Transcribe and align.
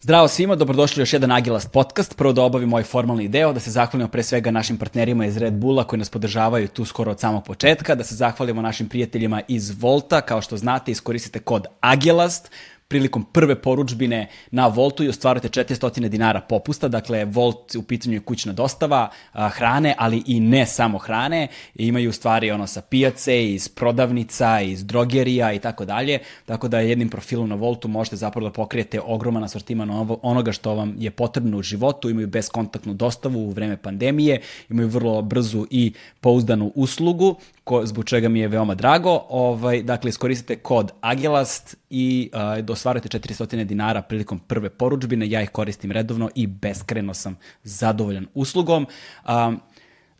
Zdravo 0.00 0.28
svima, 0.28 0.54
dobrodošli 0.54 1.00
u 1.00 1.02
još 1.02 1.12
jedan 1.12 1.32
Agilast 1.32 1.72
podcast. 1.72 2.16
Prvo 2.16 2.32
da 2.32 2.42
obavimo 2.42 2.76
ovaj 2.76 2.84
formalni 2.84 3.28
deo, 3.28 3.52
da 3.52 3.60
se 3.60 3.70
zahvalimo 3.70 4.08
pre 4.08 4.22
svega 4.22 4.50
našim 4.50 4.76
partnerima 4.76 5.26
iz 5.26 5.36
Red 5.36 5.54
Bulla 5.54 5.84
koji 5.84 5.98
nas 5.98 6.10
podržavaju 6.10 6.68
tu 6.68 6.84
skoro 6.84 7.10
od 7.10 7.20
samog 7.20 7.44
početka, 7.44 7.94
da 7.94 8.04
se 8.04 8.14
zahvalimo 8.14 8.62
našim 8.62 8.88
prijateljima 8.88 9.42
iz 9.48 9.80
Volta, 9.80 10.20
kao 10.20 10.42
što 10.42 10.56
znate 10.56 10.90
iskoristite 10.90 11.38
kod 11.38 11.66
Agilast, 11.80 12.50
prilikom 12.88 13.24
prve 13.24 13.54
poručbine 13.54 14.28
na 14.50 14.66
Voltu 14.66 15.04
i 15.04 15.08
ostvarujete 15.08 15.48
400 15.48 16.08
dinara 16.08 16.40
popusta. 16.40 16.88
Dakle, 16.88 17.24
Volt 17.24 17.74
u 17.74 17.82
pitanju 17.82 18.14
je 18.14 18.20
kućna 18.20 18.52
dostava 18.52 19.10
a, 19.32 19.48
hrane, 19.48 19.94
ali 19.98 20.22
i 20.26 20.40
ne 20.40 20.66
samo 20.66 20.98
hrane. 20.98 21.48
Imaju 21.74 22.12
stvari 22.12 22.50
ono 22.50 22.66
sa 22.66 22.80
pijace, 22.80 23.52
iz 23.52 23.68
prodavnica, 23.68 24.60
iz 24.60 24.84
drogerija 24.84 25.52
i 25.52 25.58
tako 25.58 25.84
dalje. 25.84 26.18
Tako 26.46 26.68
da 26.68 26.80
jednim 26.80 27.08
profilom 27.08 27.48
na 27.48 27.54
Voltu 27.54 27.88
možete 27.88 28.16
zapravo 28.16 28.48
da 28.48 28.52
pokrijete 28.52 29.00
ogroman 29.00 29.44
asortiman 29.44 29.90
onoga 30.22 30.52
što 30.52 30.74
vam 30.74 30.94
je 30.98 31.10
potrebno 31.10 31.58
u 31.58 31.62
životu. 31.62 32.10
Imaju 32.10 32.26
beskontaktnu 32.26 32.94
dostavu 32.94 33.40
u 33.40 33.50
vreme 33.50 33.76
pandemije, 33.76 34.40
imaju 34.70 34.88
vrlo 34.88 35.22
brzu 35.22 35.66
i 35.70 35.92
pouzdanu 36.20 36.72
uslugu 36.74 37.36
ko, 37.68 37.86
zbog 37.86 38.04
čega 38.04 38.28
mi 38.28 38.40
je 38.40 38.48
veoma 38.48 38.74
drago. 38.74 39.12
Ovaj, 39.28 39.82
dakle, 39.82 40.08
iskoristite 40.08 40.56
kod 40.56 40.92
Agilast 41.00 41.76
i 41.90 42.30
uh, 42.32 42.64
dosvarujete 42.64 43.18
400 43.18 43.64
dinara 43.64 44.02
prilikom 44.02 44.38
prve 44.38 44.70
poručbine. 44.70 45.28
Ja 45.30 45.42
ih 45.42 45.50
koristim 45.50 45.92
redovno 45.92 46.30
i 46.34 46.46
beskreno 46.46 47.14
sam 47.14 47.36
zadovoljan 47.62 48.26
uslugom. 48.34 48.86
Um, 49.28 49.60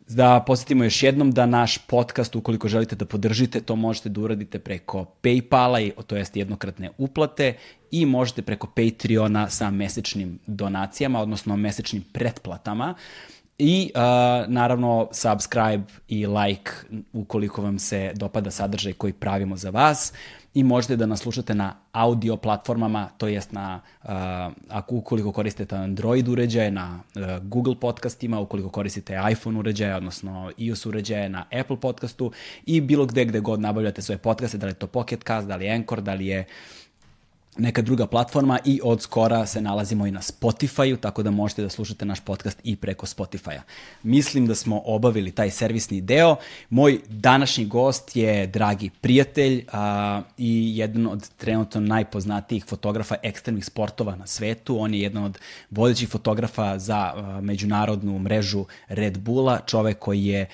da 0.09 0.43
posjetimo 0.47 0.83
još 0.83 1.03
jednom 1.03 1.31
da 1.31 1.45
naš 1.45 1.77
podcast, 1.77 2.35
ukoliko 2.35 2.67
želite 2.67 2.95
da 2.95 3.05
podržite, 3.05 3.61
to 3.61 3.75
možete 3.75 4.09
da 4.09 4.21
uradite 4.21 4.59
preko 4.59 5.05
Paypala, 5.23 6.03
to 6.07 6.17
jest 6.17 6.35
jednokratne 6.35 6.89
uplate, 6.97 7.53
i 7.91 8.05
možete 8.05 8.41
preko 8.41 8.67
Patreona 8.67 9.49
sa 9.49 9.69
mesečnim 9.69 10.39
donacijama, 10.47 11.21
odnosno 11.21 11.57
mesečnim 11.57 12.03
pretplatama. 12.13 12.95
Uh, 12.97 13.38
I 13.59 13.91
uh, 13.95 14.01
naravno 14.47 15.09
subscribe 15.11 15.83
i 16.07 16.27
like 16.27 16.71
ukoliko 17.13 17.61
vam 17.61 17.79
se 17.79 18.11
dopada 18.15 18.51
sadržaj 18.51 18.93
koji 18.93 19.13
pravimo 19.13 19.57
za 19.57 19.69
vas. 19.69 20.13
I 20.53 20.63
možete 20.63 20.95
da 20.95 21.05
nas 21.05 21.19
slušate 21.19 21.55
na 21.55 21.75
audio 21.91 22.37
platformama, 22.37 23.09
to 23.17 23.27
jest 23.27 23.51
na, 23.51 23.81
uh, 24.03 24.09
ako 24.69 24.95
ukoliko 24.95 25.31
koristite 25.31 25.75
Android 25.75 26.27
uređaje, 26.27 26.71
na 26.71 26.99
uh, 27.15 27.21
Google 27.43 27.75
podcastima, 27.79 28.39
ukoliko 28.39 28.69
koristite 28.69 29.21
iPhone 29.31 29.59
uređaje, 29.59 29.95
odnosno 29.95 30.51
iOS 30.57 30.85
uređaje, 30.85 31.29
na 31.29 31.45
Apple 31.61 31.79
podcastu 31.79 32.31
i 32.65 32.81
bilo 32.81 33.05
gde 33.05 33.25
gde 33.25 33.39
god 33.39 33.59
nabavljate 33.59 34.01
svoje 34.01 34.17
podcaste, 34.17 34.57
da 34.57 34.65
li 34.65 34.71
je 34.71 34.75
to 34.75 34.87
Pocket 34.87 35.23
Cast, 35.27 35.47
da 35.47 35.55
li 35.55 35.65
je 35.65 35.75
Anchor, 35.75 36.01
da 36.01 36.13
li 36.13 36.27
je 36.27 36.39
uh, 36.39 36.78
neka 37.57 37.81
druga 37.81 38.07
platforma 38.07 38.59
i 38.65 38.79
od 38.83 39.01
skora 39.01 39.45
se 39.45 39.61
nalazimo 39.61 40.07
i 40.07 40.11
na 40.11 40.21
Spotify-u, 40.21 40.97
tako 40.97 41.23
da 41.23 41.31
možete 41.31 41.61
da 41.61 41.69
slušate 41.69 42.05
naš 42.05 42.19
podcast 42.19 42.59
i 42.63 42.75
preko 42.75 43.05
Spotify-a. 43.05 43.61
Mislim 44.03 44.47
da 44.47 44.55
smo 44.55 44.81
obavili 44.85 45.31
taj 45.31 45.51
servisni 45.51 46.01
deo. 46.01 46.35
Moj 46.69 46.99
današnji 47.07 47.65
gost 47.65 48.15
je 48.15 48.47
dragi 48.47 48.89
prijatelj 49.01 49.65
a, 49.71 50.21
i 50.37 50.77
jedan 50.77 51.07
od 51.07 51.29
trenutno 51.29 51.81
najpoznatijih 51.81 52.65
fotografa 52.65 53.15
ekstremnih 53.23 53.65
sportova 53.65 54.15
na 54.15 54.27
svetu. 54.27 54.79
On 54.79 54.93
je 54.93 55.01
jedan 55.01 55.23
od 55.23 55.39
vodećih 55.71 56.09
fotografa 56.09 56.79
za 56.79 57.13
a, 57.15 57.39
međunarodnu 57.41 58.19
mrežu 58.19 58.65
Red 58.87 59.17
Bulla, 59.17 59.59
čovek 59.65 59.99
koji 59.99 60.25
je 60.25 60.45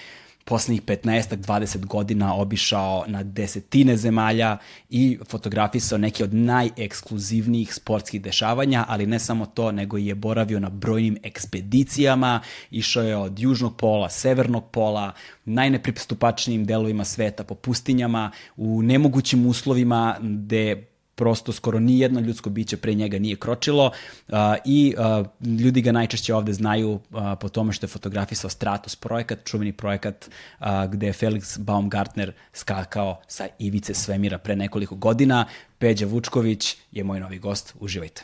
poslednjih 0.46 0.82
15-20 0.82 1.86
godina 1.86 2.36
obišao 2.36 3.06
na 3.08 3.24
desetine 3.24 3.98
zemalja 3.98 4.58
i 4.90 5.18
fotografisao 5.30 5.98
neke 5.98 6.24
od 6.24 6.34
najekskluzivnijih 6.34 7.74
sportskih 7.74 8.22
dešavanja, 8.22 8.86
ali 8.88 9.06
ne 9.06 9.20
samo 9.20 9.46
to, 9.46 9.72
nego 9.72 9.98
je 9.98 10.16
boravio 10.16 10.60
na 10.60 10.70
brojnim 10.70 11.18
ekspedicijama, 11.24 12.42
išao 12.72 13.04
je 13.04 13.18
od 13.18 13.40
južnog 13.40 13.78
pola, 13.78 14.10
severnog 14.10 14.72
pola, 14.72 15.12
najnepristupačnijim 15.46 16.66
delovima 16.66 17.06
sveta, 17.06 17.44
po 17.44 17.56
pustinjama, 17.56 18.32
u 18.58 18.82
nemogućim 18.82 19.46
uslovima 19.46 20.18
gde 20.22 20.95
prosto 21.16 21.52
skoro 21.52 21.80
ni 21.80 22.00
jedno 22.00 22.20
ljudsko 22.20 22.50
biće 22.50 22.78
pre 22.78 22.94
njega 22.94 23.20
nije 23.20 23.36
kročilo 23.36 23.86
uh, 23.86 24.36
i 24.66 24.96
uh, 24.98 25.26
ljudi 25.60 25.82
ga 25.82 25.92
najčešće 25.92 26.36
ovde 26.36 26.54
znaju 26.54 26.92
uh, 26.92 27.00
po 27.40 27.50
tome 27.50 27.74
što 27.74 27.86
je 27.86 27.90
fotografisao 27.90 28.50
Stratos 28.50 28.96
projekat, 28.96 29.40
čuveni 29.44 29.72
projekat 29.72 30.30
uh, 30.60 30.66
gde 30.92 31.08
je 31.08 31.14
Felix 31.14 31.60
Baumgartner 31.60 32.34
skakao 32.54 33.22
sa 33.28 33.48
ivice 33.60 33.94
svemira 33.94 34.38
pre 34.38 34.56
nekoliko 34.56 34.96
godina. 34.96 35.46
Peđa 35.78 36.06
Vučković 36.06 36.76
je 36.92 37.04
moj 37.04 37.20
novi 37.20 37.40
gost. 37.40 37.76
Uživajte. 37.80 38.24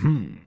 Hmm. 0.00 0.42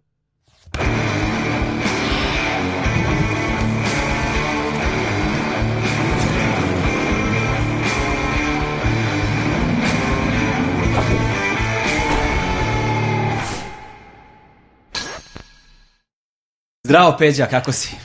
Zdravo 16.85 17.15
Peđa, 17.17 17.45
kako 17.45 17.71
si? 17.71 17.95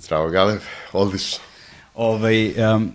Zdravo 0.00 0.28
Galeb, 0.28 0.60
odlično. 0.92 1.38
Ovaj, 1.94 2.52
um, 2.74 2.92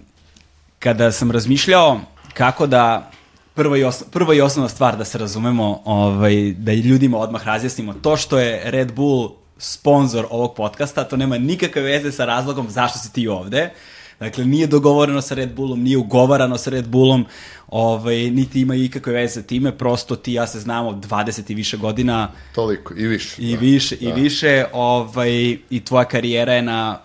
kada 0.79 1.11
sam 1.11 1.31
razmišljao 1.31 1.99
kako 2.33 2.67
da 2.67 3.11
prva 3.53 3.77
i, 3.77 3.83
osno, 3.83 4.07
prva 4.11 4.33
i 4.33 4.41
osnovna 4.41 4.69
stvar 4.69 4.97
da 4.97 5.05
se 5.05 5.17
razumemo, 5.17 5.81
ovaj, 5.85 6.53
da 6.57 6.73
ljudima 6.73 7.17
odmah 7.17 7.45
razjasnimo, 7.45 7.93
to 7.93 8.17
što 8.17 8.39
je 8.39 8.71
Red 8.71 8.93
Bull 8.93 9.31
sponsor 9.57 10.25
ovog 10.29 10.55
podcasta, 10.55 11.03
to 11.03 11.17
nema 11.17 11.37
nikakve 11.37 11.81
veze 11.81 12.11
sa 12.11 12.25
razlogom 12.25 12.69
zašto 12.69 12.99
si 12.99 13.13
ti 13.13 13.27
ovde. 13.27 13.73
Dakle, 14.21 14.45
nije 14.45 14.67
dogovoreno 14.67 15.21
sa 15.21 15.35
Red 15.35 15.55
Bullom, 15.55 15.83
nije 15.83 15.97
ugovarano 15.97 16.57
sa 16.57 16.69
Red 16.69 16.87
Bullom, 16.87 17.25
ovaj, 17.67 18.15
niti 18.15 18.61
ima 18.61 18.75
ikakve 18.75 19.13
veze 19.13 19.33
sa 19.33 19.41
time, 19.41 19.77
prosto 19.77 20.15
ti 20.15 20.33
ja 20.33 20.47
se 20.47 20.59
znamo 20.59 20.91
20 20.91 21.51
i 21.51 21.55
više 21.55 21.77
godina. 21.77 22.31
Toliko, 22.55 22.93
i 22.93 23.07
više. 23.07 23.41
I 23.41 23.53
da, 23.55 23.59
više, 23.59 23.95
da. 24.01 24.09
i 24.09 24.21
više, 24.21 24.65
ovaj, 24.73 25.57
i 25.69 25.81
tvoja 25.85 26.05
karijera 26.05 26.53
je 26.53 26.61
na 26.61 26.99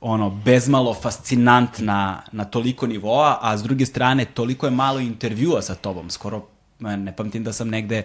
ono, 0.00 0.30
bezmalo 0.30 0.94
fascinantna 0.94 2.22
na 2.32 2.44
toliko 2.44 2.86
nivoa, 2.86 3.38
a 3.40 3.58
s 3.58 3.62
druge 3.62 3.86
strane, 3.86 4.24
toliko 4.24 4.66
je 4.66 4.70
malo 4.70 5.00
intervjua 5.00 5.62
sa 5.62 5.74
tobom, 5.74 6.10
skoro 6.10 6.46
ne 6.80 7.16
pamtim 7.16 7.44
da 7.44 7.52
sam 7.52 7.68
negde 7.68 8.02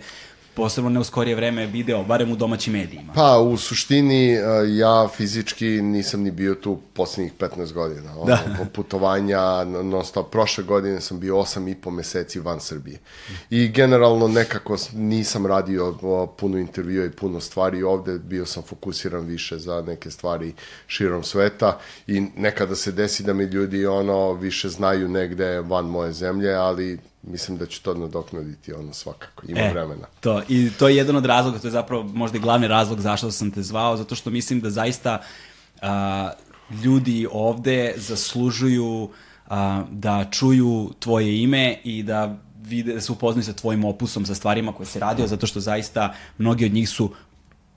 posebno 0.60 0.90
ne 0.90 1.00
u 1.00 1.04
skorije 1.04 1.36
vreme 1.36 1.66
video, 1.66 2.04
barem 2.04 2.32
u 2.32 2.36
domaćim 2.36 2.74
medijima? 2.74 3.14
Pa, 3.14 3.38
u 3.38 3.58
suštini, 3.58 4.34
e, 4.34 4.42
ja 4.68 5.08
fizički 5.16 5.66
nisam 5.66 6.22
ni 6.22 6.32
bio 6.32 6.56
tu 6.56 6.80
poslednjih 6.94 7.34
15 7.40 7.74
godina. 7.74 8.12
Ono, 8.18 8.26
da. 8.26 8.40
Putovanja, 8.74 9.64
non 9.64 10.06
stop. 10.06 10.32
Prošle 10.32 10.64
godine 10.64 11.02
sam 11.02 11.20
bio 11.20 11.36
8 11.36 11.72
i 11.72 11.76
po 11.76 11.92
meseci 11.92 12.40
van 12.40 12.60
Srbije. 12.60 13.00
I 13.50 13.68
generalno 13.68 14.28
nekako 14.28 14.78
nisam 14.94 15.46
radio 15.46 15.96
puno 16.38 16.58
intervjua 16.58 17.06
i 17.06 17.12
puno 17.12 17.40
stvari 17.40 17.84
ovde. 17.84 18.20
Bio 18.20 18.46
sam 18.46 18.64
fokusiran 18.64 19.26
više 19.26 19.58
za 19.58 19.84
neke 19.88 20.12
stvari 20.12 20.54
širom 20.88 21.24
sveta 21.24 21.80
i 22.08 22.22
nekada 22.36 22.76
se 22.76 22.92
desi 22.92 23.24
da 23.24 23.34
mi 23.34 23.44
ljudi 23.44 23.86
ono 23.86 24.34
više 24.34 24.70
znaju 24.70 25.08
negde 25.08 25.60
van 25.60 25.86
moje 25.86 26.14
zemlje, 26.14 26.54
ali 26.54 27.00
mislim 27.24 27.58
da 27.58 27.66
će 27.66 27.82
to 27.82 27.94
nadoknaditi 27.94 28.74
ono 28.74 28.94
svakako, 28.94 29.46
ima 29.48 29.60
e, 29.60 29.70
vremena. 29.72 30.08
To, 30.20 30.42
I 30.48 30.70
to 30.80 30.88
je 30.88 30.96
jedan 30.96 31.16
od 31.16 31.26
razloga, 31.26 31.60
to 31.60 31.68
je 31.68 31.72
zapravo 31.72 32.04
možda 32.04 32.38
i 32.38 32.42
glavni 32.42 32.68
razlog 32.68 33.02
zašto 33.02 33.32
sam 33.32 33.52
te 33.52 33.62
zvao, 33.62 33.98
zato 33.98 34.16
što 34.16 34.30
mislim 34.30 34.60
da 34.60 34.70
zaista 34.70 35.22
a, 35.82 36.32
ljudi 36.84 37.28
ovde 37.32 37.94
zaslužuju 37.98 39.10
a, 39.48 39.84
da 39.92 40.26
čuju 40.32 40.92
tvoje 41.00 41.42
ime 41.42 41.78
i 41.84 42.04
da 42.04 42.38
vide, 42.62 42.94
da 42.94 43.02
se 43.02 43.12
upoznaju 43.12 43.44
sa 43.44 43.54
tvojim 43.54 43.86
opusom, 43.86 44.26
sa 44.26 44.36
stvarima 44.36 44.74
koje 44.74 44.88
si 44.88 45.00
radio, 45.00 45.28
zato 45.28 45.48
što 45.48 45.60
zaista 45.60 46.14
mnogi 46.38 46.66
od 46.66 46.74
njih 46.74 46.90
su 46.90 47.12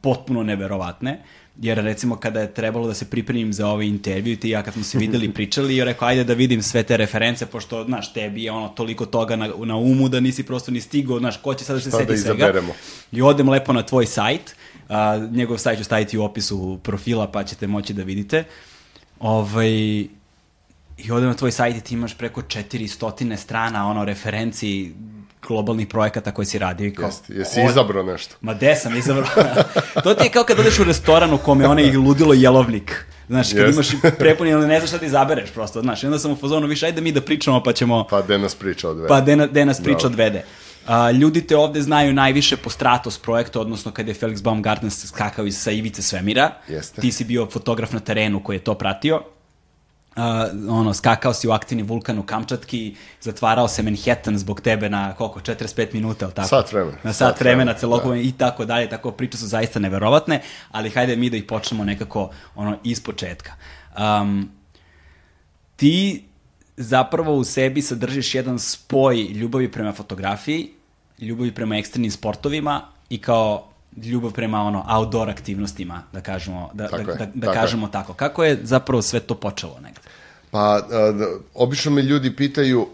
potpuno 0.01 0.43
neverovatne. 0.43 1.13
Uh, 1.13 1.42
jer 1.61 1.79
recimo 1.79 2.17
kada 2.17 2.41
je 2.41 2.55
trebalo 2.55 2.87
da 2.87 2.95
se 2.95 3.05
pripremim 3.05 3.53
za 3.53 3.69
ovaj 3.69 3.87
intervju, 3.87 4.37
ti 4.37 4.49
ja 4.49 4.63
kad 4.63 4.75
smo 4.75 4.83
se 4.83 4.99
videli 4.99 5.33
pričali, 5.35 5.77
i 5.77 5.85
rekao 5.85 6.09
ajde 6.09 6.25
da 6.25 6.35
vidim 6.35 6.63
sve 6.63 6.83
te 6.83 6.97
reference, 6.97 7.47
pošto, 7.47 7.85
znaš, 7.85 8.13
tebi 8.13 8.45
je 8.45 8.53
ono 8.53 8.69
toliko 8.69 9.07
toga 9.07 9.37
na, 9.37 9.51
na 9.65 9.77
umu 9.77 10.09
da 10.09 10.21
nisi 10.21 10.43
prosto 10.43 10.71
ni 10.71 10.81
stigao, 10.81 11.19
znaš, 11.19 11.37
ko 11.37 11.55
će 11.55 11.65
sad 11.65 11.77
da 11.77 11.81
se 11.81 11.91
seti 11.91 12.13
da 12.13 12.19
svega. 12.19 12.63
I 13.13 13.23
odem 13.23 13.49
lepo 13.49 13.73
na 13.73 13.83
tvoj 13.83 14.07
sajt, 14.07 14.57
a, 14.89 15.29
njegov 15.33 15.59
sajt 15.59 15.79
ću 15.79 15.85
staviti 15.85 16.19
u 16.19 16.25
opisu 16.25 16.79
profila, 16.83 17.27
pa 17.27 17.45
ćete 17.45 17.67
moći 17.67 17.93
da 17.93 18.03
vidite. 18.03 18.45
Ovaj, 19.21 19.71
I 20.99 21.11
odem 21.11 21.29
na 21.29 21.35
tvoj 21.35 21.53
sajt 21.53 21.77
i 21.77 21.81
ti 21.81 21.95
imaš 21.95 22.19
preko 22.19 22.43
400 22.43 23.37
strana, 23.37 23.87
ono, 23.91 24.05
referenci 24.05 24.93
globalnih 25.47 25.89
projekata 25.89 26.31
koje 26.31 26.47
si 26.47 26.59
radio. 26.59 26.93
Kao, 26.97 27.07
Jeste, 27.07 27.35
jesi 27.35 27.61
od... 27.61 27.71
izabrao 27.71 28.03
nešto? 28.03 28.35
Ma 28.41 28.55
de 28.55 28.77
sam 28.77 28.97
izabrao. 28.97 29.27
to 30.05 30.15
ti 30.15 30.25
je 30.25 30.31
kao 30.31 30.45
kad 30.45 30.59
odeš 30.59 30.79
u 30.79 30.85
restoran 30.85 31.33
u 31.33 31.39
kome 31.39 31.67
onaj 31.67 31.97
ludilo 31.97 32.35
jelovnik. 32.35 33.07
Znaš, 33.29 33.53
kad 33.53 33.61
yes. 33.61 33.73
imaš 33.73 33.93
i 33.93 33.97
prepuni, 34.19 34.55
ali 34.55 34.67
ne 34.67 34.79
znaš 34.79 34.91
šta 34.91 34.99
ti 34.99 35.07
izabereš 35.07 35.51
prosto, 35.51 35.81
znaš. 35.81 36.03
I 36.03 36.07
onda 36.07 36.19
sam 36.19 36.33
u 36.33 36.37
fazonu 36.37 36.67
više, 36.67 36.87
ajde 36.87 37.01
mi 37.01 37.13
da 37.13 37.21
pričamo, 37.21 37.63
pa 37.63 37.73
ćemo... 37.73 38.07
Pa 38.11 38.23
gde 38.23 38.39
nas 38.39 38.55
priča 38.55 38.89
odvede. 38.89 39.09
Pa 39.09 39.21
gde, 39.21 39.49
gde 39.51 39.65
nas 39.65 39.81
priča 39.83 40.07
odvede. 40.07 40.45
A, 40.87 41.11
ljudi 41.11 41.47
te 41.47 41.57
ovde 41.57 41.83
znaju 41.83 42.13
najviše 42.13 42.57
po 42.57 42.71
Stratos 42.71 43.19
projektu, 43.19 43.61
odnosno 43.61 43.93
kada 43.93 44.11
je 44.11 44.15
Felix 44.15 44.43
Baumgartner 44.43 44.93
skakao 44.93 45.47
iz 45.47 45.59
sa 45.59 45.71
ivice 45.71 46.03
svemira. 46.03 46.51
Jeste. 46.69 47.01
Ti 47.01 47.13
si 47.13 47.25
bio 47.25 47.47
fotograf 47.47 47.93
na 47.93 48.01
terenu 48.01 48.43
koji 48.43 48.57
je 48.57 48.65
to 48.65 48.75
pratio. 48.75 49.23
Uh, 50.17 50.25
ono, 50.69 50.95
skakao 50.95 51.35
si 51.35 51.49
u 51.49 51.53
aktivni 51.53 51.83
vulkan 51.83 52.19
u 52.19 52.23
Kamčatki, 52.23 52.97
zatvarao 53.21 53.69
se 53.69 53.83
Manhattan 53.83 54.39
zbog 54.39 54.61
tebe 54.61 54.91
na 54.91 55.15
koliko, 55.15 55.41
45 55.41 55.95
minuta, 55.95 56.25
ali 56.25 56.35
tako? 56.35 56.49
Sat 56.49 56.73
vremena. 56.73 56.97
Na 57.03 57.13
sat, 57.13 57.29
sat 57.29 57.41
vremena, 57.41 57.75
celokupno 57.75 58.15
da. 58.15 58.21
i 58.21 58.33
tako 58.33 58.65
dalje, 58.65 58.89
tako 58.89 59.11
priče 59.11 59.39
su 59.39 59.47
zaista 59.47 59.79
neverovatne, 59.79 60.43
ali 60.71 60.91
hajde 60.91 61.17
mi 61.17 61.31
da 61.31 61.37
ih 61.37 61.45
počnemo 61.45 61.85
nekako 61.85 62.31
ono, 62.55 62.79
iz 62.85 63.03
početka. 63.03 63.53
Um, 63.99 64.51
ti 65.77 66.25
zapravo 66.77 67.35
u 67.35 67.45
sebi 67.45 67.83
sadržiš 67.83 68.35
jedan 68.35 68.59
spoj 68.59 69.23
ljubavi 69.23 69.73
prema 69.73 69.93
fotografiji, 69.93 70.71
ljubavi 71.19 71.55
prema 71.55 71.77
ekstremnim 71.77 72.11
sportovima 72.11 72.83
i 73.11 73.19
kao 73.19 73.72
ljubav 73.97 74.33
prema 74.33 74.63
ono 74.63 74.85
outdoor 74.89 75.31
aktivnostima, 75.31 76.03
da 76.13 76.21
kažemo, 76.21 76.71
da, 76.75 76.89
tako 76.89 77.03
da, 77.03 77.13
je, 77.13 77.19
da, 77.19 77.27
da 77.35 77.47
tako 77.47 77.55
kažemo 77.61 77.87
je. 77.87 77.93
tako. 77.93 78.15
Kako 78.15 78.45
je 78.45 78.59
zapravo 78.63 79.03
sve 79.03 79.21
to 79.21 79.35
počelo 79.35 79.81
negde? 79.81 80.01
Pa, 80.51 80.59
a, 80.61 80.81
obično 81.55 81.93
me 81.93 82.03
ljudi 82.03 82.37
pitaju, 82.37 82.89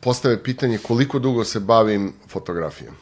postave 0.00 0.42
pitanje 0.42 0.78
koliko 0.78 1.18
dugo 1.18 1.44
se 1.44 1.60
bavim 1.60 2.12
fotografijom. 2.28 2.94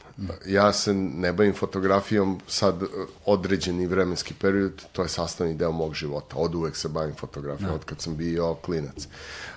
Ja 0.47 0.73
se 0.73 0.95
ne 0.95 1.33
bavim 1.33 1.55
fotografijom 1.55 2.41
sad 2.49 2.83
određeni 3.27 3.87
vremenski 3.87 4.35
period, 4.35 4.83
to 4.93 5.03
je 5.03 5.09
sastavni 5.09 5.55
deo 5.55 5.73
mog 5.73 5.95
života. 5.95 6.37
Od 6.37 6.55
uvek 6.55 6.77
se 6.77 6.89
bavim 6.89 7.15
fotografijom. 7.15 7.71
Da. 7.71 7.75
od 7.75 7.85
kad 7.85 8.01
sam 8.01 8.17
bio 8.17 8.55
klinac. 8.55 9.09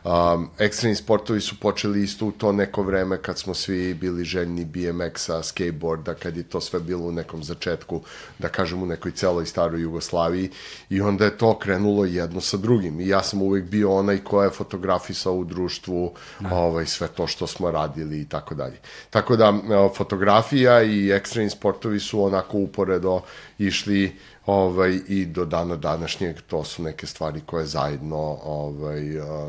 Um, 0.04 0.50
ekstremni 0.60 0.96
sportovi 0.96 1.42
su 1.42 1.60
počeli 1.60 2.04
isto 2.04 2.26
u 2.26 2.32
to 2.32 2.52
neko 2.52 2.84
vreme 2.84 3.18
kad 3.18 3.40
smo 3.40 3.54
svi 3.54 3.94
bili 3.94 4.24
željni 4.24 4.66
BMX-a, 4.66 5.44
skateboarda, 5.44 6.14
kad 6.14 6.38
je 6.38 6.44
to 6.44 6.62
sve 6.62 6.80
bilo 6.80 7.06
u 7.06 7.12
nekom 7.12 7.44
začetku, 7.44 8.02
da 8.40 8.50
kažem 8.50 8.84
u 8.84 8.86
nekoj 8.86 9.12
celoj 9.12 9.46
staroj 9.46 9.82
Jugoslaviji 9.82 10.50
i 10.90 11.02
onda 11.02 11.26
je 11.26 11.38
to 11.38 11.60
krenulo 11.60 12.06
jedno 12.06 12.42
sa 12.42 12.58
drugim 12.58 13.00
i 13.00 13.08
ja 13.08 13.24
sam 13.24 13.42
uvek 13.42 13.64
bio 13.64 13.94
onaj 13.94 14.18
ko 14.18 14.44
je 14.44 14.50
fotografisao 14.50 15.34
u 15.34 15.44
društvu. 15.44 16.14
Da. 16.40 16.56
ovaj, 16.56 16.86
sve 16.86 17.08
to 17.08 17.28
što 17.28 17.48
smo 17.48 17.72
radili 17.72 18.22
i 18.22 18.26
tako 18.26 18.56
dalje. 18.56 18.80
Tako 19.10 19.36
da 19.36 19.54
fotografija 19.98 20.53
i 20.62 21.12
ekstremni 21.12 21.50
sportovi 21.50 22.00
su 22.00 22.24
onako 22.24 22.58
uporedo 22.58 23.22
išli 23.58 24.16
ovaj, 24.46 25.00
i 25.08 25.26
do 25.26 25.46
dana 25.46 25.76
današnjeg 25.76 26.42
to 26.42 26.64
su 26.64 26.84
neke 26.84 27.08
stvari 27.08 27.42
koje 27.46 27.66
zajedno 27.66 28.38
ovaj, 28.44 29.02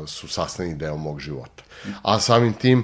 su 0.07 0.27
sastavni 0.27 0.75
deo 0.75 0.97
mog 0.97 1.19
života. 1.19 1.63
A 2.01 2.19
samim 2.19 2.53
tim 2.53 2.83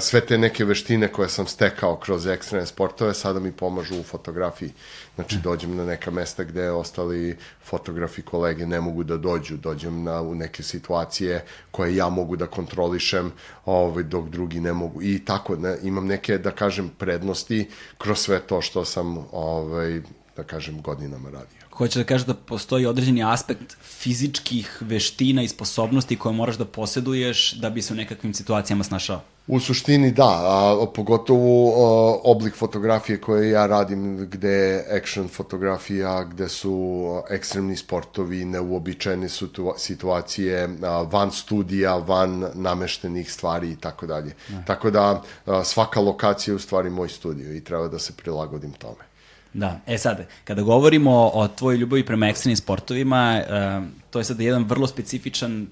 sve 0.00 0.20
te 0.20 0.38
neke 0.38 0.64
veštine 0.64 1.12
koje 1.12 1.28
sam 1.28 1.46
stekao 1.46 1.96
kroz 1.96 2.26
ekstremne 2.26 2.66
sportove 2.66 3.14
sada 3.14 3.40
mi 3.40 3.52
pomažu 3.52 4.00
u 4.00 4.02
fotografiji. 4.02 4.70
Znači 5.16 5.38
dođem 5.38 5.76
na 5.76 5.84
neka 5.84 6.10
mesta 6.10 6.44
gde 6.44 6.70
ostali 6.70 7.36
fotografi 7.64 8.22
kolege 8.22 8.66
ne 8.66 8.80
mogu 8.80 9.04
da 9.04 9.16
dođu, 9.16 9.56
dođem 9.56 10.02
na, 10.02 10.20
u 10.20 10.34
neke 10.34 10.62
situacije 10.62 11.44
koje 11.70 11.96
ja 11.96 12.08
mogu 12.08 12.36
da 12.36 12.46
kontrolišem, 12.46 13.32
ovaj, 13.64 14.02
dok 14.02 14.28
drugi 14.28 14.60
ne 14.60 14.72
mogu. 14.72 15.02
I 15.02 15.24
tako, 15.24 15.56
ne, 15.56 15.76
imam 15.82 16.06
neke, 16.06 16.38
da 16.38 16.50
kažem, 16.50 16.90
prednosti 16.98 17.68
kroz 17.98 18.18
sve 18.18 18.40
to 18.40 18.60
što 18.60 18.84
sam 18.84 19.18
ovaj, 19.32 20.00
da 20.36 20.42
kažem, 20.42 20.82
godinama 20.82 21.30
radio. 21.30 21.65
Hoće 21.76 21.98
da 21.98 22.04
kaže 22.04 22.24
da 22.24 22.34
postoji 22.34 22.86
određeni 22.86 23.24
aspekt 23.24 23.76
fizičkih 23.82 24.78
veština 24.80 25.42
i 25.42 25.48
sposobnosti 25.48 26.16
koje 26.16 26.32
moraš 26.32 26.56
da 26.56 26.64
poseduješ 26.64 27.52
da 27.52 27.70
bi 27.70 27.82
se 27.82 27.92
u 27.92 27.96
nekakvim 27.96 28.34
situacijama 28.34 28.84
snašao? 28.84 29.20
U 29.46 29.60
suštini 29.60 30.10
da, 30.12 30.28
a, 30.28 30.86
pogotovo 30.94 31.68
a, 31.68 32.20
oblik 32.24 32.54
fotografije 32.54 33.20
koje 33.20 33.50
ja 33.50 33.66
radim, 33.66 34.28
gde 34.30 34.48
je 34.50 34.84
action 34.96 35.28
fotografija, 35.28 36.24
gde 36.24 36.48
su 36.48 37.04
ekstremni 37.30 37.76
sportovi, 37.76 38.44
neuobičajene 38.44 39.28
situacije, 39.76 40.68
a, 40.82 41.02
van 41.02 41.30
studija, 41.30 41.96
van 41.96 42.46
nameštenih 42.54 43.32
stvari 43.32 43.70
i 43.70 43.76
tako 43.76 44.06
dalje. 44.06 44.34
Tako 44.66 44.90
da 44.90 45.22
a, 45.46 45.64
svaka 45.64 46.00
lokacija 46.00 46.52
je 46.52 46.56
u 46.56 46.58
stvari 46.58 46.90
moj 46.90 47.08
studio 47.08 47.52
i 47.54 47.64
treba 47.64 47.88
da 47.88 47.98
se 47.98 48.12
prilagodim 48.12 48.72
tome. 48.72 49.15
Da, 49.56 49.80
e 49.86 49.98
sad, 49.98 50.26
kada 50.44 50.62
govorimo 50.62 51.30
o 51.34 51.48
tvojoj 51.48 51.78
ljubavi 51.78 52.06
prema 52.06 52.28
ekstremnim 52.28 52.56
sportovima, 52.56 53.40
uh, 53.40 53.84
to 54.10 54.18
je 54.18 54.24
sad 54.24 54.40
jedan 54.40 54.64
vrlo 54.64 54.86
specifičan 54.86 55.66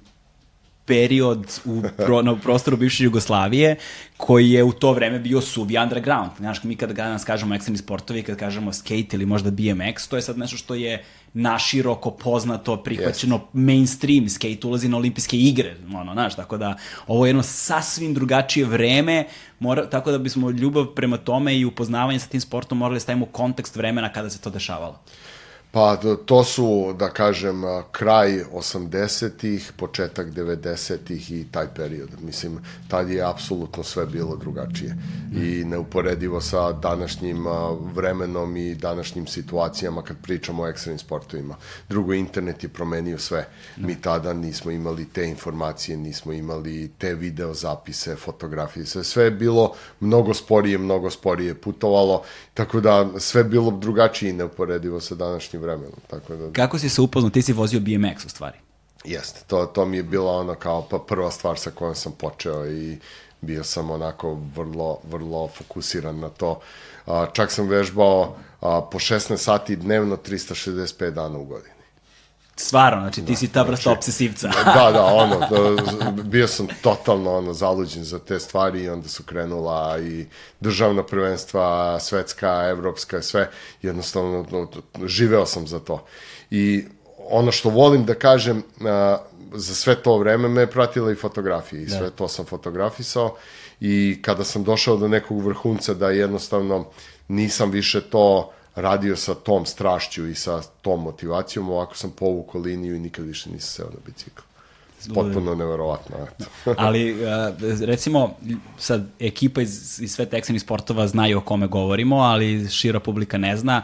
period 0.86 1.60
u, 1.64 1.82
pro, 1.96 2.22
na 2.22 2.36
prostoru 2.36 2.76
bivše 2.76 3.04
Jugoslavije 3.04 3.76
koji 4.16 4.50
je 4.50 4.64
u 4.64 4.72
to 4.72 4.92
vreme 4.92 5.18
bio 5.18 5.40
suvi 5.40 5.78
underground. 5.78 6.30
Znaš, 6.38 6.62
mi 6.64 6.76
kada 6.76 6.92
danas 6.92 7.24
kažemo 7.24 7.54
ekstremni 7.54 7.78
sportovi, 7.78 8.22
kada 8.22 8.38
kažemo 8.38 8.72
skate 8.72 9.08
ili 9.12 9.26
možda 9.26 9.50
BMX, 9.50 10.08
to 10.08 10.16
je 10.16 10.22
sad 10.22 10.38
nešto 10.38 10.56
što 10.56 10.74
je 10.74 11.04
naširoko 11.34 12.10
poznato, 12.10 12.76
prihvaćeno 12.76 13.36
yes. 13.36 13.42
mainstream, 13.52 14.28
skate 14.28 14.66
ulazi 14.66 14.88
na 14.88 14.96
olimpijske 14.96 15.38
igre, 15.38 15.76
ono, 15.94 16.12
znaš, 16.12 16.36
tako 16.36 16.56
da 16.56 16.76
ovo 17.06 17.26
je 17.26 17.28
jedno 17.28 17.42
sasvim 17.42 18.14
drugačije 18.14 18.66
vreme, 18.66 19.24
mora, 19.58 19.90
tako 19.90 20.10
da 20.10 20.18
bismo 20.18 20.50
ljubav 20.50 20.86
prema 20.86 21.16
tome 21.16 21.58
i 21.58 21.64
upoznavanje 21.64 22.18
sa 22.18 22.26
tim 22.26 22.40
sportom 22.40 22.78
morali 22.78 22.96
da 22.96 23.00
stavimo 23.00 23.24
u 23.24 23.28
kontekst 23.32 23.76
vremena 23.76 24.12
kada 24.12 24.30
se 24.30 24.40
to 24.40 24.50
dešavalo. 24.50 25.00
Pa 25.74 25.96
to 26.26 26.44
su, 26.44 26.94
da 26.98 27.08
kažem, 27.10 27.62
kraj 27.92 28.44
80-ih, 28.52 29.72
početak 29.76 30.26
90-ih 30.26 31.30
i 31.32 31.46
taj 31.50 31.66
period. 31.74 32.08
Mislim, 32.22 32.58
tad 32.88 33.10
je 33.10 33.22
apsolutno 33.22 33.82
sve 33.82 34.06
bilo 34.06 34.36
drugačije. 34.36 34.96
I 35.32 35.64
neuporedivo 35.64 36.40
sa 36.40 36.72
današnjim 36.72 37.44
vremenom 37.94 38.56
i 38.56 38.74
današnjim 38.74 39.26
situacijama 39.26 40.02
kad 40.02 40.16
pričamo 40.22 40.62
o 40.62 40.68
ekstremnim 40.68 40.98
sportovima. 40.98 41.56
Drugo, 41.88 42.12
internet 42.12 42.62
je 42.62 42.68
promenio 42.68 43.18
sve. 43.18 43.48
Mi 43.76 44.00
tada 44.00 44.32
nismo 44.32 44.70
imali 44.70 45.08
te 45.08 45.28
informacije, 45.28 45.96
nismo 45.96 46.32
imali 46.32 46.90
te 46.98 47.14
video 47.14 47.54
zapise, 47.54 48.16
fotografije, 48.16 48.86
sve. 48.86 49.04
Sve 49.04 49.24
je 49.24 49.30
bilo 49.30 49.72
mnogo 50.00 50.34
sporije, 50.34 50.78
mnogo 50.78 51.10
sporije 51.10 51.54
putovalo, 51.54 52.22
tako 52.54 52.80
da 52.80 53.10
sve 53.18 53.44
bilo 53.44 53.70
drugačije 53.70 54.30
i 54.30 54.32
neuporedivo 54.32 55.00
sa 55.00 55.14
današnjim 55.14 55.63
vremenom. 55.64 56.00
Tako 56.06 56.36
da... 56.36 56.52
Kako 56.52 56.78
si 56.78 56.88
se 56.88 57.00
upoznao? 57.00 57.30
Ti 57.30 57.42
si 57.42 57.52
vozio 57.52 57.80
BMX 57.80 58.24
u 58.26 58.28
stvari. 58.28 58.58
Jeste, 59.04 59.40
to, 59.46 59.66
to 59.66 59.84
mi 59.84 59.96
je 59.96 60.02
bila 60.02 60.32
ono 60.32 60.54
kao 60.54 60.86
pa 60.90 60.98
prva 60.98 61.30
stvar 61.30 61.58
sa 61.58 61.70
kojom 61.70 61.94
sam 61.94 62.12
počeo 62.12 62.66
i 62.66 62.98
bio 63.40 63.64
sam 63.64 63.90
onako 63.90 64.38
vrlo, 64.56 64.98
vrlo 65.10 65.48
fokusiran 65.48 66.20
na 66.20 66.28
to. 66.28 66.60
A, 67.06 67.26
čak 67.32 67.52
sam 67.52 67.68
vežbao 67.68 68.36
a, 68.60 68.80
po 68.92 68.98
16 68.98 69.36
sati 69.36 69.76
dnevno 69.76 70.16
365 70.16 71.10
dana 71.10 71.38
u 71.38 71.44
godini. 71.44 71.73
Stvarno, 72.56 73.00
znači 73.00 73.24
ti 73.24 73.32
da, 73.32 73.36
si 73.36 73.48
ta 73.48 73.62
vrsta 73.62 73.82
znači, 73.82 73.98
obsesivca. 73.98 74.48
da, 74.74 74.90
da, 74.92 75.04
ono, 75.04 75.38
da, 75.38 76.10
bio 76.22 76.48
sam 76.48 76.66
totalno 76.82 77.36
ono, 77.36 77.52
zaluđen 77.52 78.04
za 78.04 78.18
te 78.18 78.40
stvari 78.40 78.82
i 78.82 78.88
onda 78.88 79.08
su 79.08 79.22
krenula 79.22 79.98
i 79.98 80.26
državna 80.60 81.02
prvenstva, 81.02 82.00
svetska, 82.00 82.68
evropska, 82.68 83.22
sve, 83.22 83.50
jednostavno 83.82 84.46
no, 84.50 84.68
živeo 85.06 85.46
sam 85.46 85.66
za 85.66 85.78
to. 85.78 86.04
I 86.50 86.84
ono 87.28 87.52
što 87.52 87.70
volim 87.70 88.04
da 88.04 88.14
kažem, 88.14 88.62
a, 88.80 89.18
za 89.54 89.74
sve 89.74 89.94
to 89.94 90.18
vreme 90.18 90.48
me 90.48 90.60
je 90.60 90.70
pratila 90.70 91.12
i 91.12 91.14
fotografija 91.14 91.82
i 91.82 91.86
da. 91.86 91.98
sve 91.98 92.10
to 92.10 92.28
sam 92.28 92.44
fotografisao 92.44 93.36
i 93.80 94.18
kada 94.22 94.44
sam 94.44 94.64
došao 94.64 94.96
do 94.96 95.08
nekog 95.08 95.44
vrhunca 95.44 95.94
da 95.94 96.10
jednostavno 96.10 96.86
nisam 97.28 97.70
više 97.70 98.00
to 98.00 98.52
radio 98.74 99.16
sa 99.16 99.34
tom 99.34 99.66
strašću 99.66 100.26
i 100.26 100.34
sa 100.34 100.62
tom 100.82 101.02
motivacijom, 101.02 101.70
ovako 101.70 101.96
sam 101.96 102.10
povukao 102.10 102.60
liniju 102.60 102.96
i 102.96 102.98
nikad 102.98 103.24
više 103.24 103.50
nisam 103.50 103.68
seo 103.68 103.86
na 103.86 104.00
bicikl. 104.06 104.42
Potpuno 105.14 105.54
neverovatno. 105.54 106.16
Ali, 106.76 107.12
uh, 107.12 107.28
recimo, 107.80 108.36
sad, 108.78 109.06
ekipa 109.20 109.62
iz, 109.62 110.00
iz 110.00 110.14
sve 110.14 110.26
teksenih 110.26 110.62
sportova 110.62 111.06
znaju 111.06 111.38
o 111.38 111.40
kome 111.40 111.66
govorimo, 111.66 112.16
ali 112.16 112.68
šira 112.68 113.00
publika 113.00 113.38
ne 113.38 113.56
zna. 113.56 113.82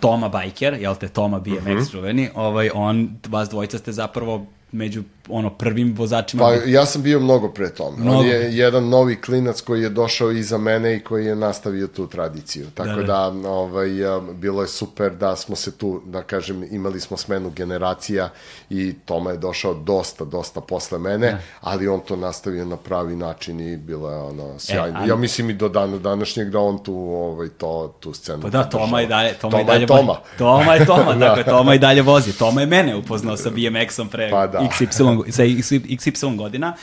Toma 0.00 0.28
Bajker, 0.28 0.74
jel 0.74 0.94
te, 0.94 1.08
Toma 1.08 1.38
BMX 1.38 1.60
uh 1.60 1.64
-huh. 1.64 1.90
čuveni, 1.90 2.30
ovaj, 2.34 2.70
on, 2.74 3.16
vas 3.28 3.48
dvojica 3.48 3.78
ste 3.78 3.92
zapravo 3.92 4.46
među 4.76 5.02
ono 5.28 5.50
prvim 5.50 5.94
vozačima. 5.96 6.42
Pa 6.42 6.52
ja 6.70 6.86
sam 6.86 7.02
bio 7.02 7.20
mnogo 7.20 7.48
pre 7.48 7.70
tome. 7.70 7.96
Mnogo. 7.98 8.18
On 8.18 8.26
je 8.26 8.56
jedan 8.56 8.88
novi 8.88 9.20
klinac 9.20 9.60
koji 9.60 9.82
je 9.82 9.88
došao 9.88 10.30
iza 10.30 10.58
mene 10.58 10.96
i 10.96 11.00
koji 11.00 11.26
je 11.26 11.36
nastavio 11.36 11.86
tu 11.86 12.06
tradiciju. 12.06 12.66
Tako 12.74 13.00
da, 13.00 13.02
da. 13.02 13.40
da 13.42 13.50
ovaj, 13.50 13.88
bilo 14.34 14.62
je 14.62 14.68
super 14.68 15.14
da 15.14 15.36
smo 15.36 15.56
se 15.56 15.76
tu, 15.78 16.02
da 16.04 16.22
kažem, 16.22 16.68
imali 16.70 17.00
smo 17.00 17.16
smenu 17.16 17.50
generacija 17.50 18.28
i 18.70 18.94
Toma 19.04 19.30
je 19.30 19.36
došao 19.36 19.74
dosta, 19.74 20.24
dosta 20.24 20.60
posle 20.60 20.98
mene, 20.98 21.30
da. 21.30 21.38
ali 21.60 21.88
on 21.88 22.00
to 22.00 22.16
nastavio 22.16 22.64
na 22.64 22.76
pravi 22.76 23.16
način 23.16 23.60
i 23.60 23.76
bilo 23.76 24.10
je 24.10 24.16
ono 24.16 24.58
sjajno. 24.58 24.98
E, 24.98 25.00
ali... 25.00 25.08
Ja 25.08 25.16
mislim 25.16 25.50
i 25.50 25.54
do 25.54 25.68
dana 25.68 25.98
današnjeg 25.98 26.50
da 26.50 26.58
on 26.58 26.78
tu 26.84 26.94
ovaj, 26.94 27.48
to, 27.48 27.96
tu 28.00 28.14
scenu 28.14 28.42
Pa 28.42 28.48
da, 28.48 28.64
Toma 28.64 29.02
i 29.02 29.06
dalje, 29.06 29.32
Toma, 29.32 29.50
Toma 29.50 29.62
i 29.62 29.64
dalje 29.64 29.82
je 29.82 29.86
Toma. 29.86 30.16
Toma 30.38 30.74
je 30.74 30.86
Toma, 30.86 31.12
da. 31.18 31.18
dakle, 31.18 31.44
Toma 31.44 31.74
i 31.74 31.78
dalje 31.78 32.02
vozi. 32.02 32.38
Toma 32.38 32.60
je 32.60 32.66
mene 32.66 32.96
upoznao 32.96 33.36
sa 33.36 33.50
BMX-om 33.50 34.08
pre 34.08 34.30
pa 34.30 34.46
da. 34.46 34.65
XY, 34.70 35.30
sa 35.30 35.42
XY 35.44 36.36
godina. 36.36 36.74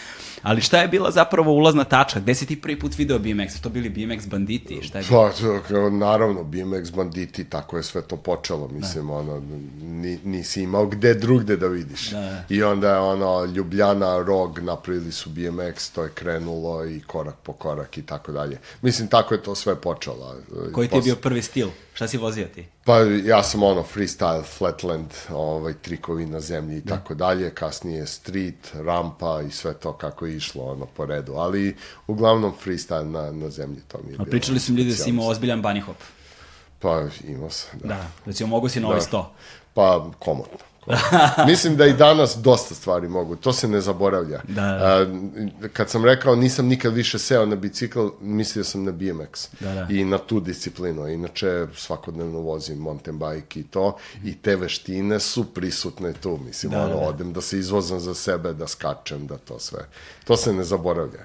Ali 0.44 0.62
šta 0.62 0.82
je 0.82 0.88
bila 0.88 1.12
zapravo 1.12 1.52
ulazna 1.52 1.84
tačka? 1.84 2.20
Gde 2.20 2.36
si 2.36 2.46
ti 2.46 2.62
prvi 2.62 2.80
put 2.80 2.98
video 2.98 3.20
BMX? 3.20 3.62
To 3.62 3.70
bili 3.70 3.90
BMX 3.90 4.28
banditi? 4.28 4.80
Šta 4.84 4.98
je 4.98 5.06
bilo? 5.10 5.32
Pa, 5.70 5.90
naravno, 5.90 6.44
BMX 6.44 6.96
banditi, 6.96 7.44
tako 7.44 7.78
je 7.78 7.84
sve 7.84 8.02
to 8.02 8.18
počelo. 8.18 8.68
Mislim, 8.68 9.08
da. 9.08 9.14
ono, 9.14 9.42
ni, 9.82 10.20
nisi 10.24 10.62
imao 10.62 10.86
gde 10.86 11.14
drugde 11.14 11.58
da 11.58 11.68
vidiš. 11.68 12.10
Da. 12.10 12.44
I 12.50 12.64
onda 12.64 12.90
je 12.90 13.00
ono, 13.00 13.46
Ljubljana, 13.46 14.18
Rog, 14.18 14.60
napravili 14.60 15.12
su 15.12 15.30
BMX, 15.30 15.94
to 15.96 16.04
je 16.04 16.10
krenulo 16.10 16.86
i 16.86 17.02
korak 17.02 17.36
po 17.44 17.54
korak 17.54 17.98
i 17.98 18.02
tako 18.02 18.32
dalje. 18.32 18.60
Mislim, 18.82 19.08
tako 19.08 19.34
je 19.34 19.44
to 19.44 19.56
sve 19.56 19.76
počelo. 19.76 20.36
Koji 20.74 20.88
ti 20.88 20.96
je 20.96 21.02
bio 21.02 21.16
prvi 21.16 21.42
stil? 21.42 21.68
Šta 21.94 22.08
si 22.08 22.18
vozio 22.18 22.48
ti? 22.56 22.66
Pa 22.86 22.98
ja 23.00 23.44
sam 23.44 23.64
ono 23.64 23.84
freestyle, 23.96 24.44
flatland, 24.58 25.08
ovaj, 25.30 25.74
trikovi 25.74 26.26
na 26.26 26.40
zemlji 26.40 26.78
i 26.78 26.82
da. 26.82 26.96
tako 26.96 27.14
dalje, 27.14 27.50
kasnije 27.50 28.08
street, 28.08 28.72
rampa 28.74 29.42
i 29.48 29.52
sve 29.52 29.74
to 29.74 29.94
kako 29.94 30.26
je 30.34 30.38
išlo 30.38 30.64
ono 30.64 30.86
po 30.86 31.06
redu, 31.06 31.34
ali 31.34 31.76
uglavnom 32.08 32.54
freestyle 32.66 33.12
na, 33.12 33.32
na 33.32 33.50
zemlji 33.50 33.82
to 33.88 33.98
mi 34.08 34.12
je 34.14 34.18
A 34.20 34.26
pričali 34.26 34.60
su 34.60 34.74
mi 34.74 34.78
ljudi 34.78 34.90
da 34.90 34.96
si 34.96 35.10
imao 35.10 35.28
ozbiljan 35.28 35.64
bunny 35.64 35.82
hop. 35.82 35.98
Pa 36.80 37.04
imao 37.28 37.50
sam, 37.50 37.80
da. 37.80 37.88
Da, 37.88 38.08
recimo 38.26 38.50
mogu 38.50 38.70
si 38.70 38.80
na 38.80 38.88
ovaj 38.88 39.00
da. 39.00 39.18
100. 39.18 39.26
Pa 39.74 40.12
komotno. 40.20 40.73
Mislim 41.48 41.76
da 41.76 41.86
i 41.86 41.94
danas 41.94 42.36
dosta 42.36 42.76
stvari 42.76 43.08
mogu, 43.08 43.36
to 43.36 43.54
se 43.54 43.68
ne 43.68 43.82
zaboravlja. 43.82 44.42
Da, 44.48 44.62
da. 44.62 45.08
kad 45.74 45.90
sam 45.90 46.06
rekao 46.06 46.36
nisam 46.36 46.66
nikad 46.66 46.94
više 46.94 47.20
seo 47.20 47.46
na 47.46 47.56
bicikl, 47.56 48.08
mislio 48.22 48.64
sam 48.64 48.84
na 48.84 48.92
BMX 48.92 49.50
da, 49.60 49.74
da. 49.74 49.88
i 49.90 50.06
na 50.06 50.18
tu 50.18 50.40
disciplinu. 50.40 51.08
Inače, 51.08 51.68
svakodnevno 51.76 52.40
vozim 52.40 52.78
mountain 52.78 53.20
bike 53.20 53.60
i 53.60 53.64
to, 53.64 53.98
i 54.24 54.36
te 54.36 54.56
veštine 54.56 55.20
su 55.20 55.54
prisutne 55.54 56.14
tu. 56.14 56.40
Mislim, 56.46 56.72
da, 56.72 56.84
ono, 56.84 56.94
da, 56.94 57.00
da. 57.00 57.08
odem 57.08 57.34
da 57.34 57.42
se 57.42 57.60
izvozam 57.60 58.00
za 58.00 58.14
sebe, 58.14 58.54
da 58.54 58.68
skačem, 58.68 59.28
da 59.28 59.38
to 59.38 59.60
sve. 59.60 59.80
To 60.24 60.38
se 60.38 60.54
ne 60.54 60.64
zaboravlja. 60.64 61.20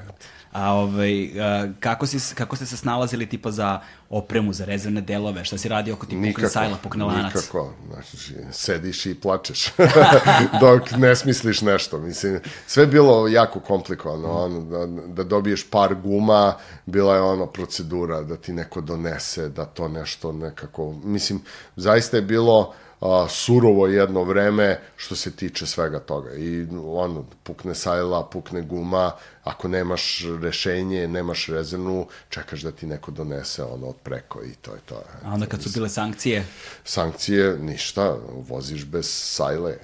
A 0.52 0.72
ovaj, 0.72 1.40
a, 1.40 1.68
kako, 1.80 2.06
si, 2.06 2.34
kako 2.34 2.56
ste 2.56 2.66
se 2.66 2.76
snalazili 2.76 3.28
tipa 3.28 3.50
za 3.50 3.80
opremu, 4.10 4.52
za 4.52 4.64
rezervne 4.64 5.00
delove? 5.00 5.44
Šta 5.44 5.58
si 5.58 5.68
radio 5.68 5.94
oko 5.94 6.06
ti 6.06 6.32
pukne 6.32 6.48
sajla, 6.48 6.76
pukne 6.82 7.04
lanac? 7.04 7.34
Nikako. 7.34 7.72
Znači, 7.88 8.34
sediš 8.52 9.06
i 9.06 9.14
plačeš 9.14 9.72
dok 10.60 10.90
ne 10.96 11.16
smisliš 11.16 11.60
nešto. 11.60 11.98
Mislim, 11.98 12.40
sve 12.66 12.86
bilo 12.86 13.28
jako 13.28 13.60
komplikovano. 13.60 14.28
Ono, 14.28 14.60
da, 14.60 14.86
da 15.06 15.24
dobiješ 15.24 15.70
par 15.70 15.94
guma, 15.94 16.54
bila 16.86 17.14
je 17.14 17.20
ono 17.20 17.46
procedura 17.46 18.22
da 18.22 18.36
ti 18.36 18.52
neko 18.52 18.80
donese, 18.80 19.48
da 19.48 19.64
to 19.64 19.88
nešto 19.88 20.32
nekako... 20.32 20.92
Mislim, 21.04 21.40
zaista 21.76 22.16
je 22.16 22.22
bilo 22.22 22.74
a, 23.00 23.26
surovo 23.28 23.86
jedno 23.86 24.22
vreme 24.24 24.80
što 24.96 25.16
se 25.16 25.30
tiče 25.30 25.66
svega 25.66 25.98
toga. 25.98 26.34
I 26.34 26.66
ono, 26.84 27.24
pukne 27.42 27.74
sajla, 27.74 28.28
pukne 28.32 28.62
guma, 28.62 29.12
ako 29.48 29.68
nemaš 29.68 30.24
rešenje, 30.42 31.08
nemaš 31.08 31.46
rezervnu, 31.46 32.06
čekaš 32.28 32.60
da 32.60 32.70
ti 32.70 32.86
neko 32.86 33.10
donese 33.10 33.62
ono 33.64 33.86
od 33.86 33.96
preko 34.02 34.42
i 34.42 34.54
to 34.54 34.74
je 34.74 34.80
to. 34.86 35.02
A 35.24 35.32
onda 35.32 35.46
kad 35.46 35.62
su 35.62 35.70
bile 35.74 35.88
sankcije? 35.88 36.44
Sankcije, 36.84 37.58
ništa, 37.58 38.16
voziš 38.48 38.84
bez 38.84 39.06
sajle. 39.10 39.74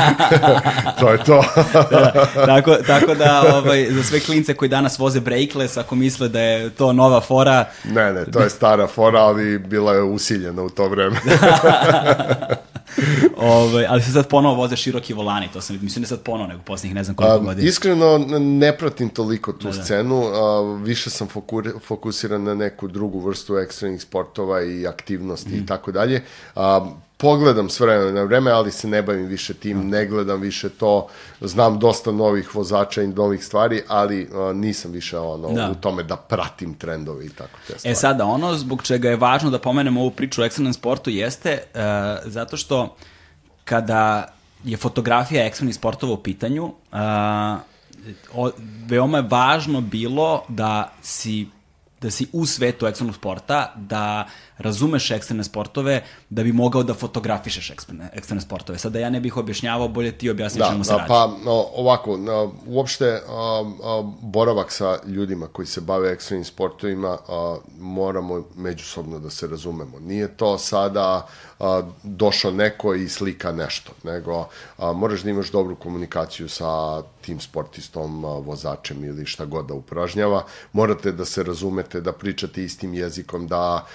to 1.00 1.12
je 1.12 1.24
to. 1.24 1.44
da, 1.90 2.26
tako, 2.46 2.76
tako 2.86 3.14
da 3.14 3.42
ovaj, 3.54 3.90
za 3.90 4.02
sve 4.02 4.20
klince 4.20 4.54
koji 4.54 4.68
danas 4.68 4.98
voze 4.98 5.20
brakeless, 5.20 5.76
ako 5.76 5.94
misle 5.94 6.28
da 6.28 6.40
je 6.40 6.70
to 6.70 6.92
nova 6.92 7.20
fora... 7.20 7.64
Ne, 7.84 8.12
ne, 8.12 8.24
to 8.24 8.40
je 8.40 8.50
stara 8.50 8.86
fora, 8.86 9.20
ali 9.20 9.58
bila 9.58 9.94
je 9.94 10.02
usiljena 10.02 10.62
u 10.62 10.70
to 10.70 10.88
vreme. 10.88 11.20
Ove, 13.36 13.86
ali 13.88 14.02
se 14.02 14.12
sad 14.12 14.28
ponovo 14.28 14.54
voze 14.54 14.76
široki 14.76 15.14
volani, 15.14 15.48
to 15.52 15.60
sam, 15.60 15.78
mislim 15.82 16.02
da 16.02 16.08
sad 16.08 16.22
ponovo 16.22 16.46
nego 16.46 16.62
poslednjih 16.62 16.94
ne 16.94 17.04
znam 17.04 17.16
koliko 17.16 17.38
godina. 17.38 17.68
Iskreno 17.68 18.18
ne 18.38 18.76
pratim 18.76 19.08
toliko 19.08 19.52
tu 19.52 19.70
da, 19.70 19.76
da. 19.76 19.84
scenu, 19.84 20.22
a, 20.24 20.76
više 20.82 21.10
sam 21.10 21.28
fokur, 21.28 21.72
fokusiran 21.86 22.42
na 22.42 22.54
neku 22.54 22.88
drugu 22.88 23.20
vrstu 23.20 23.58
ekstremnih 23.58 24.02
sportova 24.02 24.62
i 24.62 24.86
aktivnosti 24.86 25.50
mm. 25.50 25.58
i 25.58 25.66
tako 25.66 25.92
dalje. 25.92 26.22
A, 26.54 26.90
pogledam 27.22 27.68
s 27.70 27.80
vremena 27.80 28.10
na 28.10 28.22
vreme, 28.22 28.50
ali 28.50 28.72
se 28.72 28.88
ne 28.88 29.02
bavim 29.02 29.26
više 29.26 29.54
tim, 29.54 29.88
ne 29.88 30.06
gledam 30.06 30.40
više 30.40 30.68
to, 30.68 31.06
znam 31.40 31.78
dosta 31.78 32.12
novih 32.12 32.54
vozača 32.54 33.02
i 33.02 33.06
novih 33.06 33.44
stvari, 33.44 33.82
ali 33.88 34.22
uh, 34.22 34.56
nisam 34.56 34.90
više 34.92 35.18
ono, 35.18 35.52
da. 35.52 35.70
u 35.70 35.74
tome 35.74 36.02
da 36.02 36.16
pratim 36.16 36.74
trendove 36.74 37.26
i 37.26 37.28
tako 37.28 37.58
te 37.66 37.78
stvari. 37.78 37.92
E 37.92 37.94
sada, 37.94 38.24
ono 38.24 38.54
zbog 38.54 38.82
čega 38.82 39.10
je 39.10 39.16
važno 39.16 39.50
da 39.50 39.58
pomenemo 39.58 40.00
ovu 40.00 40.10
priču 40.10 40.42
o 40.42 40.44
ekstremnom 40.44 40.74
sportu 40.74 41.10
jeste 41.10 41.62
uh, 41.74 41.80
zato 42.24 42.56
što 42.56 42.96
kada 43.64 44.28
je 44.64 44.76
fotografija 44.76 45.46
ekstremnih 45.46 45.74
sportova 45.74 46.12
u 46.12 46.22
pitanju, 46.22 46.64
uh, 46.64 46.98
o, 48.34 48.50
veoma 48.86 49.18
je 49.18 49.28
važno 49.30 49.80
bilo 49.80 50.44
da 50.48 50.92
si 51.02 51.46
da 52.02 52.10
si 52.10 52.26
u 52.32 52.46
svetu 52.46 52.86
ekstremnog 52.86 53.16
sporta, 53.16 53.72
da 53.76 54.26
razumeš 54.62 55.10
ekstremne 55.10 55.44
sportove, 55.44 56.02
da 56.30 56.42
bi 56.42 56.52
mogao 56.52 56.82
da 56.82 56.94
fotografišeš 56.94 57.70
ekstremne, 57.70 58.10
ekstremne 58.12 58.42
sportove. 58.42 58.78
Sada 58.78 58.98
ja 58.98 59.10
ne 59.10 59.20
bih 59.20 59.36
objašnjavao, 59.36 59.88
bolje 59.88 60.12
ti 60.18 60.30
objasni 60.30 60.58
da, 60.58 60.68
čemu 60.70 60.84
se 60.84 60.92
da, 60.92 60.96
radi. 60.96 61.08
Pa 61.08 61.30
no, 61.44 61.66
ovako, 61.76 62.18
uopšte 62.66 63.20
boravak 64.20 64.72
sa 64.72 64.98
ljudima 65.06 65.46
koji 65.46 65.66
se 65.66 65.80
bave 65.80 66.12
ekstremnim 66.12 66.44
sportovima 66.44 67.18
moramo 67.78 68.44
međusobno 68.56 69.18
da 69.18 69.30
se 69.30 69.46
razumemo. 69.46 69.98
Nije 70.00 70.36
to 70.36 70.58
sada 70.58 71.26
došao 72.02 72.50
neko 72.50 72.94
i 72.94 73.08
slika 73.08 73.52
nešto, 73.52 73.92
nego 74.04 74.48
moraš 74.94 75.22
da 75.22 75.30
imaš 75.30 75.50
dobru 75.50 75.76
komunikaciju 75.76 76.48
sa 76.48 77.02
tim 77.02 77.40
sportistom, 77.40 78.24
vozačem 78.24 79.04
ili 79.04 79.26
šta 79.26 79.44
god 79.44 79.66
da 79.66 79.74
upražnjava. 79.74 80.44
Morate 80.72 81.12
da 81.12 81.24
se 81.24 81.42
razumete, 81.42 82.00
da 82.00 82.12
pričate 82.12 82.64
istim 82.64 82.94
jezikom, 82.94 83.46
da 83.46 83.86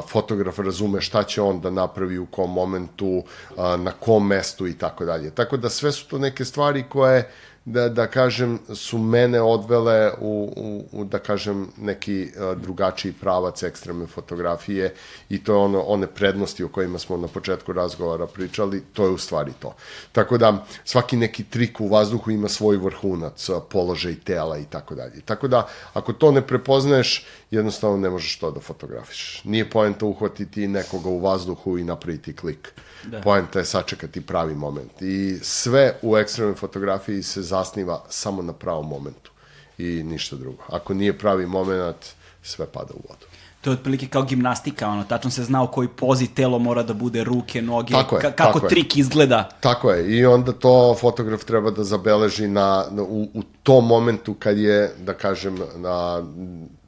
fotograf 0.00 0.58
razume 0.58 1.00
šta 1.00 1.22
će 1.22 1.42
on 1.42 1.60
da 1.60 1.70
napravi 1.70 2.18
u 2.18 2.26
kom 2.26 2.52
momentu, 2.52 3.22
a, 3.56 3.76
na 3.76 3.92
kom 3.92 4.26
mestu 4.26 4.66
i 4.66 4.78
tako 4.78 5.04
dalje. 5.04 5.30
Tako 5.30 5.56
da 5.56 5.68
sve 5.68 5.92
su 5.92 6.08
to 6.08 6.18
neke 6.18 6.44
stvari 6.44 6.84
koje 6.88 7.30
da, 7.68 7.88
da 7.88 8.06
kažem, 8.06 8.58
su 8.74 8.98
mene 8.98 9.40
odvele 9.40 10.12
u, 10.20 10.52
u, 10.56 11.00
u 11.00 11.04
da 11.04 11.18
kažem, 11.18 11.68
neki 11.76 12.22
uh, 12.22 12.60
drugačiji 12.60 13.12
pravac 13.12 13.62
ekstremne 13.62 14.06
fotografije 14.06 14.94
i 15.28 15.44
to 15.44 15.52
je 15.52 15.58
ono, 15.58 15.80
one 15.80 16.06
prednosti 16.06 16.64
o 16.64 16.68
kojima 16.68 16.98
smo 16.98 17.16
na 17.16 17.28
početku 17.28 17.72
razgovora 17.72 18.26
pričali, 18.26 18.82
to 18.92 19.04
je 19.04 19.10
u 19.10 19.18
stvari 19.18 19.52
to. 19.58 19.74
Tako 20.12 20.38
da, 20.38 20.64
svaki 20.84 21.16
neki 21.16 21.44
trik 21.44 21.80
u 21.80 21.88
vazduhu 21.88 22.30
ima 22.30 22.48
svoj 22.48 22.76
vrhunac, 22.76 23.48
položaj 23.70 24.14
tela 24.24 24.58
i 24.58 24.64
tako 24.64 24.94
dalje. 24.94 25.20
Tako 25.24 25.48
da, 25.48 25.68
ako 25.92 26.12
to 26.12 26.32
ne 26.32 26.42
prepoznaješ, 26.46 27.26
jednostavno 27.50 27.96
ne 27.96 28.10
možeš 28.10 28.38
to 28.38 28.50
da 28.50 28.60
fotografiš. 28.60 29.42
Nije 29.44 29.70
poenta 29.70 30.06
uhvatiti 30.06 30.68
nekoga 30.68 31.08
u 31.08 31.20
vazduhu 31.20 31.78
i 31.78 31.84
napraviti 31.84 32.36
klik. 32.36 32.72
Da. 33.04 33.20
Poenta 33.20 33.58
je 33.58 33.64
sačekati 33.64 34.20
pravi 34.20 34.54
moment. 34.54 35.02
I 35.02 35.38
sve 35.42 35.94
u 36.02 36.16
ekstremnoj 36.16 36.56
fotografiji 36.56 37.22
se 37.22 37.42
zasniva 37.42 38.04
samo 38.08 38.42
na 38.42 38.52
pravom 38.52 38.88
momentu. 38.88 39.30
I 39.78 40.02
ništa 40.02 40.36
drugo. 40.36 40.62
Ako 40.68 40.94
nije 40.94 41.18
pravi 41.18 41.46
moment, 41.46 42.06
sve 42.42 42.66
pada 42.66 42.94
u 42.94 43.00
vodu. 43.08 43.26
To 43.60 43.70
je 43.70 43.74
otprilike 43.74 44.06
kao 44.06 44.22
gimnastika, 44.22 44.88
ono, 44.88 45.04
tačno 45.04 45.30
se 45.30 45.44
zna 45.44 45.62
u 45.62 45.66
kojoj 45.66 45.88
pozi 45.96 46.26
telo 46.26 46.58
mora 46.58 46.82
da 46.82 46.94
bude, 46.94 47.24
ruke, 47.24 47.62
noge, 47.62 47.92
tako 47.92 48.16
je, 48.16 48.22
ka 48.22 48.30
kako 48.32 48.58
tako 48.58 48.68
trik 48.68 48.96
je. 48.96 49.00
izgleda. 49.00 49.48
Tako 49.60 49.90
je, 49.90 50.18
i 50.18 50.26
onda 50.26 50.52
to 50.52 50.96
fotograf 51.00 51.44
treba 51.44 51.70
da 51.70 51.84
zabeleži 51.84 52.48
na, 52.48 52.84
na 52.90 53.02
u, 53.02 53.28
u 53.34 53.42
tom 53.62 53.86
momentu 53.86 54.34
kad 54.34 54.58
je, 54.58 54.94
da 54.98 55.14
kažem, 55.14 55.58
na, 55.76 56.24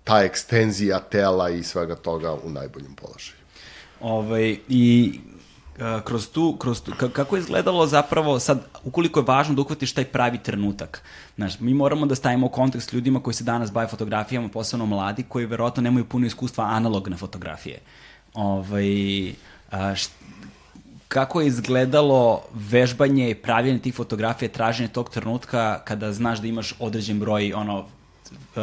ta 0.05 0.23
ekstenzija 0.23 1.01
tela 1.01 1.51
i 1.51 1.63
svega 1.63 1.97
toga 1.97 2.33
u 2.33 2.51
najboljem 2.51 2.95
položaju. 2.95 3.41
Ovaj, 4.01 4.59
I 4.69 5.21
kroz 6.05 6.29
tu, 6.29 6.57
kroz 6.57 6.83
tu, 6.83 6.93
kako 7.13 7.37
je 7.37 7.41
izgledalo 7.41 7.87
zapravo 7.87 8.39
sad, 8.39 8.65
ukoliko 8.85 9.21
je 9.21 9.25
važno 9.25 9.55
da 9.55 9.63
uhvatiš 9.63 9.93
taj 9.93 10.05
pravi 10.05 10.39
trenutak. 10.39 11.03
Znaš, 11.37 11.61
mi 11.61 11.75
moramo 11.75 12.07
da 12.07 12.15
stavimo 12.15 12.49
kontekst 12.49 12.93
ljudima 12.93 13.23
koji 13.23 13.35
se 13.35 13.45
danas 13.45 13.73
bave 13.73 13.89
fotografijama, 13.89 14.49
posebno 14.49 14.87
mladi, 14.87 15.23
koji 15.23 15.47
verovatno 15.47 15.83
nemaju 15.83 16.05
puno 16.05 16.27
iskustva 16.27 16.65
analogne 16.65 17.17
fotografije. 17.17 17.79
Ovaj, 18.35 19.33
kako 21.09 21.41
je 21.41 21.47
izgledalo 21.47 22.43
vežbanje 22.55 23.31
i 23.31 23.35
pravljanje 23.35 23.79
tih 23.79 23.95
fotografija, 23.95 24.49
traženje 24.49 24.89
tog 24.89 25.11
trenutka 25.11 25.81
kada 25.85 26.13
znaš 26.13 26.39
da 26.39 26.47
imaš 26.47 26.75
određen 26.79 27.19
broj 27.21 27.53
ono 27.53 27.87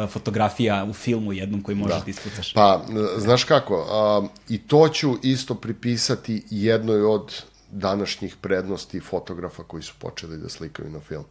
fotografija 0.08 0.84
u 0.90 0.92
filmu 0.92 1.32
jednom 1.32 1.62
koji 1.62 1.76
možeš 1.76 1.98
da, 1.98 2.04
da 2.04 2.10
ispucaš. 2.10 2.52
Pa, 2.52 2.84
znaš 3.16 3.44
kako, 3.44 3.86
a, 3.90 4.26
i 4.48 4.58
to 4.58 4.88
ću 4.88 5.14
isto 5.22 5.54
pripisati 5.54 6.44
jednoj 6.50 7.02
od 7.02 7.42
današnjih 7.70 8.36
prednosti 8.36 9.00
fotografa 9.00 9.62
koji 9.62 9.82
su 9.82 9.94
počeli 9.98 10.38
da 10.38 10.48
slikaju 10.48 10.90
na 10.90 11.00
film. 11.00 11.24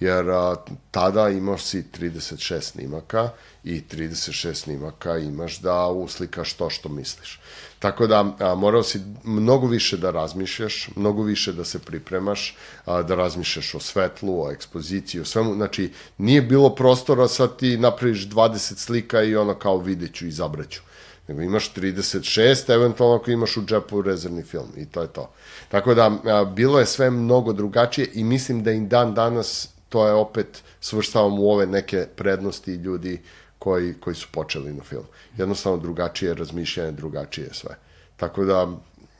Jer 0.00 0.30
a, 0.30 0.56
tada 0.90 1.28
imaš 1.28 1.62
si 1.62 1.84
36 1.98 2.60
snimaka 2.60 3.30
i 3.64 3.82
36 3.90 4.54
snimaka 4.54 5.18
imaš 5.18 5.58
da 5.58 5.86
uslikaš 5.86 6.52
to 6.52 6.70
što 6.70 6.88
misliš. 6.88 7.40
Tako 7.80 8.06
da 8.06 8.34
a, 8.38 8.54
morao 8.54 8.82
si 8.82 9.00
mnogo 9.24 9.66
više 9.66 9.96
da 9.96 10.10
razmišljaš, 10.10 10.88
mnogo 10.96 11.22
više 11.22 11.52
da 11.52 11.64
se 11.64 11.78
pripremaš, 11.78 12.56
a, 12.84 13.02
da 13.02 13.14
razmišljaš 13.14 13.74
o 13.74 13.80
svetlu, 13.80 14.42
o 14.44 14.50
ekspoziciji, 14.52 15.20
o 15.20 15.24
svemu. 15.24 15.54
Znači, 15.54 15.92
nije 16.18 16.42
bilo 16.42 16.74
prostora 16.74 17.28
sad 17.28 17.56
ti 17.56 17.78
napraviš 17.78 18.28
20 18.28 18.76
slika 18.76 19.22
i 19.22 19.36
ono 19.36 19.54
kao 19.54 19.78
videću 19.78 20.26
i 20.26 20.30
zabraću 20.30 20.80
nego 21.28 21.42
imaš 21.42 21.74
36, 21.74 22.74
eventualno 22.74 23.16
ako 23.16 23.30
imaš 23.30 23.56
u 23.56 23.64
džepu 23.64 24.02
rezervni 24.02 24.42
film 24.42 24.68
i 24.76 24.86
to 24.86 25.02
je 25.02 25.08
to. 25.08 25.30
Tako 25.68 25.94
da, 25.94 26.10
a, 26.24 26.44
bilo 26.44 26.78
je 26.78 26.86
sve 26.86 27.10
mnogo 27.10 27.52
drugačije 27.52 28.08
i 28.14 28.24
mislim 28.24 28.62
da 28.62 28.72
i 28.72 28.80
dan 28.80 29.14
danas 29.14 29.68
to 29.88 30.06
je 30.06 30.12
opet 30.12 30.62
svrstavam 30.80 31.38
u 31.38 31.50
ove 31.50 31.66
neke 31.66 32.06
prednosti 32.16 32.74
ljudi 32.74 33.20
koji, 33.60 33.94
koji 33.94 34.16
su 34.16 34.28
počeli 34.32 34.72
na 34.72 34.82
film. 34.82 35.04
Jednostavno 35.36 35.78
drugačije 35.78 36.34
razmišljanje, 36.34 36.92
drugačije 36.92 37.48
sve. 37.52 37.76
Tako 38.16 38.44
da, 38.44 38.68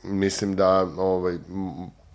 mislim 0.03 0.57
da, 0.57 0.89
ovaj, 0.97 1.39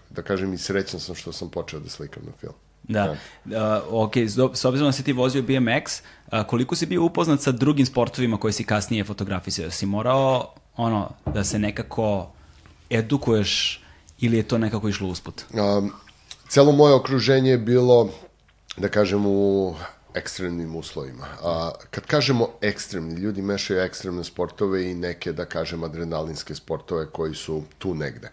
da 0.10 0.22
kažem 0.22 0.54
i 0.54 0.58
srećan 0.58 1.00
sam 1.00 1.16
što 1.16 1.32
sam 1.32 1.50
počeo 1.50 1.80
da 1.80 1.90
slikam 1.90 2.24
na 2.26 2.32
film. 2.40 2.54
Da. 2.84 3.16
da. 3.46 3.82
Uh, 3.90 4.04
ok, 4.04 4.18
s 4.54 4.66
obzirom 4.66 4.88
da 4.88 4.92
si 4.92 5.04
ti 5.04 5.14
vozio 5.14 5.42
BMX, 5.42 6.02
uh, 6.32 6.44
koliko 6.48 6.76
si 6.76 6.86
bio 6.86 7.04
upoznat 7.04 7.42
sa 7.42 7.52
drugim 7.52 7.86
sportovima 7.86 8.38
koje 8.38 8.54
si 8.54 8.64
kasnije 8.64 9.04
fotografisao? 9.04 9.72
Si 9.72 9.86
morao 9.86 10.54
ono, 10.76 11.10
da 11.34 11.44
se 11.44 11.60
nekako 11.60 12.32
edukuješ 12.90 13.84
ili 14.20 14.38
je 14.38 14.44
to 14.44 14.58
nekako 14.58 14.90
išlo 14.90 15.08
usput? 15.08 15.46
Um, 15.54 15.92
celo 16.50 16.72
moje 16.72 16.94
okruženje 16.94 17.52
je 17.52 17.58
bilo, 17.58 18.10
da 18.78 18.90
kažem, 18.90 19.26
u 19.26 19.76
ekstremnim 20.16 20.76
uslovima. 20.76 21.28
A, 21.44 21.72
kad 21.92 22.06
kažemo 22.06 22.50
ekstremni, 22.62 23.16
ljudi 23.16 23.42
mešaju 23.42 23.80
ekstremne 23.80 24.24
sportove 24.24 24.92
i 24.92 24.96
neke, 24.96 25.32
da 25.34 25.46
kažem, 25.46 25.84
adrenalinske 25.84 26.56
sportove 26.56 27.06
koji 27.12 27.36
su 27.36 27.64
tu 27.78 27.94
negde. 27.94 28.32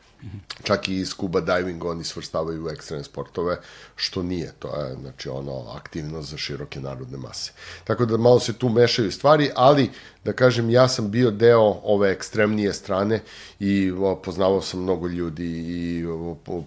Čak 0.63 0.89
i 0.89 1.05
scuba 1.07 1.41
diving 1.41 1.85
oni 1.85 2.05
svrstavaju 2.05 2.65
u 2.65 2.69
ekstremne 2.69 3.05
sportove, 3.05 3.57
što 3.97 4.23
nije. 4.23 4.53
To 4.59 4.77
je, 4.77 4.97
znači, 5.01 5.29
ono, 5.29 5.71
aktivno 5.77 6.23
za 6.23 6.37
široke 6.37 6.81
narodne 6.81 7.19
mase. 7.19 7.53
Tako 7.85 8.07
da 8.07 8.17
malo 8.17 8.41
se 8.41 8.53
tu 8.53 8.69
mešaju 8.69 9.13
stvari, 9.13 9.51
ali, 9.55 9.91
da 10.25 10.33
kažem, 10.33 10.71
ja 10.71 10.89
sam 10.89 11.11
bio 11.11 11.31
deo 11.31 11.81
ove 11.85 12.11
ekstremnije 12.11 12.73
strane 12.73 13.21
i 13.61 13.93
poznavao 14.25 14.63
sam 14.63 14.83
mnogo 14.83 15.09
ljudi 15.09 15.47
i 15.47 16.05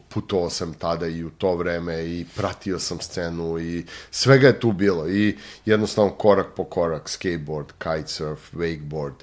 putovao 0.10 0.50
sam 0.50 0.74
tada 0.74 1.08
i 1.08 1.24
u 1.24 1.30
to 1.30 1.56
vreme 1.56 2.06
i 2.06 2.26
pratio 2.36 2.80
sam 2.80 3.00
scenu 3.00 3.60
i 3.60 3.86
svega 4.12 4.48
je 4.48 4.60
tu 4.60 4.72
bilo 4.72 5.10
i 5.10 5.38
jednostavno 5.66 6.12
korak 6.12 6.48
po 6.56 6.64
korak, 6.64 7.10
skateboard, 7.10 7.68
kitesurf, 7.80 8.54
wakeboard, 8.54 9.16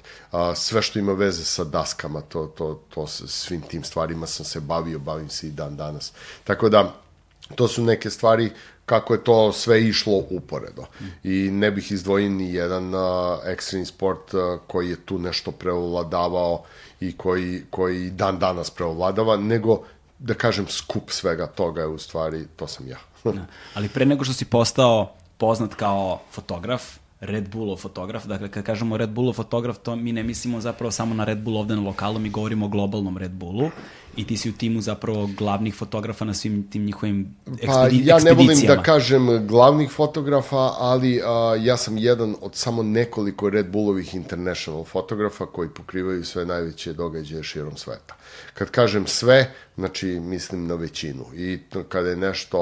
sve 0.55 0.81
što 0.81 0.99
ima 0.99 1.13
veze 1.13 1.43
sa 1.43 1.63
daskama, 1.63 2.21
to, 2.21 2.45
to, 2.57 2.81
to 2.89 3.07
svim 3.07 3.61
tim 3.61 3.83
stvarima 3.83 4.22
sam 4.27 4.45
se 4.45 4.59
bavio, 4.59 4.99
bavim 4.99 5.29
se 5.29 5.47
i 5.47 5.51
dan 5.51 5.77
danas. 5.77 6.11
Tako 6.43 6.69
da, 6.69 6.93
to 7.55 7.67
su 7.67 7.83
neke 7.83 8.09
stvari 8.09 8.51
kako 8.85 9.13
je 9.13 9.23
to 9.23 9.51
sve 9.51 9.83
išlo 9.83 10.23
uporedo. 10.29 10.85
I 11.23 11.49
ne 11.51 11.71
bih 11.71 11.91
izdvojio 11.91 12.29
ni 12.29 12.53
jedan 12.53 12.95
uh, 12.95 13.01
ekstremni 13.45 13.85
sport 13.85 14.33
uh, 14.33 14.59
koji 14.67 14.89
je 14.89 15.05
tu 15.05 15.19
nešto 15.19 15.51
preovladavao 15.51 16.63
i 16.99 17.17
koji, 17.17 17.63
koji 17.69 18.09
dan 18.09 18.39
danas 18.39 18.69
preovladava, 18.69 19.37
nego 19.37 19.83
da 20.19 20.33
kažem 20.33 20.67
skup 20.67 21.11
svega 21.11 21.47
toga 21.47 21.81
je 21.81 21.87
u 21.87 21.97
stvari, 21.97 22.47
to 22.55 22.67
sam 22.67 22.87
ja. 22.87 22.97
da. 23.23 23.45
Ali 23.73 23.89
pre 23.89 24.05
nego 24.05 24.23
što 24.23 24.33
si 24.33 24.45
postao 24.45 25.13
poznat 25.37 25.73
kao 25.73 26.19
fotograf, 26.31 26.83
Red 27.25 27.49
Bullov 27.49 27.77
fotograf, 27.77 28.25
dakle 28.25 28.49
kad 28.51 28.63
kažemo 28.63 28.97
Red 28.97 29.09
Bullov 29.09 29.33
fotograf, 29.33 29.77
to 29.77 29.95
mi 29.95 30.11
ne 30.11 30.23
mislimo 30.23 30.61
zapravo 30.61 30.91
samo 30.91 31.15
na 31.15 31.23
Red 31.23 31.37
Bull 31.37 31.57
ovde 31.57 31.75
na 31.75 31.81
lokalu, 31.81 32.19
mi 32.19 32.29
govorimo 32.29 32.65
o 32.65 32.69
globalnom 32.69 33.17
Red 33.17 33.31
Bullu 33.31 33.69
i 34.15 34.27
ti 34.27 34.37
si 34.37 34.49
u 34.49 34.53
timu 34.53 34.81
zapravo 34.81 35.29
glavnih 35.37 35.75
fotografa 35.75 36.25
na 36.25 36.33
svim 36.33 36.67
tim 36.69 36.85
njihovim 36.85 37.35
ekspedi 37.47 38.03
pa, 38.05 38.09
ja 38.09 38.19
ne 38.19 38.33
volim 38.33 38.59
da 38.67 38.81
kažem 38.81 39.47
glavnih 39.47 39.91
fotografa, 39.91 40.71
ali 40.79 41.21
a, 41.25 41.55
ja 41.59 41.77
sam 41.77 41.97
jedan 41.97 42.35
od 42.41 42.55
samo 42.55 42.83
nekoliko 42.83 43.49
Red 43.49 43.71
Bullovih 43.71 44.15
international 44.15 44.83
fotografa 44.83 45.45
koji 45.45 45.69
pokrivaju 45.69 46.25
sve 46.25 46.45
najveće 46.45 46.93
događaje 46.93 47.43
širom 47.43 47.77
sveta. 47.77 48.15
Kad 48.53 48.71
kažem 48.71 49.07
sve, 49.07 49.51
znači 49.75 50.07
mislim 50.07 50.67
na 50.67 50.75
većinu. 50.75 51.25
I 51.35 51.59
kada 51.89 52.09
je 52.09 52.15
nešto 52.15 52.59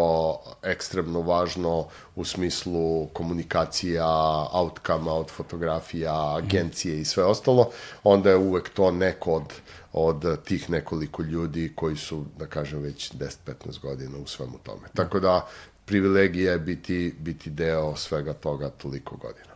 ekstremno 0.63 1.21
važno 1.21 1.87
u 2.15 2.25
smislu 2.25 3.07
komunikacija, 3.13 4.07
outcome 4.51 5.11
od 5.11 5.29
fotografija, 5.29 6.35
agencije 6.37 7.01
i 7.01 7.05
sve 7.05 7.23
ostalo, 7.23 7.69
onda 8.03 8.29
je 8.29 8.37
uvek 8.37 8.69
to 8.69 8.91
neko 8.91 9.33
od 9.33 9.53
od 9.93 10.43
tih 10.43 10.69
nekoliko 10.69 11.23
ljudi 11.23 11.71
koji 11.75 11.95
su, 11.95 12.25
da 12.39 12.47
kažem, 12.47 12.79
već 12.79 13.13
10-15 13.13 13.81
godina 13.81 14.17
u 14.17 14.27
svemu 14.27 14.57
tome. 14.63 14.87
Tako 14.95 15.19
da, 15.19 15.47
privilegija 15.85 16.51
je 16.51 16.59
biti, 16.59 17.15
biti 17.19 17.49
deo 17.49 17.95
svega 17.95 18.33
toga 18.33 18.69
toliko 18.69 19.15
godina. 19.17 19.50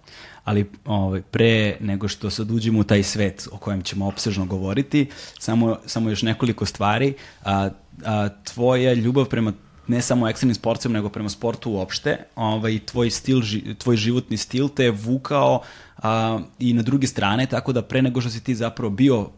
Ali 0.45 0.69
ovaj, 0.86 1.21
pre 1.21 1.77
nego 1.79 2.08
što 2.08 2.29
sad 2.29 2.51
uđemo 2.51 2.79
u 2.79 2.84
taj 2.84 3.03
svet 3.03 3.47
o 3.51 3.58
kojem 3.58 3.81
ćemo 3.81 4.08
opsežno 4.08 4.45
govoriti, 4.45 5.10
samo, 5.39 5.77
samo 5.86 6.10
još 6.10 6.21
nekoliko 6.21 6.65
stvari. 6.65 7.13
A, 7.43 7.69
a, 8.05 8.29
tvoja 8.43 8.93
ljubav 8.93 9.25
prema 9.25 9.53
ne 9.88 10.01
samo 10.01 10.29
ekstremnim 10.29 10.55
sportcem, 10.55 10.91
nego 10.91 11.10
prema 11.10 11.29
sportu 11.29 11.71
uopšte, 11.71 12.17
ovaj, 12.36 12.79
tvoj, 12.79 13.10
stil, 13.10 13.41
tvoj 13.77 13.97
životni 13.97 14.38
stil 14.38 14.69
te 14.69 14.84
je 14.84 14.91
vukao 14.91 15.62
a, 15.97 16.39
i 16.60 16.73
na 16.73 16.81
druge 16.81 17.08
strane, 17.08 17.45
tako 17.45 17.73
da 17.73 17.81
pre 17.81 18.01
nego 18.01 18.21
što 18.21 18.29
si 18.29 18.43
ti 18.43 18.55
zapravo 18.55 18.89
bio 18.89 19.29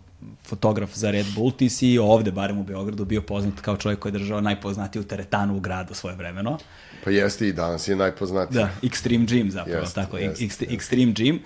fotograf 0.44 0.96
za 0.96 1.12
Red 1.12 1.26
Bull, 1.36 1.52
ti 1.52 1.70
si 1.70 1.98
ovde, 1.98 2.32
barem 2.32 2.58
u 2.58 2.64
Beogradu, 2.64 3.06
bio 3.06 3.22
poznat 3.22 3.60
kao 3.62 3.78
čovjek 3.78 4.00
koji 4.00 4.10
je 4.10 4.20
držao 4.20 4.42
najpoznatiju 4.42 5.04
teretanu 5.04 5.58
u 5.58 5.60
gradu 5.60 5.94
svoje 5.94 6.16
vremeno. 6.16 6.58
Pa 7.08 7.12
jeste 7.12 7.48
i 7.48 7.54
danas 7.54 7.88
je 7.88 7.96
najpoznatiji. 7.96 8.56
Da, 8.56 8.70
Extreme 8.84 9.28
Gym 9.28 9.52
zapravo, 9.52 9.80
jest, 9.80 9.96
tako, 9.96 10.18
jest, 10.18 10.42
jest. 10.42 10.62
Extreme 10.62 11.14
Gym. 11.14 11.40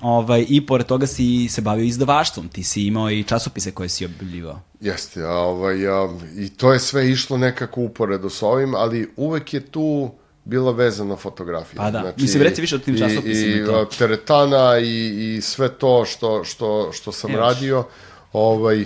Ovaj, 0.00 0.46
I 0.48 0.66
pored 0.66 0.86
toga 0.86 1.06
si 1.06 1.48
se 1.48 1.60
bavio 1.60 1.84
izdavaštvom, 1.84 2.48
ti 2.48 2.62
si 2.62 2.86
imao 2.86 3.10
i 3.10 3.24
časopise 3.24 3.70
koje 3.70 3.88
si 3.88 4.04
objavljivao. 4.04 4.60
Jeste, 4.80 5.22
a, 5.22 5.32
ovaj, 5.32 5.88
a, 5.88 6.08
i 6.36 6.48
to 6.48 6.72
je 6.72 6.78
sve 6.78 7.10
išlo 7.10 7.38
nekako 7.38 7.80
uporedo 7.80 8.30
s 8.30 8.42
ovim, 8.42 8.74
ali 8.74 9.10
uvek 9.16 9.54
je 9.54 9.60
tu 9.60 10.10
bila 10.44 10.72
vezana 10.72 11.16
fotografija. 11.16 11.82
Pa 11.82 11.90
da, 11.90 12.00
znači, 12.00 12.22
mislim, 12.22 12.42
reci 12.42 12.60
više 12.60 12.76
o 12.76 12.78
tim 12.78 12.98
časopisima. 12.98 13.56
I, 13.56 13.62
i 13.62 13.66
to. 13.66 13.84
teretana 13.98 14.78
i, 14.78 15.36
i 15.36 15.40
sve 15.40 15.68
to 15.68 16.04
što, 16.04 16.44
što, 16.44 16.90
što 16.92 17.12
sam 17.12 17.30
Još. 17.30 17.40
radio, 17.40 17.84
Ovaj, 18.32 18.84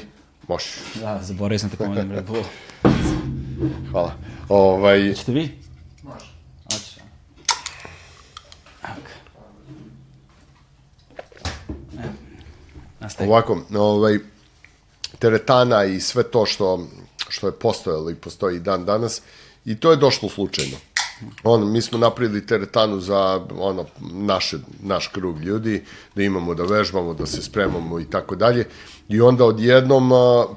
možeš. 0.49 0.73
Da, 1.01 1.19
zaboravio 1.23 1.59
sam 1.59 1.71
te 1.71 1.77
Red 2.11 2.25
Bull. 2.29 2.45
Hvala. 3.91 4.13
Ovaj... 4.49 5.15
Čete 5.15 5.33
vi? 5.33 5.63
Može. 6.03 6.27
Hoće. 6.65 7.01
Okay. 13.03 13.29
Ovako, 13.29 13.61
ovaj, 13.77 14.19
teretana 15.19 15.85
i 15.85 16.01
sve 16.01 16.23
to 16.23 16.47
što, 16.47 16.87
što 17.29 17.47
je 17.47 17.53
postojalo 17.53 18.11
i 18.11 18.15
postoji 18.15 18.61
dan 18.61 18.85
danas, 18.85 19.23
i 19.65 19.81
to 19.81 19.91
je 19.91 19.97
došlo 19.97 20.29
slučajno 20.29 20.77
ono, 21.45 21.67
mi 21.67 21.81
smo 21.83 21.99
napravili 21.99 22.47
teretanu 22.47 23.01
za 23.01 23.47
ono, 23.59 23.87
naše, 24.13 24.59
naš 24.83 25.09
krug 25.09 25.41
ljudi, 25.41 25.85
da 26.15 26.23
imamo 26.23 26.55
da 26.55 26.63
vežbamo, 26.63 27.15
da 27.15 27.27
se 27.27 27.43
spremamo 27.43 28.01
i 28.01 28.05
tako 28.05 28.37
dalje. 28.37 28.67
I 29.09 29.21
onda 29.21 29.45
odjednom 29.45 30.11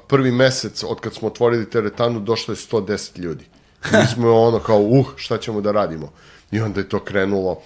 prvi 0.06 0.30
mesec 0.30 0.84
od 0.88 1.00
kad 1.00 1.14
smo 1.14 1.28
otvorili 1.28 1.70
teretanu 1.70 2.20
došlo 2.20 2.52
je 2.52 2.56
110 2.56 3.18
ljudi. 3.18 3.44
Mi 3.92 4.06
smo 4.14 4.34
ono 4.34 4.58
kao, 4.58 4.80
uh, 4.80 5.06
šta 5.16 5.38
ćemo 5.38 5.60
da 5.60 5.72
radimo? 5.72 6.12
I 6.50 6.60
onda 6.60 6.80
je 6.80 6.88
to 6.88 7.00
krenulo 7.00 7.60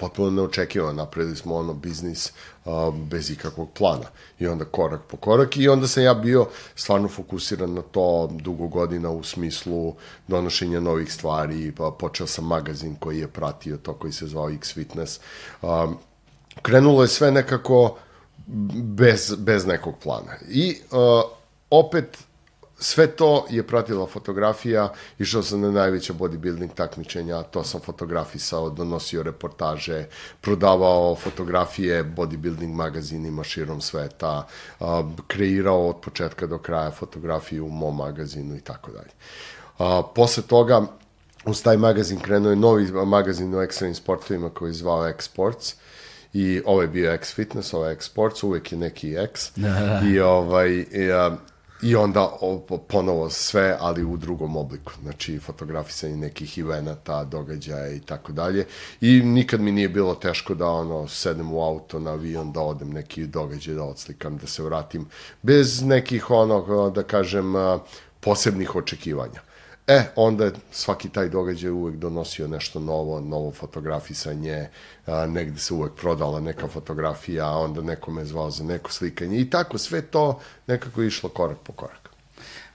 potpuno 0.00 0.30
neočekivano, 0.30 0.92
napravili 0.92 1.36
smo 1.36 1.56
ono 1.56 1.74
biznis 1.74 2.32
a, 2.64 2.90
bez 3.10 3.30
ikakvog 3.30 3.68
plana 3.72 4.06
i 4.38 4.46
onda 4.46 4.64
korak 4.64 5.00
po 5.08 5.16
korak 5.16 5.56
i 5.56 5.68
onda 5.68 5.88
sam 5.88 6.02
ja 6.02 6.14
bio 6.14 6.46
stvarno 6.74 7.08
fokusiran 7.08 7.74
na 7.74 7.82
to 7.82 8.28
dugo 8.32 8.66
godina 8.66 9.10
u 9.10 9.22
smislu 9.22 9.94
donošenja 10.28 10.80
novih 10.80 11.12
stvari, 11.12 11.72
pa 11.76 11.90
počeo 11.98 12.26
sam 12.26 12.46
magazin 12.46 12.96
koji 12.96 13.18
je 13.18 13.28
pratio 13.28 13.76
to 13.76 13.94
koji 13.94 14.12
se 14.12 14.26
zvao 14.26 14.50
X 14.50 14.74
Fitness. 14.74 15.20
A, 15.62 15.92
krenulo 16.62 17.02
je 17.02 17.08
sve 17.08 17.30
nekako 17.30 17.96
bez, 18.82 19.34
bez 19.38 19.66
nekog 19.66 19.94
plana. 20.02 20.32
I 20.48 20.76
a, 20.92 21.22
opet 21.70 22.27
sve 22.78 23.06
to 23.06 23.46
je 23.50 23.66
pratila 23.66 24.06
fotografija, 24.06 24.92
išao 25.18 25.42
sam 25.42 25.60
na 25.60 25.70
najveća 25.70 26.12
bodybuilding 26.12 26.74
takmičenja, 26.74 27.42
to 27.42 27.64
sam 27.64 27.80
fotografisao, 27.80 28.70
donosio 28.70 29.22
reportaže, 29.22 30.06
prodavao 30.40 31.16
fotografije 31.16 32.04
bodybuilding 32.04 32.74
magazinima 32.74 33.44
širom 33.44 33.80
sveta, 33.80 34.46
a, 34.80 35.02
kreirao 35.26 35.88
od 35.88 36.00
početka 36.00 36.46
do 36.46 36.58
kraja 36.58 36.90
fotografiju 36.90 37.66
u 37.66 37.70
mom 37.70 37.96
magazinu 37.96 38.56
i 38.56 38.60
tako 38.60 38.90
dalje. 38.90 39.10
A, 39.78 40.02
posle 40.14 40.42
toga, 40.42 40.86
uz 41.44 41.62
taj 41.62 41.76
magazin 41.76 42.20
krenuo 42.20 42.50
je 42.50 42.56
novi 42.56 42.92
magazin 42.92 43.54
u 43.54 43.60
ekstremnim 43.62 43.94
sportovima 43.94 44.50
koji 44.50 44.70
je 44.70 44.74
zvao 44.74 45.06
X-Sports, 45.06 45.74
i 46.32 46.62
ovo 46.64 46.82
je 46.82 46.88
bio 46.88 47.12
X 47.12 47.34
Fitness, 47.34 47.74
ovo 47.74 47.86
je 47.86 47.92
X 47.92 48.04
Sports, 48.04 48.42
uvek 48.42 48.72
je 48.72 48.78
neki 48.78 49.14
X. 49.14 49.50
Da, 49.56 49.68
da. 49.80 50.02
I, 50.08 50.20
ovaj, 50.20 50.70
i, 50.70 51.12
a, 51.12 51.36
I 51.82 51.96
onda 51.96 52.32
ponovo 52.88 53.30
sve, 53.30 53.76
ali 53.80 54.04
u 54.04 54.16
drugom 54.16 54.56
obliku. 54.56 54.92
Znači, 55.02 55.38
fotografisanje 55.38 56.16
nekih 56.16 56.58
eventa, 56.58 57.24
događaja 57.24 57.92
i 57.92 58.00
tako 58.00 58.32
dalje. 58.32 58.66
I 59.00 59.22
nikad 59.22 59.60
mi 59.60 59.72
nije 59.72 59.88
bilo 59.88 60.14
teško 60.14 60.54
da 60.54 60.66
ono, 60.66 61.08
sedem 61.08 61.52
u 61.52 61.62
auto 61.62 61.98
na 61.98 62.10
avion, 62.10 62.52
da 62.52 62.60
odem 62.60 62.90
neki 62.90 63.26
događaj, 63.26 63.74
da 63.74 63.84
odslikam, 63.84 64.36
da 64.36 64.46
se 64.46 64.62
vratim. 64.62 65.06
Bez 65.42 65.82
nekih, 65.82 66.30
ono, 66.30 66.90
da 66.90 67.02
kažem, 67.02 67.52
posebnih 68.20 68.76
očekivanja. 68.76 69.47
E, 69.88 70.02
onda 70.16 70.44
je 70.44 70.52
svaki 70.70 71.08
taj 71.08 71.28
događaj 71.28 71.70
uvek 71.70 71.96
donosio 71.96 72.48
nešto 72.48 72.80
novo, 72.80 73.20
novo 73.20 73.52
fotografisanje, 73.52 74.68
a, 75.06 75.26
negde 75.26 75.60
se 75.60 75.74
uvek 75.74 75.92
prodala 75.94 76.40
neka 76.40 76.68
fotografija, 76.68 77.46
a 77.46 77.58
onda 77.58 77.82
neko 77.82 78.10
me 78.10 78.24
zvao 78.24 78.50
za 78.50 78.64
neko 78.64 78.92
slikanje 78.92 79.40
i 79.40 79.50
tako 79.50 79.78
sve 79.78 80.02
to 80.02 80.40
nekako 80.66 81.02
išlo 81.02 81.28
korak 81.28 81.58
po 81.58 81.72
korak. 81.72 82.08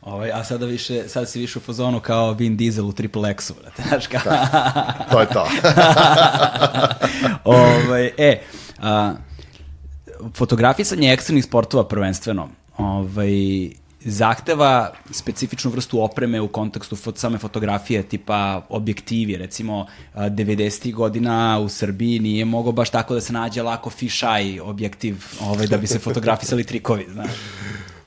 Ovaj, 0.01 0.31
a 0.31 0.43
sada 0.43 0.65
više, 0.65 1.09
sad 1.09 1.29
si 1.29 1.39
više 1.39 1.59
u 1.59 1.61
fazonu 1.61 1.99
kao 1.99 2.33
Vin 2.33 2.57
Diesel 2.57 2.85
u 2.85 2.93
Triple 2.93 3.31
X-u, 3.31 3.53
brate, 3.61 3.83
znaš 3.89 4.07
kao... 4.07 4.21
Da, 4.25 5.07
to 5.11 5.19
je 5.19 5.27
to. 5.27 5.47
ovaj, 7.43 8.11
e, 8.17 8.41
a, 8.79 9.13
fotografisanje 10.33 11.13
ekstremnih 11.13 11.45
sportova 11.45 11.87
prvenstveno, 11.87 12.49
ovaj, 12.77 13.29
zahteva 14.05 14.93
specifičnu 15.11 15.71
vrstu 15.71 16.01
opreme 16.01 16.41
u 16.41 16.47
kontekstu 16.47 16.95
fot, 16.95 17.17
same 17.17 17.37
fotografije, 17.37 18.03
tipa 18.03 18.65
objektivi, 18.69 19.37
recimo 19.37 19.85
90. 20.15 20.93
godina 20.93 21.59
u 21.59 21.69
Srbiji 21.69 22.19
nije 22.19 22.45
mogo 22.45 22.71
baš 22.71 22.89
tako 22.89 23.13
da 23.13 23.21
se 23.21 23.33
nađe 23.33 23.61
lako 23.61 23.89
fisheye 23.89 24.61
objektiv 24.61 25.25
ovaj, 25.41 25.67
da 25.67 25.77
bi 25.77 25.87
se 25.87 25.99
fotografisali 25.99 26.63
trikovi, 26.63 27.05
znaš. 27.13 27.31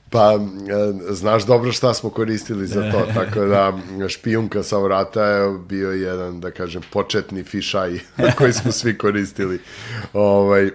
Pa, 0.09 0.33
e, 0.33 1.13
znaš 1.13 1.45
dobro 1.45 1.71
šta 1.71 1.93
smo 1.93 2.09
koristili 2.09 2.67
za 2.67 2.91
to, 2.91 3.07
tako 3.19 3.39
da 3.45 3.73
špijunka 4.07 4.63
sa 4.63 4.77
vrata 4.77 5.23
je 5.25 5.59
bio 5.69 5.91
jedan, 5.91 6.39
da 6.39 6.51
kažem, 6.51 6.81
početni 6.91 7.43
fišaj 7.43 7.99
koji 8.37 8.53
smo 8.53 8.71
svi 8.71 8.97
koristili. 8.97 9.59
Ovaj, 10.13 10.71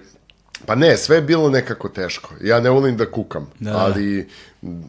Pa 0.66 0.74
ne, 0.74 0.96
sve 0.96 1.16
je 1.16 1.22
bilo 1.22 1.50
nekako 1.50 1.88
teško. 1.88 2.34
Ja 2.40 2.60
ne 2.60 2.70
volim 2.70 2.96
da 2.96 3.10
kukam, 3.10 3.50
da. 3.60 3.76
ali 3.76 4.28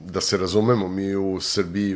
da 0.05 0.21
se 0.21 0.38
razumemo, 0.38 0.88
mi 0.88 1.15
u 1.15 1.39
Srbiji 1.41 1.95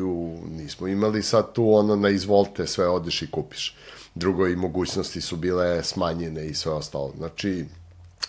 nismo 0.50 0.88
imali 0.88 1.24
sad 1.24 1.54
tu 1.54 1.74
ono 1.74 1.96
na 1.96 2.10
izvolte 2.10 2.68
sve 2.68 2.88
odeš 2.88 3.22
i 3.22 3.32
kupiš. 3.32 3.76
Drugo 4.16 4.48
i 4.48 4.56
mogućnosti 4.56 5.22
su 5.22 5.36
bile 5.36 5.84
smanjene 5.84 6.46
i 6.46 6.54
sve 6.54 6.72
ostalo. 6.72 7.14
Znači, 7.18 7.66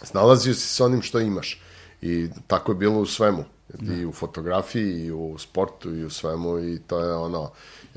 snalazio 0.02 0.54
si 0.54 0.68
sa 0.68 0.84
onim 0.84 1.02
što 1.02 1.20
imaš. 1.20 1.61
I 2.02 2.28
tako 2.46 2.72
je 2.72 2.76
bilo 2.76 3.00
u 3.00 3.06
svemu. 3.06 3.44
Da. 3.68 3.94
I 3.94 4.04
u 4.04 4.12
fotografiji, 4.12 5.04
i 5.04 5.12
u 5.12 5.38
sportu, 5.38 5.94
i 5.94 6.04
u 6.04 6.11
svemu. 6.11 6.58
I 6.58 6.78
to 6.87 7.00
je 7.00 7.14
ono, 7.14 7.50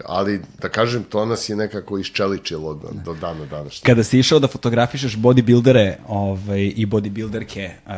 ali 0.06 0.42
da 0.62 0.70
kažem, 0.70 1.04
to 1.04 1.26
nas 1.26 1.50
je 1.50 1.56
nekako 1.56 2.00
iščeličilo 2.00 2.74
do, 2.74 2.90
do 3.06 3.14
dana 3.14 3.46
današnje. 3.46 3.86
Kada 3.86 4.04
si 4.04 4.20
išao 4.20 4.40
da 4.40 4.48
fotografišeš 4.48 5.16
bodybuildere 5.18 5.96
ovaj, 6.08 6.74
i 6.76 6.86
bodybuilderke 6.86 7.70
uh, 7.86 7.92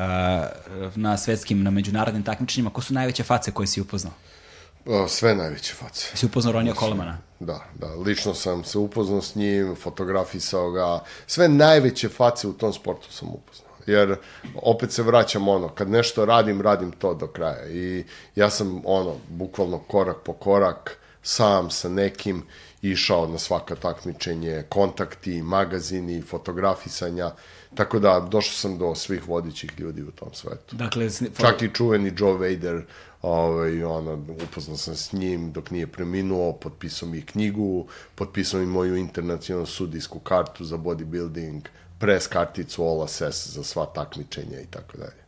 na 0.95 1.17
svetskim, 1.17 1.63
na 1.63 1.71
međunarodnim 1.71 2.23
takmičenjima, 2.23 2.69
ko 2.69 2.81
su 2.81 2.93
najveće 2.93 3.23
face 3.23 3.51
koje 3.51 3.67
si 3.67 3.81
upoznao? 3.81 4.13
O, 4.85 5.07
sve 5.07 5.35
najveće 5.35 5.73
face. 5.73 6.17
Si 6.17 6.25
upoznao 6.25 6.53
Ronija 6.53 6.73
Kolemana? 6.73 7.17
Da, 7.39 7.65
da, 7.79 7.95
lično 7.95 8.33
sam 8.33 8.63
se 8.63 8.77
upoznao 8.77 9.21
s 9.21 9.35
njim, 9.35 9.75
fotografisao 9.75 10.71
ga, 10.71 10.99
sve 11.27 11.49
najveće 11.49 12.09
face 12.09 12.47
u 12.47 12.53
tom 12.53 12.73
sportu 12.73 13.13
sam 13.13 13.27
upoznao 13.29 13.73
jer 13.87 14.15
opet 14.55 14.91
se 14.91 15.03
vraćam 15.03 15.47
ono, 15.47 15.69
kad 15.69 15.89
nešto 15.89 16.25
radim, 16.25 16.61
radim 16.61 16.91
to 16.91 17.13
do 17.13 17.27
kraja 17.27 17.69
i 17.69 18.03
ja 18.35 18.49
sam 18.49 18.81
ono, 18.85 19.15
bukvalno 19.29 19.79
korak 19.79 20.17
po 20.25 20.33
korak 20.33 20.97
sam 21.23 21.71
sa 21.71 21.89
nekim 21.89 22.43
išao 22.81 23.27
na 23.27 23.37
svaka 23.37 23.75
takmičenje, 23.75 24.63
kontakti, 24.69 25.41
magazini, 25.41 26.21
fotografisanja, 26.21 27.31
tako 27.75 27.99
da 27.99 28.27
došao 28.31 28.53
sam 28.53 28.77
do 28.77 28.95
svih 28.95 29.27
vodićih 29.27 29.71
ljudi 29.79 30.03
u 30.03 30.11
tom 30.11 30.29
svetu. 30.33 30.75
Dakle, 30.75 31.09
Čak 31.37 31.61
i 31.61 31.73
čuveni 31.73 32.13
Joe 32.17 32.33
Vader, 32.33 32.85
ovaj, 33.21 33.83
ono, 33.83 34.25
upoznao 34.43 34.77
sam 34.77 34.95
s 34.95 35.13
njim 35.13 35.51
dok 35.51 35.71
nije 35.71 35.87
preminuo, 35.87 36.53
potpisao 36.53 37.09
mi 37.09 37.21
knjigu, 37.21 37.87
potpisao 38.15 38.59
mi 38.59 38.65
moju 38.65 38.95
internacionalnu 38.95 39.65
sudijsku 39.65 40.19
kartu 40.19 40.65
za 40.65 40.77
bodybuilding, 40.77 41.61
pres 41.99 42.27
karticu 42.27 42.83
All 42.83 43.03
Access 43.03 43.47
za 43.47 43.63
sva 43.63 43.85
takmičenja 43.85 44.59
i 44.59 44.65
tako 44.65 44.97
dalje. 44.97 45.22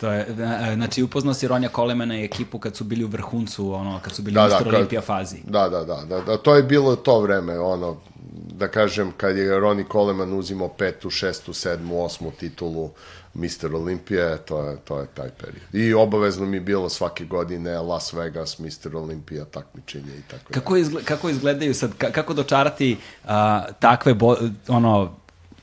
To 0.00 0.12
je, 0.12 0.20
e, 0.20 0.74
znači 0.74 1.02
upoznao 1.02 1.34
si 1.34 1.48
Ronja 1.48 1.68
Kolemana 1.68 2.20
i 2.20 2.24
ekipu 2.24 2.58
kad 2.58 2.76
su 2.76 2.84
bili 2.84 3.04
u 3.04 3.08
vrhuncu, 3.08 3.72
ono, 3.72 4.00
kad 4.02 4.12
su 4.12 4.22
bili 4.22 4.34
da, 4.34 4.44
u 4.44 4.46
Mr. 4.46 4.70
Da, 4.70 4.76
Olimpija 4.76 5.00
fazi. 5.00 5.36
Da, 5.44 5.68
da, 5.68 5.84
da, 5.84 6.04
da, 6.08 6.20
da, 6.20 6.36
to 6.36 6.54
je 6.54 6.62
bilo 6.62 6.96
to 6.96 7.20
vreme, 7.20 7.58
ono, 7.58 7.96
da 8.32 8.68
kažem, 8.68 9.12
kad 9.16 9.36
je 9.36 9.60
Ronnie 9.60 9.84
Coleman 9.92 10.32
uzimao 10.32 10.68
petu, 10.68 11.10
šestu, 11.10 11.52
sedmu, 11.52 12.04
osmu 12.04 12.30
titulu 12.30 12.90
Mr. 13.34 13.74
Olimpije, 13.74 14.38
to 14.38 14.62
je, 14.62 14.76
to 14.76 15.00
je 15.00 15.06
taj 15.06 15.28
period. 15.28 15.62
I 15.72 15.94
obavezno 15.94 16.46
mi 16.46 16.56
je 16.56 16.60
bilo 16.60 16.88
svake 16.88 17.24
godine 17.24 17.78
Las 17.78 18.12
Vegas, 18.12 18.58
Mr. 18.58 18.96
Olimpija, 18.96 19.44
takmičenje 19.44 20.12
i 20.18 20.22
tako 20.30 20.52
kako, 20.52 20.76
izgle, 20.76 21.02
kako 21.04 21.28
izgledaju 21.28 21.74
sad, 21.74 21.90
kako 21.98 22.34
dočarati 22.34 22.96
uh, 23.24 23.30
takve, 23.78 24.14
bo, 24.14 24.36
ono, 24.68 25.16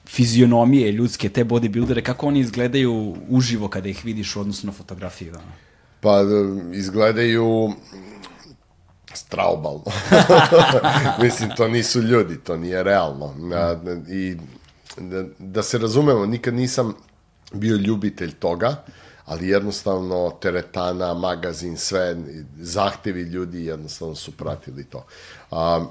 fizionomije 0.09 0.91
ljudske, 0.91 1.29
te 1.29 1.45
bodybuildere, 1.45 2.01
kako 2.01 2.27
oni 2.27 2.39
izgledaju 2.39 3.15
uživo 3.29 3.67
kada 3.67 3.89
ih 3.89 4.05
vidiš 4.05 4.35
u 4.35 4.41
odnosu 4.41 4.67
na 4.67 4.73
fotografiju? 4.73 5.31
Da? 5.31 5.39
Pa 5.99 6.21
izgledaju 6.73 7.73
straubalno. 9.13 9.83
Mislim, 11.23 11.49
to 11.57 11.67
nisu 11.67 12.01
ljudi, 12.01 12.37
to 12.37 12.57
nije 12.57 12.83
realno. 12.83 13.33
I 14.09 14.35
da, 14.97 15.23
da 15.39 15.63
se 15.63 15.77
razumemo, 15.77 16.25
nikad 16.25 16.53
nisam 16.53 16.93
bio 17.53 17.75
ljubitelj 17.75 18.31
toga, 18.31 18.83
ali 19.25 19.47
jednostavno 19.47 20.31
teretana, 20.41 21.13
magazin, 21.13 21.77
sve, 21.77 22.15
zahtevi 22.59 23.21
ljudi 23.21 23.65
jednostavno 23.65 24.15
su 24.15 24.31
pratili 24.31 24.83
to. 24.83 25.05
A, 25.51 25.85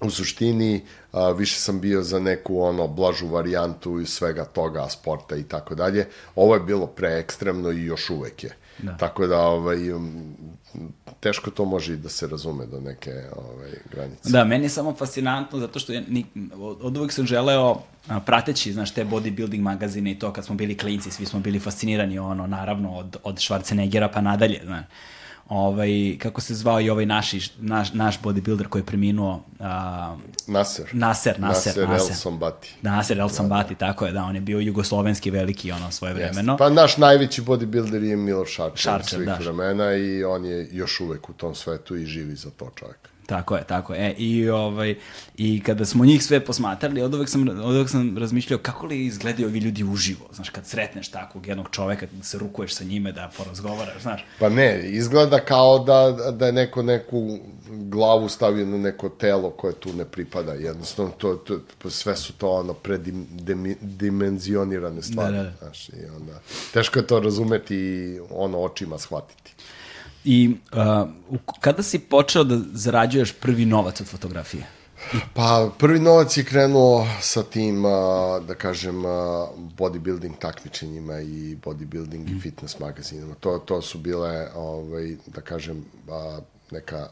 u 0.00 0.10
suštini 0.10 0.84
a, 1.12 1.30
više 1.30 1.60
sam 1.60 1.80
bio 1.80 2.02
za 2.02 2.18
neku 2.18 2.62
ono 2.62 2.86
blažu 2.86 3.26
varijantu 3.26 4.00
i 4.00 4.06
svega 4.06 4.44
toga, 4.44 4.88
sporta 4.88 5.36
i 5.36 5.42
tako 5.42 5.74
dalje. 5.74 6.08
Ovo 6.34 6.54
je 6.54 6.60
bilo 6.60 6.86
preekstremno 6.86 7.70
i 7.70 7.84
još 7.84 8.10
uvek 8.10 8.44
je. 8.44 8.56
Da. 8.78 8.96
Tako 8.96 9.26
da 9.26 9.40
ovaj, 9.40 9.78
teško 11.20 11.50
to 11.50 11.64
može 11.64 11.94
i 11.94 11.96
da 11.96 12.08
se 12.08 12.26
razume 12.26 12.66
do 12.66 12.80
neke 12.80 13.10
ovaj, 13.36 13.70
granice. 13.92 14.30
Da, 14.30 14.44
meni 14.44 14.64
je 14.64 14.68
samo 14.68 14.94
fascinantno 14.94 15.58
zato 15.58 15.78
što 15.78 15.92
ja, 15.92 16.02
ni, 16.08 16.26
od 16.60 16.96
uvek 16.96 17.12
sam 17.12 17.26
želeo 17.26 17.82
a, 18.08 18.20
prateći, 18.20 18.72
znaš, 18.72 18.94
te 18.94 19.04
bodybuilding 19.04 19.60
magazine 19.60 20.10
i 20.10 20.18
to 20.18 20.32
kad 20.32 20.44
smo 20.44 20.54
bili 20.54 20.76
klinci, 20.76 21.10
svi 21.10 21.26
smo 21.26 21.40
bili 21.40 21.58
fascinirani 21.58 22.18
ono, 22.18 22.46
naravno, 22.46 22.96
od, 22.96 23.16
od 23.22 23.34
Schwarzeneggera 23.34 24.08
pa 24.12 24.20
nadalje, 24.20 24.60
znaš 24.64 24.84
ovaj, 25.50 26.16
kako 26.18 26.40
se 26.40 26.54
zvao 26.54 26.80
i 26.80 26.90
ovaj 26.90 27.06
naši, 27.06 27.50
naš, 27.58 27.92
naš 27.92 28.20
bodybuilder 28.20 28.68
koji 28.68 28.80
je 28.80 28.86
preminuo... 28.86 29.44
Uh, 29.58 29.66
Nasser. 30.46 30.88
Nasser, 30.92 31.40
Nasser. 31.40 31.40
Nasser, 31.40 31.88
Nasser. 31.88 32.10
El 32.10 32.16
Sombati. 32.16 32.74
Nasser 32.82 33.18
El 33.18 33.28
da, 33.28 33.64
da. 33.68 33.74
tako 33.74 34.06
je, 34.06 34.12
da, 34.12 34.24
on 34.24 34.34
je 34.34 34.40
bio 34.40 34.58
jugoslovenski 34.58 35.30
veliki 35.30 35.72
ono 35.72 35.90
svoje 35.90 36.14
vremeno. 36.14 36.56
Pa 36.56 36.68
naš 36.68 36.96
najveći 36.96 37.42
bodybuilder 37.42 38.02
je 38.02 38.16
Miloš 38.16 38.54
Šarčer, 38.54 38.78
Šarčer 38.78 39.18
svih 39.18 39.26
da. 39.26 39.34
vremena 39.34 39.94
i 39.94 40.24
on 40.24 40.44
je 40.44 40.68
još 40.72 41.00
uvek 41.00 41.30
u 41.30 41.32
tom 41.32 41.54
svetu 41.54 41.96
i 41.96 42.06
živi 42.06 42.34
za 42.34 42.50
to 42.50 42.70
čovjek. 42.74 43.08
Tako 43.30 43.56
je, 43.56 43.64
tako 43.64 43.94
je. 43.94 44.08
E, 44.08 44.14
i, 44.18 44.48
ovaj, 44.48 44.94
I 45.36 45.62
kada 45.62 45.84
smo 45.84 46.04
njih 46.04 46.24
sve 46.24 46.44
posmatrali, 46.44 47.02
od 47.02 47.14
uvek 47.14 47.28
sam, 47.28 47.48
od 47.48 47.74
uvek 47.74 47.88
sam 47.88 48.18
razmišljao 48.18 48.58
kako 48.58 48.86
li 48.86 49.06
izgledaju 49.06 49.48
ovi 49.48 49.58
ljudi 49.58 49.84
uživo. 49.84 50.26
Znaš, 50.32 50.50
kad 50.50 50.66
sretneš 50.66 51.08
takvog 51.08 51.46
jednog 51.46 51.68
čoveka, 51.70 52.06
da 52.12 52.24
se 52.24 52.38
rukuješ 52.38 52.74
sa 52.74 52.84
njime, 52.84 53.12
da 53.12 53.30
porazgovaraš, 53.36 54.02
znaš. 54.02 54.24
Pa 54.38 54.48
ne, 54.48 54.80
izgleda 54.84 55.40
kao 55.40 55.78
da, 55.78 56.32
da 56.32 56.46
je 56.46 56.52
neko 56.52 56.82
neku 56.82 57.38
glavu 57.68 58.28
stavio 58.28 58.66
na 58.66 58.78
neko 58.78 59.08
telo 59.08 59.50
koje 59.50 59.74
tu 59.74 59.92
ne 59.92 60.04
pripada. 60.04 60.52
Jednostavno, 60.52 61.12
to, 61.18 61.34
to, 61.34 61.60
sve 61.90 62.16
su 62.16 62.32
to 62.32 62.50
ono 62.50 62.74
predimenzionirane 62.74 65.02
stvari. 65.02 65.36
Da, 65.36 65.42
da, 65.42 65.50
da. 65.50 65.56
Znaš, 65.58 65.88
i 65.88 66.06
onda, 66.16 66.40
teško 66.72 66.98
je 66.98 67.06
to 67.06 67.20
razumeti 67.20 67.76
i 67.76 68.20
ono 68.30 68.58
očima 68.58 68.98
shvatiti. 68.98 69.54
I 70.24 70.56
uh, 70.72 71.08
kada 71.60 71.82
si 71.82 71.98
počeo 71.98 72.44
da 72.44 72.58
zarađuješ 72.72 73.32
prvi 73.32 73.64
novac 73.64 74.00
od 74.00 74.06
fotografije? 74.06 74.66
Pa, 75.34 75.70
prvi 75.78 75.98
novac 75.98 76.36
je 76.36 76.44
krenuo 76.44 77.06
sa 77.20 77.42
tim, 77.42 77.82
da 78.46 78.54
kažem, 78.58 79.02
bodybuilding 79.78 80.38
takmičenjima 80.38 81.20
i 81.20 81.56
bodybuilding 81.64 82.28
mm. 82.28 82.36
i 82.36 82.40
fitness 82.40 82.78
magazinama. 82.78 83.34
To, 83.34 83.58
to 83.58 83.82
su 83.82 83.98
bile, 83.98 84.48
ovaj, 84.54 85.16
da 85.26 85.40
kažem, 85.40 85.84
neka 86.70 87.08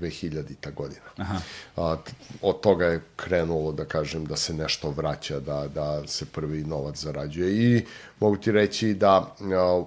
2000-ta 0.00 0.70
godina. 0.70 1.06
Aha. 1.16 1.40
A, 1.76 1.96
od 2.42 2.60
toga 2.60 2.86
je 2.86 3.02
krenulo, 3.16 3.72
da 3.72 3.84
kažem, 3.84 4.24
da 4.24 4.36
se 4.36 4.54
nešto 4.54 4.90
vraća, 4.90 5.40
da, 5.40 5.68
da 5.74 6.06
se 6.06 6.26
prvi 6.26 6.64
novac 6.64 6.96
zarađuje 6.96 7.76
i 7.76 7.84
mogu 8.20 8.36
ti 8.36 8.52
reći 8.52 8.94
da 8.94 9.34
a, 9.40 9.84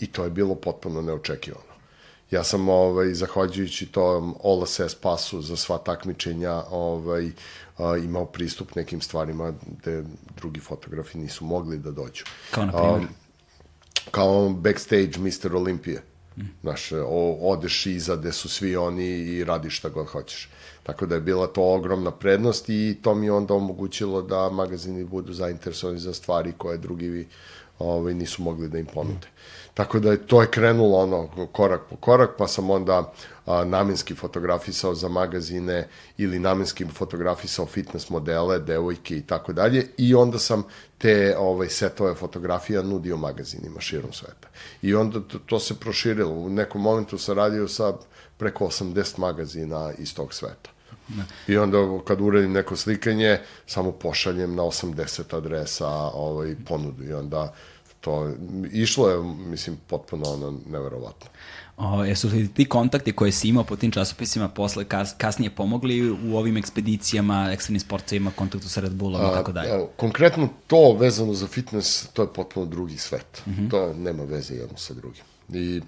i 0.00 0.06
to 0.06 0.24
je 0.24 0.30
bilo 0.30 0.54
potpuno 0.54 1.02
neočekivano. 1.02 1.74
Ja 2.30 2.44
sam, 2.44 2.68
ovaj, 2.68 3.14
zahvaljujući 3.14 3.86
tom 3.86 4.34
All 4.44 4.62
Access 4.62 4.94
pasu 4.94 5.42
za 5.42 5.56
sva 5.56 5.78
takmičenja, 5.78 6.62
ovaj, 6.70 7.30
a, 7.78 7.96
imao 7.96 8.26
pristup 8.26 8.74
nekim 8.74 9.00
stvarima 9.00 9.52
gde 9.66 10.04
drugi 10.36 10.60
fotografi 10.60 11.18
nisu 11.18 11.44
mogli 11.44 11.78
da 11.78 11.90
dođu. 11.90 12.24
Kao 12.50 12.66
na 12.66 12.72
primjer? 12.72 13.02
A, 13.02 14.10
kao 14.10 14.48
backstage 14.48 15.18
Mr. 15.18 15.56
Olimpije. 15.56 16.02
Mm. 16.36 16.42
Znaš, 16.62 16.92
o, 16.92 17.38
odeš 17.40 17.86
iza 17.86 18.16
gde 18.16 18.32
su 18.32 18.48
svi 18.48 18.76
oni 18.76 19.06
i 19.06 19.44
radiš 19.44 19.78
šta 19.78 19.88
god 19.88 20.06
hoćeš. 20.06 20.48
Tako 20.82 21.06
da 21.06 21.14
je 21.14 21.20
bila 21.20 21.46
to 21.46 21.62
ogromna 21.74 22.10
prednost 22.10 22.68
i 22.68 22.98
to 23.02 23.14
mi 23.14 23.26
je 23.26 23.32
onda 23.32 23.54
omogućilo 23.54 24.22
da 24.22 24.50
magazini 24.50 25.04
budu 25.04 25.32
zainteresovani 25.32 25.98
za 25.98 26.14
stvari 26.14 26.52
koje 26.58 26.78
drugi 26.78 27.26
ovaj, 27.78 28.14
nisu 28.14 28.42
mogli 28.42 28.68
da 28.68 28.78
im 28.78 28.86
ponude. 28.86 29.26
Tako 29.74 30.00
da 30.00 30.10
je, 30.10 30.26
to 30.26 30.40
je 30.42 30.50
krenulo 30.50 30.98
ono 30.98 31.48
korak 31.52 31.80
po 31.90 31.96
korak, 31.96 32.30
pa 32.38 32.48
sam 32.48 32.70
onda 32.70 33.12
a, 33.46 33.64
namenski 33.64 34.14
fotografisao 34.14 34.94
za 34.94 35.08
magazine 35.08 35.88
ili 36.18 36.38
namenski 36.38 36.86
fotografisao 36.86 37.66
fitness 37.66 38.10
modele, 38.10 38.58
devojke 38.58 39.16
i 39.16 39.22
tako 39.22 39.52
dalje 39.52 39.86
i 39.96 40.14
onda 40.14 40.38
sam 40.38 40.62
te 40.98 41.36
ovaj, 41.38 41.68
setove 41.68 42.14
fotografija 42.14 42.82
nudio 42.82 43.16
magazinima 43.16 43.80
širom 43.80 44.12
sveta. 44.12 44.48
I 44.82 44.94
onda 44.94 45.20
to, 45.20 45.38
to 45.38 45.58
se 45.58 45.80
proširilo. 45.80 46.30
U 46.30 46.50
nekom 46.50 46.82
momentu 46.82 47.18
sam 47.18 47.36
radio 47.36 47.68
sa 47.68 47.92
preko 48.36 48.64
80 48.64 49.18
magazina 49.18 49.92
iz 49.98 50.14
tog 50.14 50.34
sveta. 50.34 50.73
Ne. 51.08 51.24
I 51.48 51.56
onda 51.56 51.78
kad 52.04 52.20
uradim 52.20 52.52
neko 52.52 52.76
slikanje, 52.76 53.38
samo 53.66 53.92
pošaljem 53.92 54.54
na 54.54 54.62
80 54.62 55.36
adresa 55.36 55.88
ovaj, 56.14 56.54
ponudu 56.66 57.04
i 57.04 57.12
onda 57.12 57.54
to 58.00 58.32
išlo 58.72 59.10
je, 59.10 59.22
mislim, 59.22 59.76
potpuno 59.86 60.30
ono 60.30 60.58
neverovatno. 60.70 61.30
O, 61.76 62.04
jesu 62.04 62.28
li 62.28 62.48
ti 62.48 62.64
kontakti 62.64 63.12
koje 63.12 63.32
si 63.32 63.48
imao 63.48 63.64
po 63.64 63.76
tim 63.76 63.90
časopisima 63.90 64.48
posle 64.48 64.84
kas, 64.84 65.14
kasnije 65.18 65.50
pomogli 65.50 66.10
u 66.10 66.36
ovim 66.36 66.56
ekspedicijama, 66.56 67.50
ekstremnim 67.52 67.80
sportovima, 67.80 68.30
kontaktu 68.36 68.68
sa 68.68 68.80
Red 68.80 68.92
Bullom 68.92 69.22
i 69.22 69.34
tako 69.34 69.52
dalje? 69.52 69.86
Konkretno 69.96 70.48
to 70.66 70.92
vezano 70.92 71.34
za 71.34 71.46
fitness, 71.46 72.06
to 72.12 72.22
je 72.22 72.28
potpuno 72.34 72.66
drugi 72.66 72.96
svet. 72.96 73.42
Mm 73.46 73.50
-hmm. 73.50 73.70
To 73.70 73.92
nema 73.92 74.24
veze 74.24 74.54
jedno 74.54 74.78
sa 74.78 74.94
drugim. 74.94 75.24
I 75.48 75.80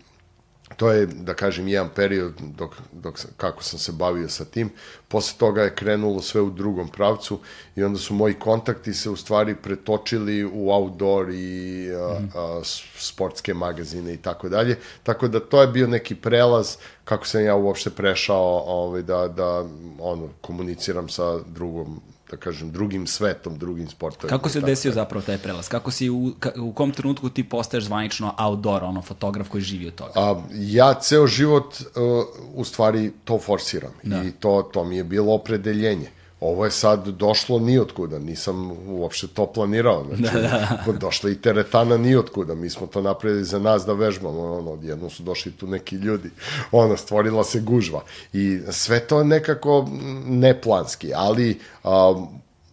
to 0.76 0.90
je, 0.90 1.06
da 1.06 1.34
kažem, 1.34 1.68
jedan 1.68 1.88
period 1.94 2.32
dok, 2.40 2.74
dok, 2.92 3.20
kako 3.36 3.62
sam 3.62 3.78
se 3.78 3.92
bavio 3.92 4.28
sa 4.28 4.44
tim. 4.44 4.70
Posle 5.08 5.38
toga 5.38 5.62
je 5.62 5.74
krenulo 5.74 6.22
sve 6.22 6.40
u 6.40 6.50
drugom 6.50 6.88
pravcu 6.88 7.38
i 7.76 7.84
onda 7.84 7.98
su 7.98 8.14
moji 8.14 8.34
kontakti 8.34 8.94
se 8.94 9.10
u 9.10 9.16
stvari 9.16 9.54
pretočili 9.54 10.44
u 10.44 10.70
outdoor 10.70 11.30
i 11.30 11.90
a, 11.94 12.18
a, 12.34 12.60
sportske 12.96 13.54
magazine 13.54 14.14
i 14.14 14.16
tako 14.16 14.48
dalje. 14.48 14.78
Tako 15.02 15.28
da 15.28 15.40
to 15.40 15.60
je 15.60 15.68
bio 15.68 15.86
neki 15.86 16.14
prelaz 16.14 16.76
kako 17.04 17.26
sam 17.26 17.44
ja 17.44 17.54
uopšte 17.54 17.90
prešao 17.90 18.62
ovaj, 18.66 19.02
da, 19.02 19.28
da 19.28 19.64
ono, 19.98 20.28
komuniciram 20.40 21.08
sa 21.08 21.38
drugom 21.38 22.00
da 22.30 22.36
kažem, 22.36 22.70
drugim 22.72 23.06
svetom, 23.06 23.58
drugim 23.58 23.88
sportovima. 23.88 24.38
Kako 24.38 24.48
se 24.48 24.60
desio 24.60 24.92
zapravo 24.92 25.22
taj 25.26 25.38
prelaz? 25.38 25.68
Kako 25.68 25.90
si, 25.90 26.10
u, 26.10 26.32
ka, 26.38 26.52
u 26.56 26.72
kom 26.72 26.92
trenutku 26.92 27.28
ti 27.28 27.48
postaješ 27.48 27.84
zvanično 27.84 28.34
outdoor, 28.38 28.84
ono, 28.84 29.02
fotograf 29.02 29.48
koji 29.48 29.62
živi 29.62 29.86
od 29.86 29.94
toga? 29.94 30.12
A, 30.14 30.42
ja 30.52 30.94
ceo 30.94 31.26
život, 31.26 31.80
uh, 31.80 32.26
u 32.54 32.64
stvari, 32.64 33.12
to 33.24 33.38
forsiram. 33.38 33.92
Da. 34.02 34.24
I 34.24 34.30
to, 34.30 34.70
to 34.72 34.84
mi 34.84 34.96
je 34.96 35.04
bilo 35.04 35.34
opredeljenje 35.34 36.15
ovo 36.40 36.64
je 36.64 36.70
sad 36.70 37.08
došlo 37.08 37.58
nijotkuda, 37.58 38.18
nisam 38.18 38.70
uopšte 38.88 39.26
to 39.26 39.46
planirao, 39.46 40.04
znači, 40.04 40.22
da, 40.22 40.78
da. 40.86 40.92
došla 41.06 41.30
i 41.30 41.34
teretana 41.34 41.96
nijotkuda, 41.96 42.54
mi 42.54 42.70
smo 42.70 42.86
to 42.86 43.02
napravili 43.02 43.44
za 43.44 43.58
nas 43.58 43.86
da 43.86 43.92
vežbamo, 43.92 44.58
ono, 44.58 44.72
odjedno 44.72 45.10
su 45.10 45.22
došli 45.22 45.52
tu 45.52 45.66
neki 45.66 45.96
ljudi, 45.96 46.30
ono, 46.72 46.96
stvorila 46.96 47.44
se 47.44 47.60
gužva 47.60 48.02
i 48.32 48.60
sve 48.70 49.00
to 49.00 49.24
nekako 49.24 49.88
neplanski, 50.26 51.12
ali 51.14 51.60
a, 51.84 52.26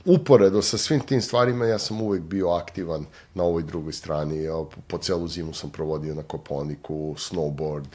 uporedo 0.05 0.61
sa 0.61 0.77
svim 0.77 0.99
tim 0.99 1.21
stvarima 1.21 1.65
ja 1.65 1.79
sam 1.79 2.01
uvek 2.01 2.21
bio 2.21 2.49
aktivan 2.49 3.05
na 3.33 3.43
ovoj 3.43 3.63
drugoj 3.63 3.93
strani. 3.93 4.47
Po 4.87 4.97
celu 4.97 5.27
zimu 5.27 5.53
sam 5.53 5.69
provodio 5.69 6.15
na 6.15 6.23
Koponiku, 6.23 7.15
snowboard, 7.17 7.87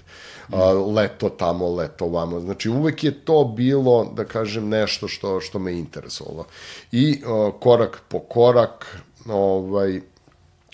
mm. 0.49 0.95
leto 0.95 1.29
tamo, 1.29 1.75
leto 1.75 2.07
vamo. 2.07 2.41
Znači 2.41 2.69
uvek 2.69 3.05
je 3.05 3.25
to 3.25 3.45
bilo, 3.45 4.13
da 4.15 4.25
kažem, 4.25 4.69
nešto 4.69 5.09
što, 5.09 5.41
što 5.41 5.59
me 5.59 5.79
interesovalo. 5.79 6.47
I 6.93 7.23
korak 7.61 8.03
po 8.09 8.19
korak, 8.19 8.99
ovaj, 9.29 10.01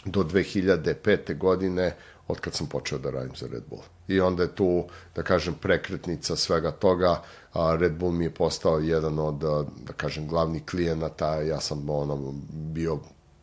do 0.04 0.22
2005. 0.22 1.38
godine, 1.38 1.96
od 2.28 2.40
kad 2.40 2.54
sam 2.54 2.66
počeo 2.66 2.98
da 2.98 3.10
radim 3.10 3.36
za 3.36 3.46
Red 3.52 3.62
Bull. 3.70 3.82
I 4.08 4.20
onda 4.20 4.42
je 4.42 4.54
tu, 4.54 4.84
da 5.16 5.22
kažem, 5.22 5.54
prekretnica 5.54 6.36
svega 6.36 6.70
toga, 6.70 7.22
Red 7.54 7.92
Bull 7.92 8.12
mi 8.12 8.24
je 8.24 8.30
postao 8.30 8.78
jedan 8.78 9.18
od, 9.18 9.38
da 9.86 9.92
kažem, 9.96 10.28
glavnih 10.28 10.62
klijenata, 10.64 11.34
ja 11.34 11.60
sam 11.60 11.90
ono, 11.90 12.34
bio 12.52 12.98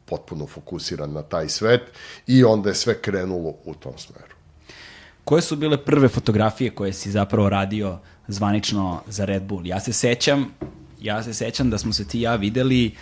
potpuno 0.05 0.47
fokusiran 0.47 1.13
na 1.13 1.21
taj 1.21 1.49
svet 1.49 1.81
i 2.27 2.43
onda 2.43 2.69
je 2.69 2.75
sve 2.75 3.01
krenulo 3.01 3.53
u 3.65 3.73
tom 3.73 3.93
smeru. 3.97 4.35
Koje 5.23 5.41
su 5.41 5.55
bile 5.55 5.77
prve 5.77 6.07
fotografije 6.07 6.75
koje 6.75 6.93
si 6.93 7.11
zapravo 7.11 7.49
radio 7.49 7.97
zvanično 8.27 9.01
za 9.07 9.25
Red 9.25 9.43
Bull? 9.43 9.67
Ja 9.67 9.79
se 9.79 9.93
sećam, 9.93 10.45
ja 11.01 11.23
se 11.23 11.33
sećam 11.33 11.69
da 11.69 11.77
smo 11.77 11.93
se 11.93 12.07
ti 12.07 12.21
ja 12.21 12.35
videli 12.35 12.95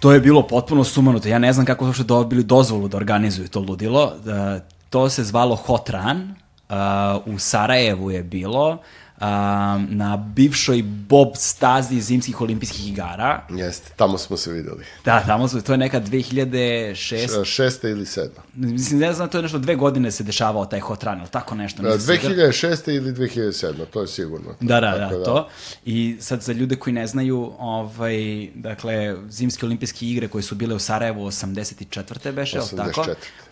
To 0.00 0.12
je 0.12 0.20
bilo 0.20 0.46
potpuno 0.46 0.84
sumanuto. 0.84 1.28
Ja 1.28 1.38
ne 1.38 1.52
znam 1.52 1.66
kako 1.66 1.84
su 1.84 1.88
uopšte 1.88 2.04
dobili 2.04 2.44
dozvolu 2.44 2.88
da 2.88 2.96
organizuju 2.96 3.48
to 3.48 3.60
ludilo. 3.60 4.12
Da, 4.24 4.60
to 4.90 5.08
se 5.10 5.24
zvalo 5.24 5.56
Hot 5.56 5.90
Run. 5.90 6.34
Uh, 6.70 7.34
u 7.34 7.38
Sarajevu 7.38 8.10
je 8.10 8.22
bilo 8.22 8.78
um, 9.20 9.88
na 9.90 10.16
bivšoj 10.16 10.82
bob 10.82 11.28
stazi 11.34 12.00
zimskih 12.00 12.40
olimpijskih 12.40 12.88
igara. 12.88 13.46
Jeste, 13.50 13.92
tamo 13.96 14.18
smo 14.18 14.36
se 14.36 14.52
videli. 14.52 14.84
Da, 15.04 15.20
tamo 15.26 15.48
smo, 15.48 15.60
to 15.60 15.72
je 15.72 15.78
neka 15.78 16.00
2006. 16.00 17.44
Šesta 17.44 17.88
ili 17.88 18.06
sedma. 18.06 18.42
Mislim, 18.54 19.00
ne 19.00 19.12
znam, 19.12 19.28
to 19.28 19.38
je 19.38 19.42
nešto 19.42 19.58
dve 19.58 19.76
godine 19.76 20.10
se 20.10 20.24
dešavao 20.24 20.66
taj 20.66 20.80
hot 20.80 21.04
run, 21.04 21.18
ili 21.18 21.28
tako 21.28 21.54
nešto. 21.54 21.82
Da, 21.82 21.98
2006. 21.98 22.96
ili 22.96 23.12
2007. 23.12 23.72
To 23.90 24.00
je 24.00 24.06
sigurno. 24.06 24.54
Da, 24.60 24.80
da, 24.80 24.90
da, 24.90 25.18
da, 25.18 25.24
to. 25.24 25.48
I 25.84 26.16
sad 26.20 26.42
za 26.42 26.52
ljude 26.52 26.76
koji 26.76 26.94
ne 26.94 27.06
znaju, 27.06 27.52
ovaj, 27.58 28.48
dakle, 28.54 29.16
zimske 29.28 29.66
olimpijske 29.66 30.06
igre 30.06 30.28
koje 30.28 30.42
su 30.42 30.54
bile 30.54 30.74
u 30.74 30.78
Sarajevu 30.78 31.26
84. 31.26 32.32
beše, 32.32 32.58
84. 32.58 32.76
tako? 32.76 33.06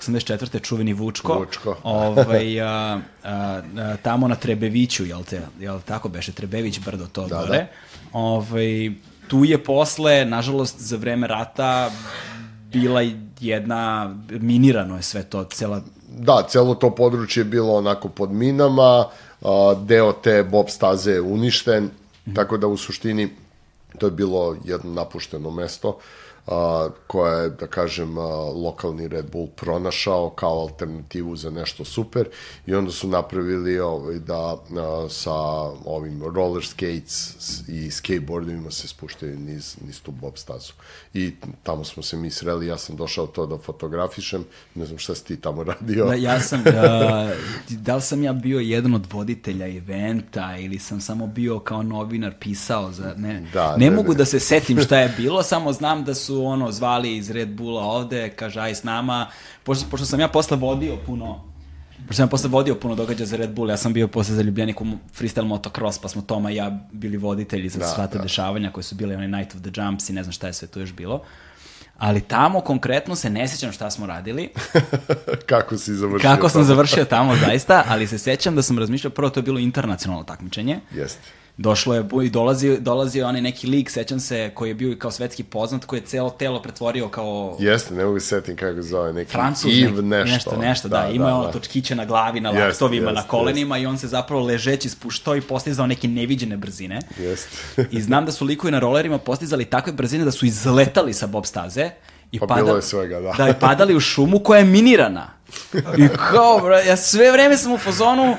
84. 0.07 0.63
čuveni 0.63 0.93
Vučko. 0.93 1.39
Vučko. 1.39 1.77
Ovaj, 1.83 2.61
a, 2.61 2.67
a, 2.67 3.01
a, 3.25 3.97
tamo 4.03 4.29
na 4.29 4.35
Trebeviću, 4.35 5.05
jel 5.05 5.25
te, 5.25 5.41
jel 5.59 5.81
tako 5.81 6.09
beše, 6.09 6.33
Trebević 6.33 6.81
brdo 6.81 7.07
to 7.13 7.27
da, 7.27 7.41
gore. 7.41 7.59
Da. 7.59 7.67
Ovaj, 8.13 8.93
tu 9.29 9.45
je 9.45 9.65
posle, 9.65 10.25
nažalost, 10.25 10.81
za 10.81 10.97
vreme 10.97 11.27
rata 11.27 11.91
bila 12.73 13.01
jedna, 13.41 14.15
minirano 14.29 14.97
je 14.97 15.03
sve 15.03 15.23
to, 15.23 15.45
cela... 15.45 15.83
Da, 16.09 16.43
celo 16.49 16.75
to 16.75 16.95
područje 16.95 17.41
je 17.41 17.45
bilo 17.45 17.75
onako 17.75 18.09
pod 18.09 18.33
minama, 18.33 19.05
deo 19.85 20.13
te 20.13 20.43
bob 20.43 20.67
staze 20.69 21.13
je 21.13 21.21
uništen, 21.21 21.85
mm 21.85 21.91
-hmm. 22.27 22.35
tako 22.35 22.57
da 22.57 22.67
u 22.67 22.77
suštini 22.77 23.29
to 23.99 24.07
je 24.07 24.11
bilo 24.11 24.57
jedno 24.65 24.93
napušteno 24.93 25.51
mesto 25.51 25.99
a, 26.51 26.89
koja 27.07 27.35
je, 27.35 27.49
da 27.51 27.67
kažem, 27.67 28.19
a, 28.19 28.23
lokalni 28.51 29.09
Red 29.09 29.31
Bull 29.33 29.47
pronašao 29.47 30.31
kao 30.31 30.61
alternativu 30.61 31.37
za 31.37 31.51
nešto 31.51 31.85
super 31.85 32.29
i 32.67 32.75
onda 32.75 32.91
su 32.91 33.09
napravili 33.09 33.79
ovaj, 33.81 34.19
da 34.19 34.57
a, 34.77 35.07
sa 35.11 35.35
ovim 35.85 36.23
roller 36.35 36.67
skates 36.67 37.37
i 37.69 37.91
skateboardovima 37.91 38.71
se 38.71 38.89
spuštaju 38.89 39.39
niz, 39.39 39.77
niz 39.87 40.01
tu 40.01 40.11
bob 40.11 40.37
stazu. 40.37 40.73
I 41.15 41.35
tamo 41.63 41.85
smo 41.85 42.03
se 42.03 42.17
mi 42.17 42.31
sreli, 42.31 42.67
ja 42.67 42.79
sam 42.79 42.97
došao 42.97 43.27
to 43.27 43.47
da 43.47 43.59
fotografišem, 43.59 44.45
ne 44.75 44.87
znam 44.87 44.99
šta 44.99 45.15
si 45.15 45.25
ti 45.25 45.41
tamo 45.41 45.65
radio. 45.65 46.07
Da, 46.07 46.15
ja 46.15 46.41
sam, 46.41 46.65
a, 46.67 47.31
da 47.69 47.97
li 47.97 48.03
sam 48.03 48.23
ja 48.23 48.33
bio 48.33 48.59
jedan 48.59 48.95
od 48.95 49.13
voditelja 49.13 49.77
eventa 49.77 50.57
ili 50.57 50.79
sam 50.79 51.01
samo 51.01 51.27
bio 51.27 51.59
kao 51.59 51.83
novinar 51.83 52.35
pisao 52.41 52.93
za, 52.93 53.15
ne, 53.17 53.47
da, 53.53 53.77
ne, 53.77 53.91
ne 53.91 53.97
mogu 53.97 54.13
ne. 54.13 54.19
da 54.19 54.25
se 54.25 54.41
setim 54.41 54.81
šta 54.81 54.99
je 54.99 55.15
bilo, 55.17 55.43
samo 55.43 55.73
znam 55.73 56.05
da 56.05 56.15
su 56.15 56.38
ono 56.41 56.73
zvali 56.73 57.17
iz 57.17 57.31
Red 57.31 57.49
Bulla 57.49 57.83
ovde, 57.83 58.29
kaže 58.31 58.61
aj 58.61 58.75
s 58.75 58.83
nama, 58.83 59.27
pošto, 59.65 59.87
pošto 59.91 60.07
sam 60.07 60.21
ja 60.21 60.29
posle 60.29 60.57
vodio 60.57 60.97
puno 61.07 61.45
Pošto 61.99 62.15
sam 62.15 62.25
ja 62.25 62.29
posle 62.29 62.49
vodio 62.49 62.75
puno 62.75 62.95
događaja 62.95 63.27
za 63.27 63.37
Red 63.37 63.51
Bull, 63.51 63.71
ja 63.71 63.77
sam 63.77 63.93
bio 63.93 64.09
posle 64.09 64.35
zaljubljenik 64.35 64.81
u 64.81 64.85
freestyle 65.19 65.45
motocross, 65.45 65.99
pa 65.99 66.09
smo 66.09 66.23
Toma 66.23 66.51
i 66.51 66.55
ja 66.55 66.79
bili 66.93 67.17
voditelji 67.17 67.69
za 67.69 67.79
Da, 67.79 67.87
sva 67.87 68.07
te 68.07 68.17
da. 68.17 68.23
dešavanja 68.23 68.71
koje 68.71 68.85
su 68.85 68.95
bile 68.95 69.17
onaj 69.17 69.29
Night 69.29 69.55
of 69.55 69.61
the 69.63 69.71
Jumps 69.75 70.11
i 70.11 70.13
ne 70.13 70.23
znam 70.23 70.33
šta 70.33 70.47
je 70.47 70.53
sve 70.53 70.69
tu 70.69 70.81
još 70.81 70.93
bilo. 70.93 71.23
Ali 71.99 72.21
tamo 72.21 72.61
konkretno 72.61 73.17
se 73.17 73.31
ne 73.31 73.49
sjećam 73.49 73.73
šta 73.73 73.91
smo 73.91 74.07
radili, 74.07 74.51
Kako 75.47 75.79
si 75.79 75.95
završio? 75.95 76.31
kako 76.31 76.49
sam 76.49 76.55
tamo? 76.55 76.65
završio 76.65 77.05
tamo 77.05 77.37
zaista, 77.37 77.85
ali 77.89 78.07
se 78.07 78.19
sjećam 78.19 78.55
da 78.55 78.63
sam 78.63 78.79
razmišljao, 78.79 79.11
prvo 79.11 79.31
to 79.31 79.41
je 79.41 79.45
bilo 79.45 79.59
internacionalno 79.59 80.25
takmičenje, 80.25 80.81
Jeste. 80.93 81.21
Došlo 81.59 81.95
je 81.95 82.05
i 82.25 82.31
dolazi, 82.31 82.81
dolazio 82.81 83.29
onaj 83.29 83.41
neki 83.41 83.67
lik, 83.67 83.91
sećam 83.91 84.21
se, 84.21 84.51
koji 84.55 84.71
je 84.71 84.75
bio 84.75 84.93
i 84.93 84.99
kao 84.99 85.11
svetski 85.11 85.43
poznat, 85.43 85.85
koji 85.85 86.01
je 86.01 86.07
celo 86.07 86.31
telo 86.31 86.63
pretvorio 86.63 87.09
kao 87.09 87.57
Jeste, 87.59 87.95
ne 87.95 88.05
mogu 88.05 88.21
se 88.21 88.27
setim 88.27 88.57
kako 88.57 88.83
se 88.83 88.89
zove, 88.89 89.13
neki 89.13 89.31
Francuz, 89.31 89.71
Yves 89.73 90.01
nešto. 90.03 90.33
nešto, 90.35 90.57
nešto, 90.57 90.89
da, 90.89 91.09
ima 91.13 91.35
ono 91.35 91.53
točkiće 91.53 91.95
na 91.95 92.05
glavi, 92.05 92.41
na 92.41 92.51
laktovima, 92.51 93.13
na 93.13 93.23
kolenima 93.23 93.79
i 93.79 93.87
on 93.87 93.99
se 93.99 94.09
zapravo 94.09 94.43
ležeći 94.43 94.89
spuštao 94.89 95.37
i 95.37 95.41
postizao 95.41 95.87
neke 95.87 96.09
neviđene 96.09 96.57
brzine. 96.57 97.01
Jeste. 97.19 97.57
I 97.97 98.03
znam 98.03 98.27
da 98.27 98.33
su 98.33 98.45
likovi 98.45 98.71
na 98.73 98.79
rolerima 98.79 99.19
postizali 99.19 99.65
takve 99.65 99.93
brzine 99.93 100.25
da 100.25 100.31
su 100.31 100.47
izletali 100.47 101.15
sa 101.15 101.27
bob 101.27 101.45
staze. 101.45 101.91
I 102.33 102.39
Pa 102.39 102.47
pada- 102.47 102.63
bilo 102.65 102.77
je 102.77 102.83
svega, 102.83 103.21
da. 103.21 103.33
Da, 103.33 103.49
i 103.49 103.55
padali 103.61 103.97
u 103.97 104.01
šumu 104.01 104.39
koja 104.39 104.59
je 104.59 104.65
minirana. 104.65 105.31
I 105.75 106.09
kao, 106.31 106.61
bra, 106.61 106.81
ja 106.81 106.97
sve 106.97 107.33
vreme 107.33 107.57
sam 107.57 107.73
u 107.73 107.79
fazonu, 107.79 108.37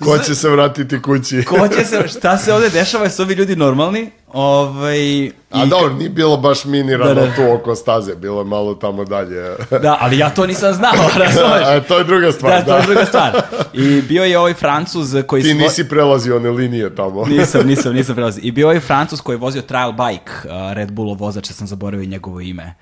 Ko 0.00 0.18
će 0.18 0.34
se 0.34 0.48
vratiti 0.48 1.02
kući? 1.02 1.44
ko 1.48 1.68
će 1.68 1.84
se, 1.84 2.08
šta 2.08 2.38
se 2.38 2.54
ovde 2.54 2.68
dešava, 2.70 3.04
jesu 3.04 3.22
ovi 3.22 3.34
ljudi 3.34 3.56
normalni? 3.56 4.10
Ovaj, 4.32 5.26
A 5.50 5.64
i- 5.64 5.68
dobro, 5.68 5.92
nije 5.92 6.10
bilo 6.10 6.36
baš 6.36 6.64
minirano 6.64 7.14
Da, 7.14 7.20
da. 7.20 7.34
tu 7.34 7.52
oko 7.52 7.74
staze, 7.74 8.14
bilo 8.14 8.38
je 8.38 8.44
malo 8.44 8.74
tamo 8.74 9.04
dalje. 9.04 9.56
Da, 9.82 9.98
ali 10.00 10.18
ja 10.18 10.30
to 10.30 10.46
nisam 10.46 10.74
znao, 10.74 10.92
razumeš? 11.24 11.62
A 11.64 11.80
to 11.80 11.98
je 11.98 12.04
druga 12.04 12.32
stvar, 12.32 12.52
Da, 12.52 12.58
da. 12.58 12.64
to 12.66 12.76
je 12.76 12.82
druga 12.84 13.04
stvar. 13.06 13.42
I 13.72 14.02
bio 14.02 14.24
je 14.24 14.38
ovaj 14.38 14.54
Francuz 14.54 15.16
koji... 15.26 15.42
Ti 15.42 15.54
nisi 15.54 15.88
prelazio 15.88 16.36
one 16.36 16.50
linije 16.50 16.94
tamo. 16.94 17.24
Nisam, 17.26 17.66
nisam, 17.66 17.94
nisam 17.94 18.14
prelazio. 18.14 18.40
I 18.44 18.50
bio 18.50 18.62
je 18.62 18.66
ovaj 18.66 18.80
Francuz 18.80 19.20
koji 19.20 19.34
je 19.34 19.40
vozio 19.40 19.62
trial 19.62 19.92
bike, 19.92 20.32
uh, 20.44 20.72
Red 20.72 20.92
Bullov 20.92 21.16
vozač, 21.18 21.50
ja 21.50 21.54
sam 21.54 21.66
zaboravio 21.66 22.06
njegovo 22.06 22.40
ime. 22.40 22.74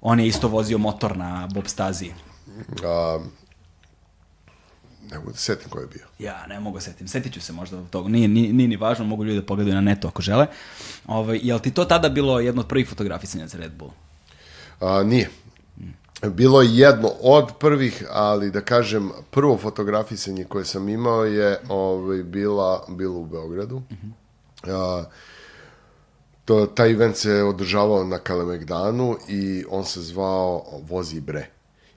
On 0.00 0.20
je 0.20 0.26
isto 0.26 0.48
vozio 0.48 0.78
motor 0.78 1.16
na 1.16 1.48
Bob 1.54 1.64
stazi. 1.66 2.10
A, 2.84 3.18
ne 5.16 5.20
mogu 5.20 5.32
da 5.32 5.36
se 5.36 5.44
setim 5.44 5.70
ko 5.70 5.80
je 5.80 5.86
bio. 5.86 6.06
Ja 6.18 6.46
ne 6.46 6.60
mogu 6.60 6.80
setim, 6.80 7.08
setit 7.08 7.32
ću 7.32 7.40
se 7.40 7.52
možda 7.52 7.78
od 7.78 7.90
toga. 7.90 8.08
Nije, 8.08 8.28
nije, 8.28 8.52
nije 8.52 8.68
ni 8.68 8.76
važno, 8.76 9.04
mogu 9.04 9.24
ljudi 9.24 9.40
da 9.40 9.46
pogledaju 9.46 9.74
na 9.74 9.80
netu 9.80 10.08
ako 10.08 10.22
žele. 10.22 10.46
Ovaj, 11.06 11.40
jel 11.42 11.58
ti 11.58 11.70
to 11.70 11.84
tada 11.84 12.08
bilo 12.08 12.40
jedno 12.40 12.60
od 12.60 12.68
prvih 12.68 12.88
fotografisanja 12.88 13.46
za 13.46 13.58
Red 13.58 13.72
Bull? 13.72 13.90
A, 14.80 15.02
nije. 15.02 15.30
Bilo 16.22 16.62
je 16.62 16.76
jedno 16.76 17.08
od 17.22 17.52
prvih, 17.58 18.04
ali 18.10 18.50
da 18.50 18.60
kažem, 18.60 19.10
prvo 19.30 19.58
fotografisanje 19.58 20.44
koje 20.44 20.64
sam 20.64 20.88
imao 20.88 21.24
je 21.24 21.58
ovaj, 21.68 22.22
bila, 22.22 22.84
bilo 22.88 23.18
u 23.18 23.26
Beogradu. 23.26 23.82
A, 24.62 25.04
to, 26.44 26.66
taj 26.66 26.90
event 26.90 27.16
se 27.16 27.42
održavao 27.42 28.04
na 28.04 28.18
Kalemegdanu 28.18 29.16
i 29.28 29.64
on 29.70 29.84
se 29.84 30.00
zvao 30.00 30.64
Vozi 30.88 31.20
bre. 31.20 31.55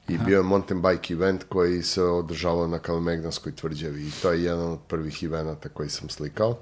I 0.09 0.17
bio 0.17 0.37
je 0.37 0.43
mountain 0.43 0.81
bike 0.81 1.13
event 1.13 1.43
koji 1.49 1.83
se 1.83 2.03
održavao 2.03 2.67
na 2.67 2.79
Kalemegdanskoj 2.79 3.55
tvrđavi. 3.55 4.07
I 4.07 4.11
to 4.21 4.31
je 4.31 4.43
jedan 4.43 4.71
od 4.71 4.79
prvih 4.87 5.23
evenata 5.23 5.69
koji 5.69 5.89
sam 5.89 6.09
slikao. 6.09 6.57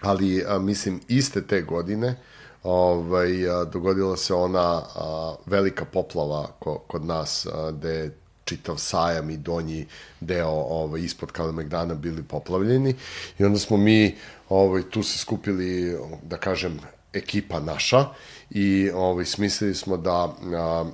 Ali, 0.00 0.44
a, 0.48 0.58
mislim, 0.58 1.00
iste 1.08 1.42
te 1.42 1.62
godine 1.62 2.16
ovaj, 2.62 3.50
a, 3.50 3.64
dogodila 3.64 4.16
se 4.16 4.34
ona 4.34 4.82
a, 4.94 5.34
velika 5.46 5.84
poplava 5.84 6.46
ko, 6.58 6.78
kod 6.78 7.04
nas, 7.04 7.46
a, 7.46 7.70
gde 7.70 7.90
je 7.90 8.16
čitav 8.44 8.76
sajam 8.76 9.30
i 9.30 9.36
donji 9.36 9.86
deo 10.20 10.50
ovaj, 10.50 11.00
ispod 11.00 11.32
Kalemegdana 11.32 11.94
bili 11.94 12.22
poplavljeni. 12.22 12.94
I 13.38 13.44
onda 13.44 13.58
smo 13.58 13.76
mi 13.76 14.16
ovaj, 14.48 14.82
tu 14.82 15.02
se 15.02 15.18
skupili, 15.18 15.98
da 16.22 16.36
kažem, 16.36 16.80
ekipa 17.12 17.60
naša 17.60 18.06
i 18.50 18.90
ovaj, 18.94 19.24
smislili 19.24 19.74
smo 19.74 19.96
da 19.96 20.34
a, 20.54 20.90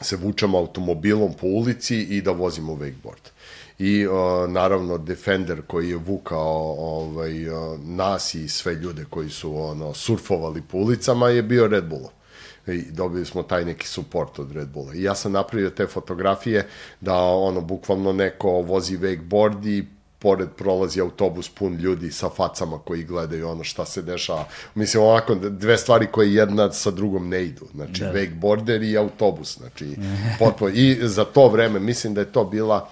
se 0.00 0.16
vučemo 0.16 0.58
automobilom 0.58 1.32
po 1.40 1.46
ulici 1.46 1.96
i 1.96 2.22
da 2.22 2.30
vozimo 2.30 2.72
wakeboard. 2.72 3.30
I 3.78 4.06
uh, 4.06 4.14
naravno 4.50 4.98
Defender 4.98 5.62
koji 5.66 5.88
je 5.88 5.96
vukao 5.96 6.74
ovaj, 6.78 7.48
uh, 7.48 7.80
nas 7.80 8.34
i 8.34 8.48
sve 8.48 8.74
ljude 8.74 9.04
koji 9.10 9.30
su 9.30 9.56
ono 9.56 9.94
surfovali 9.94 10.62
po 10.62 10.78
ulicama 10.78 11.28
je 11.28 11.42
bio 11.42 11.66
Red 11.66 11.84
Bull. 11.84 12.08
I 12.66 12.82
dobili 12.90 13.24
smo 13.24 13.42
taj 13.42 13.64
neki 13.64 13.86
support 13.88 14.38
od 14.38 14.52
Red 14.52 14.68
Bulla. 14.68 14.94
I 14.94 15.02
ja 15.02 15.14
sam 15.14 15.32
napravio 15.32 15.70
te 15.70 15.86
fotografije 15.86 16.68
da 17.00 17.14
ono 17.16 17.60
bukvalno 17.60 18.12
neko 18.12 18.50
vozi 18.50 18.98
wakeboard 18.98 19.66
i 19.66 19.84
pored 20.22 20.48
prolazi 20.56 21.00
autobus 21.00 21.48
pun 21.48 21.76
ljudi 21.76 22.12
sa 22.12 22.28
facama 22.28 22.78
koji 22.78 23.04
gledaju 23.04 23.48
ono 23.48 23.64
šta 23.64 23.84
se 23.84 24.02
dešava. 24.02 24.44
Mislim, 24.74 25.02
ovako, 25.02 25.34
dve 25.34 25.78
stvari 25.78 26.06
koje 26.12 26.34
jedna 26.34 26.72
sa 26.72 26.90
drugom 26.90 27.28
ne 27.28 27.44
idu. 27.44 27.66
Znači, 27.74 28.00
da. 28.00 28.12
wakeboarder 28.12 28.82
i 28.82 28.96
autobus. 28.96 29.58
Znači, 29.58 29.96
potpuno. 30.38 30.70
I 30.74 30.98
za 31.02 31.24
to 31.24 31.48
vreme, 31.48 31.80
mislim 31.80 32.14
da 32.14 32.20
je 32.20 32.32
to 32.32 32.44
bila 32.44 32.88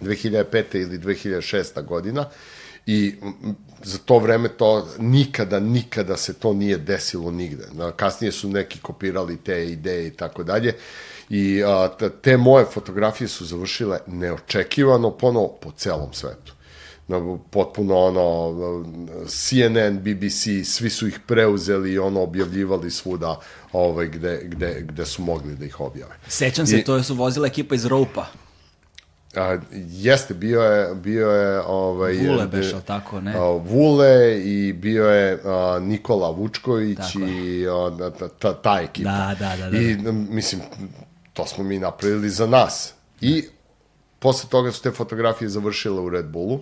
2005. 0.00 0.82
ili 0.82 0.98
2006. 0.98 1.84
godina 1.84 2.24
i 2.86 3.14
za 3.82 3.98
to 3.98 4.18
vreme 4.18 4.48
to 4.48 4.88
nikada, 4.98 5.60
nikada 5.60 6.16
se 6.16 6.34
to 6.34 6.52
nije 6.52 6.76
desilo 6.76 7.30
nigde. 7.30 7.64
Kasnije 7.96 8.32
su 8.32 8.48
neki 8.48 8.78
kopirali 8.78 9.36
te 9.36 9.66
ideje 9.66 10.06
i 10.06 10.10
tako 10.10 10.42
dalje 10.42 10.74
i 11.30 11.62
a, 11.66 11.88
te 12.22 12.36
moje 12.36 12.64
fotografije 12.64 13.28
su 13.28 13.44
završile 13.44 13.98
neočekivano 14.06 15.10
ponovo 15.10 15.58
po 15.60 15.70
celom 15.70 16.12
svetu. 16.12 16.52
Potpuno 17.50 17.96
ono 17.96 18.84
CNN, 19.26 19.98
BBC, 19.98 20.64
svi 20.64 20.90
su 20.90 21.08
ih 21.08 21.20
preuzeli 21.26 21.92
i 21.92 21.98
ono 21.98 22.22
objavljivali 22.22 22.90
svuda 22.90 23.40
ovaj, 23.72 24.08
gde, 24.08 24.40
gde, 24.44 24.84
gde 24.88 25.06
su 25.06 25.22
mogli 25.22 25.56
da 25.56 25.64
ih 25.64 25.80
objave. 25.80 26.12
Sećam 26.28 26.66
se, 26.66 26.78
I- 26.78 26.84
to 26.84 27.02
su 27.02 27.14
vozila 27.14 27.46
ekipa 27.46 27.74
iz 27.74 27.86
Ropa. 27.86 28.26
A, 29.36 29.58
jeste, 29.72 30.34
bio 30.34 30.60
je, 30.60 30.94
bio 30.94 31.30
je 31.30 31.60
ovaj, 31.60 32.16
Vule 32.28 32.46
beš, 32.46 32.72
ali 32.72 32.82
tako, 32.82 33.20
ne? 33.20 33.34
a, 33.34 33.40
Vule 33.50 34.40
i 34.44 34.72
bio 34.72 35.04
je 35.10 35.40
a, 35.44 35.78
Nikola 35.82 36.30
Vučković 36.30 36.96
Tako 36.96 37.18
i 37.18 37.66
a, 37.68 38.10
ta, 38.18 38.28
ta, 38.28 38.54
ta 38.54 38.80
ekipa. 38.82 39.10
Da, 39.10 39.34
da, 39.38 39.56
da, 39.56 39.70
da. 39.70 39.78
I 39.78 39.92
m, 39.92 40.26
mislim, 40.30 40.62
to 41.32 41.46
smo 41.46 41.64
mi 41.64 41.78
napravili 41.78 42.30
za 42.30 42.46
nas. 42.46 42.94
I 43.20 43.44
posle 44.18 44.50
toga 44.50 44.72
su 44.72 44.82
te 44.82 44.90
fotografije 44.90 45.48
završile 45.48 46.00
u 46.00 46.08
Red 46.08 46.26
Bullu. 46.26 46.60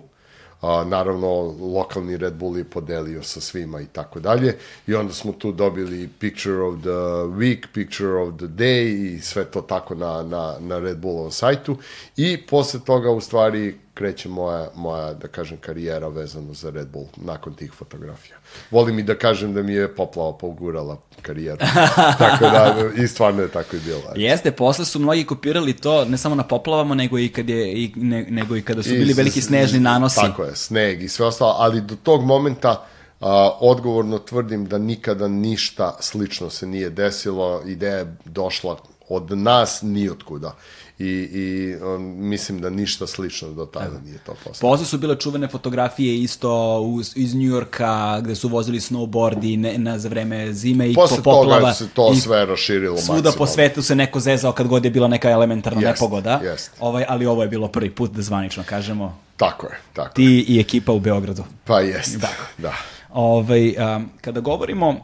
A, 0.61 0.83
naravno, 0.83 1.27
lokalni 1.59 2.17
Red 2.17 2.33
Bull 2.33 2.57
je 2.57 2.63
podelio 2.63 3.23
sa 3.23 3.41
svima 3.41 3.81
i 3.81 3.85
tako 3.85 4.19
dalje. 4.19 4.57
I 4.87 4.95
onda 4.95 5.13
smo 5.13 5.31
tu 5.31 5.51
dobili 5.51 6.09
Picture 6.19 6.61
of 6.61 6.79
the 6.79 7.01
Week, 7.37 7.67
Picture 7.73 8.13
of 8.13 8.37
the 8.37 8.47
Day 8.47 9.15
i 9.15 9.21
sve 9.21 9.45
to 9.45 9.61
tako 9.61 9.95
na, 9.95 10.23
na, 10.23 10.55
na 10.59 10.79
Red 10.79 10.97
Bullovom 10.97 11.31
sajtu. 11.31 11.77
I 12.17 12.37
posle 12.49 12.79
toga, 12.85 13.11
u 13.11 13.21
stvari, 13.21 13.75
kreće 13.93 14.29
moja, 14.29 14.69
moja, 14.75 15.13
da 15.13 15.27
kažem, 15.27 15.57
karijera 15.57 16.07
vezano 16.07 16.53
za 16.53 16.69
Red 16.69 16.87
Bull 16.87 17.05
nakon 17.17 17.53
tih 17.53 17.73
fotografija. 17.73 18.37
Volim 18.71 18.99
i 18.99 19.03
da 19.03 19.15
kažem 19.15 19.53
da 19.53 19.61
mi 19.61 19.73
je 19.73 19.95
poplava 19.95 20.37
pogurala 20.37 20.97
karijeru. 21.21 21.57
tako 22.19 22.43
da, 22.43 22.89
i 23.03 23.07
stvarno 23.07 23.41
je 23.41 23.49
tako 23.49 23.75
i 23.75 23.79
bilo. 23.79 24.01
Jeste, 24.15 24.51
posle 24.51 24.85
su 24.85 24.99
mnogi 24.99 25.23
kopirali 25.23 25.73
to, 25.73 26.05
ne 26.05 26.17
samo 26.17 26.35
na 26.35 26.43
poplavama, 26.43 26.95
nego 26.95 27.19
i, 27.19 27.29
kad 27.29 27.49
je, 27.49 27.73
i, 27.73 27.91
ne, 27.95 28.25
nego 28.29 28.55
i 28.55 28.61
kada 28.61 28.83
su 28.83 28.95
I 28.95 28.97
bili 28.97 29.13
veliki 29.13 29.41
snežni 29.41 29.79
nanosi. 29.79 30.19
Tako 30.21 30.43
je, 30.43 30.55
sneg 30.55 31.03
i 31.03 31.09
sve 31.09 31.25
ostalo, 31.25 31.55
ali 31.57 31.81
do 31.81 31.95
tog 31.95 32.25
momenta 32.25 32.85
a, 33.19 33.51
odgovorno 33.59 34.19
tvrdim 34.19 34.65
da 34.65 34.77
nikada 34.77 35.27
ništa 35.27 35.97
slično 35.99 36.49
se 36.49 36.67
nije 36.67 36.89
desilo, 36.89 37.61
ideja 37.65 37.97
je 37.97 38.15
došla 38.25 38.77
od 39.09 39.37
nas 39.37 39.81
nijotkuda. 39.81 40.55
I, 41.01 41.29
i 41.33 41.75
um, 41.77 42.03
mislim 42.19 42.61
da 42.61 42.69
ništa 42.69 43.07
slično 43.07 43.49
do 43.49 43.65
tada 43.65 43.99
nije 43.99 44.17
to 44.17 44.33
postalo. 44.35 44.71
Posle 44.71 44.85
su 44.85 44.97
bile 44.97 45.15
čuvene 45.15 45.47
fotografije 45.47 46.17
isto 46.17 46.51
uz, 46.79 47.11
iz 47.15 47.35
Njujorka, 47.35 47.91
gde 48.21 48.35
su 48.35 48.49
vozili 48.49 48.79
snowboard 48.79 49.43
i 49.43 49.57
ne, 49.57 49.77
na, 49.77 49.99
za 49.99 50.09
vreme 50.09 50.53
zime 50.53 50.89
i 50.89 50.93
Posle 50.93 51.17
po 51.17 51.23
poplava. 51.23 51.59
toga 51.59 51.73
se 51.73 51.87
to 51.89 52.15
sve 52.15 52.45
raširilo 52.45 52.97
Svuda 52.97 53.07
po 53.21 53.25
maksimalno. 53.25 53.47
svetu 53.47 53.81
se 53.81 53.95
neko 53.95 54.19
zezao 54.19 54.51
kad 54.51 54.67
god 54.67 54.85
je 54.85 54.91
bila 54.91 55.07
neka 55.07 55.29
elementarna 55.29 55.81
Jest, 55.81 56.01
nepogoda. 56.01 56.39
jest. 56.43 56.71
Ovaj, 56.79 57.05
ali 57.07 57.25
ovo 57.25 57.41
je 57.41 57.47
bilo 57.49 57.67
prvi 57.67 57.89
put 57.91 58.11
da 58.11 58.21
zvanično 58.21 58.63
kažemo. 58.63 59.19
Tako 59.37 59.67
je, 59.67 59.79
tako 59.93 60.09
je. 60.11 60.13
Ti 60.15 60.45
i 60.47 60.59
ekipa 60.59 60.91
u 60.91 60.99
Beogradu. 60.99 61.43
Pa 61.65 61.79
jest, 61.79 62.17
Da. 62.17 62.29
da. 62.57 62.73
Ovaj, 63.09 63.75
um, 63.95 64.09
kada 64.21 64.39
govorimo 64.39 64.89
uh, 64.89 64.95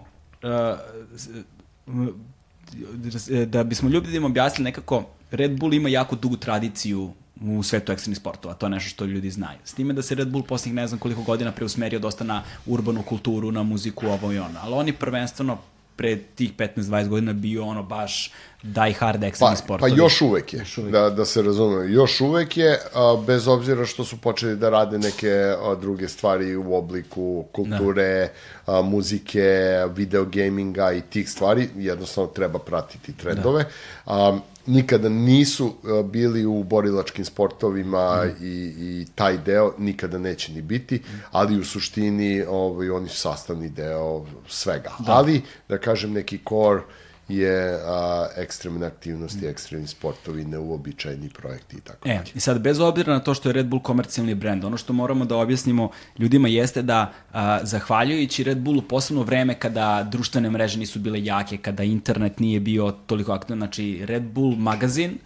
da 3.46 3.64
bismo 3.64 3.90
ljudima 3.90 4.28
objasnili 4.28 4.64
nekako, 4.64 5.04
Red 5.32 5.60
Bull 5.60 5.74
ima 5.74 5.90
jako 5.90 6.16
dugu 6.16 6.38
tradiciju 6.38 7.12
u 7.42 7.64
svetu 7.64 7.92
ekstremnih 7.92 8.18
sportova, 8.18 8.54
to 8.54 8.66
je 8.66 8.70
nešto 8.70 8.90
što 8.90 9.06
ljudi 9.06 9.32
znaju. 9.32 9.60
S 9.64 9.74
time 9.74 9.94
da 9.94 10.02
se 10.02 10.16
Red 10.16 10.28
Bull 10.28 10.44
posljednjih 10.44 10.76
ne 10.76 10.88
znam 10.88 11.00
koliko 11.00 11.22
godina 11.22 11.52
preusmerio 11.52 12.00
dosta 12.00 12.24
na 12.24 12.44
urbanu 12.66 13.04
kulturu, 13.04 13.52
na 13.52 13.64
muziku, 13.64 14.08
ovo 14.08 14.32
i 14.32 14.40
ono. 14.40 14.60
Ali 14.62 14.74
oni 14.74 14.94
prvenstveno 14.94 15.58
pre 15.98 16.18
tih 16.36 16.54
15-20 16.58 17.08
godina 17.08 17.34
bio 17.34 17.66
ono 17.66 17.84
baš 17.84 18.32
die 18.64 18.94
hard 18.94 19.24
ekstremni 19.24 19.56
pa, 19.56 19.64
sportovi. 19.64 19.92
Pa 19.92 19.98
još 19.98 20.22
uvek 20.22 20.54
je, 20.54 20.60
još 20.60 20.78
uvek. 20.78 20.92
Da, 20.92 21.10
da 21.10 21.26
se 21.26 21.42
razume. 21.42 21.92
Još 21.92 22.22
uvek 22.22 22.58
je, 22.58 22.80
a, 22.94 23.24
bez 23.28 23.48
obzira 23.48 23.86
što 23.86 24.06
su 24.06 24.18
počeli 24.18 24.56
da 24.56 24.70
rade 24.70 25.00
neke 25.00 25.32
a, 25.62 25.76
druge 25.82 26.08
stvari 26.08 26.56
u 26.56 26.76
obliku 26.76 27.46
kulture, 27.52 28.30
da. 28.68 28.78
a, 28.78 28.82
muzike, 28.82 29.78
video 29.96 30.26
gaminga 30.26 30.92
i 30.92 31.02
tih 31.02 31.30
stvari, 31.30 31.70
jednostavno 31.76 32.30
treba 32.30 32.60
pratiti 32.60 33.14
trendove. 33.14 33.64
Da. 33.64 33.70
A, 34.06 34.40
nikada 34.68 35.10
nisu 35.10 35.74
bili 36.06 36.46
u 36.46 36.64
borilačkim 36.64 37.26
sportovima 37.26 38.24
mm. 38.26 38.46
i, 38.46 38.74
i 38.78 39.06
taj 39.16 39.38
deo 39.38 39.74
nikada 39.78 40.18
neće 40.18 40.54
ni 40.54 40.62
biti, 40.62 41.02
ali 41.32 41.60
u 41.60 41.64
suštini 41.64 42.44
ovaj, 42.50 42.90
oni 42.90 43.10
su 43.10 43.18
sastavni 43.18 43.70
deo 43.70 44.26
svega. 44.48 44.92
Da. 45.00 45.12
Ali, 45.12 45.42
da 45.70 45.78
kažem, 45.78 46.14
neki 46.14 46.40
core 46.50 46.82
je 47.30 47.80
a, 47.86 48.28
ekstremne 48.38 48.88
aktivnosti, 48.88 49.46
mm. 49.46 49.50
ekstremni 49.50 49.88
sportovi, 49.88 50.46
neuobičajni 50.46 51.30
projekti 51.30 51.78
i 51.78 51.82
tako 51.82 52.10
e, 52.10 52.22
I 52.36 52.40
sad, 52.40 52.62
bez 52.62 52.80
obzira 52.80 53.14
na 53.14 53.20
to 53.20 53.34
što 53.34 53.50
je 53.50 53.54
Red 53.54 53.68
Bull 53.68 53.82
komercijalni 53.82 54.36
brend, 54.36 54.66
ono 54.66 54.78
što 54.78 54.94
moramo 54.94 55.26
da 55.26 55.38
objasnimo 55.38 55.90
ljudima 56.18 56.48
jeste 56.48 56.82
da, 56.82 57.14
a, 57.34 57.60
zahvaljujući 57.64 58.44
Red 58.44 58.58
Bullu, 58.58 58.82
posebno 58.82 59.24
vreme 59.24 59.60
kada 59.60 60.08
društvene 60.12 60.50
mreže 60.50 60.80
nisu 60.80 61.00
bile 61.00 61.24
jake, 61.24 61.58
kada 61.58 61.84
internet 61.84 62.40
nije 62.40 62.60
bio 62.60 62.92
toliko 62.92 63.32
aktivan, 63.32 63.60
znači 63.60 64.02
Red 64.06 64.24
Bull 64.24 64.56
magazin, 64.56 65.18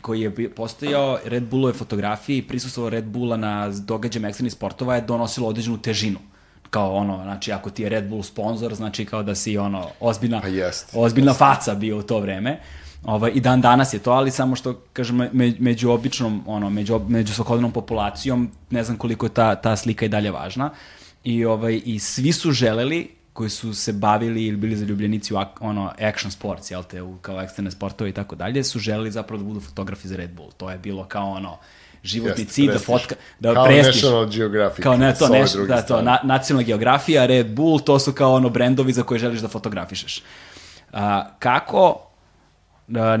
koji 0.00 0.20
je 0.20 0.54
postojao, 0.54 1.18
Red 1.24 1.42
Bullove 1.42 1.72
fotografije 1.72 2.38
i 2.38 2.42
prisustvo 2.42 2.90
Red 2.90 3.04
Bulla 3.04 3.36
na 3.36 3.68
događajima 3.68 4.28
ekstremnih 4.28 4.52
sportova 4.52 4.94
je 4.94 5.00
donosilo 5.00 5.48
određenu 5.48 5.78
težinu 5.78 6.18
kao 6.70 6.94
ono, 6.94 7.22
znači 7.22 7.52
ako 7.52 7.70
ti 7.70 7.82
je 7.82 7.88
Red 7.88 8.08
Bull 8.08 8.22
sponsor, 8.22 8.74
znači 8.74 9.04
kao 9.04 9.22
da 9.22 9.34
si 9.34 9.58
ono 9.58 9.88
ozbiljna, 10.00 10.40
pa 10.40 10.48
jest, 10.48 10.90
ozbiljna 10.94 11.30
jest. 11.30 11.38
faca 11.38 11.74
bio 11.74 11.98
u 11.98 12.02
to 12.02 12.20
vreme. 12.20 12.60
Ovaj, 13.04 13.30
I 13.34 13.40
dan 13.40 13.60
danas 13.60 13.94
je 13.94 13.98
to, 13.98 14.10
ali 14.10 14.30
samo 14.30 14.56
što, 14.56 14.80
kažem, 14.92 15.16
me, 15.16 15.52
među 15.58 15.90
običnom, 15.90 16.42
ono, 16.46 16.70
među, 16.70 17.00
među 17.08 17.34
svakodnevnom 17.34 17.72
populacijom, 17.72 18.50
ne 18.70 18.84
znam 18.84 18.96
koliko 18.96 19.26
je 19.26 19.30
ta, 19.30 19.54
ta 19.54 19.76
slika 19.76 20.04
i 20.04 20.08
dalje 20.08 20.30
važna. 20.30 20.70
I, 21.24 21.44
ovaj, 21.44 21.80
I 21.84 21.98
svi 21.98 22.32
su 22.32 22.52
želeli, 22.52 23.10
koji 23.32 23.50
su 23.50 23.74
se 23.74 23.92
bavili 23.92 24.46
ili 24.46 24.56
bili 24.56 24.76
zaljubljenici 24.76 25.34
u 25.34 25.38
ono, 25.60 25.92
action 26.00 26.30
sports, 26.30 26.70
jel 26.70 26.82
te, 26.82 27.02
u, 27.02 27.16
kao 27.16 27.40
ekstremne 27.40 27.70
sportove 27.70 28.10
i 28.10 28.12
tako 28.12 28.36
dalje, 28.36 28.64
su 28.64 28.78
želeli 28.78 29.10
zapravo 29.10 29.42
da 29.42 29.48
budu 29.48 29.60
fotografi 29.60 30.08
za 30.08 30.16
Red 30.16 30.30
Bull. 30.30 30.52
To 30.56 30.70
je 30.70 30.78
bilo 30.78 31.04
kao 31.04 31.30
ono, 31.30 31.58
životni 32.02 32.44
Jest, 32.44 32.54
cilj, 32.54 32.72
da 32.72 32.78
fotka, 32.78 33.14
da 33.40 33.54
kao 33.54 33.64
prestiž. 33.64 34.02
National 34.02 34.26
Geographic. 34.26 34.82
Kao 34.82 34.96
ne, 34.96 35.14
to, 35.14 35.28
neš, 35.28 35.52
da, 35.68 35.82
to, 35.82 36.02
na, 36.02 36.18
nacionalna 36.24 36.66
geografija, 36.66 37.26
Red 37.26 37.54
Bull, 37.54 37.80
to 37.80 37.98
su 37.98 38.12
kao 38.12 38.34
ono 38.34 38.48
brendovi 38.48 38.92
za 38.92 39.02
koje 39.02 39.18
želiš 39.18 39.40
da 39.40 39.48
fotografišeš. 39.48 40.22
A, 40.92 41.28
kako 41.38 42.00
a, 42.94 43.18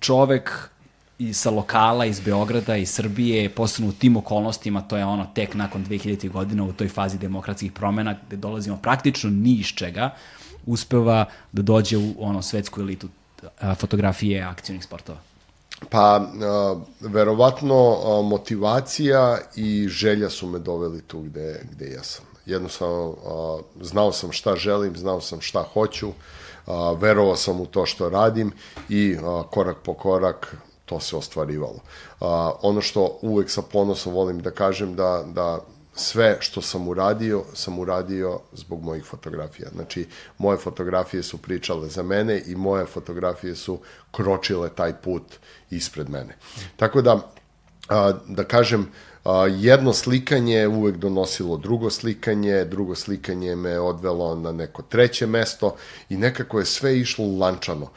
čovek 0.00 0.70
i 1.18 1.32
sa 1.32 1.50
lokala 1.50 2.06
iz 2.06 2.20
Beograda 2.20 2.76
i 2.76 2.86
Srbije, 2.86 3.48
posebno 3.48 3.90
u 3.90 3.92
tim 3.92 4.16
okolnostima, 4.16 4.80
to 4.80 4.96
je 4.96 5.04
ono 5.04 5.26
tek 5.34 5.54
nakon 5.54 5.84
2000 5.86 6.30
godina 6.30 6.64
u 6.64 6.72
toj 6.72 6.88
fazi 6.88 7.18
demokratskih 7.18 7.72
promena, 7.72 8.14
gde 8.26 8.36
dolazimo 8.36 8.76
praktično 8.76 9.30
ni 9.30 9.52
iz 9.52 9.66
čega, 9.66 10.10
uspeva 10.66 11.24
da 11.52 11.62
dođe 11.62 11.96
u 11.96 12.14
ono 12.18 12.42
svetsku 12.42 12.80
elitu 12.80 13.08
fotografije 13.76 14.42
akcijnih 14.42 14.84
sportova. 14.84 15.18
Pa, 15.90 16.16
a, 16.16 16.76
verovatno 17.00 17.96
a, 18.04 18.22
motivacija 18.22 19.38
i 19.56 19.88
želja 19.88 20.30
su 20.30 20.46
me 20.46 20.58
doveli 20.58 21.02
tu 21.02 21.20
gde, 21.20 21.64
gde 21.72 21.84
jesam. 21.84 22.24
Jednostavno, 22.46 23.16
a, 23.26 23.58
znao 23.80 24.12
sam 24.12 24.32
šta 24.32 24.56
želim, 24.56 24.96
znao 24.96 25.20
sam 25.20 25.40
šta 25.40 25.64
hoću, 25.72 26.12
verovao 26.96 27.36
sam 27.36 27.60
u 27.60 27.66
to 27.66 27.86
što 27.86 28.08
radim 28.08 28.52
i 28.88 29.16
korak 29.50 29.76
po 29.84 29.94
korak 29.94 30.56
to 30.84 31.00
se 31.00 31.16
ostvarivalo. 31.16 31.80
Ono 32.62 32.80
što 32.80 33.18
uvek 33.22 33.50
sa 33.50 33.62
ponosom 33.62 34.12
volim 34.12 34.40
da 34.42 34.50
kažem 34.50 34.94
da, 34.94 35.24
da 35.26 35.60
sve 35.94 36.36
što 36.40 36.62
sam 36.62 36.88
uradio, 36.88 37.44
sam 37.54 37.78
uradio 37.78 38.40
zbog 38.52 38.82
mojih 38.82 39.04
fotografija. 39.04 39.68
Znači, 39.74 40.06
moje 40.38 40.58
fotografije 40.58 41.22
su 41.22 41.38
pričale 41.38 41.88
za 41.88 42.02
mene 42.02 42.42
i 42.46 42.56
moje 42.56 42.86
fotografije 42.86 43.54
su 43.54 43.78
kročile 44.10 44.70
taj 44.70 44.92
put 44.92 45.22
ispred 45.70 46.10
mene. 46.10 46.36
Tako 46.76 47.02
da, 47.02 47.32
a, 47.88 48.12
da 48.28 48.44
kažem, 48.44 48.88
a, 49.24 49.46
jedno 49.46 49.92
slikanje 49.92 50.54
je 50.54 50.68
uvek 50.68 50.96
donosilo 50.96 51.56
drugo 51.56 51.90
slikanje, 51.90 52.64
drugo 52.64 52.94
slikanje 52.94 53.56
me 53.56 53.78
odvelo 53.78 54.34
na 54.34 54.52
neko 54.52 54.82
treće 54.82 55.26
mesto 55.26 55.76
i 56.08 56.16
nekako 56.16 56.58
je 56.58 56.64
sve 56.64 56.98
išlo 56.98 57.26
lančano 57.38 57.90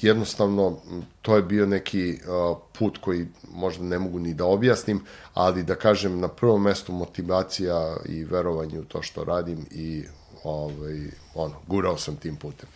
jednostavno 0.00 0.76
to 1.22 1.36
je 1.36 1.42
bio 1.42 1.66
neki 1.66 2.12
uh, 2.12 2.58
put 2.78 2.98
koji 2.98 3.26
možda 3.54 3.84
ne 3.84 3.98
mogu 3.98 4.18
ni 4.18 4.34
da 4.34 4.44
objasnim, 4.44 5.00
ali 5.34 5.62
da 5.62 5.74
kažem 5.74 6.20
na 6.20 6.28
prvom 6.28 6.62
mestu 6.62 6.92
motivacija 6.92 7.96
i 8.08 8.24
verovanje 8.24 8.78
u 8.78 8.84
to 8.84 9.02
što 9.02 9.24
radim 9.24 9.66
i 9.70 10.04
ovaj, 10.44 10.98
ono, 11.34 11.54
gurao 11.66 11.98
sam 11.98 12.16
tim 12.16 12.36
putem. 12.36 12.68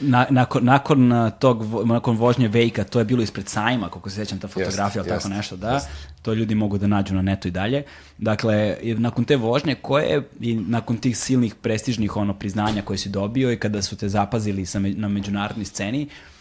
Na, 0.00 0.26
nakon, 0.30 0.64
nakon 0.64 1.12
tog, 1.38 1.62
nakon 1.84 2.16
vožnje 2.16 2.48
Vejka, 2.48 2.84
to 2.84 2.98
je 2.98 3.04
bilo 3.04 3.22
ispred 3.22 3.48
sajma, 3.48 3.90
kako 3.90 4.10
se 4.10 4.16
sećam 4.16 4.38
ta 4.38 4.48
fotografija, 4.48 5.02
jest, 5.02 5.08
tako 5.08 5.28
nešto, 5.28 5.56
da, 5.56 5.70
jest. 5.70 5.88
to 6.22 6.34
ljudi 6.34 6.54
mogu 6.54 6.78
da 6.78 6.86
nađu 6.86 7.14
na 7.14 7.22
netu 7.22 7.48
i 7.48 7.50
dalje. 7.50 7.82
Dakle, 8.18 8.76
nakon 8.82 9.24
te 9.24 9.36
vožnje, 9.36 9.74
koje, 9.74 10.28
i 10.40 10.54
nakon 10.54 10.96
tih 10.96 11.18
silnih 11.18 11.54
prestižnih 11.54 12.16
ono, 12.16 12.34
priznanja 12.34 12.82
koje 12.82 12.98
si 12.98 13.08
dobio 13.08 13.52
i 13.52 13.58
kada 13.58 13.82
su 13.82 13.96
te 13.96 14.08
zapazili 14.08 14.66
sa, 14.66 14.78
na 14.78 15.08
međunarodnoj 15.08 15.64
sceni, 15.64 16.02
uh, 16.02 16.37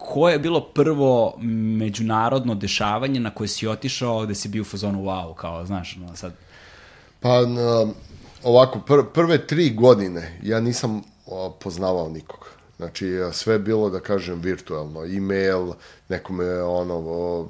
koje 0.00 0.32
je 0.32 0.38
bilo 0.38 0.60
prvo 0.60 1.34
međunarodno 1.78 2.54
dešavanje 2.54 3.20
na 3.20 3.30
koje 3.30 3.48
si 3.48 3.68
otišao 3.68 4.24
gde 4.24 4.34
si 4.34 4.48
bio 4.48 4.62
u 4.62 4.64
fazonu 4.64 5.02
wow, 5.02 5.34
kao, 5.34 5.66
znaš, 5.66 5.96
no, 5.96 6.16
sad... 6.16 6.32
Pa, 7.20 7.46
na, 7.46 7.86
ovako, 8.42 8.80
pr 8.86 9.12
prve 9.14 9.46
tri 9.46 9.70
godine 9.70 10.38
ja 10.42 10.60
nisam 10.60 11.02
o, 11.26 11.50
poznavao 11.50 12.08
nikog. 12.08 12.48
Znači, 12.76 13.18
sve 13.32 13.54
je 13.54 13.58
bilo, 13.58 13.90
da 13.90 14.00
kažem, 14.00 14.40
virtualno. 14.40 15.04
E-mail, 15.04 15.72
nekome 16.08 16.62
ono, 16.62 17.46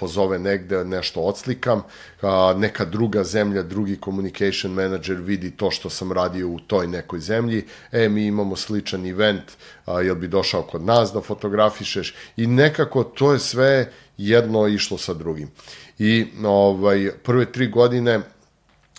pozove 0.00 0.38
negde, 0.38 0.84
nešto 0.84 1.20
odslikam, 1.20 1.82
a, 2.22 2.54
neka 2.56 2.84
druga 2.84 3.24
zemlja, 3.24 3.62
drugi 3.62 3.98
communication 4.04 4.72
manager 4.72 5.16
vidi 5.16 5.50
to 5.50 5.70
što 5.70 5.90
sam 5.90 6.12
radio 6.12 6.48
u 6.48 6.60
toj 6.60 6.86
nekoj 6.86 7.20
zemlji, 7.20 7.64
e, 7.92 8.08
mi 8.08 8.26
imamo 8.26 8.56
sličan 8.56 9.06
event, 9.06 9.44
a, 9.86 10.00
jel 10.00 10.14
bi 10.14 10.28
došao 10.28 10.62
kod 10.62 10.82
nas 10.82 11.12
da 11.12 11.20
fotografišeš 11.20 12.14
i 12.36 12.46
nekako 12.46 13.04
to 13.04 13.32
je 13.32 13.38
sve 13.38 13.92
jedno 14.18 14.66
išlo 14.68 14.98
sa 14.98 15.14
drugim. 15.14 15.50
I 15.98 16.26
ovaj, 16.44 17.10
prve 17.22 17.52
tri 17.52 17.68
godine 17.68 18.20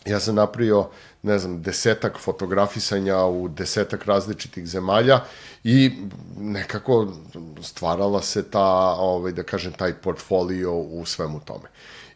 ja 0.06 0.20
sam 0.20 0.36
napravio 0.36 0.90
ne 1.24 1.40
znam, 1.40 1.62
desetak 1.62 2.18
fotografisanja 2.20 3.26
u 3.26 3.48
desetak 3.48 4.06
različitih 4.06 4.68
zemalja 4.68 5.20
i 5.64 5.92
nekako 6.38 7.14
stvarala 7.62 8.22
se 8.22 8.44
ta, 8.52 8.96
ovaj, 9.00 9.32
da 9.32 9.44
kažem, 9.44 9.74
taj 9.74 9.94
portfolio 9.94 10.74
u 10.74 11.06
svemu 11.06 11.40
tome. 11.40 11.70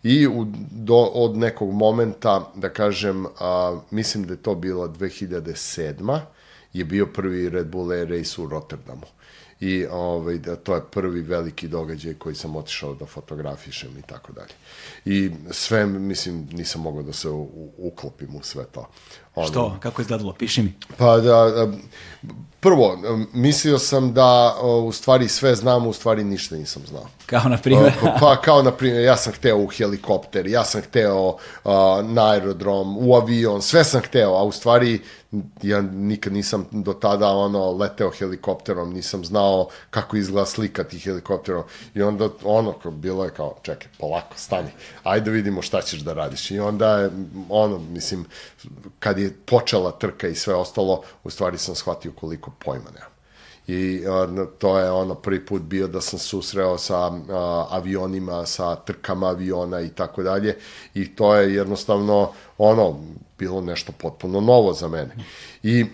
I 0.03 0.27
u, 0.27 0.45
do, 0.71 0.95
od 0.95 1.37
nekog 1.37 1.73
momenta, 1.73 2.51
da 2.55 2.69
kažem, 2.69 3.25
a, 3.39 3.79
mislim 3.91 4.23
da 4.23 4.33
je 4.33 4.41
to 4.41 4.55
bila 4.55 4.87
2007 4.87 6.19
je 6.73 6.85
bio 6.85 7.05
prvi 7.05 7.49
Red 7.49 7.67
Bull 7.67 7.91
Air 7.91 8.09
Race 8.09 8.41
u 8.41 8.47
Rotterdamu 8.47 9.05
i 9.63 9.85
ovaj, 9.91 10.37
da 10.37 10.55
to 10.55 10.75
je 10.75 10.81
prvi 10.91 11.21
veliki 11.21 11.67
događaj 11.67 12.13
koji 12.13 12.35
sam 12.35 12.55
otišao 12.55 12.93
da 12.93 13.05
fotografišem 13.05 13.97
i 13.99 14.01
tako 14.01 14.33
dalje. 14.33 14.53
I 15.05 15.31
sve, 15.51 15.85
mislim, 15.85 16.47
nisam 16.51 16.81
mogao 16.81 17.03
da 17.03 17.13
se 17.13 17.29
u, 17.29 17.49
uklopim 17.77 18.35
u 18.35 18.43
sve 18.43 18.65
to. 18.65 18.89
Ono, 19.35 19.47
Što? 19.47 19.77
Kako 19.79 20.01
je 20.01 20.03
izgledalo? 20.03 20.33
Piši 20.33 20.61
mi. 20.61 20.73
Pa 20.97 21.17
da, 21.17 21.67
prvo, 22.59 22.97
mislio 23.33 23.79
sam 23.79 24.13
da 24.13 24.55
u 24.85 24.91
stvari 24.91 25.27
sve 25.27 25.55
znam, 25.55 25.87
u 25.87 25.93
stvari 25.93 26.23
ništa 26.23 26.55
nisam 26.55 26.83
znao. 26.89 27.07
Kao 27.25 27.49
na 27.49 27.57
primjer? 27.57 27.93
pa, 28.01 28.17
pa 28.19 28.41
kao 28.41 28.61
na 28.61 28.71
primjer, 28.71 29.03
ja 29.03 29.17
sam 29.17 29.33
hteo 29.33 29.57
u 29.57 29.67
helikopter, 29.67 30.47
ja 30.47 30.65
sam 30.65 30.81
hteo 30.81 31.27
uh, 31.27 31.71
na 32.03 32.29
aerodrom, 32.29 32.97
u 32.97 33.15
avion, 33.15 33.61
sve 33.61 33.83
sam 33.83 34.01
hteo, 34.01 34.33
a 34.33 34.43
u 34.43 34.51
stvari 34.51 35.01
ja 35.61 35.81
nikad 35.81 36.33
nisam 36.33 36.65
do 36.71 36.93
tada 36.93 37.27
ono 37.27 37.71
leteo 37.71 38.11
helikopterom, 38.11 38.93
nisam 38.93 39.25
znao 39.25 39.67
kako 39.89 40.17
izgleda 40.17 40.45
slika 40.45 40.83
tih 40.83 41.03
helikopterom 41.03 41.63
i 41.95 42.01
onda 42.01 42.29
ono 42.43 42.75
bilo 42.91 43.23
je 43.23 43.29
kao 43.29 43.55
čekaj, 43.61 43.87
polako, 43.99 44.37
stani, 44.37 44.69
ajde 45.03 45.31
vidimo 45.31 45.61
šta 45.61 45.81
ćeš 45.81 45.99
da 45.99 46.13
radiš. 46.13 46.51
I 46.51 46.59
onda 46.59 46.99
je 46.99 47.09
ono, 47.49 47.79
mislim, 47.79 48.25
kad 48.99 49.19
je 49.19 49.33
počela 49.45 49.91
trka 49.91 50.27
i 50.27 50.35
sve 50.35 50.55
ostalo, 50.55 51.01
u 51.23 51.29
stvari 51.29 51.57
sam 51.57 51.75
shvatio 51.75 52.11
koliko 52.11 52.51
pojma 52.65 52.89
nema. 52.93 53.13
I 53.67 54.03
a, 54.07 54.45
to 54.57 54.79
je 54.79 54.91
ono 54.91 55.15
prvi 55.15 55.45
put 55.45 55.61
bio 55.61 55.87
da 55.87 56.01
sam 56.01 56.19
susreo 56.19 56.77
sa 56.77 56.97
a, 56.97 57.67
avionima, 57.69 58.45
sa 58.45 58.75
trkama 58.75 59.27
aviona 59.27 59.81
i 59.81 59.89
tako 59.89 60.23
dalje. 60.23 60.57
I 60.93 61.15
to 61.15 61.35
je 61.35 61.55
jednostavno 61.55 62.31
ono 62.57 62.99
bilo 63.43 63.61
nešto 63.61 63.91
potpuno 63.91 64.41
novo 64.41 64.73
za 64.73 64.87
mene. 64.87 65.15
I 65.63 65.85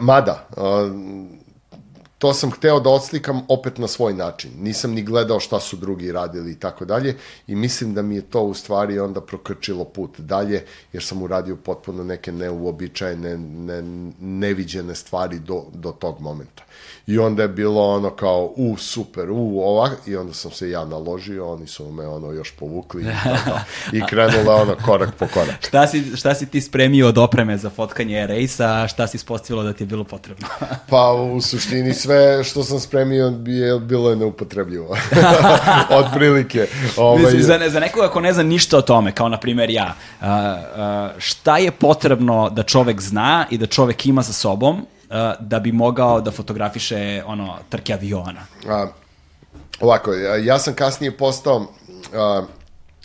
mada, 0.00 0.46
to 2.18 2.32
sam 2.34 2.50
hteo 2.50 2.80
da 2.80 2.90
odslikam 2.90 3.40
opet 3.48 3.78
na 3.78 3.88
svoj 3.88 4.14
način. 4.14 4.50
Nisam 4.58 4.92
ni 4.92 5.02
gledao 5.02 5.40
šta 5.40 5.60
su 5.60 5.76
drugi 5.76 6.12
radili 6.12 6.52
i 6.52 6.58
tako 6.58 6.84
dalje 6.84 7.16
i 7.46 7.56
mislim 7.56 7.94
da 7.94 8.02
mi 8.02 8.16
je 8.16 8.22
to 8.22 8.42
u 8.42 8.54
stvari 8.54 8.98
onda 8.98 9.20
prokrčilo 9.20 9.84
put 9.84 10.20
dalje 10.20 10.64
jer 10.92 11.02
sam 11.02 11.22
uradio 11.22 11.56
potpuno 11.56 12.04
neke 12.04 12.32
neuobičajene, 12.32 13.38
ne, 13.38 13.82
neviđene 14.20 14.94
stvari 14.94 15.38
do, 15.38 15.64
do 15.72 15.92
tog 15.92 16.20
momenta. 16.20 16.62
I 17.06 17.18
onda 17.18 17.42
je 17.42 17.48
bilo 17.48 17.94
ono 17.94 18.10
kao, 18.10 18.52
u, 18.56 18.76
super, 18.76 19.30
u, 19.30 19.60
ova, 19.60 19.90
i 20.06 20.16
onda 20.16 20.32
sam 20.32 20.50
se 20.50 20.70
ja 20.70 20.84
naložio, 20.84 21.52
oni 21.52 21.66
su 21.66 21.90
me 21.90 22.06
ono 22.06 22.32
još 22.32 22.50
povukli 22.50 23.02
i, 23.02 23.06
tako, 23.24 23.58
i 23.92 24.02
krenula 24.10 24.54
ono 24.54 24.76
korak 24.84 25.14
po 25.18 25.26
korak. 25.34 25.56
šta, 25.68 25.86
si, 25.86 26.16
šta 26.16 26.34
si 26.34 26.46
ti 26.46 26.60
spremio 26.60 27.08
od 27.08 27.18
opreme 27.18 27.58
za 27.58 27.70
fotkanje 27.70 28.26
rejsa, 28.26 28.66
a 28.66 28.88
šta 28.88 29.06
si 29.06 29.16
ispostavilo 29.16 29.62
da 29.62 29.72
ti 29.72 29.82
je 29.82 29.86
bilo 29.86 30.04
potrebno? 30.04 30.48
pa 30.90 31.12
u 31.12 31.40
suštini 31.40 31.94
sve 31.94 32.44
što 32.44 32.64
sam 32.64 32.80
spremio 32.80 33.32
je, 33.46 33.78
bilo 33.78 34.10
je 34.10 34.16
neupotrebljivo. 34.16 34.96
od 35.98 36.06
prilike. 36.14 36.66
Ovaj... 36.96 37.22
Mislim, 37.22 37.42
za, 37.42 37.58
za 37.68 37.80
nekoga 37.80 38.08
ko 38.08 38.20
ne 38.20 38.32
zna 38.32 38.42
ništa 38.42 38.78
o 38.78 38.82
tome, 38.82 39.12
kao 39.12 39.28
na 39.28 39.40
primjer 39.40 39.70
ja, 39.70 39.94
uh, 40.20 40.26
uh, 40.26 41.10
šta 41.18 41.58
je 41.58 41.70
potrebno 41.70 42.50
da 42.50 42.62
čovek 42.62 43.00
zna 43.00 43.46
i 43.50 43.58
da 43.58 43.66
čovek 43.66 44.06
ima 44.06 44.22
sa 44.22 44.32
sobom 44.32 44.86
da 45.40 45.58
bi 45.58 45.72
mogao 45.72 46.20
da 46.20 46.30
fotografiše 46.30 47.22
ono 47.26 47.58
trke 47.68 47.92
aviona? 47.92 48.46
A, 48.68 48.86
ovako, 49.80 50.12
ja 50.42 50.58
sam 50.58 50.74
kasnije 50.74 51.16
postao 51.16 51.66
a, 52.14 52.46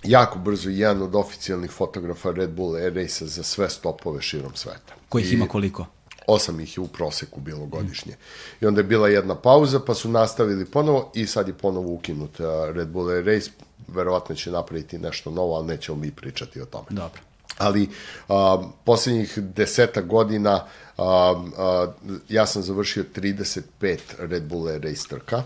jako 0.04 0.40
brzo 0.40 0.70
jedan 0.70 1.02
od 1.02 1.16
oficijalnih 1.16 1.72
fotografa 1.72 2.32
Red 2.32 2.50
Bull 2.50 2.76
Air 2.76 2.94
Race 2.94 3.28
za 3.28 3.44
sve 3.44 3.70
stopove 3.70 4.22
širom 4.22 4.56
sveta. 4.56 4.94
Kojih 5.10 5.32
I, 5.32 5.36
ima 5.36 5.48
koliko? 5.48 5.86
Osam 6.28 6.60
ih 6.60 6.78
je 6.78 6.82
u 6.82 6.88
proseku 6.88 7.40
bilo 7.40 7.66
godišnje. 7.66 8.16
I 8.62 8.66
onda 8.66 8.80
je 8.80 8.84
bila 8.84 9.10
jedna 9.10 9.36
pauza, 9.36 9.80
pa 9.80 9.94
su 9.94 10.10
nastavili 10.10 10.66
ponovo 10.66 11.12
i 11.14 11.28
sad 11.28 11.48
je 11.48 11.54
ponovo 11.54 11.94
ukinut 11.94 12.40
Red 12.74 12.88
Bull 12.88 13.10
Air 13.10 13.26
Race. 13.26 13.52
Verovatno 13.88 14.36
će 14.36 14.52
napraviti 14.52 14.98
nešto 14.98 15.32
novo, 15.32 15.56
ali 15.56 15.68
nećemo 15.68 15.98
mi 15.98 16.12
pričati 16.12 16.62
o 16.62 16.66
tome. 16.66 16.86
Dobro. 16.90 17.22
Ali 17.58 17.90
a, 18.30 18.64
posljednjih 18.84 19.38
deseta 19.38 20.02
godina 20.02 20.66
a, 20.98 21.44
a, 21.58 21.88
ja 22.30 22.46
sam 22.46 22.62
završio 22.62 23.04
35 23.16 23.98
Red 24.20 24.44
Bull 24.44 24.68
Race 24.68 25.08
trka 25.10 25.44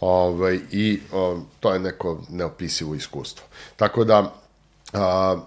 ovaj, 0.00 0.58
i 0.70 1.00
a, 1.12 1.40
to 1.60 1.72
je 1.72 1.80
neko 1.80 2.22
neopisivo 2.28 2.94
iskustvo. 2.94 3.46
Tako 3.76 4.04
da, 4.04 4.34
a, 4.92 5.40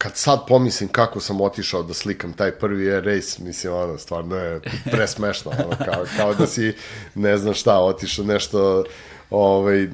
kad 0.00 0.16
sad 0.16 0.46
pomislim 0.48 0.88
kako 0.88 1.20
sam 1.20 1.40
otišao 1.40 1.82
da 1.82 1.94
slikam 1.94 2.32
taj 2.32 2.50
prvi 2.52 3.00
race, 3.00 3.42
mislim, 3.42 3.72
ono, 3.72 3.98
stvarno 3.98 4.36
je 4.36 4.60
presmešno, 4.90 5.50
ono, 5.50 5.76
kao, 5.84 6.04
kao 6.16 6.34
da 6.34 6.46
si, 6.46 6.74
ne 7.14 7.36
znam 7.38 7.54
šta, 7.54 7.78
otišao 7.78 8.24
nešto, 8.24 8.84
ovaj, 9.30 9.88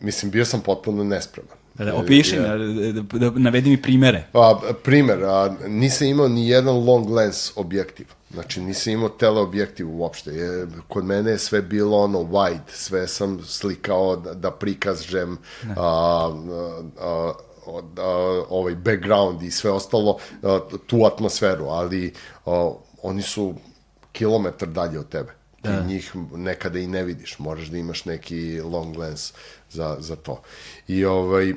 mislim, 0.00 0.30
bio 0.30 0.44
sam 0.44 0.60
potpuno 0.60 1.04
nespreman. 1.04 1.57
Da, 1.78 1.84
da, 1.84 1.94
opiši, 1.94 2.36
ja. 2.36 2.56
da, 2.56 3.18
da, 3.18 3.30
navedi 3.30 3.70
mi 3.70 3.82
primere. 3.82 4.24
Pa, 4.32 4.60
primer, 4.84 5.24
a, 5.24 5.54
nisam 5.66 6.06
imao 6.06 6.28
ni 6.28 6.48
jedan 6.48 6.84
long 6.84 7.10
lens 7.10 7.52
objektiv. 7.56 8.06
Znači, 8.30 8.60
nisam 8.60 8.92
imao 8.92 9.08
teleobjektiv 9.08 9.90
uopšte. 9.90 10.30
Je, 10.30 10.66
kod 10.88 11.04
mene 11.04 11.30
je 11.30 11.38
sve 11.38 11.62
bilo 11.62 11.98
ono 11.98 12.18
wide, 12.18 12.72
sve 12.72 13.08
sam 13.08 13.40
slikao 13.44 14.16
da, 14.16 14.34
da 14.34 14.50
prikažem 14.50 15.38
a, 15.68 15.72
a, 15.76 16.32
a, 17.00 17.32
a, 17.96 18.42
ovaj 18.48 18.74
background 18.74 19.42
i 19.42 19.50
sve 19.50 19.70
ostalo, 19.70 20.18
a, 20.42 20.60
tu 20.86 21.04
atmosferu, 21.04 21.64
ali 21.64 22.12
a, 22.46 22.70
oni 23.02 23.22
su 23.22 23.54
kilometar 24.12 24.68
dalje 24.68 24.98
od 24.98 25.08
tebe. 25.08 25.38
Ti 25.62 25.68
da. 25.68 25.84
njih 25.86 26.12
nekada 26.34 26.78
i 26.78 26.86
ne 26.86 27.02
vidiš, 27.04 27.38
moraš 27.38 27.66
da 27.66 27.78
imaš 27.78 28.04
neki 28.04 28.60
long 28.60 28.96
lens 28.96 29.32
za, 29.70 29.96
za 29.98 30.16
to. 30.16 30.42
I 30.88 31.04
ovaj, 31.04 31.54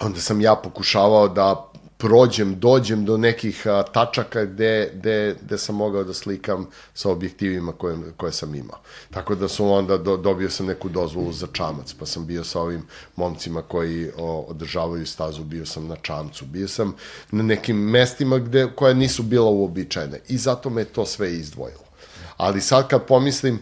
onda 0.00 0.20
sam 0.20 0.40
ja 0.40 0.54
pokušavao 0.54 1.28
da 1.28 1.68
prođem, 1.98 2.60
dođem 2.60 3.04
do 3.04 3.16
nekih 3.16 3.66
a, 3.66 3.82
tačaka 3.82 4.44
gde, 4.44 4.90
gde, 4.94 5.36
gde 5.42 5.58
sam 5.58 5.74
mogao 5.74 6.04
da 6.04 6.14
slikam 6.14 6.66
sa 6.94 7.10
objektivima 7.10 7.72
koje, 7.72 7.96
koje 8.16 8.32
sam 8.32 8.54
imao. 8.54 8.78
Tako 9.10 9.34
da 9.34 9.48
su 9.48 9.66
onda 9.66 9.98
do, 9.98 10.16
dobio 10.16 10.50
sam 10.50 10.66
neku 10.66 10.88
dozvolu 10.88 11.32
za 11.32 11.46
čamac, 11.52 11.92
pa 11.98 12.06
sam 12.06 12.26
bio 12.26 12.44
sa 12.44 12.60
ovim 12.60 12.82
momcima 13.16 13.62
koji 13.62 14.10
o, 14.16 14.40
održavaju 14.48 15.06
stazu, 15.06 15.44
bio 15.44 15.66
sam 15.66 15.86
na 15.86 15.96
čamcu, 15.96 16.44
bio 16.44 16.68
sam 16.68 16.94
na 17.30 17.42
nekim 17.42 17.76
mestima 17.76 18.38
gde, 18.38 18.68
koje 18.76 18.94
nisu 18.94 19.22
bila 19.22 19.50
uobičajene 19.50 20.20
i 20.28 20.38
zato 20.38 20.70
me 20.70 20.84
to 20.84 21.06
sve 21.06 21.34
izdvojilo. 21.34 21.84
Ali 22.36 22.60
sad 22.60 22.88
kad 22.88 23.06
pomislim, 23.06 23.58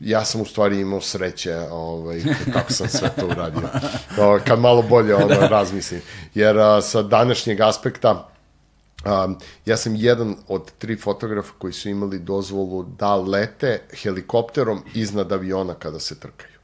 ja 0.00 0.24
sam 0.24 0.40
u 0.40 0.44
stvari 0.44 0.80
imao 0.80 1.00
sreće 1.00 1.56
ovaj, 1.70 2.22
kako 2.52 2.72
sam 2.72 2.88
sve 2.88 3.10
to 3.20 3.26
uradio. 3.26 3.68
O, 4.20 4.38
kad 4.46 4.58
malo 4.58 4.82
bolje 4.82 5.14
ono, 5.14 5.34
razmislim. 5.48 6.00
Jer 6.34 6.58
a, 6.58 6.82
sa 6.82 7.02
današnjeg 7.02 7.60
aspekta 7.60 8.28
a, 9.04 9.28
ja 9.66 9.76
sam 9.76 9.94
jedan 9.94 10.36
od 10.48 10.70
tri 10.78 10.96
fotografa 10.96 11.52
koji 11.58 11.72
su 11.72 11.88
imali 11.88 12.18
dozvolu 12.18 12.82
da 12.82 13.16
lete 13.16 13.80
helikopterom 14.02 14.82
iznad 14.94 15.32
aviona 15.32 15.74
kada 15.74 15.98
se 16.00 16.20
trkaju. 16.20 16.58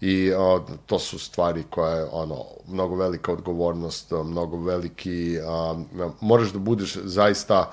I 0.00 0.32
a, 0.32 0.60
to 0.86 0.98
su 0.98 1.18
stvari 1.18 1.64
koje 1.70 2.04
ono 2.12 2.44
mnogo 2.68 2.96
velika 2.96 3.32
odgovornost, 3.32 4.10
mnogo 4.24 4.56
veliki 4.56 5.38
a, 5.46 5.74
moraš 6.20 6.48
da 6.48 6.58
budeš 6.58 6.96
zaista 6.96 7.72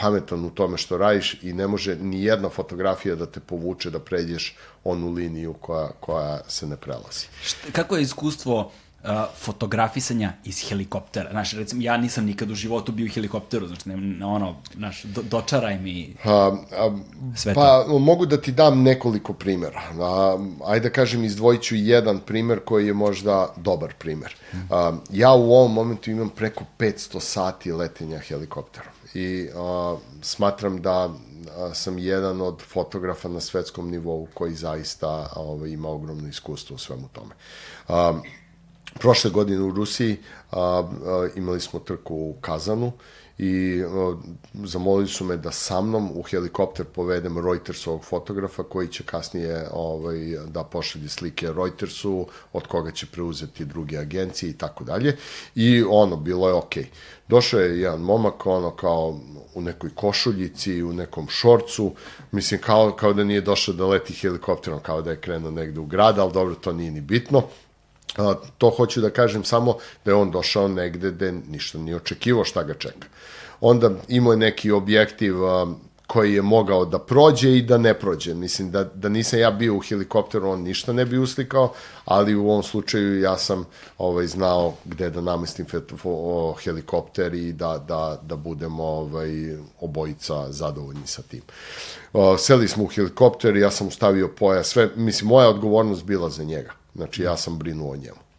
pametan 0.00 0.44
u 0.44 0.50
tome 0.50 0.78
što 0.78 0.98
radiš 0.98 1.36
i 1.42 1.52
ne 1.52 1.66
može 1.66 1.96
ni 1.96 2.24
jedna 2.24 2.48
fotografija 2.48 3.14
da 3.14 3.26
te 3.26 3.40
povuče 3.40 3.90
da 3.90 3.98
pređeš 3.98 4.56
onu 4.84 5.12
liniju 5.12 5.54
koja, 5.60 5.88
koja 6.00 6.40
se 6.48 6.66
ne 6.66 6.76
prelazi. 6.76 7.26
Šta, 7.42 7.72
kako 7.72 7.96
je 7.96 8.02
iskustvo 8.02 8.60
uh, 8.60 9.10
fotografisanja 9.38 10.32
iz 10.44 10.68
helikoptera? 10.68 11.30
Znaš, 11.30 11.52
recimo, 11.52 11.82
ja 11.82 11.96
nisam 11.96 12.24
nikad 12.24 12.50
u 12.50 12.54
životu 12.54 12.92
bio 12.92 13.06
u 13.06 13.14
helikopteru, 13.14 13.66
znači, 13.66 13.88
ne, 13.88 14.26
ono, 14.26 14.56
znaš, 14.74 15.02
do, 15.02 15.22
dočaraj 15.22 15.78
mi 15.78 16.16
a, 16.24 16.30
a, 16.30 16.98
sve 17.36 17.54
Pa, 17.54 17.84
to. 17.84 17.98
mogu 17.98 18.26
da 18.26 18.40
ti 18.40 18.52
dam 18.52 18.82
nekoliko 18.82 19.32
primjera. 19.32 19.82
A, 20.00 20.38
ajde 20.66 20.88
da 20.88 20.92
kažem, 20.94 21.24
izdvojit 21.24 21.62
ću 21.62 21.74
jedan 21.76 22.20
primer 22.20 22.60
koji 22.60 22.86
je 22.86 22.94
možda 22.94 23.54
dobar 23.56 23.94
primer. 23.98 24.34
A, 24.70 24.92
ja 25.10 25.32
u 25.32 25.52
ovom 25.52 25.72
momentu 25.72 26.10
imam 26.10 26.28
preko 26.28 26.64
500 26.78 27.20
sati 27.20 27.72
letenja 27.72 28.18
helikopterom 28.18 28.92
i 29.14 29.48
a, 29.56 29.96
smatram 30.22 30.82
da 30.82 31.10
a, 31.56 31.74
sam 31.74 31.98
jedan 31.98 32.40
od 32.40 32.62
fotografa 32.62 33.28
na 33.28 33.40
svetskom 33.40 33.90
nivou 33.90 34.28
koji 34.34 34.54
zaista 34.54 35.08
a, 35.08 35.40
ovaj, 35.40 35.70
ima 35.70 35.88
ogromno 35.88 36.28
iskustvo 36.28 36.74
u 36.74 36.78
svemu 36.78 37.08
tome. 37.12 37.34
A, 37.88 38.20
prošle 38.98 39.30
godine 39.30 39.62
u 39.62 39.70
Rusiji 39.70 40.16
a, 40.50 40.58
a, 40.60 41.28
imali 41.36 41.60
smo 41.60 41.80
trku 41.80 42.14
u 42.14 42.34
Kazanu 42.40 42.92
i 43.42 43.84
o, 43.84 44.18
zamolili 44.54 45.08
su 45.08 45.24
me 45.24 45.36
da 45.36 45.50
sa 45.50 45.80
mnom 45.80 46.10
u 46.14 46.22
helikopter 46.22 46.86
povedem 46.86 47.38
Reutersovog 47.38 48.04
fotografa 48.04 48.62
koji 48.62 48.88
će 48.88 49.04
kasnije 49.04 49.68
ovaj, 49.72 50.18
da 50.46 50.64
pošalje 50.64 51.08
slike 51.08 51.52
Reutersu, 51.52 52.26
od 52.52 52.66
koga 52.66 52.90
će 52.90 53.06
preuzeti 53.06 53.64
druge 53.64 53.98
agencije 53.98 54.50
i 54.50 54.52
tako 54.52 54.84
dalje. 54.84 55.16
I 55.54 55.82
ono, 55.88 56.16
bilo 56.16 56.48
je 56.48 56.54
okej. 56.54 56.82
Okay. 56.82 56.86
Došao 57.28 57.60
je 57.60 57.80
jedan 57.80 58.00
momak, 58.00 58.46
ono, 58.46 58.70
kao 58.70 59.20
u 59.54 59.60
nekoj 59.60 59.90
košuljici, 59.94 60.82
u 60.82 60.92
nekom 60.92 61.28
šorcu, 61.28 61.94
mislim, 62.32 62.60
kao, 62.60 62.92
kao 62.92 63.12
da 63.12 63.24
nije 63.24 63.40
došao 63.40 63.74
da 63.74 63.86
leti 63.86 64.14
helikopterom, 64.14 64.80
kao 64.80 65.02
da 65.02 65.10
je 65.10 65.20
krenuo 65.20 65.50
negde 65.50 65.80
u 65.80 65.86
grad, 65.86 66.18
ali 66.18 66.32
dobro, 66.32 66.54
to 66.54 66.72
nije 66.72 66.90
ni 66.90 67.00
bitno. 67.00 67.42
A, 68.16 68.34
to 68.58 68.70
hoću 68.70 69.00
da 69.00 69.10
kažem 69.10 69.44
samo 69.44 69.76
da 70.04 70.10
je 70.10 70.14
on 70.14 70.30
došao 70.30 70.68
negde 70.68 71.10
gde 71.10 71.32
ništa 71.32 71.78
nije 71.78 71.96
očekivo 71.96 72.44
šta 72.44 72.62
ga 72.62 72.74
čeka. 72.74 73.08
Onda 73.60 73.90
imao 74.08 74.32
je 74.32 74.36
neki 74.36 74.70
objektiv 74.70 75.34
koji 76.10 76.34
je 76.34 76.42
mogao 76.42 76.84
da 76.84 76.98
prođe 76.98 77.56
i 77.56 77.62
da 77.62 77.78
ne 77.78 77.94
prođe. 77.94 78.34
Mislim 78.34 78.70
da, 78.70 78.84
da 78.84 79.08
nisam 79.08 79.38
ja 79.38 79.50
bio 79.50 79.76
u 79.76 79.80
helikopteru, 79.80 80.48
on 80.48 80.62
ništa 80.62 80.92
ne 80.92 81.04
bi 81.04 81.18
uslikao, 81.18 81.72
ali 82.04 82.34
u 82.34 82.48
ovom 82.50 82.62
slučaju 82.62 83.20
ja 83.20 83.36
sam 83.38 83.64
ovaj, 83.98 84.26
znao 84.26 84.74
gde 84.84 85.10
da 85.10 85.20
namestim 85.20 85.66
helikopter 86.64 87.34
i 87.34 87.52
da, 87.52 87.78
da, 87.88 88.20
da 88.22 88.36
budemo 88.36 88.84
ovaj, 88.84 89.30
obojica 89.80 90.52
zadovoljni 90.52 91.06
sa 91.06 91.22
tim. 91.22 91.42
O, 92.12 92.38
seli 92.38 92.68
smo 92.68 92.84
u 92.84 92.86
helikopter, 92.86 93.56
ja 93.56 93.70
sam 93.70 93.86
ustavio 93.86 94.28
pojas, 94.28 94.66
sve, 94.66 94.88
mislim, 94.96 95.28
moja 95.28 95.48
odgovornost 95.48 96.04
bila 96.04 96.30
za 96.30 96.44
njega. 96.44 96.72
Znači, 96.94 97.22
ja 97.22 97.36
sam 97.36 97.58
brinuo 97.58 97.92
o 97.92 97.96
njemu. 97.96 98.29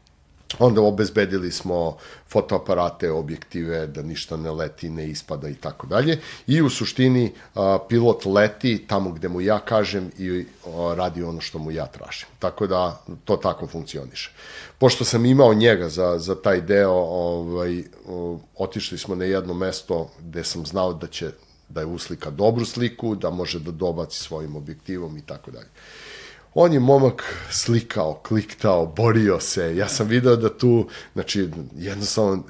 Onda 0.60 0.82
obezbedili 0.82 1.52
smo 1.52 1.97
fotoaparate, 2.30 3.12
objektive, 3.12 3.88
da 3.88 4.02
ništa 4.02 4.38
ne 4.38 4.52
leti, 4.52 4.89
ne 4.89 5.10
ispada 5.10 5.49
i 5.49 5.56
tako 5.56 5.88
dalje. 5.88 6.20
I 6.47 6.62
u 6.62 6.70
suštini 6.70 7.32
a, 7.56 7.78
pilot 7.89 8.26
leti 8.26 8.86
tamo 8.88 9.12
gde 9.12 9.30
mu 9.30 9.41
ja 9.41 9.60
kažem 9.60 10.12
i 10.18 10.45
a, 10.66 10.93
radi 10.97 11.24
ono 11.24 11.41
što 11.41 11.60
mu 11.60 11.72
ja 11.72 11.86
tražim. 11.86 12.28
Tako 12.39 12.68
da 12.68 13.02
to 13.26 13.38
tako 13.38 13.68
funkcioniše. 13.68 14.32
Pošto 14.78 15.06
sam 15.06 15.26
imao 15.26 15.54
njega 15.54 15.89
za, 15.89 16.20
za 16.20 16.36
taj 16.36 16.62
deo, 16.62 16.91
ovaj, 16.91 17.84
otišli 18.58 18.97
smo 18.97 19.16
na 19.16 19.26
jedno 19.26 19.54
mesto 19.54 20.10
gde 20.20 20.43
sam 20.43 20.66
znao 20.66 20.93
da 20.93 21.08
će 21.08 21.32
da 21.70 21.82
je 21.82 21.86
uslika 21.86 22.30
dobru 22.30 22.66
sliku, 22.66 23.16
da 23.16 23.30
može 23.30 23.60
da 23.60 23.72
dobaci 23.72 24.20
svojim 24.20 24.56
objektivom 24.56 25.18
i 25.18 25.22
tako 25.22 25.52
dalje. 25.52 25.70
On 26.54 26.74
je 26.74 26.80
momak 26.80 27.47
slikao, 27.52 28.22
kliktao, 28.28 28.86
borio 28.86 29.39
se. 29.39 29.76
Ja 29.76 29.88
sam 29.88 30.08
video 30.08 30.36
da 30.36 30.58
tu, 30.58 30.88
znači, 31.14 31.49
jednostavno 31.76 32.43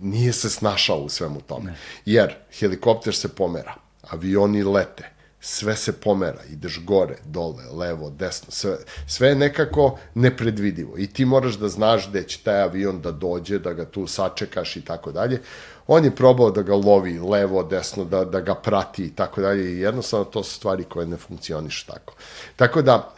nije 0.00 0.32
se 0.32 0.50
snašao 0.50 0.98
u 0.98 1.08
svemu 1.08 1.40
tome. 1.40 1.70
Ne. 1.70 1.76
Jer 2.04 2.34
helikopter 2.58 3.14
se 3.14 3.28
pomera, 3.28 3.74
avioni 4.02 4.62
lete, 4.62 5.10
sve 5.40 5.76
se 5.76 5.92
pomera, 5.92 6.40
ideš 6.50 6.80
gore, 6.84 7.16
dole, 7.24 7.64
levo, 7.72 8.10
desno, 8.10 8.50
sve, 8.50 8.76
sve 9.06 9.28
je 9.28 9.34
nekako 9.34 9.98
nepredvidivo 10.14 10.98
i 10.98 11.06
ti 11.06 11.24
moraš 11.24 11.54
da 11.54 11.68
znaš 11.68 12.08
gde 12.10 12.22
će 12.22 12.38
taj 12.38 12.62
avion 12.62 13.00
da 13.00 13.12
dođe, 13.12 13.58
da 13.58 13.72
ga 13.72 13.84
tu 13.84 14.06
sačekaš 14.06 14.76
i 14.76 14.84
tako 14.84 15.12
dalje. 15.12 15.40
On 15.86 16.04
je 16.04 16.16
probao 16.16 16.50
da 16.50 16.62
ga 16.62 16.74
lovi 16.74 17.18
levo, 17.18 17.62
desno, 17.62 18.04
da, 18.04 18.24
da 18.24 18.40
ga 18.40 18.54
prati 18.54 19.04
i 19.04 19.10
tako 19.10 19.40
dalje 19.40 19.72
i 19.72 19.80
jednostavno 19.80 20.24
to 20.24 20.42
su 20.42 20.54
stvari 20.54 20.84
koje 20.84 21.06
ne 21.06 21.16
funkcioniš 21.16 21.84
tako. 21.84 22.14
Tako 22.56 22.82
da, 22.82 23.14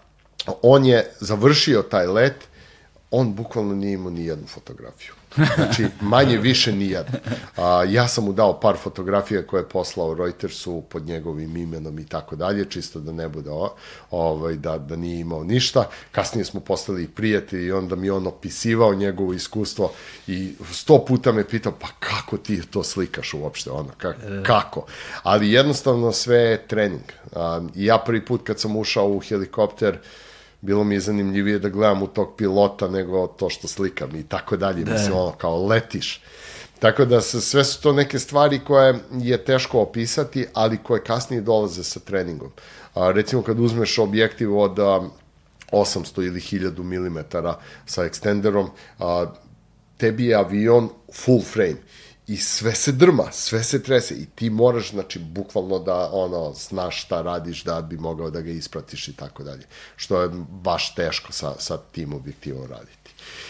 on 0.62 0.86
je 0.86 1.10
završio 1.20 1.82
taj 1.82 2.06
let, 2.06 2.34
on 3.10 3.34
bukvalno 3.34 3.74
nije 3.74 3.92
imao 3.92 4.10
ni 4.10 4.26
jednu 4.26 4.46
fotografiju. 4.46 5.12
Znači, 5.54 5.86
manje 6.00 6.38
više 6.38 6.72
nijedan. 6.72 7.14
A, 7.56 7.84
ja 7.88 8.08
sam 8.08 8.24
mu 8.24 8.32
dao 8.32 8.60
par 8.60 8.76
fotografija 8.76 9.46
koje 9.46 9.60
je 9.60 9.68
poslao 9.68 10.14
Reutersu 10.14 10.82
pod 10.88 11.06
njegovim 11.06 11.56
imenom 11.56 11.98
i 11.98 12.06
tako 12.06 12.36
dalje, 12.36 12.64
čisto 12.70 13.00
da 13.00 13.12
ne 13.12 13.28
bude 13.28 13.50
o, 13.50 13.74
ovaj, 14.10 14.54
da, 14.54 14.78
da 14.78 14.96
nije 14.96 15.20
imao 15.20 15.44
ništa. 15.44 15.88
Kasnije 16.12 16.44
smo 16.44 16.60
postali 16.60 17.02
i 17.02 17.08
prijatelji 17.08 17.66
i 17.66 17.72
onda 17.72 17.96
mi 17.96 18.10
on 18.10 18.26
opisivao 18.26 18.94
njegovo 18.94 19.32
iskustvo 19.32 19.92
i 20.26 20.54
sto 20.72 21.04
puta 21.04 21.32
me 21.32 21.48
pitao, 21.48 21.72
pa 21.80 21.88
kako 22.00 22.36
ti 22.36 22.62
to 22.70 22.82
slikaš 22.82 23.34
uopšte, 23.34 23.70
ono, 23.70 23.90
ka, 23.98 24.14
kako? 24.42 24.86
Ali 25.22 25.52
jednostavno 25.52 26.12
sve 26.12 26.38
je 26.38 26.68
trening. 26.68 27.12
A, 27.34 27.60
ja 27.74 27.98
prvi 27.98 28.24
put 28.24 28.42
kad 28.46 28.60
sam 28.60 28.76
ušao 28.76 29.08
u 29.08 29.20
helikopter, 29.20 29.98
bilo 30.66 30.84
mi 30.84 30.94
je 30.94 31.00
zanimljivije 31.00 31.58
da 31.58 31.68
gledam 31.68 32.02
u 32.02 32.06
tog 32.06 32.34
pilota 32.36 32.88
nego 32.88 33.26
to 33.26 33.50
što 33.50 33.68
slikam 33.68 34.16
i 34.16 34.22
tako 34.22 34.56
dalje. 34.56 34.84
Da. 34.84 34.92
Mislim, 34.92 35.12
ono, 35.12 35.32
kao 35.32 35.66
letiš. 35.66 36.20
Tako 36.78 37.04
da 37.04 37.20
se, 37.20 37.40
sve 37.40 37.64
su 37.64 37.82
to 37.82 37.92
neke 37.92 38.18
stvari 38.18 38.58
koje 38.58 38.98
je 39.12 39.44
teško 39.44 39.80
opisati, 39.80 40.46
ali 40.54 40.82
koje 40.82 41.04
kasnije 41.04 41.40
dolaze 41.40 41.84
sa 41.84 42.00
treningom. 42.00 42.50
A, 42.94 43.12
recimo 43.12 43.42
kad 43.42 43.60
uzmeš 43.60 43.98
objektiv 43.98 44.58
od 44.58 44.78
a, 44.78 45.00
800 45.72 46.26
ili 46.26 46.40
1000 46.40 46.82
mm 46.82 47.18
sa 47.86 48.04
ekstenderom, 48.04 48.70
a, 48.98 49.26
tebi 49.96 50.26
je 50.26 50.34
avion 50.34 50.88
full 51.12 51.42
frame 51.42 51.76
i 52.26 52.36
sve 52.36 52.74
se 52.74 52.92
drma, 52.92 53.32
sve 53.32 53.64
se 53.64 53.82
trese 53.82 54.14
i 54.14 54.26
ti 54.26 54.50
moraš, 54.50 54.90
znači, 54.90 55.18
bukvalno 55.18 55.78
da, 55.78 56.10
ono, 56.12 56.52
znaš 56.52 57.04
šta 57.04 57.22
radiš 57.22 57.64
da 57.64 57.80
bi 57.82 57.96
mogao 57.96 58.30
da 58.30 58.40
ga 58.40 58.50
ispratiš 58.50 59.08
i 59.08 59.16
tako 59.16 59.42
dalje. 59.42 59.66
Što 59.96 60.22
je 60.22 60.28
baš 60.50 60.94
teško 60.94 61.32
sa, 61.32 61.54
sa 61.58 61.76
tim 61.76 62.12
objektivom 62.12 62.66
raditi 62.66 63.05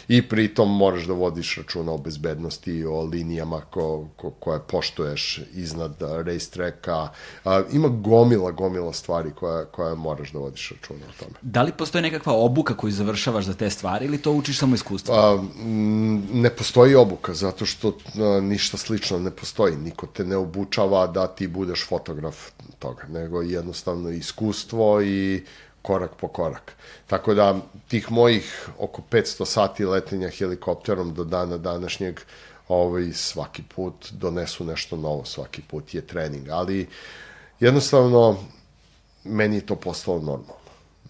i 0.08 0.28
pritom 0.28 0.76
moraš 0.76 1.04
da 1.04 1.12
vodiš 1.12 1.56
računa 1.56 1.92
o 1.92 1.98
bezbednosti, 1.98 2.84
o 2.84 3.02
linijama 3.02 3.60
ko, 3.60 4.08
ko, 4.16 4.30
koje 4.30 4.60
poštuješ 4.68 5.40
iznad 5.54 5.96
race 6.00 6.50
tracka. 6.50 7.08
A, 7.44 7.62
ima 7.72 7.88
gomila, 7.88 8.50
gomila 8.50 8.92
stvari 8.92 9.30
koje, 9.30 9.66
koje 9.66 9.94
moraš 9.94 10.32
da 10.32 10.38
vodiš 10.38 10.70
računa 10.70 11.00
o 11.08 11.24
tome. 11.24 11.34
Da 11.42 11.62
li 11.62 11.72
postoji 11.72 12.02
nekakva 12.02 12.32
obuka 12.32 12.76
koju 12.76 12.92
završavaš 12.92 13.44
za 13.44 13.54
te 13.54 13.70
stvari 13.70 14.06
ili 14.06 14.18
to 14.18 14.32
učiš 14.32 14.58
samo 14.58 14.74
iskustvo? 14.74 15.14
A, 15.14 15.44
ne 16.32 16.50
postoji 16.50 16.94
obuka, 16.94 17.34
zato 17.34 17.66
što 17.66 17.88
a, 17.88 18.40
ništa 18.40 18.76
slično 18.76 19.18
ne 19.18 19.30
postoji. 19.30 19.76
Niko 19.76 20.06
te 20.06 20.24
ne 20.24 20.36
obučava 20.36 21.06
da 21.06 21.26
ti 21.26 21.46
budeš 21.46 21.86
fotograf 21.88 22.36
toga, 22.78 23.02
nego 23.08 23.42
jednostavno 23.42 24.10
iskustvo 24.10 25.02
i 25.02 25.44
korak 25.86 26.10
po 26.20 26.28
korak. 26.28 26.72
Tako 27.06 27.34
da 27.34 27.56
tih 27.88 28.10
mojih 28.12 28.68
oko 28.78 29.02
500 29.10 29.44
sati 29.44 29.84
letenja 29.84 30.28
helikopterom 30.28 31.14
do 31.14 31.24
dana 31.24 31.58
današnjeg 31.58 32.20
ovaj, 32.68 33.12
svaki 33.12 33.62
put 33.62 34.12
donesu 34.12 34.64
nešto 34.64 34.96
novo, 34.96 35.24
svaki 35.24 35.62
put 35.62 35.94
je 35.94 36.06
trening, 36.06 36.48
ali 36.50 36.88
jednostavno 37.60 38.38
meni 39.24 39.56
je 39.56 39.66
to 39.66 39.76
postalo 39.76 40.18
normalno. 40.18 40.66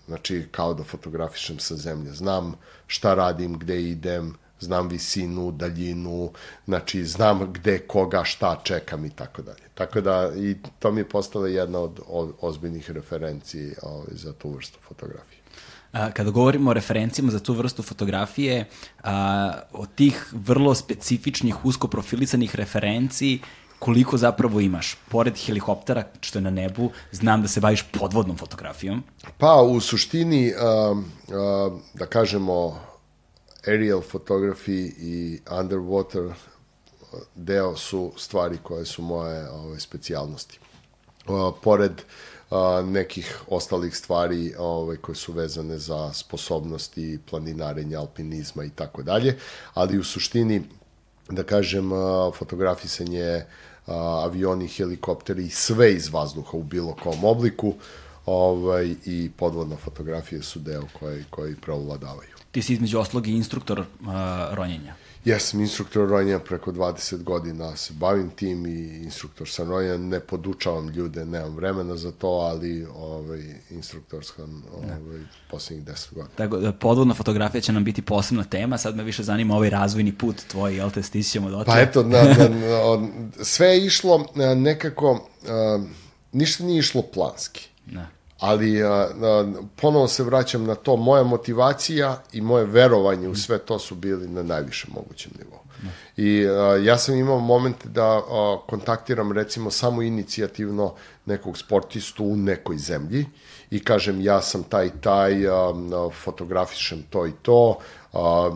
Znači, 0.06 0.48
kao 0.50 0.74
da 0.74 0.84
fotografišem 0.84 1.58
sa 1.58 1.74
zemlje. 1.74 2.12
Znam 2.12 2.54
šta 2.86 3.14
radim, 3.14 3.58
gde 3.58 3.82
idem, 3.82 4.34
znam 4.60 4.88
visinu, 4.88 5.50
daljinu, 5.52 6.30
znači 6.66 7.04
znam 7.04 7.52
gde, 7.52 7.78
koga, 7.78 8.24
šta 8.24 8.60
čekam 8.64 9.04
i 9.04 9.10
tako 9.10 9.42
dalje. 9.42 9.62
Tako 9.74 10.00
da 10.00 10.32
i 10.36 10.56
to 10.78 10.92
mi 10.92 11.00
je 11.00 11.08
postala 11.08 11.48
jedna 11.48 11.78
od, 11.78 12.00
ozbiljnih 12.40 12.90
referenciji 12.90 13.74
ovaj, 13.82 14.06
za 14.10 14.32
tu 14.32 14.50
vrstu 14.50 14.78
fotografije. 14.88 15.40
A, 15.92 16.10
kada 16.10 16.30
govorimo 16.30 16.70
o 16.70 16.74
referencijama 16.74 17.32
za 17.32 17.40
tu 17.40 17.54
vrstu 17.54 17.82
fotografije, 17.82 18.64
a, 19.02 19.52
od 19.72 19.88
tih 19.94 20.26
vrlo 20.32 20.74
specifičnih, 20.74 21.64
usko 21.64 21.88
profilisanih 21.88 22.56
referenciji, 22.56 23.40
koliko 23.78 24.16
zapravo 24.16 24.60
imaš? 24.60 24.96
Pored 25.08 25.34
helikoptera, 25.46 26.04
što 26.20 26.38
je 26.38 26.42
na 26.42 26.50
nebu, 26.50 26.90
znam 27.12 27.42
da 27.42 27.48
se 27.48 27.60
baviš 27.60 27.84
podvodnom 27.92 28.36
fotografijom. 28.36 29.02
Pa, 29.38 29.62
u 29.62 29.80
suštini, 29.80 30.52
a, 30.58 30.94
a, 31.28 31.70
da 31.94 32.06
kažemo, 32.06 32.80
aerial 33.66 34.02
photography 34.12 34.92
i 34.98 35.40
underwater 35.46 36.32
deo 37.34 37.76
su 37.76 38.12
stvari 38.16 38.58
koje 38.62 38.84
su 38.84 39.02
moje 39.02 39.50
ove, 39.50 39.80
specijalnosti. 39.80 40.58
Uh, 41.28 41.54
pored 41.62 41.92
uh, 42.50 42.58
nekih 42.88 43.42
ostalih 43.48 43.96
stvari 43.96 44.54
ove, 44.58 44.96
koje 44.96 45.16
su 45.16 45.32
vezane 45.32 45.78
za 45.78 46.12
sposobnosti 46.12 47.18
planinarenja, 47.30 48.00
alpinizma 48.00 48.64
i 48.64 48.70
tako 48.70 49.02
dalje, 49.02 49.38
ali 49.74 49.98
u 49.98 50.04
suštini, 50.04 50.62
da 51.28 51.42
kažem, 51.42 51.92
uh, 51.92 52.34
fotografisanje 52.34 53.44
uh, 53.86 53.94
avioni, 53.96 54.68
helikopteri 54.68 55.44
i 55.44 55.50
sve 55.50 55.94
iz 55.94 56.08
vazduha 56.12 56.56
u 56.56 56.62
bilo 56.62 56.96
kom 57.02 57.24
obliku 57.24 57.74
ovaj, 58.26 58.94
i 59.04 59.30
podvodna 59.36 59.76
fotografija 59.76 60.42
su 60.42 60.58
deo 60.58 60.82
koji, 60.98 61.24
koji 61.30 61.56
preovladavaju. 61.56 62.35
Ti 62.56 62.62
si 62.62 62.72
između 62.72 62.98
oslog 62.98 63.26
i 63.26 63.32
instruktor 63.32 63.80
uh, 63.80 63.86
ronjenja. 64.50 64.94
Jesam 65.24 65.60
instruktor 65.60 66.08
ronjenja 66.08 66.38
preko 66.38 66.72
20 66.72 67.22
godina, 67.22 67.76
se 67.76 67.92
bavim 67.92 68.30
tim 68.30 68.66
i 68.66 69.04
instruktor 69.04 69.48
sam 69.48 69.70
ronjenja, 69.70 69.96
ne 69.96 70.20
podučavam 70.20 70.88
ljude, 70.88 71.24
nemam 71.24 71.56
vremena 71.56 71.96
za 71.96 72.12
to, 72.12 72.28
ali 72.28 72.86
ovaj, 72.96 73.40
instruktor 73.70 74.24
sam 74.24 74.64
ovaj, 74.74 75.20
poslednjih 75.50 75.86
10 75.86 76.14
godina. 76.14 76.34
Tako 76.36 76.56
da 76.56 76.72
podvodna 76.72 77.14
fotografija 77.14 77.60
će 77.60 77.72
nam 77.72 77.84
biti 77.84 78.02
posebna 78.02 78.44
tema, 78.44 78.78
sad 78.78 78.96
me 78.96 79.04
više 79.04 79.22
zanima 79.22 79.54
ovaj 79.54 79.70
razvojni 79.70 80.12
put 80.12 80.36
tvoj, 80.50 80.76
jel 80.76 80.90
te 80.90 81.02
stićemo 81.02 81.50
do 81.50 81.64
Pa 81.66 81.80
eto, 81.80 82.02
na, 82.02 82.22
na, 82.22 82.48
na, 82.48 83.08
sve 83.44 83.66
je 83.66 83.86
išlo 83.86 84.26
nekako, 84.56 85.12
uh, 85.12 85.84
ništa 86.32 86.64
nije 86.64 86.78
išlo 86.78 87.02
planski. 87.02 87.68
Ne 87.86 88.15
ali 88.40 88.82
a, 88.82 88.88
a, 88.88 89.52
ponovo 89.76 90.08
se 90.08 90.24
vraćam 90.24 90.64
na 90.64 90.74
to, 90.74 90.96
moja 90.96 91.22
motivacija 91.22 92.22
i 92.32 92.40
moje 92.40 92.64
verovanje 92.64 93.28
u 93.28 93.34
sve 93.34 93.58
to 93.58 93.78
su 93.78 93.94
bili 93.94 94.28
na 94.28 94.42
najvišem 94.42 94.90
mogućem 94.94 95.32
nivou. 95.38 95.60
I 96.16 96.46
a, 96.46 96.76
ja 96.76 96.98
sam 96.98 97.14
imao 97.14 97.40
moment 97.40 97.86
da 97.86 98.06
a, 98.06 98.58
kontaktiram 98.66 99.32
recimo 99.32 99.70
samo 99.70 100.02
inicijativno 100.02 100.94
nekog 101.26 101.58
sportistu 101.58 102.24
u 102.24 102.36
nekoj 102.36 102.76
zemlji 102.76 103.26
i 103.70 103.84
kažem 103.84 104.20
ja 104.20 104.42
sam 104.42 104.62
taj 104.62 104.90
taj, 105.00 105.48
a, 105.48 105.52
a, 105.52 106.10
fotografišem 106.24 107.02
to 107.10 107.26
i 107.26 107.32
to, 107.42 107.78
a, 108.12 108.50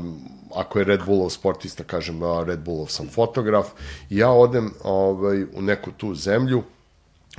ako 0.55 0.79
je 0.79 0.85
Red 0.85 1.01
Bullov 1.07 1.31
sportista, 1.31 1.85
kažem 1.85 2.23
a, 2.23 2.45
Red 2.47 2.61
Bullov 2.61 2.87
sam 2.87 3.09
fotograf. 3.09 3.67
I 4.11 4.17
ja 4.17 4.31
odem 4.31 4.73
ovaj, 4.85 5.43
u 5.43 5.63
neku 5.63 5.91
tu 5.91 6.15
zemlju, 6.15 6.63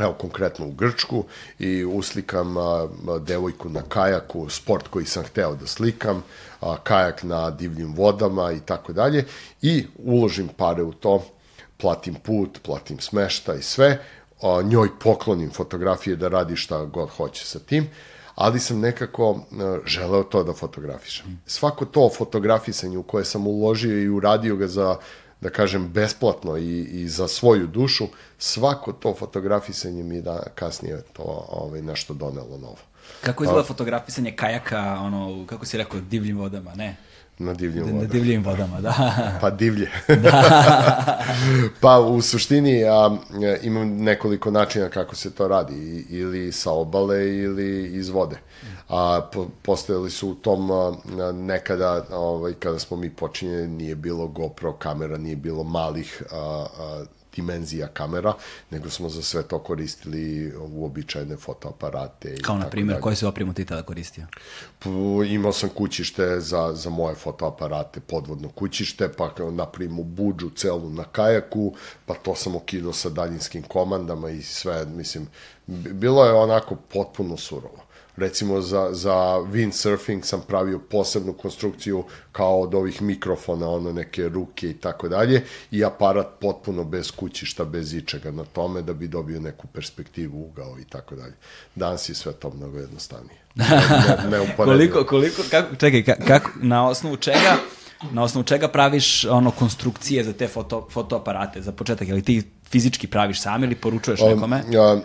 evo 0.01 0.13
konkretno 0.13 0.67
u 0.67 0.71
Grčku 0.71 1.23
i 1.59 1.85
uslikam 1.85 2.57
a, 2.57 2.87
devojku 3.19 3.69
na 3.69 3.81
kajaku, 3.81 4.49
sport 4.49 4.87
koji 4.87 5.05
sam 5.05 5.23
hteo 5.23 5.55
da 5.55 5.67
slikam, 5.67 6.23
a, 6.61 6.77
kajak 6.83 7.23
na 7.23 7.49
divljim 7.49 7.93
vodama 7.95 8.51
i 8.51 8.59
tako 8.59 8.93
dalje 8.93 9.25
i 9.61 9.85
uložim 9.97 10.47
pare 10.57 10.83
u 10.83 10.93
to, 10.93 11.23
platim 11.77 12.15
put, 12.15 12.59
platim 12.63 12.99
smešta 12.99 13.55
i 13.55 13.61
sve, 13.61 13.99
a, 14.41 14.61
njoj 14.61 14.89
poklonim 14.99 15.51
fotografije 15.51 16.15
da 16.15 16.27
radi 16.27 16.55
šta 16.55 16.85
god 16.85 17.09
hoće 17.09 17.45
sa 17.45 17.59
tim, 17.59 17.87
ali 18.35 18.59
sam 18.59 18.79
nekako 18.79 19.39
želeo 19.85 20.23
to 20.23 20.43
da 20.43 20.53
fotografišem. 20.53 21.41
Svako 21.45 21.85
to 21.85 22.09
fotografisanje 22.17 22.97
u 22.97 23.03
koje 23.03 23.25
sam 23.25 23.47
uložio 23.47 24.01
i 24.01 24.09
uradio 24.09 24.55
ga 24.55 24.67
za 24.67 24.95
da 25.41 25.49
kažem, 25.49 25.87
besplatno 25.87 26.57
i, 26.57 26.79
i 26.81 27.07
za 27.07 27.27
svoju 27.27 27.67
dušu, 27.67 28.07
svako 28.37 28.93
to 28.93 29.15
fotografisanje 29.19 30.03
mi 30.03 30.21
da 30.21 30.43
kasnije 30.55 31.01
to 31.13 31.45
ovaj, 31.49 31.81
nešto 31.81 32.13
donelo 32.13 32.57
novo. 32.57 32.77
Kako 33.21 33.43
izgleda 33.43 33.63
fotografisanje 33.63 34.31
kajaka, 34.31 34.97
ono, 35.01 35.45
kako 35.47 35.65
si 35.65 35.77
rekao, 35.77 35.99
divljim 35.99 36.37
vodama, 36.37 36.75
ne? 36.75 36.95
Na 37.39 37.53
divljim 37.53 37.83
vodama. 37.83 38.01
Na 38.01 38.07
divljim 38.07 38.43
vodama, 38.43 38.81
da. 38.81 39.13
pa 39.41 39.49
divlje. 39.49 39.89
da. 40.07 41.23
pa 41.81 41.99
u 41.99 42.21
suštini 42.21 42.83
a, 42.83 43.17
imam 43.61 43.97
nekoliko 43.97 44.51
načina 44.51 44.89
kako 44.89 45.15
se 45.15 45.31
to 45.31 45.47
radi. 45.47 46.05
Ili 46.09 46.51
sa 46.51 46.71
obale 46.71 47.35
ili 47.35 47.91
iz 47.93 48.09
vode. 48.09 48.37
A 48.91 49.29
po, 49.33 49.47
postojali 49.61 50.09
su 50.09 50.29
u 50.29 50.35
tom 50.35 50.71
a, 50.71 50.91
nekada, 51.33 52.05
ovaj, 52.11 52.53
kada 52.53 52.79
smo 52.79 52.97
mi 52.97 53.09
počinjeni, 53.09 53.67
nije 53.67 53.95
bilo 53.95 54.27
GoPro 54.27 54.73
kamera, 54.73 55.17
nije 55.17 55.35
bilo 55.35 55.63
malih 55.63 56.23
a, 56.31 56.65
a, 56.79 57.05
dimenzija 57.35 57.87
kamera, 57.87 58.33
nego 58.71 58.89
smo 58.89 59.09
za 59.09 59.21
sve 59.21 59.43
to 59.43 59.59
koristili 59.59 60.53
uobičajene 60.57 61.37
fotoaparate. 61.37 62.35
Kao 62.41 62.57
na 62.57 62.69
primjer, 62.69 62.99
koje 63.01 63.15
se 63.15 63.27
opremu 63.27 63.53
ti 63.53 63.65
tada 63.65 63.83
koristio? 63.83 64.25
Imao 65.27 65.53
sam 65.53 65.69
kućište 65.69 66.39
za, 66.39 66.73
za 66.73 66.89
moje 66.89 67.15
fotoaparate, 67.15 67.99
podvodno 67.99 68.49
kućište, 68.49 69.09
pa 69.17 69.31
napravimo 69.51 70.03
buđu 70.03 70.49
celu 70.49 70.89
na 70.89 71.03
kajaku, 71.03 71.73
pa 72.05 72.13
to 72.13 72.35
sam 72.35 72.55
okidao 72.55 72.93
sa 72.93 73.09
daljinskim 73.09 73.63
komandama 73.63 74.29
i 74.29 74.41
sve, 74.41 74.85
mislim, 74.85 75.27
bilo 75.67 76.25
je 76.25 76.33
onako 76.33 76.75
potpuno 76.75 77.37
surovo 77.37 77.80
recimo 78.22 78.61
za, 78.61 78.89
za 78.91 79.13
windsurfing 79.51 80.22
sam 80.24 80.41
pravio 80.47 80.80
posebnu 80.80 81.34
konstrukciju 81.34 82.03
kao 82.32 82.61
od 82.61 82.76
ovih 82.76 83.01
mikrofona, 83.01 83.69
ono 83.69 83.93
neke 83.93 84.30
ruke 84.30 84.69
i 84.69 84.74
tako 84.74 85.09
dalje 85.09 85.43
i 85.72 85.86
aparat 85.86 86.28
potpuno 86.39 86.84
bez 86.84 87.11
kućišta, 87.11 87.65
bez 87.65 87.93
ičega 87.93 88.32
na 88.32 88.43
tome 88.43 88.82
da 88.82 88.93
bi 88.93 89.07
dobio 89.07 89.39
neku 89.39 89.67
perspektivu, 89.67 90.45
ugao 90.45 90.80
i 90.80 90.84
tako 90.84 91.15
dalje. 91.15 91.34
Danas 91.76 92.09
je 92.09 92.15
sve 92.15 92.34
to 92.34 92.49
mnogo 92.49 92.80
jednostavnije. 92.80 93.41
Ne, 94.32 94.39
ne, 94.39 94.55
koliko, 94.55 95.03
koliko, 95.03 95.41
kako, 95.51 95.76
čekaj, 95.76 96.15
kako, 96.28 96.49
na 96.61 96.88
osnovu 96.88 97.17
čega 97.17 97.57
na 98.11 98.24
osnovu 98.24 98.43
čega 98.43 98.67
praviš 98.67 99.26
ono 99.26 99.51
konstrukcije 99.51 100.24
za 100.24 100.34
te 100.34 100.47
foto, 100.47 100.88
fotoaparate 100.91 101.61
za 101.61 101.72
početak, 101.72 102.07
ili 102.07 102.22
ti 102.22 102.43
fizički 102.69 103.07
praviš 103.07 103.41
sam 103.41 103.63
ili 103.63 103.76
poručuješ 103.76 104.19
nekome? 104.22 104.63
Um, 104.93 105.01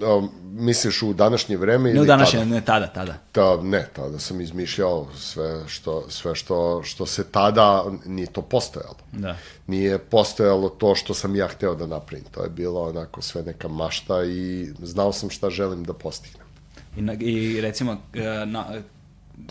um, 0.00 0.30
misliš 0.52 1.02
u 1.02 1.12
današnje 1.12 1.56
vreme 1.56 1.90
ili 1.90 2.00
ne 2.00 2.06
današnje, 2.06 2.38
tada? 2.38 2.50
ne 2.54 2.60
tada, 2.60 2.86
tada. 2.86 3.14
Ta, 3.32 3.62
ne, 3.62 3.88
tada 3.96 4.18
sam 4.18 4.40
izmišljao 4.40 5.06
sve 5.16 5.62
što, 5.66 6.10
sve 6.10 6.34
što, 6.34 6.82
što 6.84 7.06
se 7.06 7.24
tada 7.24 7.84
nije 8.06 8.26
to 8.26 8.42
postojalo. 8.42 8.96
Da. 9.12 9.36
Nije 9.66 9.98
postojalo 9.98 10.68
to 10.68 10.94
što 10.94 11.14
sam 11.14 11.36
ja 11.36 11.48
hteo 11.48 11.74
da 11.74 11.86
napravim. 11.86 12.26
To 12.30 12.42
je 12.42 12.50
bilo 12.50 12.88
onako 12.88 13.22
sve 13.22 13.42
neka 13.42 13.68
mašta 13.68 14.24
i 14.24 14.68
znao 14.82 15.12
sam 15.12 15.30
šta 15.30 15.50
želim 15.50 15.84
da 15.84 15.92
postignem. 15.92 16.46
I, 16.96 17.02
na, 17.02 17.14
i 17.20 17.60
recimo, 17.60 17.96
e, 18.14 18.46
na, 18.46 18.66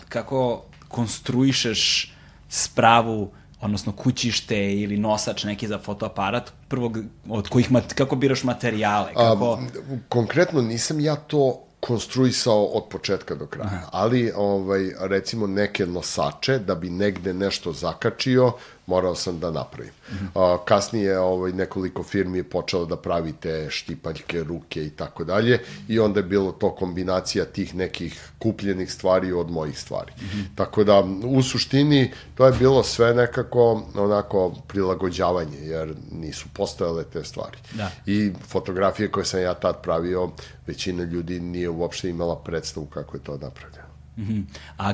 kako 0.08 0.62
konstruišeš 0.88 2.14
spravu 2.48 3.30
odnosno 3.60 3.92
kućište 3.92 4.74
ili 4.74 4.96
nosač 4.96 5.44
neki 5.44 5.68
za 5.68 5.78
fotoaparat, 5.78 6.52
prvog, 6.68 6.98
od 7.28 7.48
kojih, 7.48 7.72
mat, 7.72 7.92
kako 7.92 8.16
biraš 8.16 8.44
materijale? 8.44 9.14
Kako... 9.14 9.52
A, 9.52 9.58
konkretno 10.08 10.62
nisam 10.62 11.00
ja 11.00 11.16
to 11.16 11.64
konstruisao 11.80 12.64
od 12.64 12.84
početka 12.90 13.34
do 13.34 13.46
kraja, 13.46 13.70
Aha. 13.74 13.88
ali 13.92 14.32
ovaj, 14.36 14.90
recimo 15.00 15.46
neke 15.46 15.86
nosače, 15.86 16.58
da 16.58 16.74
bi 16.74 16.90
negde 16.90 17.34
nešto 17.34 17.72
zakačio, 17.72 18.52
morao 18.88 19.14
sam 19.14 19.40
da 19.40 19.50
napravim. 19.50 19.92
Mm 20.10 20.14
-hmm. 20.34 20.58
kasnije 20.64 21.18
ovaj, 21.18 21.52
nekoliko 21.52 22.02
firmi 22.02 22.38
je 22.38 22.44
počelo 22.44 22.86
da 22.86 22.96
pravi 22.96 23.32
te 23.32 23.66
štipaljke, 23.70 24.44
ruke 24.44 24.86
i 24.86 24.90
tako 24.90 25.24
dalje 25.24 25.60
i 25.88 25.98
onda 25.98 26.20
je 26.20 26.24
bilo 26.24 26.52
to 26.52 26.74
kombinacija 26.74 27.44
tih 27.44 27.74
nekih 27.74 28.30
kupljenih 28.38 28.92
stvari 28.92 29.32
od 29.32 29.50
mojih 29.50 29.78
stvari. 29.78 30.12
Mm 30.16 30.24
-hmm. 30.24 30.44
Tako 30.54 30.84
da, 30.84 31.04
u 31.24 31.42
suštini, 31.42 32.12
to 32.34 32.46
je 32.46 32.52
bilo 32.52 32.82
sve 32.82 33.14
nekako 33.14 33.82
onako 33.94 34.54
prilagođavanje, 34.68 35.58
jer 35.58 35.94
nisu 36.12 36.46
postojale 36.52 37.04
te 37.04 37.24
stvari. 37.24 37.56
Da. 37.72 37.90
I 38.06 38.32
fotografije 38.48 39.10
koje 39.10 39.24
sam 39.24 39.40
ja 39.40 39.54
tad 39.54 39.82
pravio, 39.82 40.30
većina 40.66 41.04
ljudi 41.04 41.40
nije 41.40 41.68
uopšte 41.68 42.08
imala 42.08 42.36
predstavu 42.36 42.86
kako 42.86 43.16
je 43.16 43.22
to 43.22 43.32
napravljeno. 43.32 43.77
Mm 44.18 44.46
A, 44.76 44.92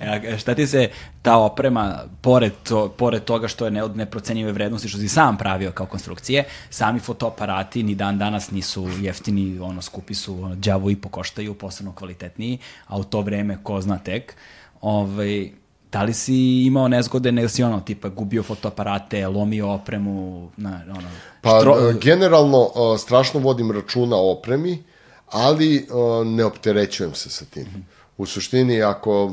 a 0.00 0.38
šta 0.38 0.54
ti 0.54 0.66
se 0.66 0.88
ta 1.22 1.38
oprema, 1.38 1.98
pored, 2.20 2.52
to, 2.62 2.88
pored 2.88 3.24
toga 3.24 3.48
što 3.48 3.64
je 3.64 3.70
ne 3.70 3.82
od 3.82 3.96
neprocenjive 3.96 4.52
vrednosti, 4.52 4.88
što 4.88 4.98
si 4.98 5.08
sam 5.08 5.38
pravio 5.38 5.72
kao 5.72 5.86
konstrukcije, 5.86 6.44
sami 6.70 7.00
fotoaparati 7.00 7.82
ni 7.82 7.94
dan 7.94 8.18
danas 8.18 8.50
nisu 8.50 8.88
jeftini, 9.00 9.58
ono, 9.58 9.82
skupi 9.82 10.14
su, 10.14 10.42
ono, 10.42 10.56
džavu 10.56 10.90
i 10.90 10.96
pokoštaju, 10.96 11.54
posebno 11.54 11.92
kvalitetniji, 11.92 12.58
a 12.86 12.98
u 12.98 13.04
to 13.04 13.20
vreme 13.20 13.58
ko 13.62 13.80
zna 13.80 13.98
tek. 13.98 14.36
Ovaj, 14.80 15.50
da 15.92 16.02
li 16.02 16.14
si 16.14 16.62
imao 16.66 16.88
nezgode, 16.88 17.32
ne 17.32 17.48
si 17.48 17.62
ono, 17.62 17.80
tipa 17.80 18.08
gubio 18.08 18.42
fotoaparate, 18.42 19.26
lomio 19.26 19.70
opremu, 19.70 20.50
na, 20.56 20.82
ono... 20.88 21.08
Pa, 21.40 21.58
štro... 21.60 21.92
generalno, 22.02 22.70
strašno 22.98 23.40
vodim 23.40 23.70
računa 23.70 24.16
o 24.16 24.32
opremi, 24.32 24.82
ali 25.30 25.86
ne 26.24 26.44
opterećujem 26.44 27.14
se 27.14 27.30
sa 27.30 27.44
tim. 27.44 27.62
Mm 27.62 27.76
-hmm 27.76 27.93
u 28.16 28.26
suštini 28.26 28.82
ako 28.82 29.32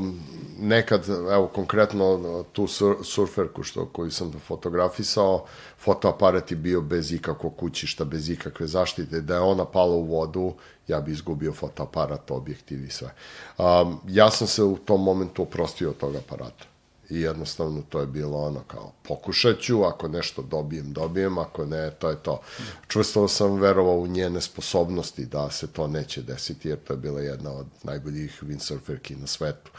nekad, 0.60 1.08
evo 1.08 1.46
konkretno 1.46 2.44
tu 2.52 2.66
sur, 2.66 2.96
surferku 3.02 3.62
što, 3.62 3.86
koju 3.86 4.10
sam 4.10 4.32
fotografisao, 4.46 5.44
fotoaparat 5.78 6.50
je 6.50 6.56
bio 6.56 6.80
bez 6.80 7.12
ikakvog 7.12 7.56
kućišta, 7.56 8.04
bez 8.04 8.30
ikakve 8.30 8.66
zaštite, 8.66 9.20
da 9.20 9.34
je 9.34 9.40
ona 9.40 9.64
pala 9.64 9.94
u 9.94 10.04
vodu, 10.04 10.54
ja 10.88 11.00
bi 11.00 11.12
izgubio 11.12 11.52
fotoaparat, 11.52 12.30
objektiv 12.30 12.84
i 12.84 12.90
sve. 12.90 13.14
Um, 13.58 14.00
ja 14.08 14.30
sam 14.30 14.46
se 14.46 14.62
u 14.62 14.76
tom 14.76 15.02
momentu 15.02 15.42
oprostio 15.42 15.90
od 15.90 15.96
tog 15.96 16.16
aparata 16.16 16.71
i 17.12 17.20
jednostavno 17.20 17.82
to 17.88 18.00
je 18.00 18.06
bilo 18.06 18.38
ono 18.38 18.60
kao 18.66 18.92
pokušat 19.02 19.60
ću, 19.60 19.84
ako 19.84 20.08
nešto 20.08 20.42
dobijem, 20.42 20.92
dobijem, 20.92 21.38
ako 21.38 21.66
ne, 21.66 21.90
to 21.90 22.10
je 22.10 22.16
to. 22.16 22.40
Čvrsto 22.88 23.28
sam 23.28 23.60
verovao 23.60 23.96
u 23.96 24.06
njene 24.06 24.40
sposobnosti 24.40 25.26
da 25.26 25.50
se 25.50 25.66
to 25.66 25.86
neće 25.86 26.22
desiti, 26.22 26.68
jer 26.68 26.78
to 26.78 26.92
je 26.92 26.96
bila 26.96 27.20
jedna 27.20 27.52
od 27.52 27.66
najboljih 27.82 28.42
windsurferki 28.42 29.20
na 29.20 29.26
svetu. 29.26 29.70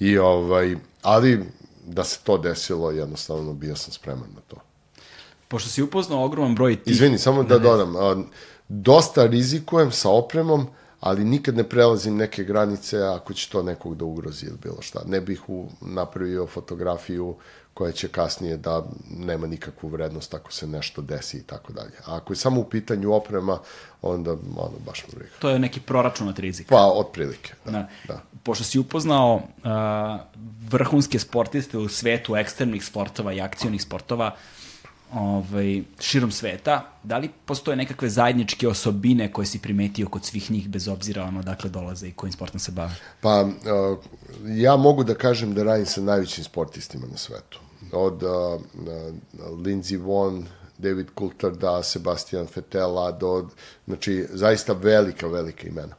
I 0.00 0.18
ovaj, 0.18 0.76
ali 1.02 1.44
da 1.86 2.04
se 2.04 2.18
to 2.24 2.38
desilo, 2.38 2.90
jednostavno 2.90 3.52
bio 3.52 3.76
sam 3.76 3.92
spreman 3.92 4.30
na 4.34 4.40
to. 4.48 4.56
Pošto 5.48 5.70
si 5.70 5.82
upoznao 5.82 6.24
ogroman 6.24 6.54
broj 6.54 6.82
tih... 6.82 6.92
Izvini, 6.92 7.18
samo 7.18 7.42
da 7.42 7.58
dodam, 7.58 7.94
dosta 8.68 9.26
rizikujem 9.26 9.92
sa 9.92 10.10
opremom, 10.10 10.66
ali 11.00 11.24
nikad 11.24 11.56
ne 11.56 11.64
prelazim 11.64 12.16
neke 12.16 12.44
granice 12.44 12.98
ako 13.02 13.34
će 13.34 13.48
to 13.48 13.62
nekog 13.62 13.94
da 13.96 14.04
ugrozi 14.04 14.46
ili 14.46 14.58
bilo 14.62 14.82
šta. 14.82 15.00
Ne 15.06 15.20
bih 15.20 15.48
u, 15.48 15.68
napravio 15.80 16.46
fotografiju 16.46 17.36
koja 17.74 17.92
će 17.92 18.08
kasnije 18.08 18.56
da 18.56 18.84
nema 19.10 19.46
nikakvu 19.46 19.88
vrednost 19.88 20.34
ako 20.34 20.52
se 20.52 20.66
nešto 20.66 21.02
desi 21.02 21.36
i 21.36 21.42
tako 21.42 21.72
dalje. 21.72 21.92
A 22.06 22.16
ako 22.16 22.32
je 22.32 22.36
samo 22.36 22.60
u 22.60 22.64
pitanju 22.64 23.12
oprema, 23.12 23.58
onda 24.02 24.32
ono, 24.32 24.78
baš 24.86 25.04
mu 25.06 25.18
briga. 25.18 25.34
To 25.38 25.50
je 25.50 25.58
neki 25.58 25.80
proračun 25.80 26.28
od 26.28 26.38
rizika. 26.38 26.74
Pa, 26.74 26.86
otprilike, 26.86 27.54
da. 27.64 27.70
da. 27.70 27.88
da. 28.08 28.22
Pošto 28.42 28.64
si 28.64 28.78
upoznao 28.78 29.34
uh, 29.34 29.42
vrhunske 30.68 31.18
sportiste 31.18 31.78
u 31.78 31.88
svetu 31.88 32.36
ekstremnih 32.36 32.84
sportova 32.84 33.32
i 33.32 33.40
akcionih 33.40 33.82
sportova, 33.82 34.26
uh, 34.26 34.57
ovaj, 35.14 35.82
širom 36.00 36.30
sveta, 36.30 36.92
da 37.02 37.18
li 37.18 37.30
postoje 37.44 37.76
nekakve 37.76 38.08
zajedničke 38.08 38.68
osobine 38.68 39.32
koje 39.32 39.46
si 39.46 39.58
primetio 39.58 40.08
kod 40.08 40.24
svih 40.24 40.50
njih, 40.50 40.68
bez 40.68 40.88
obzira 40.88 41.24
ono 41.24 41.42
dakle 41.42 41.70
dolaze 41.70 42.08
i 42.08 42.12
kojim 42.12 42.32
sportom 42.32 42.60
se 42.60 42.72
bave? 42.72 42.94
Pa, 43.20 43.42
uh, 43.42 43.98
ja 44.46 44.76
mogu 44.76 45.04
da 45.04 45.14
kažem 45.14 45.54
da 45.54 45.62
radim 45.62 45.86
sa 45.86 46.00
najvećim 46.00 46.44
sportistima 46.44 47.06
na 47.10 47.16
svetu. 47.16 47.60
Od 47.92 48.22
uh, 48.22 48.30
uh, 48.30 48.60
Lindsey 49.58 50.02
Vonn, 50.02 50.46
David 50.78 51.06
Coulthard, 51.18 51.84
Sebastian 51.84 52.46
Fetela, 52.46 53.12
do, 53.12 53.48
znači, 53.86 54.26
zaista 54.30 54.72
velika, 54.72 55.26
velika 55.26 55.68
imena. 55.68 55.94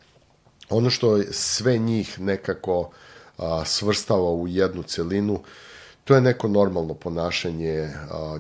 Ono 0.70 0.90
što 0.90 1.24
sve 1.32 1.78
njih 1.78 2.20
nekako 2.20 2.80
uh, 2.80 3.44
svrstava 3.66 4.32
u 4.32 4.48
jednu 4.48 4.84
celinu, 4.84 5.34
uh, 5.34 5.40
to 6.10 6.16
je 6.16 6.22
neko 6.22 6.48
normalno 6.48 6.94
ponašanje, 6.94 7.90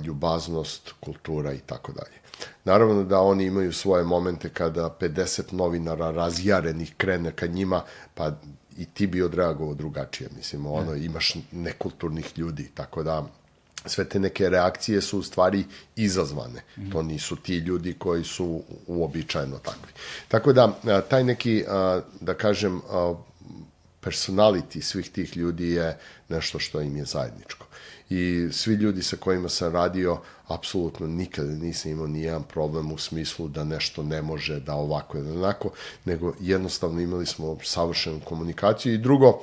ljubaznost, 0.03 0.93
kultura 0.99 1.53
i 1.53 1.59
tako 1.59 1.91
dalje. 1.91 2.17
Naravno 2.63 3.03
da 3.03 3.20
oni 3.20 3.45
imaju 3.45 3.74
svoje 3.74 4.03
momente 4.03 4.49
kada 4.49 4.95
50 4.99 5.53
novinara 5.53 6.11
razjarenih 6.11 6.93
krene 6.97 7.32
ka 7.32 7.47
njima, 7.47 7.82
pa 8.13 8.32
i 8.78 8.86
ti 8.86 9.07
bi 9.07 9.22
odreagovao 9.22 9.76
drugačije. 9.76 10.30
Mislim, 10.38 10.65
ono, 10.65 10.95
imaš 10.95 11.36
nekulturnih 11.51 12.34
ljudi, 12.38 12.72
tako 12.74 13.03
da 13.03 13.26
sve 13.86 14.05
te 14.05 14.20
neke 14.20 14.49
reakcije 14.49 15.01
su 15.01 15.20
u 15.20 15.24
stvari 15.24 15.63
izazvane. 15.95 16.63
Mm. 16.78 16.91
To 16.91 17.01
nisu 17.01 17.36
ti 17.36 17.57
ljudi 17.57 17.93
koji 17.93 18.24
su 18.24 18.63
uobičajeno 18.88 19.57
takvi. 19.57 19.91
Tako 20.28 20.53
da, 20.53 20.74
taj 21.09 21.24
neki, 21.24 21.63
da 22.22 22.34
kažem, 22.34 22.82
personality 24.02 24.82
svih 24.82 25.10
tih 25.10 25.38
ljudi 25.38 25.70
je 25.70 25.97
nešto 26.30 26.60
što 26.60 26.82
im 26.82 26.97
je 26.97 27.06
zajedničko. 27.06 27.66
I 28.10 28.47
svi 28.52 28.74
ljudi 28.74 29.04
sa 29.04 29.18
kojima 29.18 29.50
sam 29.50 29.74
radio, 29.74 30.18
apsolutno 30.47 31.08
nikada 31.08 31.52
nisam 31.52 31.91
imao 31.91 32.08
ni 32.08 32.22
jedan 32.22 32.43
problem 32.43 32.91
u 32.91 32.97
smislu 32.97 33.47
da 33.47 33.64
nešto 33.64 34.04
ne 34.04 34.22
može, 34.22 34.60
da 34.60 34.74
ovako 34.74 35.18
ili 35.18 35.32
onako, 35.32 35.72
nego 36.06 36.34
jednostavno 36.39 37.02
imali 37.02 37.26
smo 37.26 37.58
savršenu 37.64 38.20
komunikaciju. 38.26 38.93
I 38.93 38.97
drugo, 38.97 39.39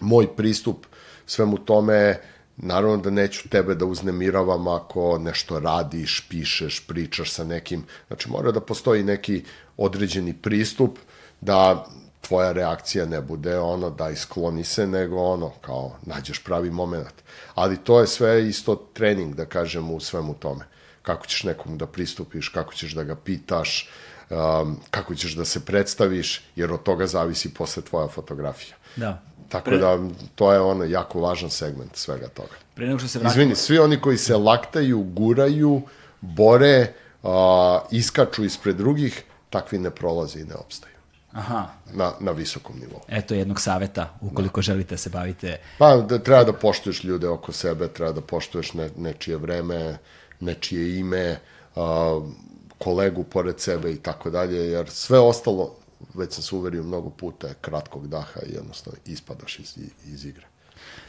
moj 0.00 0.36
pristup 0.36 0.86
svemu 1.26 1.58
tome 1.58 2.20
Naravno 2.56 2.96
da 2.96 3.10
neću 3.10 3.48
tebe 3.48 3.74
da 3.74 3.84
uznemiravam 3.84 4.68
ako 4.68 5.18
nešto 5.18 5.60
radiš, 5.60 6.26
pišeš, 6.28 6.86
pričaš 6.86 7.32
sa 7.32 7.44
nekim. 7.44 7.84
Znači 8.06 8.30
mora 8.30 8.52
da 8.52 8.60
postoji 8.60 9.04
neki 9.04 9.42
određeni 9.76 10.32
pristup 10.32 10.98
da 11.40 11.86
tvoja 12.26 12.52
reakcija 12.52 13.06
ne 13.06 13.20
bude 13.20 13.58
ono 13.58 13.90
da 13.90 14.10
iskloni 14.10 14.64
se, 14.64 14.86
nego 14.86 15.22
ono 15.22 15.50
kao 15.60 15.96
nađeš 16.02 16.44
pravi 16.44 16.70
moment. 16.70 17.14
Ali 17.54 17.76
to 17.76 18.00
je 18.00 18.06
sve 18.06 18.48
isto 18.48 18.74
trening, 18.94 19.34
da 19.34 19.44
kažem, 19.44 19.90
u 19.90 20.00
svemu 20.00 20.34
tome. 20.34 20.64
Kako 21.02 21.26
ćeš 21.26 21.44
nekomu 21.44 21.76
da 21.76 21.86
pristupiš, 21.86 22.48
kako 22.48 22.74
ćeš 22.74 22.92
da 22.94 23.04
ga 23.04 23.16
pitaš, 23.16 23.90
um, 24.30 24.76
kako 24.90 25.14
ćeš 25.14 25.34
da 25.34 25.44
se 25.44 25.64
predstaviš, 25.64 26.44
jer 26.56 26.72
od 26.72 26.82
toga 26.82 27.06
zavisi 27.06 27.54
posle 27.54 27.82
tvoja 27.82 28.08
fotografija. 28.08 28.76
Da. 28.96 29.22
Tako 29.48 29.70
Pre... 29.70 29.78
da, 29.78 29.98
to 30.34 30.52
je 30.52 30.60
ono 30.60 30.84
jako 30.84 31.20
važan 31.20 31.50
segment 31.50 31.96
svega 31.96 32.28
toga. 32.28 32.56
Pre 32.74 32.86
nego 32.86 32.98
što 32.98 33.08
se 33.08 33.18
vratimo... 33.18 33.42
Izvini, 33.42 33.56
svi 33.56 33.78
oni 33.78 34.00
koji 34.00 34.18
se 34.18 34.36
laktaju, 34.36 35.02
guraju, 35.02 35.82
bore, 36.20 36.92
uh, 37.22 37.30
iskaču 37.90 38.44
ispred 38.44 38.76
drugih, 38.76 39.22
takvi 39.50 39.78
ne 39.78 39.90
prolaze 39.90 40.40
i 40.40 40.44
ne 40.44 40.54
opstaju. 40.54 40.95
Aha. 41.36 41.68
Na, 41.92 42.12
na 42.20 42.32
visokom 42.32 42.78
nivou. 42.80 43.00
Eto 43.08 43.34
jednog 43.34 43.60
saveta, 43.60 44.18
ukoliko 44.20 44.60
da. 44.60 44.62
želite 44.62 44.94
da 44.94 44.98
se 44.98 45.10
bavite... 45.10 45.58
Pa, 45.78 45.96
da, 45.96 46.18
treba 46.18 46.44
da 46.44 46.52
poštuješ 46.52 47.04
ljude 47.04 47.28
oko 47.28 47.52
sebe, 47.52 47.88
treba 47.88 48.12
da 48.12 48.20
poštuješ 48.20 48.72
ne, 48.74 48.90
nečije 48.96 49.36
vreme, 49.36 49.98
nečije 50.40 50.98
ime, 50.98 51.38
uh, 51.74 51.82
kolegu 52.78 53.24
pored 53.24 53.60
sebe 53.60 53.92
i 53.92 53.96
tako 53.96 54.30
dalje, 54.30 54.56
jer 54.56 54.90
sve 54.90 55.18
ostalo, 55.18 55.74
već 56.14 56.32
sam 56.32 56.42
se 56.42 56.54
uverio 56.54 56.82
mnogo 56.82 57.10
puta, 57.10 57.54
kratkog 57.60 58.08
daha 58.08 58.40
i 58.46 58.54
jednostavno 58.54 58.98
ispadaš 59.06 59.58
iz, 59.58 59.78
iz 60.06 60.24
igre. 60.24 60.46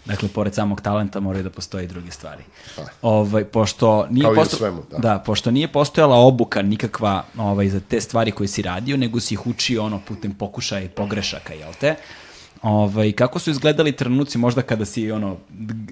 Dakle, 0.05 0.29
pored 0.29 0.55
samog 0.55 0.81
talenta 0.81 1.19
moraju 1.19 1.43
da 1.43 1.49
postoje 1.49 1.83
i 1.83 1.87
druge 1.87 2.11
stvari. 2.11 2.43
Da. 2.77 2.85
Ovaj, 3.01 3.43
pošto 3.43 4.07
nije 4.09 4.23
Kao 4.23 4.35
posto... 4.35 4.55
i 4.55 4.57
u 4.57 4.57
svemu, 4.57 4.83
da. 4.91 4.97
da. 4.97 5.19
pošto 5.19 5.51
nije 5.51 5.67
postojala 5.67 6.15
obuka 6.15 6.61
nikakva 6.61 7.23
ovaj, 7.37 7.69
za 7.69 7.79
te 7.79 8.01
stvari 8.01 8.31
koje 8.31 8.47
si 8.47 8.61
radio, 8.61 8.97
nego 8.97 9.19
si 9.19 9.33
ih 9.33 9.47
učio 9.47 9.83
ono 9.83 9.99
putem 10.07 10.33
pokušaja 10.33 10.83
i 10.83 10.89
pogrešaka, 10.89 11.53
jel 11.53 11.73
te? 11.79 11.95
Ovaj, 12.61 13.11
kako 13.11 13.39
su 13.39 13.51
izgledali 13.51 13.91
trenuci 13.91 14.37
možda 14.37 14.61
kada 14.61 14.85
si 14.85 15.11
ono 15.11 15.37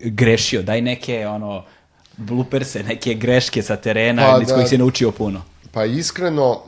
grešio? 0.02 0.64
Daj 0.64 0.82
neke 0.82 1.28
ono 1.28 1.64
bluperse, 2.18 2.84
neke 2.84 3.14
greške 3.14 3.62
sa 3.62 3.76
terena 3.76 4.32
pa, 4.32 4.42
iz 4.42 4.48
da, 4.48 4.54
kojih 4.54 4.70
si 4.70 4.78
naučio 4.78 5.12
puno. 5.12 5.42
Pa 5.72 5.86
iskreno, 5.86 6.62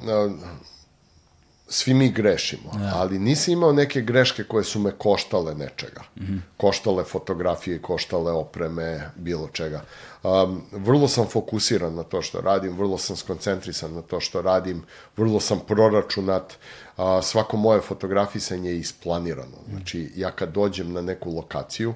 svi 1.69 1.93
mi 1.93 2.11
grešimo, 2.11 2.71
ja. 2.73 2.91
ali 2.95 3.19
nisam 3.19 3.53
imao 3.53 3.71
neke 3.71 4.01
greške 4.01 4.43
koje 4.43 4.63
su 4.63 4.79
me 4.79 4.91
koštale 4.91 5.55
nečega. 5.55 6.01
Mm 6.15 6.23
-hmm. 6.23 6.39
Koštale 6.57 7.03
fotografije, 7.03 7.81
koštale 7.81 8.31
opreme, 8.31 9.09
bilo 9.15 9.47
čega. 9.47 9.81
Um, 10.23 10.61
vrlo 10.71 11.07
sam 11.07 11.27
fokusiran 11.27 11.95
na 11.95 12.03
to 12.03 12.21
što 12.21 12.41
radim, 12.41 12.77
vrlo 12.77 12.97
sam 12.97 13.15
skoncentrisan 13.15 13.93
na 13.93 14.01
to 14.01 14.19
što 14.19 14.41
radim, 14.41 14.83
vrlo 15.17 15.39
sam 15.39 15.59
proračunat, 15.67 16.53
uh, 16.97 17.03
svako 17.23 17.57
moje 17.57 17.81
fotografisanje 17.81 18.69
je 18.69 18.79
isplanirano. 18.79 19.57
Znači, 19.69 20.11
ja 20.15 20.31
kad 20.31 20.51
dođem 20.51 20.93
na 20.93 21.01
neku 21.01 21.31
lokaciju, 21.31 21.93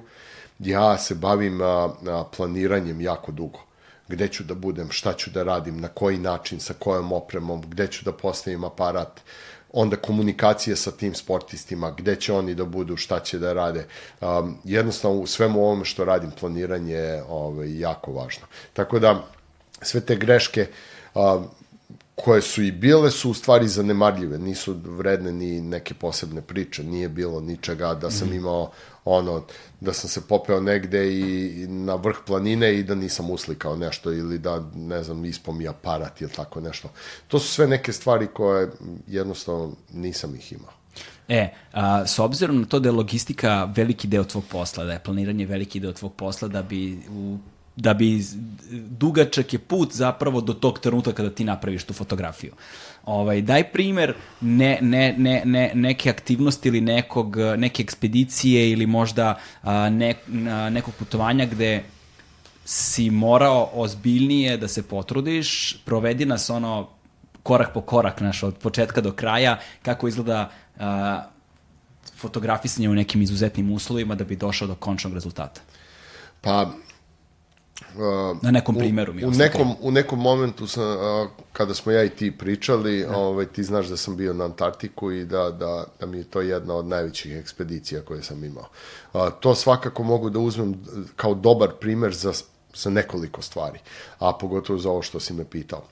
ja 0.58 0.98
se 0.98 1.14
bavim 1.14 1.60
uh, 1.60 1.90
planiranjem 2.36 3.00
jako 3.00 3.32
dugo 3.32 3.58
gde 4.12 4.28
ću 4.28 4.44
da 4.44 4.54
budem, 4.54 4.90
šta 4.90 5.12
ću 5.12 5.30
da 5.30 5.42
radim, 5.42 5.80
na 5.80 5.88
koji 5.88 6.18
način, 6.18 6.60
sa 6.60 6.74
kojom 6.78 7.12
opremom, 7.12 7.62
gde 7.62 7.86
ću 7.86 8.04
da 8.04 8.12
postavim 8.12 8.64
aparat, 8.64 9.20
onda 9.72 9.96
komunikacije 9.96 10.76
sa 10.76 10.90
tim 10.90 11.14
sportistima, 11.14 11.90
gde 11.90 12.16
će 12.16 12.32
oni 12.32 12.54
da 12.54 12.64
budu, 12.64 12.96
šta 12.96 13.20
će 13.20 13.38
da 13.38 13.52
rade. 13.52 13.86
Um, 14.20 14.56
jednostavno, 14.64 15.18
u 15.18 15.26
svemu 15.26 15.64
ovome 15.64 15.84
što 15.84 16.04
radim, 16.04 16.30
planiranje 16.40 16.94
je 16.94 17.22
ovaj, 17.28 17.78
jako 17.78 18.12
važno. 18.12 18.46
Tako 18.72 18.98
da, 18.98 19.24
sve 19.82 20.00
te 20.00 20.16
greške 20.16 20.66
um, 21.14 21.46
koje 22.14 22.42
su 22.42 22.62
i 22.62 22.72
bile 22.72 23.10
su 23.10 23.30
u 23.30 23.34
stvari 23.34 23.68
zanemarljive, 23.68 24.38
nisu 24.38 24.76
vredne 24.84 25.32
ni 25.32 25.60
neke 25.60 25.94
posebne 25.94 26.42
priče, 26.42 26.84
nije 26.84 27.08
bilo 27.08 27.40
ničega 27.40 27.94
da 27.94 28.10
sam 28.10 28.28
mhm. 28.28 28.36
imao 28.36 28.70
ono, 29.04 29.42
da 29.80 29.92
sam 29.92 30.10
se 30.10 30.20
popeo 30.28 30.60
negde 30.60 31.12
i, 31.12 31.66
na 31.68 31.94
vrh 31.94 32.16
planine 32.26 32.74
i 32.74 32.82
da 32.82 32.94
nisam 32.94 33.30
uslikao 33.30 33.76
nešto 33.76 34.12
ili 34.12 34.38
da, 34.38 34.64
ne 34.74 35.02
znam, 35.02 35.24
ispom 35.24 35.60
i 35.60 35.68
aparat 35.68 36.20
ili 36.20 36.30
tako 36.30 36.60
nešto. 36.60 36.88
To 37.28 37.38
su 37.38 37.48
sve 37.48 37.66
neke 37.66 37.92
stvari 37.92 38.26
koje 38.34 38.70
jednostavno 39.06 39.72
nisam 39.92 40.34
ih 40.34 40.52
imao. 40.52 40.72
E, 41.28 41.54
a, 41.72 42.06
s 42.06 42.18
obzirom 42.18 42.60
na 42.60 42.66
to 42.66 42.78
da 42.78 42.88
je 42.88 42.92
logistika 42.92 43.72
veliki 43.74 44.08
deo 44.08 44.24
tvog 44.24 44.44
posla, 44.50 44.84
da 44.84 44.92
je 44.92 44.98
planiranje 44.98 45.46
veliki 45.46 45.80
deo 45.80 45.92
tvog 45.92 46.14
posla, 46.14 46.48
da 46.48 46.62
bi 46.62 46.98
u 47.10 47.38
da 47.76 47.94
bi 47.94 48.24
dugačak 48.70 49.52
je 49.52 49.58
put 49.58 49.92
zapravo 49.92 50.40
do 50.40 50.52
tog 50.52 50.78
trenutka 50.78 51.12
kada 51.12 51.30
ti 51.30 51.44
napraviš 51.44 51.84
tu 51.84 51.94
fotografiju. 51.94 52.52
Ovaj, 53.04 53.40
daj 53.42 53.64
primer 53.72 54.14
ne, 54.40 54.78
ne, 54.80 55.14
ne, 55.18 55.42
ne, 55.44 55.70
neke 55.74 56.10
aktivnosti 56.10 56.68
ili 56.68 56.80
nekog, 56.80 57.36
neke 57.56 57.82
ekspedicije 57.82 58.70
ili 58.70 58.86
možda 58.86 59.38
a, 59.62 59.90
ne, 59.90 60.14
a, 60.50 60.70
nekog 60.70 60.94
putovanja 60.94 61.46
gde 61.46 61.82
si 62.64 63.10
morao 63.10 63.70
ozbiljnije 63.72 64.56
da 64.56 64.68
se 64.68 64.82
potrudiš, 64.82 65.76
provedi 65.84 66.26
nas 66.26 66.50
ono 66.50 66.88
korak 67.42 67.74
po 67.74 67.80
korak, 67.80 68.20
naš, 68.20 68.42
od 68.42 68.58
početka 68.58 69.00
do 69.00 69.12
kraja, 69.12 69.58
kako 69.82 70.08
izgleda 70.08 70.50
a, 70.78 71.24
fotografisanje 72.16 72.88
u 72.88 72.94
nekim 72.94 73.22
izuzetnim 73.22 73.72
uslovima 73.72 74.14
da 74.14 74.24
bi 74.24 74.36
došao 74.36 74.68
do 74.68 74.74
končnog 74.74 75.14
rezultata. 75.14 75.60
Pa, 76.40 76.70
na 78.42 78.50
nekom 78.50 78.74
primjeru 78.74 79.12
mi 79.12 79.24
u, 79.24 79.28
u 79.28 79.30
nekom, 79.30 79.74
u 79.80 79.90
nekom 79.90 80.20
momentu 80.20 80.66
sam, 80.66 80.84
uh, 80.84 81.28
kada 81.52 81.74
smo 81.74 81.92
ja 81.92 82.04
i 82.04 82.08
ti 82.08 82.38
pričali, 82.38 83.00
da. 83.00 83.16
ovaj, 83.16 83.46
ti 83.46 83.64
znaš 83.64 83.86
da 83.86 83.96
sam 83.96 84.16
bio 84.16 84.32
na 84.32 84.44
Antarktiku 84.44 85.12
i 85.12 85.24
da, 85.24 85.50
da, 85.50 85.84
da 86.00 86.06
mi 86.06 86.18
je 86.18 86.24
to 86.24 86.40
jedna 86.40 86.74
od 86.74 86.86
najvećih 86.86 87.36
ekspedicija 87.36 88.02
koje 88.02 88.22
sam 88.22 88.44
imao. 88.44 88.66
Uh, 89.12 89.20
to 89.40 89.54
svakako 89.54 90.02
mogu 90.02 90.30
da 90.30 90.38
uzmem 90.38 90.74
kao 91.16 91.34
dobar 91.34 91.70
primer 91.80 92.14
za, 92.14 92.32
za 92.74 92.90
nekoliko 92.90 93.42
stvari, 93.42 93.78
a 94.18 94.32
pogotovo 94.40 94.78
za 94.78 94.90
ovo 94.90 95.02
što 95.02 95.20
si 95.20 95.32
me 95.32 95.44
pitao. 95.44 95.82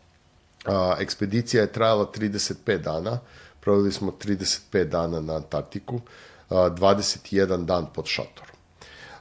Uh, 0.66 0.72
ekspedicija 0.98 1.62
je 1.62 1.72
trajala 1.72 2.06
35 2.12 2.78
dana, 2.78 3.18
proveli 3.60 3.92
smo 3.92 4.12
35 4.24 4.84
dana 4.84 5.20
na 5.20 5.36
Antarktiku, 5.36 5.94
uh, 5.94 6.02
21 6.50 7.64
dan 7.64 7.86
pod 7.94 8.06
šatorom. 8.06 8.49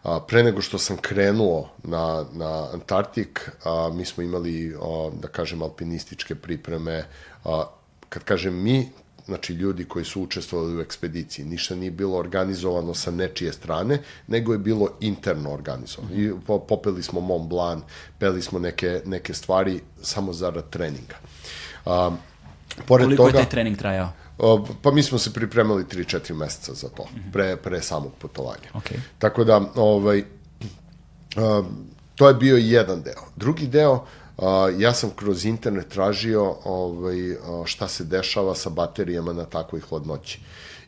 A, 0.04 0.20
pre 0.20 0.44
nego 0.44 0.62
što 0.62 0.78
sam 0.78 0.98
krenuo 0.98 1.70
na, 1.84 2.26
na 2.34 2.68
Antarktik, 2.74 3.52
a, 3.64 3.90
mi 3.94 4.06
smo 4.06 4.24
imali, 4.24 4.76
a, 4.82 5.10
da 5.22 5.28
kažem, 5.28 5.62
alpinističke 5.62 6.36
pripreme. 6.36 7.06
A, 7.46 7.64
kad 8.10 8.24
kažem 8.24 8.64
mi, 8.64 8.90
znači 9.26 9.54
ljudi 9.54 9.86
koji 9.86 10.06
su 10.06 10.22
učestvovali 10.22 10.78
u 10.78 10.82
ekspediciji. 10.82 11.46
Ništa 11.46 11.76
nije 11.76 11.92
bilo 11.92 12.18
organizovano 12.18 12.94
sa 12.94 13.12
nečije 13.12 13.54
strane, 13.54 14.00
nego 14.28 14.54
je 14.54 14.60
bilo 14.60 14.90
interno 15.00 15.54
organizovano. 15.54 16.16
I 16.16 16.32
popeli 16.68 17.04
smo 17.04 17.22
Mont 17.22 17.50
Blanc, 17.50 17.84
peli 18.20 18.42
smo 18.42 18.60
neke, 18.60 19.02
neke 19.06 19.34
stvari 19.34 19.82
samo 20.02 20.34
zarad 20.34 20.70
treninga. 20.70 21.16
A, 21.86 22.12
pored 22.86 23.06
Koliko 23.06 23.24
toga, 23.24 23.38
je 23.38 23.44
taj 23.44 23.50
trening 23.50 23.78
trajao? 23.78 24.10
Pa 24.82 24.92
mi 24.92 25.04
smo 25.04 25.18
se 25.18 25.34
pripremali 25.34 25.84
3-4 25.84 26.34
meseca 26.34 26.74
za 26.74 26.90
to, 26.90 27.08
pre, 27.34 27.58
pre 27.58 27.82
samog 27.82 28.12
putovanja. 28.20 28.70
Okay. 28.74 29.00
Tako 29.20 29.44
da, 29.44 29.62
ovaj, 29.76 30.24
to 32.16 32.28
je 32.28 32.34
bio 32.34 32.58
jedan 32.58 33.02
deo. 33.02 33.24
Drugi 33.36 33.68
deo, 33.68 34.06
ja 34.78 34.94
sam 34.94 35.10
kroz 35.16 35.46
internet 35.46 35.88
tražio 35.88 36.56
ovaj, 36.66 37.36
šta 37.66 37.88
se 37.88 38.04
dešava 38.04 38.56
sa 38.56 38.70
baterijama 38.70 39.34
na 39.34 39.46
takvoj 39.46 39.82
hladnoći 39.82 40.40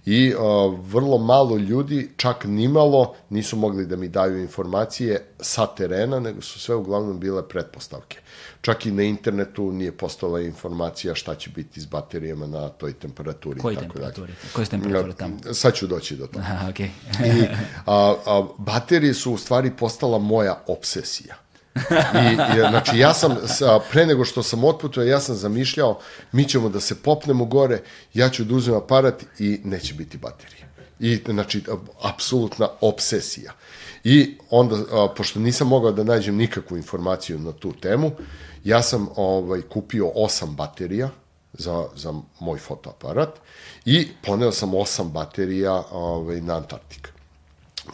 i 0.05 0.33
vrlo 0.81 1.17
malo 1.17 1.57
ljudi, 1.57 2.09
čak 2.17 2.45
nimalo, 2.45 3.13
nisu 3.29 3.55
mogli 3.55 3.85
da 3.85 3.95
mi 3.95 4.07
daju 4.07 4.41
informacije 4.41 5.25
sa 5.39 5.67
terena, 5.67 6.19
nego 6.19 6.41
su 6.41 6.59
sve 6.59 6.75
uglavnom 6.75 7.19
bile 7.19 7.49
pretpostavke. 7.49 8.17
Čak 8.61 8.85
i 8.85 8.91
na 8.91 9.03
internetu 9.03 9.71
nije 9.71 9.91
postala 9.91 10.41
informacija 10.41 11.15
šta 11.15 11.35
će 11.35 11.49
biti 11.49 11.81
s 11.81 11.85
baterijama 11.85 12.47
na 12.47 12.69
toj 12.69 12.93
temperaturi. 12.93 13.59
Koji 13.59 13.75
temperaturi? 13.75 14.33
Koje 14.53 14.65
su 14.65 14.71
temperature 14.71 15.13
tamo? 15.13 15.37
Sad 15.53 15.75
ću 15.75 15.87
doći 15.87 16.15
do 16.15 16.27
toga. 16.27 16.45
Aha, 16.51 16.71
okay. 16.71 16.89
I, 17.25 17.47
a, 17.85 18.15
a, 18.25 18.47
baterije 18.57 19.13
su 19.13 19.33
u 19.33 19.37
stvari 19.37 19.71
postala 19.77 20.19
moja 20.19 20.63
obsesija. 20.67 21.35
I, 21.75 22.33
i, 22.57 22.59
znači, 22.69 22.97
ja 22.97 23.13
sam, 23.13 23.37
sa, 23.47 23.79
pre 23.91 24.05
nego 24.05 24.25
što 24.25 24.43
sam 24.43 24.63
otputao, 24.63 25.03
ja 25.03 25.19
sam 25.19 25.35
zamišljao, 25.35 25.99
mi 26.31 26.45
ćemo 26.45 26.69
da 26.69 26.79
se 26.79 26.95
popnemo 26.95 27.45
gore, 27.45 27.81
ja 28.13 28.29
ću 28.29 28.43
da 28.43 28.55
uzmem 28.55 28.77
aparat 28.77 29.23
i 29.39 29.59
neće 29.63 29.93
biti 29.93 30.17
baterije. 30.17 30.67
I, 30.99 31.19
znači, 31.25 31.63
apsolutna 32.01 32.67
obsesija. 32.81 33.51
I 34.03 34.37
onda, 34.49 34.75
a, 34.75 35.07
pošto 35.17 35.39
nisam 35.39 35.67
mogao 35.67 35.91
da 35.91 36.03
nađem 36.03 36.35
nikakvu 36.35 36.77
informaciju 36.77 37.39
na 37.39 37.51
tu 37.51 37.73
temu, 37.73 38.11
ja 38.63 38.81
sam 38.81 39.07
ovaj, 39.15 39.61
kupio 39.61 40.11
osam 40.15 40.55
baterija 40.55 41.09
za, 41.53 41.85
za 41.95 42.13
moj 42.39 42.59
fotoaparat 42.59 43.29
i 43.85 44.07
poneo 44.21 44.51
sam 44.51 44.73
osam 44.73 45.09
baterija 45.09 45.83
ovaj, 45.91 46.41
na 46.41 46.55
Antarktik. 46.55 47.13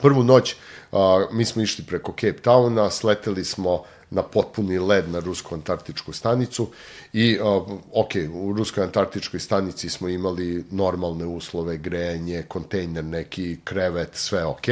Prvu 0.01 0.23
noć 0.23 0.55
a, 0.91 1.27
mi 1.31 1.45
smo 1.45 1.61
išli 1.61 1.85
preko 1.85 2.11
Cape 2.11 2.41
Towna, 2.43 2.89
sleteli 2.89 3.45
smo 3.45 3.83
na 4.09 4.23
potpuni 4.23 4.79
led 4.79 5.09
na 5.09 5.19
rusku 5.19 5.55
antarktičku 5.55 6.13
stanicu 6.13 6.67
i 7.13 7.39
ok, 7.93 8.11
u 8.33 8.53
ruskoj 8.53 8.83
antarktičkoj 8.83 9.39
stanici 9.39 9.89
smo 9.89 10.09
imali 10.09 10.65
normalne 10.71 11.25
uslove, 11.25 11.77
grejanje, 11.77 12.43
kontejner 12.47 13.03
neki, 13.03 13.59
krevet, 13.63 14.09
sve 14.13 14.45
ok. 14.45 14.67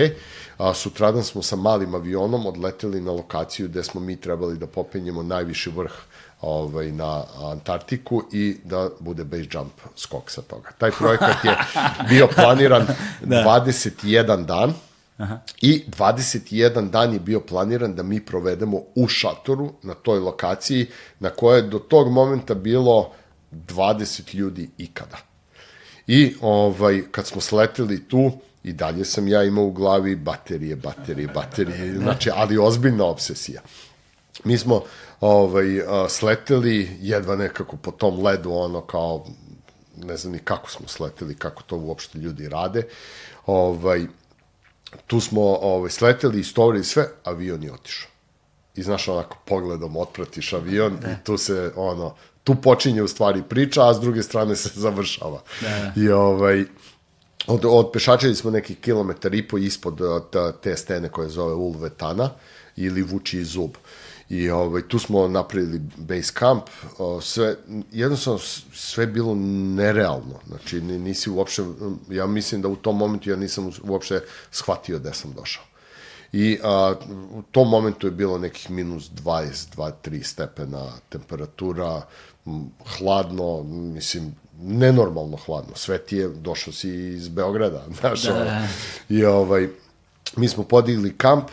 A 0.58 0.74
sutradan 0.74 1.24
smo 1.24 1.42
sa 1.42 1.56
malim 1.56 1.96
avionom 1.96 2.46
odleteli 2.46 3.02
na 3.02 3.12
lokaciju 3.12 3.68
gde 3.68 3.84
smo 3.84 4.02
mi 4.02 4.16
trebali 4.16 4.58
da 4.58 4.68
popenjemo 4.68 5.24
najviši 5.24 5.70
vrh 5.70 5.94
ovaj, 6.42 6.92
na 6.92 7.24
Antarktiku 7.52 8.24
i 8.32 8.58
da 8.64 8.90
bude 9.00 9.24
base 9.24 9.48
jump 9.52 9.72
skok 9.96 10.32
sa 10.32 10.42
toga. 10.42 10.70
Taj 10.78 10.92
projekat 10.92 11.46
je 11.46 11.58
bio 12.10 12.28
planiran 12.36 12.88
da. 13.22 13.44
21 13.64 14.46
dan, 14.46 14.74
Aha. 15.18 15.40
I 15.62 15.84
21 15.88 16.90
dan 16.90 17.14
je 17.14 17.20
bio 17.20 17.40
planiran 17.40 17.96
da 17.96 18.04
mi 18.04 18.26
provedemo 18.26 18.82
u 18.96 19.08
šatoru 19.08 19.74
na 19.84 19.94
toj 19.94 20.20
lokaciji 20.20 20.88
na 21.20 21.30
kojoj 21.30 21.60
je 21.60 21.68
do 21.68 21.80
tog 21.80 22.12
momenta 22.12 22.54
bilo 22.54 23.12
20 23.52 24.36
ljudi 24.36 24.70
ikada. 24.78 25.18
I 26.08 26.36
ovaj, 26.42 27.02
kad 27.12 27.28
smo 27.28 27.42
sleteli 27.42 28.08
tu, 28.08 28.32
i 28.64 28.74
dalje 28.74 29.06
sam 29.06 29.28
ja 29.28 29.44
imao 29.44 29.66
u 29.66 29.72
glavi 29.72 30.16
baterije, 30.16 30.76
baterije, 30.76 31.28
baterije, 31.28 31.98
znači, 31.98 32.32
ali 32.34 32.58
ozbiljna 32.58 33.06
obsesija. 33.06 33.62
Mi 34.44 34.58
smo 34.58 34.84
ovaj, 35.22 35.66
sleteli 36.10 36.98
jedva 37.02 37.36
nekako 37.36 37.78
po 37.78 37.92
tom 37.92 38.24
ledu, 38.24 38.52
ono 38.52 38.82
kao, 38.82 39.26
ne 39.98 40.18
znam 40.18 40.34
ni 40.34 40.40
kako 40.40 40.70
smo 40.70 40.88
sleteli, 40.88 41.36
kako 41.36 41.64
to 41.64 41.78
uopšte 41.78 42.20
ljudi 42.20 42.50
rade, 42.50 42.84
ovaj, 43.46 44.08
tu 45.08 45.20
smo 45.20 45.42
ovaj, 45.42 45.90
sleteli, 45.90 46.40
istorili 46.40 46.84
sve, 46.84 47.08
avion 47.24 47.64
je 47.64 47.74
otišao. 47.74 48.10
I 48.76 48.84
znaš, 48.84 49.08
onako, 49.08 49.38
pogledom 49.46 49.98
otpratiš 49.98 50.54
avion 50.54 50.98
da. 51.02 51.12
i 51.12 51.16
tu 51.24 51.38
se, 51.38 51.72
ono, 51.76 52.16
tu 52.44 52.56
počinje 52.56 53.04
u 53.04 53.08
stvari 53.08 53.44
priča, 53.50 53.90
a 53.90 53.94
s 53.94 54.00
druge 54.00 54.24
strane 54.24 54.56
se 54.56 54.70
završava. 54.86 55.42
Da. 55.62 55.94
I 55.96 56.10
ovaj, 56.10 56.66
od, 57.48 57.66
od 57.66 57.92
pešačili 57.94 58.36
smo 58.36 58.52
neki 58.52 58.76
kilometar 58.76 59.34
i 59.34 59.48
po 59.48 59.58
ispod 59.58 60.02
te 60.62 60.78
stene 60.78 61.10
koje 61.10 61.30
zove 61.30 61.54
Ulvetana 61.54 62.30
ili 62.76 63.02
Vuči 63.02 63.44
zub. 63.44 63.72
I 64.30 64.50
ovaj, 64.50 64.82
tu 64.88 65.00
smo 65.00 65.28
napravili 65.28 65.82
base 65.98 66.34
camp, 66.40 66.64
sve, 67.22 67.56
jednostavno 67.92 68.40
sve 68.74 69.08
bilo 69.08 69.36
nerealno, 69.76 70.40
znači 70.48 70.82
nisi 70.82 71.30
uopšte, 71.30 71.64
ja 72.10 72.26
mislim 72.26 72.62
da 72.62 72.68
u 72.68 72.76
tom 72.76 72.98
momentu 72.98 73.30
ja 73.30 73.36
nisam 73.36 73.72
uopšte 73.84 74.22
shvatio 74.52 75.00
gde 75.00 75.14
sam 75.14 75.34
došao. 75.34 75.64
I 76.32 76.60
a, 76.64 76.96
u 77.32 77.42
tom 77.42 77.70
momentu 77.70 78.08
je 78.08 78.12
bilo 78.12 78.38
nekih 78.38 78.72
minus 78.72 79.10
20, 79.12 79.76
2, 79.78 79.92
3 80.04 80.24
stepena 80.24 80.92
temperatura, 81.10 82.02
hladno, 82.98 83.64
mislim, 83.64 84.36
nenormalno 84.62 85.38
hladno. 85.38 85.76
Sve 85.76 85.98
ti 85.98 86.18
je, 86.18 86.28
došao 86.28 86.74
si 86.74 86.90
iz 86.90 87.28
Beograda, 87.28 87.86
znaš, 88.00 88.24
da. 88.24 88.34
Ovaj, 88.34 88.68
i 89.10 89.26
ovaj, 89.26 89.70
mi 90.38 90.48
smo 90.48 90.64
podigli 90.64 91.18
kamp, 91.18 91.46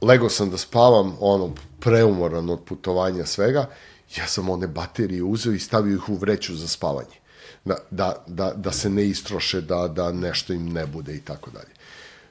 lego 0.00 0.28
sam 0.28 0.50
da 0.50 0.58
spavam, 0.58 1.16
ono, 1.20 1.54
preumoran 1.82 2.50
od 2.50 2.60
putovanja 2.64 3.26
svega, 3.26 3.66
ja 4.16 4.26
sam 4.26 4.48
one 4.48 4.66
baterije 4.66 5.22
uzeo 5.22 5.52
i 5.52 5.58
stavio 5.58 5.94
ih 5.94 6.08
u 6.08 6.14
vreću 6.14 6.56
za 6.56 6.68
spavanje. 6.68 7.18
Da, 7.64 7.76
da, 7.90 8.24
da, 8.26 8.52
da 8.56 8.72
se 8.72 8.90
ne 8.90 9.06
istroše, 9.06 9.60
da, 9.60 9.88
da 9.88 10.12
nešto 10.12 10.52
im 10.52 10.72
ne 10.72 10.86
bude 10.86 11.14
i 11.14 11.20
tako 11.20 11.50
dalje. 11.50 11.74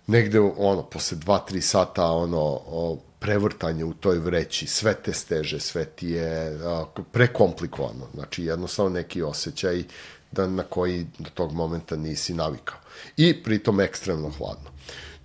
Negde, 0.08 0.40
ono, 0.40 0.84
posle 0.84 1.18
dva, 1.18 1.40
tri 1.40 1.62
sata, 1.62 2.06
ono, 2.06 2.62
o, 2.66 2.98
prevrtanje 3.20 3.86
u 3.86 3.94
toj 3.94 4.20
vreći, 4.20 4.68
sve 4.68 4.94
te 4.94 5.14
steže, 5.14 5.60
sve 5.60 5.86
ti 5.86 6.10
je 6.10 6.60
a, 6.64 6.86
prekomplikovano. 7.12 8.08
Znači, 8.14 8.44
jednostavno 8.44 8.90
neki 8.90 9.22
osjećaj 9.22 9.84
da, 10.32 10.48
na 10.48 10.64
koji 10.64 11.08
do 11.20 11.30
tog 11.34 11.54
momenta 11.54 11.96
nisi 11.96 12.34
navikao. 12.34 12.80
I 13.18 13.44
pritom 13.44 13.80
ekstremno 13.80 14.30
hladno. 14.30 14.70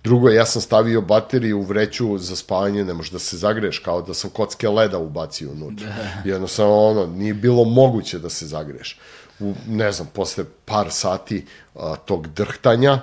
Drugo, 0.03 0.29
ja 0.29 0.45
sam 0.45 0.61
stavio 0.61 1.01
bateriju 1.01 1.59
u 1.59 1.63
vreću 1.63 2.17
za 2.17 2.35
spavanje, 2.35 2.85
ne 2.85 2.93
može 2.93 3.11
da 3.11 3.19
se 3.19 3.37
zagreš, 3.37 3.79
kao 3.79 4.01
da 4.01 4.13
sam 4.13 4.29
kocke 4.29 4.69
leda 4.69 4.97
ubacio 4.97 5.51
unutra. 5.51 5.87
Da. 5.87 6.29
Jednostavno, 6.29 6.75
ono, 6.75 7.05
nije 7.05 7.33
bilo 7.33 7.63
moguće 7.63 8.19
da 8.19 8.29
se 8.29 8.45
zagreš. 8.45 8.99
U, 9.39 9.53
ne 9.67 9.91
znam, 9.91 10.07
posle 10.13 10.45
par 10.65 10.87
sati 10.91 11.45
a, 11.75 11.95
tog 11.95 12.27
drhtanja, 12.27 13.01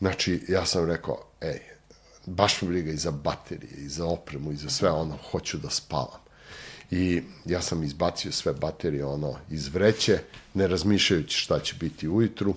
znači, 0.00 0.44
ja 0.48 0.66
sam 0.66 0.88
rekao, 0.88 1.22
ej, 1.40 1.60
baš 2.26 2.62
mi 2.62 2.68
briga 2.68 2.90
i 2.90 2.96
za 2.96 3.10
baterije, 3.10 3.72
i 3.76 3.88
za 3.88 4.06
opremu, 4.06 4.52
i 4.52 4.56
za 4.56 4.70
sve 4.70 4.90
ono, 4.90 5.16
hoću 5.30 5.58
da 5.58 5.70
spavam. 5.70 6.20
I 6.90 7.22
ja 7.44 7.62
sam 7.62 7.82
izbacio 7.82 8.32
sve 8.32 8.52
baterije, 8.52 9.04
ono, 9.04 9.34
iz 9.50 9.68
vreće, 9.68 10.18
ne 10.54 10.66
razmišljajući 10.66 11.38
šta 11.38 11.60
će 11.60 11.74
biti 11.80 12.08
ujutru. 12.08 12.54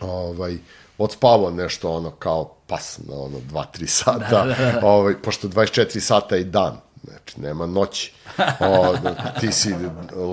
Ovaj, 0.00 0.58
odspavao 0.98 1.50
nešto 1.50 1.92
ono 1.92 2.10
kao 2.10 2.54
pas 2.66 2.98
na 3.08 3.14
ono 3.14 3.38
2-3 3.52 3.86
sata, 3.86 4.18
da, 4.30 4.44
da, 4.44 4.80
da. 4.80 4.86
Ovaj, 4.86 5.22
pošto 5.22 5.48
24 5.48 6.00
sata 6.00 6.36
i 6.36 6.44
dan, 6.44 6.80
znači 7.08 7.40
nema 7.40 7.66
noći. 7.66 8.12
O, 8.60 8.94
ti 9.40 9.52
si 9.52 9.74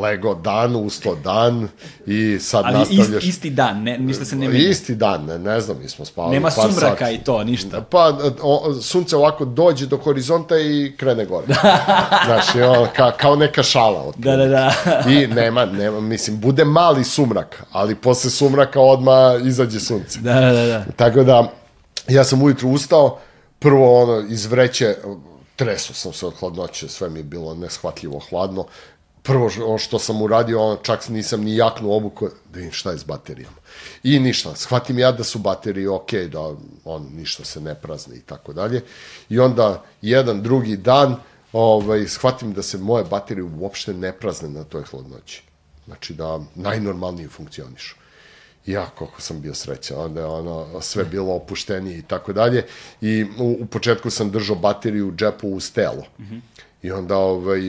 lego 0.01 0.35
dan, 0.35 0.75
usto 0.75 1.15
dan 1.15 1.67
i 2.05 2.39
sad 2.39 2.65
Ali 2.65 2.77
nastavljaš... 2.77 3.23
Ali 3.23 3.29
isti 3.29 3.49
dan, 3.49 3.83
ne, 3.83 3.97
ništa 3.97 4.25
se 4.25 4.35
ne 4.35 4.47
menja. 4.47 4.69
Isti 4.69 4.95
dan, 4.95 5.25
ne, 5.25 5.39
ne 5.39 5.61
znam, 5.61 5.77
mi 5.81 5.89
smo 5.89 6.05
spavali 6.05 6.33
Nema 6.33 6.49
par 6.55 6.71
sumraka 6.71 7.05
sati. 7.05 7.15
i 7.15 7.17
to, 7.17 7.43
ništa. 7.43 7.81
Pa, 7.81 8.17
o, 8.41 8.73
sunce 8.81 9.15
ovako 9.15 9.45
dođe 9.45 9.85
do 9.85 9.97
horizonta 9.97 10.57
i 10.57 10.93
krene 10.97 11.25
gore. 11.25 11.47
znači, 12.25 12.61
o, 12.61 12.87
ka, 12.95 13.11
kao 13.11 13.35
neka 13.35 13.63
šala. 13.63 14.01
Od 14.01 14.15
da, 14.17 14.35
da, 14.35 14.45
da. 14.45 14.73
I 15.13 15.27
nema, 15.27 15.65
nema, 15.65 15.99
mislim, 15.99 16.39
bude 16.39 16.65
mali 16.65 17.03
sumrak, 17.03 17.63
ali 17.71 17.95
posle 17.95 18.29
sumraka 18.29 18.81
odma 18.81 19.39
izađe 19.45 19.79
sunce. 19.79 20.19
Da, 20.19 20.33
da, 20.33 20.65
da. 20.65 20.85
Tako 20.95 21.23
da, 21.23 21.51
ja 22.07 22.23
sam 22.23 22.43
ujutru 22.43 22.69
ustao, 22.69 23.19
prvo 23.59 24.03
ono, 24.03 24.27
iz 24.29 24.45
vreće, 24.45 24.95
treso 25.55 25.93
sam 25.93 26.13
se 26.13 26.25
od 26.25 26.33
hladnoće, 26.39 26.87
sve 26.89 27.09
mi 27.09 27.19
je 27.19 27.23
bilo 27.23 27.55
neshvatljivo 27.55 28.19
hladno. 28.19 28.65
Prvo 29.21 29.49
što 29.77 29.99
sam 29.99 30.21
uradio, 30.21 30.77
čak 30.83 31.09
nisam 31.09 31.43
ni 31.43 31.55
jaknu 31.55 31.91
obuku, 31.91 32.27
da 32.27 32.57
vidim 32.59 32.71
šta 32.71 32.91
je 32.91 32.97
s 32.97 33.03
baterijama. 33.03 33.55
I 34.03 34.19
ništa, 34.19 34.55
shvatim 34.55 34.99
ja 34.99 35.11
da 35.11 35.23
su 35.23 35.39
baterije 35.39 35.89
ok, 35.89 36.13
da 36.13 36.55
on 36.85 37.09
ništa 37.15 37.45
se 37.45 37.61
ne 37.61 37.75
prazni 37.75 38.17
i 38.17 38.21
tako 38.21 38.53
dalje. 38.53 38.81
I 39.29 39.39
onda 39.39 39.83
jedan, 40.01 40.41
drugi 40.41 40.77
dan, 40.77 41.15
ovaj, 41.53 42.07
shvatim 42.07 42.53
da 42.53 42.61
se 42.63 42.77
moje 42.77 43.03
baterije 43.03 43.43
uopšte 43.43 43.93
ne 43.93 44.11
prazne 44.11 44.49
na 44.49 44.63
toj 44.63 44.83
hladnoći. 44.83 45.43
Znači 45.85 46.13
da 46.13 46.39
najnormalnije 46.55 47.29
funkcionišu 47.29 48.02
ja 48.65 48.85
koliko 48.85 49.21
sam 49.21 49.41
bio 49.41 49.53
srećan, 49.53 49.97
onda 49.97 50.19
je 50.19 50.25
ono 50.25 50.81
sve 50.81 51.03
bilo 51.03 51.33
opuštenije 51.33 51.97
i 51.97 52.01
tako 52.01 52.33
dalje 52.33 52.65
i 53.01 53.25
u, 53.37 53.57
u 53.61 53.65
početku 53.65 54.09
sam 54.09 54.31
držao 54.31 54.55
bateriju 54.55 55.07
u 55.07 55.11
džepu 55.11 55.47
u 55.47 55.59
stelo 55.59 56.03
mm 56.19 56.23
-hmm. 56.23 56.39
i 56.81 56.91
onda 56.91 57.17
ovaj, 57.17 57.61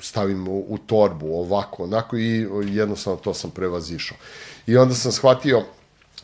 stavim 0.00 0.48
u, 0.48 0.64
u 0.68 0.78
torbu 0.78 1.26
ovako, 1.34 1.84
onako 1.84 2.16
i 2.16 2.46
jednostavno 2.64 3.20
to 3.20 3.34
sam 3.34 3.50
prevazišao. 3.50 4.18
I 4.66 4.76
onda 4.76 4.94
sam 4.94 5.12
shvatio 5.12 5.62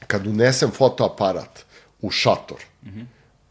kad 0.06 0.26
unesem 0.26 0.70
fotoaparat 0.70 1.64
u 2.02 2.10
šator, 2.10 2.58
mm 2.82 2.88
-hmm. 2.88 3.04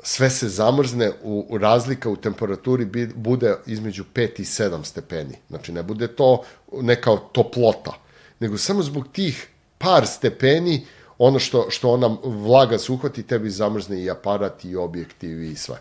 sve 0.03 0.29
se 0.29 0.49
zamrzne, 0.49 1.11
u, 1.23 1.45
u 1.49 1.57
razlika 1.57 2.09
u 2.09 2.15
temperaturi 2.15 2.85
bi, 2.85 3.07
bude 3.15 3.55
između 3.65 4.03
5 4.13 4.39
i 4.39 4.43
7 4.43 4.83
stepeni. 4.83 5.35
Znači 5.49 5.71
ne 5.71 5.83
bude 5.83 6.07
to 6.07 6.43
neka 6.81 7.17
toplota, 7.31 7.93
nego 8.39 8.57
samo 8.57 8.83
zbog 8.83 9.07
tih 9.11 9.47
par 9.83 10.07
stepeni, 10.07 10.85
ono 11.17 11.39
što, 11.39 11.65
što 11.69 11.91
ona 11.91 12.17
vlaga 12.23 12.77
se 12.77 12.91
uhvati, 12.91 13.23
tebi 13.23 13.49
zamrzne 13.49 14.03
i 14.03 14.09
aparat 14.09 14.65
i 14.65 14.75
objektiv 14.75 15.43
i 15.43 15.55
sve. 15.55 15.77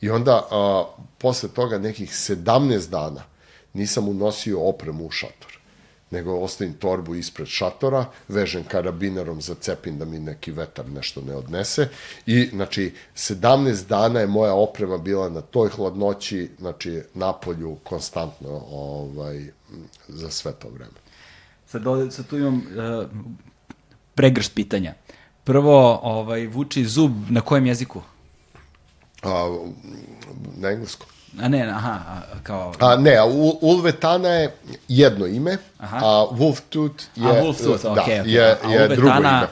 I 0.00 0.10
onda, 0.10 0.48
a, 0.50 0.84
posle 1.18 1.48
toga 1.48 1.78
nekih 1.78 2.10
17 2.10 2.88
dana, 2.88 3.22
nisam 3.72 4.08
unosio 4.08 4.60
opremu 4.60 5.06
u 5.06 5.10
šator 5.10 5.60
nego 6.10 6.38
ostavim 6.38 6.74
torbu 6.74 7.14
ispred 7.14 7.48
šatora, 7.48 8.04
vežem 8.28 8.64
karabinerom 8.64 9.40
za 9.40 9.54
cepin 9.54 9.98
da 9.98 10.04
mi 10.04 10.18
neki 10.18 10.52
vetar 10.52 10.88
nešto 10.88 11.20
ne 11.20 11.36
odnese 11.36 11.88
i 12.26 12.48
znači 12.52 12.94
17 13.16 13.86
dana 13.86 14.20
je 14.20 14.26
moja 14.26 14.54
oprema 14.54 14.98
bila 14.98 15.28
na 15.28 15.40
toj 15.40 15.68
hladnoći, 15.68 16.50
znači 16.58 17.02
na 17.14 17.32
polju 17.32 17.76
konstantno 17.84 18.62
ovaj, 18.70 19.44
za 20.08 20.30
sve 20.30 20.52
to 20.52 20.68
vreme. 20.68 20.99
Sad, 21.70 21.86
ovde, 21.86 22.10
sad 22.10 22.26
tu 22.26 22.38
imam 22.38 22.54
uh, 22.54 23.06
pregršt 24.14 24.54
pitanja. 24.54 24.94
Prvo, 25.44 26.00
ovaj, 26.02 26.46
vuči 26.46 26.84
zub 26.84 27.12
na 27.28 27.40
kojem 27.40 27.66
jeziku? 27.66 28.02
A, 29.22 29.58
na 30.56 30.68
engleskom. 30.68 31.06
A 31.40 31.48
ne, 31.48 31.62
aha, 31.62 31.90
a, 31.90 32.22
kao... 32.42 32.72
A, 32.80 32.96
ne, 32.96 33.16
a 33.16 33.24
Ulvetana 33.60 34.28
je 34.28 34.54
jedno 34.88 35.26
ime, 35.26 35.56
aha. 35.78 35.96
a 35.96 36.26
Wolf 36.30 36.60
Tooth 36.68 37.04
je... 37.16 37.30
A 37.30 37.42
Wolf 37.42 37.64
Tooth, 37.64 37.82
da, 37.82 37.90
okay, 37.90 38.22
okay. 38.22 38.26
je, 38.26 38.56
je 38.72 38.88
drugo 38.88 39.18
ime. 39.18 39.46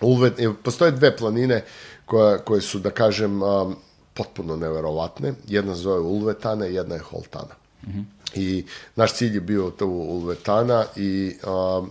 Ulvet, 0.00 0.40
postoje 0.62 0.90
dve 0.90 1.16
planine 1.16 1.64
koje, 2.04 2.38
koje 2.38 2.60
su, 2.60 2.78
da 2.78 2.90
kažem, 2.90 3.42
um, 3.42 3.76
potpuno 4.14 4.56
neverovatne. 4.56 5.32
Jedna 5.46 5.74
zove 5.74 6.00
Ulvetana, 6.00 6.64
jedna 6.64 6.94
je 6.94 7.00
Holtana. 7.00 7.54
Mm 7.86 7.90
-hmm. 7.90 8.04
I 8.34 8.64
naš 8.96 9.14
cilj 9.14 9.34
je 9.34 9.40
bio 9.40 9.70
to 9.70 9.86
Ulvetana 9.86 10.84
i 10.96 11.36
um, 11.46 11.90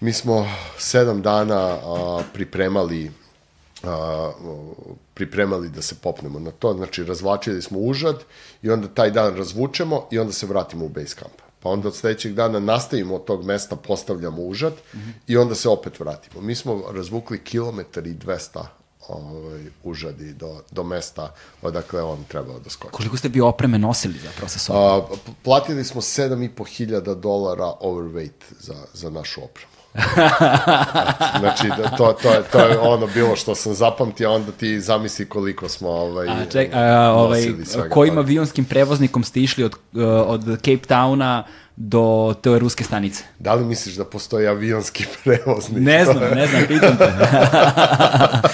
mi 0.00 0.12
smo 0.12 0.48
sedam 0.78 1.22
dana 1.22 1.76
uh, 1.76 2.22
pripremali 2.32 3.10
a, 3.82 4.32
pripremali 5.14 5.68
da 5.68 5.82
se 5.82 5.94
popnemo 5.94 6.38
na 6.38 6.50
to, 6.50 6.74
znači 6.74 7.04
razvlačili 7.04 7.62
smo 7.62 7.78
užad 7.78 8.24
i 8.62 8.70
onda 8.70 8.88
taj 8.88 9.10
dan 9.10 9.36
razvučemo 9.36 10.08
i 10.10 10.18
onda 10.18 10.32
se 10.32 10.46
vratimo 10.46 10.84
u 10.84 10.88
base 10.88 11.14
camp. 11.14 11.34
Pa 11.60 11.68
onda 11.68 11.88
od 11.88 11.96
sledećeg 11.96 12.34
dana 12.34 12.60
nastavimo 12.60 13.14
od 13.14 13.24
tog 13.24 13.44
mesta, 13.44 13.76
postavljamo 13.76 14.42
užad 14.42 14.72
mm 14.72 14.98
-hmm. 14.98 15.12
i 15.26 15.36
onda 15.36 15.54
se 15.54 15.68
opet 15.68 16.00
vratimo. 16.00 16.40
Mi 16.40 16.54
smo 16.54 16.84
razvukli 16.92 17.38
kilometar 17.44 18.06
i 18.06 18.14
200 18.14 18.64
ovaj, 19.08 19.64
užadi 19.84 20.32
do, 20.32 20.62
do 20.70 20.82
mesta 20.82 21.32
odakle 21.62 22.02
on 22.02 22.24
trebao 22.28 22.58
da 22.58 22.70
skoči. 22.70 22.92
Koliko 22.92 23.16
ste 23.16 23.28
bi 23.28 23.40
opreme 23.40 23.78
nosili 23.78 24.18
zapravo 24.18 24.48
sa 24.48 24.58
sobom? 24.58 25.02
platili 25.42 25.84
smo 25.84 26.00
7.500 26.00 27.14
dolara 27.14 27.72
overweight 27.80 28.44
za, 28.60 28.76
za 28.92 29.10
našu 29.10 29.44
opremu. 29.44 29.76
znači, 31.40 31.68
da, 31.68 31.96
to, 31.96 32.12
to, 32.22 32.30
je, 32.32 32.42
to 32.52 32.58
je 32.58 32.78
ono 32.78 33.06
bilo 33.06 33.36
što 33.36 33.54
sam 33.54 33.74
zapamtio, 33.74 34.32
onda 34.32 34.52
ti 34.52 34.80
zamisli 34.80 35.28
koliko 35.28 35.68
smo 35.68 35.88
ovaj, 35.88 36.28
a, 36.28 36.44
ček, 36.52 36.70
a, 36.74 37.12
ovaj, 37.12 37.42
kojim 37.90 38.14
toga. 38.14 38.20
avionskim 38.20 38.64
prevoznikom 38.64 39.24
ste 39.24 39.40
išli 39.40 39.64
od, 39.64 39.72
uh, 39.72 40.02
od 40.26 40.44
Cape 40.44 40.94
Towna 40.94 41.42
do 41.76 42.34
te 42.42 42.58
ruske 42.58 42.84
stanice? 42.84 43.24
Da 43.38 43.54
li 43.54 43.64
misliš 43.64 43.94
da 43.94 44.04
postoji 44.04 44.46
avionski 44.46 45.06
prevoznik? 45.24 45.82
Ne 45.82 46.04
znam, 46.04 46.30
ne 46.34 46.46
znam, 46.46 46.62
pitam 46.68 46.96
te. 46.98 47.12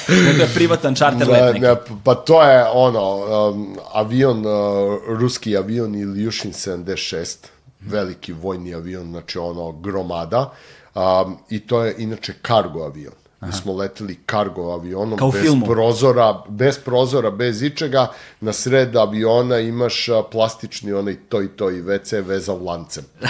to 0.36 0.42
je 0.42 0.48
privatan 0.54 0.94
čarter 0.94 1.28
let 1.28 1.60
ne, 1.60 1.76
Pa 2.04 2.14
to 2.14 2.42
je 2.42 2.64
ono, 2.72 3.16
um, 3.50 3.76
avion, 3.92 4.46
uh, 4.46 4.98
ruski 5.06 5.56
avion 5.56 5.92
Ilyushin 5.92 6.52
76, 6.52 7.36
veliki 7.80 8.32
vojni 8.32 8.74
avion, 8.74 9.10
znači 9.10 9.38
ono 9.38 9.72
gromada, 9.72 10.52
Um, 10.94 11.38
I 11.50 11.60
to 11.60 11.84
je 11.84 11.94
inače 11.98 12.32
kargo 12.42 12.84
avion. 12.84 13.14
Aha. 13.42 13.46
Mi 13.46 13.52
smo 13.52 13.72
leteli 13.72 14.18
kargo 14.26 14.70
avionom 14.72 15.18
Kao 15.18 15.30
bez 15.30 15.42
filmu. 15.42 15.66
prozora, 15.66 16.42
bez 16.48 16.78
prozora, 16.78 17.30
bez 17.30 17.62
ičega. 17.62 18.06
Na 18.40 18.52
sred 18.52 18.96
aviona 18.96 19.58
imaš 19.58 20.06
plastični 20.32 20.92
onaj 20.92 21.16
to 21.28 21.42
i 21.42 21.48
to 21.48 21.70
i 21.70 21.82
WC 21.82 22.24
vezan 22.26 22.64
lancem. 22.64 23.04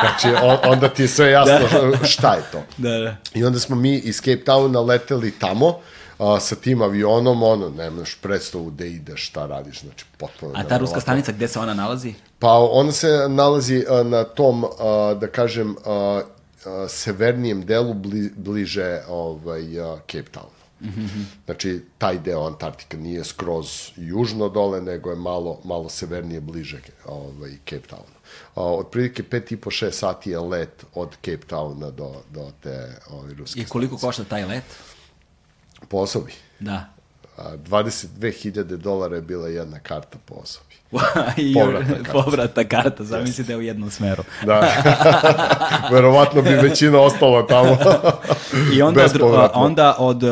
Znači, 0.00 0.28
on, 0.44 0.72
onda 0.72 0.88
ti 0.88 1.02
je 1.02 1.08
sve 1.08 1.30
jasno 1.30 1.90
da. 2.00 2.06
šta 2.14 2.34
je 2.34 2.42
to. 2.52 2.62
Da, 2.76 2.90
da. 2.90 3.16
I 3.34 3.44
onda 3.44 3.58
smo 3.58 3.76
mi 3.76 3.94
iz 3.96 4.16
Cape 4.16 4.44
Towna 4.44 4.86
leteli 4.86 5.30
tamo 5.30 5.78
a, 6.18 6.40
sa 6.40 6.54
tim 6.54 6.82
avionom, 6.82 7.42
ono, 7.42 7.68
nemaš 7.68 8.14
predstavu 8.14 8.64
gde 8.70 8.88
ideš, 8.88 9.28
šta 9.28 9.46
radiš, 9.46 9.80
znači 9.80 10.04
potpuno... 10.16 10.52
A 10.56 10.64
ta 10.64 10.78
ruska 10.78 11.00
stanica, 11.00 11.32
gde 11.32 11.48
se 11.48 11.58
ona 11.58 11.74
nalazi? 11.74 12.14
Pa 12.38 12.52
ona 12.52 12.92
se 12.92 13.26
nalazi 13.28 13.84
a, 13.90 14.02
na 14.02 14.24
tom, 14.24 14.64
a, 14.64 15.14
da 15.20 15.26
kažem, 15.26 15.76
a, 15.86 16.20
severnijem 16.88 17.66
delu 17.66 17.94
bli, 17.94 18.30
bliže 18.36 19.02
ovaj, 19.08 19.62
Cape 20.06 20.30
Town. 20.32 20.58
Mm 20.80 20.88
-hmm. 20.88 21.24
Znači, 21.44 21.80
taj 21.98 22.18
deo 22.18 22.46
Antarktika 22.46 22.96
nije 22.96 23.24
skroz 23.24 23.90
južno 23.96 24.48
dole, 24.48 24.80
nego 24.80 25.10
je 25.10 25.16
malo, 25.16 25.60
malo 25.64 25.88
severnije 25.88 26.40
bliže 26.40 26.80
ovaj, 27.06 27.50
Cape 27.64 27.88
Townu. 27.88 28.18
Uh, 28.54 28.62
otprilike 28.80 29.22
5,5-6 29.22 29.90
sati 29.90 30.30
je 30.30 30.38
let 30.38 30.84
od 30.94 31.10
Cape 31.10 31.46
Towna 31.50 31.90
do, 31.90 32.22
do 32.30 32.52
te 32.62 33.00
ovaj, 33.10 33.34
ruske 33.34 33.60
I 33.60 33.64
koliko 33.64 33.98
stanice. 33.98 34.06
košta 34.06 34.24
taj 34.24 34.44
let? 34.44 34.64
Po 35.88 35.96
osobi? 35.96 36.32
Da. 36.60 36.88
22.000 37.38 38.76
dolara 38.76 39.16
je 39.16 39.22
bila 39.22 39.48
jedna 39.48 39.80
karta 39.80 40.18
po 40.24 40.34
osobi. 40.34 40.67
I 41.36 41.54
povratna 41.60 41.94
karta. 41.94 42.12
Povratna 42.12 42.64
karta, 42.64 43.04
zamisli 43.04 43.44
da 43.44 43.52
je 43.52 43.56
u 43.56 43.62
jednom 43.62 43.90
smeru. 43.90 44.22
da. 44.46 44.68
Verovatno 45.92 46.42
bi 46.42 46.50
većina 46.50 47.00
ostala 47.00 47.46
tamo. 47.46 47.76
I 48.72 48.82
onda, 48.82 49.50
onda 49.54 49.96
od 49.98 50.22
uh, 50.22 50.30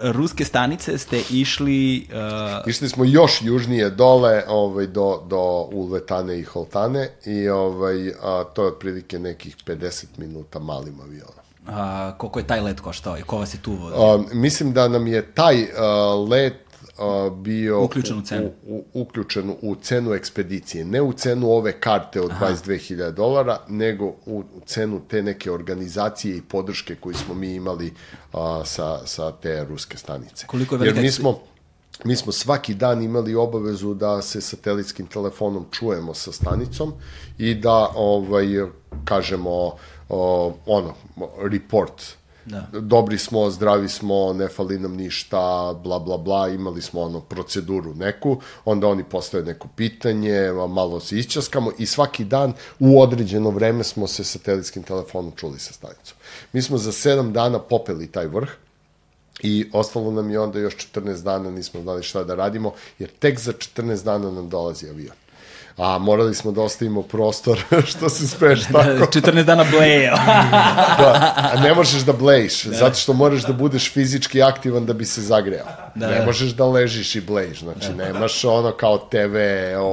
ruske 0.00 0.44
stanice 0.44 0.98
ste 0.98 1.22
išli... 1.30 2.08
Uh... 2.10 2.68
Išli 2.68 2.88
smo 2.88 3.04
još 3.04 3.42
južnije 3.42 3.90
dole 3.90 4.42
ovaj, 4.48 4.86
do, 4.86 5.22
do 5.26 5.68
Ulvetane 5.72 6.38
i 6.38 6.42
Holtane 6.42 7.08
i 7.24 7.48
ovaj, 7.48 8.08
a, 8.22 8.44
to 8.54 8.62
je 8.62 8.68
otprilike 8.68 9.18
nekih 9.18 9.56
50 9.66 10.04
minuta 10.16 10.58
malim 10.58 11.00
avionom. 11.00 11.34
A, 11.68 12.12
koliko 12.18 12.38
je 12.38 12.46
taj 12.46 12.60
let 12.60 12.80
koštao 12.80 13.18
i 13.18 13.22
ko 13.22 13.38
vas 13.38 13.54
je 13.54 13.58
tu 13.58 13.72
vodio? 13.72 13.98
A, 13.98 14.22
mislim 14.32 14.72
da 14.72 14.88
nam 14.88 15.06
je 15.06 15.32
taj 15.32 15.62
uh, 15.62 15.68
let 16.30 16.65
uh, 16.98 17.32
bio 17.32 17.84
uključen 17.84 18.18
u 18.18 18.22
cenu. 18.22 18.50
U, 18.66 18.74
u, 18.76 19.00
uključen 19.00 19.54
u 19.62 19.74
cenu 19.74 20.12
ekspedicije. 20.12 20.84
Ne 20.84 21.02
u 21.02 21.12
cenu 21.12 21.50
ove 21.50 21.80
karte 21.80 22.20
od 22.20 22.30
22.000 22.40 23.10
dolara, 23.10 23.58
nego 23.68 24.06
u, 24.26 24.44
cenu 24.66 25.00
te 25.08 25.22
neke 25.22 25.50
organizacije 25.50 26.36
i 26.36 26.42
podrške 26.42 26.94
koju 26.94 27.14
smo 27.14 27.34
mi 27.34 27.54
imali 27.54 27.86
uh, 28.32 28.38
sa, 28.64 29.06
sa 29.06 29.32
te 29.32 29.64
ruske 29.64 29.98
stanice. 29.98 30.46
Koliko 30.46 30.74
je 30.74 30.78
velika 30.78 30.98
Jer 30.98 31.04
mi 31.04 31.10
smo, 31.10 31.40
mi 32.04 32.16
smo 32.16 32.32
svaki 32.32 32.74
dan 32.74 33.02
imali 33.02 33.34
obavezu 33.34 33.94
da 33.94 34.22
se 34.22 34.40
satelitskim 34.40 35.06
telefonom 35.06 35.66
čujemo 35.70 36.14
sa 36.14 36.32
stanicom 36.32 36.92
i 37.38 37.54
da 37.54 37.92
ovaj 37.94 38.46
kažemo 39.04 39.66
uh, 39.66 40.52
ono 40.66 40.94
report 41.50 42.16
Da. 42.46 42.66
Dobri 42.72 43.18
smo, 43.18 43.50
zdravi 43.50 43.88
smo, 43.88 44.32
ne 44.32 44.48
fali 44.48 44.78
nam 44.78 44.96
ništa, 44.96 45.74
bla, 45.82 45.98
bla, 45.98 46.18
bla, 46.18 46.48
imali 46.48 46.82
smo 46.82 47.00
ono 47.00 47.20
proceduru 47.20 47.94
neku, 47.94 48.40
onda 48.64 48.86
oni 48.86 49.04
postave 49.04 49.44
neko 49.44 49.68
pitanje, 49.76 50.52
malo 50.68 51.00
se 51.00 51.18
isčaskamo 51.18 51.70
i 51.78 51.86
svaki 51.86 52.24
dan 52.24 52.52
u 52.78 53.00
određeno 53.02 53.50
vreme 53.50 53.84
smo 53.84 54.06
se 54.06 54.24
satelitskim 54.24 54.82
telefonom 54.82 55.32
čuli 55.36 55.58
sa 55.58 55.72
stanicom. 55.72 56.16
Mi 56.52 56.62
smo 56.62 56.78
za 56.78 56.92
sedam 56.92 57.32
dana 57.32 57.58
popeli 57.58 58.06
taj 58.06 58.26
vrh, 58.26 58.48
I 59.42 59.68
ostalo 59.72 60.10
nam 60.10 60.30
je 60.30 60.40
onda 60.40 60.58
još 60.58 60.76
14 60.76 61.22
dana, 61.22 61.50
nismo 61.50 61.82
znali 61.82 62.02
šta 62.02 62.22
da 62.24 62.34
radimo, 62.34 62.72
jer 62.98 63.10
tek 63.18 63.40
za 63.40 63.52
14 63.52 64.04
dana 64.04 64.30
nam 64.30 64.48
dolazi 64.48 64.88
avion 64.88 65.16
a 65.76 65.98
morali 65.98 66.34
smo 66.34 66.52
da 66.52 66.62
ostavimo 66.62 67.02
prostor 67.02 67.62
što 67.90 68.08
se 68.08 68.28
speš 68.28 68.64
tako. 68.72 69.18
14 69.20 69.42
dana 69.42 69.64
bleje. 69.70 70.10
da, 70.98 71.34
a 71.52 71.60
ne 71.60 71.74
možeš 71.74 72.02
da 72.02 72.12
blejiš, 72.12 72.64
da. 72.64 72.76
zato 72.76 72.94
što 72.94 73.12
moraš 73.12 73.42
da 73.42 73.52
budeš 73.52 73.92
fizički 73.92 74.42
aktivan 74.42 74.86
da 74.86 74.92
bi 74.92 75.04
se 75.04 75.22
zagrejao. 75.22 75.66
Da, 75.94 76.08
ne 76.08 76.18
da. 76.18 76.26
možeš 76.26 76.50
da 76.50 76.64
ležiš 76.64 77.14
i 77.14 77.20
blejiš, 77.20 77.58
znači 77.58 77.88
da. 77.88 78.04
nemaš 78.04 78.44
ono 78.44 78.72
kao 78.72 78.98
TV, 78.98 79.36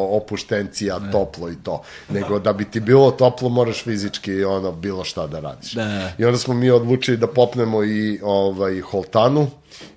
opuštencija, 0.09 0.99
da. 0.99 1.11
toplo 1.11 1.49
i 1.49 1.55
to, 1.63 1.81
nego 2.09 2.39
da 2.39 2.53
bi 2.53 2.65
ti 2.65 2.79
bilo 2.79 3.11
toplo 3.11 3.49
moraš 3.49 3.83
fizički 3.83 4.43
ono 4.43 4.71
bilo 4.71 5.03
šta 5.03 5.27
da 5.27 5.39
radiš. 5.39 5.71
Da. 5.71 6.11
I 6.17 6.25
onda 6.25 6.37
smo 6.37 6.53
mi 6.53 6.71
odlučili 6.71 7.17
da 7.17 7.27
popnemo 7.27 7.83
i 7.83 8.19
ovaj, 8.23 8.81
Holtanu, 8.81 9.47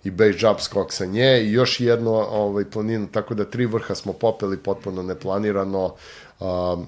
i 0.04 0.10
base 0.10 0.38
jump 0.38 0.60
skok 0.60 0.92
sa 0.92 1.06
nje 1.06 1.42
i 1.42 1.52
još 1.52 1.80
jednu 1.80 2.10
ovaj, 2.10 2.64
planinu, 2.64 3.06
tako 3.06 3.34
da 3.34 3.44
tri 3.44 3.66
vrha 3.66 3.94
smo 3.94 4.12
popeli 4.12 4.56
potpuno 4.56 5.02
neplanirano. 5.02 5.94
Um, 6.40 6.86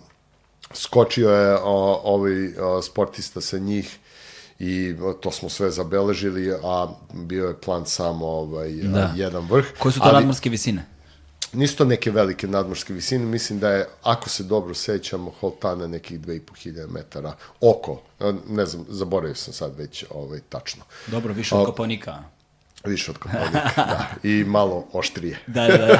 skočio 0.74 1.30
je 1.30 1.56
o, 1.56 2.00
ovaj 2.04 2.58
o, 2.58 2.82
sportista 2.82 3.40
sa 3.40 3.58
njih 3.58 3.98
i 4.58 4.94
to 5.20 5.30
smo 5.30 5.48
sve 5.48 5.70
zabeležili, 5.70 6.54
a 6.64 6.88
bio 7.12 7.48
je 7.48 7.60
plan 7.60 7.86
samo 7.86 8.26
ovaj, 8.26 8.70
da. 8.70 9.12
jedan 9.16 9.46
vrh. 9.50 9.66
Koje 9.78 9.92
su 9.92 10.00
to 10.00 10.06
ali, 10.06 10.14
nadmorske 10.14 10.50
visine? 10.50 10.84
Nisu 11.52 11.76
to 11.76 11.84
neke 11.84 12.10
velike 12.10 12.46
nadmorske 12.46 12.92
visine, 12.92 13.24
mislim 13.24 13.58
da 13.58 13.70
je, 13.70 13.88
ako 14.02 14.28
se 14.28 14.42
dobro 14.42 14.74
sećamo, 14.74 15.32
Holtana 15.40 15.86
nekih 15.86 16.20
2500 16.20 16.90
metara 16.90 17.34
oko, 17.60 18.00
ne 18.48 18.66
znam, 18.66 18.84
zaboravio 18.88 19.34
sam 19.34 19.54
sad 19.54 19.78
već 19.78 20.04
ovaj, 20.10 20.40
tačno. 20.48 20.82
Dobro, 21.06 21.32
više 21.32 21.54
od 21.54 21.66
Kopaonika. 21.66 22.22
Više 22.84 23.10
od 23.10 23.18
Kopaonika, 23.18 23.70
da. 23.76 24.06
I 24.22 24.44
malo 24.44 24.86
oštrije. 24.92 25.38
da, 25.46 25.66
da, 25.66 25.76
da. 25.76 25.98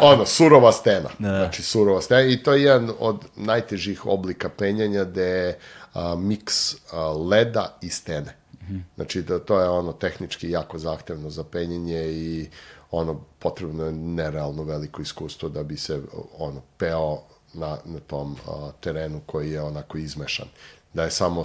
ono, 0.12 0.26
surova 0.26 0.72
stena. 0.72 1.08
Da, 1.18 1.30
da. 1.30 1.38
Znači, 1.38 1.62
surova 1.62 2.00
stena. 2.00 2.20
I 2.20 2.42
to 2.42 2.52
je 2.52 2.62
jedan 2.62 2.90
od 2.98 3.24
najtežih 3.36 4.06
oblika 4.06 4.48
penjanja 4.48 5.04
gde 5.04 5.22
je 5.22 5.58
a, 5.94 6.14
miks 6.14 6.74
a, 6.92 7.12
leda 7.12 7.78
i 7.82 7.88
stene. 7.88 8.36
Mm 8.52 8.74
-hmm. 8.74 8.80
Znači, 8.94 9.22
da, 9.22 9.38
to 9.38 9.60
je 9.60 9.68
ono 9.68 9.92
tehnički 9.92 10.50
jako 10.50 10.78
zahtevno 10.78 11.30
za 11.30 11.44
penjanje 11.44 12.08
i 12.12 12.48
ono, 12.90 13.20
potrebno 13.38 13.84
je 13.84 13.92
nerealno 13.92 14.62
veliko 14.62 15.02
iskustvo 15.02 15.48
da 15.48 15.62
bi 15.62 15.76
se 15.76 16.00
ono, 16.38 16.62
peo 16.78 17.18
na, 17.54 17.78
na 17.84 18.00
tom 18.06 18.36
a, 18.48 18.70
terenu 18.80 19.20
koji 19.26 19.50
je 19.50 19.62
onako 19.62 19.98
izmešan 19.98 20.48
da 20.94 21.04
je 21.04 21.10
samo 21.10 21.42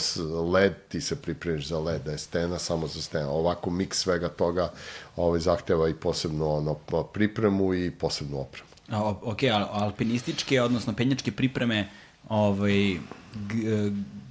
led, 0.53 0.74
ti 0.90 1.02
se 1.02 1.22
pripremiš 1.22 1.68
za 1.68 1.80
led, 1.80 2.02
da 2.02 2.11
je 2.11 2.18
stena 2.18 2.60
samo 2.60 2.88
za 2.88 3.02
stena. 3.02 3.30
Ovako 3.30 3.70
miks 3.70 3.98
svega 3.98 4.30
toga 4.30 4.72
ovaj, 5.15 5.40
zahteva 5.40 5.90
i 5.90 5.94
posebno 5.94 6.49
ono, 6.49 6.74
pripremu 7.14 7.74
i 7.74 7.91
posebnu 7.91 8.40
opremu. 8.40 8.68
A, 8.90 9.14
ok, 9.22 9.40
alpinističke, 9.72 10.61
odnosno 10.61 10.94
penjačke 10.94 11.32
pripreme, 11.32 11.90
ovaj, 12.30 12.98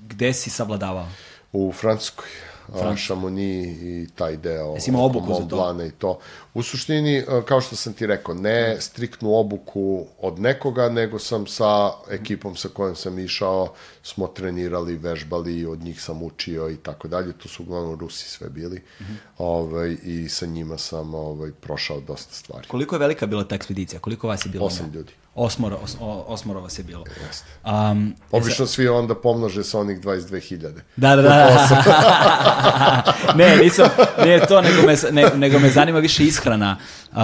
gde 0.08 0.32
si 0.32 0.50
savladavao? 0.50 1.08
U 1.52 1.72
Francuskoj. 1.72 2.51
A, 2.74 2.96
Šamoni 2.96 3.62
i 3.62 4.06
taj 4.14 4.36
deo. 4.36 4.74
Jesi 4.74 4.90
imao 4.90 5.04
obuku 5.04 5.34
za 5.34 5.48
to? 5.48 5.84
I 5.84 5.90
to. 5.90 6.18
U 6.54 6.62
suštini, 6.62 7.24
kao 7.48 7.60
što 7.60 7.76
sam 7.76 7.92
ti 7.92 8.06
rekao, 8.06 8.34
ne 8.34 8.76
striktnu 8.80 9.34
obuku 9.34 10.06
od 10.20 10.38
nekoga, 10.40 10.88
nego 10.88 11.18
sam 11.18 11.46
sa 11.46 11.90
ekipom 12.10 12.56
sa 12.56 12.68
kojom 12.68 12.96
sam 12.96 13.18
išao, 13.18 13.72
smo 14.02 14.26
trenirali, 14.26 14.96
vežbali, 14.96 15.66
od 15.66 15.80
njih 15.80 16.02
sam 16.02 16.22
učio 16.22 16.70
i 16.70 16.76
tako 16.76 17.08
dalje. 17.08 17.32
Tu 17.32 17.48
su 17.48 17.62
uglavnom 17.62 17.98
Rusi 17.98 18.28
sve 18.28 18.48
bili. 18.48 18.76
Mm 18.76 19.04
-hmm. 19.04 19.16
ovaj, 19.38 19.96
I 20.02 20.28
sa 20.28 20.46
njima 20.46 20.78
sam 20.78 21.14
ovaj, 21.14 21.50
prošao 21.52 22.00
dosta 22.00 22.34
stvari. 22.34 22.68
Koliko 22.68 22.94
je 22.94 22.98
velika 22.98 23.26
bila 23.26 23.44
ta 23.44 23.54
ekspedicija? 23.54 24.00
Koliko 24.00 24.28
vas 24.28 24.46
je 24.46 24.50
bilo? 24.50 24.66
Osam 24.66 24.90
ljudi. 24.94 25.12
Osmora, 25.34 25.76
os, 25.76 25.96
osmora 26.26 26.60
vas 26.60 26.78
je 26.78 26.82
bilo. 26.82 27.04
Jeste. 27.26 27.46
Um, 27.64 28.14
Obično 28.30 28.66
svi 28.66 28.88
onda 28.88 29.14
pomnože 29.14 29.64
sa 29.64 29.78
onih 29.78 30.00
22.000. 30.00 30.80
Da, 30.96 31.16
da, 31.16 31.22
da. 31.22 33.14
ne, 33.38 33.56
nisam, 33.56 33.88
ne 34.18 34.40
to, 34.48 34.60
nego 34.60 34.82
me, 34.82 34.96
ne, 35.10 35.30
nego 35.36 35.58
me 35.58 35.70
zanima 35.70 35.98
više 35.98 36.24
ishrana. 36.24 36.76
Uh, 37.12 37.18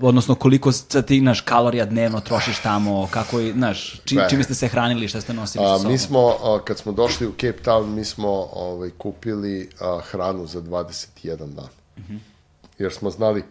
odnosno 0.00 0.34
koliko 0.34 0.70
ti, 1.06 1.20
naš, 1.20 1.40
kalorija 1.40 1.84
dnevno 1.84 2.20
trošiš 2.20 2.58
tamo, 2.58 3.08
kako, 3.10 3.40
znaš, 3.40 4.00
či, 4.04 4.18
čime 4.30 4.42
ste 4.42 4.54
se 4.54 4.68
hranili, 4.68 5.08
šta 5.08 5.20
ste 5.20 5.34
nosili 5.34 5.64
sa 5.64 5.76
sobom? 5.76 5.92
Mi 5.92 5.98
smo, 5.98 6.28
a, 6.28 6.60
kad 6.64 6.78
smo 6.78 6.92
došli 6.92 7.26
u 7.26 7.32
Cape 7.32 7.62
Town, 7.64 7.86
mi 7.86 8.04
smo 8.04 8.28
ovaj, 8.52 8.90
kupili 8.98 9.70
a, 9.80 10.00
hranu 10.10 10.46
za 10.46 10.60
21 10.60 11.36
dan. 11.36 11.68
Uh 11.96 12.04
-huh. 12.04 12.18
Jer 12.78 12.92
smo 12.92 13.10
znali 13.10 13.44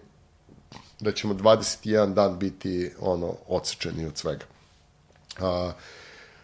da 0.99 1.11
ćemo 1.11 1.33
21 1.33 2.13
dan 2.13 2.39
biti 2.39 2.91
ono 2.99 3.33
odsečeni 3.47 4.05
od 4.05 4.17
svega. 4.17 4.45
A, 5.39 5.71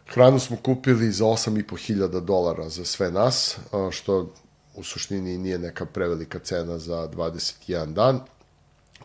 hranu 0.07 0.39
smo 0.39 0.57
kupili 0.57 1.11
za 1.11 1.25
8.500 1.25 2.19
dolara 2.19 2.69
za 2.69 2.85
sve 2.85 3.11
nas, 3.11 3.57
a, 3.71 3.89
što 3.91 4.33
u 4.75 4.83
suštini 4.83 5.37
nije 5.37 5.59
neka 5.59 5.85
prevelika 5.85 6.39
cena 6.39 6.77
za 6.77 7.07
21 7.07 7.93
dan. 7.93 8.19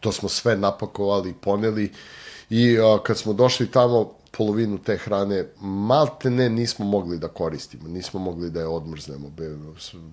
To 0.01 0.13
smo 0.13 0.29
sve 0.29 0.57
napakovali, 0.57 1.35
poneli 1.43 1.93
i 2.51 2.79
a, 2.79 2.99
kad 3.03 3.19
smo 3.19 3.33
došli 3.33 3.71
tamo, 3.71 4.13
polovinu 4.37 4.79
te 4.79 4.97
hrane 4.97 5.47
malte 5.61 6.31
ne 6.31 6.49
nismo 6.51 6.85
mogli 6.85 7.19
da 7.19 7.29
koristimo, 7.29 7.89
nismo 7.89 8.21
mogli 8.21 8.51
da 8.51 8.61
je 8.61 8.67
odmrznemo. 8.67 9.33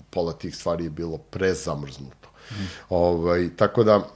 Pola 0.09 0.33
tih 0.33 0.55
stvari 0.55 0.83
je 0.83 0.89
bilo 0.89 1.17
prezamrznuto. 1.17 2.29
Mm. 2.51 2.67
Ovaj, 2.89 3.49
tako 3.57 3.83
da 3.83 4.09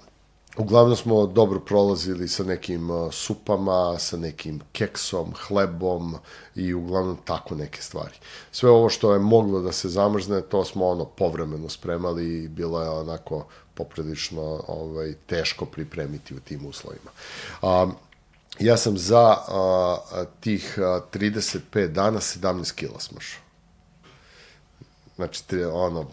Uglavnom 0.57 0.95
smo 0.95 1.25
dobro 1.25 1.59
prolazili 1.59 2.27
sa 2.27 2.43
nekim 2.43 2.89
uh, 2.89 3.13
supama, 3.13 3.99
sa 3.99 4.17
nekim 4.17 4.61
keksom, 4.71 5.33
hlebom 5.47 6.15
i 6.55 6.73
uglavnom 6.73 7.17
tako 7.25 7.55
neke 7.55 7.81
stvari. 7.81 8.15
Sve 8.51 8.69
ovo 8.69 8.89
što 8.89 9.13
je 9.13 9.19
moglo 9.19 9.61
da 9.61 9.71
se 9.71 9.89
zamrzne, 9.89 10.41
to 10.41 10.65
smo 10.65 10.87
ono 10.87 11.05
povremeno 11.05 11.69
spremali 11.69 12.43
i 12.43 12.47
bilo 12.47 12.81
je 12.81 12.89
onako 12.89 13.45
poprilično 13.73 14.63
ovaj, 14.67 15.13
teško 15.25 15.65
pripremiti 15.65 16.35
u 16.35 16.39
tim 16.39 16.65
uslovima. 16.65 17.11
Um, 17.61 17.95
ja 18.59 18.77
sam 18.77 18.97
za 18.97 19.37
uh, 19.37 20.27
tih 20.39 20.77
uh, 20.77 20.83
35 21.13 21.87
dana 21.87 22.19
17 22.19 22.75
kila 22.75 22.99
smašao. 22.99 23.41
Znači, 25.15 25.63
ono, 25.63 26.05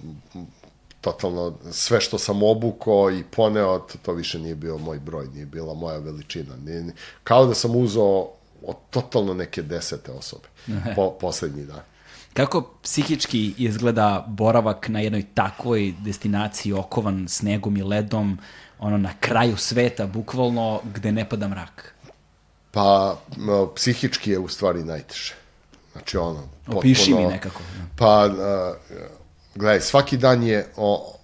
totalno 1.05 1.55
sve 1.71 2.01
što 2.01 2.19
sam 2.19 2.43
obukao 2.43 3.11
i 3.11 3.25
poneo, 3.31 3.79
to, 3.79 3.99
to 4.03 4.13
više 4.13 4.39
nije 4.39 4.55
bio 4.55 4.79
moj 4.79 4.99
broj, 4.99 5.27
nije 5.35 5.47
bila 5.47 5.75
moja 5.75 5.99
veličina. 5.99 6.57
Nije, 6.57 6.93
kao 7.25 7.47
da 7.47 7.55
sam 7.55 7.77
uzao 7.77 8.31
od 8.67 8.77
totalno 8.91 9.35
neke 9.35 9.63
desete 9.63 10.13
osobe 10.13 10.49
po, 10.97 11.11
poslednji 11.21 11.65
dan. 11.65 11.81
Kako 12.35 12.71
psihički 12.83 13.55
izgleda 13.59 14.25
boravak 14.29 14.89
na 14.89 15.01
jednoj 15.01 15.25
takvoj 15.35 15.95
destinaciji 15.99 16.73
okovan 16.73 17.29
snegom 17.29 17.77
i 17.77 17.83
ledom, 17.83 18.39
ono 18.79 18.99
na 18.99 19.13
kraju 19.21 19.57
sveta, 19.57 20.07
bukvalno, 20.07 20.81
gde 20.95 21.13
ne 21.13 21.29
pada 21.29 21.49
mrak? 21.49 21.95
Pa, 22.71 23.17
psihički 23.75 24.31
je 24.31 24.39
u 24.39 24.49
stvari 24.49 24.85
najteže. 24.85 25.35
Znači, 25.93 26.17
ono... 26.17 26.43
Opiši 26.67 27.11
potpuno, 27.11 27.29
mi 27.29 27.35
nekako. 27.35 27.61
Pa, 27.97 28.31
Gledaj, 29.55 29.81
svaki 29.81 30.17
dan 30.17 30.43
je 30.43 30.67
o, 30.77 31.15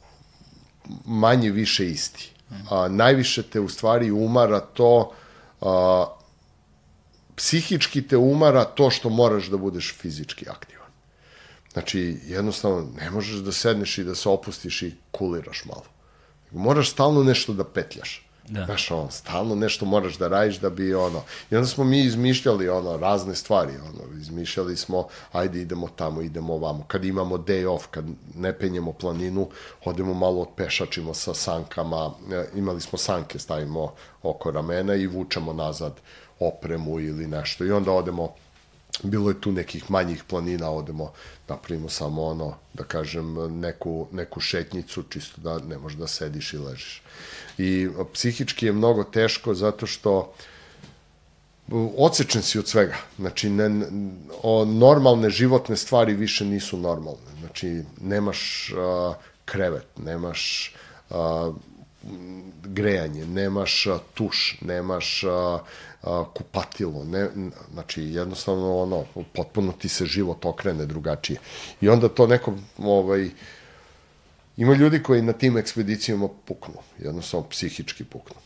manje 1.05 1.51
više 1.51 1.91
isti. 1.91 2.33
A, 2.71 2.89
najviše 2.89 3.43
te 3.43 3.61
u 3.61 3.69
stvari 3.69 4.11
umara 4.11 4.61
to 4.61 5.13
a, 5.61 6.07
psihički 7.37 8.09
te 8.09 8.17
umara 8.17 8.65
to 8.65 8.91
što 8.91 9.09
moraš 9.09 9.47
da 9.47 9.57
budeš 9.57 9.95
fizički 9.99 10.49
aktivan. 10.49 10.91
Znači, 11.73 12.21
jednostavno, 12.27 12.87
ne 13.01 13.11
možeš 13.11 13.37
da 13.37 13.53
sedneš 13.53 13.99
i 13.99 14.05
da 14.05 14.15
se 14.15 14.29
opustiš 14.29 14.83
i 14.83 14.95
kuliraš 15.11 15.65
malo. 15.65 15.85
Moraš 16.51 16.91
stalno 16.91 17.23
nešto 17.23 17.53
da 17.53 17.65
petljaš. 17.65 18.30
Da. 18.51 18.65
Znaš, 18.65 18.91
ono, 18.91 19.11
stalno 19.11 19.55
nešto 19.55 19.85
moraš 19.85 20.19
da 20.19 20.29
radiš 20.29 20.59
da 20.59 20.71
bi, 20.71 20.95
ono, 20.95 21.23
i 21.51 21.57
onda 21.57 21.69
smo 21.69 21.85
mi 21.85 22.01
izmišljali, 22.01 22.69
ono, 22.69 22.97
razne 22.97 23.35
stvari, 23.35 23.73
ono, 23.77 24.21
izmišljali 24.21 24.77
smo, 24.77 25.07
ajde 25.33 25.61
idemo 25.61 25.89
tamo, 25.97 26.23
idemo 26.23 26.55
ovamo, 26.55 26.85
kad 26.89 27.05
imamo 27.05 27.39
day 27.39 27.67
off, 27.67 27.87
kad 27.91 28.05
ne 28.35 28.59
penjemo 28.59 28.93
planinu, 28.93 29.49
odemo 29.85 30.15
malo 30.15 30.45
pešačimo 30.57 31.15
sa 31.15 31.35
sankama, 31.35 32.11
e, 32.33 32.45
imali 32.55 32.81
smo 32.81 32.99
sanke, 32.99 33.39
stavimo 33.39 33.95
oko 34.23 34.51
ramena 34.51 34.95
i 34.95 35.07
vučemo 35.07 35.53
nazad 35.53 35.93
opremu 36.41 37.01
ili 37.01 37.27
nešto, 37.27 37.65
i 37.65 37.73
onda 37.73 37.93
odemo 37.93 38.35
bilo 39.03 39.31
je 39.31 39.41
tu 39.41 39.53
nekih 39.53 39.91
manjih 39.91 40.25
planina, 40.25 40.71
odemo, 40.71 41.13
napravimo 41.49 41.89
samo 41.89 42.25
ono, 42.25 42.55
da 42.75 42.85
kažem, 42.85 43.61
neku, 43.61 44.07
neku 44.13 44.41
šetnicu, 44.41 45.03
čisto 45.03 45.41
da 45.41 45.59
ne 45.59 45.79
možeš 45.79 45.99
da 45.99 46.07
sediš 46.07 46.53
i 46.53 46.59
ležiš 46.59 47.03
i 47.61 47.89
psihički 48.13 48.67
je 48.67 48.73
mnogo 48.73 49.05
teško 49.05 49.55
zato 49.55 49.87
što 49.87 50.33
odsečen 51.97 52.43
si 52.43 52.59
od 52.59 52.69
svega. 52.69 52.97
Znači, 53.19 53.51
ne, 53.51 53.87
o, 54.43 54.65
normalne 54.65 55.31
životne 55.31 55.77
stvari 55.77 56.15
više 56.15 56.45
nisu 56.45 56.79
normalne. 56.79 57.31
Znači, 57.41 57.83
nemaš 58.01 58.73
a, 58.77 59.15
krevet, 59.45 59.87
nemaš 59.97 60.75
a, 61.11 61.53
grejanje, 62.63 63.27
nemaš 63.27 63.87
a, 63.87 63.99
tuš, 64.15 64.59
nemaš 64.61 65.25
a, 65.25 65.59
a, 66.03 66.25
kupatilo, 66.35 67.05
ne, 67.05 67.29
znači 67.73 68.03
jednostavno 68.03 68.77
ono, 68.79 69.05
potpuno 69.35 69.73
ti 69.73 69.89
se 69.89 70.07
život 70.07 70.45
okrene 70.45 70.87
drugačije. 70.87 71.39
I 71.81 71.89
onda 71.89 72.09
to 72.09 72.27
neko 72.27 72.55
ovaj, 72.79 73.31
Ima 74.57 74.75
ljudi 74.75 75.03
koji 75.03 75.23
na 75.23 75.33
tim 75.33 75.57
ekspedicijama 75.59 76.29
puknu, 76.45 76.75
jednostavno 76.99 77.49
psihički 77.49 78.05
puknu. 78.05 78.37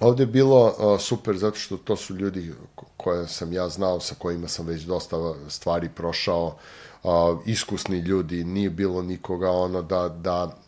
Ovde 0.00 0.22
je 0.22 0.26
bilo 0.26 0.66
uh, 0.66 1.00
super 1.00 1.36
zato 1.36 1.58
što 1.58 1.76
to 1.76 1.96
su 1.96 2.14
ljudi 2.14 2.52
koje 2.96 3.28
sam 3.28 3.52
ja 3.52 3.68
znao, 3.68 4.00
sa 4.00 4.14
kojima 4.14 4.48
sam 4.48 4.66
već 4.66 4.82
dosta 4.82 5.16
stvari 5.48 5.88
prošao, 5.94 6.56
uh, 7.02 7.10
iskusni 7.46 7.98
ljudi, 7.98 8.44
nije 8.44 8.70
bilo 8.70 9.02
nikoga 9.02 9.50
ono 9.50 9.82
da, 9.82 10.08
da 10.08 10.58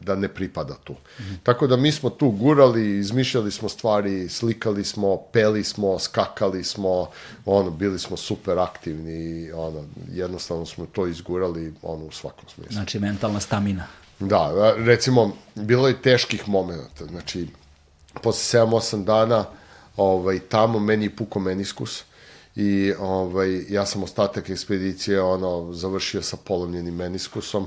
da 0.00 0.14
ne 0.14 0.28
pripada 0.28 0.74
tu. 0.84 0.92
Mm 0.92 1.22
-hmm. 1.22 1.36
Tako 1.42 1.66
da 1.66 1.76
mi 1.76 1.92
smo 1.92 2.10
tu 2.10 2.30
gurali, 2.30 2.98
izmišljali 2.98 3.50
smo 3.50 3.68
stvari, 3.68 4.28
slikali 4.28 4.84
smo, 4.84 5.16
peli 5.16 5.64
smo, 5.64 5.98
skakali 5.98 6.64
smo, 6.64 7.10
ono, 7.44 7.70
bili 7.70 7.98
smo 7.98 8.16
super 8.16 8.58
aktivni 8.58 9.12
i 9.12 9.52
ono, 9.52 9.84
jednostavno 10.12 10.66
smo 10.66 10.86
to 10.86 11.06
izgurali 11.06 11.74
ono, 11.82 12.04
u 12.04 12.12
svakom 12.12 12.48
smislu. 12.48 12.72
Znači, 12.72 12.98
mentalna 12.98 13.40
stamina. 13.40 13.86
Da, 14.18 14.74
recimo, 14.76 15.32
bilo 15.54 15.88
je 15.88 16.02
teških 16.02 16.48
momenta, 16.48 17.06
znači, 17.06 17.48
posle 18.22 18.60
7-8 18.60 19.04
dana, 19.04 19.44
ovaj, 19.96 20.38
tamo 20.38 20.78
meni 20.78 21.04
je 21.04 21.16
puko 21.16 21.40
meniskus, 21.40 22.04
i 22.58 22.92
ovaj, 22.98 23.64
ja 23.68 23.86
sam 23.86 24.02
ostatak 24.02 24.50
ekspedicije 24.50 25.22
ono, 25.22 25.72
završio 25.72 26.22
sa 26.22 26.36
polomljenim 26.36 26.94
meniskusom, 26.94 27.66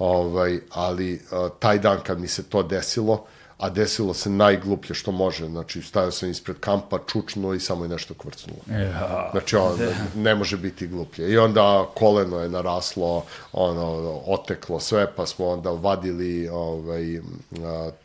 ovaj, 0.00 0.60
ali 0.70 1.22
taj 1.58 1.78
dan 1.78 1.98
kad 2.02 2.20
mi 2.20 2.28
se 2.28 2.42
to 2.42 2.62
desilo, 2.62 3.24
a 3.58 3.70
desilo 3.70 4.14
se 4.14 4.30
najgluplje 4.30 4.94
što 4.94 5.12
može, 5.12 5.46
znači 5.46 5.82
stavio 5.82 6.10
sam 6.10 6.30
ispred 6.30 6.56
kampa, 6.60 6.98
čučno 7.06 7.54
i 7.54 7.60
samo 7.60 7.84
je 7.84 7.88
nešto 7.88 8.14
kvrcnulo. 8.14 8.58
Ja. 8.70 9.28
Znači 9.32 9.56
on, 9.56 9.78
ne 10.16 10.34
može 10.34 10.56
biti 10.56 10.86
gluplje. 10.86 11.30
I 11.30 11.38
onda 11.38 11.86
koleno 11.94 12.40
je 12.40 12.48
naraslo, 12.48 13.24
ono, 13.52 14.20
oteklo 14.26 14.80
sve, 14.80 15.12
pa 15.16 15.26
smo 15.26 15.48
onda 15.48 15.70
vadili 15.70 16.48
ovaj, 16.48 17.20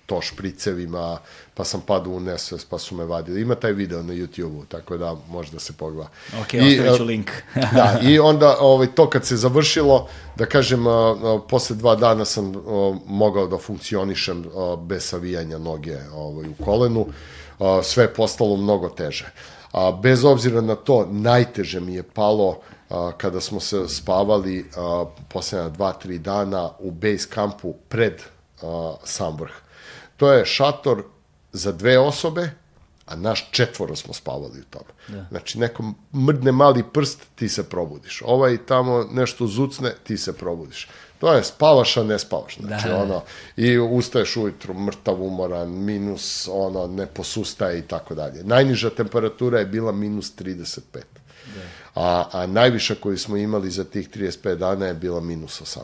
to 0.05 0.21
špricevima, 0.21 1.17
pa 1.55 1.63
sam 1.63 1.81
padao 1.81 2.13
u 2.13 2.19
nesvest, 2.19 2.69
pa 2.69 2.77
su 2.77 2.95
me 2.95 3.05
vadili. 3.05 3.41
Ima 3.41 3.55
taj 3.55 3.71
video 3.71 4.03
na 4.03 4.13
YouTube-u, 4.13 4.65
tako 4.65 4.97
da 4.97 5.15
može 5.29 5.51
da 5.51 5.59
se 5.59 5.73
pogleda. 5.73 6.09
Ok, 6.27 6.47
ostavit 6.67 6.97
ću 6.97 7.03
link. 7.03 7.31
da, 7.75 7.99
i 8.03 8.19
onda 8.19 8.57
ovaj, 8.59 8.87
to 8.87 9.09
kad 9.09 9.25
se 9.25 9.37
završilo, 9.37 10.07
da 10.35 10.45
kažem, 10.45 10.85
posle 11.49 11.75
dva 11.75 11.95
dana 11.95 12.25
sam 12.25 12.53
mogao 13.07 13.47
da 13.47 13.57
funkcionišem 13.57 14.45
bez 14.79 15.03
savijanja 15.03 15.57
noge 15.57 15.97
ovaj, 16.13 16.47
u 16.47 16.63
kolenu, 16.65 17.07
sve 17.83 18.03
je 18.03 18.13
postalo 18.13 18.57
mnogo 18.57 18.89
teže. 18.89 19.31
A, 19.75 19.91
bez 19.91 20.25
obzira 20.25 20.61
na 20.61 20.75
to, 20.75 21.05
najteže 21.11 21.79
mi 21.79 21.95
je 21.95 22.03
palo 22.03 22.59
a, 22.89 23.11
kada 23.17 23.41
smo 23.41 23.59
se 23.59 23.87
spavali 23.87 24.65
a, 24.77 25.05
posljedna 25.29 25.69
dva, 25.69 25.93
tri 25.93 26.19
dana 26.19 26.69
u 26.79 26.91
base 26.91 27.27
kampu 27.29 27.73
pred 27.89 28.21
a, 28.61 28.95
sam 29.03 29.37
vrh. 29.39 29.51
To 30.17 30.31
je 30.31 30.45
šator 30.45 31.03
za 31.55 31.71
dve 31.71 31.99
osobe, 31.99 32.51
a 33.05 33.15
naš 33.15 33.47
četvoro 33.51 33.95
smo 33.95 34.13
spavali 34.13 34.59
u 34.59 34.63
tome. 34.63 34.91
Da. 35.07 35.25
Znači, 35.29 35.59
neko 35.59 35.83
mrdne 36.13 36.51
mali 36.51 36.83
prst, 36.93 37.19
ti 37.35 37.49
se 37.49 37.69
probudiš. 37.69 38.21
Ovaj 38.25 38.57
tamo 38.65 39.07
nešto 39.11 39.47
zucne, 39.47 39.93
ti 40.03 40.17
se 40.17 40.33
probudiš. 40.33 40.87
To 41.19 41.33
je 41.33 41.43
spavaš, 41.43 41.97
a 41.97 42.03
ne 42.03 42.19
spavaš. 42.19 42.57
Znači, 42.57 42.87
da. 42.87 42.97
ono, 42.97 43.21
i 43.57 43.77
ustaješ 43.77 44.37
ujutru 44.37 44.73
mrtav 44.73 45.23
umoran, 45.23 45.69
minus, 45.69 46.49
ono, 46.51 46.87
ne 46.87 47.05
posustaje 47.05 47.79
i 47.79 47.81
tako 47.81 48.15
dalje. 48.15 48.43
Najniža 48.43 48.89
temperatura 48.89 49.59
je 49.59 49.65
bila 49.65 49.91
minus 49.91 50.35
35. 50.35 50.79
Da. 51.55 51.61
A, 51.95 52.25
a 52.31 52.45
najviša 52.47 52.95
koju 52.95 53.17
smo 53.17 53.37
imali 53.37 53.71
za 53.71 53.83
tih 53.83 54.09
35 54.09 54.55
dana 54.55 54.85
je 54.85 54.93
bila 54.93 55.21
minus 55.21 55.61
18. 55.61 55.79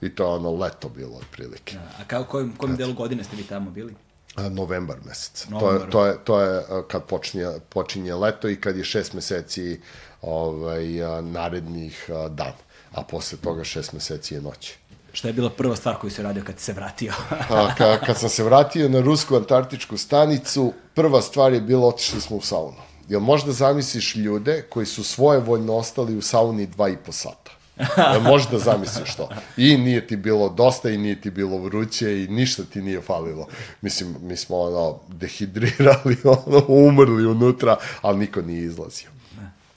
I 0.00 0.14
to 0.14 0.24
je 0.24 0.28
ono 0.28 0.54
leto 0.54 0.88
bilo 0.88 1.16
otprilike. 1.16 1.74
Da. 1.74 2.02
A 2.02 2.04
kao, 2.06 2.24
kojim, 2.24 2.56
kojim 2.56 2.76
delu 2.76 2.92
godine 2.94 3.24
ste 3.24 3.36
vi 3.36 3.42
tamo 3.42 3.70
bili? 3.70 3.94
Novembar 4.36 4.96
mesec. 5.04 5.46
Novembar. 5.48 5.90
To 5.90 6.06
je, 6.06 6.12
to 6.24 6.40
je, 6.40 6.64
to 6.68 6.76
je 6.80 6.84
kad 6.88 7.04
počinje, 7.04 7.48
počinje 7.68 8.14
leto 8.14 8.48
i 8.48 8.60
kad 8.60 8.76
je 8.76 8.84
šest 8.84 9.12
meseci 9.12 9.80
ovaj, 10.22 10.84
narednih 11.22 12.10
dan, 12.30 12.52
a 12.92 13.02
posle 13.02 13.38
toga 13.38 13.64
šest 13.64 13.92
meseci 13.92 14.34
je 14.34 14.40
noć. 14.40 14.72
Šta 15.12 15.28
je 15.28 15.34
bila 15.34 15.50
prva 15.50 15.76
stvar 15.76 15.96
koju 15.96 16.10
se 16.10 16.22
radio 16.22 16.42
kad 16.46 16.58
se 16.58 16.72
vratio? 16.72 17.12
a, 17.50 17.74
ka, 17.74 17.98
kad 18.06 18.18
sam 18.18 18.28
se 18.28 18.44
vratio 18.44 18.88
na 18.88 19.00
rusku 19.00 19.36
antarktičku 19.36 19.96
stanicu, 19.96 20.72
prva 20.94 21.22
stvar 21.22 21.52
je 21.52 21.60
bila 21.60 21.86
otišli 21.86 22.20
smo 22.20 22.36
u 22.36 22.42
saunu. 22.42 22.76
Jel 23.08 23.20
možda 23.20 23.52
zamisliš 23.52 24.16
ljude 24.16 24.62
koji 24.70 24.86
su 24.86 25.04
svojevoljno 25.04 25.76
ostali 25.76 26.16
u 26.16 26.22
sauni 26.22 26.66
dva 26.66 26.88
i 26.88 26.96
po 26.96 27.12
sata? 27.12 27.39
Možeš 28.28 28.50
da 28.50 28.58
zamisliš 28.58 29.14
to. 29.14 29.28
I 29.56 29.76
nije 29.76 30.06
ti 30.06 30.16
bilo 30.16 30.48
dosta 30.48 30.90
i 30.90 30.98
nije 30.98 31.20
ti 31.20 31.30
bilo 31.30 31.58
vruće 31.58 32.22
i 32.22 32.28
ništa 32.28 32.62
ti 32.64 32.82
nije 32.82 33.00
falilo. 33.00 33.46
Mislim, 33.80 34.16
mi 34.22 34.36
smo 34.36 34.58
ono, 34.58 34.98
dehidrirali, 35.08 36.16
ono, 36.46 36.64
umrli 36.68 37.26
unutra, 37.26 37.76
ali 38.02 38.18
niko 38.18 38.42
nije 38.42 38.64
izlazio. 38.64 39.08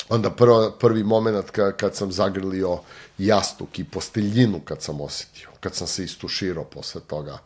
Onda 0.09 0.30
prvo, 0.30 0.71
prvi 0.80 1.03
moment 1.03 1.49
kad, 1.49 1.77
kad 1.77 1.95
sam 1.95 2.11
zagrlio 2.11 2.80
jastuk 3.17 3.80
i 3.80 3.84
posteljinu 3.84 4.59
kad 4.59 4.81
sam 4.81 5.01
osetio, 5.01 5.49
kad 5.59 5.75
sam 5.75 5.88
se 5.88 6.03
istuširao 6.03 6.63
posle 6.63 7.01
toga, 7.01 7.38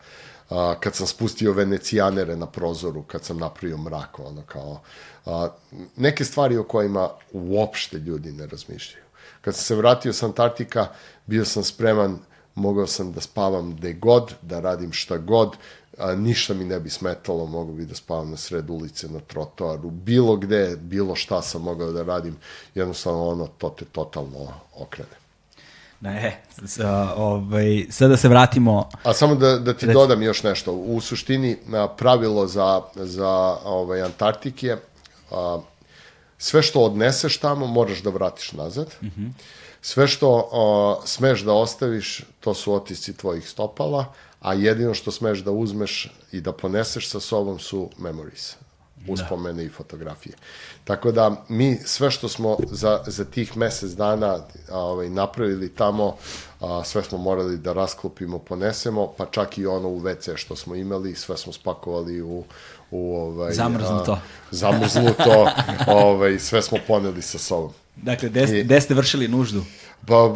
a, 0.50 0.76
kad 0.80 0.96
sam 0.96 1.08
spustio 1.08 1.54
venecijanere 1.54 2.36
na 2.36 2.46
prozoru, 2.46 3.04
kad 3.04 3.24
sam 3.24 3.38
napravio 3.38 3.78
mrak, 3.78 4.20
ono 4.20 4.42
kao, 4.42 4.82
a, 5.26 5.50
neke 5.96 6.26
stvari 6.26 6.58
o 6.58 6.64
kojima 6.64 7.10
uopšte 7.32 7.98
ljudi 7.98 8.32
ne 8.32 8.48
razmišljaju. 8.48 9.07
Kad 9.48 9.56
sam 9.56 9.64
se 9.64 9.76
vratio 9.76 10.14
sa 10.14 10.26
Antarktika, 10.26 10.88
bio 11.26 11.46
sam 11.46 11.64
spreman, 11.64 12.20
mogao 12.56 12.88
sam 12.88 13.12
da 13.12 13.22
spavam 13.22 13.76
gde 13.76 13.94
god, 13.94 14.34
da 14.42 14.60
radim 14.60 14.92
šta 14.92 15.18
god, 15.18 15.56
a, 15.98 16.16
ništa 16.16 16.54
mi 16.54 16.66
ne 16.66 16.80
bi 16.80 16.90
smetalo, 16.90 17.46
mogu 17.46 17.74
bi 17.74 17.86
da 17.86 17.96
spavam 17.96 18.32
na 18.32 18.38
sred 18.38 18.70
ulice, 18.70 19.08
na 19.08 19.20
trotoaru, 19.20 19.90
bilo 19.90 20.36
gde, 20.36 20.78
bilo 20.82 21.16
šta 21.16 21.42
sam 21.42 21.62
mogao 21.62 21.92
da 21.92 22.04
radim, 22.04 22.36
jednostavno 22.76 23.28
ono, 23.28 23.48
to 23.48 23.70
te 23.70 23.86
totalno 23.86 24.54
okrene. 24.76 25.16
Ne, 26.02 26.44
sa, 26.66 27.14
ovaj, 27.16 27.86
sad 27.90 28.10
da 28.10 28.18
se 28.18 28.28
vratimo... 28.28 28.90
A 29.04 29.14
samo 29.14 29.36
da, 29.36 29.60
da 29.60 29.74
ti 29.74 29.86
Reci. 29.86 29.94
dodam 29.94 30.24
još 30.24 30.44
nešto. 30.44 30.74
U 30.74 31.02
suštini, 31.02 31.58
pravilo 31.98 32.48
za, 32.48 32.82
za 32.96 33.58
ovaj, 33.66 34.02
Antarktike, 34.02 34.76
a, 35.32 35.60
sve 36.38 36.62
što 36.62 36.82
odneseš 36.82 37.38
tamo 37.38 37.68
moraš 37.68 38.02
da 38.02 38.10
vratiš 38.10 38.52
nazad. 38.52 38.94
Mm 39.02 39.08
-hmm. 39.08 39.32
Sve 39.82 40.08
što 40.08 40.50
o, 40.52 41.02
smeš 41.06 41.42
da 41.42 41.54
ostaviš, 41.54 42.24
to 42.40 42.54
su 42.54 42.74
otisci 42.74 43.18
tvojih 43.18 43.50
stopala, 43.50 44.14
a 44.42 44.54
jedino 44.54 44.94
što 44.94 45.12
smeš 45.12 45.40
da 45.40 45.52
uzmeš 45.52 46.12
i 46.32 46.42
da 46.42 46.52
poneseš 46.52 47.10
sa 47.10 47.20
sobom 47.20 47.60
su 47.60 47.90
memories, 47.98 48.56
da. 48.96 49.14
uspomene 49.14 49.64
da. 49.64 49.64
i 49.64 49.70
fotografije. 49.70 50.36
Tako 50.84 51.12
da 51.12 51.46
mi 51.50 51.80
sve 51.86 52.12
što 52.12 52.30
smo 52.30 52.58
za, 52.72 53.04
za 53.08 53.26
tih 53.26 53.58
mesec 53.58 53.92
dana 53.92 54.40
ovaj, 54.72 55.10
napravili 55.10 55.70
tamo, 55.70 56.16
a, 56.60 56.84
sve 56.84 57.04
smo 57.04 57.18
morali 57.18 57.58
da 57.58 57.74
rasklopimo, 57.74 58.40
ponesemo, 58.40 59.14
pa 59.18 59.26
čak 59.26 59.58
i 59.58 59.66
ono 59.66 59.90
u 59.90 60.00
WC 60.00 60.38
što 60.38 60.56
smo 60.56 60.76
imali, 60.76 61.16
sve 61.16 61.38
smo 61.38 61.54
spakovali 61.54 62.22
u, 62.22 62.44
u 62.92 63.16
ovaj 63.16 63.54
zamrznuto. 63.54 64.12
A, 64.12 64.20
zamrznuto, 64.52 65.50
ovaj 65.88 66.40
sve 66.40 66.62
smo 66.62 66.78
poneli 66.88 67.22
sa 67.22 67.38
sobom. 67.38 67.72
Dakle, 67.96 68.30
gde, 68.30 68.64
gde 68.64 68.82
ste 68.82 68.94
vršili 68.94 69.28
nuždu? 69.28 69.64
Pa 70.06 70.36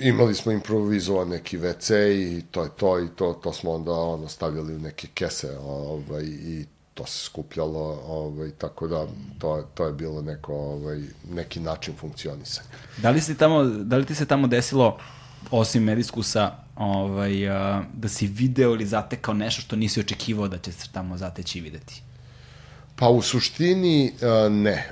imali 0.00 0.34
smo 0.34 0.52
improvizovan 0.52 1.28
neki 1.28 1.58
WC 1.58 1.94
i 2.12 2.42
to 2.50 2.62
je 2.62 2.70
to 2.76 3.00
i 3.00 3.08
to 3.08 3.32
to 3.42 3.52
smo 3.52 3.70
onda 3.70 3.92
ono 3.92 4.28
stavljali 4.28 4.74
u 4.74 4.78
neke 4.78 5.08
kese, 5.14 5.58
ovaj 5.58 6.24
i 6.24 6.66
to 6.94 7.06
se 7.06 7.24
skupljalo, 7.24 8.00
ovaj 8.06 8.50
tako 8.50 8.88
da 8.88 9.06
to 9.38 9.64
to 9.74 9.86
je 9.86 9.92
bilo 9.92 10.22
neko 10.22 10.54
ovaj 10.54 11.00
neki 11.30 11.60
način 11.60 11.94
funkcionisanja. 11.96 12.68
Da 12.96 13.10
li 13.10 13.20
se 13.20 13.34
tamo 13.34 13.64
da 13.64 13.96
li 13.96 14.06
ti 14.06 14.14
se 14.14 14.26
tamo 14.26 14.46
desilo 14.46 14.98
osim 15.50 15.82
mediskusa 15.82 16.52
ovaj, 16.78 17.32
da 17.92 18.08
si 18.08 18.26
video 18.26 18.70
ili 18.70 18.86
zatekao 18.86 19.34
nešto 19.34 19.62
što 19.62 19.76
nisi 19.76 20.00
očekivao 20.00 20.48
da 20.48 20.58
će 20.58 20.72
se 20.72 20.88
tamo 20.92 21.16
zateći 21.16 21.58
i 21.58 21.62
videti? 21.62 22.02
Pa 22.96 23.08
u 23.08 23.22
suštini 23.22 24.12
ne. 24.50 24.90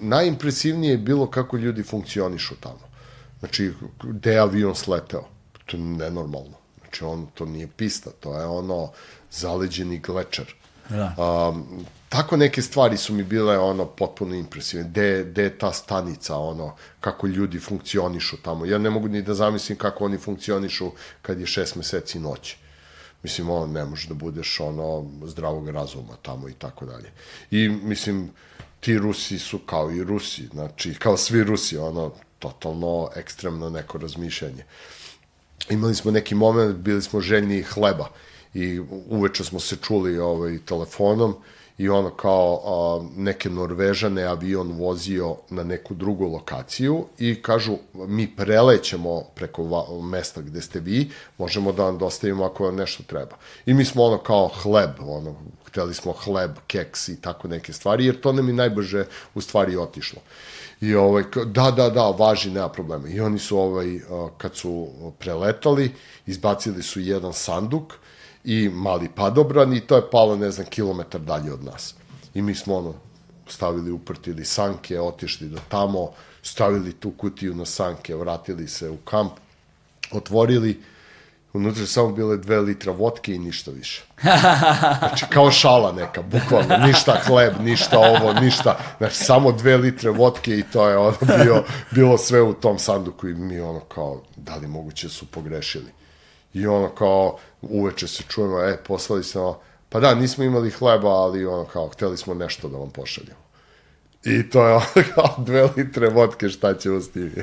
Najimpresivnije 0.00 0.90
je 0.90 0.98
bilo 0.98 1.26
kako 1.26 1.56
ljudi 1.56 1.82
funkcionišu 1.82 2.54
tamo. 2.60 2.92
Znači, 3.38 3.72
gde 4.02 4.32
je 4.32 4.38
avion 4.38 4.74
sleteo? 4.74 5.24
To 5.66 5.76
je 5.76 5.82
nenormalno. 5.82 6.56
Znači, 6.80 7.04
on, 7.04 7.26
to 7.34 7.44
nije 7.46 7.68
pista, 7.76 8.10
to 8.20 8.38
je 8.38 8.46
ono 8.46 8.90
zaleđeni 9.30 9.98
glečar. 9.98 10.46
Da. 10.88 11.14
Um, 11.18 11.84
tako 12.12 12.36
neke 12.36 12.62
stvari 12.62 12.96
su 12.96 13.14
mi 13.14 13.22
bile 13.22 13.58
ono 13.58 13.86
potpuno 13.86 14.34
impresivne. 14.34 14.88
Gde, 14.88 15.24
gde 15.24 15.42
je 15.42 15.58
ta 15.58 15.72
stanica, 15.72 16.36
ono, 16.36 16.74
kako 17.00 17.26
ljudi 17.26 17.58
funkcionišu 17.58 18.36
tamo. 18.42 18.66
Ja 18.66 18.78
ne 18.78 18.90
mogu 18.90 19.08
ni 19.08 19.22
da 19.22 19.34
zamislim 19.34 19.78
kako 19.78 20.04
oni 20.04 20.18
funkcionišu 20.18 20.90
kad 21.22 21.40
je 21.40 21.46
šest 21.46 21.76
meseci 21.76 22.18
noći. 22.18 22.56
Mislim, 23.22 23.50
ono, 23.50 23.66
ne 23.66 23.84
možeš 23.84 24.08
da 24.08 24.14
budeš 24.14 24.60
ono 24.60 25.06
zdravog 25.26 25.68
razuma 25.68 26.16
tamo 26.22 26.48
i 26.48 26.52
tako 26.52 26.86
dalje. 26.86 27.10
I 27.50 27.68
mislim, 27.68 28.30
ti 28.80 28.98
Rusi 28.98 29.38
su 29.38 29.58
kao 29.58 29.90
i 29.90 30.04
Rusi, 30.04 30.46
znači, 30.52 30.94
kao 30.94 31.16
svi 31.16 31.44
Rusi, 31.44 31.78
ono, 31.78 32.12
totalno 32.38 33.08
ekstremno 33.16 33.70
neko 33.70 33.98
razmišljanje. 33.98 34.64
Imali 35.70 35.94
smo 35.94 36.10
neki 36.10 36.34
moment, 36.34 36.76
bili 36.76 37.02
smo 37.02 37.20
željni 37.20 37.62
hleba 37.62 38.08
i 38.54 38.80
uveče 39.08 39.44
smo 39.44 39.60
se 39.60 39.76
čuli 39.76 40.18
ovaj, 40.18 40.58
telefonom 40.58 41.36
i 41.78 41.88
ono 41.88 42.10
kao 42.10 42.60
a, 42.64 43.06
neke 43.16 43.50
Norvežane 43.50 44.22
avion 44.22 44.72
vozio 44.72 45.36
na 45.50 45.64
neku 45.64 45.94
drugu 45.94 46.26
lokaciju 46.26 47.04
i 47.18 47.42
kažu 47.42 47.76
mi 47.94 48.36
prelećemo 48.36 49.22
preko 49.34 49.64
va, 49.64 50.00
mesta 50.02 50.40
gde 50.40 50.60
ste 50.60 50.80
vi, 50.80 51.10
možemo 51.38 51.72
da 51.72 51.84
vam 51.84 51.98
dostavimo 51.98 52.44
ako 52.44 52.64
vam 52.64 52.76
nešto 52.76 53.02
treba. 53.02 53.36
I 53.66 53.74
mi 53.74 53.84
smo 53.84 54.04
ono 54.04 54.18
kao 54.18 54.48
hleb, 54.48 54.90
ono, 55.00 55.34
hteli 55.66 55.94
smo 55.94 56.12
hleb, 56.12 56.50
keks 56.66 57.08
i 57.08 57.20
tako 57.20 57.48
neke 57.48 57.72
stvari, 57.72 58.06
jer 58.06 58.20
to 58.20 58.32
nam 58.32 58.48
je 58.48 58.54
najbrže 58.54 59.04
u 59.34 59.40
stvari 59.40 59.76
otišlo. 59.76 60.20
I 60.80 60.94
ovaj, 60.94 61.24
da, 61.46 61.70
da, 61.70 61.90
da, 61.90 62.10
važi, 62.10 62.50
nema 62.50 62.68
problema. 62.68 63.08
I 63.08 63.20
oni 63.20 63.38
su, 63.38 63.58
ovaj, 63.58 64.00
kad 64.38 64.56
su 64.56 64.88
preletali, 65.18 65.90
izbacili 66.26 66.82
su 66.82 67.00
jedan 67.00 67.32
sanduk, 67.32 67.94
i 68.44 68.68
mali 68.68 69.08
padobran 69.14 69.72
i 69.72 69.80
to 69.80 69.96
je 69.96 70.10
palo, 70.10 70.36
ne 70.36 70.50
znam, 70.50 70.66
kilometar 70.66 71.20
dalje 71.20 71.52
od 71.52 71.64
nas. 71.64 71.94
I 72.34 72.42
mi 72.42 72.54
smo 72.54 72.76
ono, 72.76 72.94
stavili, 73.48 73.90
uprtili 73.90 74.44
sanke, 74.44 75.00
otišli 75.00 75.48
do 75.48 75.58
tamo, 75.68 76.10
stavili 76.42 76.92
tu 76.92 77.10
kutiju 77.10 77.54
na 77.54 77.64
sanke, 77.64 78.16
vratili 78.16 78.68
se 78.68 78.90
u 78.90 78.96
kamp, 78.96 79.32
otvorili, 80.12 80.82
unutra 81.52 81.86
samo 81.86 82.12
bile 82.12 82.36
dve 82.36 82.60
litra 82.60 82.92
vodke 82.92 83.34
i 83.34 83.38
ništa 83.38 83.70
više. 83.70 84.02
Znači, 84.98 85.24
kao 85.30 85.50
šala 85.50 85.92
neka, 85.92 86.22
bukvalno, 86.22 86.86
ništa 86.86 87.20
hleb, 87.26 87.54
ništa 87.60 87.98
ovo, 87.98 88.32
ništa, 88.32 88.78
znači, 88.98 89.16
samo 89.16 89.52
dve 89.52 89.76
litre 89.76 90.10
vodke 90.10 90.58
i 90.58 90.62
to 90.72 90.88
je 90.88 90.96
ono 90.96 91.16
bio, 91.44 91.64
bilo 91.90 92.18
sve 92.18 92.42
u 92.42 92.52
tom 92.52 92.78
sanduku 92.78 93.28
i 93.28 93.34
mi 93.34 93.60
ono 93.60 93.80
kao, 93.80 94.22
da 94.36 94.56
li 94.56 94.66
moguće 94.66 95.08
su 95.08 95.26
pogrešili. 95.26 96.01
I 96.54 96.66
ono 96.66 96.88
kao, 96.88 97.38
uveče 97.62 98.08
se 98.08 98.22
čujemo, 98.28 98.62
e, 98.62 98.78
poslali 98.86 99.24
smo, 99.24 99.60
pa 99.88 100.00
da, 100.00 100.14
nismo 100.14 100.44
imali 100.44 100.70
hleba, 100.70 101.08
ali 101.08 101.46
ono 101.46 101.64
kao, 101.64 101.88
hteli 101.88 102.16
smo 102.16 102.34
nešto 102.34 102.68
da 102.68 102.78
vam 102.78 102.90
pošaljemo. 102.90 103.42
I 104.24 104.50
to 104.50 104.66
je 104.66 104.74
ono 104.74 104.84
kao 105.14 105.34
dve 105.38 105.68
litre 105.76 106.08
vodke, 106.08 106.48
šta 106.48 106.74
će 106.74 106.90
uz 106.90 107.10
tim. 107.10 107.34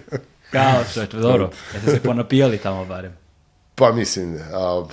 Kao 0.51 0.83
čovječ, 0.93 1.11
dobro, 1.11 1.49
jeste 1.73 1.91
se 1.91 2.03
ponapijali 2.03 2.57
tamo 2.57 2.85
barem. 2.85 3.17
Pa 3.75 3.91
mislim, 3.91 4.39
a, 4.53 4.85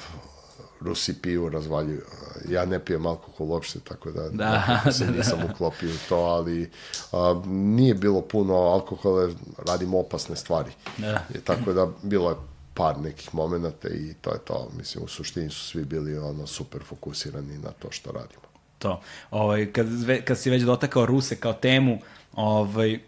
Rusi 0.80 1.22
piju, 1.22 1.48
razvaljuju. 1.48 2.02
Ja 2.48 2.64
ne 2.64 2.84
pijem 2.84 3.06
alkohol 3.06 3.46
uopšte, 3.46 3.78
tako 3.80 4.10
da, 4.10 4.28
Da, 4.28 4.80
da 4.84 4.92
se 4.92 5.04
da, 5.04 5.10
da. 5.10 5.16
nisam 5.16 5.38
uklopio 5.52 5.90
u 5.90 6.08
to, 6.08 6.16
ali 6.16 6.70
a, 7.12 7.42
nije 7.46 7.94
bilo 7.94 8.20
puno 8.20 8.54
alkohola, 8.54 9.28
radimo 9.66 9.98
opasne 9.98 10.36
stvari. 10.36 10.70
Da. 10.98 11.22
I 11.34 11.38
tako 11.38 11.72
da 11.72 11.88
bilo 12.02 12.30
je 12.30 12.36
par 12.76 13.00
nekih 13.00 13.34
momenta 13.34 13.88
i 13.88 14.14
to 14.20 14.32
je 14.32 14.38
to. 14.38 14.70
Mislim, 14.76 15.04
u 15.04 15.08
suštini 15.08 15.50
su 15.50 15.64
svi 15.64 15.84
bili 15.84 16.18
ono 16.18 16.46
super 16.46 16.82
fokusirani 16.84 17.58
na 17.58 17.70
to 17.70 17.90
što 17.90 18.12
radimo. 18.12 18.46
To. 18.78 19.00
Ovaj, 19.30 19.72
kad, 19.72 19.86
kad 20.24 20.38
si 20.38 20.50
već 20.50 20.62
dotakao 20.62 21.06
Ruse 21.06 21.36
kao 21.36 21.52
temu, 21.52 21.98
ovaj, 22.32 22.94
uh, 22.94 23.00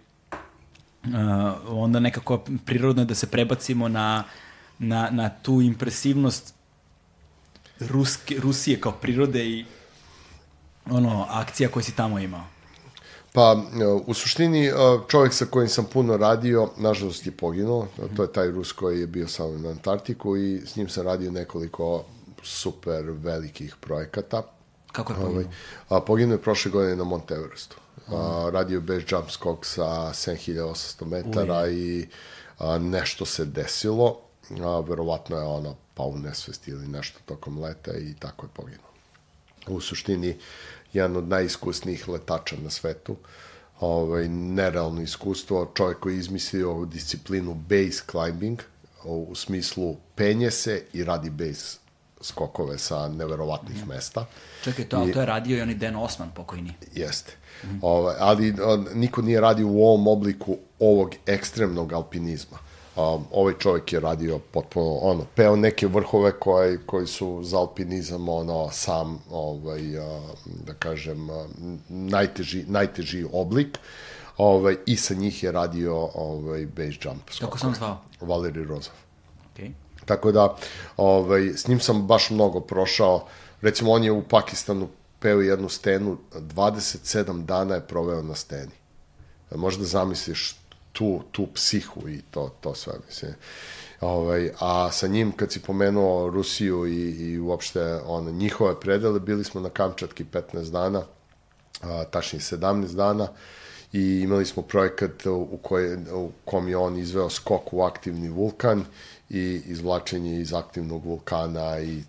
onda 1.66 2.00
nekako 2.00 2.44
prirodno 2.66 3.02
je 3.02 3.06
da 3.06 3.14
se 3.14 3.26
prebacimo 3.26 3.88
na, 3.88 4.24
na, 4.78 5.08
na 5.10 5.30
tu 5.42 5.60
impresivnost 5.60 6.54
Ruske, 7.80 8.36
Rusije 8.40 8.80
kao 8.80 8.92
prirode 8.92 9.46
i 9.46 9.64
ono, 10.90 11.26
akcija 11.28 11.68
koje 11.68 11.82
si 11.82 11.96
tamo 11.96 12.18
imao. 12.18 12.44
Pa, 13.32 13.56
e, 13.80 13.86
u 14.06 14.14
suštini, 14.14 14.66
e, 14.66 14.72
čovjek 15.09 15.34
sa 15.34 15.44
kojim 15.44 15.68
sam 15.68 15.84
puno 15.84 16.16
radio, 16.16 16.70
nažalost 16.76 17.26
je 17.26 17.32
poginuo. 17.32 17.86
To 18.16 18.22
je 18.22 18.32
taj 18.32 18.50
Rus 18.50 18.72
koji 18.72 19.00
je 19.00 19.06
bio 19.06 19.28
samo 19.28 19.59
na 19.59 19.68
Antarktiku 19.70 20.36
i 20.36 20.62
s 20.66 20.76
njim 20.76 20.88
sam 20.88 21.05
radio 21.06 21.30
nekoliko 21.30 22.05
super 22.42 23.05
velikih 23.06 23.76
projekata. 23.80 24.42
Kako 24.92 25.12
je 25.12 25.18
Ovaj, 25.18 25.28
poginuo? 25.32 25.52
a, 25.88 26.00
poginuo 26.00 26.34
je 26.34 26.42
prošle 26.42 26.70
godine 26.70 26.96
na 26.96 27.05
Mount 27.05 27.30
Everestu. 27.30 27.76
A, 28.09 28.50
radio 28.52 28.76
je 28.76 28.80
bez 28.80 29.02
jump 29.09 29.30
skok 29.30 29.66
sa 29.66 29.84
7800 29.84 31.05
metara 31.06 31.68
i 31.68 32.09
a, 32.59 32.78
nešto 32.78 33.26
se 33.26 33.44
desilo. 33.44 34.20
A, 34.62 34.80
verovatno 34.80 35.36
je 35.36 35.42
ono 35.42 35.74
pao 35.94 36.06
u 36.06 36.18
nesvest 36.18 36.68
ili 36.68 36.88
nešto 36.88 37.18
tokom 37.24 37.59
leta 37.62 37.92
i 37.92 38.14
tako 38.18 38.46
je 38.46 38.50
poginuo. 38.55 38.88
U 39.66 39.80
suštini, 39.80 40.38
jedan 40.93 41.16
od 41.16 41.28
najiskusnijih 41.28 42.09
letača 42.09 42.56
na 42.62 42.70
svetu. 42.70 43.16
Ovaj, 43.81 44.28
nerealno 44.28 45.02
iskustvo. 45.02 45.73
Čovjek 45.74 45.98
koji 45.98 46.15
je 46.15 46.19
izmislio 46.19 46.85
disciplinu 46.85 47.55
base 47.55 48.02
climbing, 48.10 48.62
u 49.05 49.35
smislu 49.35 49.97
penje 50.15 50.51
se 50.51 50.85
i 50.93 51.05
radi 51.05 51.31
base 51.31 51.78
skokove 52.20 52.78
sa 52.78 53.09
neverovatnih 53.09 53.86
mesta. 53.86 54.27
Čekaj, 54.65 54.85
to, 54.85 54.97
ali 54.97 55.12
to 55.12 55.20
je 55.20 55.27
radio 55.27 55.59
i 55.59 55.60
oni 55.60 55.74
Dan 55.74 55.97
Osman 55.97 56.31
pokojni. 56.35 56.74
Jeste. 56.94 57.32
Ovaj, 57.82 58.15
ali 58.19 58.55
a, 58.62 58.85
niko 58.94 59.23
nije 59.23 59.40
radio 59.40 59.69
u 59.69 59.85
ovom 59.86 60.06
obliku 60.06 60.56
ovog 60.78 61.15
ekstremnog 61.27 61.93
alpinizma. 61.93 62.59
Um, 62.98 63.24
ovaj 63.32 63.54
čovjek 63.58 63.92
je 63.92 64.00
radio 64.00 64.38
potpuno, 64.38 64.94
ono, 64.94 65.24
peo 65.34 65.56
neke 65.56 65.86
vrhove 65.86 66.32
koji, 66.32 66.78
koji 66.86 67.06
su 67.06 67.40
za 67.42 67.58
alpinizam, 67.58 68.28
ono, 68.28 68.70
sam, 68.72 69.22
ovaj, 69.30 69.98
a, 69.98 70.20
da 70.66 70.74
kažem, 70.74 71.30
a, 71.30 71.46
najteži, 71.88 72.64
najteži 72.66 73.24
oblik. 73.32 73.78
Ovaj, 74.36 74.76
I 74.86 74.96
sa 74.96 75.14
njih 75.14 75.42
je 75.42 75.52
radio 75.52 76.08
ovaj, 76.14 76.66
base 76.66 76.98
jump. 77.02 77.22
Kako 77.24 77.34
skokove. 77.34 77.60
sam 77.60 77.74
zvao? 77.74 77.98
Valeri 78.20 78.64
Rozov. 78.64 78.94
Okay. 79.54 79.70
Tako 80.04 80.32
da, 80.32 80.56
ovaj, 80.96 81.48
s 81.48 81.68
njim 81.68 81.80
sam 81.80 82.06
baš 82.06 82.30
mnogo 82.30 82.60
prošao. 82.60 83.26
Recimo, 83.60 83.92
on 83.92 84.04
je 84.04 84.12
u 84.12 84.22
Pakistanu 84.22 84.88
peo 85.20 85.40
jednu 85.40 85.68
stenu, 85.68 86.18
27 86.34 87.44
dana 87.44 87.74
je 87.74 87.86
proveo 87.86 88.22
na 88.22 88.34
steni. 88.34 88.72
Možda 89.54 89.84
zamisliš 89.84 90.56
tu, 90.93 91.23
tu 91.32 91.47
psihu 91.55 92.09
i 92.09 92.23
to, 92.31 92.55
to 92.60 92.74
sve, 92.74 92.93
mislim. 93.06 93.35
Ovaj, 94.01 94.51
a 94.60 94.90
sa 94.93 95.06
njim, 95.06 95.32
kad 95.32 95.52
si 95.52 95.60
pomenuo 95.60 96.31
Rusiju 96.31 96.86
i, 96.86 97.10
i 97.10 97.39
uopšte 97.39 98.01
on, 98.06 98.24
njihove 98.24 98.81
predele, 98.81 99.20
bili 99.20 99.44
smo 99.44 99.60
na 99.60 99.69
Kamčatki 99.69 100.24
15 100.24 100.70
dana, 100.70 101.02
a, 101.82 102.05
tačnije 102.05 102.40
17 102.40 102.94
dana, 102.94 103.28
i 103.93 104.20
imali 104.20 104.47
smo 104.47 104.62
projekat 104.62 105.27
u, 105.27 105.59
koj, 105.62 105.97
u 105.97 106.31
kom 106.44 106.69
je 106.69 106.77
on 106.77 106.98
izveo 106.98 107.31
skok 107.31 107.73
u 107.73 107.82
aktivni 107.82 108.28
vulkan 108.28 108.85
i 109.31 109.62
izvlačenje 109.66 110.40
iz 110.40 110.55
aktivnog 110.55 111.05
vulkana 111.05 111.81
i 111.81 112.02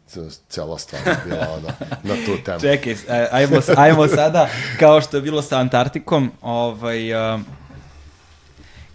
cela 0.49 0.77
stvar 0.77 1.01
je 1.07 1.17
bila 1.25 1.47
ona, 1.57 1.73
na 2.03 2.15
tu 2.25 2.43
temu. 2.45 2.59
Čekaj, 2.59 2.95
ajmo, 3.31 3.61
ajmo 3.75 4.07
sada, 4.07 4.49
kao 4.79 5.01
što 5.01 5.17
je 5.17 5.21
bilo 5.21 5.41
sa 5.41 5.57
Antarktikom, 5.57 6.31
ovaj, 6.41 7.33
um, 7.33 7.45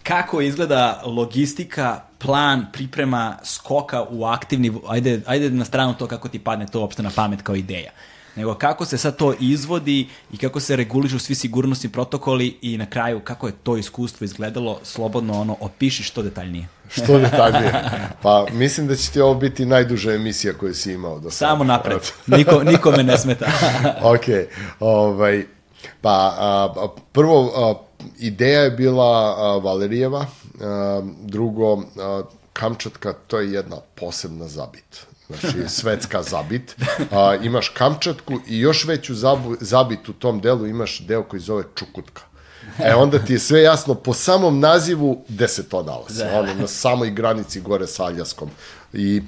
kako 0.05 0.41
izgleda 0.41 1.03
logistika, 1.05 2.01
plan, 2.19 2.67
priprema 2.73 3.37
skoka 3.45 4.05
u 4.11 4.25
aktivni, 4.25 4.73
ajde, 4.89 5.21
ajde 5.27 5.51
na 5.51 5.65
stranu 5.65 5.95
to 5.95 6.07
kako 6.07 6.29
ti 6.29 6.39
padne 6.39 6.67
to 6.67 6.81
uopšte 6.81 7.03
na 7.03 7.11
pamet 7.17 7.43
kao 7.43 7.55
ideja, 7.55 7.91
nego 8.37 8.55
kako 8.55 8.85
se 8.85 8.99
sad 8.99 9.17
to 9.17 9.35
izvodi 9.41 10.09
i 10.33 10.37
kako 10.37 10.61
se 10.61 10.77
regulišu 10.77 11.19
svi 11.19 11.35
sigurnosni 11.35 11.91
protokoli 11.91 12.59
i 12.63 12.79
na 12.79 12.87
kraju 12.87 13.21
kako 13.21 13.47
je 13.47 13.53
to 13.63 13.77
iskustvo 13.77 14.25
izgledalo, 14.25 14.81
slobodno 14.83 15.41
ono, 15.41 15.57
opiši 15.61 16.03
što 16.03 16.23
detaljnije. 16.23 16.69
Što 16.89 17.19
detaljnije. 17.19 17.73
Pa 18.23 18.47
mislim 18.53 18.87
da 18.87 18.97
će 18.97 19.11
ti 19.11 19.21
ovo 19.21 19.35
biti 19.35 19.67
najduža 19.67 20.13
emisija 20.13 20.55
koju 20.55 20.75
si 20.75 20.93
imao 20.93 21.19
do 21.19 21.31
sada. 21.31 21.51
Samo 21.51 21.65
napred, 21.65 22.01
Niko, 22.27 22.63
nikome 22.63 23.03
ne 23.03 23.19
smeta. 23.19 23.47
ok, 24.15 24.25
ovaj, 24.81 25.45
pa 26.01 26.11
a, 26.39 26.75
a, 26.77 26.89
prvo 27.13 27.53
a, 27.57 27.94
ideja 28.19 28.61
je 28.61 28.71
bila 28.71 29.35
a, 29.39 29.59
Valerijeva, 29.59 30.27
a, 30.61 31.03
drugo 31.23 31.77
a, 31.77 32.23
Kamčatka 32.53 33.13
to 33.27 33.39
je 33.41 33.53
jedna 33.53 33.77
posebna 33.95 34.49
zabit. 34.49 35.07
Znači, 35.27 35.69
svetska 35.81 36.23
zabit. 36.23 36.77
A, 37.11 37.35
imaš 37.43 37.69
Kamčatku 37.69 38.35
i 38.47 38.59
još 38.59 38.85
veću 38.85 39.15
zabu, 39.15 39.57
zabit 39.61 40.09
u 40.09 40.13
tom 40.13 40.41
delu 40.41 40.67
imaš 40.67 41.01
deo 41.01 41.23
koji 41.23 41.41
zove 41.41 41.65
Čukutka. 41.75 42.23
E, 42.79 42.95
onda 42.95 43.19
ti 43.19 43.33
je 43.33 43.39
sve 43.39 43.63
jasno 43.63 43.95
po 43.95 44.15
samom 44.15 44.61
nazivu 44.61 45.25
gde 45.29 45.49
se 45.49 45.69
to 45.69 45.83
nalazi. 45.83 46.19
Da. 46.19 46.39
Ono, 46.39 46.55
na 46.55 46.67
samoj 46.67 47.11
granici 47.11 47.61
gore 47.61 47.87
sa 47.87 48.05
Aljaskom. 48.05 48.51
I 48.93 49.23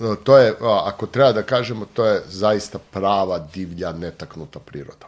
e, 0.00 0.14
to 0.24 0.38
je, 0.38 0.54
ako 0.60 1.06
treba 1.06 1.32
da 1.32 1.42
kažemo, 1.42 1.86
to 1.92 2.04
je 2.04 2.22
zaista 2.28 2.78
prava 2.78 3.38
divlja, 3.38 3.92
netaknuta 3.92 4.58
priroda. 4.58 5.06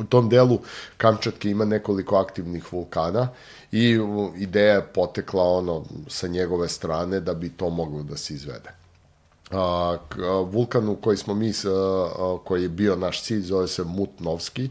U 0.00 0.04
tom 0.04 0.28
delu 0.28 0.58
Kamčatke 0.96 1.50
ima 1.50 1.64
nekoliko 1.64 2.16
aktivnih 2.16 2.72
vulkana 2.72 3.28
i 3.72 3.98
ideja 4.36 4.74
je 4.74 4.86
potekla 4.94 5.44
ono 5.44 5.84
sa 6.08 6.26
njegove 6.26 6.68
strane 6.68 7.20
da 7.20 7.34
bi 7.34 7.48
to 7.48 7.70
moglo 7.70 8.02
da 8.02 8.16
se 8.16 8.34
izvede. 8.34 8.70
A, 9.50 9.96
vulkan 10.50 10.88
u 10.88 10.96
koji 10.96 11.16
smo 11.16 11.34
mi, 11.34 11.50
a, 11.50 12.36
koji 12.44 12.62
je 12.62 12.68
bio 12.68 12.96
naš 12.96 13.22
cilj, 13.22 13.40
zove 13.40 13.68
se 13.68 13.84
Mutnovski 13.84 14.70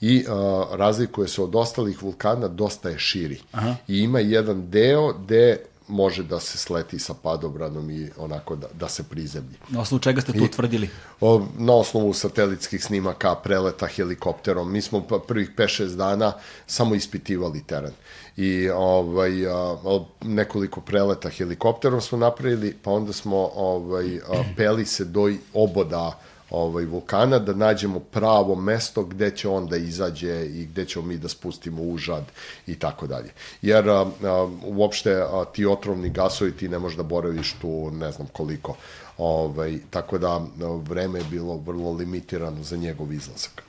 i 0.00 0.24
a, 0.28 0.64
razlikuje 0.72 1.28
se 1.28 1.42
od 1.42 1.56
ostalih 1.56 2.02
vulkana, 2.02 2.48
dosta 2.48 2.88
je 2.88 2.98
širi. 2.98 3.40
Aha. 3.52 3.74
I 3.88 3.98
ima 3.98 4.20
jedan 4.20 4.70
deo 4.70 5.12
gde 5.12 5.56
može 5.90 6.22
da 6.22 6.40
se 6.40 6.58
sleti 6.58 6.98
sa 6.98 7.14
padobranom 7.14 7.90
i 7.90 8.10
onako 8.18 8.56
da, 8.56 8.66
da 8.72 8.88
se 8.88 9.02
prizemlji. 9.02 9.56
Na 9.68 9.80
osnovu 9.80 10.00
čega 10.00 10.20
ste 10.20 10.32
tu 10.32 10.44
utvrdili? 10.44 10.88
O, 11.20 11.46
na 11.58 11.72
osnovu 11.72 12.12
satelitskih 12.12 12.84
snimaka, 12.84 13.34
preleta 13.34 13.86
helikopterom. 13.86 14.72
Mi 14.72 14.82
smo 14.82 15.02
pa 15.08 15.18
prvih 15.18 15.50
5-6 15.56 15.96
dana 15.96 16.32
samo 16.66 16.94
ispitivali 16.94 17.62
teren. 17.62 17.92
I 18.36 18.70
ovaj, 18.70 19.46
a, 19.46 19.76
nekoliko 20.22 20.80
preleta 20.80 21.28
helikopterom 21.28 22.00
smo 22.00 22.18
napravili, 22.18 22.76
pa 22.82 22.90
onda 22.90 23.12
smo 23.12 23.50
ovaj, 23.54 24.16
a, 24.16 24.44
peli 24.56 24.86
se 24.86 25.04
do 25.04 25.30
oboda 25.54 26.18
ovaj 26.50 26.84
vulkana 26.84 27.38
da 27.38 27.54
nađemo 27.54 28.00
pravo 28.00 28.54
mesto 28.54 29.04
gde 29.04 29.30
će 29.30 29.48
on 29.48 29.66
da 29.66 29.76
izađe 29.76 30.46
i 30.46 30.66
gde 30.66 30.84
ćemo 30.84 31.06
mi 31.06 31.18
da 31.18 31.28
spustimo 31.28 31.82
užad 31.82 32.24
i 32.66 32.78
tako 32.78 33.06
dalje. 33.06 33.30
Jer 33.62 33.88
a, 33.88 34.06
a, 34.22 34.48
uopšte 34.64 35.12
a, 35.12 35.44
ti 35.52 35.66
otrovni 35.66 36.10
gasovi 36.10 36.52
ti 36.52 36.68
ne 36.68 36.78
možeš 36.78 36.96
da 36.96 37.02
boraviš 37.02 37.56
tu 37.60 37.90
ne 37.90 38.12
znam 38.12 38.28
koliko. 38.32 38.76
Ovaj, 39.18 39.78
tako 39.90 40.18
da 40.18 40.40
vreme 40.88 41.18
je 41.18 41.24
bilo 41.30 41.56
vrlo 41.56 41.92
limitirano 41.92 42.62
za 42.62 42.76
njegov 42.76 43.12
izlazak. 43.12 43.62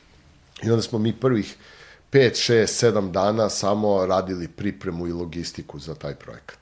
I 0.64 0.70
onda 0.70 0.82
smo 0.82 1.00
mi 1.00 1.14
prvih 1.14 1.56
5, 2.12 2.54
6, 2.54 2.92
7 2.92 3.12
dana 3.12 3.50
samo 3.50 4.06
radili 4.06 4.48
pripremu 4.48 5.08
i 5.08 5.12
logistiku 5.12 5.80
za 5.80 5.96
taj 5.96 6.16
projekat. 6.16 6.61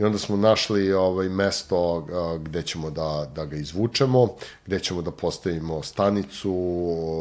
I 0.00 0.04
onda 0.04 0.18
smo 0.18 0.36
našli 0.36 0.92
ovaj 0.92 1.28
mesto 1.28 2.06
gde 2.44 2.62
ćemo 2.62 2.90
da, 2.90 3.30
da 3.34 3.44
ga 3.44 3.56
izvučemo, 3.56 4.28
gde 4.66 4.80
ćemo 4.80 5.02
da 5.02 5.10
postavimo 5.10 5.82
stanicu, 5.82 6.54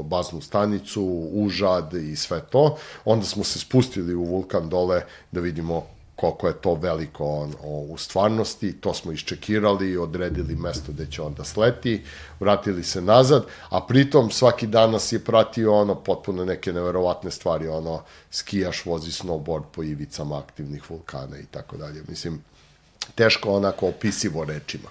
baznu 0.06 0.42
stanicu, 0.42 1.04
užad 1.34 1.94
i 1.94 2.16
sve 2.16 2.42
to. 2.42 2.78
Onda 3.06 3.26
smo 3.26 3.44
se 3.44 3.60
spustili 3.60 4.16
u 4.16 4.24
vulkan 4.24 4.70
dole 4.70 5.02
da 5.32 5.40
vidimo 5.40 5.84
koliko 6.16 6.48
je 6.48 6.54
to 6.54 6.74
veliko 6.74 7.26
on, 7.26 7.54
o, 7.64 7.80
u 7.90 7.98
stvarnosti, 7.98 8.74
to 8.74 8.94
smo 8.94 9.12
iščekirali, 9.12 9.98
odredili 9.98 10.56
mesto 10.56 10.92
gde 10.92 11.06
će 11.06 11.22
on 11.22 11.34
da 11.34 11.44
sleti, 11.44 12.04
vratili 12.40 12.84
se 12.84 13.02
nazad, 13.02 13.46
a 13.70 13.82
pritom 13.82 14.32
svaki 14.32 14.68
dan 14.68 14.92
nas 14.92 15.12
je 15.12 15.20
pratio 15.20 15.76
ono 15.76 15.96
potpuno 15.96 16.46
neke 16.46 16.74
neverovatne 16.74 17.32
stvari, 17.32 17.68
ono 17.68 18.02
skijaš, 18.32 18.86
vozi 18.86 19.12
snowboard 19.12 19.64
po 19.72 19.84
ivicama 19.84 20.40
aktivnih 20.40 20.90
vulkana 20.90 21.40
i 21.40 21.46
tako 21.46 21.78
dalje. 21.78 22.04
Mislim, 22.08 22.42
teško 23.16 23.52
onako 23.52 23.88
opisivo 23.88 24.44
rečima. 24.44 24.90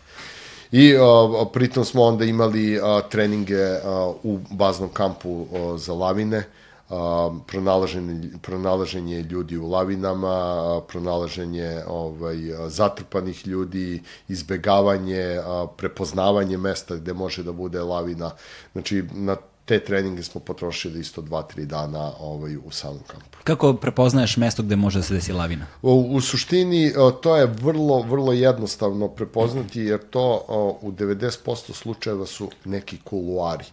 I 0.72 0.96
a, 0.96 1.44
pritom 1.52 1.84
smo 1.84 2.02
onda 2.02 2.24
imali 2.24 2.80
a, 2.82 3.00
treninge 3.10 3.64
a, 3.64 4.12
u 4.22 4.38
baznom 4.50 4.88
kampu 4.88 5.46
a, 5.52 5.78
za 5.78 5.92
lavine, 5.92 6.44
a, 6.90 7.30
pronalaženje, 7.46 8.28
pronalaženje 8.42 9.22
ljudi 9.22 9.56
u 9.56 9.70
lavinama, 9.70 10.28
a, 10.28 10.80
pronalaženje 10.88 11.82
ovaj, 11.86 12.36
zatrpanih 12.66 13.46
ljudi, 13.46 14.02
izbegavanje, 14.28 15.40
a, 15.44 15.66
prepoznavanje 15.76 16.58
mesta 16.58 16.96
gde 16.96 17.12
može 17.12 17.42
da 17.42 17.52
bude 17.52 17.80
lavina. 17.80 18.30
Znači, 18.72 19.04
na 19.12 19.36
te 19.68 19.80
treninge 19.84 20.22
smo 20.22 20.40
potrošili 20.40 21.00
isto 21.00 21.22
2-3 21.22 21.64
dana 21.64 22.12
ovaj, 22.20 22.56
u 22.56 22.70
samom 22.70 23.00
kampu. 23.06 23.38
Kako 23.44 23.74
prepoznaješ 23.74 24.36
mesto 24.36 24.62
gde 24.62 24.76
može 24.76 24.98
da 24.98 25.02
se 25.02 25.14
desi 25.14 25.32
lavina? 25.32 25.66
U, 25.82 26.06
u 26.10 26.20
suštini 26.20 26.92
to 27.22 27.36
je 27.36 27.46
vrlo, 27.46 28.02
vrlo 28.02 28.32
jednostavno 28.32 29.08
prepoznati 29.08 29.80
jer 29.80 30.00
to 30.10 30.44
u 30.82 30.92
90% 30.92 31.72
slučajeva 31.72 32.26
su 32.26 32.50
neki 32.64 32.98
kuluari 33.04 33.64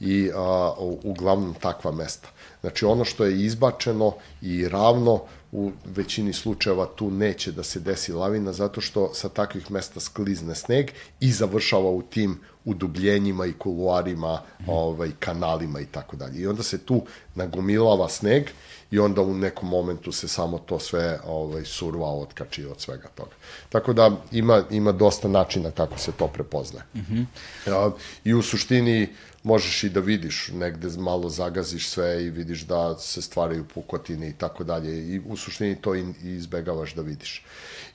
i 0.00 0.30
a, 0.34 0.72
uglavnom 1.02 1.54
takva 1.54 1.92
mesta. 1.92 2.28
Znači 2.60 2.84
ono 2.84 3.04
što 3.04 3.24
je 3.24 3.44
izbačeno 3.44 4.12
i 4.42 4.68
ravno 4.68 5.22
u 5.52 5.72
većini 5.84 6.32
slučajeva 6.32 6.86
tu 6.86 7.10
neće 7.10 7.52
da 7.52 7.62
se 7.62 7.80
desi 7.80 8.12
lavina 8.12 8.52
zato 8.52 8.80
što 8.80 9.14
sa 9.14 9.28
takvih 9.28 9.70
mesta 9.70 10.00
sklizne 10.00 10.54
sneg 10.54 10.90
i 11.20 11.32
završava 11.32 11.90
u 11.90 12.02
tim 12.02 12.40
udubljenjima 12.68 13.46
i 13.46 13.52
kuluarima, 13.52 14.40
ovaj, 14.66 15.10
kanalima 15.18 15.80
i 15.80 15.86
tako 15.86 16.16
dalje. 16.16 16.40
I 16.40 16.46
onda 16.46 16.62
se 16.62 16.78
tu 16.78 17.02
nagomilava 17.34 18.08
sneg 18.08 18.48
i 18.90 18.98
onda 18.98 19.22
u 19.22 19.34
nekom 19.34 19.68
momentu 19.68 20.12
se 20.12 20.28
samo 20.28 20.58
to 20.58 20.78
sve 20.78 21.20
ovaj, 21.26 21.64
surva 21.64 22.12
otkači 22.14 22.64
od 22.64 22.80
svega 22.80 23.08
toga. 23.14 23.36
Tako 23.68 23.92
da 23.92 24.10
ima, 24.32 24.62
ima 24.70 24.92
dosta 24.92 25.28
načina 25.28 25.70
kako 25.70 25.98
se 25.98 26.12
to 26.12 26.28
prepoznaje. 26.28 26.84
Mm 26.94 27.00
-hmm. 27.00 27.92
I 28.24 28.34
u 28.34 28.42
suštini 28.42 29.08
možeš 29.42 29.84
i 29.84 29.88
da 29.88 30.00
vidiš, 30.00 30.50
negde 30.54 30.88
malo 30.98 31.28
zagaziš 31.28 31.88
sve 31.88 32.24
i 32.24 32.30
vidiš 32.30 32.62
da 32.62 32.98
se 32.98 33.22
stvaraju 33.22 33.64
pukotine 33.74 34.28
i 34.28 34.32
tako 34.32 34.64
dalje 34.64 35.14
i 35.14 35.20
u 35.26 35.36
suštini 35.36 35.76
to 35.80 35.94
i, 35.94 36.04
izbegavaš 36.22 36.94
da 36.94 37.02
vidiš. 37.02 37.44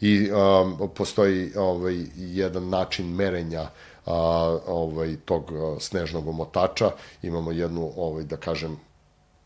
I 0.01 0.31
um, 0.31 0.89
postoji 0.95 1.51
ovaj, 1.55 2.05
jedan 2.17 2.69
način 2.69 3.15
merenja 3.15 3.69
a, 4.05 4.13
ovaj, 4.67 5.15
tog 5.25 5.51
snežnog 5.79 6.27
omotača, 6.27 6.91
imamo 7.21 7.51
jednu, 7.51 7.91
ovaj, 7.97 8.23
da 8.23 8.37
kažem, 8.37 8.77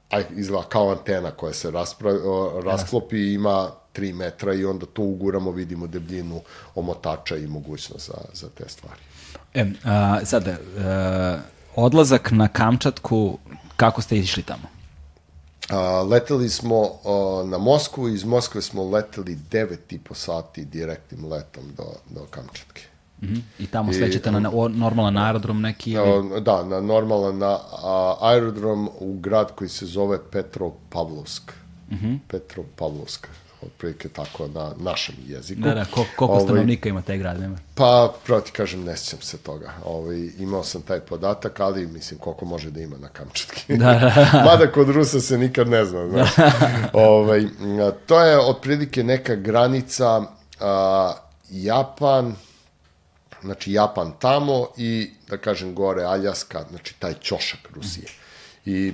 aj, 0.09 0.25
izgleda 0.35 0.67
kao 0.69 0.89
antena 0.91 1.31
koja 1.31 1.53
se 1.53 1.71
raspra, 1.71 2.11
rasklopi 2.63 3.17
i 3.17 3.33
ima 3.33 3.71
3 3.95 4.13
metra 4.13 4.53
i 4.53 4.65
onda 4.65 4.85
tu 4.85 5.03
uguramo, 5.03 5.51
vidimo 5.51 5.87
debljinu 5.87 6.41
omotača 6.75 7.37
i 7.37 7.47
mogućnost 7.47 8.07
za, 8.07 8.17
za 8.33 8.49
te 8.49 8.69
stvari. 8.69 8.99
E, 9.53 9.65
a, 9.85 10.25
sada, 10.25 10.57
a, 10.77 11.39
odlazak 11.75 12.31
na 12.31 12.47
Kamčatku, 12.47 13.37
kako 13.75 14.01
ste 14.01 14.17
išli 14.17 14.43
tamo? 14.43 14.67
A, 15.69 16.01
leteli 16.01 16.49
smo 16.49 16.83
a, 16.83 17.43
na 17.45 17.57
Moskvu, 17.57 18.09
iz 18.09 18.23
Moskve 18.23 18.61
smo 18.61 18.89
leteli 18.89 19.37
9,5 19.51 20.13
sati 20.13 20.65
direktnim 20.65 21.25
letom 21.25 21.63
do, 21.77 21.85
do 22.09 22.25
Kamčatke. 22.29 22.83
Mm 23.21 23.27
-hmm. 23.27 23.41
I 23.59 23.67
tamo 23.67 23.93
slećete 23.93 24.31
na, 24.31 24.39
na 24.39 24.49
normalan 24.69 25.17
aerodrom 25.17 25.61
neki? 25.61 25.91
Ili? 25.91 26.41
Da, 26.41 26.63
na 26.63 26.81
normalan 26.81 27.37
na, 27.37 27.57
a, 27.83 28.15
aerodrom 28.21 28.89
u 28.99 29.19
grad 29.19 29.51
koji 29.55 29.69
se 29.69 29.85
zove 29.85 30.19
Petropavlovsk. 30.31 31.51
Mm 31.91 31.95
-hmm. 31.95 32.19
Petropavlovsk 32.27 33.27
otprilike 33.61 34.09
tako 34.09 34.47
na 34.47 34.71
našem 34.79 35.15
jeziku. 35.27 35.61
Da, 35.61 35.73
da, 35.73 35.85
ko, 35.85 35.91
koliko 36.15 36.25
ovaj, 36.25 36.43
stanovnika 36.43 36.89
ima 36.89 37.01
taj 37.01 37.17
grad, 37.17 37.39
nema? 37.39 37.57
Pa, 37.75 38.13
pravo 38.25 38.41
ti 38.41 38.51
kažem, 38.51 38.83
ne 38.83 38.97
sjećam 38.97 39.21
se 39.21 39.37
toga. 39.37 39.73
Ovaj, 39.85 40.29
imao 40.39 40.63
sam 40.63 40.81
taj 40.81 40.99
podatak, 40.99 41.59
ali 41.59 41.87
mislim 41.87 42.19
koliko 42.19 42.45
može 42.45 42.71
da 42.71 42.81
ima 42.81 42.97
na 42.97 43.07
Kamčatki. 43.07 43.77
Da, 43.77 43.93
da. 43.93 44.41
Mada 44.45 44.71
kod 44.71 44.89
Rusa 44.89 45.19
se 45.19 45.37
nikad 45.37 45.67
ne 45.67 45.85
zna, 45.85 46.09
znaš. 46.09 46.29
ovaj, 46.93 47.45
to 48.05 48.21
je 48.21 48.39
otprilike 48.39 49.03
neka 49.03 49.35
granica 49.35 50.21
a, 50.59 51.13
Japan, 51.49 52.35
znači 53.41 53.73
Japan 53.73 54.13
tamo 54.19 54.67
i, 54.77 55.11
da 55.27 55.37
kažem, 55.37 55.75
gore 55.75 56.03
Aljaska, 56.03 56.65
znači 56.69 56.95
taj 56.99 57.13
ćošak 57.13 57.59
Rusije. 57.75 58.07
I 58.65 58.93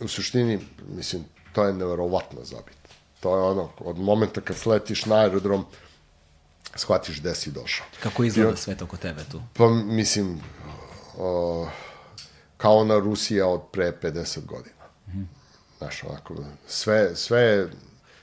u 0.00 0.08
suštini, 0.08 0.60
mislim, 0.88 1.24
to 1.52 1.64
je 1.64 1.72
neverovatno 1.72 2.44
zabit. 2.44 2.76
To 3.20 3.36
je 3.36 3.42
ono, 3.42 3.70
od 3.78 3.98
momenta 3.98 4.40
kad 4.40 4.56
sletiš 4.56 5.06
na 5.06 5.16
aerodrom, 5.16 5.64
shvatiš 6.74 7.20
gde 7.20 7.34
si 7.34 7.50
došao. 7.50 7.86
Kako 8.02 8.24
izgleda 8.24 8.56
sve 8.56 8.76
to 8.76 8.86
kod 8.86 8.98
tebe 8.98 9.24
tu? 9.30 9.42
Pa, 9.54 9.68
mislim, 9.68 10.40
o, 11.18 11.68
kao 12.56 12.84
na 12.84 12.98
Rusija 12.98 13.46
od 13.46 13.60
pre 13.72 13.92
50 14.02 14.46
godina. 14.46 14.84
Mm. 15.06 15.28
Znaš, 15.78 16.04
onako, 16.04 16.34
sve, 16.66 17.16
sve, 17.16 17.68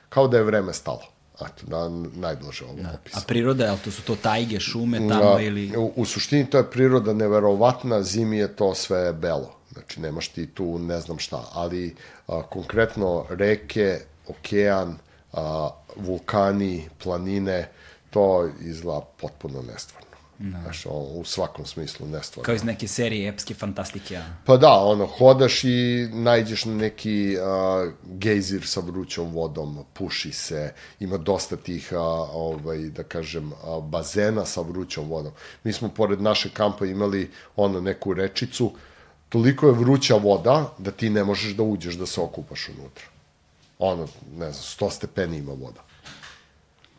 kao 0.09 0.27
da 0.27 0.37
je 0.37 0.43
vreme 0.43 0.73
stalo. 0.73 1.18
Eto, 1.41 1.65
da, 1.67 1.89
najblaže 2.19 2.65
ovo 2.65 2.73
da. 2.73 2.89
A 3.13 3.19
priroda, 3.27 3.65
je 3.65 3.77
to 3.83 3.91
su 3.91 4.01
to 4.01 4.15
tajge, 4.15 4.59
šume 4.59 4.97
tamo 4.97 5.33
da, 5.33 5.41
ili... 5.41 5.77
U, 5.77 5.93
u 5.95 6.05
suštini 6.05 6.49
to 6.49 6.57
je 6.57 6.69
priroda 6.71 7.13
neverovatna, 7.13 8.03
zimi 8.03 8.37
je 8.37 8.55
to 8.55 8.75
sve 8.75 9.13
belo. 9.13 9.55
Znači, 9.73 10.01
nemaš 10.01 10.27
ti 10.27 10.47
tu 10.47 10.79
ne 10.79 10.99
znam 10.99 11.19
šta, 11.19 11.43
ali 11.53 11.95
a, 12.27 12.41
konkretno 12.49 13.25
reke, 13.29 13.99
okean, 14.27 14.97
a, 15.33 15.69
vulkani, 15.95 16.89
planine, 17.03 17.69
to 18.09 18.49
izgleda 18.61 19.01
potpuno 19.21 19.61
nestvarno. 19.61 19.98
No. 20.39 20.51
Da. 20.51 20.63
Znaš, 20.63 20.85
u 20.91 21.23
svakom 21.23 21.65
smislu 21.65 22.07
nestvarno. 22.07 22.45
Kao 22.45 22.55
iz 22.55 22.63
neke 22.63 22.87
serije 22.87 23.29
epske 23.29 23.53
fantastike. 23.53 24.13
Ja. 24.13 24.25
Pa 24.45 24.57
da, 24.57 24.71
ono, 24.71 25.05
hodaš 25.07 25.63
i 25.63 26.07
najđeš 26.13 26.65
na 26.65 26.73
neki 26.73 27.37
uh, 27.37 27.93
gejzir 28.03 28.67
sa 28.67 28.79
vrućom 28.79 29.31
vodom, 29.31 29.85
puši 29.93 30.31
se, 30.31 30.73
ima 30.99 31.17
dosta 31.17 31.55
tih, 31.55 31.89
uh, 31.91 31.97
ovaj, 32.33 32.77
da 32.77 33.03
kažem, 33.03 33.51
uh, 33.51 33.83
bazena 33.83 34.45
sa 34.45 34.61
vrućom 34.61 35.09
vodom. 35.09 35.31
Mi 35.63 35.73
smo 35.73 35.89
pored 35.89 36.21
naše 36.21 36.49
kampa 36.49 36.85
imali 36.85 37.31
ono, 37.55 37.81
neku 37.81 38.13
rečicu, 38.13 38.71
toliko 39.29 39.67
je 39.67 39.73
vruća 39.73 40.15
voda 40.15 40.73
da 40.77 40.91
ti 40.91 41.09
ne 41.09 41.23
možeš 41.23 41.53
da 41.53 41.63
uđeš 41.63 41.95
da 41.95 42.05
se 42.05 42.21
okupaš 42.21 42.69
unutra. 42.69 43.05
Ono, 43.79 44.07
ne 44.37 44.51
znam, 44.51 44.89
100 44.89 44.91
stepeni 44.91 45.37
ima 45.37 45.53
voda. 45.53 45.88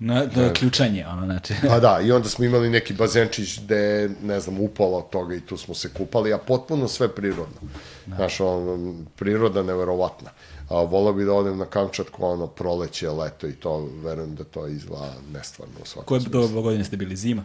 Na, 0.00 0.26
da, 0.26 0.42
je 0.42 0.52
ključanje, 0.52 1.06
ono, 1.06 1.24
znači. 1.24 1.54
Pa 1.68 1.80
da, 1.80 2.00
i 2.02 2.12
onda 2.12 2.28
smo 2.28 2.44
imali 2.44 2.70
neki 2.70 2.94
bazenčić 2.94 3.60
gde, 3.60 4.10
ne 4.22 4.40
znam, 4.40 4.60
upalo 4.60 4.98
od 4.98 5.10
toga 5.10 5.34
i 5.34 5.40
tu 5.40 5.56
smo 5.56 5.74
se 5.74 5.88
kupali, 5.88 6.32
a 6.32 6.38
potpuno 6.38 6.88
sve 6.88 7.08
prirodno. 7.08 7.60
Da. 8.06 8.16
Znaš, 8.16 8.40
ono, 8.40 8.94
priroda 9.16 9.62
neverovatna. 9.62 10.30
A, 10.68 10.74
volao 10.74 11.12
bi 11.12 11.24
da 11.24 11.32
odem 11.32 11.58
na 11.58 11.64
Kamčatku, 11.64 12.24
ono, 12.24 12.46
proleće, 12.46 13.10
leto 13.10 13.46
i 13.46 13.52
to, 13.52 13.88
verujem 14.04 14.34
da 14.34 14.44
to 14.44 14.66
izgleda 14.66 15.14
nestvarno 15.32 15.74
u 15.82 15.86
svakom 15.86 16.06
Koje 16.06 16.20
smislu. 16.20 16.40
Koje 16.48 16.62
godine 16.62 16.84
ste 16.84 16.96
bili 16.96 17.16
zima? 17.16 17.44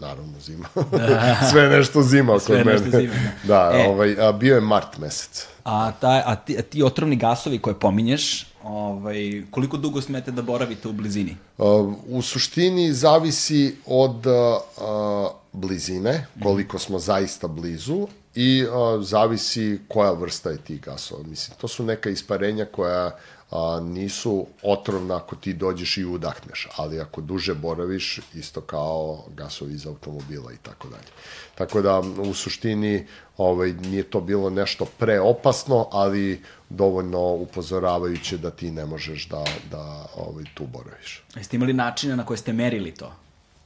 Naravno, 0.00 0.40
zima. 0.40 0.68
Da. 0.74 1.36
Sve 1.50 1.68
nešto 1.68 2.02
zima 2.02 2.40
Sve 2.40 2.56
kod 2.56 2.66
nešto 2.66 2.88
mene. 2.88 3.00
Zima, 3.00 3.14
da, 3.42 3.70
da 3.72 3.78
e, 3.78 3.88
ovaj, 3.88 4.16
a, 4.20 4.32
bio 4.32 4.54
je 4.54 4.60
mart 4.60 4.98
mesec. 4.98 5.46
A, 5.64 5.92
ta, 6.00 6.22
a, 6.26 6.36
ti, 6.36 6.58
a 6.58 6.62
ti 6.62 6.82
otrovni 6.82 7.16
gasovi 7.16 7.58
koje 7.58 7.74
pominješ, 7.74 8.46
ovaj, 8.64 9.42
koliko 9.50 9.76
dugo 9.76 10.00
smete 10.00 10.30
da 10.30 10.42
boravite 10.42 10.88
u 10.88 10.92
blizini? 10.92 11.36
Uh, 11.58 11.94
u 12.08 12.22
suštini 12.22 12.92
zavisi 12.92 13.76
od 13.86 14.26
uh, 14.26 15.30
blizine, 15.52 16.26
koliko 16.42 16.78
smo 16.78 16.98
zaista 16.98 17.48
blizu 17.48 18.08
i 18.34 18.64
uh, 18.64 19.04
zavisi 19.04 19.78
koja 19.88 20.12
vrsta 20.12 20.50
je 20.50 20.58
tih 20.58 20.80
gasova. 20.80 21.22
Mislim, 21.22 21.56
to 21.60 21.68
su 21.68 21.84
neka 21.84 22.10
isparenja 22.10 22.64
koja 22.64 23.18
a, 23.54 23.80
nisu 23.80 24.46
otrovna 24.62 25.16
ako 25.16 25.36
ti 25.36 25.52
dođeš 25.52 25.98
i 25.98 26.04
udahneš, 26.04 26.68
ali 26.76 27.00
ako 27.00 27.20
duže 27.20 27.54
boraviš, 27.54 28.20
isto 28.34 28.60
kao 28.60 29.24
gasovi 29.36 29.74
iz 29.74 29.86
automobila 29.86 30.52
i 30.52 30.56
tako 30.62 30.88
dalje. 30.88 31.10
Tako 31.54 31.82
da, 31.82 31.98
u 32.00 32.34
suštini, 32.34 33.06
ovaj, 33.36 33.72
nije 33.72 34.02
to 34.02 34.20
bilo 34.20 34.50
nešto 34.50 34.84
preopasno, 34.98 35.88
ali 35.92 36.42
dovoljno 36.68 37.20
upozoravajuće 37.20 38.38
da 38.38 38.50
ti 38.50 38.70
ne 38.70 38.86
možeš 38.86 39.28
da, 39.28 39.44
da 39.70 40.06
ovaj, 40.16 40.44
tu 40.54 40.66
boraviš. 40.66 41.24
Jeste 41.36 41.56
imali 41.56 41.72
načine 41.72 42.16
na 42.16 42.26
koje 42.26 42.36
ste 42.36 42.52
merili 42.52 42.94
to? 42.94 43.12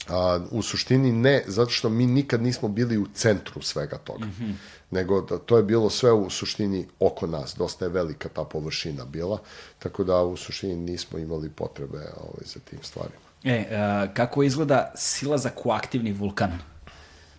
A, 0.09 0.41
u 0.51 0.63
suštini 0.63 1.13
ne, 1.13 1.45
zato 1.47 1.71
što 1.71 1.89
mi 1.89 2.07
nikad 2.07 2.43
nismo 2.43 2.69
bili 2.69 2.99
u 2.99 3.07
centru 3.15 3.63
svega 3.63 3.99
toga. 3.99 4.25
Mm 4.25 4.35
-hmm. 4.41 4.55
Nego 4.91 5.21
da 5.21 5.39
to 5.39 5.57
je 5.57 5.63
bilo 5.63 5.91
sve 5.91 6.13
u 6.13 6.31
suštini 6.31 6.87
oko 7.01 7.27
nas. 7.27 7.55
Dosta 7.59 7.85
je 7.85 7.89
velika 7.89 8.29
ta 8.29 8.45
površina 8.45 9.05
bila, 9.05 9.39
tako 9.79 10.05
da 10.05 10.23
u 10.23 10.37
suštini 10.37 10.77
nismo 10.77 11.19
imali 11.19 11.51
potrebe 11.51 11.99
ovaj, 11.99 12.45
za 12.45 12.61
tim 12.71 12.79
stvarima. 12.83 13.29
E, 13.45 13.77
a, 13.77 14.07
kako 14.15 14.43
izgleda 14.43 14.93
silazak 14.95 15.67
u 15.67 15.71
aktivni 15.71 16.13
vulkan? 16.13 16.53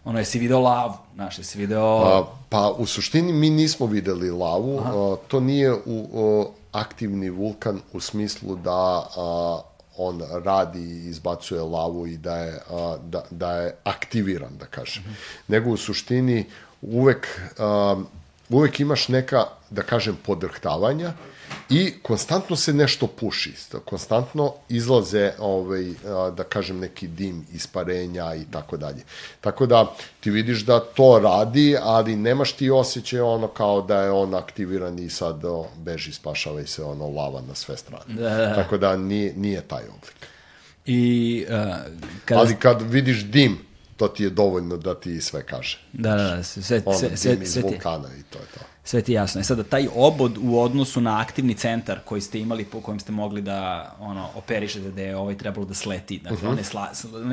Ono, 0.06 0.20
jesi 0.20 0.40
video 0.40 0.60
lavu, 0.60 0.94
znaš, 1.16 1.38
jesi 1.38 1.58
video... 1.58 1.86
A, 1.86 2.26
pa, 2.50 2.76
u 2.78 2.86
suštini 2.86 3.34
mi 3.34 3.50
nismo 3.50 3.86
videli 3.86 4.32
lavu, 4.32 4.80
a, 4.80 5.16
to 5.28 5.40
nije 5.40 5.74
u, 5.74 6.10
o, 6.14 6.52
aktivni 6.72 7.30
vulkan 7.30 7.80
u 7.94 8.00
smislu 8.00 8.56
da 8.56 9.08
a, 9.18 9.62
on 9.98 10.22
radi 10.44 10.80
i 10.80 11.10
izbacuje 11.10 11.62
lavu 11.62 12.08
i 12.08 12.18
da 12.18 12.36
je, 12.36 12.60
a, 12.70 12.98
da, 13.04 13.24
da 13.32 13.52
je 13.52 13.76
aktiviran, 13.84 14.58
da 14.58 14.66
kažem. 14.66 15.04
Mm 15.04 15.10
-hmm. 15.10 15.44
Nego 15.48 15.70
u 15.70 15.78
suštini 15.78 16.46
uvek, 16.82 17.28
a, 17.58 18.02
uvek 18.50 18.80
imaš 18.80 19.08
neka, 19.08 19.46
da 19.70 19.82
kažem, 19.82 20.18
podrhtavanja 20.26 21.14
i 21.70 21.94
konstantno 22.02 22.56
se 22.56 22.74
nešto 22.74 23.08
puši, 23.08 23.54
konstantno 23.86 24.54
izlaze, 24.70 25.32
ovaj, 25.40 25.86
da 26.38 26.44
kažem, 26.44 26.80
neki 26.80 27.08
dim, 27.08 27.46
isparenja 27.54 28.36
i 28.36 28.46
tako 28.52 28.78
dalje. 28.78 29.04
Tako 29.42 29.66
da 29.66 29.96
ti 30.20 30.30
vidiš 30.30 30.66
da 30.66 30.80
to 30.80 31.20
radi, 31.24 31.78
ali 31.82 32.16
nemaš 32.16 32.52
ti 32.52 32.70
osjećaj 32.70 33.20
ono 33.20 33.48
kao 33.48 33.82
da 33.82 34.02
je 34.02 34.12
on 34.12 34.36
aktiviran 34.36 35.00
i 35.00 35.10
sad 35.10 35.46
o, 35.46 35.66
beži, 35.78 36.14
spašava 36.14 36.62
i 36.62 36.68
se 36.68 36.84
ono 36.84 37.10
lava 37.10 37.42
na 37.42 37.56
sve 37.56 37.78
strane. 37.78 38.04
Da, 38.08 38.30
da. 38.30 38.56
Tako 38.56 38.78
da 38.78 38.98
nije, 38.98 39.34
nije 39.36 39.62
taj 39.62 39.84
oblik. 39.84 40.16
I, 40.86 41.46
uh, 41.50 41.56
kada... 42.26 42.42
Ali 42.42 42.56
kad 42.56 42.82
vidiš 42.82 43.24
dim, 43.24 43.69
to 44.00 44.08
ti 44.08 44.24
je 44.24 44.30
dovoljno 44.30 44.78
da 44.78 44.96
ti 44.96 45.22
sve 45.22 45.46
kaže. 45.46 45.80
Da, 45.94 46.16
da, 46.16 46.24
da, 46.36 46.44
sve, 46.44 46.64
sve, 46.64 46.82
sve, 47.18 47.38
iz 47.42 47.54
sve 47.54 47.62
vulkana 47.62 48.08
i 48.20 48.24
to 48.24 48.40
je 48.40 48.46
to. 48.46 48.60
Sve 48.84 49.02
ti 49.02 49.14
jasno. 49.14 49.42
E 49.42 49.44
sada, 49.44 49.64
taj 49.64 49.88
obod 49.96 50.38
u 50.42 50.60
odnosu 50.62 51.02
na 51.02 51.20
aktivni 51.22 51.54
centar 51.54 52.00
koji 52.06 52.22
ste 52.22 52.40
imali, 52.40 52.66
po 52.66 52.82
kojem 52.82 53.00
ste 53.00 53.12
mogli 53.12 53.42
da 53.42 53.92
ono, 54.00 54.30
operišete 54.36 54.92
da 54.92 55.02
je 55.02 55.16
ovaj 55.16 55.38
trebalo 55.38 55.66
da 55.66 55.74
sleti. 55.74 56.18
Dakle, 56.18 56.38
uh 56.38 56.44
-huh. 56.44 56.52
on 56.52 56.58
je 56.58 56.64
sla, 56.64 56.88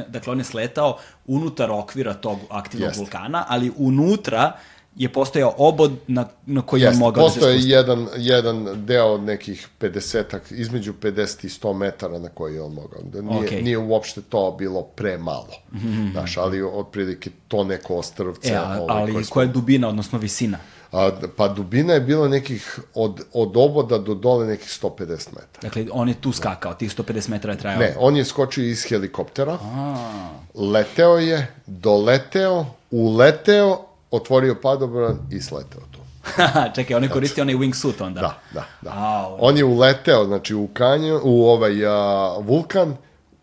dakle, 0.09 0.33
on 0.33 0.39
je 0.39 0.45
sletao 0.45 0.99
unutar 1.27 1.71
okvira 1.71 2.15
tog 2.15 2.39
aktivnog 2.51 2.89
Jest. 2.89 2.99
vulkana, 2.99 3.45
ali 3.49 3.73
unutra 3.77 4.53
je 4.97 5.09
postojao 5.13 5.55
obod 5.59 5.93
na, 6.07 6.29
na 6.47 6.63
koji 6.63 6.81
Jest, 6.81 6.95
je 6.95 6.99
mogao 6.99 7.25
da 7.25 7.31
se 7.31 7.41
spusti. 7.41 7.55
Postoje 7.55 7.71
jedan, 7.71 8.07
jedan 8.17 8.85
deo 8.87 9.07
od 9.07 9.23
nekih 9.23 9.69
50 9.81 10.39
između 10.51 10.93
50 10.93 11.45
i 11.45 11.49
100 11.49 11.75
metara 11.75 12.19
na 12.19 12.29
koji 12.29 12.55
je 12.55 12.63
on 12.63 12.73
mogao. 12.73 13.03
Da 13.03 13.23
nije, 13.23 13.41
okay. 13.41 13.63
nije 13.63 13.79
uopšte 13.79 14.21
to 14.29 14.57
bilo 14.59 14.83
pre 14.83 15.19
malo. 15.19 15.55
Mm 15.73 15.79
-hmm. 15.79 16.13
Znaš, 16.13 16.37
ali 16.37 16.63
otprilike 16.63 17.31
to 17.49 17.65
neko 17.65 17.97
ostrvce. 17.97 18.53
E, 18.53 18.57
a, 18.57 18.79
ovaj, 18.81 19.03
ali 19.03 19.25
koja 19.25 19.45
je 19.45 19.53
dubina, 19.53 19.89
odnosno 19.89 20.19
visina? 20.19 20.59
A, 20.93 21.11
pa 21.37 21.49
dubina 21.49 21.93
je 21.93 22.01
bila 22.01 22.29
nekih 22.29 22.79
od, 22.95 23.21
od 23.33 23.57
oboda 23.57 23.99
do 23.99 24.15
dole 24.15 24.47
nekih 24.47 24.69
150 24.83 25.01
metara. 25.09 25.63
Dakle, 25.63 25.87
on 25.93 26.09
je 26.09 26.15
tu 26.15 26.33
skakao, 26.33 26.75
tih 26.75 26.97
150 26.97 27.31
metara 27.31 27.53
je 27.53 27.59
trajao? 27.59 27.81
Ne, 27.81 27.95
on 27.99 28.17
je 28.17 28.25
skočio 28.25 28.65
iz 28.65 28.85
helikoptera, 28.89 29.59
A. 29.63 30.31
leteo 30.55 31.19
je, 31.19 31.55
doleteo, 31.67 32.67
uleteo, 32.91 33.96
otvorio 34.17 34.57
padobran 34.63 35.19
i 35.31 35.41
sleteo 35.41 35.81
tu. 35.91 35.99
Čekaj, 36.75 36.97
on 36.97 37.03
je 37.03 37.09
koristio 37.09 37.43
onaj 37.43 37.55
wingsuit 37.55 38.05
onda? 38.05 38.21
Da, 38.21 38.39
da, 38.55 38.65
da. 38.83 38.91
A, 38.95 39.37
on 39.41 39.57
je 39.57 39.65
uleteo, 39.65 40.25
znači, 40.25 40.55
u, 40.55 40.69
kanju, 40.73 41.21
u 41.23 41.45
ovaj 41.45 41.87
a, 41.87 42.37
vulkan, 42.39 42.97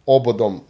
obodom 0.05 0.61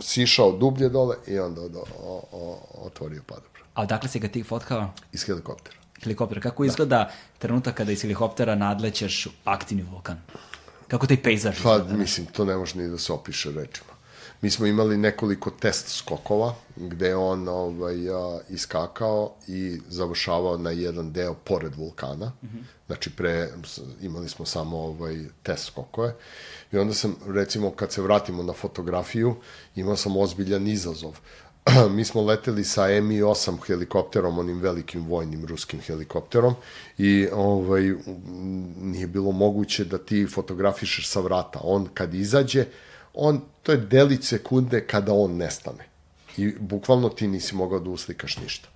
sišao 0.00 0.52
dublje 0.52 0.88
dole 0.88 1.16
i 1.26 1.38
onda 1.38 1.68
do, 1.68 1.84
o, 2.02 2.22
o, 2.32 2.58
otvorio 2.86 3.22
padobran. 3.26 3.64
A 3.74 3.82
odakle 3.82 4.08
si 4.08 4.18
ga 4.18 4.28
ti 4.28 4.42
fotkao? 4.42 4.90
Iz 5.12 5.24
helikoptera 5.24 5.76
helikoptera. 6.02 6.40
Kako 6.40 6.62
da. 6.62 6.66
izgleda 6.66 7.10
trenutak 7.38 7.74
kada 7.74 7.92
iz 7.92 8.02
helikoptera 8.02 8.54
nadlećeš 8.54 9.28
aktivni 9.44 9.82
vulkan? 9.82 10.18
Kako 10.88 11.06
taj 11.06 11.22
pejzaž 11.22 11.54
pa, 11.54 11.58
izgleda? 11.58 11.84
Pa, 11.84 11.96
mislim, 11.96 12.26
to 12.26 12.44
ne 12.44 12.56
može 12.56 12.78
ni 12.78 12.88
da 12.88 12.98
se 12.98 13.12
opiše 13.12 13.52
rečima. 13.52 13.95
Mi 14.42 14.50
smo 14.50 14.66
imali 14.66 14.96
nekoliko 14.96 15.50
test 15.50 15.96
skokova 15.98 16.54
gde 16.76 17.06
je 17.06 17.16
on 17.16 17.48
ovaj, 17.48 17.96
iskakao 18.48 19.34
i 19.48 19.80
završavao 19.88 20.58
na 20.58 20.70
jedan 20.70 21.12
deo 21.12 21.34
pored 21.34 21.74
vulkana. 21.74 22.26
Mm 22.26 22.46
-hmm. 22.46 22.62
Znači, 22.86 23.10
pre, 23.10 23.48
imali 24.00 24.28
smo 24.28 24.46
samo 24.46 24.78
ovaj, 24.78 25.24
test 25.42 25.66
skokove. 25.66 26.14
I 26.72 26.78
onda 26.78 26.94
sam, 26.94 27.16
recimo, 27.26 27.70
kad 27.70 27.92
se 27.92 28.02
vratimo 28.02 28.42
na 28.42 28.52
fotografiju, 28.52 29.36
imao 29.76 29.96
sam 29.96 30.16
ozbiljan 30.16 30.68
izazov. 30.68 31.18
mi 31.96 32.04
smo 32.04 32.22
leteli 32.22 32.64
sa 32.64 32.86
Mi-8 32.86 33.66
helikopterom, 33.66 34.38
onim 34.38 34.60
velikim 34.60 35.06
vojnim 35.06 35.46
ruskim 35.46 35.80
helikopterom 35.80 36.54
i 36.98 37.28
ovaj, 37.32 37.94
nije 38.80 39.06
bilo 39.06 39.32
moguće 39.32 39.84
da 39.84 39.98
ti 39.98 40.26
fotografišeš 40.26 41.08
sa 41.08 41.20
vrata. 41.20 41.60
On 41.62 41.88
kad 41.94 42.14
izađe, 42.14 42.66
on, 43.16 43.40
to 43.62 43.72
je 43.72 43.78
delić 43.78 44.24
sekunde 44.24 44.86
kada 44.86 45.12
on 45.12 45.36
nestane. 45.36 45.88
I 46.36 46.52
bukvalno 46.60 47.08
ti 47.08 47.28
nisi 47.28 47.54
mogao 47.54 47.80
da 47.80 47.90
uslikaš 47.90 48.36
ništa. 48.36 48.68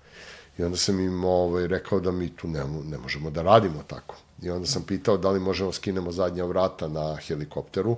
I 0.57 0.63
onda 0.63 0.77
sam 0.77 0.99
im 0.99 1.23
ovaj, 1.23 1.67
rekao 1.67 1.99
da 1.99 2.11
mi 2.11 2.29
tu 2.35 2.47
ne, 2.47 2.63
ne 2.85 2.97
možemo 2.97 3.29
da 3.29 3.41
radimo 3.41 3.83
tako. 3.87 4.15
I 4.41 4.49
onda 4.49 4.67
sam 4.67 4.83
pitao 4.83 5.17
da 5.17 5.29
li 5.29 5.39
možemo 5.39 5.71
skinemo 5.71 6.11
zadnja 6.11 6.45
vrata 6.45 6.87
na 6.87 7.15
helikopteru, 7.15 7.97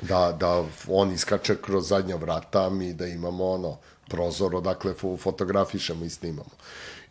da, 0.00 0.36
da 0.40 0.64
on 0.88 1.12
iskače 1.12 1.56
kroz 1.62 1.88
zadnja 1.88 2.16
vrata, 2.16 2.70
mi 2.70 2.94
da 2.94 3.06
imamo 3.06 3.50
ono, 3.50 3.76
prozor 4.08 4.54
odakle 4.54 4.94
fotografišemo 5.18 6.04
i 6.04 6.10
snimamo. 6.10 6.50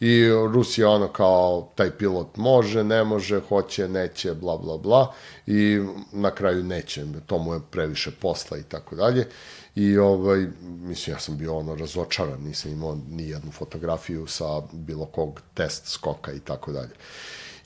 I 0.02 0.30
Rusija 0.53 0.90
ono 0.90 1.07
kao 1.07 1.72
taj 1.76 1.91
pilot 1.91 2.38
može, 2.38 2.84
ne 2.84 3.03
može, 3.03 3.41
hoće, 3.49 3.88
neće, 3.88 4.34
bla, 4.34 4.57
bla, 4.57 4.78
bla 4.78 5.14
i 5.48 5.80
na 6.11 6.32
kraju 6.32 6.64
neće, 6.64 7.06
to 7.26 7.38
mu 7.38 7.53
je 7.53 7.60
previše 7.72 8.11
posla 8.11 8.57
i 8.57 8.64
tako 8.64 8.95
dalje. 8.95 9.28
I 9.76 9.98
ovaj, 9.98 10.45
mislim, 10.61 11.15
ja 11.15 11.19
sam 11.19 11.38
bio 11.38 11.57
ono 11.57 11.76
razočaran, 11.76 12.41
nisam 12.44 12.72
imao 12.72 12.98
ni 13.10 13.30
jednu 13.30 13.52
fotografiju 13.52 14.28
sa 14.28 14.61
bilo 14.72 15.06
kog 15.06 15.41
test 15.53 15.88
skoka 15.88 16.34
i 16.34 16.40
tako 16.40 16.72
dalje. 16.72 16.91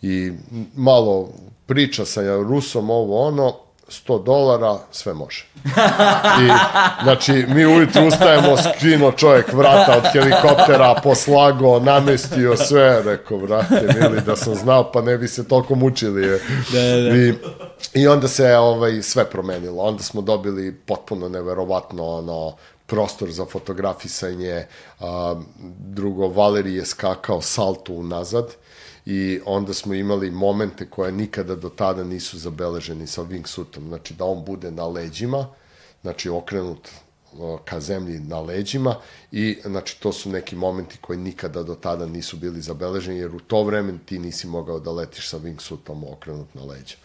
I 0.01 0.31
malo 0.75 1.29
priča 1.65 2.05
sa 2.05 2.21
Rusom 2.35 2.89
ovo 2.89 3.27
ono, 3.27 3.64
100 3.89 4.23
dolara, 4.23 4.77
sve 4.91 5.13
može. 5.13 5.45
I, 6.41 6.49
znači, 7.03 7.45
mi 7.47 7.65
ujutru 7.65 8.07
ustajemo, 8.07 8.57
skrino 8.57 9.11
čovjek 9.11 9.53
vrata 9.53 9.97
od 9.97 10.03
helikoptera, 10.13 10.95
poslago, 11.03 11.79
namestio 11.79 12.57
sve, 12.57 13.03
rekao, 13.03 13.37
vrate, 13.37 13.87
mili, 14.01 14.21
da 14.21 14.35
sam 14.35 14.55
znao, 14.55 14.91
pa 14.91 15.01
ne 15.01 15.17
bi 15.17 15.27
se 15.27 15.47
toliko 15.47 15.75
mučili. 15.75 16.27
Da, 16.71 16.79
da. 16.79 17.15
I, 17.15 17.33
I 17.93 18.07
onda 18.07 18.27
se 18.27 18.57
ovaj, 18.57 19.01
sve 19.01 19.25
promenilo. 19.25 19.83
Onda 19.83 20.03
smo 20.03 20.21
dobili 20.21 20.75
potpuno 20.85 21.29
neverovatno 21.29 22.05
ono, 22.05 22.55
prostor 22.85 23.31
za 23.31 23.45
fotografisanje. 23.45 24.65
A, 24.99 25.35
drugo, 25.79 26.27
Valerij 26.27 26.75
je 26.75 26.85
skakao 26.85 27.41
salto 27.41 27.93
unazad 27.93 28.55
i 29.05 29.39
onda 29.45 29.73
smo 29.73 29.93
imali 29.93 30.31
momente 30.31 30.89
koje 30.89 31.11
nikada 31.11 31.55
do 31.55 31.69
tada 31.69 32.03
nisu 32.03 32.37
zabeleženi 32.37 33.07
sa 33.07 33.21
wingsuitom, 33.21 33.87
znači 33.87 34.13
da 34.13 34.25
on 34.25 34.45
bude 34.45 34.71
na 34.71 34.87
leđima, 34.87 35.47
znači 36.01 36.29
okrenut 36.29 36.89
ka 37.65 37.79
zemlji 37.79 38.19
na 38.19 38.39
leđima 38.39 38.95
i 39.31 39.57
znači 39.65 39.99
to 39.99 40.11
su 40.11 40.29
neki 40.29 40.55
momenti 40.55 40.97
koji 41.01 41.19
nikada 41.19 41.63
do 41.63 41.75
tada 41.75 42.05
nisu 42.05 42.37
bili 42.37 42.61
zabeleženi 42.61 43.17
jer 43.17 43.35
u 43.35 43.39
to 43.39 43.63
vreme 43.63 43.93
ti 44.05 44.19
nisi 44.19 44.47
mogao 44.47 44.79
da 44.79 44.91
letiš 44.91 45.29
sa 45.29 45.39
wingsuitom 45.39 46.13
okrenut 46.13 46.53
na 46.53 46.63
leđa. 46.63 46.95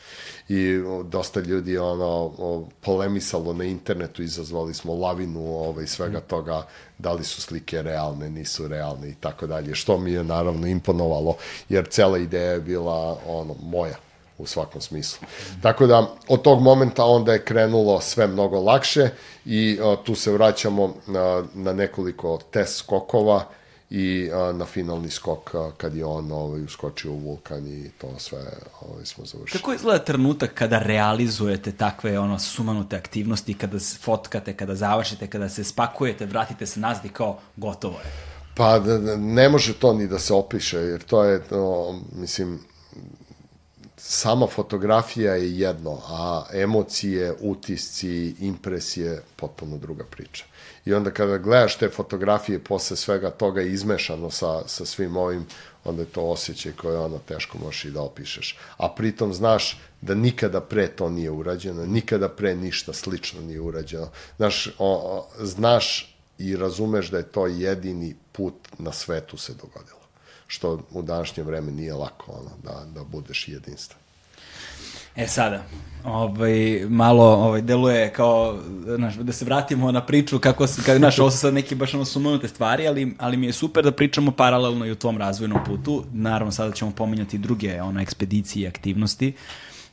I 0.49 0.83
dosta 1.05 1.41
ljudi 1.41 1.79
ono 1.79 2.65
polemisalo 2.81 3.53
na 3.53 3.65
internetu, 3.65 4.23
izazvali 4.23 4.75
smo 4.75 4.95
lavinu 4.95 5.41
ovaj 5.41 5.87
svega 5.87 6.21
toga 6.21 6.67
da 6.99 7.13
li 7.13 7.25
su 7.25 7.43
slike 7.43 7.83
realne, 7.83 8.31
nisu 8.31 8.69
realne 8.69 9.09
i 9.09 9.15
tako 9.15 9.47
dalje, 9.47 9.75
što 9.75 9.99
mi 9.99 10.13
je 10.13 10.25
naravno 10.25 10.67
imponovalo 10.67 11.37
jer 11.69 11.89
cela 11.89 12.19
ideja 12.19 12.53
je 12.53 12.61
bila 12.61 13.19
ono 13.27 13.55
moja 13.63 14.10
u 14.41 14.47
svakom 14.47 14.81
smislu. 14.81 15.27
Tako 15.63 15.87
da, 15.87 16.17
od 16.29 16.43
tog 16.43 16.61
momenta 16.61 17.05
onda 17.05 17.33
je 17.33 17.45
krenulo 17.45 18.01
sve 18.01 18.27
mnogo 18.27 18.61
lakše 18.61 19.09
i 19.45 19.79
a, 19.83 19.97
tu 20.05 20.15
se 20.15 20.33
vraćamo 20.33 20.95
na, 21.07 21.45
na 21.55 21.73
nekoliko 21.73 22.39
test 22.51 22.77
skokova 22.79 23.45
i 23.91 24.31
a, 24.33 24.53
na 24.53 24.65
finalni 24.65 25.11
skok 25.11 25.55
a, 25.55 25.71
kad 25.77 25.97
je 25.97 26.05
on 26.05 26.33
ovaj, 26.33 26.63
uskočio 26.63 27.13
u 27.13 27.19
vulkan 27.19 27.67
i 27.67 27.91
to 27.99 28.09
sve 28.19 28.39
ovaj, 28.81 29.05
smo 29.05 29.25
završili. 29.25 29.61
Kako 29.61 29.73
izgleda 29.73 30.05
trenutak 30.05 30.55
kada 30.55 30.79
realizujete 30.79 31.73
takve 31.73 32.19
ono 32.19 32.39
sumanute 32.39 32.97
aktivnosti, 32.97 33.55
kada 33.55 33.81
se 33.81 33.99
fotkate, 33.99 34.57
kada 34.57 34.75
završite, 34.75 35.27
kada 35.27 35.49
se 35.49 35.65
spakujete, 35.65 36.27
vratite 36.27 36.67
se 36.67 36.81
nazad 36.81 37.05
i 37.05 37.09
kao 37.09 37.39
gotovo 37.57 37.95
je? 37.95 38.31
Pa 38.57 38.79
ne 39.19 39.49
može 39.49 39.75
to 39.75 39.95
ni 39.95 40.09
da 40.09 40.19
se 40.19 40.35
opiše, 40.35 40.79
jer 40.79 41.03
to 41.03 41.25
je, 41.25 41.43
no, 41.51 42.01
mislim, 42.13 42.61
sama 44.13 44.47
fotografija 44.47 45.35
je 45.35 45.59
jedno, 45.59 45.99
a 46.09 46.45
emocije, 46.53 47.35
utisci, 47.41 48.35
impresije, 48.41 49.23
potpuno 49.37 49.79
druga 49.79 50.05
priča. 50.05 50.45
I 50.85 50.95
onda 50.95 51.11
kada 51.11 51.39
gledaš 51.39 51.77
te 51.77 51.89
fotografije 51.89 52.59
posle 52.59 52.97
svega 52.97 53.31
toga 53.31 53.63
izmešano 53.63 54.31
sa, 54.31 54.69
sa 54.69 54.85
svim 54.85 55.17
ovim, 55.17 55.47
onda 55.85 56.03
je 56.03 56.07
to 56.07 56.23
osjećaj 56.23 56.73
koje 56.73 56.99
ono 56.99 57.19
teško 57.19 57.59
možeš 57.59 57.85
i 57.85 57.91
da 57.91 58.03
opišeš. 58.03 58.59
A 58.77 58.89
pritom 58.89 59.35
znaš 59.35 59.81
da 60.01 60.15
nikada 60.15 60.61
pre 60.61 60.89
to 60.89 61.11
nije 61.11 61.31
urađeno, 61.31 61.87
nikada 61.87 62.29
pre 62.29 62.57
ništa 62.57 62.93
slično 62.93 63.41
nije 63.41 63.61
urađeno. 63.61 64.09
Znaš, 64.37 64.67
o, 64.79 64.95
o, 64.95 65.45
znaš 65.45 66.17
i 66.39 66.57
razumeš 66.57 67.11
da 67.11 67.19
je 67.19 67.33
to 67.33 67.47
jedini 67.47 68.17
put 68.33 68.55
na 68.79 68.93
svetu 68.93 69.37
se 69.37 69.55
dogodilo 69.55 70.01
što 70.51 70.79
u 70.91 71.03
današnje 71.03 71.43
vreme 71.43 71.73
nije 71.73 71.95
lako 71.95 72.33
ono, 72.33 72.51
da, 72.63 72.85
da 72.95 73.05
budeš 73.05 73.49
jedinstven. 73.49 74.00
E 75.17 75.27
sada, 75.27 75.63
ovaj, 76.05 76.85
malo 76.89 77.25
ovaj, 77.25 77.63
deluje 77.63 78.13
kao, 78.13 78.59
znaš, 78.97 79.15
da 79.15 79.33
se 79.33 79.45
vratimo 79.45 79.93
na 79.93 80.07
priču 80.07 80.39
kako, 80.39 80.67
se, 80.67 80.83
kako 80.87 80.99
znaš, 80.99 81.19
ovo 81.19 81.31
su 81.31 81.39
sad 81.39 81.55
neke 81.55 81.75
baš 81.75 81.95
ono 81.95 82.05
sumanute 82.05 82.49
stvari, 82.49 82.89
ali, 82.89 83.15
ali 83.19 83.37
mi 83.37 83.47
je 83.47 83.53
super 83.53 83.85
da 83.85 83.93
pričamo 83.93 84.31
paralelno 84.31 84.87
i 84.87 84.91
u 84.91 84.95
tvom 84.95 85.19
razvojnom 85.19 85.65
putu. 85.65 86.05
Naravno, 86.13 86.53
sada 86.53 86.73
ćemo 86.73 86.91
pominjati 86.91 87.39
druge 87.39 87.83
ono, 87.83 88.01
ekspedicije 88.01 88.65
i 88.65 88.69
aktivnosti. 88.69 89.33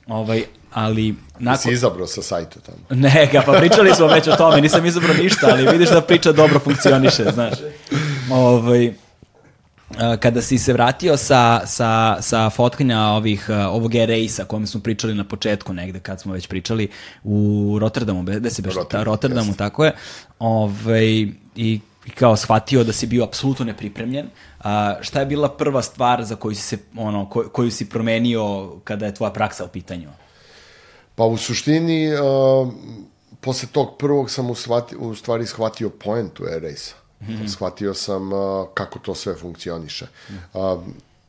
Ovaj, 0.08 0.44
ali... 0.74 1.16
Nakon... 1.40 1.58
Si 1.58 1.72
izabrao 1.72 2.08
sa 2.08 2.22
sajta 2.22 2.60
tamo. 2.60 2.78
Ne, 3.02 3.30
ga, 3.32 3.44
pa 3.46 3.52
pričali 3.52 3.96
smo 3.96 4.08
već 4.08 4.28
o 4.28 4.36
tome, 4.36 4.62
nisam 4.62 4.86
izabrao 4.86 5.16
ništa, 5.16 5.48
ali 5.52 5.68
vidiš 5.72 5.90
da 5.90 6.02
priča 6.02 6.32
dobro 6.32 6.60
funkcioniše, 6.60 7.24
znaš. 7.34 7.54
Ovaj, 8.32 8.94
kada 10.20 10.42
si 10.42 10.58
se 10.58 10.74
vratio 10.74 11.18
sa, 11.18 11.62
sa, 11.66 12.18
sa 12.22 12.50
fotkanja 12.50 13.02
ovih, 13.02 13.50
ovog 13.50 13.96
Air-Race-a 13.96 14.46
kojem 14.46 14.68
smo 14.68 14.82
pričali 14.82 15.14
na 15.14 15.24
početku 15.24 15.74
negde, 15.74 16.00
kad 16.00 16.22
smo 16.22 16.34
već 16.34 16.48
pričali 16.48 16.90
u 17.24 17.78
Rotterdamu, 17.80 18.24
gde 18.24 18.50
se 18.50 18.62
beš, 18.62 18.76
Rotterdam, 18.76 19.04
Rotterdamu, 19.04 19.50
jest. 19.50 19.58
tako 19.58 19.86
je, 19.86 19.92
ovaj, 20.40 21.28
i 21.56 21.80
kao 22.16 22.36
shvatio 22.36 22.84
da 22.84 22.94
si 22.94 23.08
bio 23.08 23.24
apsolutno 23.24 23.66
nepripremljen. 23.66 24.30
A, 24.60 24.96
šta 25.02 25.20
je 25.20 25.26
bila 25.26 25.50
prva 25.50 25.82
stvar 25.82 26.24
za 26.24 26.36
koju 26.36 26.56
si 26.56 26.62
se 26.62 26.78
ono 26.98 27.30
ko, 27.30 27.50
koju 27.52 27.72
si 27.72 27.90
promenio 27.90 28.76
kada 28.84 29.06
je 29.06 29.14
tvoja 29.14 29.32
praksa 29.32 29.66
u 29.66 29.68
pitanju? 29.68 30.10
Pa 31.16 31.24
u 31.24 31.38
suštini 31.38 32.14
uh, 32.14 32.74
posle 33.42 33.70
tog 33.72 33.98
prvog 33.98 34.32
sam 34.32 34.50
u, 34.50 34.56
svati, 34.56 34.96
u 34.96 35.16
stvari 35.16 35.46
shvatio 35.46 35.90
poentu 35.90 36.44
Race-a. 36.62 37.07
Mm 37.22 37.26
-hmm. 37.26 37.48
Shvatio 37.48 37.94
sam 37.94 38.34
uh, 38.34 38.68
kako 38.74 39.00
to 39.00 39.16
sve 39.16 39.36
funkcioniše. 39.36 40.08
Uh, 40.54 40.82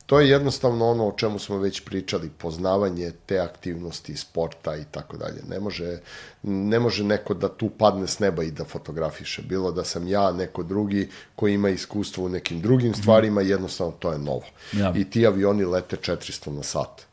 to 0.08 0.20
je 0.20 0.28
jednostavno 0.28 0.90
ono 0.90 1.08
o 1.08 1.12
čemu 1.12 1.38
smo 1.38 1.58
već 1.58 1.84
pričali, 1.84 2.30
poznavanje 2.38 3.12
te 3.26 3.38
aktivnosti, 3.38 4.16
sporta 4.16 4.76
i 4.76 4.84
tako 4.90 5.16
dalje. 5.16 5.42
Ne 5.48 5.60
može, 5.60 5.98
ne 6.42 6.80
može 6.80 7.04
neko 7.04 7.34
da 7.34 7.48
tu 7.48 7.70
padne 7.70 8.06
s 8.06 8.18
neba 8.18 8.42
i 8.42 8.50
da 8.50 8.64
fotografiše. 8.64 9.42
Bilo 9.42 9.72
da 9.72 9.84
sam 9.84 10.08
ja, 10.08 10.32
neko 10.32 10.62
drugi 10.62 11.08
koji 11.36 11.54
ima 11.54 11.68
iskustvo 11.68 12.24
u 12.24 12.28
nekim 12.28 12.60
drugim 12.60 12.90
mhm. 12.90 13.00
stvarima, 13.00 13.40
jednostavno 13.40 13.92
to 13.98 14.12
je 14.12 14.18
novo. 14.18 14.46
Ja. 14.72 14.92
I 14.96 15.10
ti 15.10 15.26
avioni 15.26 15.64
lete 15.64 15.96
400 15.96 16.50
na 16.50 16.62
sat. 16.62 17.07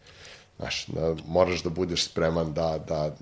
Znaš, 0.60 0.86
da, 0.88 1.16
moraš 1.28 1.64
da 1.64 1.70
budeš 1.70 2.06
spreman 2.06 2.54
da, 2.54 2.80
da 2.88 3.16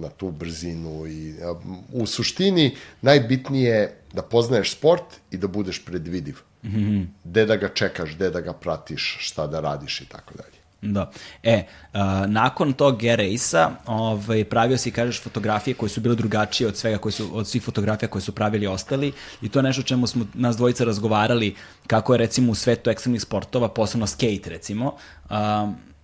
na 0.00 0.08
tu 0.08 0.30
brzinu 0.30 1.06
i 1.06 1.34
a, 1.42 1.54
u 1.92 2.06
suštini 2.06 2.76
najbitnije 3.02 3.70
je 3.70 3.96
da 4.12 4.22
poznaješ 4.22 4.72
sport 4.72 5.04
i 5.30 5.36
da 5.36 5.46
budeš 5.46 5.84
predvidiv. 5.84 6.36
Mm 6.62 6.68
-hmm. 6.68 7.06
Gde 7.24 7.46
da 7.46 7.56
ga 7.56 7.68
čekaš, 7.68 8.14
gde 8.14 8.30
da 8.30 8.40
ga 8.40 8.52
pratiš, 8.52 9.16
šta 9.20 9.46
da 9.46 9.60
radiš 9.60 10.00
i 10.00 10.06
tako 10.06 10.34
dalje. 10.34 10.56
Da. 10.82 11.10
E, 11.42 11.62
uh, 11.92 12.00
nakon 12.26 12.72
tog 12.72 13.00
G-Race-a 13.00 13.70
ovaj, 13.86 14.44
pravio 14.44 14.78
si, 14.78 14.90
kažeš, 14.90 15.22
fotografije 15.22 15.74
koje 15.74 15.90
su 15.90 16.00
bile 16.00 16.14
drugačije 16.14 16.68
od 16.68 16.76
svega, 16.76 16.98
koje 16.98 17.12
su, 17.12 17.30
od 17.32 17.48
svih 17.48 17.62
fotografija 17.62 18.08
koje 18.08 18.22
su 18.22 18.32
pravili 18.32 18.66
ostali 18.66 19.12
i 19.42 19.48
to 19.48 19.58
je 19.58 19.62
nešto 19.62 19.80
o 19.80 19.84
čemu 19.84 20.06
smo 20.06 20.26
nas 20.34 20.56
dvojica 20.56 20.84
razgovarali, 20.84 21.54
kako 21.86 22.14
je 22.14 22.18
recimo 22.18 22.52
u 22.52 22.54
svetu 22.54 22.90
ekstremnih 22.90 23.22
sportova, 23.22 23.68
posebno 23.68 24.06
skate 24.06 24.50
recimo, 24.50 24.96
um, 25.30 25.36
Uh, 25.70 25.95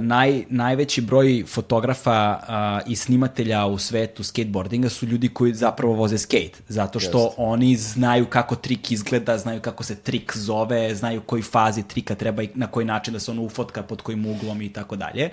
naj, 0.00 0.44
najveći 0.48 1.00
broj 1.00 1.44
fotografa 1.46 2.38
uh, 2.38 2.92
i 2.92 2.96
snimatelja 2.96 3.66
u 3.66 3.78
svetu 3.78 4.22
skateboardinga 4.22 4.88
su 4.88 5.06
ljudi 5.06 5.28
koji 5.28 5.54
zapravo 5.54 5.94
voze 5.94 6.18
skate, 6.18 6.52
zato 6.68 7.00
što 7.00 7.18
Just. 7.18 7.34
oni 7.36 7.76
znaju 7.76 8.26
kako 8.26 8.56
trik 8.56 8.90
izgleda, 8.90 9.38
znaju 9.38 9.60
kako 9.60 9.84
se 9.84 9.96
trik 9.96 10.36
zove, 10.36 10.94
znaju 10.94 11.20
koji 11.20 11.42
fazi 11.42 11.82
trika 11.82 12.14
treba 12.14 12.42
i 12.42 12.48
na 12.54 12.66
koji 12.66 12.86
način 12.86 13.14
da 13.14 13.20
se 13.20 13.30
on 13.30 13.38
ufotka, 13.38 13.82
pod 13.82 14.02
kojim 14.02 14.26
uglom 14.26 14.62
i 14.62 14.72
tako 14.72 14.96
dalje. 14.96 15.30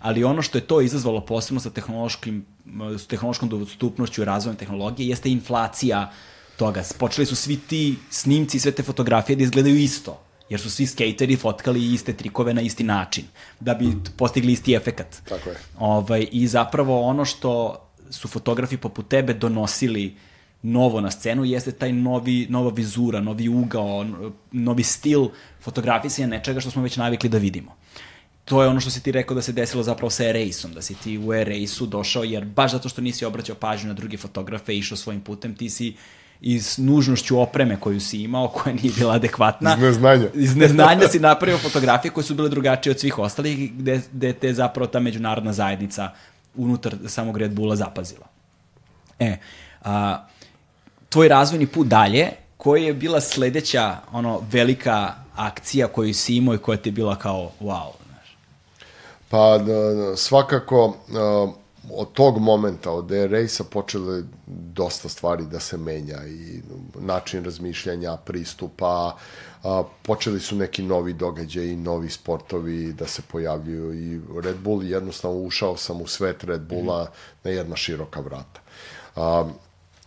Ali 0.00 0.24
ono 0.24 0.42
što 0.42 0.58
je 0.58 0.62
to 0.62 0.80
izazvalo 0.80 1.20
posebno 1.20 1.60
sa 1.60 1.70
tehnološkim, 1.70 2.46
s 2.98 3.06
tehnološkom 3.06 3.48
dostupnošću 3.48 4.22
i 4.22 4.24
razvojem 4.24 4.56
tehnologije 4.56 5.08
jeste 5.08 5.30
inflacija 5.30 6.12
toga. 6.56 6.82
Počeli 6.98 7.26
su 7.26 7.36
svi 7.36 7.56
ti 7.56 7.96
snimci, 8.10 8.58
sve 8.58 8.72
te 8.72 8.82
fotografije 8.82 9.36
da 9.36 9.42
izgledaju 9.42 9.76
isto 9.76 10.25
jer 10.48 10.60
su 10.60 10.70
svi 10.70 10.86
skateri 10.86 11.36
fotkali 11.36 11.92
iste 11.94 12.12
trikove 12.12 12.54
na 12.54 12.60
isti 12.60 12.84
način, 12.84 13.24
da 13.60 13.74
bi 13.74 13.92
postigli 14.16 14.52
isti 14.52 14.74
efekat. 14.74 15.16
Tako 15.28 15.50
je. 15.50 15.56
Ovaj, 15.78 16.26
I 16.32 16.46
zapravo 16.46 17.00
ono 17.00 17.24
što 17.24 17.82
su 18.10 18.28
fotografi 18.28 18.76
poput 18.76 19.08
tebe 19.08 19.34
donosili 19.34 20.16
novo 20.62 21.00
na 21.00 21.10
scenu 21.10 21.44
jeste 21.44 21.72
taj 21.72 21.92
novi, 21.92 22.46
nova 22.50 22.70
vizura, 22.70 23.20
novi 23.20 23.48
ugao, 23.48 24.06
novi 24.52 24.82
stil 24.82 25.28
fotografisanja 25.60 26.28
nečega 26.28 26.60
što 26.60 26.70
smo 26.70 26.82
već 26.82 26.96
navikli 26.96 27.28
da 27.28 27.38
vidimo. 27.38 27.76
To 28.44 28.62
je 28.62 28.68
ono 28.68 28.80
što 28.80 28.90
si 28.90 29.02
ti 29.02 29.12
rekao 29.12 29.34
da 29.34 29.42
se 29.42 29.52
desilo 29.52 29.82
zapravo 29.82 30.10
sa 30.10 30.22
Air-Race-om, 30.24 30.72
da 30.72 30.82
si 30.82 30.94
ti 30.94 31.18
u 31.18 31.32
Air-Race-u 31.32 31.86
došao, 31.86 32.24
jer 32.24 32.44
baš 32.44 32.72
zato 32.72 32.88
što 32.88 33.00
nisi 33.00 33.24
obraćao 33.24 33.56
pažnju 33.56 33.88
na 33.88 33.94
druge 33.94 34.16
fotografe 34.16 34.74
i 34.74 34.78
išao 34.78 34.96
svojim 34.96 35.20
putem, 35.20 35.54
ti 35.54 35.70
si 35.70 35.96
i 36.40 36.60
s 36.60 36.78
nužnošću 36.78 37.40
opreme 37.40 37.80
koju 37.80 38.00
si 38.00 38.22
imao, 38.22 38.48
koja 38.48 38.74
nije 38.74 38.92
bila 38.96 39.14
adekvatna. 39.14 39.74
Iz 39.74 39.82
neznanja. 39.82 40.26
Iz 40.34 40.56
neznanja 40.56 41.08
si 41.08 41.18
napravio 41.18 41.58
fotografije 41.58 42.12
koje 42.12 42.24
su 42.24 42.34
bile 42.34 42.48
drugačije 42.48 42.90
od 42.90 43.00
svih 43.00 43.18
ostalih, 43.18 43.72
gde, 43.72 44.00
gde 44.12 44.32
te 44.32 44.52
zapravo 44.54 44.86
ta 44.86 45.00
međunarodna 45.00 45.52
zajednica 45.52 46.10
unutar 46.54 46.94
samog 47.06 47.36
Red 47.36 47.52
Bulla 47.52 47.76
zapazila. 47.76 48.26
E, 49.18 49.36
a, 49.84 50.26
tvoj 51.08 51.28
razvojni 51.28 51.66
put 51.66 51.86
dalje, 51.86 52.28
koja 52.56 52.84
je 52.84 52.94
bila 52.94 53.20
sledeća 53.20 53.96
ono 54.12 54.42
velika 54.50 55.14
akcija 55.36 55.88
koju 55.88 56.14
si 56.14 56.36
imao 56.36 56.54
i 56.54 56.58
koja 56.58 56.78
ti 56.78 56.88
je 56.88 56.92
bila 56.92 57.16
kao 57.16 57.50
wow? 57.60 57.90
Znaš? 58.06 58.36
Pa 59.28 59.58
svakako 60.16 60.96
od 61.90 62.12
tog 62.12 62.38
momenta, 62.38 62.90
od 62.90 63.12
Air 63.12 63.30
Race-a 63.30 63.64
počele 63.64 64.22
dosta 64.46 65.08
stvari 65.08 65.44
da 65.46 65.60
se 65.60 65.76
menja 65.76 66.26
i 66.26 66.62
način 67.00 67.44
razmišljanja, 67.44 68.16
pristupa, 68.16 69.16
a, 69.62 69.82
počeli 70.02 70.40
su 70.40 70.56
neki 70.56 70.82
novi 70.82 71.12
događaji, 71.12 71.76
novi 71.76 72.10
sportovi 72.10 72.92
da 72.92 73.06
se 73.06 73.22
pojavljuju 73.22 73.94
i 73.94 74.20
Red 74.42 74.56
Bull 74.56 74.82
jednostavno 74.82 75.38
ušao 75.38 75.76
sam 75.76 76.00
u 76.00 76.06
svet 76.06 76.44
Red 76.44 76.60
Bulla 76.60 77.04
mm. 77.04 77.08
na 77.44 77.50
jedna 77.50 77.76
široka 77.76 78.20
vrata. 78.20 78.60
A, 79.16 79.48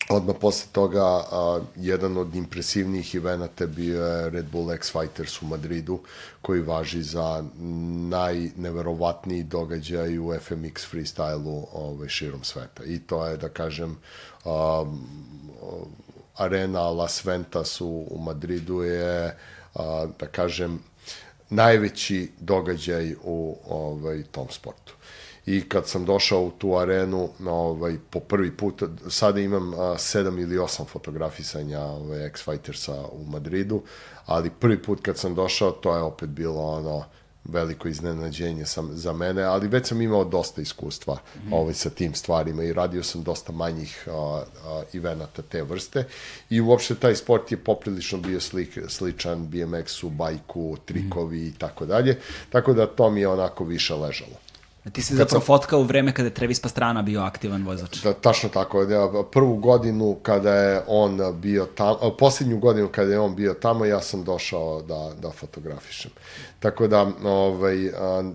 Odmah 0.09 0.35
posle 0.41 0.67
toga, 0.71 1.05
a, 1.05 1.59
jedan 1.75 2.17
od 2.17 2.35
impresivnijih 2.35 3.15
evenata 3.15 3.67
bio 3.67 4.05
je 4.05 4.29
Red 4.29 4.45
Bull 4.51 4.71
X 4.71 4.91
Fighters 4.91 5.41
u 5.41 5.45
Madridu, 5.45 5.99
koji 6.41 6.61
važi 6.61 7.03
za 7.03 7.43
najneverovatniji 8.09 9.43
događaj 9.43 10.19
u 10.19 10.33
FMX 10.33 10.87
freestyle-u 10.91 11.67
ovaj, 11.73 12.09
širom 12.09 12.43
sveta. 12.43 12.83
I 12.83 12.99
to 12.99 13.25
je, 13.25 13.37
da 13.37 13.49
kažem, 13.49 13.97
a, 14.45 14.85
arena 16.37 16.89
Las 16.89 17.25
Ventas 17.25 17.81
u, 17.81 18.07
u 18.09 18.17
Madridu 18.17 18.81
je, 18.81 19.37
a, 19.75 20.07
da 20.19 20.27
kažem, 20.27 20.79
najveći 21.49 22.31
događaj 22.39 23.15
u 23.23 23.57
ovaj, 23.67 24.23
tom 24.23 24.47
sportu 24.49 24.93
i 25.49 25.61
kad 25.61 25.87
sam 25.87 26.05
došao 26.05 26.41
u 26.41 26.51
tu 26.51 26.75
arenu 26.77 27.29
ovaj, 27.45 27.97
po 28.09 28.19
prvi 28.19 28.51
put, 28.57 28.83
sada 29.09 29.39
imam 29.39 29.73
a, 29.73 29.97
sedam 29.97 30.39
ili 30.39 30.57
osam 30.57 30.85
fotografisanja 30.85 31.79
ovaj, 31.79 32.29
X-Fightersa 32.29 33.05
u 33.11 33.25
Madridu, 33.25 33.81
ali 34.25 34.49
prvi 34.49 34.81
put 34.81 35.01
kad 35.01 35.17
sam 35.17 35.35
došao, 35.35 35.71
to 35.71 35.95
je 35.95 36.01
opet 36.01 36.29
bilo 36.29 36.61
ono, 36.61 37.03
veliko 37.43 37.87
iznenađenje 37.87 38.65
sam, 38.65 38.89
za 38.93 39.13
mene, 39.13 39.43
ali 39.43 39.67
već 39.67 39.87
sam 39.87 40.01
imao 40.01 40.25
dosta 40.25 40.61
iskustva 40.61 41.17
mm. 41.45 41.53
ovaj, 41.53 41.73
sa 41.73 41.89
tim 41.89 42.13
stvarima 42.15 42.63
i 42.63 42.73
radio 42.73 43.03
sam 43.03 43.23
dosta 43.23 43.51
manjih 43.51 44.07
a, 44.11 44.43
a, 44.65 44.83
evenata 44.93 45.41
te 45.41 45.63
vrste 45.63 46.05
i 46.49 46.61
uopšte 46.61 46.95
taj 46.95 47.15
sport 47.15 47.51
je 47.51 47.57
poprilično 47.57 48.17
bio 48.17 48.39
slik, 48.39 48.77
sličan 48.87 49.47
BMX-u, 49.47 50.09
bajku, 50.09 50.77
trikovi 50.85 51.37
mm. 51.37 51.47
i 51.47 51.53
tako 51.57 51.85
dalje, 51.85 52.19
tako 52.49 52.73
da 52.73 52.87
to 52.87 53.09
mi 53.09 53.21
je 53.21 53.27
onako 53.27 53.63
više 53.63 53.95
ležalo. 53.95 54.48
Ti 54.93 55.01
si 55.01 55.15
zapravo 55.15 55.39
sam... 55.39 55.45
fotkao 55.45 55.79
u 55.79 55.83
vreme 55.83 56.13
kada 56.13 56.27
je 56.27 56.33
Travis 56.33 56.59
Pastrana 56.59 57.01
bio 57.01 57.21
aktivan 57.21 57.65
vozač. 57.65 58.03
Da, 58.03 58.13
tačno 58.13 58.49
tako. 58.49 58.81
Ja, 58.81 59.23
prvu 59.31 59.55
godinu 59.55 60.17
kada 60.23 60.55
je 60.55 60.81
on 60.87 61.19
bio 61.41 61.65
tamo, 61.65 62.15
posljednju 62.19 62.59
godinu 62.59 62.87
kada 62.87 63.11
je 63.11 63.19
on 63.19 63.35
bio 63.35 63.53
tamo, 63.53 63.85
ja 63.85 64.01
sam 64.01 64.23
došao 64.23 64.81
da, 64.81 65.11
da 65.21 65.31
fotografišem. 65.31 66.11
Tako 66.59 66.87
da, 66.87 67.11
ovaj, 67.23 67.89
a, 67.89 68.31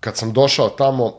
kad 0.00 0.16
sam 0.16 0.32
došao 0.32 0.68
tamo, 0.68 1.12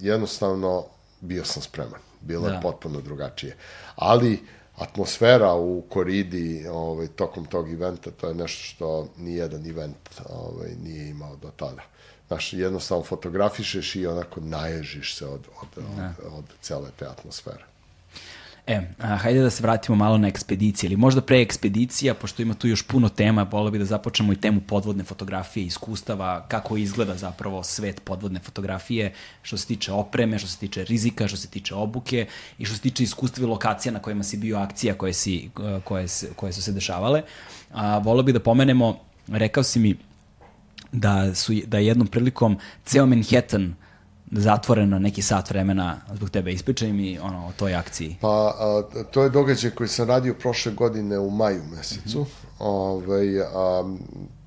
jednostavno 0.00 0.84
bio 1.20 1.44
sam 1.44 1.62
spreman. 1.62 2.00
Bilo 2.20 2.48
da. 2.48 2.54
je 2.54 2.60
potpuno 2.62 3.00
drugačije. 3.00 3.56
Ali, 3.96 4.42
atmosfera 4.76 5.54
u 5.54 5.82
koridi 5.88 6.66
ovaj, 6.70 7.06
tokom 7.06 7.44
tog 7.44 7.72
eventa, 7.72 8.10
to 8.10 8.28
je 8.28 8.34
nešto 8.34 8.62
što 8.62 9.08
nijedan 9.16 9.66
event 9.66 10.20
ovaj, 10.28 10.70
nije 10.82 11.08
imao 11.08 11.36
do 11.36 11.50
tada. 11.56 11.82
Znaš, 12.28 12.52
jednostavno 12.52 13.04
fotografišeš 13.04 13.96
i 13.96 14.06
onako 14.06 14.40
naježiš 14.40 15.14
se 15.14 15.26
od, 15.26 15.40
od, 15.62 15.68
od, 15.76 16.32
od 16.32 16.44
cele 16.60 16.90
te 16.98 17.06
atmosfere. 17.06 17.64
E, 18.66 18.80
a, 18.98 19.16
hajde 19.16 19.40
da 19.40 19.50
se 19.50 19.62
vratimo 19.62 19.96
malo 19.96 20.18
na 20.18 20.28
ekspedicije, 20.28 20.88
ili 20.88 20.96
možda 20.96 21.20
pre 21.20 21.40
ekspedicija, 21.42 22.14
pošto 22.14 22.42
ima 22.42 22.54
tu 22.54 22.68
još 22.68 22.82
puno 22.82 23.08
tema, 23.08 23.46
volio 23.50 23.70
bi 23.70 23.78
da 23.78 23.84
započnemo 23.84 24.32
i 24.32 24.36
temu 24.36 24.60
podvodne 24.60 25.04
fotografije, 25.04 25.66
iskustava, 25.66 26.46
kako 26.48 26.76
izgleda 26.76 27.14
zapravo 27.14 27.62
svet 27.62 28.00
podvodne 28.04 28.40
fotografije, 28.40 29.12
što 29.42 29.56
se 29.56 29.66
tiče 29.66 29.92
opreme, 29.92 30.38
što 30.38 30.48
se 30.48 30.58
tiče 30.58 30.84
rizika, 30.84 31.28
što 31.28 31.36
se 31.36 31.48
tiče 31.48 31.74
obuke 31.74 32.26
i 32.58 32.64
što 32.64 32.74
se 32.74 32.80
tiče 32.80 33.02
iskustva 33.02 33.44
i 33.44 33.46
lokacija 33.46 33.92
na 33.92 33.98
kojima 33.98 34.22
si 34.22 34.36
bio 34.36 34.58
akcija 34.58 34.94
koje, 34.94 35.12
si, 35.12 35.50
koje, 35.84 36.06
koje 36.36 36.52
su 36.52 36.62
se 36.62 36.72
dešavale. 36.72 37.22
A, 37.72 37.98
volio 37.98 38.22
bi 38.22 38.32
da 38.32 38.40
pomenemo, 38.40 38.98
rekao 39.28 39.62
si 39.62 39.78
mi 39.78 39.96
da, 40.96 41.34
su, 41.34 41.52
da 41.66 41.78
jednom 41.78 42.06
prilikom 42.06 42.58
ceo 42.84 43.06
Manhattan 43.06 43.74
zatvoreno 44.30 44.98
neki 44.98 45.22
sat 45.22 45.50
vremena 45.50 45.96
zbog 46.14 46.30
tebe. 46.30 46.52
Ispričaj 46.52 46.92
mi 46.92 47.18
ono, 47.18 47.46
o 47.46 47.52
toj 47.56 47.74
akciji. 47.74 48.16
Pa, 48.20 48.54
a, 48.58 48.82
to 49.10 49.22
je 49.22 49.30
događaj 49.30 49.70
koji 49.70 49.88
sam 49.88 50.08
radio 50.08 50.34
prošle 50.34 50.72
godine 50.72 51.18
u 51.18 51.30
maju 51.30 51.62
mesecu. 51.76 52.20
Mm 52.20 52.24
-hmm. 52.24 52.26
ovaj, 52.58 53.40
a, 53.40 53.96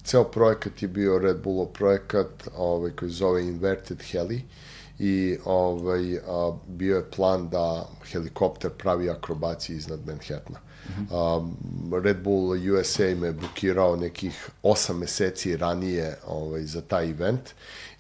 ceo 0.04 0.24
projekat 0.24 0.82
je 0.82 0.88
bio 0.88 1.20
Red 1.20 1.38
Bullov 1.44 1.68
projekat 1.68 2.48
ovaj, 2.58 2.92
koji 2.92 3.12
zove 3.12 3.48
Inverted 3.48 4.04
Heli 4.12 4.42
i 5.00 5.38
ovaj, 5.46 6.18
a, 6.18 6.58
bio 6.68 6.96
je 6.96 7.12
plan 7.16 7.50
da 7.50 7.90
helikopter 8.12 8.72
pravi 8.72 9.10
akrobacije 9.10 9.78
iznad 9.78 10.00
Manhattana. 10.08 10.60
Um, 11.12 11.58
Red 12.04 12.24
Bull 12.24 12.74
USA 12.74 13.16
me 13.16 13.32
bukirao 13.32 13.96
nekih 13.96 14.50
8 14.64 14.94
meseci 14.94 15.58
ranije 15.58 16.18
ovaj, 16.28 16.64
za 16.64 16.82
taj 16.82 17.10
event 17.10 17.50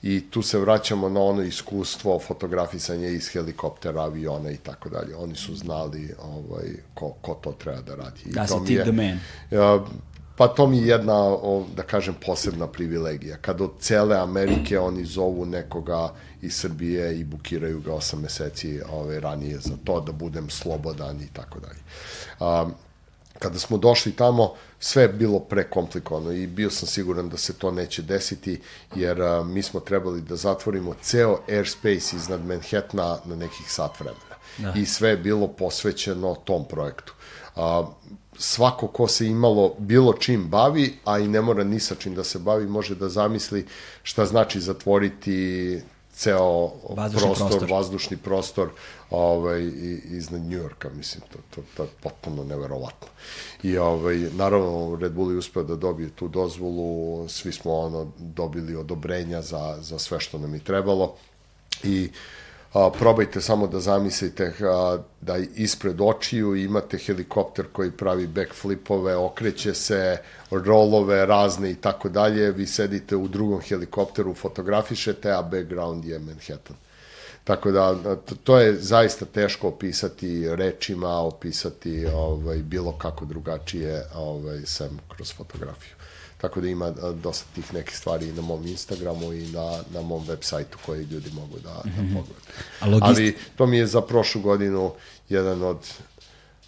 i 0.02 0.30
tu 0.30 0.42
se 0.42 0.60
vraćamo 0.60 1.10
na 1.10 1.22
ono 1.22 1.42
iskustvo 1.42 2.20
fotografisanja 2.20 3.08
iz 3.08 3.30
helikoptera, 3.30 4.02
aviona 4.02 4.52
i 4.52 4.58
tako 4.58 4.90
dalje. 4.90 5.16
Oni 5.16 5.36
su 5.36 5.56
znali 5.56 6.14
ovaj, 6.22 6.68
ko, 6.94 7.10
ko 7.22 7.34
to 7.34 7.52
treba 7.52 7.82
da 7.82 7.96
radi. 7.96 8.22
I 8.26 8.32
da 8.32 8.48
si 8.48 8.56
ti 8.66 8.80
the 8.84 8.92
man. 8.92 9.20
Uh, 9.52 9.88
pa 10.36 10.48
to 10.48 10.68
mi 10.68 10.78
je 10.78 10.88
jedna, 10.88 11.38
da 11.76 11.84
kažem, 11.84 12.16
posebna 12.26 12.68
privilegija. 12.68 13.38
Kad 13.38 13.62
od 13.62 13.72
cele 13.80 14.18
Amerike 14.18 14.80
oni 14.80 15.06
zovu 15.06 15.46
nekoga 15.46 16.14
iz 16.42 16.56
Srbije 16.56 17.20
i 17.20 17.24
bukiraju 17.24 17.82
ga 17.82 17.92
8 17.92 18.22
meseci 18.22 18.82
ovaj, 18.92 19.20
ranije 19.20 19.60
za 19.60 19.78
to 19.84 20.02
da 20.02 20.12
budem 20.12 20.50
slobodan 20.50 21.22
i 21.22 21.28
tako 21.34 21.60
dalje. 21.60 21.80
Um, 22.40 22.74
kada 23.40 23.60
smo 23.60 23.78
došli 23.78 24.12
tamo, 24.12 24.54
sve 24.80 25.04
je 25.04 25.10
bilo 25.10 25.40
prekomplikovano 25.40 26.32
i 26.32 26.48
bio 26.48 26.70
sam 26.70 26.88
siguran 26.88 27.30
da 27.30 27.38
se 27.38 27.54
to 27.54 27.72
neće 27.72 28.02
desiti, 28.02 28.62
jer 28.96 29.22
a, 29.22 29.44
mi 29.44 29.62
smo 29.62 29.80
trebali 29.80 30.22
da 30.22 30.36
zatvorimo 30.36 30.96
ceo 31.02 31.40
airspace 31.50 32.16
iznad 32.16 32.46
Manhattana 32.46 33.18
na 33.26 33.36
nekih 33.36 33.72
sat 33.72 34.00
vremena. 34.00 34.36
Da. 34.58 34.74
I 34.76 34.86
sve 34.86 35.10
je 35.10 35.18
bilo 35.18 35.48
posvećeno 35.48 36.36
tom 36.36 36.66
projektu. 36.66 37.14
A, 37.56 37.88
svako 38.38 38.88
ko 38.88 39.08
se 39.08 39.28
imalo 39.28 39.76
bilo 39.78 40.14
čim 40.14 40.48
bavi, 40.50 40.98
a 41.06 41.20
i 41.20 41.28
ne 41.28 41.42
mora 41.42 41.64
ni 41.64 41.80
sa 41.80 41.96
čim 41.96 42.16
da 42.16 42.24
se 42.24 42.40
bavi, 42.40 42.68
može 42.68 42.96
da 42.96 43.10
zamisli 43.10 43.66
šta 44.04 44.26
znači 44.26 44.60
zatvoriti 44.60 45.82
ceo 46.14 46.72
vazdušni 46.90 47.28
prostor, 47.28 47.48
prostor, 47.48 47.72
vazdušni 47.72 48.18
prostor 48.18 48.70
ovaj, 49.10 49.72
iznad 50.04 50.42
Njujorka, 50.42 50.90
mislim, 50.90 51.24
to, 51.32 51.38
to, 51.56 51.62
to 51.78 51.84
je 51.84 51.90
potpuno 52.04 52.44
neverovatno. 52.44 53.08
I 53.64 53.78
ovaj, 53.78 54.18
naravno, 54.18 54.98
Red 55.02 55.12
Bull 55.12 55.32
je 55.32 55.38
uspeo 55.38 55.64
da 55.64 55.76
dobije 55.76 56.10
tu 56.10 56.28
dozvolu, 56.28 57.28
svi 57.30 57.52
smo 57.52 57.78
ono, 57.78 58.12
dobili 58.18 58.76
odobrenja 58.76 59.42
za, 59.42 59.78
za 59.82 60.00
sve 60.00 60.20
što 60.20 60.38
nam 60.38 60.54
je 60.54 60.60
trebalo 60.60 61.16
i 61.84 62.10
a, 62.74 62.90
probajte 63.00 63.42
samo 63.42 63.68
da 63.68 63.80
zamislite 63.80 64.54
a, 64.62 64.98
da 65.22 65.38
ispred 65.56 66.02
očiju 66.02 66.56
imate 66.56 66.98
helikopter 66.98 67.66
koji 67.72 67.92
pravi 67.92 68.28
backflipove, 68.28 69.16
okreće 69.16 69.74
se, 69.74 70.18
rolove 70.52 71.26
razne 71.26 71.72
i 71.72 71.76
tako 71.76 72.10
dalje, 72.10 72.52
vi 72.52 72.68
sedite 72.68 73.16
u 73.16 73.28
drugom 73.28 73.62
helikopteru, 73.62 74.34
fotografišete, 74.34 75.32
a 75.32 75.42
background 75.42 76.06
je 76.06 76.20
Manhattan. 76.20 76.76
Tako 77.44 77.72
da, 77.72 78.16
to 78.44 78.60
je 78.60 78.74
zaista 78.74 79.26
teško 79.26 79.68
opisati 79.68 80.56
rečima, 80.56 81.20
opisati 81.20 82.06
ovaj, 82.06 82.58
bilo 82.58 82.92
kako 82.92 83.26
drugačije 83.26 84.06
ovaj, 84.16 84.62
sem 84.66 85.00
kroz 85.16 85.34
fotografiju. 85.34 85.99
Tako 86.42 86.62
da 86.62 86.68
ima 86.68 86.92
dosta 87.24 87.46
tih 87.56 87.74
nekih 87.74 87.98
stvari 87.98 88.28
i 88.28 88.34
na 88.34 88.42
mom 88.42 88.68
Instagramu 88.68 89.34
i 89.34 89.48
na, 89.48 89.84
na 89.94 90.02
mom 90.02 90.26
web 90.28 90.40
sajtu 90.42 90.78
koji 90.86 91.04
ljudi 91.04 91.32
mogu 91.34 91.60
da, 91.60 91.82
mm 91.86 91.90
-hmm. 91.90 92.14
da 92.14 92.20
pogledaju. 92.20 93.00
Ali 93.02 93.38
to 93.56 93.66
mi 93.66 93.78
je 93.78 93.88
za 93.88 94.02
prošlu 94.02 94.42
godinu 94.42 94.94
jedan 95.30 95.64
od, 95.64 95.78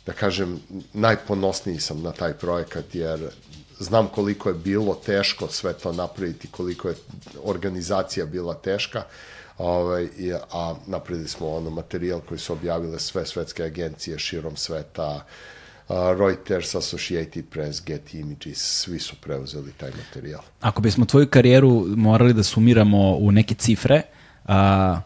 da 0.06 0.14
kažem, 0.14 0.60
najponosniji 0.94 1.80
sam 1.80 2.02
na 2.02 2.12
taj 2.12 2.34
projekat, 2.34 2.96
jer 2.96 3.30
znam 3.80 4.08
koliko 4.08 4.50
je 4.50 4.56
bilo 4.56 4.96
teško 4.96 5.48
sve 5.48 5.74
to 5.74 5.92
napraviti, 5.92 6.48
koliko 6.48 6.90
je 6.90 6.96
organizacija 7.44 8.26
bila 8.26 8.54
teška, 8.54 9.04
ovaj, 9.58 10.08
a 10.52 10.76
napravili 10.88 11.28
smo 11.28 11.56
ono 11.56 11.70
materijal 11.70 12.20
koji 12.20 12.40
su 12.40 12.54
objavile 12.54 13.00
sve 13.00 13.26
svetske 13.26 13.64
agencije 13.64 14.20
širom 14.20 14.56
sveta, 14.56 15.16
uh, 15.16 15.22
Reuters, 15.90 16.76
Associated 16.76 17.46
Press, 17.50 17.82
Getty 17.86 18.20
Images, 18.20 18.58
svi 18.58 19.00
su 19.00 19.16
preuzeli 19.16 19.72
taj 19.72 19.92
materijal. 19.98 20.42
Ako 20.62 20.82
bismo 20.82 21.06
tvoju 21.06 21.28
karijeru 21.28 21.86
morali 21.88 22.34
da 22.34 22.44
sumiramo 22.44 23.18
u 23.18 23.32
neke 23.32 23.56
cifre, 23.56 24.02
a, 24.46 25.02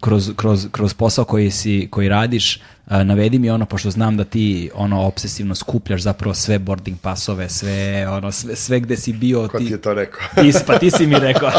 kroz, 0.00 0.30
kroz, 0.36 0.66
kroz 0.72 0.94
posao 0.94 1.24
koji, 1.24 1.50
si, 1.50 1.88
koji 1.90 2.08
radiš, 2.08 2.60
a, 2.86 3.04
navedi 3.04 3.38
mi 3.38 3.50
ono, 3.50 3.66
pošto 3.66 3.90
znam 3.90 4.16
da 4.16 4.24
ti 4.24 4.70
ono 4.74 5.02
obsesivno 5.02 5.54
skupljaš 5.54 6.02
zapravo 6.02 6.34
sve 6.34 6.58
boarding 6.58 6.98
pasove, 6.98 7.48
sve, 7.48 8.08
ono, 8.08 8.32
sve, 8.32 8.56
sve 8.56 8.80
gde 8.80 8.96
si 8.96 9.12
bio. 9.12 9.48
Ko 9.48 9.58
ti, 9.58 9.66
ti 9.66 9.72
je 9.72 9.80
to 9.80 9.94
rekao? 9.94 10.20
ti, 10.42 10.52
pa 10.66 10.78
ti 10.78 10.90
si 10.90 11.06
mi 11.06 11.18
rekao. 11.18 11.50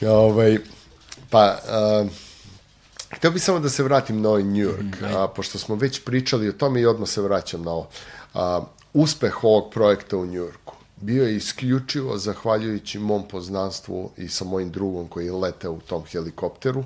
ovaj, 0.08 0.58
pa, 1.30 1.58
uh, 2.02 2.10
htio 3.16 3.30
bih 3.30 3.42
samo 3.42 3.60
da 3.60 3.68
se 3.68 3.82
vratim 3.82 4.20
na 4.20 4.28
ovaj 4.28 4.42
New 4.42 4.66
York, 4.68 5.00
mm, 5.00 5.16
a, 5.16 5.28
pošto 5.28 5.58
smo 5.58 5.74
već 5.74 6.04
pričali 6.04 6.48
o 6.48 6.52
tome 6.52 6.80
i 6.80 6.86
odmah 6.86 7.08
se 7.08 7.22
vraćam 7.22 7.62
na 7.62 7.70
ovo. 7.70 7.88
A, 8.34 8.64
uspeh 8.92 9.44
ovog 9.44 9.72
projekta 9.72 10.16
u 10.16 10.26
New 10.26 10.34
Yorku. 10.34 10.74
Bio 10.96 11.24
je 11.24 11.36
isključivo 11.36 12.18
zahvaljujući 12.18 12.98
mom 12.98 13.28
poznanstvu 13.28 14.10
i 14.16 14.28
sa 14.28 14.44
mojim 14.44 14.70
drugom 14.70 15.08
koji 15.08 15.26
je 15.26 15.32
leteo 15.32 15.72
u 15.72 15.80
tom 15.80 16.04
helikopteru, 16.04 16.84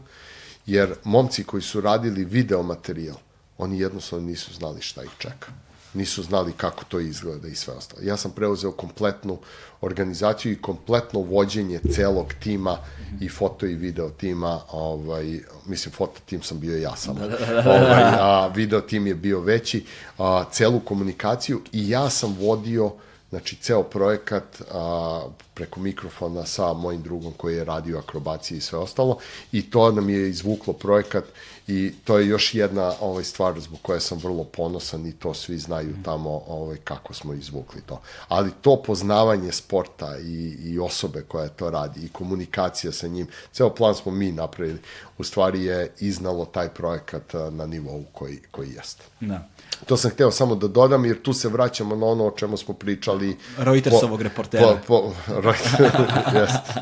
jer 0.66 0.94
momci 1.04 1.44
koji 1.44 1.62
su 1.62 1.80
radili 1.80 2.24
video 2.24 2.62
materijal, 2.62 3.16
oni 3.58 3.80
jednostavno 3.80 4.26
nisu 4.26 4.54
znali 4.54 4.82
šta 4.82 5.04
ih 5.04 5.10
čeka 5.18 5.67
nisu 5.94 6.22
znali 6.22 6.52
kako 6.52 6.84
to 6.84 7.00
izgleda 7.00 7.48
i 7.48 7.54
sve 7.54 7.74
ostalo. 7.74 8.02
Ja 8.02 8.16
sam 8.16 8.30
preuzeo 8.30 8.72
kompletnu 8.72 9.38
organizaciju 9.80 10.52
i 10.52 10.62
kompletno 10.62 11.20
vođenje 11.20 11.80
celog 11.92 12.34
tima 12.42 12.78
i 13.20 13.28
foto 13.28 13.66
i 13.66 13.74
video 13.74 14.10
tima, 14.10 14.60
ovaj, 14.70 15.40
mislim 15.66 15.92
foto 15.92 16.20
tim 16.26 16.42
sam 16.42 16.60
bio 16.60 16.78
ja 16.78 16.96
sam, 16.96 17.16
ovaj, 17.66 18.02
a 18.20 18.50
video 18.54 18.80
tim 18.80 19.06
je 19.06 19.14
bio 19.14 19.40
veći, 19.40 19.84
a, 20.18 20.44
celu 20.52 20.80
komunikaciju 20.80 21.60
i 21.72 21.90
ja 21.90 22.10
sam 22.10 22.36
vodio 22.40 22.92
znači 23.30 23.56
ceo 23.56 23.82
projekat 23.82 24.62
a, 24.72 25.26
preko 25.54 25.80
mikrofona 25.80 26.46
sa 26.46 26.72
mojim 26.72 27.02
drugom 27.02 27.32
koji 27.36 27.56
je 27.56 27.64
radio 27.64 27.98
akrobacije 27.98 28.58
i 28.58 28.60
sve 28.60 28.78
ostalo. 28.78 29.18
I 29.52 29.70
to 29.70 29.92
nam 29.92 30.08
je 30.10 30.28
izvuklo 30.28 30.72
projekat 30.72 31.24
I 31.68 31.92
to 32.04 32.18
je 32.18 32.28
još 32.28 32.54
jedna 32.54 32.92
ovaj, 33.00 33.24
stvar 33.24 33.60
zbog 33.60 33.78
koje 33.82 34.00
sam 34.00 34.18
vrlo 34.18 34.44
ponosan 34.44 35.06
i 35.06 35.12
to 35.12 35.34
svi 35.34 35.58
znaju 35.58 35.94
tamo 36.04 36.42
ovaj, 36.46 36.76
kako 36.84 37.14
smo 37.14 37.34
izvukli 37.34 37.80
to. 37.86 38.00
Ali 38.28 38.50
to 38.60 38.82
poznavanje 38.82 39.52
sporta 39.52 40.18
i, 40.18 40.56
i 40.64 40.78
osobe 40.78 41.22
koja 41.28 41.48
to 41.48 41.70
radi 41.70 42.00
i 42.00 42.08
komunikacija 42.08 42.92
sa 42.92 43.06
njim, 43.08 43.26
ceo 43.52 43.74
plan 43.74 43.94
smo 43.94 44.12
mi 44.12 44.32
napravili, 44.32 44.78
u 45.18 45.24
stvari 45.24 45.64
je 45.64 45.92
iznalo 45.98 46.44
taj 46.44 46.68
projekat 46.68 47.34
na 47.50 47.66
nivou 47.66 48.04
koji, 48.12 48.38
koji 48.50 48.70
jeste. 48.70 49.04
Da. 49.20 49.48
To 49.86 49.96
sam 49.96 50.10
hteo 50.10 50.30
samo 50.30 50.54
da 50.54 50.68
dodam, 50.68 51.04
jer 51.04 51.22
tu 51.22 51.32
se 51.32 51.48
vraćamo 51.48 51.96
na 51.96 52.06
ono 52.06 52.26
o 52.26 52.30
čemu 52.30 52.56
smo 52.56 52.74
pričali. 52.74 53.36
Reutersovog 53.58 54.22
reportera. 54.22 54.66
Po, 54.66 54.76
po, 54.86 55.12
Reuters, 55.26 55.72
jeste. 56.40 56.80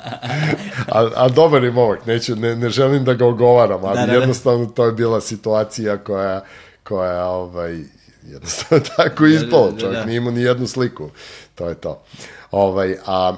A, 0.89 1.11
a 1.15 1.29
dobar 1.29 1.65
je 1.65 1.71
momak, 1.71 2.07
neću, 2.07 2.37
ne, 2.37 2.57
ne 2.57 2.71
želim 2.71 3.05
da 3.05 3.15
ga 3.15 3.27
ogovaram, 3.27 3.85
ali 3.85 3.99
da, 3.99 4.07
da, 4.07 4.13
da. 4.13 4.19
jednostavno 4.19 4.67
to 4.67 4.85
je 4.85 4.93
bila 4.93 5.21
situacija 5.21 5.99
koja, 5.99 6.45
koja 6.85 7.27
ovaj, 7.27 7.81
jednostavno 8.25 8.85
tako 8.97 9.25
da, 9.25 9.29
ispala. 9.29 9.71
Da, 9.71 9.81
Čovjek 9.81 9.95
da, 9.95 10.01
da. 10.01 10.07
nije 10.07 10.17
imao 10.17 10.33
ni 10.33 10.43
jednu 10.43 10.67
sliku. 10.67 11.11
To 11.55 11.69
je 11.69 11.75
to. 11.75 12.03
Ovaj, 12.51 12.97
a 13.07 13.37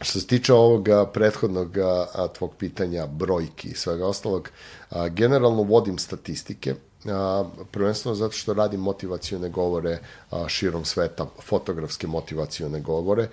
što 0.00 0.20
se 0.20 0.26
tiče 0.26 0.52
ovog 0.52 0.88
prethodnog 1.12 1.78
a, 1.78 2.28
tvog 2.38 2.54
pitanja, 2.58 3.06
brojki 3.06 3.68
i 3.68 3.74
svega 3.74 4.06
ostalog, 4.06 4.50
a, 4.90 5.08
generalno 5.08 5.62
vodim 5.62 5.98
statistike 5.98 6.74
prvenstveno 7.70 8.14
zato 8.14 8.32
što 8.32 8.54
radim 8.54 8.80
motivacione 8.80 9.48
govore 9.48 9.98
širom 10.48 10.84
sveta, 10.84 11.26
fotografske 11.42 12.06
motivacione 12.06 12.80
govore. 12.80 13.28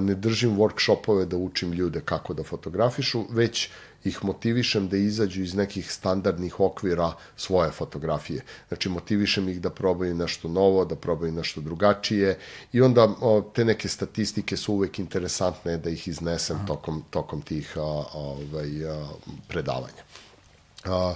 Ne 0.00 0.14
držim 0.14 0.56
workshopove 0.56 1.24
da 1.24 1.36
učim 1.36 1.72
ljude 1.72 2.00
kako 2.00 2.34
da 2.34 2.42
fotografišu, 2.42 3.24
već 3.30 3.68
ih 4.04 4.24
motivišem 4.24 4.88
da 4.88 4.96
izađu 4.96 5.42
iz 5.42 5.54
nekih 5.54 5.92
standardnih 5.92 6.60
okvira 6.60 7.12
svoje 7.36 7.70
fotografije. 7.70 8.42
Znači, 8.68 8.88
motivišem 8.88 9.48
ih 9.48 9.60
da 9.60 9.70
probaju 9.70 10.14
nešto 10.14 10.48
novo, 10.48 10.84
da 10.84 10.96
probaju 10.96 11.32
nešto 11.32 11.60
drugačije 11.60 12.38
i 12.72 12.80
onda 12.80 13.08
o, 13.20 13.40
te 13.54 13.64
neke 13.64 13.88
statistike 13.88 14.56
su 14.56 14.74
uvek 14.74 14.98
interesantne 14.98 15.76
da 15.78 15.90
ih 15.90 16.08
iznesem 16.08 16.58
tokom, 16.66 17.02
tokom 17.10 17.42
tih 17.42 17.72
a, 17.76 18.04
ovaj, 18.14 18.88
a, 18.90 19.08
predavanja. 19.48 20.02
A, 20.84 21.14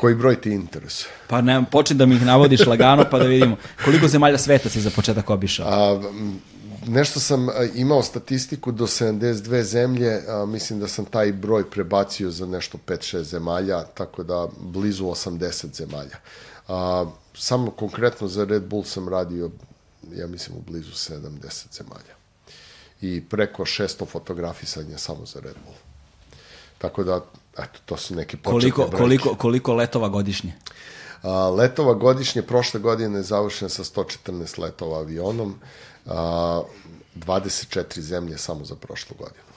koji 0.00 0.14
broj 0.14 0.40
ti 0.40 0.50
interesuje? 0.50 1.12
Pa 1.28 1.40
ne, 1.40 1.64
počni 1.70 1.96
da 1.96 2.06
mi 2.06 2.14
ih 2.14 2.24
navodiš 2.26 2.66
lagano 2.66 3.04
pa 3.10 3.18
da 3.18 3.24
vidimo 3.24 3.56
koliko 3.84 4.08
zemalja 4.08 4.38
sveta 4.38 4.68
si 4.68 4.80
za 4.80 4.90
početak 4.90 5.30
obišao. 5.30 5.66
A, 5.68 6.00
nešto 6.86 7.20
sam 7.20 7.48
imao 7.74 8.02
statistiku 8.02 8.72
do 8.72 8.86
72 8.86 9.62
zemlje, 9.62 10.22
a, 10.28 10.46
mislim 10.46 10.80
da 10.80 10.88
sam 10.88 11.04
taj 11.04 11.32
broj 11.32 11.70
prebacio 11.70 12.30
za 12.30 12.46
nešto 12.46 12.78
5-6 12.86 13.22
zemalja, 13.22 13.82
tako 13.84 14.22
da 14.22 14.48
blizu 14.60 15.04
80 15.04 15.74
zemalja. 15.74 16.16
A, 16.68 17.06
samo 17.34 17.70
konkretno 17.70 18.28
za 18.28 18.44
Red 18.44 18.62
Bull 18.62 18.84
sam 18.84 19.08
radio, 19.08 19.50
ja 20.16 20.26
mislim, 20.26 20.56
u 20.56 20.60
blizu 20.70 20.92
70 20.92 21.76
zemalja. 21.76 22.14
I 23.00 23.20
preko 23.28 23.64
600 23.64 24.06
fotografisanja 24.06 24.98
samo 24.98 25.26
za 25.26 25.40
Red 25.40 25.56
Bull. 25.64 25.76
Tako 26.78 27.04
da, 27.04 27.20
eto, 27.62 27.80
to 27.86 27.96
su 27.96 28.14
neki 28.14 28.36
početne 28.36 28.52
Koliko, 28.52 28.82
brojke. 28.82 28.96
koliko, 28.96 29.34
koliko 29.34 29.74
letova 29.74 30.08
godišnje? 30.08 30.52
A, 31.22 31.48
letova 31.48 31.94
godišnje, 31.94 32.42
prošle 32.42 32.80
godine 32.80 33.18
je 33.18 33.22
završen 33.22 33.68
sa 33.68 33.84
114 33.84 34.58
letova 34.58 34.98
avionom, 34.98 35.54
a, 36.06 36.62
24 37.16 38.00
zemlje 38.00 38.38
samo 38.38 38.64
za 38.64 38.74
prošlu 38.74 39.16
godinu. 39.18 39.50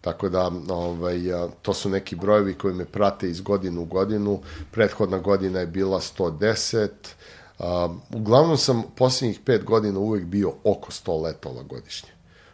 Tako 0.00 0.28
da, 0.28 0.50
ovaj, 0.68 1.18
to 1.62 1.74
su 1.74 1.88
neki 1.88 2.16
brojevi 2.16 2.54
koji 2.54 2.74
me 2.74 2.84
prate 2.84 3.30
iz 3.30 3.40
godinu 3.40 3.82
u 3.82 3.84
godinu. 3.84 4.40
Prethodna 4.70 5.18
godina 5.18 5.60
je 5.60 5.66
bila 5.66 6.00
110. 6.00 6.88
A, 7.58 7.88
uglavnom 8.14 8.56
sam 8.56 8.82
posljednjih 8.96 9.40
pet 9.44 9.64
godina 9.64 9.98
uvek 9.98 10.24
bio 10.24 10.52
oko 10.64 10.92
100 10.92 11.22
letova 11.22 11.62
godišnje, 11.62 12.08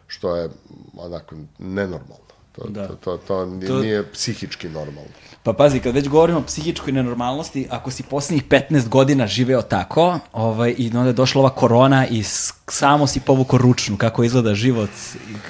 što 0.07 0.35
je 0.35 0.49
onako 0.97 1.35
nenormalno. 1.59 2.24
To, 2.55 2.67
Da. 2.69 2.87
to, 2.87 2.95
to, 2.95 3.17
to 3.17 3.45
nije, 3.45 3.67
To- 3.67 3.79
nije 3.79 4.11
psihički 4.11 4.69
normalno. 4.69 5.09
Pa 5.43 5.53
pazi, 5.53 5.79
kad 5.79 5.95
već 5.95 6.07
govorimo 6.07 6.39
o 6.39 6.43
psihičkoj 6.43 6.93
nenormalnosti, 6.93 7.67
ako 7.69 7.91
si 7.91 8.03
poslednjih 8.03 8.43
15 8.47 8.87
godina 8.87 9.27
živeo 9.27 9.61
tako, 9.61 10.19
ovaj, 10.33 10.75
i 10.77 10.87
onda 10.87 11.07
je 11.07 11.13
došla 11.13 11.41
ova 11.41 11.49
korona 11.49 12.07
i 12.07 12.23
samo 12.69 13.07
si 13.07 13.19
povukao 13.19 13.59
ručnu, 13.59 13.97
kako 13.97 14.23
izgleda 14.23 14.55
život 14.55 14.89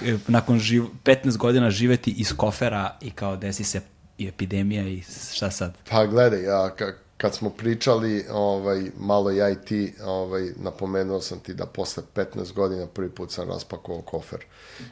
e, 0.06 0.18
nakon 0.28 0.60
živ, 0.60 0.84
15 1.04 1.38
godina 1.38 1.70
živeti 1.72 2.12
iz 2.12 2.34
kofera 2.38 2.98
i 3.02 3.12
kao 3.12 3.36
desi 3.36 3.64
se 3.64 3.82
i 4.18 4.28
epidemija 4.28 4.88
i 4.88 5.02
šta 5.34 5.52
sad? 5.52 5.74
Pa 5.90 6.06
gledaj, 6.06 6.44
ja, 6.44 6.76
kad 7.18 7.36
smo 7.36 7.50
pričali 7.50 8.26
ovaj, 8.32 8.92
malo 9.00 9.32
ja 9.32 9.50
i 9.50 9.56
ti, 9.56 9.94
ovaj, 10.04 10.52
napomenuo 10.56 11.22
sam 11.22 11.40
ti 11.40 11.54
da 11.54 11.66
posle 11.66 12.04
15 12.16 12.54
godina 12.54 12.88
prvi 12.88 13.10
put 13.10 13.32
sam 13.32 13.50
raspakovao 13.50 14.02
kofer 14.02 14.46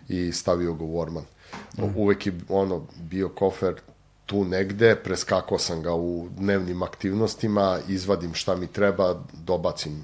i 0.09 0.31
stavio 0.31 0.73
ga 0.73 0.83
u 0.83 0.99
orman. 0.99 1.25
Uvek 1.95 2.25
je 2.25 2.33
ono, 2.49 2.87
bio 2.95 3.29
kofer 3.29 3.81
tu 4.25 4.45
negde, 4.45 4.95
preskakao 4.95 5.59
sam 5.59 5.81
ga 5.81 5.93
u 5.93 6.29
dnevnim 6.37 6.83
aktivnostima, 6.83 7.79
izvadim 7.87 8.33
šta 8.33 8.55
mi 8.55 8.67
treba, 8.67 9.23
dobacim 9.33 10.03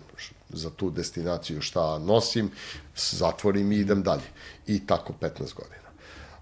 za 0.50 0.70
tu 0.70 0.90
destinaciju 0.90 1.62
šta 1.62 2.00
nosim, 2.00 2.52
zatvorim 2.96 3.72
i 3.72 3.78
idem 3.78 4.04
dalje. 4.04 4.28
I 4.68 4.86
tako 4.88 5.14
15 5.22 5.56
godina. 5.56 5.89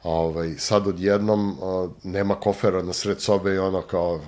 Ovaj, 0.08 0.56
sad 0.58 0.88
odjednom 0.88 1.50
uh, 1.50 1.92
nema 2.04 2.36
kofera 2.36 2.84
na 2.84 2.94
sred 2.94 3.22
sobe 3.22 3.56
i 3.56 3.58
ono 3.58 3.82
kao 3.82 4.22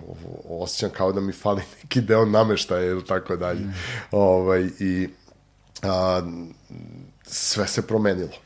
osjećam 0.50 0.90
kao 0.90 1.12
da 1.12 1.22
mi 1.22 1.32
fali 1.32 1.62
neki 1.84 2.02
deo 2.02 2.26
nameštaja 2.26 2.86
ili 2.86 3.06
tako 3.06 3.36
dalje. 3.36 3.62
Ovaj, 4.12 4.70
I 4.80 5.10
a, 5.84 6.22
sve 7.24 7.68
se 7.68 7.88
promenilo. 7.88 8.38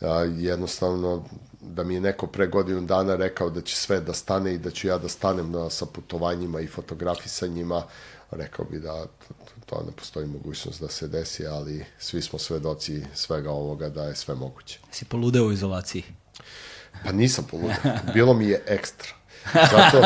A, 0.00 0.06
jednostavno 0.22 1.24
da 1.60 1.84
mi 1.84 1.94
je 1.94 2.00
neko 2.00 2.26
pre 2.26 2.46
godinu 2.46 2.80
dana 2.80 3.16
rekao 3.16 3.50
da 3.50 3.60
će 3.60 3.76
sve 3.76 4.00
da 4.00 4.12
stane 4.12 4.54
i 4.54 4.58
da 4.58 4.70
ću 4.70 4.88
ja 4.88 4.98
da 4.98 5.08
stanem 5.08 5.50
na, 5.50 5.70
sa 5.70 5.86
putovanjima 5.86 6.60
i 6.60 6.66
fotografisanjima, 6.66 7.82
rekao 8.30 8.64
bi 8.64 8.78
da 8.78 9.06
to, 9.06 9.34
to 9.66 9.82
ne 9.86 9.92
postoji 9.92 10.26
mogućnost 10.26 10.80
da 10.80 10.88
se 10.88 11.08
desi, 11.08 11.46
ali 11.46 11.84
svi 11.98 12.22
smo 12.22 12.38
svedoci 12.38 13.02
svega 13.14 13.50
ovoga 13.50 13.88
da 13.88 14.04
je 14.04 14.16
sve 14.16 14.34
moguće. 14.34 14.78
Si 14.90 15.04
poludeo 15.04 15.44
u 15.44 15.52
izolaciji. 15.52 16.04
Pa 17.04 17.12
nisam 17.12 17.44
poludio. 17.50 17.76
Bilo 18.14 18.34
mi 18.34 18.46
je 18.46 18.62
ekstra. 18.66 19.08
Zato, 19.54 19.98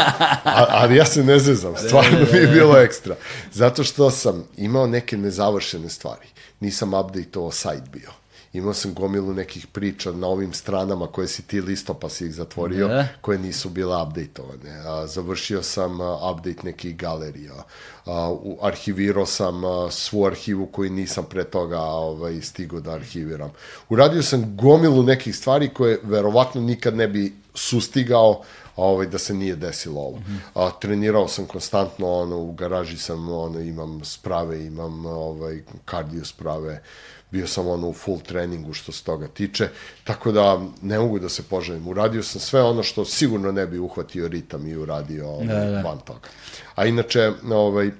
a, 0.44 0.66
ali 0.68 0.96
ja 0.96 1.04
se 1.04 1.24
ne 1.24 1.38
zezam, 1.38 1.74
stvarno 1.76 2.18
mi 2.32 2.38
je 2.38 2.46
bilo 2.46 2.78
ekstra. 2.78 3.16
Zato 3.52 3.84
što 3.84 4.10
sam 4.10 4.48
imao 4.56 4.86
neke 4.86 5.16
nezavršene 5.16 5.88
stvari. 5.88 6.26
Nisam 6.60 6.90
update-ovao 6.94 7.52
sajt 7.52 7.82
bio. 7.92 8.10
Imao 8.52 8.74
sam 8.74 8.94
gomilu 8.94 9.34
nekih 9.34 9.66
priča 9.66 10.12
na 10.12 10.26
ovim 10.26 10.52
stranama 10.52 11.06
koje 11.06 11.28
si 11.28 11.42
ti 11.42 11.60
listo 11.60 11.94
pa 11.94 12.08
si 12.08 12.26
ih 12.26 12.34
zatvorio, 12.34 12.88
Da. 12.88 13.08
koje 13.20 13.38
nisu 13.38 13.68
bile 13.68 14.02
updateovane. 14.02 14.80
A, 14.86 15.06
završio 15.06 15.62
sam 15.62 16.00
a, 16.00 16.30
update 16.30 16.62
nekih 16.64 16.96
galerija. 16.96 17.64
A, 18.06 18.30
u, 18.30 18.58
arhivirao 18.62 19.26
sam 19.26 19.64
a, 19.64 19.90
svu 19.90 20.26
arhivu 20.26 20.66
koju 20.66 20.90
nisam 20.90 21.24
pre 21.30 21.44
toga 21.44 21.80
ovaj, 21.80 22.40
stigao 22.40 22.80
da 22.80 22.92
arhiviram. 22.92 23.50
Uradio 23.88 24.22
sam 24.22 24.56
gomilu 24.56 25.02
nekih 25.02 25.36
stvari 25.36 25.68
koje 25.74 26.00
verovatno 26.02 26.60
nikad 26.60 26.96
ne 26.96 27.08
bi 27.08 27.34
sustigao 27.54 28.42
ovaj, 28.76 29.06
da 29.06 29.18
se 29.18 29.34
nije 29.34 29.56
desilo 29.56 30.00
ovo. 30.00 30.18
A, 30.54 30.70
trenirao 30.80 31.28
sam 31.28 31.46
konstantno, 31.46 32.12
ono, 32.12 32.36
u 32.36 32.52
garaži 32.52 32.96
sam, 32.98 33.28
ono, 33.28 33.60
imam 33.60 34.04
sprave, 34.04 34.66
imam 34.66 35.06
ovaj, 35.06 35.62
kardio 35.84 36.24
sprave, 36.24 36.82
bio 37.30 37.46
sam 37.46 37.68
ono 37.68 37.88
u 37.88 37.92
full 37.92 38.20
treningu 38.20 38.72
što 38.72 38.92
se 38.92 39.04
toga 39.04 39.28
tiče, 39.28 39.68
tako 40.04 40.32
da 40.32 40.60
ne 40.82 40.98
mogu 40.98 41.18
da 41.18 41.28
se 41.28 41.42
poželim. 41.42 41.88
Uradio 41.88 42.22
sam 42.22 42.40
sve 42.40 42.62
ono 42.62 42.82
što 42.82 43.04
sigurno 43.04 43.52
ne 43.52 43.66
bi 43.66 43.78
uhvatio 43.78 44.28
ritam 44.28 44.66
i 44.66 44.76
uradio 44.76 45.28
ovaj, 45.28 45.46
Da, 45.46 45.64
da. 45.64 45.82
van 45.82 45.98
toga. 45.98 46.28
A 46.74 46.86
inače, 46.86 47.32
ovaj, 47.50 47.90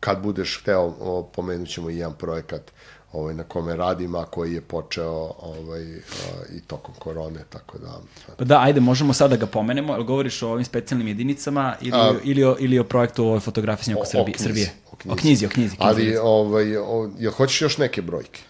kad 0.00 0.22
budeš 0.22 0.60
hteo, 0.62 0.92
pomenut 1.34 1.68
ćemo 1.68 1.90
i 1.90 1.96
jedan 1.96 2.14
projekat 2.14 2.72
ovaj, 3.12 3.34
na 3.34 3.44
kome 3.44 3.76
radim, 3.76 4.14
a 4.14 4.24
koji 4.24 4.54
je 4.54 4.60
počeo 4.60 5.32
ovaj, 5.40 5.82
i 6.56 6.60
tokom 6.66 6.94
korone, 6.98 7.40
tako 7.50 7.78
da... 7.78 8.00
Pa 8.36 8.44
da, 8.44 8.60
ajde, 8.60 8.80
možemo 8.80 9.12
sad 9.12 9.30
da 9.30 9.36
ga 9.36 9.46
pomenemo, 9.46 9.92
ali 9.92 10.04
govoriš 10.04 10.42
o 10.42 10.48
ovim 10.50 10.64
specijalnim 10.64 11.08
jedinicama 11.08 11.74
ili, 11.80 11.96
A- 11.96 12.14
ili, 12.24 12.44
o, 12.44 12.56
ili 12.58 12.78
o 12.78 12.84
projektu 12.84 13.28
o 13.28 13.40
fotografisanja 13.40 13.96
oko 13.96 14.02
o 14.02 14.10
Srbije, 14.10 14.34
knjizi, 14.34 14.44
Srbije. 14.44 14.72
o 14.92 14.96
knjizi. 14.96 15.12
O 15.12 15.16
knjizi, 15.16 15.46
o 15.46 15.48
knjizi. 15.48 15.76
knjizi. 15.76 15.90
Ali, 15.90 16.16
ovaj, 16.22 16.76
o, 16.76 17.10
jel 17.18 17.32
hoćeš 17.32 17.62
još 17.62 17.78
neke 17.78 18.02
brojke? 18.02 18.40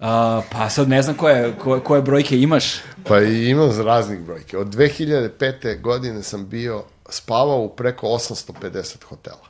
A, 0.00 0.42
pa 0.52 0.70
sad 0.70 0.88
ne 0.88 1.02
znam 1.02 1.16
koje, 1.16 1.54
koje, 1.58 1.80
koje 1.80 2.02
brojke 2.02 2.40
imaš. 2.40 2.64
Pa 3.04 3.20
imam 3.20 3.80
raznih 3.80 4.20
brojke. 4.20 4.58
Od 4.58 4.66
2005. 4.66 5.80
godine 5.80 6.22
sam 6.22 6.48
bio 6.48 6.82
spavao 7.08 7.60
u 7.62 7.68
preko 7.68 8.06
850 8.06 9.04
hotela. 9.04 9.48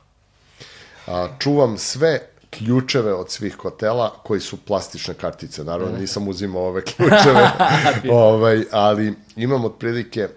A, 1.07 1.27
čuvam 1.39 1.77
sve 1.77 2.28
ključeve 2.49 3.13
od 3.13 3.29
svih 3.29 3.55
hotela 3.55 4.13
koji 4.23 4.39
su 4.39 4.57
plastične 4.57 5.13
kartice. 5.13 5.63
Naravno, 5.63 5.97
nisam 5.97 6.27
uzimao 6.27 6.63
ove 6.67 6.81
ključeve, 6.81 7.51
ovaj, 8.11 8.63
ali 8.71 9.13
imam 9.35 9.65
otprilike 9.65 10.27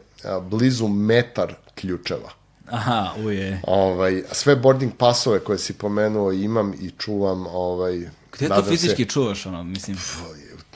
blizu 0.43 0.89
metar 0.89 1.55
ključeva. 1.75 2.31
Aha, 2.71 3.11
uje. 3.25 3.61
Ovaj, 3.67 4.23
sve 4.33 4.57
boarding 4.57 4.93
pasove 4.99 5.39
koje 5.39 5.59
si 5.59 5.73
pomenuo 5.73 6.33
imam 6.33 6.75
i 6.81 6.91
čuvam 6.99 7.47
ovaj, 7.47 7.99
Gde 8.33 8.49
to 8.49 8.55
nadam 8.55 8.65
se- 8.65 8.71
fizički 8.71 9.05
čuvaš, 9.09 9.47
ono, 9.47 9.65
mislim? 9.65 9.97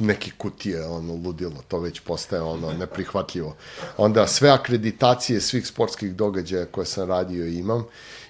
neki 0.01 0.31
kutije, 0.31 0.87
ono, 0.87 1.13
ludilo, 1.15 1.63
to 1.69 1.79
već 1.81 2.01
postaje, 2.01 2.43
ono, 2.43 2.73
neprihvatljivo. 2.73 3.57
Onda 3.97 4.27
sve 4.27 4.51
akreditacije 4.51 5.41
svih 5.41 5.67
sportskih 5.67 6.15
događaja 6.15 6.67
koje 6.67 6.87
sam 6.87 7.09
radio 7.09 7.47
imam 7.47 7.85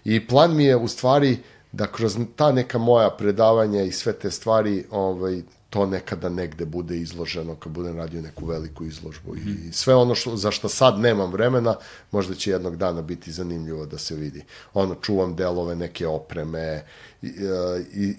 i 0.05 0.27
plan 0.27 0.57
mi 0.57 0.65
je 0.65 0.77
u 0.77 0.89
stvari 0.89 1.39
da 1.72 1.86
kroz 1.86 2.18
ta 2.36 2.52
neka 2.52 2.78
moja 2.78 3.10
predavanja 3.10 3.82
i 3.82 3.93
sve 3.93 4.12
te 4.12 4.30
stvari 4.30 4.84
ovaj, 4.90 5.43
to 5.70 5.86
nekada 5.86 6.28
negde 6.28 6.64
bude 6.64 6.97
izloženo, 6.97 7.55
kad 7.55 7.72
budem 7.72 7.97
radio 7.97 8.22
neku 8.22 8.47
veliku 8.47 8.84
izložbu. 8.84 9.34
Mm. 9.34 9.68
I 9.68 9.72
sve 9.72 9.94
ono 9.94 10.14
što, 10.14 10.36
za 10.36 10.51
što 10.51 10.68
sad 10.68 10.98
nemam 10.98 11.32
vremena, 11.32 11.74
možda 12.10 12.34
će 12.34 12.51
jednog 12.51 12.76
dana 12.76 13.02
biti 13.02 13.32
zanimljivo 13.32 13.86
da 13.86 13.98
se 13.98 14.14
vidi. 14.14 14.44
Ono, 14.74 14.94
čuvam 14.94 15.36
delove 15.36 15.74
neke 15.74 16.06
opreme, 16.06 16.84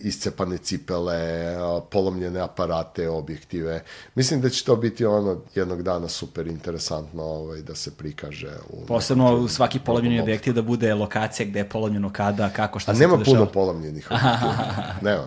iscepane 0.04 0.58
cipele, 0.58 1.56
polomljene 1.90 2.40
aparate, 2.40 3.10
objektive. 3.10 3.84
Mislim 4.16 4.42
da 4.42 4.50
će 4.50 4.66
to 4.66 4.76
biti 4.76 5.06
ono 5.06 5.42
jednog 5.56 5.84
dana 5.84 6.08
super 6.08 6.48
interesantno 6.48 7.24
ovaj, 7.24 7.62
da 7.62 7.76
se 7.76 7.92
prikaže. 7.92 8.52
U 8.70 8.86
Posebno 8.86 9.36
u 9.36 9.48
svaki 9.48 9.80
polomljeni 9.80 10.22
objektiv 10.22 10.54
da 10.54 10.62
bude 10.62 10.94
lokacija 10.94 11.46
gde 11.46 11.60
je 11.60 11.70
polomljeno 11.70 12.14
kada, 12.14 12.50
kako, 12.50 12.80
šta 12.80 12.92
A 12.92 12.96
se 12.96 13.02
nema 13.02 13.18
puno 13.26 13.46
polomljenih 13.46 14.08
objektiva. 14.12 14.94
nema 15.10 15.24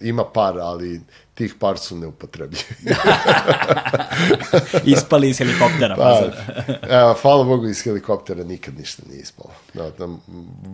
ima 0.00 0.24
par, 0.24 0.58
ali 0.58 1.00
tih 1.38 1.54
par 1.54 1.78
su 1.78 1.96
neupotrebljivi. 1.96 2.64
Ispali 4.96 5.30
iz 5.30 5.38
helikoptera. 5.38 5.96
Pa, 5.96 6.22
evo, 7.00 7.14
hvala 7.22 7.44
Bogu, 7.44 7.68
iz 7.68 7.82
helikoptera 7.82 8.44
nikad 8.44 8.78
ništa 8.78 9.02
nije 9.10 9.20
ispalo. 9.20 9.50
Da, 9.74 9.90
da, 9.90 10.08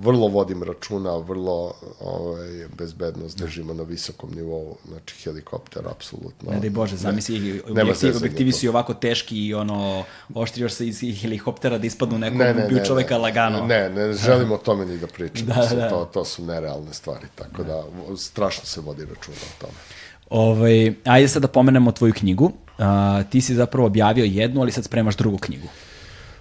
vrlo 0.03 0.29
vodim 0.29 0.63
računa, 0.63 1.17
vrlo 1.17 1.75
ovaj, 2.01 2.67
bezbednost 2.79 3.39
držimo 3.39 3.75
na 3.75 3.83
visokom 3.83 4.31
nivou, 4.35 4.77
znači 4.89 5.15
helikopter, 5.25 5.83
apsolutno. 5.91 6.53
Ne 6.53 6.61
daj 6.61 6.71
Bože, 6.71 6.97
zamisli, 6.97 7.63
ne, 7.69 7.83
objektiv, 7.83 8.17
objektivi 8.17 8.53
su 8.53 8.67
i 8.67 8.69
ovako 8.69 8.95
teški 8.95 9.47
i 9.47 9.55
ono, 9.55 10.05
oštriš 10.35 10.73
se 10.73 10.87
iz 10.89 11.21
helikoptera 11.21 11.79
da 11.79 11.87
ispadnu 11.87 12.19
nekom 12.19 12.39
ne, 12.39 12.55
ne, 12.55 12.69
ne, 12.71 12.85
čoveka 12.85 13.15
ne, 13.15 13.21
lagano. 13.21 13.67
Ne, 13.67 13.91
ne 13.91 14.13
želimo 14.27 14.55
o 14.55 14.59
tome 14.59 14.87
ni 14.87 14.99
da 14.99 15.07
pričamo. 15.07 15.55
Da, 15.55 15.77
da. 15.77 15.89
To, 15.89 16.05
to 16.05 16.25
su 16.25 16.45
nerealne 16.45 16.95
stvari, 16.95 17.27
tako 17.35 17.63
da, 17.63 17.83
da 18.09 18.17
strašno 18.17 18.65
se 18.65 18.81
vodi 18.81 19.05
računa 19.05 19.37
o 19.37 19.61
tome. 19.61 20.04
Ovaj, 20.31 20.95
ajde 21.05 21.29
sad 21.29 21.43
da 21.43 21.49
pomenemo 21.49 21.93
tvoju 21.93 22.13
knjigu. 22.13 22.53
A, 22.79 23.23
ti 23.31 23.41
si 23.41 23.55
zapravo 23.55 23.87
objavio 23.87 24.25
jednu, 24.25 24.61
ali 24.61 24.73
sad 24.73 24.85
spremaš 24.85 25.17
drugu 25.17 25.39
knjigu. 25.39 25.69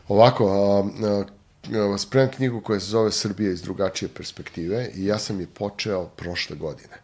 Ovako, 0.07 0.45
a, 0.47 0.83
a, 1.93 1.97
spremam 1.97 2.29
knjigu 2.29 2.61
koja 2.61 2.79
se 2.79 2.85
zove 2.85 3.11
Srbija 3.11 3.51
iz 3.51 3.61
drugačije 3.61 4.09
perspektive 4.09 4.89
i 4.95 5.05
ja 5.05 5.19
sam 5.19 5.39
je 5.39 5.47
počeo 5.47 6.05
prošle 6.05 6.55
godine. 6.55 6.95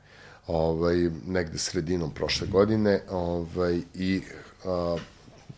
Ovaj, 0.48 0.96
negde 1.28 1.58
sredinom 1.58 2.12
prošle 2.12 2.48
godine 2.48 3.02
ovaj, 3.10 3.80
i 3.96 4.22
a, 4.66 4.98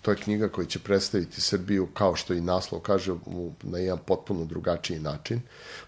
to 0.01 0.11
je 0.11 0.17
knjiga 0.17 0.49
koja 0.49 0.67
će 0.67 0.79
predstaviti 0.79 1.41
Srbiju, 1.41 1.87
kao 1.93 2.15
što 2.15 2.33
i 2.33 2.41
naslov 2.41 2.81
kaže, 2.81 3.13
na 3.63 3.77
jedan 3.77 3.99
potpuno 4.05 4.45
drugačiji 4.45 4.99
način. 4.99 5.41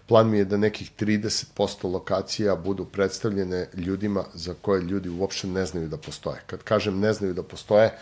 Plan 0.06 0.30
mi 0.30 0.38
je 0.38 0.44
da 0.44 0.56
nekih 0.56 0.90
30% 0.98 1.92
lokacija 1.92 2.56
budu 2.56 2.84
predstavljene 2.84 3.68
ljudima 3.74 4.24
za 4.34 4.54
koje 4.62 4.82
ljudi 4.82 5.08
uopšte 5.08 5.46
ne 5.46 5.66
znaju 5.66 5.88
da 5.88 5.96
postoje. 5.96 6.42
Kad 6.46 6.62
kažem 6.62 6.98
ne 7.00 7.12
znaju 7.12 7.34
da 7.34 7.42
postoje, 7.42 7.94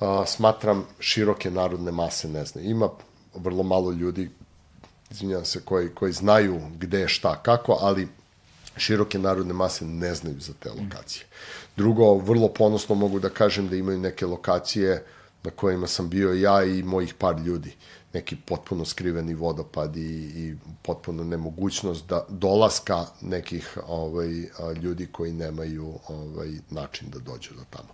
a, 0.00 0.26
smatram 0.26 0.86
široke 0.98 1.50
narodne 1.50 1.92
mase 1.92 2.28
ne 2.28 2.44
znaju. 2.44 2.70
Ima 2.70 2.88
vrlo 3.34 3.62
malo 3.62 3.90
ljudi, 3.92 4.30
izvinjam 5.10 5.44
se, 5.44 5.60
koji, 5.64 5.88
koji 5.94 6.12
znaju 6.12 6.60
gde, 6.78 7.08
šta, 7.08 7.42
kako, 7.42 7.78
ali 7.80 8.08
široke 8.76 9.18
narodne 9.18 9.54
mase 9.54 9.84
ne 9.84 10.14
znaju 10.14 10.40
za 10.40 10.52
te 10.60 10.70
lokacije. 10.70 11.24
Drugo, 11.76 12.14
vrlo 12.14 12.48
ponosno 12.48 12.94
mogu 12.94 13.20
da 13.20 13.28
kažem 13.28 13.68
da 13.68 13.76
imaju 13.76 13.98
neke 13.98 14.26
lokacije 14.26 15.04
na 15.42 15.50
kojima 15.50 15.86
sam 15.86 16.08
bio 16.08 16.32
ja 16.32 16.64
i 16.64 16.82
mojih 16.82 17.14
par 17.14 17.38
ljudi 17.38 17.76
neki 18.12 18.36
potpuno 18.36 18.84
skriveni 18.84 19.34
vodopad 19.34 19.96
i, 19.96 20.00
i 20.36 20.54
potpuno 20.82 21.24
nemogućnost 21.24 22.08
da 22.08 22.24
dolaska 22.28 23.06
nekih 23.20 23.78
ovaj 23.86 24.28
ljudi 24.82 25.06
koji 25.12 25.32
nemaju 25.32 25.94
ovaj 26.08 26.50
način 26.70 27.10
da 27.10 27.18
dođu 27.18 27.54
do 27.54 27.64
tamo. 27.70 27.88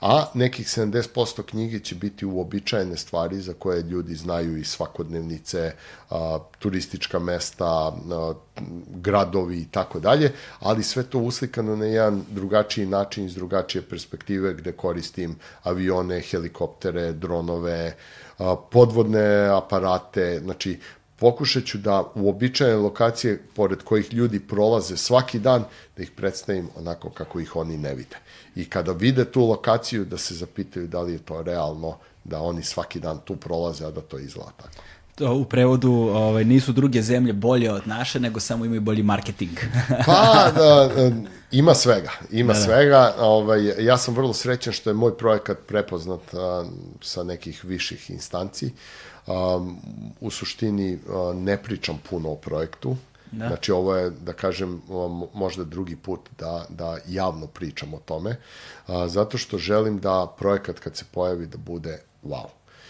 A 0.00 0.26
nekih 0.34 0.66
70% 0.66 1.42
knjige 1.42 1.78
će 1.78 1.94
biti 1.94 2.26
uobičajene 2.26 2.96
stvari 2.96 3.40
za 3.40 3.52
koje 3.52 3.82
ljudi 3.82 4.14
znaju 4.14 4.56
i 4.58 4.64
svakodnevnice, 4.64 5.72
a, 6.10 6.38
turistička 6.58 7.18
mesta, 7.18 7.64
a, 7.64 8.34
gradovi 8.88 9.60
i 9.60 9.66
tako 9.70 10.00
dalje, 10.00 10.32
ali 10.60 10.82
sve 10.82 11.02
to 11.02 11.18
uslikano 11.18 11.76
na 11.76 11.86
jedan 11.86 12.24
drugačiji 12.30 12.86
način 12.86 13.24
iz 13.24 13.34
drugačije 13.34 13.82
perspektive 13.82 14.54
gde 14.54 14.72
koristim 14.72 15.36
avione, 15.62 16.20
helikoptere, 16.20 17.12
dronove, 17.12 17.96
podvodne 18.70 19.48
aparate, 19.48 20.40
znači 20.44 20.78
pokušat 21.16 21.64
ću 21.64 21.78
da 21.78 22.04
u 22.14 22.28
običajne 22.28 22.76
lokacije 22.76 23.42
pored 23.54 23.82
kojih 23.82 24.12
ljudi 24.12 24.40
prolaze 24.40 24.96
svaki 24.96 25.38
dan, 25.38 25.64
da 25.96 26.02
ih 26.02 26.10
predstavim 26.10 26.68
onako 26.76 27.10
kako 27.10 27.40
ih 27.40 27.56
oni 27.56 27.78
ne 27.78 27.94
vide. 27.94 28.16
I 28.56 28.68
kada 28.70 28.92
vide 28.92 29.24
tu 29.24 29.46
lokaciju, 29.46 30.04
da 30.04 30.18
se 30.18 30.34
zapitaju 30.34 30.86
da 30.86 31.00
li 31.00 31.12
je 31.12 31.18
to 31.18 31.42
realno, 31.42 31.98
da 32.24 32.40
oni 32.40 32.62
svaki 32.62 33.00
dan 33.00 33.20
tu 33.24 33.36
prolaze, 33.36 33.84
a 33.86 33.90
da 33.90 34.00
to 34.00 34.18
izgleda 34.18 34.52
tako. 34.56 34.82
To 35.14 35.34
u 35.34 35.44
prevodu 35.44 35.92
ovaj, 35.92 36.44
nisu 36.44 36.72
druge 36.72 37.02
zemlje 37.02 37.32
bolje 37.32 37.72
od 37.72 37.88
naše, 37.88 38.20
nego 38.20 38.40
samo 38.40 38.64
imaju 38.64 38.80
bolji 38.80 39.02
marketing. 39.02 39.58
pa, 40.06 40.50
da, 40.56 40.90
ima 41.50 41.74
svega. 41.74 42.10
Ima 42.30 42.52
da, 42.52 42.58
da. 42.58 42.64
svega. 42.64 43.14
Ovaj, 43.18 43.84
ja 43.84 43.98
sam 43.98 44.14
vrlo 44.14 44.32
srećan 44.32 44.72
što 44.72 44.90
je 44.90 44.94
moj 44.94 45.16
projekat 45.18 45.58
prepoznat 45.68 46.34
a, 46.34 46.64
sa 47.00 47.22
nekih 47.22 47.64
viših 47.64 48.10
instanci. 48.10 48.70
Um, 49.26 49.78
u 50.20 50.30
suštini 50.30 50.98
a, 51.08 51.32
ne 51.36 51.62
pričam 51.62 52.00
puno 52.10 52.30
o 52.30 52.36
projektu. 52.36 52.96
Da. 53.32 53.48
Znači, 53.48 53.72
ovo 53.72 53.96
je, 53.96 54.10
da 54.10 54.32
kažem, 54.32 54.82
možda 55.34 55.64
drugi 55.64 55.96
put 55.96 56.20
da, 56.38 56.64
da 56.68 56.98
javno 57.08 57.46
pričam 57.46 57.94
o 57.94 57.98
tome, 57.98 58.36
a, 58.86 59.08
zato 59.08 59.38
što 59.38 59.58
želim 59.58 59.98
da 59.98 60.34
projekat 60.38 60.78
kad 60.78 60.96
se 60.96 61.04
pojavi 61.12 61.46
da 61.46 61.58
bude 61.58 61.98
wow 62.24 62.46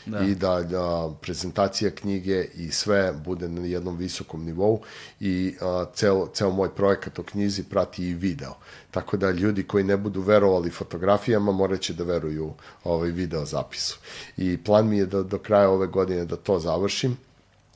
da. 0.06 0.20
i 0.20 0.35
da, 0.35 0.62
da 0.62 1.10
prezentacija 1.20 1.90
knjige 1.90 2.44
i 2.55 2.70
sve 2.70 3.12
bude 3.24 3.48
na 3.48 3.66
jednom 3.66 3.97
visokom 3.97 4.44
nivou 4.44 4.81
i 5.20 5.55
a, 5.60 5.85
ceo, 5.94 6.28
ceo 6.35 6.51
moj 6.51 6.74
projekat 6.74 7.18
o 7.18 7.22
knjizi 7.22 7.62
prati 7.64 8.09
i 8.09 8.14
video. 8.14 8.55
Tako 8.90 9.16
da 9.16 9.31
ljudi 9.31 9.62
koji 9.62 9.85
ne 9.85 9.97
budu 9.97 10.20
verovali 10.20 10.70
fotografijama 10.70 11.52
moraće 11.52 11.94
da 11.94 12.05
veruju 12.05 12.52
ovaj 12.85 13.10
video 13.10 13.44
zapisu. 13.44 13.98
I 14.36 14.56
plan 14.64 14.89
mi 14.89 14.98
je 14.98 15.06
da 15.06 15.22
do 15.22 15.39
kraja 15.39 15.70
ove 15.70 15.86
godine 15.86 16.24
da 16.24 16.36
to 16.36 16.59
završim 16.59 17.16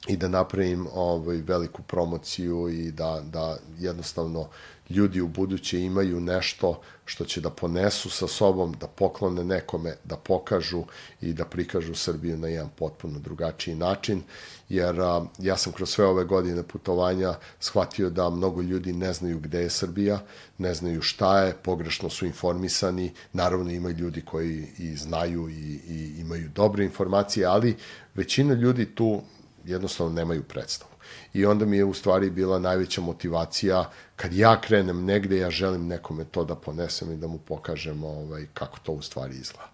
i 0.06 0.16
da 0.16 0.28
napravim 0.28 0.86
ovaj 0.94 1.36
veliku 1.36 1.82
promociju 1.82 2.68
i 2.68 2.90
da 2.90 3.22
da 3.24 3.56
jednostavno 3.78 4.48
ljudi 4.90 5.20
u 5.20 5.28
buduće 5.28 5.80
imaju 5.80 6.20
nešto 6.20 6.80
što 7.04 7.24
će 7.24 7.40
da 7.40 7.50
ponesu 7.50 8.10
sa 8.10 8.26
sobom, 8.28 8.74
da 8.80 8.86
poklone 8.86 9.44
nekome, 9.44 9.94
da 10.04 10.16
pokažu 10.16 10.82
i 11.20 11.32
da 11.32 11.44
prikažu 11.44 11.94
Srbiju 11.94 12.36
na 12.36 12.48
jedan 12.48 12.68
potpuno 12.76 13.18
drugačiji 13.18 13.74
način, 13.74 14.22
jer 14.68 15.00
a, 15.00 15.24
ja 15.38 15.56
sam 15.56 15.72
kroz 15.72 15.90
sve 15.90 16.04
ove 16.06 16.24
godine 16.24 16.62
putovanja 16.62 17.34
shvatio 17.60 18.10
da 18.10 18.30
mnogo 18.30 18.62
ljudi 18.62 18.92
ne 18.92 19.12
znaju 19.12 19.38
gde 19.38 19.62
je 19.62 19.70
Srbija, 19.70 20.20
ne 20.58 20.74
znaju 20.74 21.02
šta 21.02 21.40
je, 21.40 21.54
pogrešno 21.62 22.10
su 22.10 22.26
informisani, 22.26 23.12
naravno 23.32 23.70
ima 23.70 23.90
ljudi 23.90 24.20
koji 24.24 24.66
i 24.78 24.96
znaju 24.96 25.48
i, 25.48 25.80
i 25.88 26.20
imaju 26.20 26.48
dobre 26.54 26.84
informacije, 26.84 27.46
ali 27.46 27.76
većina 28.14 28.54
ljudi 28.54 28.94
tu 28.94 29.22
jednostavno 29.64 30.12
nemaju 30.12 30.42
predstavu. 30.42 30.97
I 31.34 31.46
onda 31.46 31.64
mi 31.64 31.76
je 31.76 31.84
u 31.84 31.94
stvari 31.94 32.30
bila 32.30 32.58
najveća 32.58 33.00
motivacija 33.00 33.90
kad 34.16 34.34
ja 34.34 34.60
krenem 34.60 35.04
negde, 35.04 35.36
ja 35.36 35.50
želim 35.50 35.86
nekome 35.86 36.24
to 36.24 36.44
da 36.44 36.54
ponesem 36.54 37.12
i 37.12 37.16
da 37.16 37.26
mu 37.26 37.38
pokažem 37.38 38.04
ovaj, 38.04 38.46
kako 38.54 38.78
to 38.82 38.92
u 38.92 39.02
stvari 39.02 39.36
izgleda. 39.36 39.70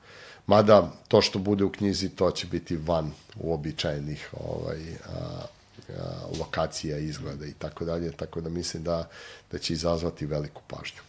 Mada 0.47 0.93
to 1.09 1.22
što 1.22 1.39
bude 1.39 1.64
u 1.64 1.72
knjizi, 1.72 2.09
to 2.09 2.31
će 2.31 2.47
biti 2.47 2.76
van 2.76 3.12
uobičajenih 3.40 4.28
ovaj, 4.32 4.81
a, 5.09 5.18
a, 5.89 5.93
lokacija, 6.39 6.98
izgleda 6.98 7.47
i 7.47 7.52
tako 7.52 7.85
dalje, 7.85 8.12
tako 8.12 8.40
da 8.40 8.48
mislim 8.51 8.82
da, 8.82 9.09
da 9.52 9.59
će 9.59 9.72
izazvati 9.72 10.26
veliku 10.26 10.62
pažnju. 10.66 11.01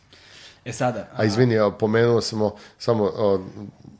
E 0.65 0.73
sada... 0.73 0.99
A, 0.99 1.21
a 1.21 1.25
izvini, 1.25 1.53
ja, 1.53 1.71
pomenuo 1.71 2.21
sam 2.21 2.49
samo, 2.79 3.03
o, 3.03 3.45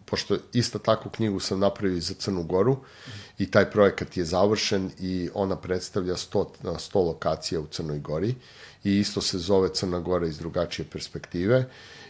pošto 0.05 0.37
isto 0.53 0.79
takvu 0.79 1.11
knjigu 1.11 1.39
sam 1.39 1.59
napravio 1.59 2.01
za 2.01 2.13
Crnu 2.13 2.43
Goru 2.43 2.73
mm. 2.73 3.11
I 3.37 3.51
taj 3.51 3.71
projekat 3.71 4.17
je 4.17 4.25
završen 4.25 4.91
i 4.99 5.29
ona 5.33 5.55
predstavlja 5.55 6.13
100, 6.13 6.45
100 6.63 7.05
lokacija 7.05 7.59
u 7.59 7.67
Crnoj 7.67 7.99
Gori. 7.99 8.35
I 8.83 8.99
isto 8.99 9.21
se 9.21 9.37
zove 9.37 9.69
Crna 9.73 9.99
Gora 9.99 10.27
iz 10.27 10.37
drugačije 10.37 10.85
perspektive. 10.91 11.65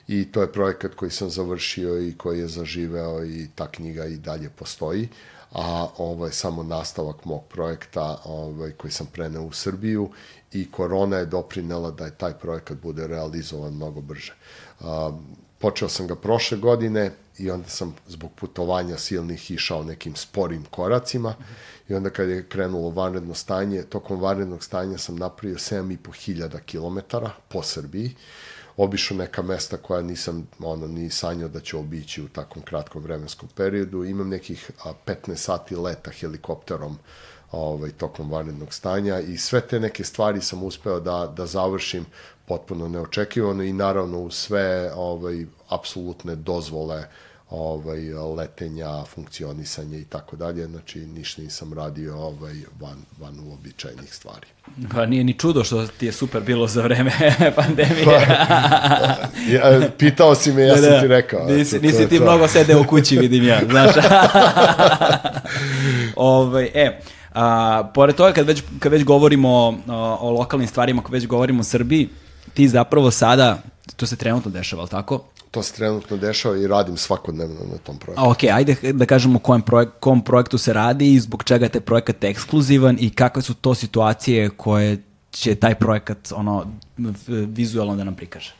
I 0.07 0.31
to 0.31 0.41
je 0.41 0.52
projekat 0.52 0.95
koji 0.95 1.11
sam 1.11 1.30
završio 1.30 2.02
i 2.02 2.14
koji 2.18 2.39
je 2.39 2.47
zaživeo 2.47 3.26
i 3.26 3.47
ta 3.56 3.72
knjiga 3.72 4.06
i 4.06 4.18
dalje 4.18 4.49
postoji. 4.49 5.10
A 5.52 5.88
ovo 5.97 6.26
je 6.26 6.31
samo 6.31 6.64
nastavak 6.64 7.26
mog 7.26 7.43
projekta 7.49 8.22
ovaj, 8.26 8.72
koji 8.72 8.91
sam 8.91 9.07
preneo 9.07 9.43
u 9.43 9.52
Srbiju. 9.52 10.10
I 10.52 10.72
korona 10.72 11.18
je 11.18 11.26
doprinela 11.26 11.91
da 11.91 12.06
je 12.06 12.18
taj 12.18 12.34
projekat 12.34 12.77
bude 12.77 13.07
realizovan 13.07 13.73
mnogo 13.73 14.02
brže. 14.02 14.34
A, 14.80 15.11
počeo 15.60 15.89
sam 15.89 16.07
ga 16.07 16.15
prošle 16.15 16.57
godine 16.57 17.11
i 17.38 17.52
onda 17.52 17.70
sam 17.70 17.95
zbog 18.07 18.32
putovanja 18.36 18.98
silnih 18.98 19.52
išao 19.52 19.84
nekim 19.84 20.16
sporim 20.16 20.66
koracima 20.66 21.34
i 21.90 21.94
onda 21.94 22.10
kad 22.10 22.30
je 22.30 22.49
krenulo 22.49 22.90
vanredno 22.90 23.34
stanje, 23.34 23.84
tokom 23.84 24.22
vanrednog 24.22 24.64
stanja 24.64 24.98
sam 24.98 25.16
napravio 25.16 25.57
7.500 25.57 26.60
km 26.60 27.18
po 27.48 27.64
Srbiji. 27.64 28.16
obišao 28.78 29.18
neka 29.18 29.41
mesta 29.41 29.78
koja 29.78 30.02
nisam 30.02 30.48
ono, 30.60 30.88
ni 30.88 31.10
sanjao 31.10 31.49
da 31.49 31.60
ću 31.60 31.80
obići 31.80 32.22
u 32.22 32.28
takvom 32.28 32.66
kratkom 32.66 33.03
vremenskom 33.03 33.49
periodu. 33.56 34.03
Imam 34.03 34.30
nekih 34.30 34.72
a, 34.86 34.94
15 35.06 35.36
sati 35.36 35.76
leta 35.76 36.12
helikopterom 36.12 36.98
ovaj, 37.52 37.91
tokom 37.91 38.32
vanrednog 38.32 38.74
stanja 38.74 39.20
i 39.20 39.38
sve 39.38 39.62
te 39.62 39.80
neke 39.80 40.03
stvari 40.03 40.41
sam 40.41 40.64
uspeo 40.64 40.99
da, 40.99 41.34
da 41.38 41.45
završim 41.45 42.06
potpuno 42.48 42.88
neočekivano 42.88 43.64
i 43.64 43.74
naravno 43.74 44.20
u 44.20 44.32
sve 44.32 44.94
ovaj, 44.95 45.45
apsolutne 45.70 46.36
dozvole 46.36 47.07
ovaj, 47.49 48.13
letenja, 48.38 49.03
funkcionisanja 49.05 49.97
i 49.97 50.03
tako 50.05 50.35
dalje, 50.35 50.65
znači 50.65 50.99
ništa 50.99 51.41
nisam 51.41 51.73
radio 51.73 52.17
ovaj, 52.17 52.53
van, 52.80 52.97
van 53.19 53.39
uobičajenih 53.39 54.13
stvari. 54.13 54.47
Pa 54.91 55.05
nije 55.05 55.23
ni 55.23 55.34
čudo 55.34 55.63
što 55.63 55.88
ti 55.88 56.05
je 56.05 56.11
super 56.11 56.41
bilo 56.41 56.67
za 56.67 56.81
vreme 56.81 57.11
pandemije. 57.55 58.05
Pa, 58.05 58.11
ja, 59.53 59.89
pitao 59.97 60.35
si 60.35 60.51
me, 60.51 60.61
ja 60.61 60.76
da, 60.76 60.81
sam 60.81 61.01
ti 61.01 61.07
rekao. 61.07 61.45
Nisi, 61.47 61.80
nisi 61.80 62.09
ti 62.09 62.17
to. 62.17 62.23
mnogo 62.23 62.47
sedeo 62.47 62.81
u 62.81 62.84
kući, 62.84 63.17
vidim 63.17 63.43
ja, 63.43 63.61
znaš. 63.69 63.95
ovaj, 66.15 66.72
e, 66.73 66.99
a, 67.34 67.84
pored 67.93 68.15
toga, 68.15 68.34
kad 68.34 68.47
već, 68.47 68.63
kad 68.80 68.91
već 68.91 69.03
govorimo 69.03 69.49
o, 69.49 69.77
o 70.19 70.31
lokalnim 70.31 70.67
stvarima, 70.67 71.01
kad 71.01 71.11
već 71.11 71.27
govorimo 71.27 71.59
o 71.59 71.63
Srbiji, 71.63 72.09
ti 72.53 72.67
zapravo 72.67 73.11
sada, 73.11 73.61
to 73.95 74.05
se 74.05 74.15
trenutno 74.15 74.51
dešava, 74.51 74.81
ali 74.81 74.89
tako? 74.89 75.23
To 75.56 75.64
se 75.64 75.73
trenutno 75.73 76.18
dešava 76.18 76.57
i 76.57 76.68
radim 76.68 76.98
svakodnevno 76.98 77.60
na 77.72 77.77
tom 77.77 77.98
projektu. 77.98 78.23
Ok, 78.30 78.44
ajde 78.44 78.76
da 78.94 79.06
kažemo 79.06 79.40
kojem 79.40 79.61
projek 79.61 79.90
kom 79.99 80.23
projektu 80.23 80.57
se 80.57 80.73
radi 80.73 81.14
i 81.14 81.19
zbog 81.19 81.44
čega 81.44 81.65
je 81.65 81.69
taj 81.69 81.82
projekat 81.82 82.23
ekskluzivan 82.23 82.98
i 82.99 83.10
kakve 83.10 83.41
su 83.41 83.53
to 83.53 83.76
situacije 83.76 84.49
koje 84.49 84.98
će 85.32 85.56
taj 85.56 85.76
projekat 85.76 86.32
ono, 86.32 86.65
vizualno 87.48 87.95
da 87.95 88.03
nam 88.03 88.15
prikaže. 88.15 88.53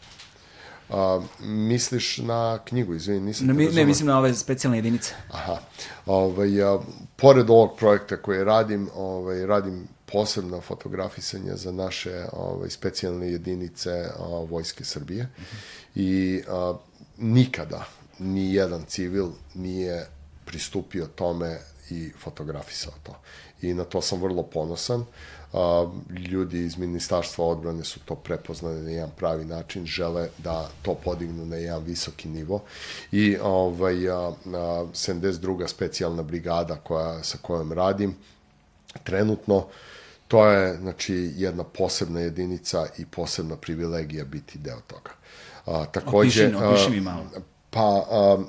A, 0.90 1.22
misliš 1.44 2.18
na 2.18 2.60
knjigu, 2.66 2.94
izvini, 2.94 3.20
nisam 3.20 3.48
ne, 3.48 3.54
ne, 3.54 3.86
mislim 3.86 4.08
na 4.08 4.18
ove 4.20 4.34
specijalne 4.34 4.78
jedinice. 4.78 5.14
Aha. 5.32 5.58
Ovaj, 6.06 6.64
a, 6.64 6.80
pored 7.16 7.50
ovog 7.50 7.78
projekta 7.78 8.18
koji 8.18 8.44
radim, 8.44 8.90
ovaj, 8.96 9.46
radim 9.46 9.88
posebno 10.06 10.62
fotografisanje 10.62 11.56
za 11.56 11.72
naše 11.72 12.26
ovaj, 12.34 12.70
specijalne 12.70 13.32
jedinice 13.32 14.10
a, 14.20 14.46
Vojske 14.50 14.84
Srbije. 14.84 15.24
Mm 15.24 15.42
-hmm. 15.42 15.86
I 15.96 16.42
a, 16.48 16.74
nikada 17.18 17.86
ni 18.20 18.54
jedan 18.54 18.84
civil 18.88 19.30
nije 19.54 20.08
pristupio 20.46 21.06
tome 21.06 21.60
i 21.90 22.12
fotografisao 22.20 22.94
to. 23.04 23.16
I 23.62 23.74
na 23.74 23.84
to 23.84 24.02
sam 24.02 24.22
vrlo 24.22 24.44
ponosan 24.44 25.06
ljudi 26.32 26.66
iz 26.66 26.78
Ministarstva 26.78 27.46
odbrane 27.46 27.84
su 27.84 28.00
to 28.00 28.16
prepoznali 28.16 28.82
na 28.82 28.90
jedan 28.90 29.10
pravi 29.18 29.46
način, 29.46 29.86
žele 29.86 30.30
da 30.38 30.70
to 30.82 30.96
podignu 30.96 31.46
na 31.46 31.56
jedan 31.56 31.84
visoki 31.84 32.28
nivo 32.28 32.64
i 33.12 33.38
ovaj, 33.42 34.10
a, 34.10 34.18
a, 34.18 34.34
72. 34.94 35.68
specijalna 35.68 36.24
brigada 36.24 36.76
koja, 36.76 37.24
sa 37.24 37.38
kojom 37.42 37.72
radim, 37.72 38.16
trenutno 39.04 39.68
to 40.28 40.48
je 40.48 40.78
znači 40.78 41.32
jedna 41.36 41.64
posebna 41.64 42.20
jedinica 42.20 42.88
i 42.98 43.06
posebna 43.06 43.56
privilegija 43.56 44.26
biti 44.26 44.58
deo 44.60 44.80
toga. 44.88 45.12
A, 45.66 45.86
takođe, 45.86 46.48
opiši, 46.48 46.64
opiši 46.64 46.90
mi 46.90 47.02
malo. 47.02 47.24
Pa, 47.70 48.06
a, 48.12 48.44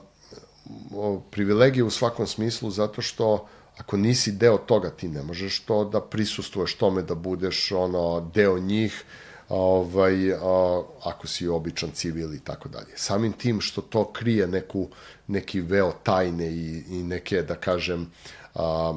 privilegija 1.31 1.85
u 1.85 1.91
svakom 1.91 2.27
smislu 2.27 2.71
zato 2.71 3.03
što 3.03 3.47
ako 3.77 3.97
nisi 3.97 4.33
deo 4.33 4.59
toga, 4.59 4.91
ti 4.91 5.09
ne 5.09 5.23
možeš 5.23 5.61
to 5.61 5.85
da 5.85 6.01
prisustuješ 6.01 6.75
tome, 6.75 7.03
da 7.03 7.15
budeš 7.15 7.73
ono, 7.73 8.31
deo 8.35 8.59
njih, 8.59 9.05
ovaj, 9.49 10.33
a, 10.33 10.83
ako 11.05 11.27
si 11.27 11.49
običan 11.49 11.91
civil 11.91 12.35
i 12.35 12.41
tako 12.41 12.69
dalje. 12.69 12.93
Samim 12.97 13.33
tim 13.33 13.61
što 13.61 13.81
to 13.81 14.13
krije 14.13 14.47
neku, 14.47 14.89
neki 15.27 15.61
veo 15.61 15.93
tajne 16.03 16.47
i, 16.47 16.85
i 16.89 17.03
neke, 17.03 17.43
da 17.43 17.55
kažem, 17.55 18.11
a, 18.55 18.95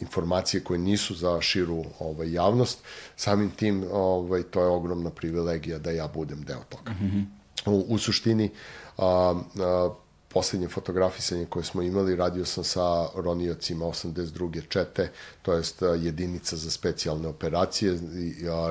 informacije 0.00 0.64
koje 0.64 0.78
nisu 0.78 1.14
za 1.14 1.40
širu 1.40 1.84
ovaj, 1.98 2.32
javnost, 2.32 2.78
samim 3.16 3.50
tim 3.50 3.84
ovaj, 3.92 4.42
to 4.42 4.60
je 4.62 4.68
ogromna 4.68 5.10
privilegija 5.10 5.78
da 5.78 5.90
ja 5.90 6.08
budem 6.14 6.42
deo 6.42 6.62
toga. 6.68 6.92
Mm 6.92 7.06
-hmm. 7.06 7.39
U, 7.66 7.84
u 7.88 7.98
suštini, 7.98 8.50
a, 8.98 9.34
a, 9.58 9.90
poslednje 10.28 10.68
fotografisanje 10.68 11.46
koje 11.46 11.64
smo 11.64 11.82
imali, 11.82 12.16
radio 12.16 12.44
sam 12.44 12.64
sa 12.64 13.08
roniocima 13.14 13.84
82. 13.84 14.68
čete, 14.68 15.10
to 15.42 15.52
jest 15.52 15.82
jedinica 15.82 16.56
za 16.56 16.70
specijalne 16.70 17.28
operacije, 17.28 17.98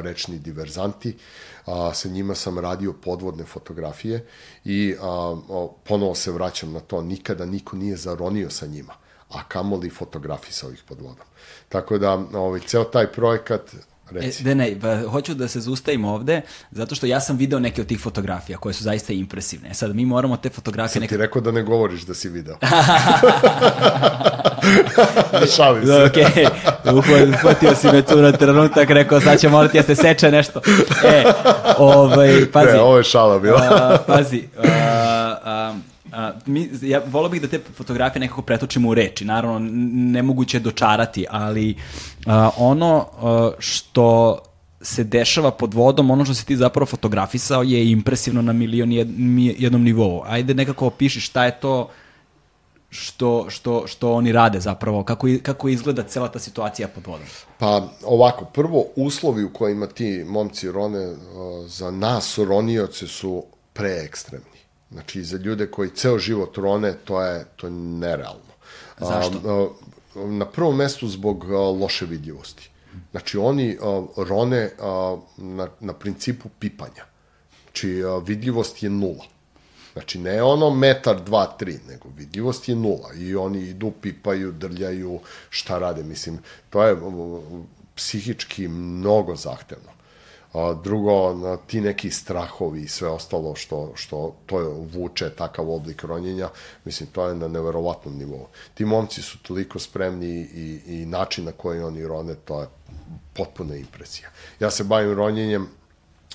rečni 0.02 0.40
diverzanti. 0.40 1.18
A, 1.66 1.94
sa 1.94 2.10
njima 2.10 2.36
sam 2.36 2.60
radio 2.60 2.94
podvodne 2.94 3.46
fotografije 3.46 4.26
i 4.66 4.96
a, 5.02 5.36
ponovo 5.84 6.16
se 6.16 6.32
vraćam 6.32 6.72
na 6.72 6.80
to, 6.80 7.02
nikada 7.02 7.46
niko 7.46 7.76
nije 7.76 7.98
zaronio 7.98 8.50
sa 8.50 8.66
njima 8.66 8.94
a 9.30 9.44
kamoli 9.48 9.90
fotografisao 9.90 10.72
ih 10.72 10.84
pod 10.88 11.02
vodom. 11.02 11.26
Tako 11.70 11.98
da, 11.98 12.14
ovaj, 12.34 12.60
ceo 12.60 12.84
taj 12.84 13.12
projekat 13.12 13.76
Reci. 14.12 14.50
E, 14.50 14.56
ne, 14.56 14.76
pa, 14.82 15.10
hoću 15.10 15.34
da 15.34 15.48
se 15.48 15.60
zustavim 15.60 16.06
ovde, 16.06 16.42
zato 16.72 16.96
što 16.96 17.06
ja 17.06 17.20
sam 17.20 17.38
video 17.38 17.60
neke 17.60 17.82
od 17.82 17.88
tih 17.88 18.00
fotografija 18.00 18.58
koje 18.58 18.74
su 18.74 18.84
zaista 18.84 19.14
impresivne. 19.14 19.74
Sad 19.74 19.96
mi 19.96 20.06
moramo 20.06 20.38
te 20.38 20.50
fotografije... 20.50 20.94
Sam 20.94 21.02
neke... 21.02 21.16
ti 21.16 21.18
rekao 21.18 21.42
da 21.42 21.52
ne 21.52 21.64
govoriš 21.64 22.02
da 22.02 22.14
si 22.14 22.30
video. 22.30 22.58
Šalim 25.56 25.86
se. 25.86 26.04
Okej, 26.04 26.46
okay. 26.84 27.30
uhvatio 27.40 27.76
si 27.76 27.88
me 27.88 28.02
tu 28.02 28.22
na 28.22 28.32
trenutak, 28.32 28.90
rekao 28.90 29.22
sad 29.22 29.40
će 29.40 29.50
morati 29.50 29.78
da 29.78 29.84
se 29.84 29.96
seče 29.96 30.32
nešto. 30.32 30.62
E, 31.06 31.24
ovaj, 31.78 32.52
pazi. 32.52 32.72
Ne, 32.72 32.80
ovo 32.80 32.98
je 32.98 33.04
šala 33.04 33.40
bila. 33.40 33.62
a, 33.72 33.98
pazi, 34.08 34.44
a, 34.58 35.36
a, 35.44 35.74
a, 36.20 36.34
mi, 36.46 36.70
ja 36.82 37.02
volao 37.08 37.30
bih 37.30 37.42
da 37.42 37.48
te 37.48 37.60
fotografije 37.76 38.20
nekako 38.20 38.42
pretočimo 38.42 38.90
u 38.90 38.94
reči. 38.94 39.26
Naravno, 39.26 39.60
nemoguće 40.12 40.58
je 40.58 40.62
dočarati, 40.62 41.26
ali 41.30 41.76
a, 42.26 42.50
ono 42.58 43.06
a, 43.22 43.52
što 43.60 44.40
se 44.82 45.04
dešava 45.04 45.52
pod 45.52 45.74
vodom, 45.74 46.12
ono 46.12 46.26
što 46.26 46.34
si 46.34 46.46
ti 46.46 46.56
zapravo 46.56 46.86
fotografisao 46.86 47.64
je 47.64 47.92
impresivno 47.92 48.42
na 48.42 48.54
milion 48.54 48.92
jed, 48.92 49.10
jednom 49.58 49.84
nivou. 49.84 50.24
Ajde 50.26 50.54
nekako 50.54 50.88
opiši 50.88 51.20
šta 51.20 51.46
je 51.46 51.60
to 51.60 51.90
što, 52.90 53.46
što, 53.50 53.88
što 53.88 54.14
oni 54.14 54.32
rade 54.32 54.60
zapravo, 54.60 55.04
kako, 55.04 55.28
kako 55.44 55.70
izgleda 55.70 56.04
cela 56.04 56.28
ta 56.28 56.40
situacija 56.40 56.88
pod 56.88 57.08
vodom? 57.08 57.28
Pa 57.58 57.90
ovako, 58.04 58.46
prvo 58.46 58.86
uslovi 58.96 59.44
u 59.44 59.54
kojima 59.54 59.88
ti 59.88 60.24
momci 60.28 60.72
rone 60.72 61.16
za 61.68 61.92
nas 61.92 62.38
ronioce 62.38 63.08
su 63.08 63.44
preekstremni. 63.74 64.59
Znači, 64.92 65.24
za 65.24 65.38
ljude 65.38 65.68
koji 65.72 65.90
ceo 65.90 66.20
život 66.20 66.58
rone, 66.58 66.94
to 67.06 67.22
je, 67.22 67.46
to 67.56 67.68
je 67.68 67.72
nerealno. 67.72 68.54
Zašto? 69.00 69.76
A, 70.16 70.20
na 70.28 70.46
prvom 70.46 70.76
mestu 70.76 71.08
zbog 71.08 71.52
a, 71.52 71.58
loše 71.58 72.06
vidljivosti. 72.06 72.70
Znači, 73.12 73.38
oni 73.38 73.78
a, 73.82 74.06
rone 74.18 74.70
a, 74.80 75.18
na, 75.38 75.68
na 75.80 75.94
principu 75.94 76.50
pipanja. 76.60 77.06
Znači, 77.64 78.04
a, 78.04 78.18
vidljivost 78.18 78.84
je 78.84 78.90
nula. 78.90 79.26
Znači, 79.94 80.20
ne 80.20 80.44
ono 80.44 80.70
metar, 80.70 81.24
dva, 81.24 81.46
tri, 81.46 81.80
nego 81.88 82.10
vidljivost 82.18 82.70
je 82.70 82.76
nula. 82.76 83.14
I 83.18 83.36
oni 83.36 83.60
idu, 83.60 83.92
pipaju, 84.02 84.52
drljaju, 84.52 85.20
šta 85.50 85.80
rade. 85.80 86.04
Mislim, 86.04 86.40
to 86.70 86.84
je 86.84 86.98
psihički 87.96 88.68
mnogo 88.68 89.36
zahtevno. 89.36 89.99
A, 90.54 90.74
drugo, 90.84 91.36
ti 91.68 91.82
neki 91.82 92.12
strahovi 92.12 92.82
i 92.82 92.88
sve 92.88 93.08
ostalo 93.08 93.56
što, 93.56 93.92
što 93.96 94.36
to 94.46 94.60
je, 94.62 94.68
vuče 94.94 95.30
takav 95.30 95.72
oblik 95.72 96.04
ronjenja, 96.04 96.50
mislim, 96.86 97.10
to 97.10 97.28
je 97.28 97.36
na 97.36 97.48
neverovatnom 97.48 98.18
nivou. 98.18 98.48
Ti 98.74 98.86
momci 98.86 99.22
su 99.22 99.38
toliko 99.44 99.80
spremni 99.80 100.50
i, 100.54 100.82
i 100.88 101.06
način 101.06 101.46
na 101.46 101.52
koji 101.52 101.82
oni 101.82 102.08
rone, 102.08 102.36
to 102.36 102.62
je 102.62 102.68
potpuna 103.34 103.76
impresija. 103.76 104.30
Ja 104.60 104.72
se 104.72 104.84
bavim 104.84 105.14
ronjenjem 105.14 105.68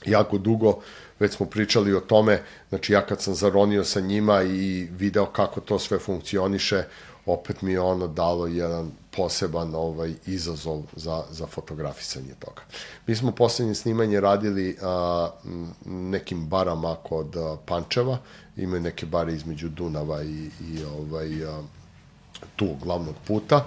jako 0.06 0.38
dugo, 0.38 0.80
već 1.18 1.36
smo 1.36 1.46
pričali 1.46 1.94
o 1.94 2.00
tome, 2.00 2.42
znači 2.68 2.92
ja 2.92 3.06
kad 3.06 3.22
sam 3.22 3.34
zaronio 3.34 3.84
sa 3.84 4.00
njima 4.00 4.42
i 4.42 4.88
video 4.90 5.26
kako 5.26 5.60
to 5.60 5.78
sve 5.78 5.98
funkcioniše, 5.98 6.84
opet 7.26 7.62
mi 7.62 7.72
je 7.72 7.80
ono 7.80 8.06
dalo 8.06 8.46
jedan 8.46 8.90
poseban 9.16 9.74
ovaj 9.74 10.14
izazov 10.26 10.82
za, 10.96 11.22
za 11.30 11.46
fotografisanje 11.46 12.34
toga. 12.38 12.62
Mi 13.06 13.16
smo 13.16 13.32
poslednje 13.32 13.74
snimanje 13.74 14.20
radili 14.20 14.76
a, 14.82 15.30
nekim 15.84 16.46
barama 16.46 16.96
kod 17.02 17.36
a, 17.36 17.56
Pančeva, 17.66 18.18
imaju 18.56 18.82
neke 18.82 19.06
bare 19.06 19.34
između 19.34 19.68
Dunava 19.68 20.22
i, 20.22 20.50
i 20.60 20.84
ovaj, 20.98 21.44
a, 21.44 21.62
tu 22.56 22.74
glavnog 22.82 23.14
puta. 23.26 23.66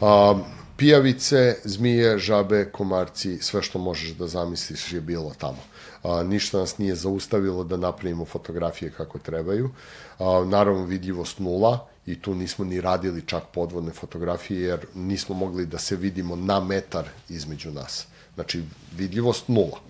A, 0.00 0.34
pijavice, 0.76 1.56
zmije, 1.64 2.18
žabe, 2.18 2.70
komarci, 2.72 3.38
sve 3.38 3.62
što 3.62 3.78
možeš 3.78 4.10
da 4.10 4.26
zamisliš 4.26 4.92
je 4.92 5.00
bilo 5.00 5.32
tamo. 5.38 5.62
A, 6.02 6.22
ništa 6.22 6.58
nas 6.58 6.78
nije 6.78 6.94
zaustavilo 6.94 7.64
da 7.64 7.76
napravimo 7.76 8.24
fotografije 8.24 8.90
kako 8.90 9.18
trebaju. 9.18 9.70
A, 10.18 10.44
naravno 10.46 10.84
vidljivost 10.84 11.38
nula 11.38 11.93
i 12.06 12.20
tu 12.20 12.34
nismo 12.34 12.64
ni 12.64 12.80
radili 12.80 13.22
čak 13.26 13.44
podvodne 13.54 13.92
fotografije 13.92 14.60
jer 14.60 14.86
nismo 14.94 15.34
mogli 15.34 15.66
da 15.66 15.78
se 15.78 15.96
vidimo 15.96 16.36
na 16.36 16.60
metar 16.60 17.08
između 17.28 17.70
nas. 17.70 18.06
Znači, 18.34 18.62
vidljivost 18.96 19.48
nula. 19.48 19.80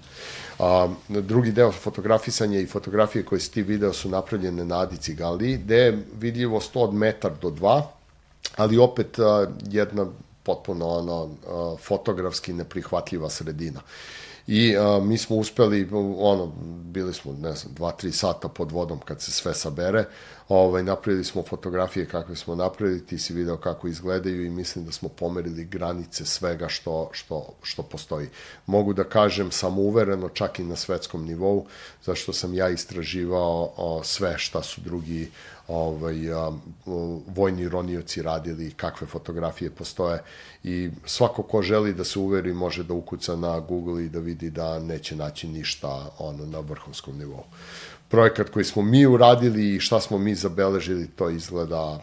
A, 0.58 0.88
drugi 1.08 1.52
deo 1.52 1.72
fotografisanja 1.72 2.60
i 2.60 2.66
fotografije 2.66 3.24
koje 3.24 3.40
si 3.40 3.50
ti 3.50 3.62
video 3.62 3.92
su 3.92 4.08
napravljene 4.08 4.64
na 4.64 4.80
Adici 4.80 5.14
Galiji, 5.14 5.56
gde 5.56 5.76
je 5.76 6.04
vidljivost 6.20 6.70
od 6.74 6.94
metar 6.94 7.32
do 7.42 7.50
dva, 7.50 7.90
ali 8.56 8.78
opet 8.78 9.18
a, 9.18 9.46
jedna 9.70 10.06
potpuno 10.42 10.88
ono, 10.88 11.28
a, 11.48 11.76
fotografski 11.82 12.52
neprihvatljiva 12.52 13.30
sredina. 13.30 13.80
I 14.46 14.76
a, 14.76 15.00
mi 15.00 15.18
smo 15.18 15.36
uspeli, 15.36 15.88
ono, 16.18 16.46
bili 16.84 17.14
smo, 17.14 17.32
ne 17.32 17.52
znam, 17.52 17.74
dva, 17.74 17.92
tri 17.92 18.12
sata 18.12 18.48
pod 18.48 18.72
vodom 18.72 18.98
kad 19.04 19.22
se 19.22 19.30
sve 19.30 19.54
sabere, 19.54 20.04
ovaj, 20.48 20.82
napravili 20.82 21.24
smo 21.24 21.42
fotografije 21.42 22.06
kakve 22.06 22.36
smo 22.36 22.54
napravili, 22.54 23.06
ti 23.06 23.18
si 23.18 23.32
video 23.32 23.56
kako 23.56 23.88
izgledaju 23.88 24.44
i 24.44 24.50
mislim 24.50 24.84
da 24.84 24.92
smo 24.92 25.08
pomerili 25.08 25.64
granice 25.64 26.24
svega 26.24 26.68
što, 26.68 27.10
što, 27.12 27.48
što 27.62 27.82
postoji. 27.82 28.28
Mogu 28.66 28.92
da 28.92 29.04
kažem 29.04 29.50
samouvereno 29.50 30.28
čak 30.28 30.58
i 30.58 30.64
na 30.64 30.76
svetskom 30.76 31.24
nivou, 31.24 31.66
zašto 32.04 32.32
sam 32.32 32.54
ja 32.54 32.68
istraživao 32.68 33.72
o, 33.76 34.02
sve 34.04 34.38
šta 34.38 34.62
su 34.62 34.80
drugi 34.80 35.30
ovaj, 35.68 36.32
a, 36.32 36.52
vojni 37.26 37.68
ronioci 37.68 38.22
radili, 38.22 38.70
kakve 38.76 39.06
fotografije 39.06 39.70
postoje. 39.70 40.22
I 40.64 40.90
svako 41.04 41.42
ko 41.42 41.62
želi 41.62 41.94
da 41.94 42.04
se 42.04 42.18
uveri 42.18 42.52
može 42.52 42.84
da 42.84 42.94
ukuca 42.94 43.36
na 43.36 43.60
Google 43.60 44.04
i 44.04 44.08
da 44.08 44.18
vidi 44.18 44.50
da 44.50 44.78
neće 44.78 45.16
naći 45.16 45.48
ništa 45.48 46.10
ono 46.18 46.46
na 46.46 46.58
vrhunskom 46.58 47.18
nivou. 47.18 47.44
Projekat 48.08 48.48
koji 48.48 48.64
smo 48.64 48.82
mi 48.82 49.06
uradili 49.06 49.74
i 49.74 49.80
šta 49.80 50.00
smo 50.00 50.18
mi 50.18 50.34
zabeležili, 50.34 51.08
to 51.08 51.30
izgleda 51.30 52.00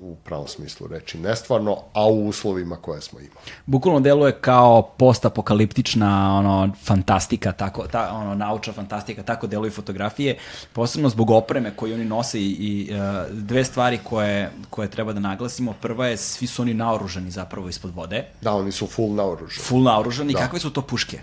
u 0.00 0.16
pravom 0.16 0.48
smislu 0.48 0.86
reči 0.86 1.18
nestvarno, 1.18 1.76
a 1.92 2.06
u 2.06 2.28
uslovima 2.28 2.76
koje 2.76 3.00
smo 3.00 3.18
imali. 3.18 3.46
Bukvalno 3.66 4.00
deluje 4.00 4.32
kao 4.40 4.82
postapokaliptična 4.82 6.36
ono 6.38 6.72
fantastika, 6.84 7.52
tako 7.52 7.86
ta 7.86 8.12
ono 8.12 8.34
naučna 8.34 8.72
fantastika, 8.72 9.22
tako 9.22 9.46
deluju 9.46 9.70
fotografije, 9.70 10.38
posebno 10.72 11.08
zbog 11.08 11.30
opreme 11.30 11.76
koju 11.76 11.94
oni 11.94 12.04
nose 12.04 12.40
i, 12.40 12.50
i 12.50 12.90
uh, 12.90 13.36
dve 13.36 13.64
stvari 13.64 13.98
koje 14.04 14.50
koje 14.70 14.90
treba 14.90 15.12
da 15.12 15.20
naglasimo. 15.20 15.72
Prva 15.72 16.06
je 16.06 16.16
svi 16.16 16.46
su 16.46 16.62
oni 16.62 16.74
naoružani 16.74 17.30
zapravo 17.30 17.68
ispod 17.68 17.94
vode. 17.94 18.24
Da, 18.40 18.52
oni 18.52 18.72
su 18.72 18.86
full 18.86 19.14
naoružani. 19.14 19.62
Full 19.62 19.82
naoružani. 19.82 20.32
Da. 20.32 20.38
Kakve 20.38 20.58
su 20.58 20.70
to 20.70 20.82
puške? 20.82 21.20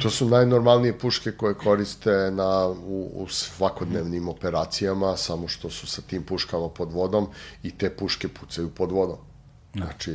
To 0.00 0.10
su 0.10 0.26
najnormalnije 0.28 0.98
puške 0.98 1.32
koje 1.32 1.54
koriste 1.54 2.30
na, 2.30 2.68
u, 2.68 3.10
u 3.14 3.28
svakodnevnim 3.28 4.28
operacijama, 4.28 5.16
samo 5.16 5.48
što 5.48 5.70
su 5.70 5.86
sa 5.86 6.02
tim 6.02 6.22
puškama 6.22 6.68
pod 6.68 6.92
vodom 6.92 7.26
i 7.62 7.70
te 7.70 7.90
puške 7.90 8.28
pucaju 8.28 8.70
pod 8.70 8.92
vodom. 8.92 9.16
Znači, 9.74 10.10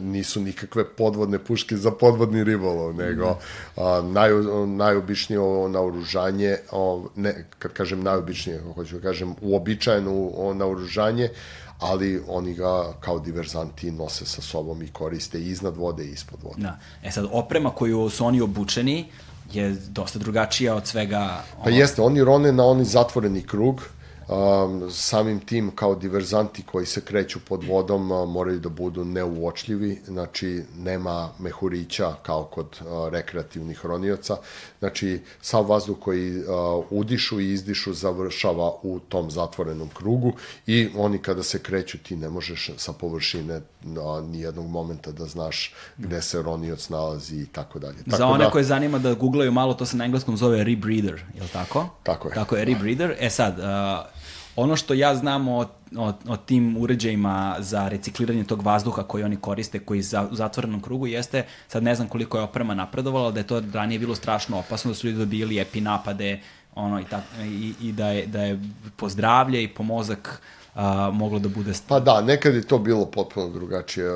nisu 0.00 0.40
nikakve 0.40 0.84
podvodne 0.84 1.38
puške 1.38 1.76
za 1.76 1.90
podvodni 1.90 2.44
ribolov, 2.44 2.94
nego 2.94 3.38
a, 3.76 4.02
naj, 4.04 4.30
najobičnije 4.66 5.40
naoružanje, 5.68 6.56
o, 6.70 7.08
ne, 7.16 7.46
kad 7.58 7.72
kažem 7.72 8.02
najobičnije, 8.02 8.60
hoću 8.74 8.96
da 8.96 9.02
kažem 9.02 9.34
uobičajeno 9.40 10.30
naoružanje, 10.54 11.28
ali 11.78 12.22
oni 12.28 12.54
ga 12.54 12.92
kao 13.00 13.18
diverzanti 13.18 13.90
nose 13.90 14.26
sa 14.26 14.42
sobom 14.42 14.82
i 14.82 14.88
koriste 14.88 15.40
iznad 15.40 15.76
vode 15.76 16.04
i 16.04 16.10
ispod 16.10 16.40
vode. 16.42 16.62
Da. 16.62 16.78
E 17.02 17.10
sad, 17.10 17.26
oprema 17.32 17.70
koju 17.70 18.10
su 18.10 18.26
oni 18.26 18.40
obučeni 18.40 19.06
je 19.52 19.76
dosta 19.88 20.18
drugačija 20.18 20.74
od 20.74 20.86
svega... 20.86 21.42
Pa 21.64 21.70
jeste, 21.70 22.02
oni 22.02 22.24
rone 22.24 22.52
na 22.52 22.64
oni 22.64 22.84
zatvoreni 22.84 23.42
krug, 23.42 23.82
um, 24.28 24.90
samim 24.90 25.40
tim 25.40 25.70
kao 25.70 25.94
diverzanti 25.94 26.62
koji 26.62 26.86
se 26.86 27.00
kreću 27.00 27.38
pod 27.48 27.64
vodom 27.64 28.10
uh, 28.10 28.28
moraju 28.28 28.60
da 28.60 28.68
budu 28.68 29.04
neuočljivi, 29.04 30.00
znači 30.06 30.62
nema 30.78 31.30
mehurića 31.38 32.14
kao 32.22 32.44
kod 32.44 32.66
uh, 32.66 33.12
rekreativnih 33.12 33.86
ronioca, 33.86 34.36
znači 34.78 35.20
sav 35.40 35.68
vazduh 35.70 35.96
koji 36.00 36.38
uh, 36.38 36.44
udišu 36.90 37.40
i 37.40 37.52
izdišu 37.52 37.92
završava 37.92 38.72
u 38.82 38.98
tom 39.08 39.30
zatvorenom 39.30 39.88
krugu 39.88 40.32
i 40.66 40.88
oni 40.96 41.18
kada 41.18 41.42
se 41.42 41.58
kreću 41.58 41.98
ti 41.98 42.16
ne 42.16 42.28
možeš 42.28 42.70
sa 42.76 42.92
površine 42.92 43.56
uh, 43.56 44.24
ni 44.24 44.40
jednog 44.40 44.66
momenta 44.66 45.12
da 45.12 45.26
znaš 45.26 45.74
gde 45.96 46.22
se 46.22 46.42
ronioc 46.42 46.88
nalazi 46.88 47.36
i 47.36 47.46
tako 47.46 47.78
dalje. 47.78 47.96
Za 48.06 48.26
one 48.26 48.44
da, 48.44 48.50
koje 48.50 48.64
zanima 48.64 48.98
da 48.98 49.14
googlaju 49.14 49.52
malo, 49.52 49.74
to 49.74 49.86
se 49.86 49.96
na 49.96 50.04
engleskom 50.04 50.36
zove 50.36 50.64
rebreather, 50.64 51.24
je 51.34 51.42
li 51.42 51.48
tako? 51.48 51.88
Tako 52.02 52.28
je. 52.28 52.34
Tako 52.34 52.56
je, 52.56 52.64
rebreather. 52.64 53.16
E 53.18 53.30
sad, 53.30 53.58
uh, 53.58 54.17
Ono 54.58 54.76
što 54.76 54.94
ja 54.94 55.14
znam 55.14 55.48
o, 55.48 55.66
o, 55.96 56.12
o 56.28 56.36
tim 56.36 56.76
uređajima 56.76 57.56
za 57.58 57.88
recikliranje 57.88 58.44
tog 58.44 58.62
vazduha 58.62 59.02
koji 59.02 59.24
oni 59.24 59.36
koriste, 59.36 59.78
koji 59.78 60.02
za, 60.02 60.28
u 60.30 60.34
zatvorenom 60.34 60.82
krugu, 60.82 61.06
jeste, 61.06 61.44
sad 61.68 61.82
ne 61.82 61.94
znam 61.94 62.08
koliko 62.08 62.38
je 62.38 62.42
oprema 62.42 62.74
napredovala, 62.74 63.30
da 63.30 63.40
je 63.40 63.46
to 63.46 63.62
ranije 63.72 63.98
bilo 63.98 64.14
strašno 64.14 64.58
opasno, 64.58 64.90
da 64.90 64.94
su 64.94 65.06
ljudi 65.06 65.18
dobili 65.18 65.60
epinapade, 65.60 66.40
ono, 66.74 67.00
i, 67.00 67.04
ta, 67.04 67.22
i, 67.44 67.74
i 67.80 67.92
da, 67.92 68.08
je, 68.08 68.26
da 68.26 68.42
je 68.42 68.60
po 68.96 69.08
zdravlje 69.08 69.62
i 69.62 69.68
po 69.68 69.82
mozak 69.82 70.42
a, 70.74 71.10
moglo 71.10 71.38
da 71.38 71.48
bude... 71.48 71.72
Pa 71.88 72.00
da, 72.00 72.20
nekad 72.20 72.54
je 72.54 72.66
to 72.66 72.78
bilo 72.78 73.06
potpuno 73.06 73.48
drugačije. 73.48 74.10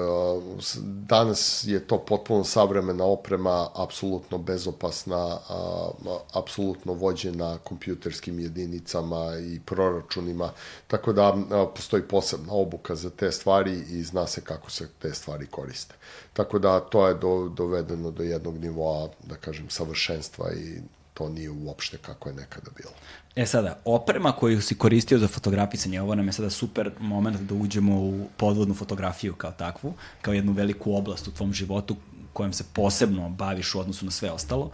Danas 0.82 1.64
je 1.66 1.86
to 1.86 1.98
potpuno 1.98 2.44
savremena 2.44 3.04
oprema, 3.04 3.68
apsolutno 3.74 4.38
bezopasna, 4.38 5.38
a, 5.48 5.90
apsolutno 6.32 6.92
vođena 6.92 7.58
kompjuterskim 7.58 8.38
jedinicama 8.38 9.36
i 9.38 9.60
proračunima, 9.60 10.50
tako 10.86 11.12
da 11.12 11.36
a, 11.50 11.66
postoji 11.76 12.02
posebna 12.02 12.52
obuka 12.52 12.94
za 12.94 13.10
te 13.10 13.32
stvari 13.32 13.84
i 13.90 14.02
zna 14.02 14.26
se 14.26 14.40
kako 14.40 14.70
se 14.70 14.88
te 14.98 15.14
stvari 15.14 15.46
koriste. 15.46 15.94
Tako 16.32 16.58
da 16.58 16.80
to 16.80 17.08
je 17.08 17.14
do, 17.14 17.48
dovedeno 17.56 18.10
do 18.10 18.22
jednog 18.22 18.58
nivoa, 18.58 19.08
da 19.28 19.36
kažem, 19.36 19.70
savršenstva 19.70 20.52
i 20.52 20.80
to 21.14 21.28
nije 21.28 21.50
uopšte 21.50 21.98
kako 21.98 22.28
je 22.28 22.34
nekada 22.34 22.70
bilo. 22.76 22.90
E 23.36 23.46
sada, 23.46 23.78
oprema 23.84 24.32
koju 24.32 24.62
si 24.62 24.78
koristio 24.78 25.18
za 25.18 25.28
fotografisanje, 25.28 26.00
ovo 26.00 26.14
nam 26.14 26.26
je 26.26 26.32
sada 26.32 26.50
super 26.50 26.90
moment 27.00 27.40
da 27.40 27.54
uđemo 27.54 28.00
u 28.00 28.28
podvodnu 28.36 28.74
fotografiju 28.74 29.34
kao 29.34 29.52
takvu, 29.52 29.94
kao 30.22 30.34
jednu 30.34 30.52
veliku 30.52 30.96
oblast 30.96 31.28
u 31.28 31.32
tvom 31.32 31.52
životu 31.52 31.96
kojom 32.32 32.52
se 32.52 32.64
posebno 32.72 33.28
baviš 33.28 33.74
u 33.74 33.80
odnosu 33.80 34.04
na 34.04 34.10
sve 34.10 34.30
ostalo. 34.30 34.70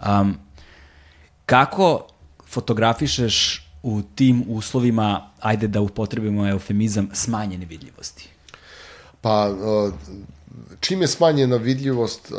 Um, 0.00 0.38
kako 1.46 2.06
fotografišeš 2.46 3.66
u 3.82 4.02
tim 4.14 4.44
uslovima, 4.48 5.30
ajde 5.40 5.68
da 5.68 5.80
upotrebimo 5.80 6.48
eufemizam, 6.48 7.08
smanjene 7.12 7.66
vidljivosti? 7.66 8.28
Pa, 9.20 9.50
čim 10.86 11.02
je 11.02 11.08
smanjena 11.08 11.56
vidljivost, 11.56 12.32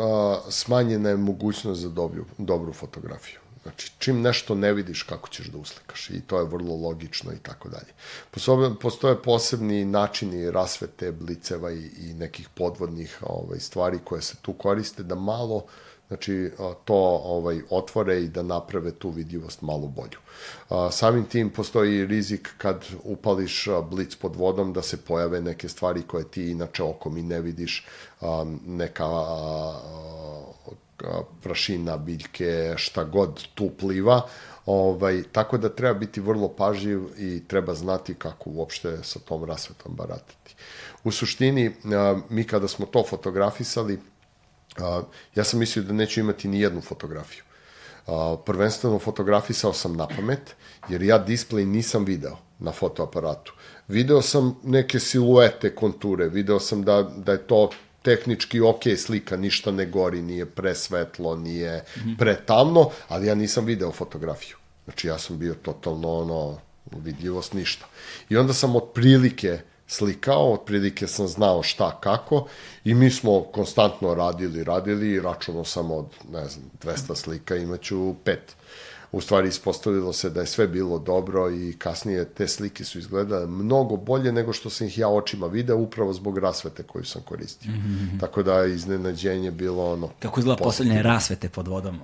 smanjena 0.50 1.10
je 1.10 1.18
mogućnost 1.18 1.82
za 1.82 1.90
dobru, 1.90 2.26
dobru 2.38 2.74
fotografiju. 2.74 3.40
Znači, 3.64 3.92
čim 4.00 4.22
nešto 4.22 4.56
ne 4.56 4.74
vidiš, 4.74 5.04
kako 5.04 5.30
ćeš 5.30 5.48
da 5.48 5.58
uslikaš 5.58 6.10
i 6.10 6.22
to 6.22 6.40
je 6.40 6.46
vrlo 6.46 6.76
logično 6.76 7.34
i 7.34 7.40
tako 7.44 7.70
dalje. 7.70 7.92
Postoje 8.82 9.22
posebni 9.22 9.86
načini 9.86 10.52
rasvete, 10.52 11.12
bliceva 11.12 11.72
i, 11.72 11.92
i 11.98 12.14
nekih 12.14 12.50
podvodnih 12.50 13.18
ovaj, 13.22 13.60
stvari 13.60 14.00
koje 14.04 14.22
se 14.22 14.36
tu 14.42 14.54
koriste 14.54 15.04
da 15.04 15.16
malo 15.16 15.66
znači 16.08 16.52
to 16.86 17.22
ovaj 17.24 17.62
otvore 17.70 18.22
i 18.22 18.28
da 18.28 18.44
naprave 18.44 18.92
tu 18.92 19.10
vidljivost 19.10 19.62
malo 19.62 19.88
bolju. 19.88 20.20
Samim 20.92 21.26
tim 21.26 21.50
postoji 21.50 22.06
rizik 22.06 22.50
kad 22.58 22.86
upališ 23.04 23.68
blic 23.92 24.16
pod 24.16 24.36
vodom 24.36 24.74
da 24.74 24.82
se 24.82 24.98
pojave 24.98 25.42
neke 25.42 25.70
stvari 25.70 26.02
koje 26.08 26.24
ti 26.24 26.52
inače 26.52 26.84
okom 26.84 27.18
i 27.18 27.24
ne 27.24 27.42
vidiš, 27.42 27.86
neka 28.66 29.08
prašina, 31.44 31.98
biljke, 31.98 32.74
šta 32.78 33.04
god 33.04 33.44
tu 33.56 33.70
pliva, 33.80 34.22
ovaj, 34.66 35.24
tako 35.32 35.58
da 35.58 35.70
treba 35.70 36.00
biti 36.00 36.22
vrlo 36.22 36.48
pažljiv 36.50 37.02
i 37.18 37.44
treba 37.48 37.74
znati 37.74 38.14
kako 38.14 38.50
uopšte 38.50 39.04
sa 39.04 39.20
tom 39.20 39.44
rasvetom 39.44 39.96
baratati. 39.96 40.56
U 41.04 41.12
suštini, 41.12 41.76
mi 42.30 42.44
kada 42.44 42.68
smo 42.68 42.86
to 42.86 43.04
fotografisali, 43.10 44.00
ja 45.36 45.44
sam 45.44 45.60
mislio 45.60 45.86
da 45.86 45.94
neću 45.94 46.20
imati 46.20 46.48
ni 46.48 46.60
jednu 46.60 46.82
fotografiju. 46.82 47.44
Prvenstveno 48.46 49.00
fotografisao 49.00 49.74
sam 49.74 49.96
na 49.96 50.08
pamet, 50.08 50.56
jer 50.90 51.02
ja 51.04 51.26
display 51.26 51.66
nisam 51.66 52.06
video 52.06 52.38
na 52.60 52.72
fotoaparatu. 52.72 53.54
Video 53.88 54.22
sam 54.22 54.60
neke 54.64 55.00
siluete, 55.00 55.76
konture, 55.76 56.30
video 56.30 56.60
sam 56.60 56.84
da, 56.84 57.02
da 57.04 57.32
je 57.32 57.48
to 57.48 57.70
tehnički 58.02 58.62
ok 58.62 58.84
slika, 58.98 59.38
ništa 59.38 59.72
ne 59.72 59.86
gori, 59.86 60.22
nije 60.22 60.46
presvetlo, 60.46 61.36
nije 61.36 61.84
pretamno, 62.18 62.90
ali 63.08 63.28
ja 63.28 63.36
nisam 63.36 63.66
video 63.66 63.92
fotografiju. 63.92 64.56
Znači 64.86 65.08
ja 65.08 65.18
sam 65.18 65.38
bio 65.38 65.54
totalno 65.54 66.14
ono, 66.14 66.60
vidljivost 66.92 67.54
ništa. 67.54 67.86
I 68.30 68.38
onda 68.38 68.54
sam 68.54 68.76
otprilike 68.76 69.60
slikao, 69.88 70.54
otprilike 70.54 71.08
sam 71.08 71.28
znao 71.28 71.64
šta 71.64 72.00
kako 72.02 72.48
i 72.84 72.94
mi 72.94 73.12
smo 73.12 73.42
konstantno 73.42 74.14
radili, 74.14 74.64
radili 74.64 75.10
i 75.10 75.22
računao 75.22 75.64
sam 75.64 75.92
od, 75.92 76.06
ne 76.32 76.48
znam, 76.48 76.66
200 76.84 77.16
slika 77.16 77.56
imaću 77.56 78.16
pet. 78.24 78.56
u 79.12 79.22
stvari 79.22 79.48
ispostavilo 79.48 80.14
se 80.14 80.30
da 80.30 80.40
je 80.40 80.46
sve 80.46 80.68
bilo 80.68 81.00
dobro 81.00 81.52
i 81.52 81.76
kasnije 81.78 82.26
te 82.26 82.48
slike 82.48 82.84
su 82.84 83.00
izgledale 83.00 83.48
mnogo 83.48 83.96
bolje 83.96 84.32
nego 84.32 84.54
što 84.54 84.70
sam 84.70 84.88
ih 84.88 84.98
ja 84.98 85.10
očima 85.10 85.48
video 85.48 85.78
upravo 85.78 86.14
zbog 86.14 86.38
rasvete 86.38 86.84
koju 86.84 87.06
sam 87.06 87.22
koristio. 87.22 87.72
Mm 87.72 87.76
-hmm. 87.76 88.20
Tako 88.20 88.44
da 88.44 88.60
je 88.60 88.76
iznenađenje 88.76 89.52
bilo 89.52 89.94
ono... 89.94 90.10
Kako 90.20 90.40
izgleda 90.40 90.64
poslednje 90.64 91.04
rasvete 91.04 91.50
pod 91.50 91.68
vodom? 91.68 92.00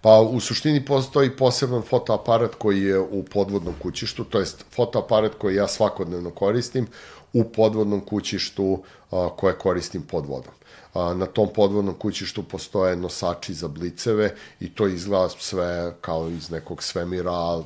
Pa 0.00 0.20
u 0.20 0.40
suštini 0.40 0.84
postoji 0.84 1.36
poseban 1.36 1.82
fotoaparat 1.82 2.54
koji 2.54 2.82
je 2.82 2.98
u 2.98 3.22
podvodnom 3.22 3.74
kućištu, 3.82 4.24
to 4.24 4.38
jest 4.38 4.64
fotoaparat 4.74 5.34
koji 5.34 5.54
ja 5.54 5.68
svakodnevno 5.68 6.30
koristim 6.30 6.86
u 7.32 7.44
podvodnom 7.44 8.00
kućištu 8.00 8.82
a, 9.10 9.28
koje 9.36 9.58
koristim 9.58 10.02
pod 10.02 10.26
vodom. 10.26 10.52
A, 10.94 11.14
na 11.14 11.26
tom 11.26 11.48
podvodnom 11.54 11.94
kućištu 11.94 12.42
postoje 12.42 12.96
nosači 12.96 13.54
za 13.54 13.68
bliceve 13.68 14.34
i 14.60 14.74
to 14.74 14.86
izgleda 14.86 15.28
sve 15.28 15.94
kao 16.00 16.28
iz 16.28 16.50
nekog 16.50 16.82
svemira, 16.82 17.62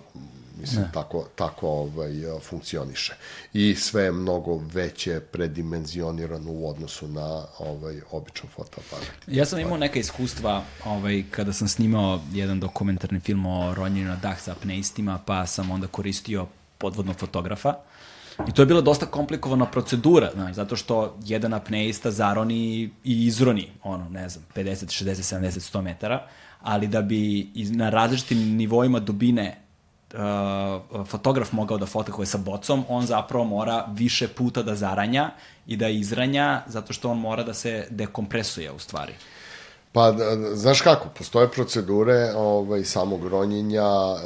mislim, 0.62 0.82
ne. 0.82 0.90
tako, 0.92 1.26
tako 1.34 1.68
ovaj, 1.68 2.12
funkcioniše. 2.40 3.14
I 3.52 3.74
sve 3.74 4.02
je 4.02 4.12
mnogo 4.12 4.60
veće 4.72 5.20
predimenzionirano 5.20 6.52
u 6.52 6.70
odnosu 6.70 7.08
na 7.08 7.44
ovaj, 7.58 8.00
običan 8.10 8.50
fotoaparat. 8.56 9.08
Ja 9.26 9.46
sam 9.46 9.58
imao 9.58 9.76
neka 9.76 9.98
iskustva 9.98 10.64
ovaj, 10.84 11.24
kada 11.30 11.52
sam 11.52 11.68
snimao 11.68 12.20
jedan 12.32 12.60
dokumentarni 12.60 13.20
film 13.20 13.46
o 13.46 13.74
ronjenju 13.74 14.08
na 14.08 14.16
dah 14.16 14.40
sa 14.40 14.52
apneistima, 14.52 15.18
pa 15.26 15.46
sam 15.46 15.70
onda 15.70 15.86
koristio 15.86 16.46
podvodnog 16.78 17.16
fotografa. 17.16 17.74
I 18.48 18.52
to 18.52 18.62
je 18.62 18.66
bila 18.66 18.80
dosta 18.80 19.06
komplikovana 19.06 19.66
procedura, 19.66 20.30
znaš, 20.34 20.54
zato 20.54 20.76
što 20.76 21.16
jedan 21.24 21.54
apneista 21.54 22.10
zaroni 22.10 22.90
i 23.04 23.26
izroni, 23.26 23.68
ono, 23.82 24.08
ne 24.08 24.28
znam, 24.28 24.44
50, 24.54 25.04
60, 25.04 25.36
70, 25.38 25.76
100 25.76 25.80
metara, 25.80 26.26
ali 26.60 26.86
da 26.86 27.02
bi 27.02 27.50
na 27.54 27.90
različitim 27.90 28.38
nivoima 28.38 29.00
dubine 29.00 29.61
uh, 30.14 31.06
fotograf 31.06 31.52
mogao 31.52 31.78
da 31.78 31.86
fotografuje 31.86 32.26
sa 32.26 32.38
bocom, 32.38 32.84
on 32.88 33.06
zapravo 33.06 33.44
mora 33.44 33.86
više 33.92 34.28
puta 34.28 34.62
da 34.62 34.74
zaranja 34.74 35.30
i 35.66 35.76
da 35.76 35.88
izranja, 35.88 36.62
zato 36.66 36.92
što 36.92 37.10
on 37.10 37.18
mora 37.18 37.42
da 37.42 37.54
se 37.54 37.86
dekompresuje 37.90 38.70
u 38.72 38.78
stvari. 38.78 39.14
Pa, 39.92 40.14
znaš 40.54 40.80
kako, 40.80 41.08
postoje 41.18 41.48
procedure 41.48 42.32
ovaj, 42.36 42.84
samog 42.84 43.26
ronjenja 43.26 43.84
uh, 43.84 44.20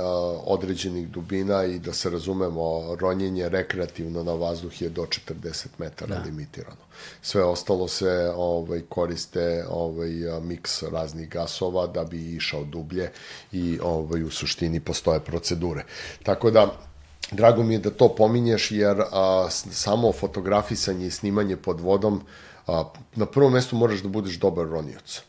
određenih 0.44 1.09
dubina 1.09 1.64
i 1.64 1.78
da 1.78 1.93
se 1.93 2.10
razumemo, 2.10 2.94
ronjenje 3.01 3.48
rekreativno 3.48 4.22
na 4.22 4.32
vazduh 4.32 4.82
je 4.82 4.88
do 4.88 5.02
40 5.02 5.66
metara 5.78 6.16
da. 6.16 6.22
limitirano. 6.22 6.86
Sve 7.22 7.44
ostalo 7.44 7.88
se 7.88 8.32
ovaj, 8.36 8.80
koriste 8.88 9.64
ovaj, 9.70 10.10
miks 10.43 10.82
raznih 10.82 11.28
gasova 11.28 11.86
da 11.86 12.05
bi 12.05 12.36
išao 12.36 12.64
dublje 12.64 13.10
i 13.52 13.78
ovaj, 13.82 14.22
u 14.22 14.30
suštini 14.30 14.80
postoje 14.80 15.20
procedure. 15.20 15.84
Tako 16.22 16.51
da, 16.51 16.72
drago 17.30 17.62
mi 17.62 17.74
je 17.74 17.78
da 17.78 17.90
to 17.90 18.09
pominješ 18.09 18.70
jer 18.70 19.02
a, 19.12 19.48
samo 19.51 20.12
fotografisanje 20.12 21.06
i 21.06 21.10
snimanje 21.10 21.56
pod 21.56 21.80
vodom 21.80 22.20
a, 22.66 22.84
na 23.14 23.26
prvom 23.26 23.52
mestu 23.52 23.76
moraš 23.76 24.02
da 24.02 24.09
budeš 24.09 24.38
dobar 24.38 24.66
ronioc 24.66 25.22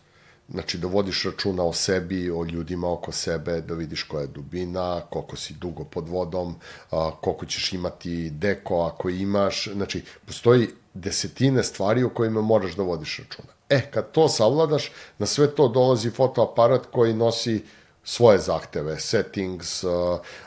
Znači 0.49 0.78
da 0.78 0.88
vodiš 0.88 1.24
računa 1.24 1.64
o 1.64 1.74
sebi, 1.74 2.32
o 2.32 2.44
ljudima 2.45 2.91
oko 2.91 3.11
sebe, 3.11 3.61
da 3.61 3.74
vidiš 3.74 4.03
koja 4.03 4.22
je 4.22 4.28
dubina, 4.28 5.02
koliko 5.10 5.36
si 5.36 5.53
dugo 5.53 5.84
pod 5.84 6.10
vodom, 6.10 6.56
a, 6.91 7.11
koliko 7.22 7.45
ćeš 7.45 7.74
imati 7.74 8.30
deko 8.30 8.82
ako 8.82 9.10
imaš. 9.10 9.68
Znači, 9.74 10.03
postoji 10.26 10.68
desetine 10.94 11.64
stvari 11.64 12.03
o 12.03 12.10
kojima 12.10 12.41
moraš 12.41 12.76
da 12.76 12.84
vodiš 12.84 13.18
računa. 13.18 13.48
E, 13.69 13.82
kad 13.91 14.11
to 14.11 14.30
savladaš, 14.30 14.91
na 15.18 15.26
sve 15.26 15.56
to 15.56 15.68
dolazi 15.68 16.10
fotoaparat 16.10 16.86
koji 16.91 17.14
nosi 17.14 17.64
svoje 18.03 18.40
zahteve, 18.40 18.99
settings, 18.99 19.84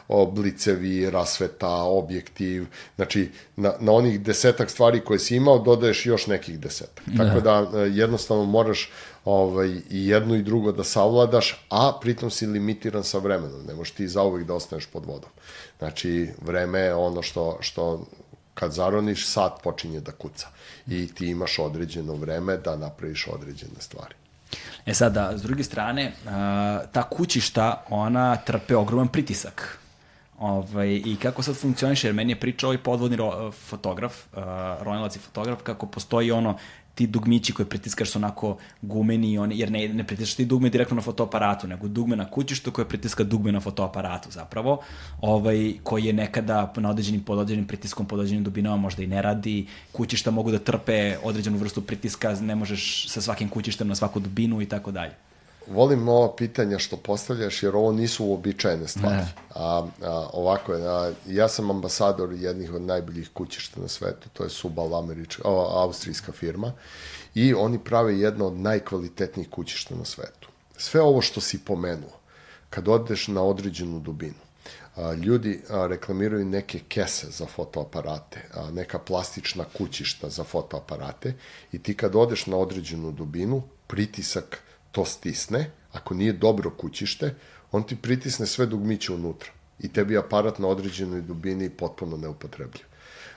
oblicevi, 0.09 1.11
rasveta, 1.11 1.83
objektiv, 1.83 2.67
znači 2.97 3.31
na, 3.57 3.73
na 3.81 3.93
onih 3.93 4.21
desetak 4.21 4.71
stvari 4.71 5.01
koje 5.01 5.19
si 5.19 5.37
imao 5.37 5.59
dodaješ 5.59 6.07
još 6.07 6.27
nekih 6.27 6.59
desetak. 6.59 7.05
Da. 7.07 7.25
Tako 7.25 7.41
da 7.41 7.71
e, 7.75 7.79
jednostavno 7.79 8.45
moraš 8.45 8.91
ovaj, 9.25 9.69
i 9.91 10.07
jedno 10.07 10.35
i 10.35 10.43
drugo 10.43 10.73
da 10.73 10.85
savladaš, 10.85 11.67
a 11.69 11.99
pritom 12.01 12.31
si 12.31 12.47
limitiran 12.47 13.05
sa 13.05 13.19
vremenom. 13.19 13.67
Ne 13.69 13.75
možeš 13.75 13.95
ti 13.95 14.09
zauvek 14.09 14.47
da 14.47 14.55
ostaneš 14.55 14.87
pod 14.87 15.07
vodom. 15.07 15.31
Znači, 15.79 16.31
vreme 16.43 16.79
je 16.79 16.95
ono 16.95 17.23
što, 17.23 17.59
što 17.61 18.07
kad 18.55 18.73
zaroniš, 18.73 19.27
sat 19.29 19.63
počinje 19.63 20.01
da 20.01 20.13
kuca. 20.13 20.49
I 20.87 21.15
ti 21.15 21.27
imaš 21.27 21.59
određeno 21.59 22.15
vreme 22.15 22.57
da 22.57 22.77
napraviš 22.77 23.29
određene 23.33 23.81
stvari. 23.81 24.15
E 24.87 24.95
sada, 24.95 25.39
s 25.39 25.43
druge 25.43 25.65
strane, 25.65 26.13
ta 26.93 27.03
kućišta, 27.11 27.85
ona 27.91 28.37
trpe 28.37 28.77
ogroman 28.77 29.09
pritisak. 29.09 29.79
Ovaj, 30.39 30.89
I 30.89 31.17
kako 31.23 31.43
sad 31.43 31.57
funkcioniše, 31.57 32.09
jer 32.09 32.15
meni 32.15 32.33
je 32.33 32.41
pričao 32.41 32.69
ovaj 32.69 32.83
podvodni 32.83 33.17
ro, 33.17 33.53
fotograf, 33.53 34.15
uh, 34.33 34.43
ronilac 34.81 35.17
i 35.17 35.19
fotograf, 35.19 35.63
kako 35.63 35.87
postoji 35.87 36.31
ono 36.31 36.59
ti 37.01 37.07
dugmići 37.07 37.53
koje 37.53 37.67
pritiskaš 37.67 38.11
su 38.11 38.19
onako 38.19 38.57
gumeni, 38.83 39.39
one, 39.39 39.57
jer 39.57 39.71
ne, 39.73 39.89
ne 39.89 40.05
pritiskaš 40.05 40.37
ti 40.37 40.45
dugme 40.45 40.69
direktno 40.69 40.97
na 40.97 41.03
fotoaparatu, 41.03 41.69
nego 41.69 41.89
dugme 41.89 42.17
na 42.17 42.27
kućištu 42.31 42.73
koje 42.73 42.89
pritiska 42.89 43.25
dugme 43.25 43.53
na 43.53 43.61
fotoaparatu 43.61 44.31
zapravo, 44.31 44.83
ovaj, 45.21 45.75
koji 45.83 46.05
je 46.05 46.13
nekada 46.13 46.73
na 46.77 46.91
određenim, 46.91 47.25
pod 47.25 47.39
određenim 47.39 47.67
pritiskom, 47.67 48.07
pod 48.07 48.19
određenim 48.19 48.45
dubinama 48.45 48.77
možda 48.77 49.03
i 49.03 49.07
ne 49.07 49.23
radi, 49.23 49.67
kućišta 49.93 50.31
mogu 50.31 50.53
da 50.53 50.59
trpe 50.59 51.17
određenu 51.23 51.59
vrstu 51.59 51.81
pritiska, 51.81 52.35
ne 52.41 52.55
možeš 52.55 53.09
sa 53.09 53.21
svakim 53.21 53.49
kućištem 53.49 53.89
na 53.89 53.95
svaku 53.95 54.21
dubinu 54.21 54.61
i 54.61 54.67
tako 54.69 54.93
dalje 54.93 55.30
volim 55.67 56.09
ova 56.09 56.37
pitanja 56.37 56.79
što 56.79 56.97
postavljaš, 56.97 57.63
jer 57.63 57.77
ovo 57.77 57.93
nisu 57.93 58.25
uobičajene 58.25 58.89
stvari. 58.89 59.17
Ne. 59.17 59.33
A, 59.55 59.87
a, 60.03 60.29
ovako 60.33 60.73
je, 60.73 60.89
a, 60.89 61.13
ja 61.27 61.49
sam 61.49 61.71
ambasador 61.71 62.33
jednih 62.33 62.75
od 62.75 62.83
najboljih 62.83 63.31
kućišta 63.35 63.81
na 63.81 63.89
svetu, 63.89 64.29
to 64.33 64.45
je 64.45 64.51
Subal 64.51 64.95
američka, 64.95 65.43
o, 65.45 65.83
austrijska 65.83 66.33
firma, 66.33 66.73
i 67.35 67.55
oni 67.55 67.79
prave 67.79 68.19
jedno 68.19 68.47
od 68.47 68.53
najkvalitetnijih 68.53 69.51
kućišta 69.51 69.95
na 69.95 70.05
svetu. 70.05 70.49
Sve 70.77 71.01
ovo 71.01 71.21
što 71.21 71.41
si 71.41 71.65
pomenuo, 71.65 72.21
kad 72.71 72.89
odeš 72.89 73.29
na 73.29 73.43
određenu 73.43 74.01
dubinu, 74.01 74.41
a, 74.97 75.13
ljudi 75.13 75.63
a, 75.71 75.87
reklamiraju 75.87 76.45
neke 76.45 76.81
kese 76.89 77.27
za 77.31 77.47
fotoaparate, 77.47 78.49
a, 78.55 78.71
neka 78.71 78.99
plastična 78.99 79.65
kućišta 79.79 80.29
za 80.29 80.45
fotoaparate 80.45 81.35
i 81.73 81.79
ti 81.79 81.97
kad 81.97 82.17
odeš 82.17 82.47
na 82.47 82.57
određenu 82.57 83.13
dubinu, 83.13 83.63
pritisak 83.87 84.63
to 84.93 85.05
stisne, 85.05 85.71
ako 85.93 86.15
nije 86.15 86.33
dobro 86.33 86.71
kućište, 86.71 87.35
on 87.73 87.83
ti 87.83 87.97
pritisne 87.97 88.47
sve 88.47 88.67
dugmiće 88.67 89.13
unutra 89.13 89.51
i 89.79 89.93
tebi 89.93 90.19
aparat 90.19 90.59
na 90.59 90.69
određenoj 90.69 91.21
dubini 91.21 91.71
potpuno 91.71 92.17
neupotrebljiv. 92.17 92.85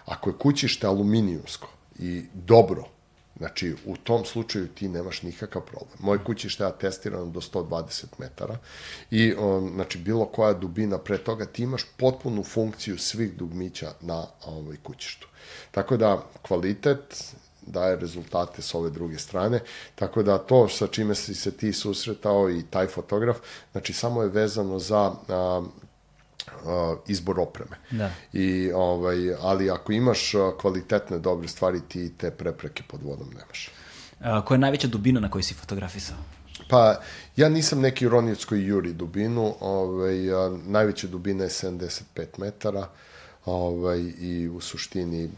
Ako 0.05 0.29
je 0.29 0.37
kućište 0.37 0.87
aluminijumsko 0.87 1.67
i 1.99 2.23
dobro, 2.33 2.83
znači 3.37 3.75
u 3.85 3.97
tom 3.97 4.25
slučaju 4.25 4.67
ti 4.67 4.87
nemaš 4.89 5.21
nikakav 5.21 5.61
problem. 5.61 5.97
Moje 5.99 6.23
kućište 6.23 6.63
je 6.63 6.71
testirano 6.79 7.25
do 7.25 7.41
120 7.41 8.05
metara 8.17 8.57
i 9.11 9.33
on, 9.33 9.71
znači 9.73 9.97
bilo 9.97 10.25
koja 10.25 10.53
dubina 10.53 10.97
pre 10.97 11.17
toga 11.17 11.45
ti 11.45 11.63
imaš 11.63 11.83
potpunu 11.97 12.43
funkciju 12.43 12.97
svih 12.97 13.33
dugmića 13.33 13.91
na 14.01 14.25
ovaj 14.45 14.77
kućištu. 14.83 15.27
Tako 15.71 15.97
da 15.97 16.25
kvalitet 16.41 17.33
daje 17.67 17.95
rezultate 17.95 18.61
s 18.61 18.75
ove 18.75 18.89
druge 18.89 19.17
strane. 19.17 19.59
Tako 19.95 20.23
da 20.23 20.37
to 20.37 20.69
sa 20.69 20.87
čime 20.87 21.15
si 21.15 21.35
se 21.35 21.51
ti 21.51 21.73
susretao 21.73 22.49
i 22.49 22.63
taj 22.69 22.87
fotograf, 22.87 23.37
znači 23.71 23.93
samo 23.93 24.21
je 24.21 24.29
vezano 24.29 24.79
za 24.79 25.11
a, 25.29 25.63
a, 26.65 26.95
izbor 27.07 27.39
opreme. 27.39 27.77
Da. 27.91 28.11
I, 28.33 28.71
ovaj, 28.71 29.33
ali 29.41 29.69
ako 29.69 29.91
imaš 29.91 30.31
kvalitetne, 30.61 31.19
dobre 31.19 31.47
stvari, 31.47 31.81
ti 31.87 32.13
te 32.17 32.31
prepreke 32.31 32.83
pod 32.87 33.03
vodom 33.03 33.27
nemaš. 33.29 33.69
A, 34.21 34.45
koja 34.45 34.55
je 34.55 34.59
najveća 34.59 34.87
dubina 34.87 35.19
na 35.19 35.29
kojoj 35.29 35.43
si 35.43 35.53
fotografisao? 35.53 36.17
Pa, 36.69 36.99
ja 37.35 37.49
nisam 37.49 37.81
neki 37.81 38.09
ronioc 38.09 38.45
koji 38.45 38.65
juri 38.65 38.93
dubinu, 38.93 39.55
ovaj, 39.59 40.33
a, 40.33 40.57
najveća 40.65 41.07
dubina 41.07 41.43
je 41.43 41.49
75 41.49 42.01
metara, 42.37 42.87
ovaj, 43.45 43.99
i 44.19 44.49
u 44.49 44.61
suštini 44.61 45.29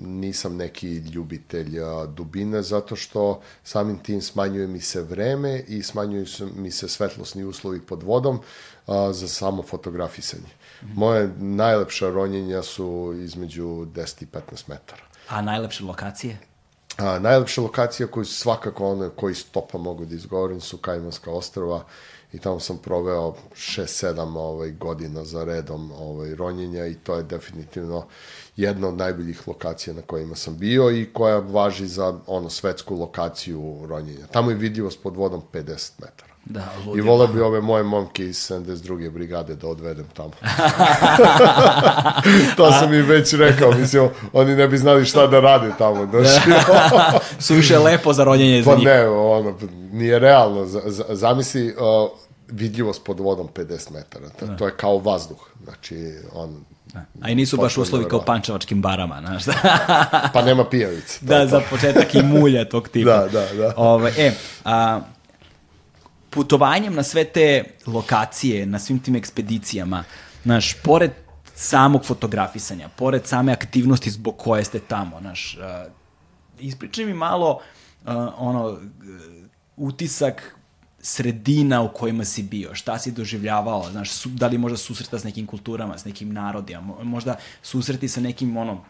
nisam 0.00 0.56
neki 0.56 0.96
ljubitelj 0.96 1.80
a, 1.80 2.06
dubine 2.06 2.62
zato 2.62 2.96
što 2.96 3.40
samim 3.64 3.98
tim 3.98 4.22
smanjuje 4.22 4.66
mi 4.66 4.80
se 4.80 5.02
vreme 5.02 5.64
i 5.68 5.82
smanjuju 5.82 6.26
mi 6.56 6.70
se 6.70 6.88
svetlosni 6.88 7.44
uslovi 7.44 7.80
pod 7.80 8.02
vodom 8.02 8.40
a, 8.86 9.12
za 9.12 9.28
samo 9.28 9.62
fotografisanje. 9.62 10.48
Moje 10.94 11.30
najlepša 11.38 12.10
ronjenja 12.10 12.62
su 12.62 13.14
između 13.18 13.66
10 13.66 14.22
i 14.22 14.26
15 14.26 14.68
metara. 14.68 15.02
A 15.28 15.42
najlepše 15.42 15.84
lokacije? 15.84 16.38
A, 16.96 17.18
najlepše 17.18 17.60
lokacije 17.60 18.06
koje 18.06 18.24
svakako 18.24 18.92
one 18.92 19.10
koji 19.16 19.34
stopa 19.34 19.78
mogu 19.78 20.04
da 20.04 20.14
izgovorim 20.14 20.60
su 20.60 20.76
Kajmanska 20.76 21.30
ostrava 21.30 21.84
i 22.32 22.38
tamo 22.38 22.60
sam 22.60 22.78
proveo 22.78 23.34
6-7 23.54 24.36
ovaj, 24.38 24.70
godina 24.70 25.24
za 25.24 25.44
redom 25.44 25.92
ovaj, 25.92 26.34
ronjenja 26.34 26.86
i 26.86 26.94
to 26.94 27.16
je 27.16 27.22
definitivno 27.22 28.06
jedna 28.56 28.88
od 28.88 28.96
najboljih 28.96 29.48
lokacija 29.48 29.94
na 29.94 30.02
kojima 30.02 30.34
sam 30.34 30.58
bio 30.58 30.90
i 30.90 31.08
koja 31.12 31.38
važi 31.38 31.86
za 31.86 32.18
ono 32.26 32.50
svetsku 32.50 32.96
lokaciju 32.96 33.86
ronjenja. 33.86 34.26
Tamo 34.26 34.50
je 34.50 34.56
vidljivost 34.56 35.02
pod 35.02 35.16
vodom 35.16 35.42
50 35.52 35.92
metara. 35.98 36.27
Da, 36.50 36.60
I 36.84 36.88
ludilo. 36.88 37.06
vole 37.06 37.28
bi 37.28 37.40
ove 37.40 37.60
moje 37.60 37.82
momke 37.82 38.24
iz 38.24 38.36
72. 38.36 39.10
brigade 39.10 39.54
da 39.54 39.68
odvedem 39.68 40.06
tamo. 40.14 40.30
to 42.56 42.72
sam 42.72 42.94
im 42.94 43.06
već 43.06 43.32
rekao, 43.32 43.72
mislim, 43.72 44.08
oni 44.32 44.56
ne 44.56 44.68
bi 44.68 44.78
znali 44.78 45.04
šta 45.04 45.26
da 45.26 45.40
rade 45.40 45.70
tamo. 45.78 46.06
Znači, 46.10 46.50
Suviše 47.46 47.78
lepo 47.78 48.12
za 48.12 48.24
ronjenje 48.24 48.62
za 48.62 48.70
pa 48.70 48.76
njih. 48.76 48.86
ne, 48.86 49.08
ono, 49.08 49.54
nije 49.92 50.18
realno. 50.18 50.66
Z- 50.66 50.80
Zamisli 51.08 51.66
uh, 51.68 51.74
vidljivost 52.48 53.04
pod 53.04 53.20
vodom 53.20 53.48
50 53.54 53.90
metara. 53.92 54.28
To, 54.28 54.46
to 54.46 54.66
je 54.66 54.72
kao 54.76 54.98
vazduh. 54.98 55.48
Znači, 55.64 56.12
on... 56.34 56.56
A 57.22 57.30
i 57.30 57.34
nisu 57.34 57.56
baš 57.56 57.78
uslovi 57.78 58.04
kao 58.04 58.20
pančevačkim 58.22 58.82
barama, 58.82 59.20
znaš 59.20 59.44
da? 59.44 59.52
Pa 60.32 60.42
nema 60.42 60.64
pijavice. 60.64 61.18
da, 61.20 61.46
za 61.46 61.60
početak 61.70 62.14
i 62.14 62.22
mulja 62.22 62.64
tog 62.64 62.88
tipa. 62.88 63.10
Da, 63.10 63.28
da, 63.28 63.54
da. 63.54 63.72
Ove, 63.76 64.12
e, 64.18 64.32
a, 64.64 65.00
putovanjem 66.30 66.94
na 66.94 67.02
sve 67.02 67.24
te 67.24 67.64
lokacije, 67.86 68.66
na 68.66 68.78
svim 68.78 68.98
tim 68.98 69.16
ekspedicijama, 69.16 70.04
znaš, 70.42 70.74
pored 70.82 71.10
samog 71.54 72.04
fotografisanja, 72.04 72.88
pored 72.88 73.26
same 73.26 73.52
aktivnosti 73.52 74.10
zbog 74.10 74.36
koje 74.38 74.64
ste 74.64 74.78
tamo, 74.78 75.20
znaš, 75.20 75.56
a, 75.60 75.86
ispričaj 76.60 77.04
mi 77.04 77.14
malo 77.14 77.60
a, 78.04 78.32
ono, 78.38 78.78
utisak 79.76 80.58
sredina 81.00 81.82
u 81.82 81.92
kojima 81.92 82.24
si 82.24 82.42
bio, 82.42 82.74
šta 82.74 82.98
si 82.98 83.12
doživljavao, 83.12 83.90
znaš, 83.90 84.10
su, 84.10 84.28
da 84.28 84.46
li 84.46 84.58
možda 84.58 84.76
susreta 84.76 85.18
s 85.18 85.24
nekim 85.24 85.46
kulturama, 85.46 85.98
s 85.98 86.04
nekim 86.04 86.32
narodima, 86.32 86.80
mo- 86.80 87.04
možda 87.04 87.36
susreti 87.62 88.08
sa 88.08 88.20
nekim, 88.20 88.56
ono, 88.56 88.84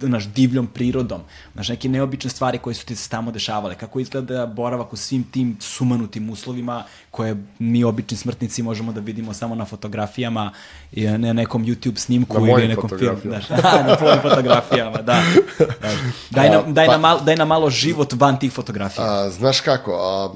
naš 0.00 0.26
divljom 0.26 0.66
prirodom, 0.66 1.20
naš 1.54 1.68
neke 1.68 1.88
neobične 1.88 2.30
stvari 2.30 2.58
koje 2.58 2.74
su 2.74 2.86
ti 2.86 2.96
se 2.96 3.10
tamo 3.10 3.30
dešavale, 3.30 3.74
kako 3.74 4.00
izgleda 4.00 4.46
boravak 4.46 4.92
u 4.92 4.96
svim 4.96 5.24
tim 5.24 5.56
sumanutim 5.60 6.30
uslovima 6.30 6.84
koje 7.10 7.36
mi 7.58 7.84
obični 7.84 8.16
smrtnici 8.16 8.62
možemo 8.62 8.92
da 8.92 9.00
vidimo 9.00 9.34
samo 9.34 9.54
na 9.54 9.64
fotografijama 9.64 10.52
i 10.92 11.04
na 11.04 11.32
nekom 11.32 11.64
YouTube 11.64 11.96
snimku 11.96 12.40
Na 12.40 12.52
ili 12.52 12.68
nekom 12.68 12.90
filmu. 12.98 13.18
Znaš, 13.24 13.48
na 13.88 13.96
tvojim 13.96 14.20
fotografijama, 14.22 14.96
da. 14.96 15.22
da. 15.58 15.90
Daj, 16.30 16.50
nam, 16.50 16.74
daj, 16.74 16.86
Pa- 16.86 16.92
nam 16.92 17.00
malo, 17.00 17.20
daj 17.20 17.36
nam 17.36 17.48
malo 17.48 17.70
život 17.70 18.12
van 18.12 18.38
tih 18.38 18.52
fotografija. 18.52 19.04
A, 19.06 19.30
znaš 19.30 19.60
kako, 19.60 19.92
a, 19.92 20.30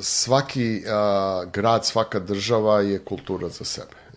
svaki 0.00 0.82
a, 0.88 1.44
grad, 1.52 1.86
svaka 1.86 2.20
država 2.20 2.80
je 2.80 3.04
kultura 3.04 3.48
za 3.48 3.64
sebe. 3.64 4.07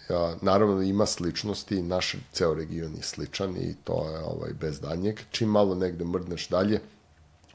Naravno 0.42 0.82
ima 0.82 1.06
sličnosti, 1.06 1.82
naš 1.82 2.16
ceo 2.34 2.54
region 2.54 2.96
je 2.96 3.04
sličan 3.04 3.58
i 3.58 3.76
to 3.84 4.10
je 4.10 4.24
ovaj, 4.24 4.54
bez 4.54 4.80
danjeg. 4.80 5.20
Čim 5.32 5.50
malo 5.50 5.76
negde 5.76 6.06
mrdneš 6.06 6.48
dalje, 6.48 6.82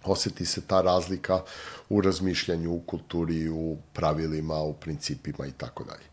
oseti 0.04 0.46
se 0.46 0.60
ta 0.60 0.80
razlika 0.80 1.42
u 1.88 2.00
razmišljanju, 2.00 2.72
u 2.72 2.80
kulturi, 2.80 3.48
u 3.48 3.76
pravilima, 3.92 4.62
u 4.62 4.72
principima 4.72 5.46
i 5.46 5.52
tako 5.52 5.84
dalje. 5.84 6.06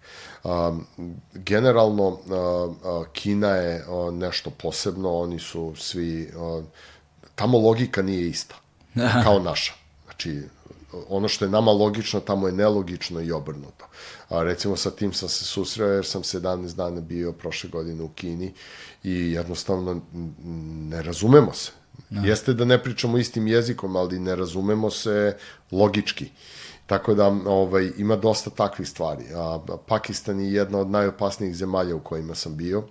Generalno, 1.33 2.19
Kina 3.13 3.49
je 3.49 3.85
nešto 4.11 4.49
posebno, 4.49 5.17
oni 5.17 5.39
su 5.39 5.73
svi, 5.75 6.31
tamo 7.35 7.57
logika 7.57 8.01
nije 8.01 8.27
ista, 8.27 8.55
kao 9.23 9.39
naša. 9.39 9.73
Znači, 10.05 10.41
ono 11.09 11.27
što 11.27 11.45
je 11.45 11.51
nama 11.51 11.71
logično, 11.71 12.19
tamo 12.19 12.47
je 12.47 12.53
nelogično 12.53 13.21
i 13.21 13.31
obrnuto. 13.31 13.85
A 14.33 14.43
recimo 14.43 14.75
sa 14.75 14.91
tim 14.91 15.13
sam 15.13 15.29
se 15.29 15.45
susreo 15.45 15.87
jer 15.87 16.05
sam 16.05 16.23
17 16.23 16.75
dana 16.75 17.01
bio 17.01 17.31
prošle 17.31 17.69
godine 17.69 18.03
u 18.03 18.09
Kini 18.09 18.53
i 19.03 19.31
jednostavno 19.31 20.01
ne 20.89 21.01
razumemo 21.01 21.53
se. 21.53 21.71
Jeste 22.09 22.53
da 22.53 22.65
ne 22.65 22.83
pričamo 22.83 23.17
istim 23.17 23.47
jezikom, 23.47 23.95
ali 23.95 24.19
ne 24.19 24.35
razumemo 24.35 24.89
se 24.89 25.37
logički. 25.71 26.29
Tako 26.85 27.13
da 27.13 27.27
ovaj, 27.45 27.91
ima 27.97 28.15
dosta 28.15 28.49
takvih 28.49 28.89
stvari. 28.89 29.25
A, 29.35 29.59
Pakistan 29.87 30.39
je 30.39 30.53
jedna 30.53 30.79
od 30.79 30.89
najopasnijih 30.89 31.55
zemalja 31.55 31.95
u 31.95 31.99
kojima 31.99 32.35
sam 32.35 32.57
bio. 32.57 32.83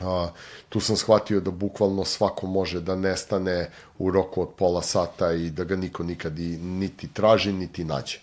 A, 0.00 0.28
tu 0.68 0.80
sam 0.80 0.96
shvatio 0.96 1.40
da 1.40 1.50
bukvalno 1.50 2.04
svako 2.04 2.46
može 2.46 2.80
da 2.80 2.96
nestane 2.96 3.70
u 3.98 4.10
roku 4.10 4.42
od 4.42 4.48
pola 4.58 4.82
sata 4.82 5.32
i 5.32 5.50
da 5.50 5.64
ga 5.64 5.76
niko 5.76 6.02
nikad 6.02 6.38
i, 6.38 6.58
niti 6.58 7.08
traži, 7.08 7.52
niti 7.52 7.84
nađe. 7.84 8.18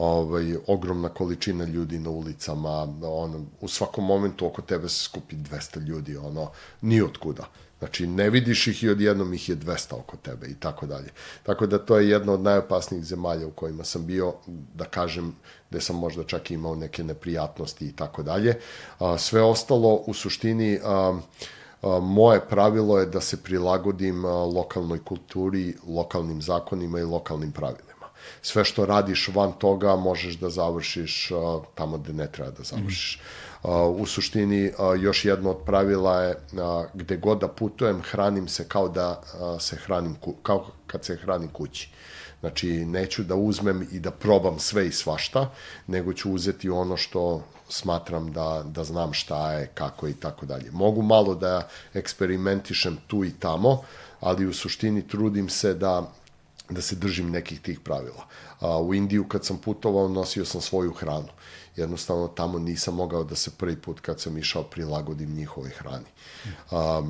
Ovaj, 0.00 0.56
ogromna 0.66 1.08
količina 1.08 1.64
ljudi 1.64 1.98
na 1.98 2.10
ulicama, 2.10 2.88
ono, 3.02 3.44
u 3.60 3.68
svakom 3.68 4.04
momentu 4.04 4.46
oko 4.46 4.62
tebe 4.62 4.88
se 4.88 5.04
skupi 5.04 5.36
200 5.36 5.80
ljudi, 5.80 6.16
ono, 6.16 6.50
ni 6.80 7.02
od 7.02 7.18
kuda. 7.18 7.44
Znači, 7.78 8.06
ne 8.06 8.30
vidiš 8.30 8.66
ih 8.66 8.82
i 8.84 8.88
odjednom 8.88 9.34
ih 9.34 9.48
je 9.48 9.56
200 9.56 9.94
oko 9.94 10.16
tebe 10.16 10.46
i 10.46 10.54
tako 10.54 10.86
dalje. 10.86 11.08
Tako 11.42 11.66
da 11.66 11.78
to 11.78 11.98
je 11.98 12.08
jedna 12.08 12.32
od 12.32 12.40
najopasnijih 12.40 13.04
zemalja 13.04 13.46
u 13.46 13.50
kojima 13.50 13.84
sam 13.84 14.06
bio, 14.06 14.34
da 14.74 14.84
kažem, 14.84 15.34
gde 15.70 15.80
sam 15.80 15.96
možda 15.96 16.24
čak 16.24 16.50
imao 16.50 16.74
neke 16.74 17.04
neprijatnosti 17.04 17.86
i 17.86 17.92
tako 17.92 18.22
dalje. 18.22 18.56
Sve 19.18 19.42
ostalo, 19.42 19.94
u 20.06 20.14
suštini, 20.14 20.80
a, 20.84 21.20
moje 22.02 22.40
pravilo 22.40 22.98
je 22.98 23.06
da 23.06 23.20
se 23.20 23.42
prilagodim 23.42 24.24
lokalnoj 24.24 25.04
kulturi, 25.04 25.76
lokalnim 25.86 26.42
zakonima 26.42 27.00
i 27.00 27.04
lokalnim 27.04 27.52
pravilima. 27.52 27.89
Sve 28.42 28.64
što 28.64 28.86
radiš 28.86 29.28
van 29.28 29.52
toga 29.52 29.96
možeš 29.96 30.34
da 30.34 30.50
završiš 30.50 31.30
a, 31.30 31.60
tamo 31.74 31.98
gde 31.98 32.12
ne 32.12 32.26
treba 32.32 32.50
da 32.50 32.62
završiš. 32.62 33.20
A, 33.62 33.82
u 33.82 34.06
suštini, 34.06 34.72
a, 34.78 34.94
još 34.94 35.24
jedno 35.24 35.50
od 35.50 35.64
pravila 35.66 36.22
je 36.22 36.34
a, 36.58 36.84
gde 36.94 37.16
god 37.16 37.38
da 37.38 37.48
putujem, 37.48 38.02
hranim 38.02 38.48
se 38.48 38.68
kao 38.68 38.88
da 38.88 39.22
a, 39.40 39.56
se 39.60 39.76
hranim, 39.76 40.14
ku- 40.14 40.34
kao 40.42 40.66
kad 40.86 41.04
se 41.04 41.16
hranim 41.16 41.48
kući. 41.48 41.90
Znači, 42.40 42.68
neću 42.84 43.22
da 43.22 43.34
uzmem 43.34 43.88
i 43.92 44.00
da 44.00 44.10
probam 44.10 44.58
sve 44.58 44.86
i 44.86 44.92
svašta, 44.92 45.50
nego 45.86 46.12
ću 46.12 46.32
uzeti 46.32 46.70
ono 46.70 46.96
što 46.96 47.42
smatram 47.68 48.32
da, 48.32 48.62
da 48.66 48.84
znam 48.84 49.12
šta 49.12 49.52
je, 49.52 49.66
kako 49.74 50.06
je 50.06 50.10
i 50.10 50.14
tako 50.14 50.46
dalje. 50.46 50.70
Mogu 50.70 51.02
malo 51.02 51.34
da 51.34 51.68
eksperimentišem 51.94 52.98
tu 53.06 53.24
i 53.24 53.32
tamo, 53.38 53.82
ali 54.20 54.46
u 54.46 54.52
suštini 54.52 55.08
trudim 55.08 55.48
se 55.48 55.74
da 55.74 56.12
da 56.70 56.82
se 56.82 56.96
držim 56.96 57.30
nekih 57.30 57.60
tih 57.60 57.80
pravila. 57.80 58.26
A, 58.60 58.80
u 58.80 58.94
Indiju 58.94 59.28
kad 59.28 59.44
sam 59.44 59.58
putovao 59.58 60.08
nosio 60.08 60.44
sam 60.44 60.60
svoju 60.60 60.92
hranu. 60.92 61.28
Jednostavno 61.76 62.28
tamo 62.28 62.58
nisam 62.58 62.94
mogao 62.94 63.24
da 63.24 63.36
se 63.36 63.50
prvi 63.50 63.76
put 63.76 64.00
kad 64.00 64.20
sam 64.20 64.38
išao 64.38 64.62
prilagodim 64.62 65.34
njihovoj 65.34 65.70
hrani. 65.70 66.06
A, 66.70 67.02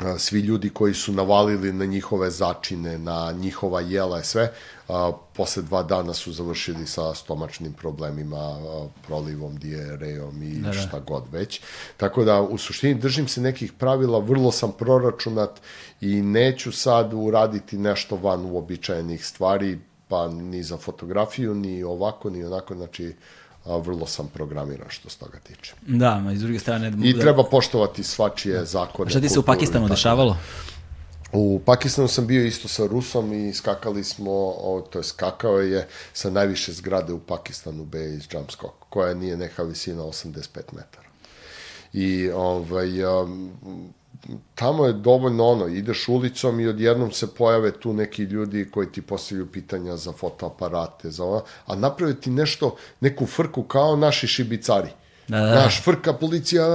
a, 0.00 0.18
svi 0.18 0.40
ljudi 0.40 0.70
koji 0.70 0.94
su 0.94 1.12
navalili 1.12 1.72
na 1.72 1.84
njihove 1.84 2.30
začine, 2.30 2.98
na 2.98 3.32
njihova 3.32 3.80
jela 3.80 4.20
i 4.20 4.24
sve, 4.24 4.52
a, 4.88 5.12
posle 5.36 5.62
dva 5.62 5.82
dana 5.82 6.14
su 6.14 6.32
završili 6.32 6.86
sa 6.86 7.14
stomačnim 7.14 7.72
problemima, 7.72 8.36
a, 8.36 8.88
prolivom, 9.06 9.56
dijerejom 9.56 10.42
i 10.42 10.54
da, 10.54 10.68
da. 10.68 10.72
šta 10.72 11.00
god 11.00 11.24
već. 11.32 11.60
Tako 11.96 12.24
da, 12.24 12.40
u 12.40 12.58
suštini, 12.58 12.94
držim 12.94 13.28
se 13.28 13.40
nekih 13.40 13.72
pravila, 13.72 14.18
vrlo 14.18 14.52
sam 14.52 14.72
proračunat 14.72 15.60
i 16.00 16.22
neću 16.22 16.72
sad 16.72 17.10
uraditi 17.14 17.78
nešto 17.78 18.16
van 18.16 18.44
uobičajenih 18.44 19.26
stvari, 19.26 19.78
pa 20.08 20.28
ni 20.28 20.62
za 20.62 20.76
fotografiju, 20.76 21.54
ni 21.54 21.82
ovako, 21.82 22.30
ni 22.30 22.44
onako, 22.44 22.74
znači, 22.74 23.14
a, 23.64 23.76
vrlo 23.76 24.06
sam 24.06 24.28
programiran 24.34 24.88
što 24.88 25.10
se 25.10 25.18
toga 25.18 25.38
tiče. 25.38 25.74
Da, 25.86 26.18
ma 26.18 26.32
iz 26.32 26.40
druge 26.40 26.58
strane... 26.58 26.92
I 27.02 27.12
da, 27.12 27.20
treba 27.20 27.44
poštovati 27.44 28.02
svačije 28.02 28.64
zakone. 28.64 29.08
A 29.08 29.10
šta 29.10 29.20
ti 29.20 29.28
se 29.28 29.38
u 29.38 29.42
Pakistanu 29.42 29.88
dešavalo? 29.88 30.36
U 31.32 31.60
Pakistanu 31.66 32.08
sam 32.08 32.26
bio 32.26 32.44
isto 32.44 32.68
sa 32.68 32.86
Rusom 32.86 33.32
i 33.32 33.52
skakali 33.52 34.04
smo, 34.04 34.32
o, 34.32 34.86
to 34.90 34.98
je 34.98 35.04
skakao 35.04 35.58
je 35.58 35.88
sa 36.12 36.30
najviše 36.30 36.72
zgrade 36.72 37.12
u 37.12 37.20
Pakistanu, 37.20 37.84
base 37.84 38.28
jump 38.32 38.50
skok, 38.50 38.74
koja 38.88 39.14
nije 39.14 39.36
neka 39.36 39.62
visina 39.62 40.02
85 40.02 40.60
metara. 40.72 41.08
I 41.92 42.30
ovaj, 42.30 43.04
um, 43.04 43.50
tamo 44.54 44.86
je 44.86 44.92
dovoljno 44.92 45.46
ono, 45.46 45.66
ideš 45.66 46.08
ulicom 46.08 46.60
i 46.60 46.66
odjednom 46.66 47.12
se 47.12 47.34
pojave 47.34 47.72
tu 47.72 47.92
neki 47.92 48.22
ljudi 48.22 48.70
koji 48.70 48.92
ti 48.92 49.02
postavljaju 49.02 49.52
pitanja 49.52 49.96
za 49.96 50.12
fotoaparate, 50.12 51.10
za 51.10 51.24
ovo, 51.24 51.44
a 51.66 51.76
naprave 51.76 52.14
ti 52.14 52.30
nešto, 52.30 52.76
neku 53.00 53.26
frku 53.26 53.62
kao 53.62 53.96
naši 53.96 54.26
šibicari. 54.26 54.88
Da, 55.28 55.38
da. 55.38 55.54
Naš 55.54 55.82
frka 55.82 56.12
policija 56.12 56.66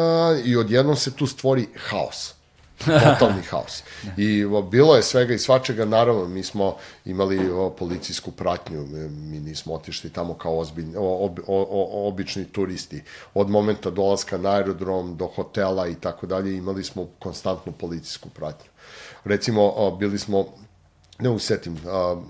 i 0.46 0.56
odjednom 0.56 0.96
se 0.96 1.16
tu 1.16 1.28
stvori 1.28 1.68
haos 1.90 2.39
totalni 2.86 3.42
haos. 3.50 3.84
I 4.18 4.46
o, 4.46 4.62
bilo 4.62 4.96
je 4.96 5.04
svega 5.04 5.34
i 5.34 5.40
svačega, 5.40 5.86
naravno, 5.86 6.28
mi 6.28 6.44
smo 6.44 6.76
imali 7.06 7.50
o, 7.50 7.70
policijsku 7.70 8.32
pratnju, 8.32 8.86
mi, 8.86 9.10
mi 9.10 9.40
nismo 9.40 9.74
otišli 9.74 10.10
tamo 10.10 10.34
kao 10.34 10.58
ozbiljni, 10.58 10.96
o, 10.98 11.26
ob, 11.26 11.40
o, 11.48 11.68
o, 11.70 12.08
obični 12.08 12.46
turisti. 12.46 13.04
Od 13.34 13.50
momenta 13.50 13.90
dolaska 13.90 14.38
na 14.38 14.50
aerodrom 14.50 15.18
do 15.18 15.28
hotela 15.28 15.88
i 15.88 15.96
tako 15.96 16.28
dalje, 16.28 16.58
imali 16.58 16.84
smo 16.84 17.08
konstantnu 17.20 17.72
policijsku 17.72 18.30
pratnju. 18.30 18.70
Recimo, 19.24 19.74
o, 19.76 19.96
bili 19.98 20.20
smo 20.20 20.46
ne 21.20 21.30
usetim, 21.30 21.78
a, 21.88 22.22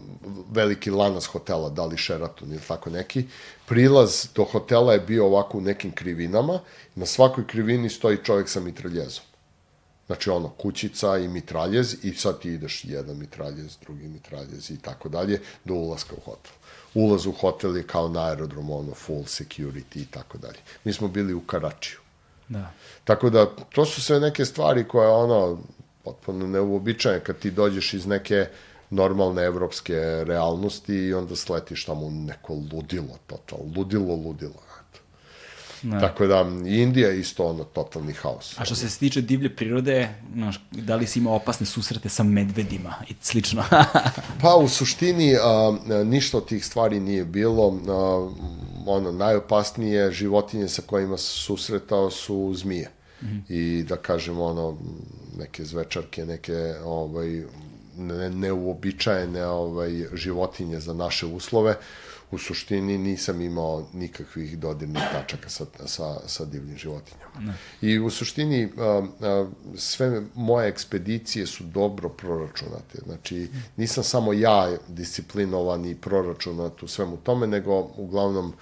veliki 0.51 0.91
lanas 0.91 1.25
hotela, 1.25 1.69
da 1.69 1.85
li 1.85 1.97
Sheraton 1.97 2.51
ili 2.51 2.61
tako 2.67 2.89
neki, 2.89 3.25
prilaz 3.65 4.27
do 4.35 4.43
hotela 4.43 4.93
je 4.93 4.99
bio 4.99 5.25
ovako 5.25 5.57
u 5.57 5.61
nekim 5.61 5.91
krivinama, 5.91 6.59
na 6.95 7.05
svakoj 7.05 7.47
krivini 7.47 7.89
stoji 7.89 8.17
čovjek 8.23 8.49
sa 8.49 8.59
mitraljezom. 8.59 9.28
Znači 10.09 10.29
ono, 10.29 10.49
kućica 10.49 11.17
i 11.17 11.27
mitraljez 11.27 11.95
i 12.03 12.13
sad 12.13 12.39
ti 12.39 12.49
ideš 12.49 12.85
jedan 12.85 13.17
mitraljez, 13.17 13.77
drugi 13.81 14.07
mitraljez 14.07 14.71
i 14.71 14.77
tako 14.77 15.09
dalje 15.09 15.41
do 15.65 15.73
ulaska 15.73 16.15
u 16.17 16.21
hotel. 16.31 16.51
ulaz 16.93 17.25
u 17.25 17.31
hotel 17.31 17.77
je 17.77 17.83
kao 17.83 18.09
na 18.09 18.25
aerodromu, 18.25 18.79
ono, 18.79 18.93
full 18.93 19.23
security 19.23 20.01
i 20.01 20.05
tako 20.05 20.37
dalje. 20.37 20.57
Mi 20.83 20.93
smo 20.93 21.07
bili 21.07 21.33
u 21.33 21.41
Karačiju. 21.41 21.99
Da. 22.47 22.71
Tako 23.03 23.29
da, 23.29 23.45
to 23.73 23.85
su 23.85 24.01
sve 24.01 24.19
neke 24.19 24.45
stvari 24.45 24.87
koje, 24.87 25.07
ono, 25.07 25.59
potpuno 26.03 26.47
neuobičajne 26.47 27.19
kad 27.19 27.39
ti 27.39 27.51
dođeš 27.51 27.93
iz 27.93 28.05
neke 28.05 28.47
normalne 28.89 29.43
evropske 29.43 30.23
realnosti 30.25 30.95
i 30.95 31.13
onda 31.13 31.35
sletiš 31.35 31.85
tamo 31.85 32.09
neko 32.09 32.53
ludilo, 32.53 33.17
total, 33.27 33.59
ludilo, 33.75 34.15
ludilo. 34.15 34.68
Da. 35.81 35.99
Tako 35.99 36.27
da, 36.27 36.45
Indija 36.65 37.09
je 37.09 37.19
isto 37.19 37.45
ono 37.45 37.63
totalni 37.63 38.13
haos. 38.13 38.59
A 38.59 38.65
što 38.65 38.75
se 38.75 38.99
tiče 38.99 39.21
divlje 39.21 39.55
prirode, 39.55 40.09
znaš, 40.33 40.61
da 40.71 40.95
li 40.95 41.07
si 41.07 41.19
imao 41.19 41.35
opasne 41.35 41.65
susrete 41.65 42.09
sa 42.09 42.23
medvedima 42.23 42.95
i 43.09 43.13
slično? 43.21 43.63
Pa 44.41 44.55
u 44.55 44.67
suštini 44.67 45.35
a, 45.35 45.77
ništa 46.05 46.37
od 46.37 46.47
tih 46.47 46.65
stvari 46.65 46.99
nije 46.99 47.25
bilo. 47.25 47.79
A, 47.87 48.29
ono, 48.85 49.11
najopasnije 49.11 50.11
životinje 50.11 50.67
sa 50.67 50.81
kojima 50.81 51.17
se 51.17 51.27
susretao 51.27 52.11
su 52.11 52.53
zmije. 52.55 52.89
Mm 53.21 53.25
-hmm. 53.25 53.41
I 53.49 53.83
da 53.83 53.95
kažem, 53.95 54.39
ono, 54.39 54.77
neke 55.37 55.65
zvečarke, 55.65 56.25
neke 56.25 56.73
ovaj, 56.83 57.43
ne, 57.97 58.29
neuobičajene 58.29 59.45
ovaj, 59.45 60.05
životinje 60.13 60.79
za 60.79 60.93
naše 60.93 61.25
uslove. 61.25 61.75
U 62.31 62.37
suštini 62.37 62.97
nisam 62.97 63.41
imao 63.41 63.87
nikakvih 63.93 64.59
dodirnih 64.59 65.03
tačaka 65.11 65.49
sa, 65.49 65.65
sa, 65.85 66.27
sa 66.27 66.45
divljim 66.45 66.77
životinjama. 66.77 67.39
Ne. 67.39 67.53
I 67.81 67.99
u 67.99 68.09
suštini 68.09 68.69
a, 68.77 69.03
a, 69.21 69.49
sve 69.75 70.21
moje 70.35 70.69
ekspedicije 70.69 71.47
su 71.47 71.63
dobro 71.63 72.09
proračunate. 72.09 72.97
Znači, 73.05 73.47
nisam 73.77 74.03
samo 74.03 74.33
ja 74.33 74.77
disciplinovan 74.87 75.85
i 75.85 75.95
proračunat 75.95 76.83
u 76.83 76.87
svemu 76.87 77.17
tome, 77.17 77.47
nego 77.47 77.89
uglavnom 77.95 78.53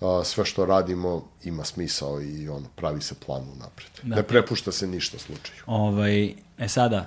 a, 0.00 0.22
sve 0.24 0.44
što 0.44 0.66
radimo 0.66 1.24
ima 1.44 1.64
smisao 1.64 2.22
i 2.22 2.48
ono, 2.48 2.66
pravi 2.76 3.00
se 3.00 3.14
plan 3.26 3.42
unapred. 3.56 3.90
Da. 4.02 4.16
Ne 4.16 4.22
prepušta 4.22 4.72
se 4.72 4.86
ništa 4.86 5.18
slučaju. 5.18 5.62
ovaj, 5.66 6.34
e 6.58 6.68
sada, 6.68 7.06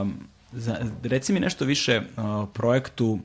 um, 0.00 0.28
za, 0.52 0.76
reci 1.02 1.32
mi 1.32 1.40
nešto 1.40 1.64
više 1.64 2.02
o 2.16 2.46
projektu 2.46 3.18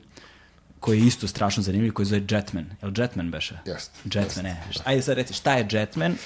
koji 0.82 1.00
je 1.00 1.06
isto 1.06 1.28
strašno 1.28 1.62
zanimljiv, 1.62 1.92
koji 1.92 2.06
zove 2.06 2.22
Jetman. 2.30 2.64
Je 2.82 2.88
li 2.88 2.94
Jetman 2.98 3.30
beše? 3.30 3.58
Jeste. 3.66 3.98
Jetman, 4.04 4.44
ne. 4.44 4.64
Ajde 4.84 5.02
sad 5.02 5.16
reci, 5.16 5.34
šta 5.34 5.54
je 5.54 5.68
Jetman? 5.70 6.16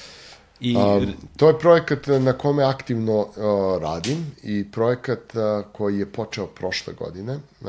I... 0.61 0.77
Um, 0.77 1.13
to 1.37 1.49
je 1.49 1.59
projekat 1.59 2.07
na 2.07 2.33
kome 2.33 2.65
aktivno 2.65 3.19
uh, 3.21 3.83
radim 3.83 4.27
i 4.43 4.65
projekat 4.71 5.35
uh, 5.35 5.65
koji 5.73 5.99
je 5.99 6.13
počeo 6.13 6.47
prošle 6.47 6.95
godine. 6.95 7.35
Uh, 7.61 7.69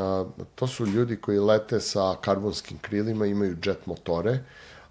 to 0.55 0.68
su 0.68 0.85
ljudi 0.85 1.18
koji 1.18 1.39
lete 1.39 1.80
sa 1.80 2.15
karbonskim 2.22 2.77
krilima, 2.77 3.26
imaju 3.26 3.57
jet 3.65 3.85
motore. 3.85 4.39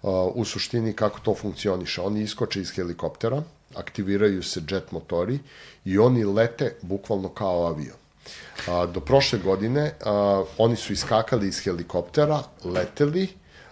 Uh, 0.03 0.11
u 0.35 0.45
suštini 0.45 0.93
kako 0.93 1.19
to 1.19 1.35
funkcioniše. 1.35 2.01
Oni 2.01 2.21
iskoče 2.21 2.61
iz 2.61 2.71
helikoptera, 2.71 3.41
aktiviraju 3.75 4.43
se 4.43 4.61
jet 4.69 4.91
motori 4.91 5.39
i 5.85 5.97
oni 5.97 6.25
lete 6.25 6.75
bukvalno 6.81 7.29
kao 7.29 7.65
avion. 7.65 7.97
A, 8.67 8.85
do 8.85 8.99
prošle 8.99 9.39
godine 9.39 9.93
a, 10.05 10.43
oni 10.57 10.75
su 10.75 10.93
iskakali 10.93 11.47
iz 11.47 11.59
helikoptera, 11.63 12.43
leteli, 12.63 13.27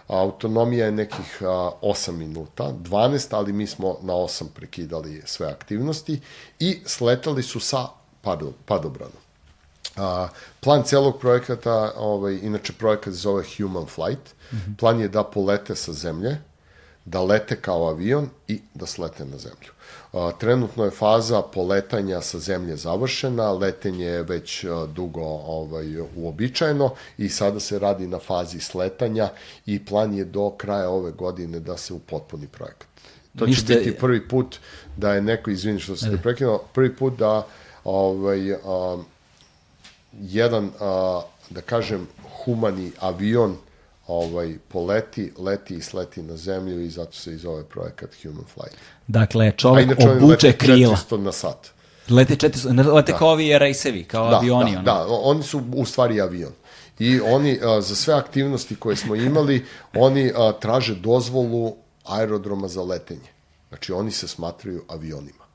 autonomija 0.08 0.86
je 0.86 0.92
nekih 0.92 1.42
a, 1.42 1.70
8 1.82 2.10
minuta, 2.12 2.72
12, 2.82 3.26
ali 3.30 3.52
mi 3.52 3.66
smo 3.66 3.98
na 4.02 4.12
8 4.12 4.44
prekidali 4.54 5.22
sve 5.24 5.46
aktivnosti 5.46 6.20
i 6.58 6.80
sletali 6.86 7.42
su 7.42 7.60
sa 7.60 7.86
pado, 8.22 8.52
padobranom. 8.64 9.22
A, 9.96 10.28
plan 10.60 10.82
celog 10.82 11.20
projekata, 11.20 11.92
ovaj, 11.96 12.38
inače 12.42 12.72
projekat 12.72 13.14
se 13.14 13.20
zove 13.20 13.44
Human 13.56 13.86
Flight, 13.86 14.34
mm 14.52 14.56
-hmm. 14.56 14.76
plan 14.76 15.00
je 15.00 15.08
da 15.08 15.24
polete 15.24 15.74
sa 15.74 15.92
zemlje, 15.92 16.38
da 17.04 17.22
lete 17.22 17.60
kao 17.60 17.88
avion 17.88 18.28
i 18.48 18.60
da 18.74 18.86
slete 18.86 19.24
na 19.24 19.38
zemlju. 19.38 19.75
Trenutno 20.38 20.84
je 20.84 20.90
faza 20.90 21.42
poletanja 21.42 22.20
sa 22.20 22.38
zemlje 22.38 22.76
završena, 22.76 23.52
letenje 23.52 24.04
je 24.04 24.22
već 24.22 24.64
dugo 24.94 25.22
ovaj, 25.24 26.00
uobičajeno 26.16 26.90
i 27.18 27.28
sada 27.28 27.60
se 27.60 27.78
radi 27.78 28.06
na 28.06 28.18
fazi 28.18 28.60
sletanja 28.60 29.28
i 29.66 29.84
plan 29.84 30.14
je 30.14 30.24
do 30.24 30.50
kraja 30.50 30.90
ove 30.90 31.12
godine 31.12 31.60
da 31.60 31.76
se 31.76 31.94
upotpuni 31.94 32.46
projekat. 32.46 32.88
To 33.38 33.46
Ništa... 33.46 33.66
će 33.66 33.78
biti 33.78 33.98
prvi 33.98 34.28
put 34.28 34.56
da 34.96 35.14
je 35.14 35.22
neko, 35.22 35.50
izvini 35.50 35.80
što 35.80 35.96
ste 35.96 36.18
prekinuo, 36.22 36.64
prvi 36.72 36.96
put 36.96 37.18
da 37.18 37.46
ovaj, 37.84 38.52
a, 38.52 39.02
jedan, 40.12 40.70
a, 40.80 41.22
da 41.50 41.60
kažem, 41.60 42.08
humani 42.44 42.92
avion 43.00 43.56
ovaj, 44.06 44.58
poleti, 44.68 45.32
leti 45.38 45.74
i 45.74 45.82
sleti 45.82 46.22
na 46.22 46.36
zemlju 46.36 46.80
i 46.80 46.90
zato 46.90 47.12
se 47.12 47.32
i 47.32 47.36
zove 47.36 47.64
projekat 47.64 48.10
Human 48.22 48.44
Flight. 48.54 48.76
Dakle, 49.06 49.52
čovjek 49.56 49.90
obuče 50.00 50.52
krila. 50.52 50.96
400 51.10 51.16
na 51.16 51.32
sat. 51.32 51.70
Lete, 52.08 52.36
400, 52.36 52.94
lete 52.94 53.12
da. 53.12 53.18
kao 53.18 53.28
ovi 53.28 53.58
rejsevi, 53.58 54.04
kao 54.04 54.30
da, 54.30 54.36
avioni. 54.36 54.72
Da, 54.72 54.78
ono. 54.78 54.82
da, 54.82 55.06
oni 55.08 55.42
su 55.42 55.62
u 55.74 55.84
stvari 55.84 56.20
avion. 56.20 56.52
I 56.98 57.20
oni, 57.20 57.60
a, 57.62 57.80
za 57.80 57.94
sve 57.94 58.14
aktivnosti 58.14 58.76
koje 58.76 58.96
smo 58.96 59.14
imali, 59.14 59.64
oni 59.94 60.32
a, 60.36 60.52
traže 60.52 60.94
dozvolu 60.94 61.76
aerodroma 62.04 62.68
za 62.68 62.82
letenje. 62.82 63.30
Znači, 63.68 63.92
oni 63.92 64.10
se 64.10 64.28
smatraju 64.28 64.84
avionima. 64.88 65.45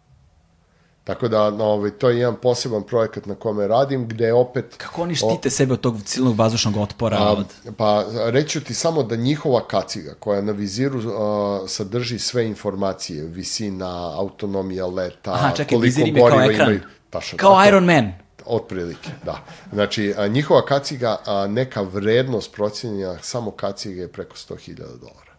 Tako 1.03 1.27
da, 1.27 1.49
no, 1.49 1.65
ovaj, 1.65 1.91
to 1.91 2.09
je 2.09 2.19
jedan 2.19 2.35
poseban 2.35 2.83
projekat 2.83 3.25
na 3.25 3.35
kome 3.35 3.67
radim, 3.67 4.07
gde 4.07 4.33
opet... 4.33 4.75
Kako 4.77 5.01
oni 5.01 5.15
štite 5.15 5.47
o, 5.47 5.51
sebe 5.51 5.73
od 5.73 5.81
tog 5.81 5.95
silnog 6.05 6.35
vazdušnog 6.35 6.77
otpora? 6.77 7.17
A, 7.19 7.31
od... 7.31 7.45
Pa, 7.77 8.05
reću 8.25 8.61
ti 8.63 8.73
samo 8.73 9.03
da 9.03 9.15
njihova 9.15 9.67
kaciga, 9.67 10.13
koja 10.19 10.41
na 10.41 10.51
viziru 10.51 11.01
a, 11.11 11.63
sadrži 11.67 12.19
sve 12.19 12.47
informacije, 12.47 13.23
visina, 13.23 14.17
autonomija 14.17 14.87
leta, 14.87 15.33
Aha, 15.33 15.51
čekaj, 15.55 15.77
koliko 15.77 16.01
goriva 16.19 16.51
imaju... 16.51 16.79
Tašan, 17.09 17.37
kao 17.37 17.55
tako, 17.55 17.67
Iron 17.67 17.85
Man. 17.85 18.13
Otprilike, 18.45 19.09
da. 19.25 19.37
Znači, 19.73 20.13
a, 20.17 20.27
njihova 20.27 20.65
kaciga, 20.65 21.17
a, 21.25 21.47
neka 21.47 21.81
vrednost 21.81 22.53
procjenja 22.53 23.17
samo 23.21 23.51
kaciga 23.51 24.01
je 24.01 24.11
preko 24.11 24.35
100.000 24.35 24.75
dolara. 24.75 25.31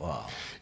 Wow. 0.00 0.16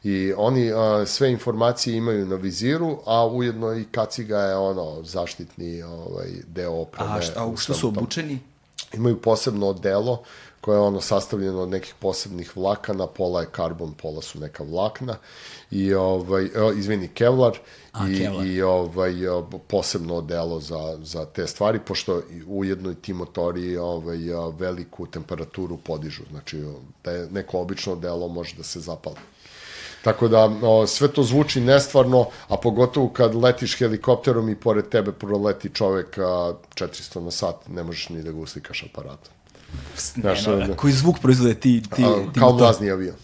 I 0.04 0.32
oni 0.36 0.72
a, 0.72 1.06
sve 1.06 1.32
informacije 1.32 1.96
imaju 1.96 2.26
na 2.26 2.36
viziru, 2.36 2.98
a 3.06 3.26
ujedno 3.26 3.74
i 3.74 3.84
kaciga 3.84 4.38
je 4.38 4.56
ono 4.56 5.02
zaštitni 5.02 5.82
ovaj, 5.82 6.28
deo 6.46 6.72
opreme. 6.72 7.10
A 7.10 7.20
šta, 7.20 7.46
u 7.46 7.56
što 7.56 7.74
su 7.74 7.88
obučeni? 7.88 8.38
Imaju 8.94 9.20
posebno 9.20 9.66
odelo 9.66 10.22
koje 10.62 10.76
je 10.76 10.80
ono 10.80 11.00
sastavljeno 11.00 11.62
od 11.62 11.68
nekih 11.68 11.94
posebnih 11.98 12.56
vlakana, 12.56 13.06
pola 13.06 13.40
je 13.40 13.46
karbon, 13.52 13.92
pola 13.92 14.22
su 14.22 14.40
neka 14.40 14.62
vlakna 14.64 15.16
i 15.70 15.94
ovaj 15.94 16.48
izvini 16.76 17.08
Kevlar 17.08 17.58
A, 17.92 18.08
i 18.08 18.18
Kevlar. 18.18 18.46
i 18.46 18.62
ovaj 18.62 19.12
posebno 19.68 20.14
odelo 20.14 20.60
za 20.60 20.98
za 21.02 21.26
te 21.26 21.46
stvari 21.46 21.80
pošto 21.86 22.22
ujedno 22.46 22.90
i 22.90 22.94
ti 22.94 23.12
motori 23.12 23.76
ovaj 23.76 24.18
veliku 24.58 25.06
temperaturu 25.06 25.76
podižu 25.76 26.22
znači 26.30 26.64
da 27.04 27.10
je 27.10 27.28
neko 27.30 27.60
obično 27.60 27.92
odelo 27.92 28.28
može 28.28 28.56
da 28.56 28.62
se 28.62 28.80
zapali 28.80 29.16
Tako 30.02 30.28
da 30.28 30.50
o, 30.62 30.86
sve 30.86 31.08
to 31.08 31.22
zvuči 31.22 31.60
nestvarno, 31.60 32.26
a 32.48 32.56
pogotovo 32.56 33.08
kad 33.08 33.34
letiš 33.34 33.78
helikopterom 33.78 34.48
i 34.48 34.54
pored 34.54 34.88
tebe 34.88 35.12
proleti 35.12 35.70
čovek 35.74 36.18
a, 36.18 36.52
400 36.74 37.20
na 37.20 37.30
sat, 37.30 37.68
ne 37.68 37.82
možeš 37.82 38.08
ni 38.08 38.22
da 38.22 38.32
ga 38.32 38.38
uslikaš 38.38 38.84
aparatom. 38.90 39.32
Znaš, 39.96 40.46
ne, 40.46 40.68
no, 40.68 40.76
koji 40.76 40.92
zvuk 40.92 41.18
proizvode 41.22 41.54
ti, 41.54 41.82
ti, 41.96 42.04
a, 42.04 42.32
ti 42.32 42.40
Kao 42.40 42.52
mlazni 42.52 42.90
avion. 42.90 43.16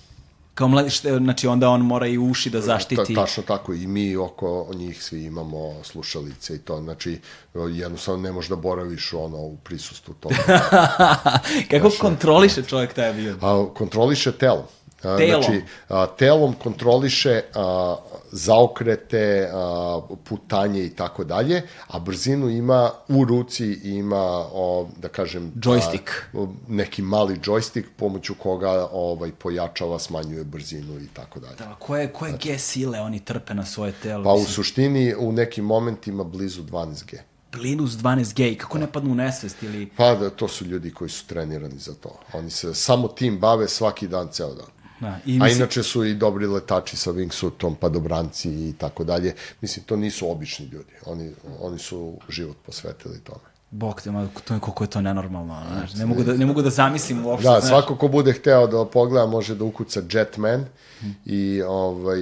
Kao 0.55 0.69
mladi, 0.69 0.91
šte, 0.91 1.17
znači 1.17 1.47
onda 1.47 1.69
on 1.69 1.81
mora 1.81 2.07
i 2.07 2.19
uši 2.19 2.51
da 2.51 2.61
zaštiti. 2.61 3.15
Ta, 3.15 3.23
tačno 3.23 3.43
tako, 3.43 3.75
i 3.75 3.87
mi 3.87 4.17
oko 4.17 4.71
njih 4.75 5.05
svi 5.05 5.25
imamo 5.25 5.85
slušalice 5.85 6.55
i 6.55 6.59
to, 6.59 6.81
znači 6.81 7.21
jednostavno 7.55 8.23
ne 8.23 8.33
možeš 8.33 8.49
da 8.49 8.57
boraviš 8.57 9.13
ono 9.13 9.37
u 9.37 9.57
prisustvu 9.57 10.15
toga. 10.15 10.35
Kako 11.71 11.89
znači, 11.89 11.99
kontroliše 12.01 12.63
čovjek 12.63 12.93
taj 12.93 13.09
avion? 13.09 13.39
A, 13.43 13.67
kontroliše 13.75 14.33
telom. 14.33 14.65
Telom. 15.03 15.43
Znači, 15.43 15.63
a, 15.89 16.07
telom 16.07 16.55
kontroliše 16.63 17.43
a, 17.55 17.97
zaokrete, 18.33 19.51
a, 19.53 20.01
putanje 20.25 20.85
i 20.85 20.91
tako 20.91 21.25
dalje, 21.25 21.63
a 21.87 21.99
brzinu 21.99 22.49
ima 22.49 22.91
u 23.09 23.25
ruci 23.25 23.81
ima, 23.85 24.47
o, 24.53 24.89
da 24.97 25.09
kažem... 25.09 25.53
Joystick. 25.57 26.11
A, 26.35 26.47
neki 26.69 27.03
mali 27.03 27.39
joystick 27.39 27.85
pomoću 27.97 28.35
koga 28.35 28.89
ovaj, 28.93 29.33
pojačava, 29.33 29.99
smanjuje 29.99 30.45
brzinu 30.45 31.01
i 31.01 31.07
tako 31.07 31.41
dalje. 31.41 31.57
Da, 31.57 31.77
koje, 31.79 32.13
koje 32.13 32.31
znači, 32.31 32.49
G 32.49 32.59
sile 32.59 33.01
oni 33.01 33.21
trpe 33.21 33.55
na 33.55 33.67
svoje 33.67 33.93
telo? 33.93 34.25
Pa 34.25 34.33
u 34.33 34.45
suštini 34.45 35.15
u 35.19 35.33
nekim 35.33 35.65
momentima 35.65 36.25
blizu 36.25 36.63
12G. 36.63 37.19
Plinus 37.51 37.91
12G 37.91 38.53
i 38.53 38.59
kako 38.59 38.79
ne 38.79 38.93
padnu 38.93 39.13
u 39.13 39.15
nesvest 39.15 39.63
ili... 39.63 39.91
Pa 39.97 40.15
da, 40.15 40.31
to 40.31 40.49
su 40.49 40.65
ljudi 40.65 40.91
koji 40.91 41.11
su 41.11 41.27
trenirani 41.27 41.79
za 41.79 41.95
to. 41.95 42.21
Oni 42.33 42.51
se 42.51 42.75
samo 42.75 43.09
tim 43.09 43.39
bave 43.39 43.69
svaki 43.69 44.09
dan, 44.09 44.29
ceo 44.33 44.55
dan. 44.55 44.67
Da, 45.01 45.19
i 45.27 45.33
mislim... 45.33 45.43
A 45.43 45.49
inače 45.49 45.83
su 45.83 46.05
i 46.05 46.15
dobri 46.15 46.47
letači 46.47 46.97
sa 46.97 47.13
wingsuitom, 47.13 47.75
padobranci 47.75 48.51
i 48.51 48.75
tako 48.79 49.05
dalje. 49.05 49.35
Mislim, 49.61 49.85
to 49.85 49.97
nisu 49.97 50.31
obični 50.31 50.67
ljudi. 50.67 50.93
Oni, 51.07 51.33
oni 51.61 51.79
su 51.79 52.15
život 52.29 52.57
posvetili 52.67 53.21
tome. 53.21 53.49
Bog 53.71 54.01
te, 54.01 54.11
ma, 54.11 54.29
to 54.45 54.55
je, 54.55 54.61
koliko 54.61 54.85
je 54.85 54.91
to 54.91 55.01
nenormalno, 55.01 55.63
znaš, 55.73 55.95
ne 55.95 56.07
mogu 56.07 56.23
da, 56.23 56.35
ne 56.35 56.47
mogu 56.47 56.63
da 56.63 56.71
zamislim 56.71 57.27
uopšte. 57.27 57.49
Da, 57.49 57.61
svako 57.61 57.97
ko 57.97 58.09
bude 58.09 58.33
hteo 58.33 58.67
da 58.67 58.85
pogleda 58.85 59.27
može 59.27 59.55
da 59.55 59.65
ukuca 59.65 60.03
Jetman 60.13 60.65
hmm. 61.01 61.17
i 61.25 61.63
ovaj, 61.63 62.21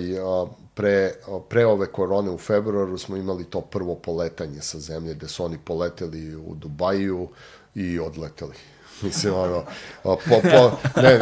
pre, 0.74 1.12
pre 1.48 1.66
ove 1.66 1.86
korone 1.86 2.30
u 2.30 2.38
februaru 2.38 2.98
smo 2.98 3.16
imali 3.16 3.44
to 3.44 3.60
prvo 3.60 3.94
poletanje 3.94 4.60
sa 4.60 4.78
zemlje, 4.78 5.14
gde 5.14 5.28
su 5.28 5.44
oni 5.44 5.58
poleteli 5.58 6.36
u 6.36 6.54
Dubaju 6.54 7.28
i 7.74 7.98
odleteli. 7.98 8.54
Mislim, 9.02 9.34
ono, 9.34 9.64
po, 10.02 10.18
po, 10.26 10.70
ne, 11.00 11.18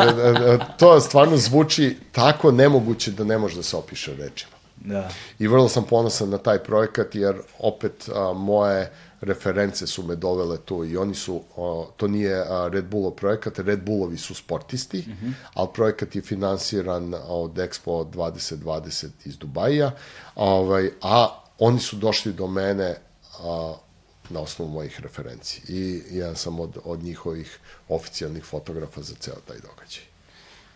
to 0.78 1.00
stvarno 1.00 1.36
zvuči 1.36 1.96
tako 2.12 2.50
nemoguće 2.50 3.10
da 3.10 3.24
ne 3.24 3.38
može 3.38 3.56
da 3.56 3.62
se 3.62 3.76
opiše 3.76 4.16
rečima. 4.16 4.54
Da. 4.76 5.08
I 5.38 5.46
vrlo 5.46 5.68
sam 5.68 5.84
ponosan 5.84 6.30
na 6.30 6.38
taj 6.38 6.58
projekat, 6.58 7.14
jer 7.14 7.36
opet 7.58 8.08
a, 8.14 8.32
moje 8.32 8.92
reference 9.20 9.86
su 9.86 10.02
me 10.02 10.16
dovele 10.16 10.58
tu 10.58 10.84
i 10.84 10.96
oni 10.96 11.14
su, 11.14 11.42
a, 11.56 11.84
to 11.96 12.08
nije 12.08 12.36
a, 12.36 12.68
Red 12.72 12.84
Bullov 12.84 13.12
projekat, 13.12 13.58
Red 13.58 13.82
Bullovi 13.84 14.18
su 14.18 14.34
sportisti, 14.34 14.98
mm 14.98 15.12
-hmm. 15.22 15.32
ali 15.54 15.68
projekat 15.74 16.16
je 16.16 16.22
finansiran 16.22 17.14
od 17.28 17.52
Expo 17.54 18.10
2020 18.10 19.06
iz 19.24 19.36
Dubaja, 19.36 19.86
a, 19.86 20.44
ovaj, 20.44 20.90
a 21.02 21.40
oni 21.58 21.80
su 21.80 21.96
došli 21.96 22.32
do 22.32 22.46
mene 22.46 22.96
a, 23.42 23.74
na 24.30 24.40
osnovu 24.40 24.70
mojih 24.70 25.00
referenci. 25.00 25.60
I 25.68 26.02
jedan 26.10 26.36
sam 26.36 26.60
od, 26.60 26.78
od 26.84 27.02
njihovih 27.02 27.58
oficijalnih 27.88 28.44
fotografa 28.44 29.02
za 29.02 29.14
ceo 29.14 29.36
taj 29.46 29.56
događaj. 29.56 30.02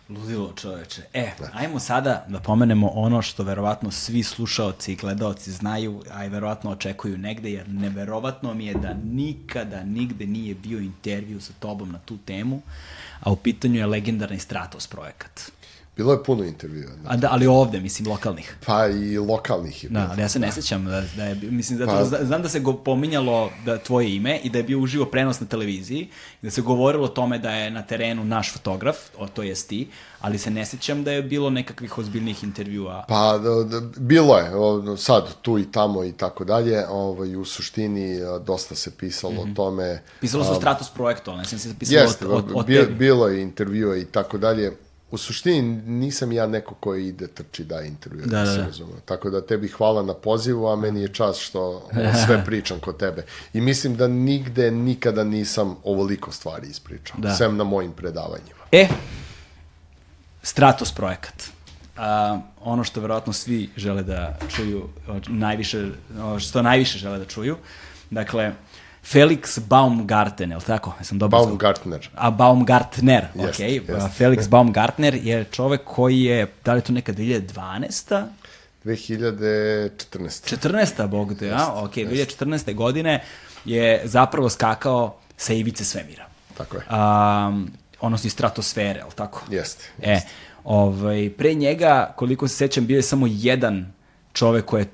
Ludilo 0.09 0.53
čoveče. 0.55 1.01
E, 1.13 1.31
da. 1.39 1.49
ajmo 1.53 1.79
sada 1.79 2.25
da 2.27 2.39
pomenemo 2.39 2.87
ono 2.87 3.21
što 3.21 3.43
verovatno 3.43 3.91
svi 3.91 4.23
slušaoci 4.23 4.93
i 4.93 4.95
gledaoci 4.95 5.51
znaju, 5.51 6.03
a 6.11 6.25
i 6.25 6.29
verovatno 6.29 6.71
očekuju 6.71 7.17
negde, 7.17 7.51
jer 7.51 7.69
neverovatno 7.69 8.53
mi 8.53 8.65
je 8.65 8.73
da 8.73 8.93
nikada, 9.03 9.83
nigde 9.83 10.25
nije 10.25 10.55
bio 10.55 10.79
intervju 10.79 11.41
sa 11.41 11.53
tobom 11.59 11.91
na 11.91 11.99
tu 11.99 12.17
temu, 12.17 12.61
a 13.19 13.31
u 13.31 13.35
pitanju 13.35 13.79
je 13.79 13.85
legendarni 13.85 14.39
Stratos 14.39 14.87
projekat. 14.87 15.51
Bilo 15.99 16.11
je 16.11 16.23
puno 16.23 16.43
intervjua. 16.43 16.91
A 17.07 17.17
da, 17.17 17.27
ali 17.31 17.47
ovde, 17.47 17.79
mislim, 17.79 18.07
lokalnih. 18.07 18.55
Pa 18.65 18.87
i 18.87 19.17
lokalnih 19.17 19.83
je 19.83 19.89
Da, 19.89 20.07
ali 20.11 20.21
ja 20.21 20.29
se 20.29 20.39
ne 20.39 20.51
sećam 20.51 20.85
da, 20.85 21.03
da 21.15 21.23
je, 21.23 21.35
mislim, 21.35 21.79
da 21.79 21.85
pa, 21.85 22.03
znam 22.05 22.41
da 22.41 22.49
se 22.49 22.59
go 22.59 22.73
pominjalo 22.73 23.51
da 23.65 23.77
tvoje 23.77 24.15
ime 24.15 24.39
i 24.43 24.49
da 24.49 24.57
je 24.57 24.63
bio 24.63 24.79
uživo 24.79 25.05
prenos 25.05 25.39
na 25.39 25.47
televiziji, 25.47 26.09
da 26.41 26.51
se 26.51 26.61
govorilo 26.61 27.05
o 27.05 27.07
tome 27.07 27.39
da 27.39 27.51
je 27.51 27.71
na 27.71 27.81
terenu 27.81 28.25
naš 28.25 28.53
fotograf, 28.53 28.95
o, 29.17 29.27
to 29.27 29.43
jest 29.43 29.69
ti, 29.69 29.87
ali 30.19 30.37
se 30.37 30.51
ne 30.51 30.65
sećam 30.65 31.03
da 31.03 31.11
je 31.11 31.23
bilo 31.23 31.49
nekakvih 31.49 31.97
ozbiljnih 31.97 32.43
intervjua. 32.43 33.05
Pa, 33.07 33.37
da, 33.37 33.63
da, 33.63 33.81
bilo 33.97 34.37
je, 34.37 34.51
sad, 34.97 35.41
tu 35.41 35.59
i 35.59 35.71
tamo 35.71 36.03
i 36.03 36.11
tako 36.11 36.43
dalje, 36.45 36.87
ovaj, 36.87 37.35
u 37.35 37.45
suštini 37.45 38.19
dosta 38.45 38.75
se 38.75 38.91
pisalo 38.97 39.33
mm 39.33 39.37
-hmm. 39.37 39.41
o 39.41 39.45
mhm. 39.45 39.53
tome. 39.53 40.01
Pisalo 40.21 40.43
se 40.43 40.51
o 40.51 40.55
Stratos 40.55 40.89
projektu, 40.89 41.37
ne 41.37 41.45
sam 41.45 41.59
se 41.59 41.75
pisalo 41.79 42.01
jeste, 42.01 42.27
o, 42.27 42.35
o, 42.35 42.59
o 42.59 42.63
bilo 42.97 43.27
je 43.27 43.41
intervjua 43.41 43.97
i 43.97 44.05
tako 44.05 44.37
dalje 44.37 44.88
u 45.11 45.17
suštini 45.17 45.61
nisam 45.85 46.31
ja 46.31 46.47
neko 46.47 46.75
koji 46.75 47.07
ide 47.07 47.27
trči 47.27 47.63
da 47.63 47.81
intervju, 47.81 48.25
da, 48.25 48.37
da, 48.37 48.43
da. 48.45 48.53
se 48.53 48.61
razume. 48.61 48.93
Tako 49.05 49.29
da 49.29 49.45
tebi 49.45 49.67
hvala 49.67 50.03
na 50.03 50.13
pozivu, 50.13 50.67
a 50.67 50.75
meni 50.75 51.01
je 51.01 51.13
čast 51.13 51.39
što 51.41 51.89
sve 52.25 52.43
pričam 52.45 52.79
kod 52.79 52.97
tebe. 52.97 53.25
I 53.53 53.61
mislim 53.61 53.95
da 53.95 54.07
nigde 54.07 54.71
nikada 54.71 55.23
nisam 55.23 55.75
ovoliko 55.83 56.31
stvari 56.31 56.67
ispričao, 56.67 57.19
da. 57.19 57.35
sem 57.35 57.57
na 57.57 57.63
mojim 57.63 57.91
predavanjima. 57.91 58.59
E, 58.71 58.87
Stratos 60.43 60.91
projekat. 60.91 61.43
A, 61.97 62.39
ono 62.61 62.83
što 62.83 63.01
verovatno 63.01 63.33
svi 63.33 63.69
žele 63.77 64.03
da 64.03 64.37
čuju, 64.55 64.89
najviše, 65.27 65.89
što 66.39 66.61
najviše 66.61 66.97
žele 66.97 67.19
da 67.19 67.25
čuju, 67.25 67.57
dakle, 68.09 68.53
Felix 69.11 69.59
Baumgarten, 69.59 70.51
je 70.51 70.57
li 70.57 70.63
tako? 70.63 70.93
Jesam 70.99 71.19
dobro 71.19 71.39
Baumgartner. 71.39 72.09
A 72.15 72.31
Baumgartner, 72.31 73.27
jest, 73.35 73.49
ok. 73.49 73.59
Jest. 73.59 74.17
Felix 74.17 74.49
Baumgartner 74.49 75.15
je 75.15 75.45
čovek 75.51 75.81
koji 75.85 76.23
je, 76.23 76.47
da 76.65 76.73
li 76.73 76.77
je 76.77 76.83
to 76.83 76.93
neka 76.93 77.13
2012 77.13 78.25
2014. 78.85 79.89
14. 80.57 81.07
bog 81.07 81.33
te, 81.39 81.51
a? 81.51 81.83
Ok, 81.83 81.93
2014. 81.93 82.75
godine 82.75 83.23
je 83.65 84.01
zapravo 84.03 84.49
skakao 84.49 85.15
sa 85.37 85.53
ivice 85.53 85.85
svemira. 85.85 86.25
Tako 86.57 86.77
je. 86.77 86.83
Um, 86.89 87.71
odnosno 87.99 88.27
iz 88.27 88.33
stratosfere, 88.33 89.01
ali 89.01 89.11
tako? 89.15 89.41
Jeste. 89.49 89.83
E, 90.01 90.21
ovaj, 90.63 91.31
pre 91.37 91.53
njega, 91.53 92.13
koliko 92.15 92.47
se 92.47 92.55
sećam, 92.55 92.85
bio 92.85 92.95
je 92.95 93.01
samo 93.01 93.27
jedan 93.29 93.93
čovek 94.33 94.65
koji 94.65 94.81
je 94.81 94.87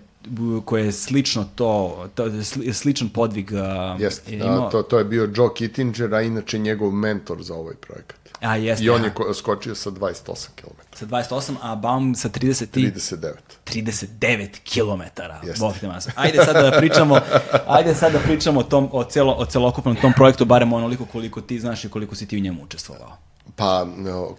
koje 0.65 0.85
je 0.85 0.91
slično 0.91 1.45
to, 1.55 2.05
to 2.15 2.29
sličan 2.73 3.09
podvig 3.09 3.51
uh, 3.51 4.01
Jeste, 4.01 4.35
imao... 4.35 4.69
to, 4.69 4.83
to 4.83 4.97
je 4.97 5.05
bio 5.05 5.29
Joe 5.35 5.53
Kittinger, 5.55 6.13
a 6.13 6.21
inače 6.21 6.57
njegov 6.57 6.91
mentor 6.91 7.43
za 7.43 7.55
ovaj 7.55 7.75
projekat. 7.75 8.25
A, 8.41 8.55
jeste. 8.55 8.85
I 8.85 8.89
on 8.89 9.03
je 9.03 9.11
skočio 9.33 9.75
sa 9.75 9.91
28 9.91 10.47
km. 10.55 10.81
Sa 10.95 11.05
28, 11.05 11.55
a 11.61 11.75
Baum 11.75 12.15
sa 12.15 12.29
30 12.29 12.65
39. 12.71 13.33
39 13.65 14.47
km. 14.63 15.21
Bog 15.59 15.73
te 15.79 15.87
masa. 15.87 16.11
Ajde 16.15 16.45
sad 16.45 16.55
da 16.55 16.77
pričamo, 16.77 17.19
ajde 17.67 17.95
sad 17.95 18.13
da 18.13 18.19
pričamo 18.19 18.59
o, 18.59 18.63
tom, 18.63 18.89
o, 18.91 19.03
celo, 19.03 19.33
o 19.33 19.45
celokupnom 19.45 19.95
tom 19.95 20.13
projektu, 20.13 20.45
barem 20.45 20.73
onoliko 20.73 21.05
koliko 21.05 21.41
ti 21.41 21.59
znaš 21.59 21.85
i 21.85 21.89
koliko 21.89 22.15
si 22.15 22.25
ti 22.25 22.37
u 22.37 22.39
njemu 22.39 22.63
učestvovao. 22.63 23.17
Pa, 23.55 23.87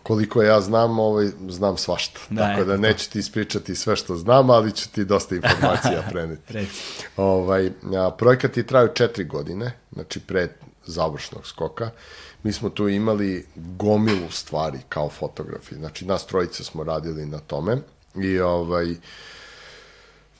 koliko 0.02 0.43
ja 0.43 0.60
znam, 0.60 0.99
ovaj, 0.99 1.26
znam 1.49 1.76
svašta. 1.76 2.20
Da, 2.31 2.43
Tako 2.43 2.65
da 2.65 2.76
neću 2.76 3.10
ti 3.10 3.18
ispričati 3.18 3.75
sve 3.75 3.97
što 3.97 4.17
znam, 4.17 4.51
ali 4.51 4.73
ću 4.73 4.89
ti 4.91 5.05
dosta 5.05 5.35
informacija 5.35 6.02
preneti. 6.10 6.67
ovaj, 7.17 7.70
a, 7.97 8.10
projekat 8.10 8.57
je 8.57 8.67
traju 8.67 8.89
četiri 8.94 9.25
godine, 9.25 9.73
znači 9.93 10.20
pre 10.20 10.49
završnog 10.86 11.47
skoka. 11.47 11.91
Mi 12.43 12.52
smo 12.52 12.70
tu 12.70 12.89
imali 12.89 13.47
gomilu 13.57 14.31
stvari 14.31 14.78
kao 14.89 15.10
fotografi. 15.10 15.75
Znači, 15.75 16.07
nas 16.07 16.26
trojice 16.26 16.65
smo 16.65 16.85
radili 16.85 17.26
na 17.26 17.39
tome 17.39 17.76
i 18.15 18.39
ovaj, 18.39 18.94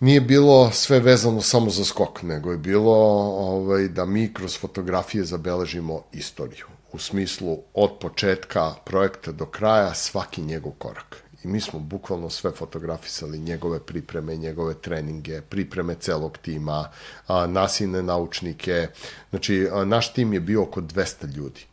nije 0.01 0.21
bilo 0.21 0.71
sve 0.73 1.01
vezano 1.01 1.43
samo 1.43 1.71
za 1.71 1.85
skok, 1.85 2.23
nego 2.23 2.53
je 2.53 2.59
bilo 2.59 2.95
ovaj, 3.39 3.89
da 3.89 4.05
mi 4.05 4.35
kroz 4.35 4.59
fotografije 4.59 5.25
zabeležimo 5.25 6.03
istoriju 6.13 6.67
u 6.97 6.99
smislu 6.99 7.59
od 7.75 7.99
početka 8.01 8.75
projekta 8.85 9.33
do 9.33 9.47
kraja 9.47 9.95
svaki 9.95 10.43
njegov 10.43 10.73
korak. 10.79 11.17
I 11.45 11.49
mi 11.49 11.61
smo 11.61 11.79
bukvalno 11.79 12.31
sve 12.31 12.51
fotografisali, 12.51 13.39
njegove 13.39 13.81
pripreme, 13.81 14.37
njegove 14.37 14.75
treninge, 14.75 15.41
pripreme 15.41 15.95
celog 15.95 16.39
tima, 16.39 16.89
a, 17.27 17.47
nasine 17.47 18.03
naučnike. 18.03 18.89
Znači, 19.31 19.69
naš 19.85 20.13
tim 20.13 20.33
je 20.33 20.41
bio 20.41 20.63
oko 20.63 20.81
200 20.81 21.35
ljudi. 21.37 21.67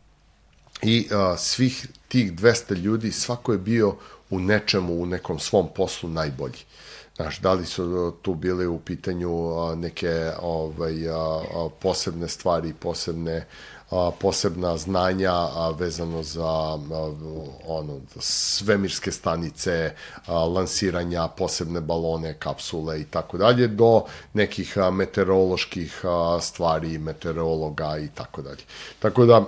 I 0.81 1.07
svih 1.37 1.87
tih 2.07 2.33
200 2.33 2.75
ljudi, 2.75 3.11
svako 3.11 3.51
je 3.51 3.57
bio 3.57 3.95
u 4.29 4.39
nečemu, 4.39 5.01
u 5.01 5.05
nekom 5.05 5.39
svom 5.39 5.69
poslu 5.75 6.09
najbolji. 6.09 6.59
Znaš, 7.15 7.39
da 7.39 7.53
li 7.53 7.65
su 7.65 8.13
tu 8.21 8.35
bile 8.35 8.67
u 8.67 8.79
pitanju 8.79 9.31
neke 9.75 10.31
ovaj, 10.41 10.93
posebne 11.79 12.27
stvari, 12.27 12.73
posebne 12.73 13.45
a, 13.93 14.11
posebna 14.19 14.77
znanja 14.77 15.33
a, 15.33 15.73
vezano 15.79 16.23
za 16.23 16.45
a, 16.45 16.79
ono 17.67 17.99
svemirske 18.19 19.11
stanice, 19.11 19.93
a, 20.25 20.45
lansiranja 20.45 21.27
posebne 21.27 21.81
balone, 21.81 22.33
kapsule 22.39 23.01
i 23.01 23.03
tako 23.03 23.37
dalje 23.37 23.67
do 23.67 24.03
nekih 24.33 24.77
a, 24.77 24.91
meteoroloških 24.91 26.01
a, 26.03 26.39
stvari, 26.41 26.97
meteorologa 26.97 27.97
i 27.97 28.07
tako 28.07 28.41
dalje. 28.41 28.63
Tako 28.99 29.25
da 29.25 29.43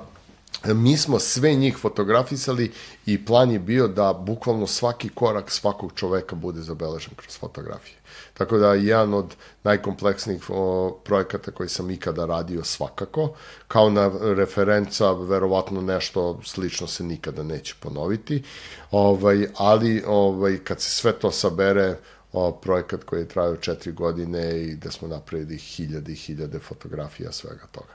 mi 0.74 0.98
smo 0.98 1.19
sve 1.19 1.53
njih 1.53 1.77
fotografisali 1.77 2.72
i 3.06 3.25
plan 3.25 3.51
je 3.51 3.59
bio 3.59 3.88
da 3.88 4.14
bukvalno 4.14 4.67
svaki 4.67 5.09
korak 5.09 5.51
svakog 5.51 5.91
čoveka 5.95 6.35
bude 6.35 6.61
zabeležen 6.61 7.14
kroz 7.15 7.38
fotografije. 7.38 7.98
Tako 8.38 8.57
da 8.57 8.73
jedan 8.73 9.14
od 9.14 9.35
najkompleksnijih 9.64 10.49
o, 10.49 10.97
projekata 11.03 11.51
koji 11.51 11.69
sam 11.69 11.91
ikada 11.91 12.25
radio 12.25 12.64
svakako, 12.64 13.33
kao 13.67 13.89
na 13.89 14.11
referenca, 14.22 15.11
verovatno 15.11 15.81
nešto 15.81 16.39
slično 16.43 16.88
se 16.88 17.03
nikada 17.03 17.43
neće 17.43 17.75
ponoviti, 17.80 18.43
ovaj, 18.91 19.47
ali 19.57 20.03
ovaj, 20.07 20.57
kad 20.64 20.81
se 20.81 20.89
sve 20.89 21.11
to 21.11 21.31
sabere, 21.31 21.97
o, 22.33 22.51
projekat 22.51 23.03
koji 23.03 23.19
je 23.19 23.27
trajao 23.27 23.55
četiri 23.55 23.91
godine 23.91 24.61
i 24.61 24.75
da 24.75 24.91
smo 24.91 25.07
napravili 25.07 25.57
hiljade 25.57 26.11
i 26.11 26.15
hiljade 26.15 26.59
fotografija 26.59 27.31
svega 27.31 27.65
toga. 27.72 27.93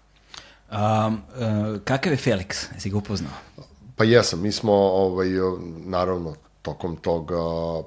Um, 0.73 1.15
uh, 1.15 1.81
kakav 1.85 2.12
je 2.12 2.19
Felix? 2.19 2.67
Jesi 2.75 2.91
ga 2.91 2.97
upoznao? 2.97 3.33
Pa 3.97 4.05
jesam, 4.05 4.43
mi 4.43 4.52
smo, 4.52 4.73
ovaj, 4.73 5.28
naravno, 5.85 6.35
tokom 6.63 6.97
tog 6.97 7.31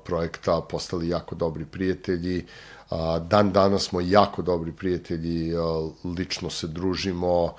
projekta 0.05 0.61
postali 0.69 1.09
jako 1.09 1.35
dobri 1.35 1.65
prijatelji. 1.65 2.45
Dan 3.27 3.51
danas 3.51 3.83
smo 3.83 4.01
jako 4.01 4.41
dobri 4.41 4.71
prijatelji, 4.71 5.53
lično 6.17 6.49
se 6.49 6.67
družimo, 6.67 7.53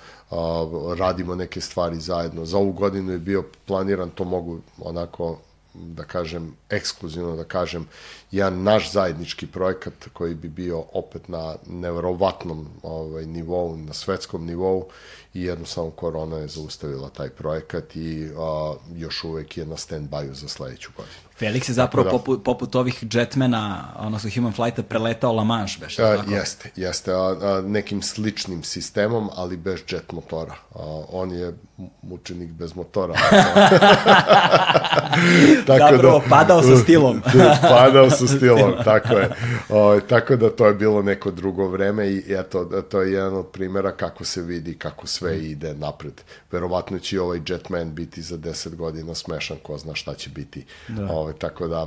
radimo 0.98 1.34
neke 1.34 1.60
stvari 1.60 2.00
zajedno. 2.00 2.44
Za 2.44 2.58
ovu 2.58 2.72
godinu 2.72 3.12
je 3.12 3.18
bio 3.18 3.44
planiran, 3.66 4.10
to 4.10 4.24
mogu 4.24 4.58
onako 4.78 5.38
da 5.74 6.04
kažem, 6.04 6.52
ekskluzivno 6.70 7.36
da 7.36 7.44
kažem, 7.44 7.88
jedan 8.30 8.62
naš 8.62 8.92
zajednički 8.92 9.46
projekat 9.46 9.94
koji 10.12 10.34
bi 10.34 10.48
bio 10.48 10.84
opet 10.92 11.28
na 11.28 11.56
neverovatnom 11.66 12.68
ovaj, 12.82 13.26
nivou, 13.26 13.76
na 13.76 13.92
svetskom 13.92 14.46
nivou 14.46 14.86
i 15.34 15.42
jednostavno 15.42 15.90
korona 15.90 16.36
je 16.36 16.48
zaustavila 16.48 17.10
taj 17.10 17.30
projekat 17.30 17.96
i 17.96 18.30
a, 18.36 18.74
još 18.94 19.24
uvek 19.24 19.56
je 19.56 19.66
na 19.66 19.76
stand-by 19.76 20.32
za 20.32 20.48
sledeću 20.48 20.90
godinu. 20.96 21.23
Felix 21.40 21.68
je 21.68 21.74
zapravo 21.74 22.04
da, 22.04 22.10
poput, 22.10 22.44
poput 22.44 22.74
ovih 22.74 23.04
jetmana, 23.12 23.84
odnosno 23.98 24.30
Human 24.34 24.52
Flighta, 24.52 24.82
preletao 24.82 25.32
La 25.32 25.44
Manche, 25.44 25.78
beš, 25.80 25.98
a, 25.98 26.24
Jeste, 26.28 26.70
jeste, 26.76 27.12
a, 27.12 27.16
a, 27.16 27.62
nekim 27.66 28.02
sličnim 28.02 28.62
sistemom, 28.62 29.30
ali 29.36 29.56
bez 29.56 29.80
jet 29.90 30.12
motora. 30.12 30.54
A, 30.74 31.02
on 31.08 31.32
je 31.32 31.54
mučenik 32.02 32.50
bez 32.50 32.74
motora. 32.74 33.14
tako 35.66 35.78
zapravo, 35.78 36.18
da, 36.24 36.28
padao 36.28 36.62
sa 36.62 36.76
stilom. 36.76 37.22
padao 37.60 38.10
sa 38.10 38.26
stilom, 38.26 38.72
tako 38.84 39.14
je. 39.14 39.30
O, 39.68 40.00
tako 40.00 40.36
da 40.36 40.50
to 40.50 40.66
je 40.66 40.74
bilo 40.74 41.02
neko 41.02 41.30
drugo 41.30 41.68
vreme 41.68 42.08
i 42.08 42.24
eto, 42.28 42.64
to 42.64 43.02
je 43.02 43.12
jedan 43.12 43.34
od 43.34 43.46
primera 43.46 43.92
kako 43.92 44.24
se 44.24 44.42
vidi, 44.42 44.78
kako 44.78 45.06
sve 45.06 45.38
ide 45.38 45.74
napred. 45.74 46.20
Verovatno 46.52 46.98
će 46.98 47.20
ovaj 47.20 47.40
Jetman 47.48 47.94
biti 47.94 48.22
za 48.22 48.36
10 48.38 48.74
godina 48.74 49.14
smešan, 49.14 49.56
ko 49.62 49.78
zna 49.78 49.94
šta 49.94 50.14
će 50.14 50.30
biti. 50.30 50.64
Da. 50.88 51.08
O, 51.10 51.23
Ove, 51.24 51.32
tako 51.38 51.68
da, 51.68 51.86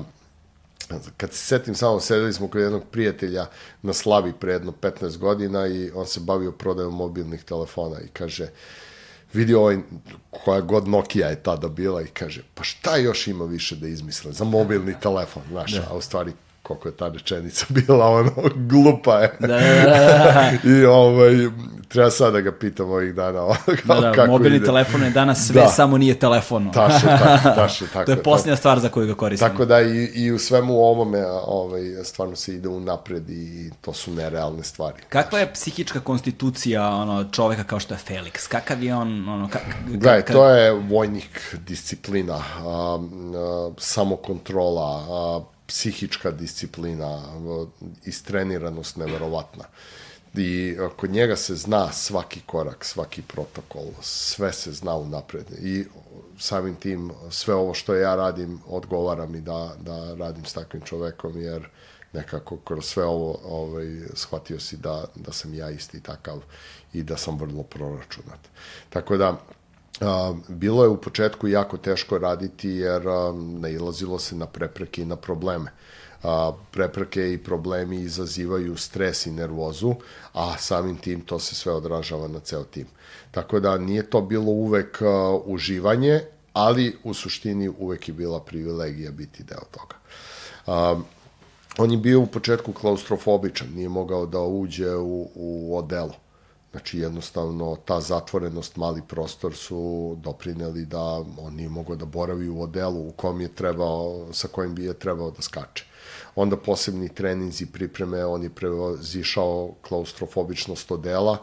kad 1.17 1.33
se 1.33 1.37
setim 1.37 1.75
samo, 1.75 1.99
sedeli 1.99 2.33
smo 2.33 2.47
kod 2.47 2.61
jednog 2.61 2.83
prijatelja 2.91 3.45
na 3.81 3.93
Slavi 3.93 4.33
pre 4.39 4.53
jedno 4.53 4.73
15 4.81 5.17
godina 5.17 5.67
i 5.67 5.91
on 5.95 6.05
se 6.05 6.19
bavio 6.19 6.51
prodajom 6.51 6.95
mobilnih 6.95 7.43
telefona 7.43 7.99
i 8.01 8.07
kaže, 8.07 8.49
vidi 9.33 9.53
ovaj, 9.53 9.77
koja 10.29 10.61
god 10.61 10.87
Nokia 10.87 11.27
je 11.27 11.43
tada 11.43 11.67
bila 11.67 12.01
i 12.01 12.07
kaže, 12.07 12.43
pa 12.53 12.63
šta 12.63 12.97
još 12.97 13.27
ima 13.27 13.45
više 13.45 13.75
da 13.75 13.87
izmisle 13.87 14.31
za 14.31 14.43
mobilni 14.43 14.95
telefon, 14.99 15.43
znaš, 15.49 15.71
da. 15.71 15.87
a 15.91 15.95
u 15.95 16.01
stvari 16.01 16.31
koliko 16.67 16.87
je 16.87 16.97
ta 16.97 17.07
rečenica 17.07 17.65
bila, 17.75 18.07
ono, 18.07 18.31
glupa 18.55 19.19
je. 19.19 19.37
Da, 19.39 19.47
da, 19.47 19.57
da, 19.57 20.51
da. 20.63 20.69
I 20.71 20.85
ovaj, 20.85 21.33
treba 21.87 22.11
sad 22.11 22.33
da 22.33 22.41
ga 22.41 22.51
pitam 22.51 22.89
ovih 22.89 23.15
dana. 23.15 23.39
da, 23.85 23.95
da, 23.95 24.11
kako 24.11 24.31
mobilni 24.31 24.57
ide. 24.57 24.65
telefon 24.65 25.03
je 25.03 25.09
danas 25.09 25.47
sve, 25.47 25.61
da. 25.61 25.67
samo 25.67 25.97
nije 25.97 26.19
telefon. 26.19 26.71
Taše, 26.71 27.07
tako, 27.07 27.55
taše, 27.55 27.85
tako. 27.93 28.05
to 28.05 28.11
je 28.11 28.23
posljednja 28.23 28.53
tako. 28.53 28.59
stvar 28.59 28.79
za 28.79 28.89
koju 28.89 29.07
ga 29.07 29.13
koristimo. 29.13 29.49
Tako 29.49 29.65
da 29.65 29.81
i, 29.81 30.11
i 30.15 30.31
u 30.31 30.39
svemu 30.39 30.73
ovome 30.73 31.25
ovaj, 31.45 31.81
stvarno 32.03 32.35
se 32.35 32.53
ide 32.53 32.67
u 32.67 32.79
napred 32.79 33.29
i 33.29 33.71
to 33.81 33.93
su 33.93 34.11
nerealne 34.11 34.63
stvari. 34.63 34.97
Kakva 35.09 35.39
je 35.39 35.53
psihička 35.53 35.99
konstitucija 35.99 36.89
ono, 36.89 37.25
čoveka 37.31 37.63
kao 37.63 37.79
što 37.79 37.93
je 37.93 37.99
Felix? 38.07 38.47
Kakav 38.47 38.83
je 38.83 38.95
on? 38.95 39.29
Ono, 39.29 39.49
kak, 39.49 39.61
Gledaj, 39.87 40.21
kak... 40.21 40.35
to 40.35 40.49
je 40.49 40.71
vojnik 40.71 41.55
disciplina, 41.67 42.33
a, 42.35 42.43
a, 42.65 43.71
samokontrola, 43.77 45.05
a, 45.09 45.56
psihička 45.67 46.31
disciplina, 46.31 47.23
istreniranost 48.05 48.97
neverovatna. 48.97 49.63
I 50.33 50.77
kod 50.97 51.09
njega 51.09 51.35
se 51.35 51.55
zna 51.55 51.91
svaki 51.91 52.41
korak, 52.45 52.85
svaki 52.85 53.21
protokol, 53.21 53.85
sve 54.01 54.53
se 54.53 54.71
zna 54.71 54.95
unapred. 54.95 55.45
I 55.61 55.85
samim 56.39 56.75
tim 56.75 57.11
sve 57.29 57.55
ovo 57.55 57.73
što 57.73 57.95
ja 57.95 58.15
radim 58.15 58.59
odgovara 58.67 59.25
mi 59.25 59.41
da, 59.41 59.75
da 59.79 60.15
radim 60.15 60.45
s 60.45 60.53
takvim 60.53 60.81
čovekom, 60.81 61.41
jer 61.41 61.69
nekako 62.13 62.57
kroz 62.57 62.85
sve 62.85 63.05
ovo 63.05 63.39
ovaj, 63.43 63.87
shvatio 64.13 64.59
si 64.59 64.77
da, 64.77 65.05
da 65.15 65.31
sam 65.31 65.53
ja 65.53 65.69
isti 65.69 66.01
takav 66.01 66.41
i 66.93 67.03
da 67.03 67.17
sam 67.17 67.39
vrlo 67.39 67.63
proračunat. 67.63 68.39
Tako 68.89 69.17
da, 69.17 69.41
bilo 70.47 70.83
je 70.83 70.89
u 70.89 70.97
početku 70.97 71.47
jako 71.47 71.77
teško 71.77 72.17
raditi 72.17 72.69
jer 72.69 73.01
nailazilo 73.59 74.19
se 74.19 74.35
na 74.35 74.45
prepreke 74.45 75.01
i 75.01 75.05
na 75.05 75.15
probleme. 75.15 75.71
A, 76.23 76.51
prepreke 76.71 77.33
i 77.33 77.37
problemi 77.37 78.01
izazivaju 78.01 78.77
stres 78.77 79.25
i 79.25 79.31
nervozu, 79.31 79.95
a 80.33 80.57
samim 80.57 80.97
tim 80.97 81.21
to 81.21 81.39
se 81.39 81.55
sve 81.55 81.73
odražava 81.73 82.27
na 82.27 82.39
ceo 82.39 82.63
tim. 82.63 82.87
Tako 83.31 83.59
da 83.59 83.77
nije 83.77 84.09
to 84.09 84.21
bilo 84.21 84.51
uvek 84.51 85.01
a, 85.01 85.37
uživanje, 85.45 86.21
ali 86.53 86.97
u 87.03 87.13
suštini 87.13 87.69
uvek 87.69 88.07
je 88.07 88.13
bila 88.13 88.39
privilegija 88.39 89.11
biti 89.11 89.43
deo 89.43 89.65
toga. 89.71 89.95
A, 90.67 90.99
on 91.77 91.91
je 91.91 91.97
bio 91.97 92.19
u 92.19 92.27
početku 92.27 92.73
klaustrofobičan, 92.73 93.67
nije 93.75 93.89
mogao 93.89 94.25
da 94.25 94.41
uđe 94.41 94.95
u, 94.95 95.29
u 95.35 95.77
odelo 95.77 96.26
Znači, 96.71 96.99
jednostavno, 96.99 97.75
ta 97.85 98.01
zatvorenost, 98.01 98.75
mali 98.75 99.01
prostor 99.07 99.55
su 99.55 100.15
doprineli 100.23 100.85
da 100.85 101.23
on 101.39 101.53
nije 101.55 101.69
mogao 101.69 101.95
da 101.95 102.05
boravi 102.05 102.49
u 102.49 102.61
odelu 102.61 103.07
u 103.07 103.11
kom 103.11 103.41
je 103.41 103.47
trebao, 103.47 104.27
sa 104.31 104.47
kojim 104.47 104.75
bi 104.75 104.83
je 104.83 104.93
trebao 104.93 105.31
da 105.31 105.41
skače. 105.41 105.85
Onda 106.35 106.57
posebni 106.57 107.09
treninzi, 107.09 107.65
pripreme, 107.65 108.25
on 108.25 108.43
je 108.43 108.49
prevazišao 108.49 109.73
klaustrofobičnost 109.81 110.91
odela 110.91 111.37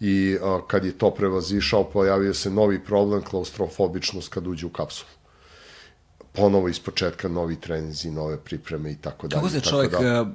i 0.00 0.38
a, 0.42 0.60
kad 0.66 0.84
je 0.84 0.98
to 0.98 1.10
prevazišao, 1.10 1.84
pojavio 1.84 2.34
se 2.34 2.50
novi 2.50 2.84
problem, 2.84 3.22
klaustrofobičnost 3.22 4.28
kad 4.28 4.46
uđe 4.46 4.66
u 4.66 4.70
kapsulu 4.70 5.10
ponovo 6.32 6.68
iz 6.68 6.78
početka 6.80 7.28
novi 7.28 7.56
treninzi, 7.56 8.10
nove 8.10 8.36
pripreme 8.36 8.92
i 8.92 8.96
tako 8.96 9.28
dalje. 9.28 9.40
Kako 9.40 9.50
se 9.50 9.60
čovjek 9.60 9.92
da. 9.92 10.26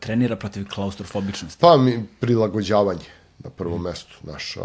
trenira 0.00 0.36
protiv 0.36 0.66
klaustrofobičnosti? 0.74 1.60
Pa 1.60 1.76
mi 1.76 2.06
prilagođavanje 2.20 3.21
na 3.44 3.50
prvom 3.50 3.80
mm. 3.80 3.84
mestu. 3.84 4.14
Naš, 4.22 4.56
a, 4.56 4.60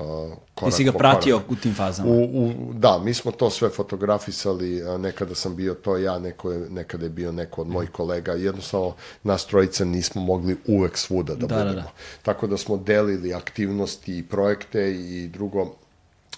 korak 0.56 0.72
Ti 0.74 0.78
si 0.78 0.84
ga 0.84 0.92
pratio 0.92 1.36
korak. 1.36 1.52
u 1.52 1.56
tim 1.56 1.74
fazama? 1.74 2.10
U, 2.10 2.24
u, 2.24 2.74
da, 2.74 3.00
mi 3.04 3.14
smo 3.14 3.32
to 3.32 3.50
sve 3.50 3.70
fotografisali, 3.70 4.84
a, 4.84 4.98
nekada 4.98 5.36
sam 5.36 5.56
bio 5.56 5.74
to 5.74 5.98
ja, 5.98 6.20
neko 6.20 6.52
je, 6.52 6.70
nekada 6.70 7.06
je 7.06 7.10
bio 7.10 7.32
neko 7.32 7.62
od 7.62 7.68
mojih 7.68 7.90
kolega, 7.90 8.32
jednostavno 8.32 8.94
nas 9.24 9.46
trojica 9.46 9.86
nismo 9.86 10.22
mogli 10.22 10.58
uvek 10.68 10.98
svuda 10.98 11.36
da, 11.36 11.48
da, 11.48 11.48
da 11.48 11.56
budemo. 11.56 11.76
Da, 11.76 11.82
da. 11.82 11.92
Tako 12.22 12.48
da 12.48 12.58
smo 12.58 12.78
delili 12.78 13.34
aktivnosti 13.34 14.18
i 14.18 14.24
projekte 14.24 14.92
i 14.92 15.28
drugo, 15.28 15.76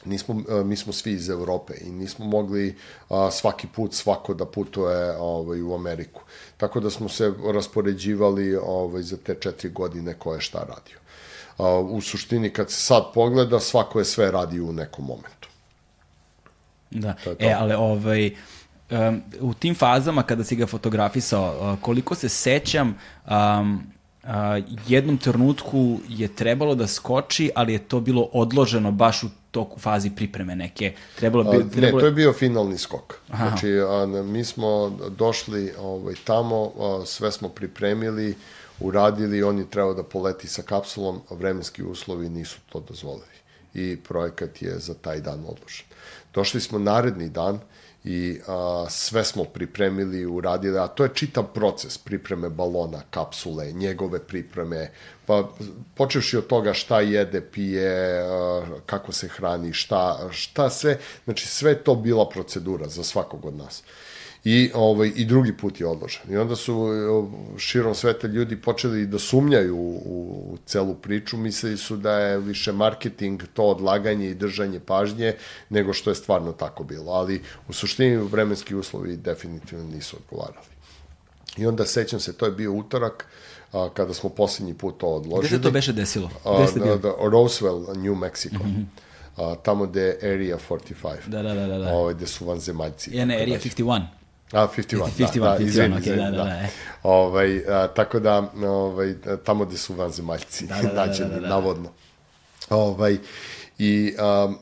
nismo, 0.06 0.44
mi 0.64 0.76
smo 0.76 0.94
svi 0.94 1.12
iz 1.12 1.30
Evrope 1.30 1.74
i 1.82 1.92
nismo 1.92 2.26
mogli 2.26 2.76
a, 3.10 3.32
svaki 3.32 3.68
put 3.68 3.94
svako 3.94 4.34
da 4.34 4.46
putuje 4.46 5.18
ovaj, 5.18 5.62
u 5.62 5.74
Ameriku. 5.74 6.22
Tako 6.58 6.80
da 6.80 6.90
smo 6.90 7.10
se 7.10 7.34
raspoređivali 7.54 8.56
ovaj, 8.56 9.02
za 9.02 9.18
te 9.18 9.36
četiri 9.40 9.70
godine 9.70 10.14
koje 10.14 10.42
šta 10.42 10.60
radio 10.60 11.00
u 11.90 12.02
suštini 12.02 12.50
kad 12.50 12.72
se 12.72 12.82
sad 12.82 13.04
pogleda, 13.14 13.60
svako 13.60 14.00
je 14.00 14.06
sve 14.06 14.32
radio 14.32 14.66
u 14.66 14.74
nekom 14.74 15.06
momentu. 15.06 15.50
Da, 16.92 17.16
e, 17.40 17.54
ali 17.60 17.74
ovaj, 17.74 18.32
um, 18.92 19.22
u 19.40 19.54
tim 19.54 19.76
fazama 19.76 20.24
kada 20.24 20.44
si 20.44 20.56
ga 20.56 20.68
fotografisao, 20.68 21.74
uh, 21.74 21.80
koliko 21.82 22.16
se 22.16 22.30
sećam, 22.30 22.98
um, 23.28 23.84
uh, 24.24 24.30
jednom 24.88 25.18
trenutku 25.18 26.00
je 26.08 26.36
trebalo 26.36 26.76
da 26.76 26.88
skoči, 26.88 27.52
ali 27.56 27.74
je 27.74 27.80
to 27.80 28.00
bilo 28.00 28.30
odloženo 28.34 28.92
baš 28.92 29.24
u 29.24 29.30
toku 29.52 29.80
fazi 29.80 30.10
pripreme 30.10 30.56
neke. 30.56 30.94
Trebalo 31.16 31.44
bi, 31.44 31.70
trebalo... 31.70 31.98
Ne, 31.98 32.00
to 32.00 32.06
je 32.06 32.12
bio 32.12 32.34
finalni 32.34 32.78
skok. 32.78 33.16
Aha. 33.30 33.48
Znači, 33.48 33.80
a, 33.80 34.06
mi 34.06 34.44
smo 34.44 34.90
došli 35.10 35.74
ovaj, 35.80 36.16
tamo, 36.24 36.72
a, 36.80 37.06
sve 37.06 37.32
smo 37.32 37.50
pripremili, 37.50 38.36
uradili, 38.80 39.44
on 39.44 39.60
je 39.60 39.70
trebao 39.70 39.94
da 39.94 40.04
poleti 40.04 40.48
sa 40.48 40.62
kapsulom, 40.62 41.22
a 41.30 41.36
vremenski 41.36 41.84
uslovi 41.84 42.30
nisu 42.30 42.60
to 42.70 42.80
dozvolili. 42.80 43.40
I 43.74 43.98
projekat 43.98 44.62
je 44.62 44.80
za 44.80 44.94
taj 44.94 45.22
dan 45.22 45.40
odložen. 45.40 45.86
Došli 46.34 46.62
smo 46.62 46.80
naredni 46.80 47.30
dan 47.30 47.60
i 48.04 48.40
a, 48.48 48.86
sve 48.90 49.24
smo 49.24 49.44
pripremili, 49.44 50.26
uradili, 50.26 50.80
a 50.80 50.88
to 50.88 51.04
je 51.04 51.10
čitav 51.14 51.44
proces 51.54 51.98
pripreme 51.98 52.50
balona, 52.50 53.02
kapsule, 53.10 53.72
njegove 53.72 54.20
pripreme, 54.20 54.92
pa 55.26 55.50
počevši 55.96 56.38
od 56.38 56.48
toga 56.48 56.74
šta 56.74 57.02
jede, 57.02 57.42
pije, 57.42 58.22
a, 58.22 58.66
kako 58.86 59.12
se 59.12 59.28
hrani, 59.28 59.74
šta, 59.74 60.30
šta 60.32 60.70
sve, 60.70 60.98
znači 61.26 61.48
sve 61.48 61.76
to 61.84 61.96
bila 61.96 62.30
procedura 62.30 62.88
za 62.88 63.04
svakog 63.04 63.46
od 63.46 63.56
nas 63.56 63.84
i, 64.44 64.72
ovaj, 64.74 65.12
i 65.16 65.26
drugi 65.26 65.58
put 65.58 65.80
je 65.80 65.88
odložen. 65.88 66.22
I 66.30 66.38
onda 66.38 66.56
su 66.56 66.88
širom 67.58 67.96
sveta 67.96 68.28
ljudi 68.28 68.62
počeli 68.62 69.08
da 69.08 69.20
sumnjaju 69.20 69.78
u, 69.78 70.54
u 70.54 70.58
celu 70.66 70.96
priču, 70.96 71.38
mislili 71.38 71.78
su 71.78 71.98
da 71.98 72.20
je 72.20 72.40
više 72.40 72.72
marketing 72.72 73.44
to 73.54 73.64
odlaganje 73.64 74.30
i 74.30 74.36
držanje 74.36 74.80
pažnje 74.80 75.34
nego 75.70 75.94
što 75.94 76.10
je 76.10 76.16
stvarno 76.16 76.52
tako 76.52 76.84
bilo. 76.84 77.12
Ali 77.12 77.42
u 77.68 77.74
suštini 77.74 78.18
vremenski 78.18 78.76
uslovi 78.76 79.18
definitivno 79.18 79.86
nisu 79.86 80.18
odgovarali. 80.18 80.66
I 81.58 81.66
onda 81.66 81.86
sećam 81.86 82.20
se, 82.20 82.34
to 82.34 82.46
je 82.46 82.52
bio 82.52 82.74
utorak, 82.74 83.28
a, 83.74 83.90
kada 83.94 84.14
smo 84.14 84.30
poslednji 84.30 84.74
put 84.74 84.98
to 84.98 85.08
odložili. 85.08 85.48
Gde 85.48 85.58
se 85.58 85.62
to 85.62 85.72
beše 85.72 85.94
desilo? 85.94 86.30
Gde 86.58 86.68
ste 86.68 86.80
da, 86.80 86.96
da, 86.96 87.10
Roswell, 87.10 87.98
New 87.98 88.16
Mexico. 88.16 88.64
Mm 88.64 88.76
-hmm. 88.76 88.86
a, 89.44 89.56
tamo 89.56 89.86
gde 89.86 90.02
je 90.02 90.34
Area 90.34 90.58
45. 90.70 91.28
Da, 91.28 91.44
da, 91.44 91.54
da. 91.54 91.68
da. 91.68 91.76
Ovo, 91.76 92.00
ovaj, 92.00 92.14
gde 92.14 92.28
su 92.28 92.46
vanzemaljci. 92.46 93.12
I 93.12 93.26
ne, 93.26 93.42
Area 93.42 93.60
51. 93.60 94.19
A, 94.52 94.68
51, 94.68 95.04
51, 95.18 95.40
da, 95.40 95.58
51, 95.60 95.62
izvini, 95.62 95.96
okay, 95.96 96.00
izvini, 96.00 96.18
da, 96.18 96.32
da, 96.32 96.38
da. 96.38 96.44
da. 96.44 96.68
Ovaj, 97.04 97.58
a, 97.68 97.88
tako 97.88 98.20
da, 98.20 98.52
ovaj, 98.68 99.16
tamo 99.44 99.66
gde 99.66 99.78
su 99.78 99.94
vanzemaljci, 99.94 100.68
da, 100.68 100.76
da, 100.76 100.82
da, 100.82 101.06
da, 101.06 101.14
da, 101.14 101.26
da, 101.26 101.40
da. 101.40 101.48
navodno. 101.48 101.90
Ovaj, 102.70 103.18
I 103.78 104.16
a, 104.20 104.54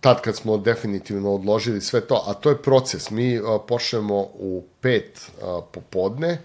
tad 0.00 0.20
kad 0.20 0.36
smo 0.36 0.56
definitivno 0.56 1.34
odložili 1.34 1.80
sve 1.80 2.00
to, 2.00 2.24
a 2.26 2.34
to 2.34 2.50
je 2.50 2.62
proces. 2.62 3.10
Mi 3.10 3.38
a, 3.38 3.58
počnemo 3.68 4.20
u 4.20 4.64
pet 4.80 5.30
a, 5.42 5.60
popodne, 5.72 6.38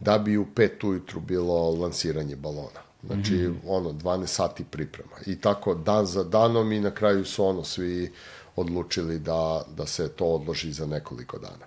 da 0.00 0.18
bi 0.18 0.36
u 0.36 0.46
pet 0.54 0.84
ujutru 0.84 1.20
bilo 1.20 1.70
lansiranje 1.70 2.36
balona. 2.36 2.86
Znači, 3.06 3.32
mm 3.32 3.36
-hmm. 3.36 3.58
ono, 3.66 3.92
12 3.92 4.26
sati 4.26 4.64
priprema. 4.64 5.16
I 5.26 5.40
tako 5.40 5.74
dan 5.74 6.06
za 6.06 6.24
danom 6.24 6.72
i 6.72 6.80
na 6.80 6.90
kraju 6.90 7.24
su 7.24 7.44
ono, 7.44 7.64
svi 7.64 8.12
odlučili 8.56 9.18
da, 9.18 9.64
da 9.76 9.86
se 9.86 10.08
to 10.08 10.24
odloži 10.24 10.72
za 10.72 10.86
nekoliko 10.86 11.38
dana. 11.38 11.66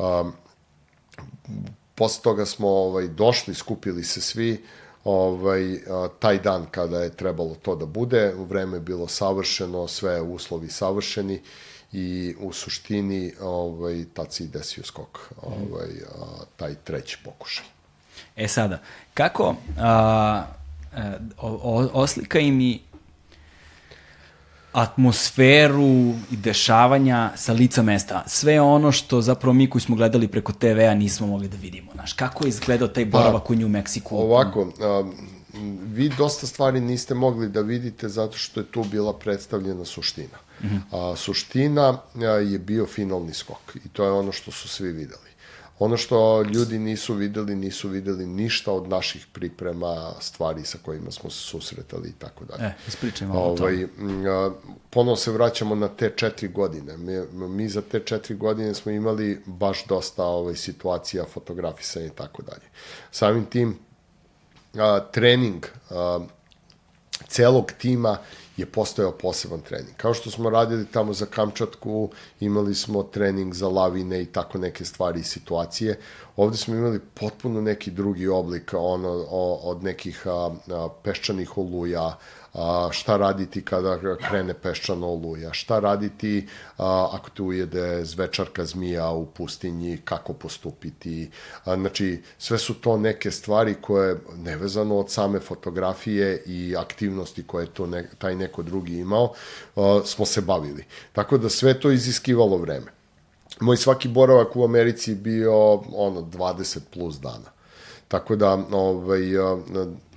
Um, 0.00 0.32
posle 1.94 2.22
toga 2.22 2.46
smo 2.46 2.68
ovaj, 2.68 3.08
došli, 3.08 3.54
skupili 3.54 4.04
se 4.04 4.20
svi, 4.20 4.64
ovaj, 5.04 5.78
taj 6.18 6.38
dan 6.38 6.66
kada 6.70 7.02
je 7.02 7.16
trebalo 7.16 7.54
to 7.62 7.74
da 7.76 7.86
bude, 7.86 8.34
vreme 8.36 8.76
je 8.76 8.80
bilo 8.80 9.08
savršeno, 9.08 9.88
sve 9.88 10.20
uslovi 10.20 10.68
savršeni 10.68 11.40
i 11.92 12.34
u 12.40 12.52
suštini 12.52 13.32
ovaj, 13.40 14.04
tad 14.14 14.32
se 14.32 14.44
i 14.44 14.46
desio 14.46 14.84
skok, 14.84 15.32
ovaj, 15.42 15.88
taj 16.56 16.74
treći 16.74 17.18
pokušaj. 17.24 17.64
E 18.36 18.48
sada, 18.48 18.78
kako 19.14 19.54
a, 19.78 20.44
a, 20.96 21.12
o, 21.38 21.88
oslika 21.92 22.38
i 22.38 22.50
mi 22.50 22.80
atmosferu 24.72 26.14
i 26.30 26.36
dešavanja 26.36 27.30
sa 27.36 27.52
lica 27.52 27.82
mesta. 27.82 28.24
Sve 28.26 28.60
ono 28.60 28.92
što 28.92 29.20
zapravo 29.20 29.52
mi 29.52 29.70
koji 29.70 29.82
smo 29.82 29.96
gledali 29.96 30.28
preko 30.28 30.52
TV-a 30.52 30.94
nismo 30.94 31.26
mogli 31.26 31.48
da 31.48 31.56
vidimo. 31.56 31.92
Znaš, 31.92 32.12
kako 32.12 32.44
je 32.44 32.48
izgledao 32.48 32.88
taj 32.88 33.04
boravak 33.04 33.46
pa, 33.46 33.52
u 33.52 33.56
New 33.56 33.68
Mexico? 33.68 34.10
Ovako, 34.10 34.72
a, 34.80 35.04
vi 35.84 36.08
dosta 36.08 36.46
stvari 36.46 36.80
niste 36.80 37.14
mogli 37.14 37.48
da 37.48 37.60
vidite 37.60 38.08
zato 38.08 38.36
što 38.36 38.60
je 38.60 38.66
tu 38.66 38.84
bila 38.84 39.12
predstavljena 39.18 39.84
suština. 39.84 40.38
Mm 40.62 40.66
-hmm. 40.66 41.12
a, 41.12 41.16
suština 41.16 41.98
a, 42.14 42.24
je 42.26 42.58
bio 42.58 42.86
finalni 42.86 43.34
skok 43.34 43.76
i 43.84 43.88
to 43.88 44.04
je 44.04 44.10
ono 44.10 44.32
što 44.32 44.50
su 44.50 44.68
svi 44.68 44.92
videli. 44.92 45.29
Ono 45.80 45.96
što 45.96 46.42
ljudi 46.42 46.78
nisu 46.78 47.14
videli, 47.14 47.56
nisu 47.56 47.88
videli 47.88 48.26
ništa 48.26 48.72
od 48.72 48.88
naših 48.88 49.26
priprema, 49.32 50.12
stvari 50.20 50.64
sa 50.64 50.78
kojima 50.82 51.10
smo 51.10 51.30
se 51.30 51.38
susretali 51.38 52.08
i 52.08 52.12
tako 52.12 52.44
dalje. 52.44 52.64
E, 52.64 52.72
ispričajmo 52.88 53.34
ovaj, 53.34 53.86
Ponovo 54.90 55.16
se 55.16 55.32
vraćamo 55.32 55.74
na 55.74 55.88
te 55.88 56.12
četiri 56.16 56.48
godine. 56.48 56.96
Mi, 56.96 57.48
mi 57.48 57.68
za 57.68 57.82
te 57.82 58.00
četiri 58.00 58.34
godine 58.34 58.74
smo 58.74 58.92
imali 58.92 59.42
baš 59.46 59.86
dosta 59.86 60.24
ovaj, 60.24 60.56
situacija, 60.56 61.24
fotografisanja 61.24 62.06
i 62.06 62.10
tako 62.10 62.42
dalje. 62.42 62.66
Samim 63.10 63.44
tim, 63.44 63.78
a, 64.74 65.00
trening 65.12 65.66
a, 65.90 66.26
celog 67.28 67.72
tima 67.78 68.18
je 68.60 68.66
postojao 68.66 69.12
poseban 69.12 69.60
trening. 69.60 69.96
Kao 69.96 70.14
što 70.14 70.30
smo 70.30 70.50
radili 70.50 70.86
tamo 70.86 71.12
za 71.12 71.26
Kamčatku, 71.26 72.10
imali 72.40 72.74
smo 72.74 73.02
trening 73.02 73.54
za 73.54 73.68
lavine 73.68 74.22
i 74.22 74.26
tako 74.26 74.58
neke 74.58 74.84
stvari 74.84 75.20
i 75.20 75.24
situacije. 75.24 75.98
Ovde 76.36 76.56
smo 76.56 76.74
imali 76.74 77.00
potpuno 77.14 77.60
neki 77.60 77.90
drugi 77.90 78.28
oblik 78.28 78.74
ono, 78.74 79.10
od 79.62 79.84
nekih 79.84 80.26
a, 80.26 80.50
a, 80.70 80.88
peščanih 81.02 81.58
oluja, 81.58 82.18
a, 82.52 82.88
šta 82.92 83.16
raditi 83.16 83.64
kada 83.64 84.16
krene 84.28 84.54
peščano 84.54 85.06
oluja, 85.06 85.52
šta 85.52 85.78
raditi 85.80 86.48
a, 86.78 87.08
ako 87.12 87.30
te 87.30 87.42
ujede 87.42 88.04
zvečarka 88.04 88.64
zmija 88.64 89.10
u 89.10 89.26
pustinji, 89.26 89.98
kako 90.04 90.32
postupiti. 90.32 91.30
A, 91.64 91.76
znači, 91.76 92.22
sve 92.38 92.58
su 92.58 92.74
to 92.74 92.96
neke 92.96 93.30
stvari 93.30 93.74
koje, 93.80 94.16
nevezano 94.36 94.98
od 94.98 95.10
same 95.10 95.40
fotografije 95.40 96.42
i 96.46 96.76
aktivnosti 96.76 97.46
koje 97.46 97.66
to 97.66 97.86
ne, 97.86 98.08
taj 98.18 98.34
neko 98.34 98.62
drugi 98.62 98.98
imao, 98.98 99.32
a, 99.76 100.00
smo 100.04 100.26
se 100.26 100.40
bavili. 100.40 100.84
Tako 101.12 101.38
da 101.38 101.48
sve 101.48 101.80
to 101.80 101.90
iziskivalo 101.90 102.56
vreme. 102.56 102.92
Moj 103.60 103.76
svaki 103.76 104.08
boravak 104.08 104.56
u 104.56 104.64
Americi 104.64 105.14
bio 105.14 105.74
ono 105.74 106.20
20 106.20 106.78
plus 106.92 107.20
dana. 107.20 107.59
Tako 108.10 108.36
da, 108.36 108.58
ovaj, 108.72 109.20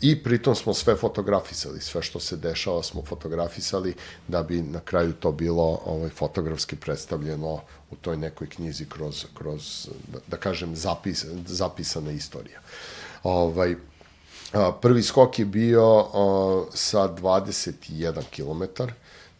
i 0.02 0.24
pritom 0.24 0.56
smo 0.56 0.74
sve 0.74 0.96
fotografisali, 0.96 1.82
sve 1.82 2.02
što 2.02 2.20
se 2.20 2.38
dešava 2.38 2.84
smo 2.84 3.02
fotografisali 3.02 3.94
da 4.28 4.44
bi 4.44 4.62
na 4.62 4.80
kraju 4.80 5.14
to 5.14 5.32
bilo 5.32 5.82
ovaj, 5.86 6.10
fotografski 6.10 6.76
predstavljeno 6.76 7.62
u 7.92 7.96
toj 7.96 8.18
nekoj 8.18 8.50
knjizi 8.50 8.86
kroz, 8.90 9.26
kroz 9.34 9.90
da, 10.14 10.20
da 10.28 10.38
kažem, 10.38 10.76
zapis, 10.76 11.26
zapisana 11.46 12.12
istorija. 12.12 12.60
Ovaj, 13.24 13.76
prvi 14.82 15.04
skok 15.04 15.40
je 15.40 15.46
bio 15.46 16.06
sa 16.74 17.10
21 17.10 18.22
km, 18.36 18.84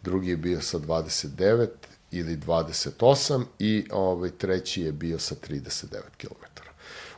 drugi 0.02 0.30
je 0.30 0.36
bio 0.36 0.60
sa 0.60 0.78
29 0.78 1.68
ili 2.10 2.36
28 2.36 3.44
i 3.58 3.86
ovaj, 3.92 4.30
treći 4.30 4.82
je 4.82 4.92
bio 4.92 5.18
sa 5.18 5.34
39 5.34 6.00
km 6.18 6.53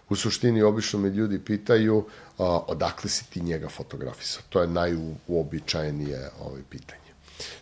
u 0.09 0.17
suštini 0.17 0.63
obično 0.63 0.99
me 0.99 1.09
ljudi 1.09 1.39
pitaju 1.39 2.05
a, 2.39 2.45
odakle 2.67 3.11
si 3.11 3.31
ti 3.31 3.41
njega 3.41 3.69
fotografisao. 3.69 4.43
To 4.49 4.61
je 4.61 4.69
najuobičajenije 4.69 6.31
ovaj, 6.41 6.63
pitanje. 6.71 7.01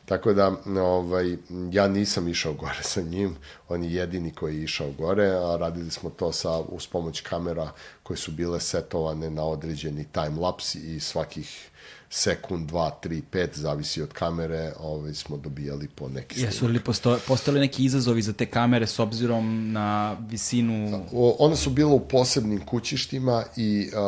Tako 0.05 0.33
da, 0.33 0.53
ovaj, 0.81 1.37
ja 1.73 1.89
nisam 1.89 2.29
išao 2.29 2.53
gore 2.53 2.83
sa 2.83 3.01
njim, 3.01 3.37
on 3.69 3.85
je 3.85 3.95
jedini 3.95 4.31
koji 4.31 4.57
je 4.57 4.65
išao 4.65 4.93
gore, 4.99 5.27
a 5.27 5.57
radili 5.57 5.91
smo 5.91 6.11
to 6.11 6.33
sa, 6.33 6.59
uz 6.59 6.87
pomoć 6.87 7.21
kamera 7.21 7.71
koje 8.03 8.17
su 8.17 8.33
bile 8.33 8.61
setovane 8.61 9.31
na 9.31 9.45
određeni 9.45 10.07
time-lapse 10.13 10.79
i 10.79 11.01
svakih 11.01 11.71
sekund, 12.15 12.69
dva, 12.69 12.91
tri, 12.91 13.23
pet, 13.31 13.59
zavisi 13.59 14.03
od 14.03 14.13
kamere, 14.13 14.73
ovaj, 14.81 15.15
smo 15.15 15.37
dobijali 15.37 15.89
po 15.89 16.09
neki 16.09 16.35
snimak. 16.35 16.55
Jesu 16.55 16.67
li 16.67 16.81
posto, 16.81 17.19
postali 17.27 17.61
neki 17.61 17.85
izazovi 17.85 18.23
za 18.23 18.33
te 18.33 18.47
kamere 18.47 18.87
s 18.87 18.99
obzirom 18.99 19.73
na 19.73 20.17
visinu? 20.29 21.05
O, 21.13 21.37
one 21.39 21.57
su 21.57 21.71
bile 21.71 21.93
u 21.93 22.01
posebnim 22.01 22.67
kućištima 22.67 23.45
i 23.57 23.91
a, 23.95 24.01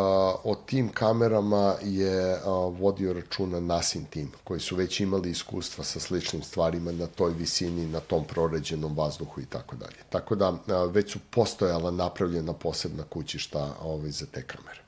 o 0.44 0.54
tim 0.54 0.88
kamerama 0.88 1.74
je 1.82 2.34
a, 2.34 2.50
vodio 2.78 3.12
računa 3.12 3.60
Nasin 3.60 4.04
tim, 4.04 4.32
koji 4.44 4.60
su 4.60 4.76
već 4.76 5.00
imali 5.00 5.30
iskustva 5.30 5.84
sa 5.86 6.00
sličnim 6.00 6.42
stvarima 6.42 6.92
na 6.92 7.06
toj 7.06 7.32
visini, 7.32 7.86
na 7.86 8.00
tom 8.00 8.24
proređenom 8.24 8.96
vazduhu 8.96 9.40
i 9.40 9.46
tako 9.46 9.76
dalje. 9.76 9.96
Tako 10.10 10.34
da 10.34 10.54
već 10.90 11.12
su 11.12 11.18
postojala 11.30 11.90
napravljena 11.90 12.52
posebna 12.52 13.04
kućišta 13.04 13.74
ovaj, 13.82 14.10
za 14.10 14.26
te 14.26 14.42
kamere. 14.42 14.80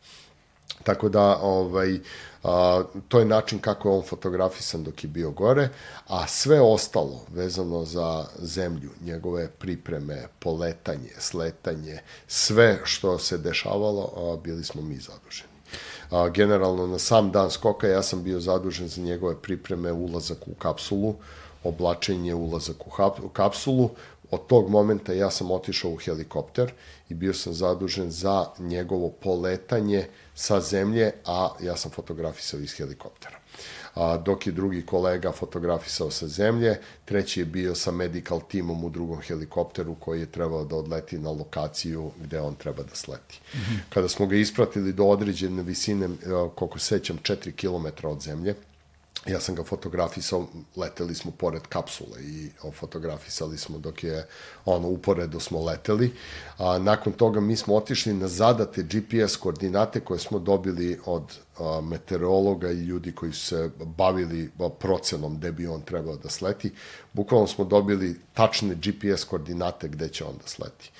Tako 0.84 1.08
da, 1.08 1.36
ovaj, 1.42 1.98
a, 2.42 2.82
to 3.08 3.18
je 3.18 3.24
način 3.24 3.58
kako 3.58 3.88
je 3.88 3.94
on 3.94 4.02
fotografisan 4.02 4.84
dok 4.84 5.04
je 5.04 5.08
bio 5.08 5.30
gore, 5.30 5.68
a 6.06 6.26
sve 6.26 6.60
ostalo 6.60 7.24
vezano 7.28 7.84
za 7.84 8.26
zemlju, 8.38 8.90
njegove 9.00 9.48
pripreme, 9.48 10.26
poletanje, 10.38 11.10
sletanje, 11.18 11.98
sve 12.26 12.80
što 12.84 13.18
se 13.18 13.38
dešavalo, 13.38 14.12
a, 14.16 14.36
bili 14.42 14.64
smo 14.64 14.82
mi 14.82 14.96
zaduženi. 14.96 15.47
A, 16.10 16.28
generalno, 16.28 16.86
na 16.86 16.98
sam 16.98 17.30
dan 17.30 17.50
skoka 17.50 17.88
ja 17.88 18.02
sam 18.02 18.22
bio 18.22 18.40
zadužen 18.40 18.88
za 18.88 19.02
njegove 19.02 19.36
pripreme, 19.42 19.92
ulazak 19.92 20.48
u 20.48 20.54
kapsulu, 20.54 21.14
oblačenje, 21.64 22.34
ulazak 22.34 22.86
u, 22.86 22.90
hap, 22.90 23.20
u 23.24 23.28
kapsulu, 23.28 23.90
od 24.30 24.46
tog 24.46 24.70
momenta 24.70 25.12
ja 25.12 25.30
sam 25.30 25.50
otišao 25.50 25.90
u 25.90 25.96
helikopter 25.96 26.72
i 27.08 27.14
bio 27.14 27.34
sam 27.34 27.52
zadužen 27.52 28.10
za 28.10 28.46
njegovo 28.58 29.08
poletanje 29.08 30.06
sa 30.34 30.60
zemlje, 30.60 31.12
a 31.26 31.48
ja 31.60 31.76
sam 31.76 31.90
fotografisao 31.90 32.60
iz 32.60 32.72
helikoptera. 32.72 33.38
A, 33.98 34.16
dok 34.16 34.46
je 34.46 34.52
drugi 34.52 34.82
kolega 34.86 35.32
fotografisao 35.32 36.10
sa 36.10 36.26
zemlje, 36.28 36.78
treći 37.04 37.40
je 37.40 37.44
bio 37.44 37.74
sa 37.74 37.90
medical 37.90 38.40
timom 38.48 38.84
u 38.84 38.90
drugom 38.90 39.20
helikopteru 39.20 39.94
koji 39.94 40.20
je 40.20 40.26
trebao 40.26 40.64
da 40.64 40.76
odleti 40.76 41.18
na 41.18 41.30
lokaciju 41.30 42.10
gde 42.22 42.40
on 42.40 42.54
treba 42.54 42.82
da 42.82 42.94
sleti. 42.94 43.40
Mm 43.54 43.58
-hmm. 43.58 43.78
Kada 43.88 44.08
smo 44.08 44.26
ga 44.26 44.36
ispratili 44.36 44.92
do 44.92 45.04
određene 45.04 45.62
visine, 45.62 46.08
koliko 46.54 46.78
sećam, 46.78 47.18
4 47.22 47.52
km 47.52 48.06
od 48.06 48.20
zemlje, 48.20 48.54
ja 49.28 49.40
sam 49.40 49.54
ga 49.54 49.64
fotografisao, 49.64 50.46
leteli 50.76 51.14
smo 51.14 51.30
pored 51.30 51.62
kapsule 51.68 52.22
i 52.22 52.50
fotografisali 52.72 53.58
smo 53.58 53.78
dok 53.78 54.04
je 54.04 54.26
ono 54.64 54.88
uporedo 54.88 55.40
smo 55.40 55.64
leteli. 55.64 56.12
A, 56.58 56.78
nakon 56.78 57.12
toga 57.12 57.40
mi 57.40 57.56
smo 57.56 57.74
otišli 57.76 58.14
na 58.14 58.28
zadate 58.28 58.82
GPS 58.82 59.36
koordinate 59.36 60.00
koje 60.00 60.20
smo 60.20 60.38
dobili 60.38 61.00
od 61.06 61.38
a, 61.58 61.80
meteorologa 61.80 62.70
i 62.70 62.84
ljudi 62.84 63.12
koji 63.12 63.32
su 63.32 63.46
se 63.46 63.70
bavili 63.84 64.50
procenom 64.78 65.38
gde 65.38 65.52
bi 65.52 65.66
on 65.66 65.80
trebao 65.80 66.16
da 66.16 66.30
sleti. 66.30 66.72
Bukvalno 67.12 67.46
smo 67.46 67.64
dobili 67.64 68.20
tačne 68.34 68.74
GPS 68.74 69.24
koordinate 69.24 69.88
gde 69.88 70.08
će 70.08 70.24
on 70.24 70.36
da 70.42 70.48
sleti. 70.48 70.90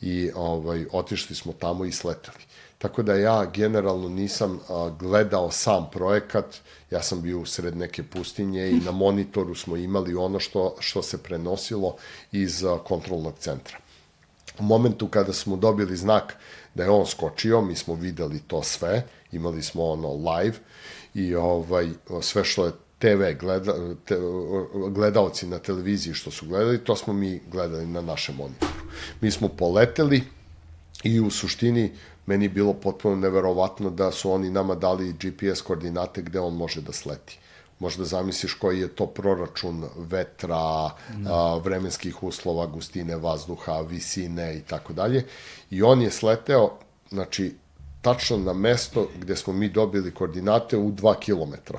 I 0.00 0.30
ovaj, 0.34 0.86
otišli 0.92 1.36
smo 1.36 1.52
tamo 1.52 1.84
i 1.84 1.92
sleteli. 1.92 2.46
Tako 2.78 3.02
da 3.02 3.14
ja 3.14 3.44
generalno 3.44 4.08
nisam 4.08 4.60
a, 4.68 4.90
gledao 4.98 5.50
sam 5.50 5.90
projekat, 5.92 6.56
ja 6.90 7.02
sam 7.02 7.22
bio 7.22 7.40
usred 7.40 7.76
neke 7.76 8.02
pustinje 8.02 8.70
i 8.70 8.80
na 8.80 8.90
monitoru 8.90 9.54
smo 9.54 9.76
imali 9.76 10.14
ono 10.14 10.40
što, 10.40 10.76
što 10.80 11.02
se 11.02 11.22
prenosilo 11.22 11.96
iz 12.32 12.64
a, 12.64 12.78
kontrolnog 12.78 13.34
centra. 13.38 13.78
U 14.58 14.62
momentu 14.62 15.08
kada 15.08 15.32
smo 15.32 15.56
dobili 15.56 15.96
znak 15.96 16.36
da 16.74 16.82
je 16.82 16.90
on 16.90 17.06
skočio, 17.06 17.60
mi 17.60 17.76
smo 17.76 17.94
videli 17.94 18.40
to 18.46 18.62
sve, 18.62 19.06
imali 19.32 19.62
smo 19.62 19.84
ono 19.84 20.12
live 20.12 20.56
i 21.14 21.34
ovaj, 21.34 21.90
sve 22.22 22.44
što 22.44 22.66
je 22.66 22.72
TV 22.98 23.38
gleda, 23.40 23.74
te, 24.04 24.16
gledaoci 24.90 25.46
na 25.46 25.58
televiziji 25.58 26.14
što 26.14 26.30
su 26.30 26.46
gledali, 26.46 26.84
to 26.84 26.96
smo 26.96 27.12
mi 27.12 27.40
gledali 27.50 27.86
na 27.86 28.00
našem 28.00 28.36
monitoru. 28.36 28.72
Mi 29.20 29.30
smo 29.30 29.48
poleteli 29.48 30.22
i 31.04 31.20
u 31.20 31.30
suštini 31.30 31.92
meni 32.26 32.44
je 32.44 32.48
bilo 32.48 32.72
potpuno 32.72 33.16
neverovatno 33.16 33.90
da 33.90 34.12
su 34.12 34.30
oni 34.32 34.50
nama 34.50 34.74
dali 34.74 35.12
GPS 35.12 35.60
koordinate 35.60 36.22
gde 36.22 36.40
on 36.40 36.54
može 36.54 36.80
da 36.80 36.92
sleti. 36.92 37.38
Možda 37.78 38.04
zamisliš 38.04 38.54
koji 38.54 38.80
je 38.80 38.88
to 38.88 39.06
proračun 39.06 39.84
vetra, 39.96 40.56
a, 40.56 41.60
vremenskih 41.64 42.22
uslova, 42.22 42.66
gustine 42.66 43.16
vazduha, 43.16 43.80
visine 43.80 44.56
i 44.56 44.60
tako 44.60 44.92
dalje. 44.92 45.26
I 45.70 45.82
on 45.82 46.02
je 46.02 46.10
sleteo, 46.10 46.78
znači, 47.10 47.54
tačno 48.02 48.36
na 48.36 48.52
mesto 48.52 49.08
gde 49.20 49.36
smo 49.36 49.52
mi 49.52 49.68
dobili 49.68 50.14
koordinate 50.14 50.76
u 50.76 50.92
2 50.92 51.18
kilometra. 51.18 51.78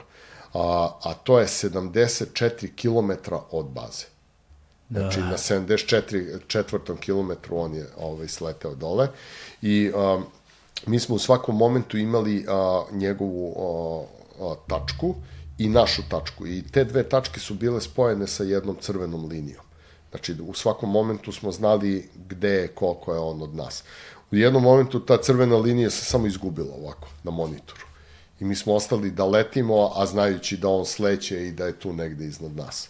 A, 0.53 0.91
a 1.03 1.13
to 1.13 1.39
je 1.39 1.47
74 1.47 2.75
kilometra 2.75 3.39
od 3.51 3.65
baze. 3.65 4.05
Znači, 4.89 5.19
da. 5.19 5.25
na 5.25 5.37
74 5.37 6.39
četvrtom 6.47 6.97
kilometru 6.97 7.57
on 7.57 7.73
je 7.73 7.87
ovaj, 7.97 8.27
sleteo 8.27 8.75
dole 8.75 9.07
i 9.61 9.91
a, 9.95 10.21
mi 10.85 10.99
smo 10.99 11.15
u 11.15 11.19
svakom 11.19 11.57
momentu 11.57 11.97
imali 11.97 12.45
a, 12.47 12.83
njegovu 12.91 13.53
a, 14.39 14.45
a, 14.45 14.55
tačku 14.67 15.15
i 15.57 15.69
našu 15.69 16.01
tačku 16.09 16.47
i 16.47 16.63
te 16.71 16.83
dve 16.83 17.03
tačke 17.09 17.39
su 17.39 17.53
bile 17.53 17.81
spojene 17.81 18.27
sa 18.27 18.43
jednom 18.43 18.75
crvenom 18.81 19.25
linijom. 19.25 19.63
Znači, 20.09 20.35
u 20.47 20.53
svakom 20.53 20.91
momentu 20.91 21.31
smo 21.31 21.51
znali 21.51 22.09
gde 22.29 22.49
je, 22.49 22.67
koliko 22.67 23.13
je 23.13 23.19
on 23.19 23.41
od 23.41 23.55
nas. 23.55 23.83
U 24.31 24.35
jednom 24.35 24.63
momentu 24.63 24.99
ta 24.99 25.17
crvena 25.17 25.57
linija 25.57 25.89
se 25.89 26.05
samo 26.05 26.27
izgubila 26.27 26.75
ovako, 26.75 27.07
na 27.23 27.31
monitoru. 27.31 27.85
I 28.39 28.45
mi 28.45 28.55
smo 28.55 28.73
ostali 28.73 29.11
da 29.11 29.25
letimo, 29.25 29.91
a 29.95 30.05
znajući 30.05 30.57
da 30.57 30.69
on 30.69 30.85
sleće 30.85 31.47
i 31.47 31.51
da 31.51 31.65
je 31.65 31.79
tu 31.79 31.93
negde 31.93 32.25
iznad 32.25 32.55
nas 32.55 32.89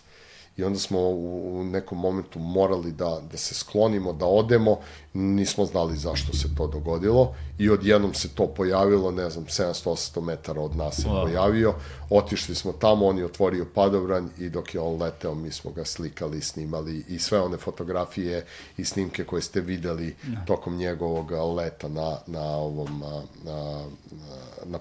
i 0.57 0.63
onda 0.63 0.79
smo 0.79 0.99
u, 0.99 1.59
u 1.59 1.63
nekom 1.63 1.99
momentu 1.99 2.39
morali 2.39 2.91
da, 2.91 3.21
da 3.31 3.37
se 3.37 3.55
sklonimo, 3.55 4.13
da 4.13 4.25
odemo, 4.25 4.77
nismo 5.13 5.65
znali 5.65 5.97
zašto 5.97 6.33
se 6.33 6.55
to 6.55 6.67
dogodilo 6.67 7.35
i 7.57 7.69
odjednom 7.69 8.13
se 8.13 8.29
to 8.29 8.47
pojavilo, 8.47 9.11
ne 9.11 9.29
znam, 9.29 9.45
700-800 9.45 10.21
metara 10.21 10.61
od 10.61 10.75
nas 10.75 10.95
se 10.95 11.07
wow. 11.07 11.23
pojavio, 11.23 11.73
otišli 12.09 12.55
smo 12.55 12.71
tamo, 12.71 13.05
on 13.05 13.17
je 13.17 13.25
otvorio 13.25 13.65
padobran 13.75 14.29
i 14.37 14.49
dok 14.49 14.73
je 14.73 14.81
on 14.81 15.01
leteo, 15.01 15.35
mi 15.35 15.51
smo 15.51 15.71
ga 15.71 15.85
slikali, 15.85 16.41
snimali 16.41 17.05
i 17.07 17.19
sve 17.19 17.41
one 17.41 17.57
fotografije 17.57 18.45
i 18.77 18.85
snimke 18.85 19.23
koje 19.23 19.41
ste 19.41 19.61
videli 19.61 20.15
no. 20.27 20.37
tokom 20.47 20.77
njegovog 20.77 21.31
leta 21.31 21.87
na, 21.87 22.17
na 22.27 22.55
ovom 22.55 22.99
na, 22.99 23.21
na 23.51 23.83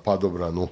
padobranu 0.05 0.69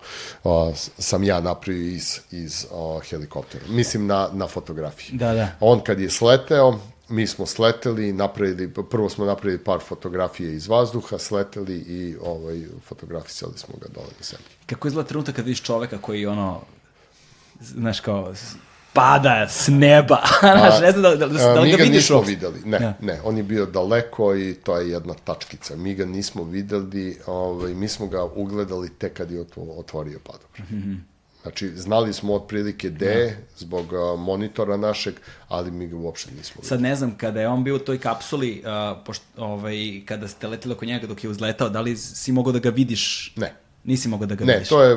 sam 0.98 1.24
ja 1.24 1.40
napravio 1.40 1.86
iz, 1.86 2.20
iz 2.30 2.66
helikoptera. 3.10 3.64
Mislim 3.68 4.06
na, 4.06 4.28
na 4.32 4.46
fotografiji. 4.46 5.18
Da, 5.18 5.34
da. 5.34 5.48
On 5.60 5.80
kad 5.80 6.00
je 6.00 6.10
sleteo, 6.10 6.78
mi 7.08 7.26
smo 7.26 7.46
sleteli, 7.46 8.12
napravili, 8.12 8.72
prvo 8.90 9.08
smo 9.08 9.24
napravili 9.24 9.64
par 9.64 9.80
fotografije 9.80 10.54
iz 10.54 10.68
vazduha, 10.68 11.18
sleteli 11.18 11.76
i 11.76 12.16
ovaj, 12.22 12.62
fotografisali 12.86 13.52
smo 13.56 13.74
ga 13.80 13.86
dole 13.94 14.06
na 14.18 14.24
sebi. 14.24 14.42
Kako 14.66 14.88
izgleda 14.88 15.08
trenutak 15.08 15.34
kad 15.36 15.44
vidiš 15.44 15.62
čoveka 15.62 15.98
koji 15.98 16.26
ono, 16.26 16.60
znaš 17.60 18.00
kao, 18.00 18.34
pada 18.94 19.48
s 19.48 19.68
neba, 19.68 20.22
znaš, 20.40 20.80
ne 20.80 20.92
znam 20.92 21.02
da, 21.02 21.16
da, 21.16 21.26
da, 21.26 21.54
da 21.54 21.60
li 21.60 21.70
ga 21.70 21.76
vidiš 21.76 21.96
nismo 21.96 22.16
uopšte. 22.16 22.30
videli, 22.30 22.60
ne, 22.64 22.78
ja. 22.80 22.94
ne, 23.00 23.20
on 23.24 23.36
je 23.36 23.42
bio 23.42 23.66
daleko 23.66 24.36
i 24.36 24.54
to 24.54 24.76
je 24.76 24.90
jedna 24.90 25.14
tačkica. 25.24 25.76
Mi 25.76 25.94
ga 25.94 26.04
nismo 26.04 26.44
videli, 26.44 27.18
ovaj, 27.26 27.74
mi 27.74 27.88
smo 27.88 28.06
ga 28.06 28.24
ugledali 28.24 28.90
tek 28.90 29.12
kad 29.12 29.30
je 29.30 29.44
otvorio 29.78 30.18
padobran. 30.18 30.66
Mm 30.70 30.82
-hmm. 30.82 31.14
Znači, 31.42 31.68
znali 31.76 32.12
smo 32.12 32.34
otprilike 32.34 32.90
gde, 32.90 33.36
da. 33.38 33.56
zbog 33.56 33.92
uh, 33.92 34.20
monitora 34.20 34.76
našeg, 34.76 35.14
ali 35.48 35.70
mi 35.70 35.86
ga 35.86 35.96
uopšte 35.96 36.30
nismo 36.30 36.54
videli. 36.56 36.68
Sad 36.68 36.80
ne 36.80 36.96
znam, 36.96 37.16
kada 37.16 37.40
je 37.40 37.48
on 37.48 37.64
bio 37.64 37.76
u 37.76 37.78
toj 37.78 37.98
kapsuli, 37.98 38.62
uh, 38.64 39.04
pošto, 39.06 39.24
ovaj, 39.36 40.02
kada 40.04 40.28
ste 40.28 40.48
letili 40.48 40.74
oko 40.74 40.84
njega 40.84 41.06
dok 41.06 41.24
je 41.24 41.30
uzletao, 41.30 41.68
da 41.68 41.80
li 41.80 41.96
si 41.96 42.32
mogao 42.32 42.52
da 42.52 42.58
ga 42.58 42.70
vidiš? 42.70 43.32
Ne. 43.36 43.54
Nisi 43.84 44.08
mogao 44.08 44.26
da 44.26 44.34
ga 44.34 44.44
ne, 44.44 44.52
vidiš? 44.52 44.70
Ne, 44.70 44.76
to 44.76 44.82
je 44.82 44.94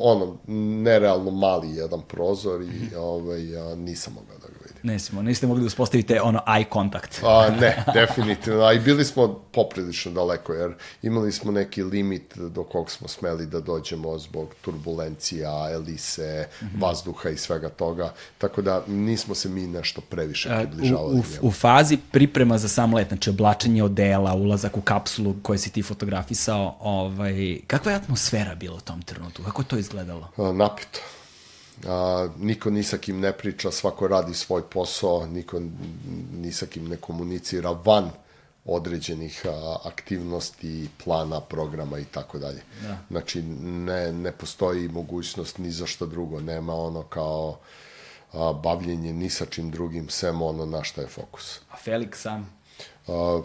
ono, 0.00 0.36
nerealno 0.82 1.30
mali 1.30 1.70
jedan 1.70 2.02
prozor 2.08 2.62
i 2.62 2.94
ovaj, 2.96 3.50
ja 3.50 3.74
nisam 3.74 4.12
mogao 4.14 4.38
da 4.38 4.48
ga 4.48 4.59
Nismo, 4.82 5.22
niste 5.22 5.46
mogli 5.46 5.62
da 5.62 5.66
uspostavite 5.66 6.20
ono 6.20 6.40
eye 6.46 6.72
contact. 6.72 7.20
A, 7.24 7.50
ne, 7.60 7.84
definitivno. 8.00 8.62
A 8.62 8.72
i 8.72 8.78
bili 8.78 9.04
smo 9.04 9.40
poprilično 9.52 10.12
daleko, 10.12 10.52
jer 10.52 10.74
imali 11.02 11.32
smo 11.32 11.52
neki 11.52 11.82
limit 11.82 12.38
do 12.38 12.64
kog 12.64 12.90
smo 12.90 13.08
smeli 13.08 13.46
da 13.46 13.60
dođemo 13.60 14.18
zbog 14.18 14.54
turbulencija, 14.60 15.70
elise, 15.72 16.48
mm 16.62 16.64
-hmm. 16.64 16.82
vazduha 16.82 17.28
i 17.28 17.36
svega 17.36 17.68
toga. 17.68 18.12
Tako 18.38 18.62
da 18.62 18.82
nismo 18.86 19.34
se 19.34 19.48
mi 19.48 19.66
nešto 19.66 20.00
previše 20.00 20.48
približavali. 20.48 21.14
U, 21.14 21.18
u, 21.18 21.48
u 21.48 21.50
fazi 21.50 21.98
priprema 22.10 22.58
za 22.58 22.68
sam 22.68 22.94
let, 22.94 23.08
znači 23.08 23.30
oblačenje 23.30 23.82
odela, 23.82 24.34
ulazak 24.34 24.76
u 24.76 24.80
kapsulu 24.80 25.34
koju 25.42 25.58
si 25.58 25.70
ti 25.70 25.82
fotografisao, 25.82 26.76
ovaj, 26.80 27.58
kakva 27.66 27.92
je 27.92 27.96
atmosfera 27.96 28.54
bila 28.54 28.76
u 28.76 28.80
tom 28.80 29.02
trenutku? 29.02 29.42
Kako 29.42 29.62
je 29.62 29.68
to 29.68 29.78
izgledalo? 29.78 30.28
A, 30.36 30.52
napito 30.52 31.00
a, 31.88 32.28
niko 32.38 32.70
ni 32.70 32.82
sa 32.82 32.98
kim 32.98 33.20
ne 33.20 33.32
priča, 33.32 33.70
svako 33.70 34.08
radi 34.08 34.34
svoj 34.34 34.62
posao, 34.62 35.26
niko 35.26 35.60
ni 36.32 36.52
sa 36.52 36.66
kim 36.66 36.88
ne 36.88 36.96
komunicira 36.96 37.70
van 37.70 38.10
određenih 38.64 39.42
a, 39.48 39.76
aktivnosti, 39.84 40.88
plana, 41.04 41.40
programa 41.40 41.98
i 41.98 42.04
tako 42.04 42.38
dalje. 42.38 42.62
Da. 42.82 42.98
Znači, 43.10 43.42
ne, 43.42 44.12
ne 44.12 44.32
postoji 44.32 44.88
mogućnost 44.88 45.58
ni 45.58 45.70
za 45.70 45.86
što 45.86 46.06
drugo, 46.06 46.40
nema 46.40 46.74
ono 46.74 47.02
kao 47.02 47.58
a, 48.32 48.52
bavljenje 48.52 49.12
ni 49.12 49.30
sa 49.30 49.46
čim 49.46 49.70
drugim, 49.70 50.08
sem 50.08 50.42
ono 50.42 50.66
na 50.66 50.84
šta 50.84 51.00
je 51.00 51.06
fokus. 51.06 51.60
A 51.70 51.76
Felix 51.84 52.14
sam? 52.14 52.50
A, 53.06 53.42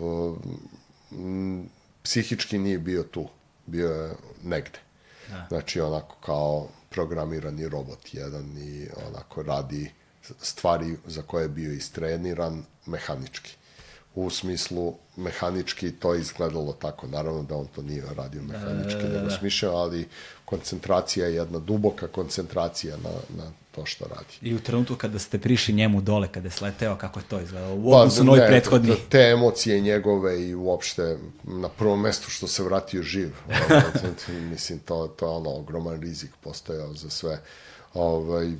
a, 0.00 0.34
m, 1.12 1.68
psihički 2.02 2.58
nije 2.58 2.78
bio 2.78 3.02
tu, 3.02 3.28
bio 3.66 3.88
je 3.88 4.14
negde. 4.42 4.85
Da. 5.28 5.46
Znači, 5.48 5.80
onako 5.80 6.16
kao 6.24 6.68
programirani 6.90 7.68
robot 7.68 8.14
jedan 8.14 8.58
i 8.58 8.88
onako 9.08 9.42
radi 9.42 9.92
stvari 10.40 10.96
za 11.06 11.22
koje 11.22 11.44
je 11.44 11.48
bio 11.48 11.72
istreniran 11.72 12.62
mehanički. 12.86 13.56
U 14.14 14.30
smislu 14.30 14.94
mehanički 15.16 15.92
to 15.92 16.14
je 16.14 16.20
izgledalo 16.20 16.72
tako. 16.72 17.06
Naravno 17.06 17.42
da 17.42 17.56
on 17.56 17.66
to 17.66 17.82
nije 17.82 18.02
radio 18.16 18.42
mehanički, 18.42 19.02
da, 19.02 19.08
da, 19.08 19.08
da, 19.08 19.18
nego 19.18 19.30
smišljao, 19.30 19.76
ali 19.76 20.08
koncentracija 20.46 21.26
je 21.26 21.34
jedna 21.34 21.58
duboka 21.58 22.06
koncentracija 22.06 22.96
na, 22.96 23.10
na 23.36 23.50
to 23.74 23.86
što 23.86 24.04
radi. 24.04 24.34
I 24.42 24.54
u 24.54 24.60
trenutku 24.60 24.96
kada 24.96 25.18
ste 25.18 25.38
prišli 25.38 25.74
njemu 25.74 26.00
dole, 26.00 26.28
kada 26.28 26.46
je 26.46 26.50
sleteo, 26.50 26.96
kako 26.96 27.20
je 27.20 27.24
to 27.28 27.40
izgledalo? 27.40 27.74
U 27.74 27.90
pa, 27.90 27.96
odnosu 27.96 28.18
pa, 28.18 28.24
na 28.24 28.32
ovaj 28.32 28.46
prethodni? 28.46 28.94
Te, 28.94 29.00
te 29.08 29.18
emocije 29.18 29.80
njegove 29.80 30.42
i 30.48 30.54
uopšte 30.54 31.18
na 31.44 31.68
prvom 31.68 32.00
mestu 32.00 32.30
što 32.30 32.46
se 32.46 32.62
vratio 32.62 33.02
živ. 33.02 33.30
Mislim, 34.50 34.78
to, 34.78 35.06
to 35.06 35.26
je 35.26 35.30
ono 35.30 35.50
ogroman 35.50 36.00
rizik 36.00 36.30
postojao 36.40 36.94
za 36.94 37.10
sve. 37.10 37.40
Ovaj, 37.94 38.52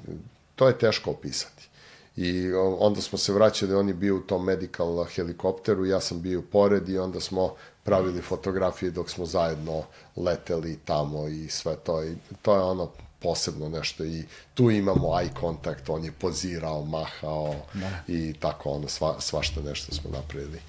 to 0.54 0.68
je 0.68 0.78
teško 0.78 1.10
opisati. 1.10 1.68
I 2.16 2.52
onda 2.78 3.00
smo 3.00 3.18
se 3.18 3.32
vraćali, 3.32 3.74
on 3.74 3.88
je 3.88 3.94
bio 3.94 4.16
u 4.16 4.20
tom 4.20 4.44
medical 4.44 5.04
helikopteru, 5.04 5.86
ja 5.86 6.00
sam 6.00 6.22
bio 6.22 6.42
pored 6.42 6.88
i 6.88 6.98
onda 6.98 7.20
smo 7.20 7.54
pravili 7.86 8.22
fotografije 8.22 8.90
dok 8.90 9.10
smo 9.10 9.26
zajedno 9.26 9.82
leteli 10.16 10.78
tamo 10.84 11.28
i 11.28 11.48
sve 11.48 11.76
to. 11.76 12.04
I 12.04 12.14
to 12.42 12.54
je 12.54 12.60
ono 12.60 12.90
posebno 13.18 13.68
nešto 13.68 14.04
i 14.04 14.24
tu 14.54 14.70
imamo 14.70 15.08
eye 15.08 15.40
contact, 15.40 15.88
on 15.88 16.04
je 16.04 16.12
pozirao, 16.12 16.84
mahao 16.84 17.54
da. 17.74 17.90
i 18.08 18.34
tako 18.40 18.70
ono, 18.70 18.88
sva, 18.88 19.20
svašta 19.20 19.60
nešto 19.60 19.94
smo 19.94 20.10
napravili. 20.10 20.60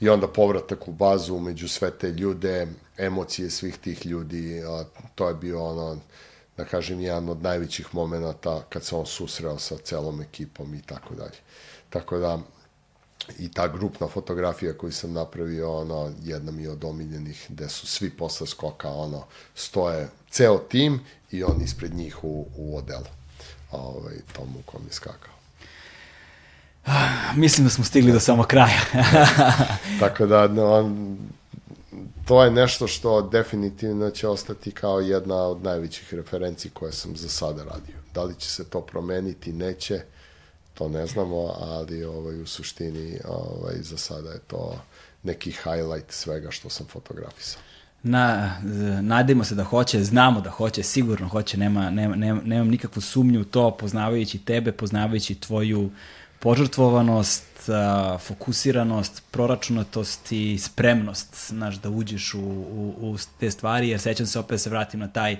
I 0.00 0.08
onda 0.08 0.28
povratak 0.28 0.88
u 0.88 0.92
bazu 0.92 1.38
među 1.38 1.68
sve 1.68 1.90
te 1.90 2.08
ljude, 2.08 2.66
emocije 2.98 3.50
svih 3.50 3.78
tih 3.78 4.06
ljudi, 4.06 4.62
a, 4.66 4.84
to 5.14 5.28
je 5.28 5.34
bio 5.34 5.64
ono, 5.64 5.98
da 6.56 6.64
kažem, 6.64 7.00
jedan 7.00 7.28
od 7.28 7.42
najvećih 7.42 7.94
momenta 7.94 8.62
kad 8.68 8.84
se 8.84 8.96
on 8.96 9.06
susreo 9.06 9.58
sa 9.58 9.76
celom 9.76 10.20
ekipom 10.20 10.74
i 10.74 10.82
tako 10.82 11.14
dalje. 11.14 11.38
Tako 11.90 12.18
da, 12.18 12.38
i 13.38 13.52
ta 13.52 13.68
grupna 13.68 14.08
fotografija 14.08 14.72
koju 14.72 14.92
sam 14.92 15.12
napravio, 15.12 15.76
ono, 15.76 16.12
jedna 16.22 16.52
mi 16.52 16.62
je 16.62 16.70
od 16.70 16.84
omiljenih, 16.84 17.46
gde 17.48 17.68
su 17.68 17.86
svi 17.86 18.10
posle 18.10 18.46
skoka, 18.46 18.88
ono, 18.88 19.24
stoje 19.54 20.08
ceo 20.30 20.58
tim 20.58 21.00
i 21.30 21.44
on 21.44 21.62
ispred 21.62 21.94
njih 21.94 22.24
u, 22.24 22.46
u 22.56 22.76
odelu, 22.76 23.06
ovaj, 23.70 24.14
tomu 24.32 24.58
u 24.58 24.62
kom 24.62 24.82
je 24.86 24.92
skakao. 24.92 25.40
Mislim 27.36 27.66
da 27.66 27.70
smo 27.70 27.84
stigli 27.84 28.12
do 28.12 28.20
samo 28.20 28.42
kraja. 28.42 28.80
Tako 30.00 30.26
da, 30.26 30.48
no, 30.48 30.96
to 32.24 32.44
je 32.44 32.50
nešto 32.50 32.86
što 32.86 33.22
definitivno 33.22 34.10
će 34.10 34.28
ostati 34.28 34.70
kao 34.70 35.00
jedna 35.00 35.36
od 35.36 35.62
najvećih 35.62 36.14
referenci 36.14 36.70
koje 36.70 36.92
sam 36.92 37.16
za 37.16 37.28
sada 37.28 37.64
radio. 37.64 37.96
Da 38.14 38.22
li 38.22 38.34
će 38.34 38.50
se 38.50 38.64
to 38.64 38.80
promeniti, 38.80 39.52
neće, 39.52 40.02
to 40.80 40.88
ne 40.88 41.06
znamo, 41.06 41.54
ali 41.60 42.04
ovaj, 42.04 42.40
u 42.40 42.46
suštini 42.46 43.18
ovaj, 43.28 43.74
za 43.80 43.96
sada 43.96 44.30
je 44.30 44.38
to 44.38 44.78
neki 45.22 45.52
highlight 45.52 46.12
svega 46.12 46.50
što 46.50 46.68
sam 46.68 46.86
fotografisao. 46.86 47.62
Na, 48.02 48.56
nadajmo 49.02 49.44
se 49.44 49.54
da 49.54 49.64
hoće, 49.64 50.04
znamo 50.04 50.40
da 50.40 50.50
hoće, 50.50 50.82
sigurno 50.82 51.28
hoće, 51.28 51.58
nema, 51.58 51.90
nema, 51.90 52.16
nema, 52.16 52.40
nemam 52.44 52.68
nikakvu 52.68 53.02
sumnju 53.02 53.40
u 53.40 53.44
to, 53.44 53.70
poznavajući 53.70 54.38
tebe, 54.38 54.72
poznavajući 54.72 55.34
tvoju 55.34 55.90
požrtvovanost, 56.38 57.70
fokusiranost, 58.18 59.22
proračunatost 59.30 60.32
i 60.32 60.58
spremnost, 60.58 61.48
znaš, 61.48 61.76
da 61.76 61.90
uđeš 61.90 62.34
u, 62.34 62.40
u, 62.40 62.94
u 62.98 63.16
te 63.40 63.50
stvari, 63.50 63.88
jer 63.88 64.00
sećam 64.00 64.26
se 64.26 64.38
opet 64.38 64.50
da 64.50 64.58
se 64.58 64.70
vratim 64.70 65.00
na 65.00 65.08
taj 65.08 65.36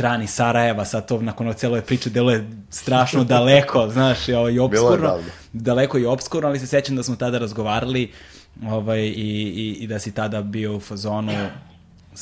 run 0.00 0.22
iz 0.22 0.30
Sarajeva, 0.30 0.84
sad 0.84 1.08
to 1.08 1.20
nakon 1.20 1.46
ove 1.46 1.56
celove 1.56 1.82
priče 1.82 2.10
deluje 2.10 2.50
strašno 2.70 3.24
daleko, 3.24 3.88
znaš, 3.92 4.28
i 4.28 4.58
obskurno, 4.58 5.18
daleko 5.52 5.98
i 5.98 6.06
obskurno, 6.06 6.48
ali 6.48 6.58
se 6.58 6.66
sećam 6.66 6.96
da 6.96 7.02
smo 7.02 7.16
tada 7.16 7.38
razgovarali 7.38 8.12
ovaj, 8.66 9.00
i, 9.00 9.10
i, 9.10 9.76
i 9.80 9.86
da 9.86 9.98
si 9.98 10.12
tada 10.12 10.42
bio 10.42 10.76
u 10.76 10.80
fazonu, 10.80 11.32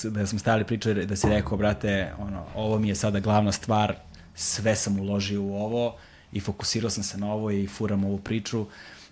da 0.04 0.26
smo 0.26 0.38
stali 0.38 0.64
pričali, 0.64 1.06
da 1.06 1.16
si 1.16 1.28
rekao, 1.28 1.58
brate, 1.58 2.12
ono, 2.18 2.44
ovo 2.54 2.78
mi 2.78 2.88
je 2.88 2.94
sada 2.94 3.20
glavna 3.20 3.52
stvar, 3.52 3.96
sve 4.34 4.76
sam 4.76 5.00
uložio 5.00 5.42
u 5.42 5.54
ovo 5.54 5.96
i 6.32 6.40
fokusirao 6.40 6.90
sam 6.90 7.04
se 7.04 7.18
na 7.18 7.32
ovo 7.32 7.50
i 7.50 7.66
furam 7.66 8.04
ovu 8.04 8.18
priču. 8.18 8.66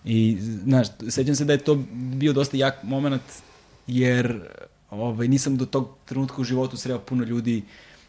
I, 0.05 0.39
znaš, 0.41 0.87
sećam 1.09 1.35
se 1.35 1.45
da 1.45 1.53
je 1.53 1.59
to 1.59 1.75
bio 1.93 2.33
dosta 2.33 2.57
jak 2.57 2.83
moment, 2.83 3.23
jer 3.87 4.41
ovaj, 4.91 5.29
nisam 5.29 5.57
do 5.57 5.67
tog 5.67 5.89
trenutka 6.05 6.41
u 6.41 6.45
životu 6.45 6.77
sreo 6.77 6.99
puno 6.99 7.25
ljudi 7.25 7.63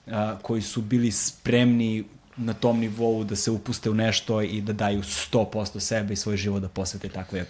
a, 0.07 0.37
koji 0.41 0.61
su 0.61 0.81
bili 0.81 1.11
spremni 1.11 2.03
na 2.37 2.53
tom 2.53 2.79
nivou 2.79 3.23
da 3.23 3.35
se 3.35 3.51
upuste 3.51 3.89
u 3.89 3.93
nešto 3.93 4.41
i 4.41 4.61
da 4.61 4.73
daju 4.73 5.01
100% 5.01 5.79
sebe 5.79 6.13
i 6.13 6.17
svoj 6.17 6.37
život 6.37 6.61
da 6.61 6.69
posvete 6.69 7.09
takve 7.09 7.45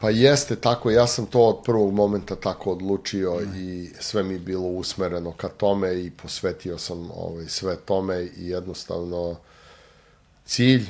Pa 0.00 0.10
jeste 0.10 0.56
tako, 0.56 0.90
ja 0.90 1.06
sam 1.06 1.26
to 1.26 1.40
od 1.40 1.64
prvog 1.64 1.94
momenta 1.94 2.36
tako 2.36 2.72
odlučio 2.72 3.34
mm. 3.34 3.56
i 3.56 3.90
sve 4.00 4.22
mi 4.22 4.34
je 4.34 4.38
bilo 4.38 4.66
usmereno 4.66 5.32
ka 5.32 5.48
tome 5.48 6.00
i 6.00 6.10
posvetio 6.10 6.78
sam 6.78 7.10
ovaj, 7.10 7.46
sve 7.48 7.76
tome 7.76 8.28
i 8.36 8.48
jednostavno 8.48 9.36
cilj, 10.44 10.86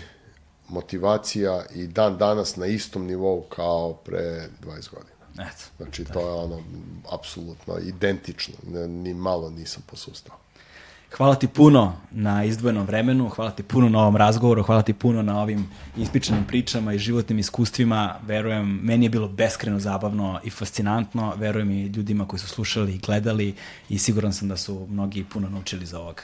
motivacija 0.68 1.64
i 1.74 1.86
dan 1.86 2.18
danas 2.18 2.56
na 2.56 2.66
istom 2.66 3.06
nivou 3.06 3.42
kao 3.42 3.94
pre 3.94 4.48
20 4.62 4.90
godina. 4.90 5.14
Eto, 5.34 5.64
znači, 5.76 6.04
to 6.04 6.20
je 6.20 6.32
ono, 6.32 6.62
apsolutno 7.12 7.78
identično, 7.78 8.54
ni 8.88 9.14
malo 9.14 9.50
nisam 9.50 9.82
posustao. 9.86 10.36
Hvala 11.16 11.34
ti 11.34 11.48
puno 11.48 11.92
na 12.10 12.44
izdvojenom 12.44 12.86
vremenu, 12.86 13.28
hvala 13.28 13.50
ti 13.50 13.62
puno 13.62 13.88
na 13.88 13.98
ovom 13.98 14.16
razgovoru, 14.16 14.62
hvala 14.62 14.82
ti 14.82 14.92
puno 14.92 15.22
na 15.22 15.42
ovim 15.42 15.68
ispričanim 15.96 16.44
pričama 16.44 16.94
i 16.94 16.98
životnim 16.98 17.38
iskustvima. 17.38 18.14
Verujem, 18.26 18.80
meni 18.82 19.06
je 19.06 19.10
bilo 19.10 19.28
beskreno 19.28 19.78
zabavno 19.78 20.40
i 20.44 20.50
fascinantno. 20.50 21.34
Verujem 21.36 21.70
i 21.70 21.86
ljudima 21.86 22.28
koji 22.28 22.40
su 22.40 22.48
slušali 22.48 22.94
i 22.94 22.98
gledali 22.98 23.54
i 23.88 23.98
siguran 23.98 24.32
sam 24.32 24.48
da 24.48 24.56
su 24.56 24.86
mnogi 24.90 25.24
puno 25.24 25.48
naučili 25.48 25.86
za 25.86 26.00
ovoga. 26.00 26.22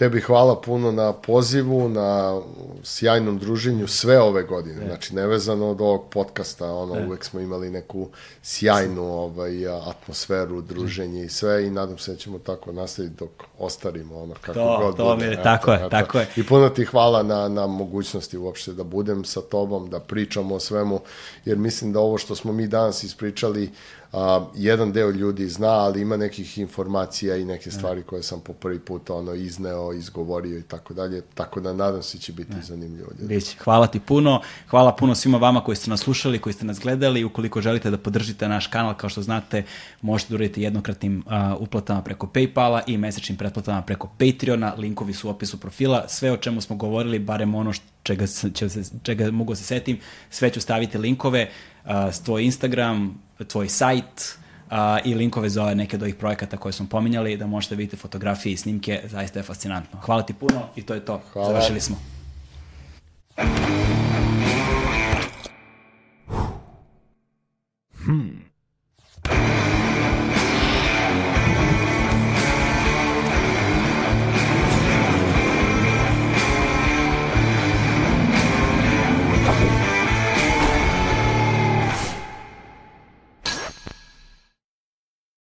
Tebi 0.00 0.20
hvala 0.20 0.60
puno 0.60 0.92
na 0.92 1.12
pozivu, 1.12 1.88
na 1.88 2.40
sjajnom 2.82 3.38
druženju 3.38 3.86
sve 3.86 4.20
ove 4.20 4.42
godine. 4.42 4.84
E. 4.84 4.86
Znači, 4.86 5.14
nevezano 5.14 5.70
od 5.70 5.80
ovog 5.80 6.08
podcasta, 6.10 6.72
ono, 6.72 6.96
e. 6.96 7.06
uvek 7.06 7.24
smo 7.24 7.40
imali 7.40 7.70
neku 7.70 8.08
sjajnu 8.42 9.02
ovaj, 9.02 9.68
atmosferu, 9.68 10.60
druženje 10.60 11.24
i 11.24 11.28
sve 11.28 11.66
i 11.66 11.70
nadam 11.70 11.98
se 11.98 12.10
da 12.10 12.16
ćemo 12.16 12.38
tako 12.38 12.72
nastaviti 12.72 13.14
dok 13.18 13.30
ostarimo, 13.58 14.22
ono, 14.22 14.34
kako 14.40 14.58
to, 14.58 14.78
god 14.82 14.96
to 14.96 15.14
bude. 15.14 15.36
To, 15.36 15.42
tako 15.42 15.72
je, 15.72 15.90
tako 15.90 16.18
je. 16.18 16.28
I 16.36 16.46
puno 16.46 16.68
ti 16.68 16.84
hvala 16.84 17.22
na, 17.22 17.48
na 17.48 17.66
mogućnosti 17.66 18.38
uopšte 18.38 18.72
da 18.72 18.84
budem 18.84 19.24
sa 19.24 19.40
tobom, 19.40 19.90
da 19.90 20.00
pričamo 20.00 20.54
o 20.54 20.60
svemu, 20.60 21.00
jer 21.44 21.58
mislim 21.58 21.92
da 21.92 22.00
ovo 22.00 22.18
što 22.18 22.34
smo 22.34 22.52
mi 22.52 22.66
danas 22.66 23.04
ispričali, 23.04 23.70
a, 24.12 24.46
jedan 24.54 24.92
deo 24.92 25.10
ljudi 25.10 25.48
zna, 25.48 25.68
ali 25.68 26.00
ima 26.00 26.16
nekih 26.16 26.58
informacija 26.58 27.36
i 27.36 27.44
neke 27.44 27.70
stvari 27.70 28.02
koje 28.02 28.22
sam 28.22 28.40
po 28.40 28.52
prvi 28.52 28.78
put 28.78 29.10
ono 29.10 29.34
izneo, 29.34 29.92
izgovorio 29.92 30.58
i 30.58 30.62
tako 30.62 30.94
dalje, 30.94 31.22
tako 31.34 31.60
da 31.60 31.72
nadam 31.72 32.02
se 32.02 32.18
da 32.18 32.22
će 32.22 32.32
biti 32.32 32.54
ne. 32.54 32.62
zanimljivo. 32.62 33.08
Biće. 33.18 33.56
Hvala 33.64 33.86
ti 33.86 34.00
puno, 34.00 34.40
hvala 34.70 34.92
puno 34.92 35.14
svima 35.14 35.38
vama 35.38 35.64
koji 35.64 35.76
ste 35.76 35.90
nas 35.90 36.00
slušali, 36.00 36.38
koji 36.38 36.52
ste 36.52 36.64
nas 36.64 36.80
gledali, 36.80 37.24
ukoliko 37.24 37.60
želite 37.60 37.90
da 37.90 37.98
podržite 37.98 38.48
naš 38.48 38.66
kanal, 38.66 38.94
kao 38.94 39.10
što 39.10 39.22
znate, 39.22 39.64
možete 40.02 40.30
da 40.30 40.34
uraditi 40.34 40.62
jednokratnim 40.62 41.24
uh, 41.26 41.60
uplatama 41.60 42.02
preko 42.02 42.26
Paypala 42.26 42.80
i 42.86 42.98
mesečnim 42.98 43.38
pretplatama 43.38 43.82
preko 43.82 44.08
Patreona, 44.18 44.74
linkovi 44.78 45.12
su 45.12 45.28
u 45.28 45.30
opisu 45.30 45.60
profila, 45.60 46.08
sve 46.08 46.32
o 46.32 46.36
čemu 46.36 46.60
smo 46.60 46.76
govorili, 46.76 47.18
barem 47.18 47.54
ono 47.54 47.72
što 47.72 47.84
čega, 48.02 48.26
čega, 48.54 48.72
čega 49.02 49.30
mogu 49.30 49.52
da 49.52 49.56
se 49.56 49.64
setim, 49.64 49.98
sve 50.30 50.50
ću 50.50 50.60
staviti 50.60 50.98
linkove, 50.98 51.50
tvoj 52.24 52.44
Instagram, 52.44 53.22
tvoj 53.48 53.68
sajt 53.68 54.38
uh, 54.70 54.76
i 55.04 55.14
linkove 55.14 55.48
za 55.48 55.62
ove 55.62 55.74
neke 55.74 55.96
od 55.96 56.02
ovih 56.02 56.14
projekata 56.14 56.56
koje 56.56 56.72
smo 56.72 56.86
pominjali, 56.86 57.36
da 57.36 57.46
možete 57.46 57.74
vidite 57.74 57.96
fotografije 57.96 58.52
i 58.52 58.56
snimke, 58.56 59.00
zaista 59.04 59.38
je 59.38 59.42
fascinantno. 59.42 60.00
Hvala 60.00 60.22
ti 60.22 60.34
puno 60.34 60.62
i 60.76 60.82
to 60.82 60.94
je 60.94 61.04
to. 61.04 61.20
Hvala. 61.32 61.48
Završili 61.48 61.80
smo. 61.80 61.96
Hmm. 68.04 68.50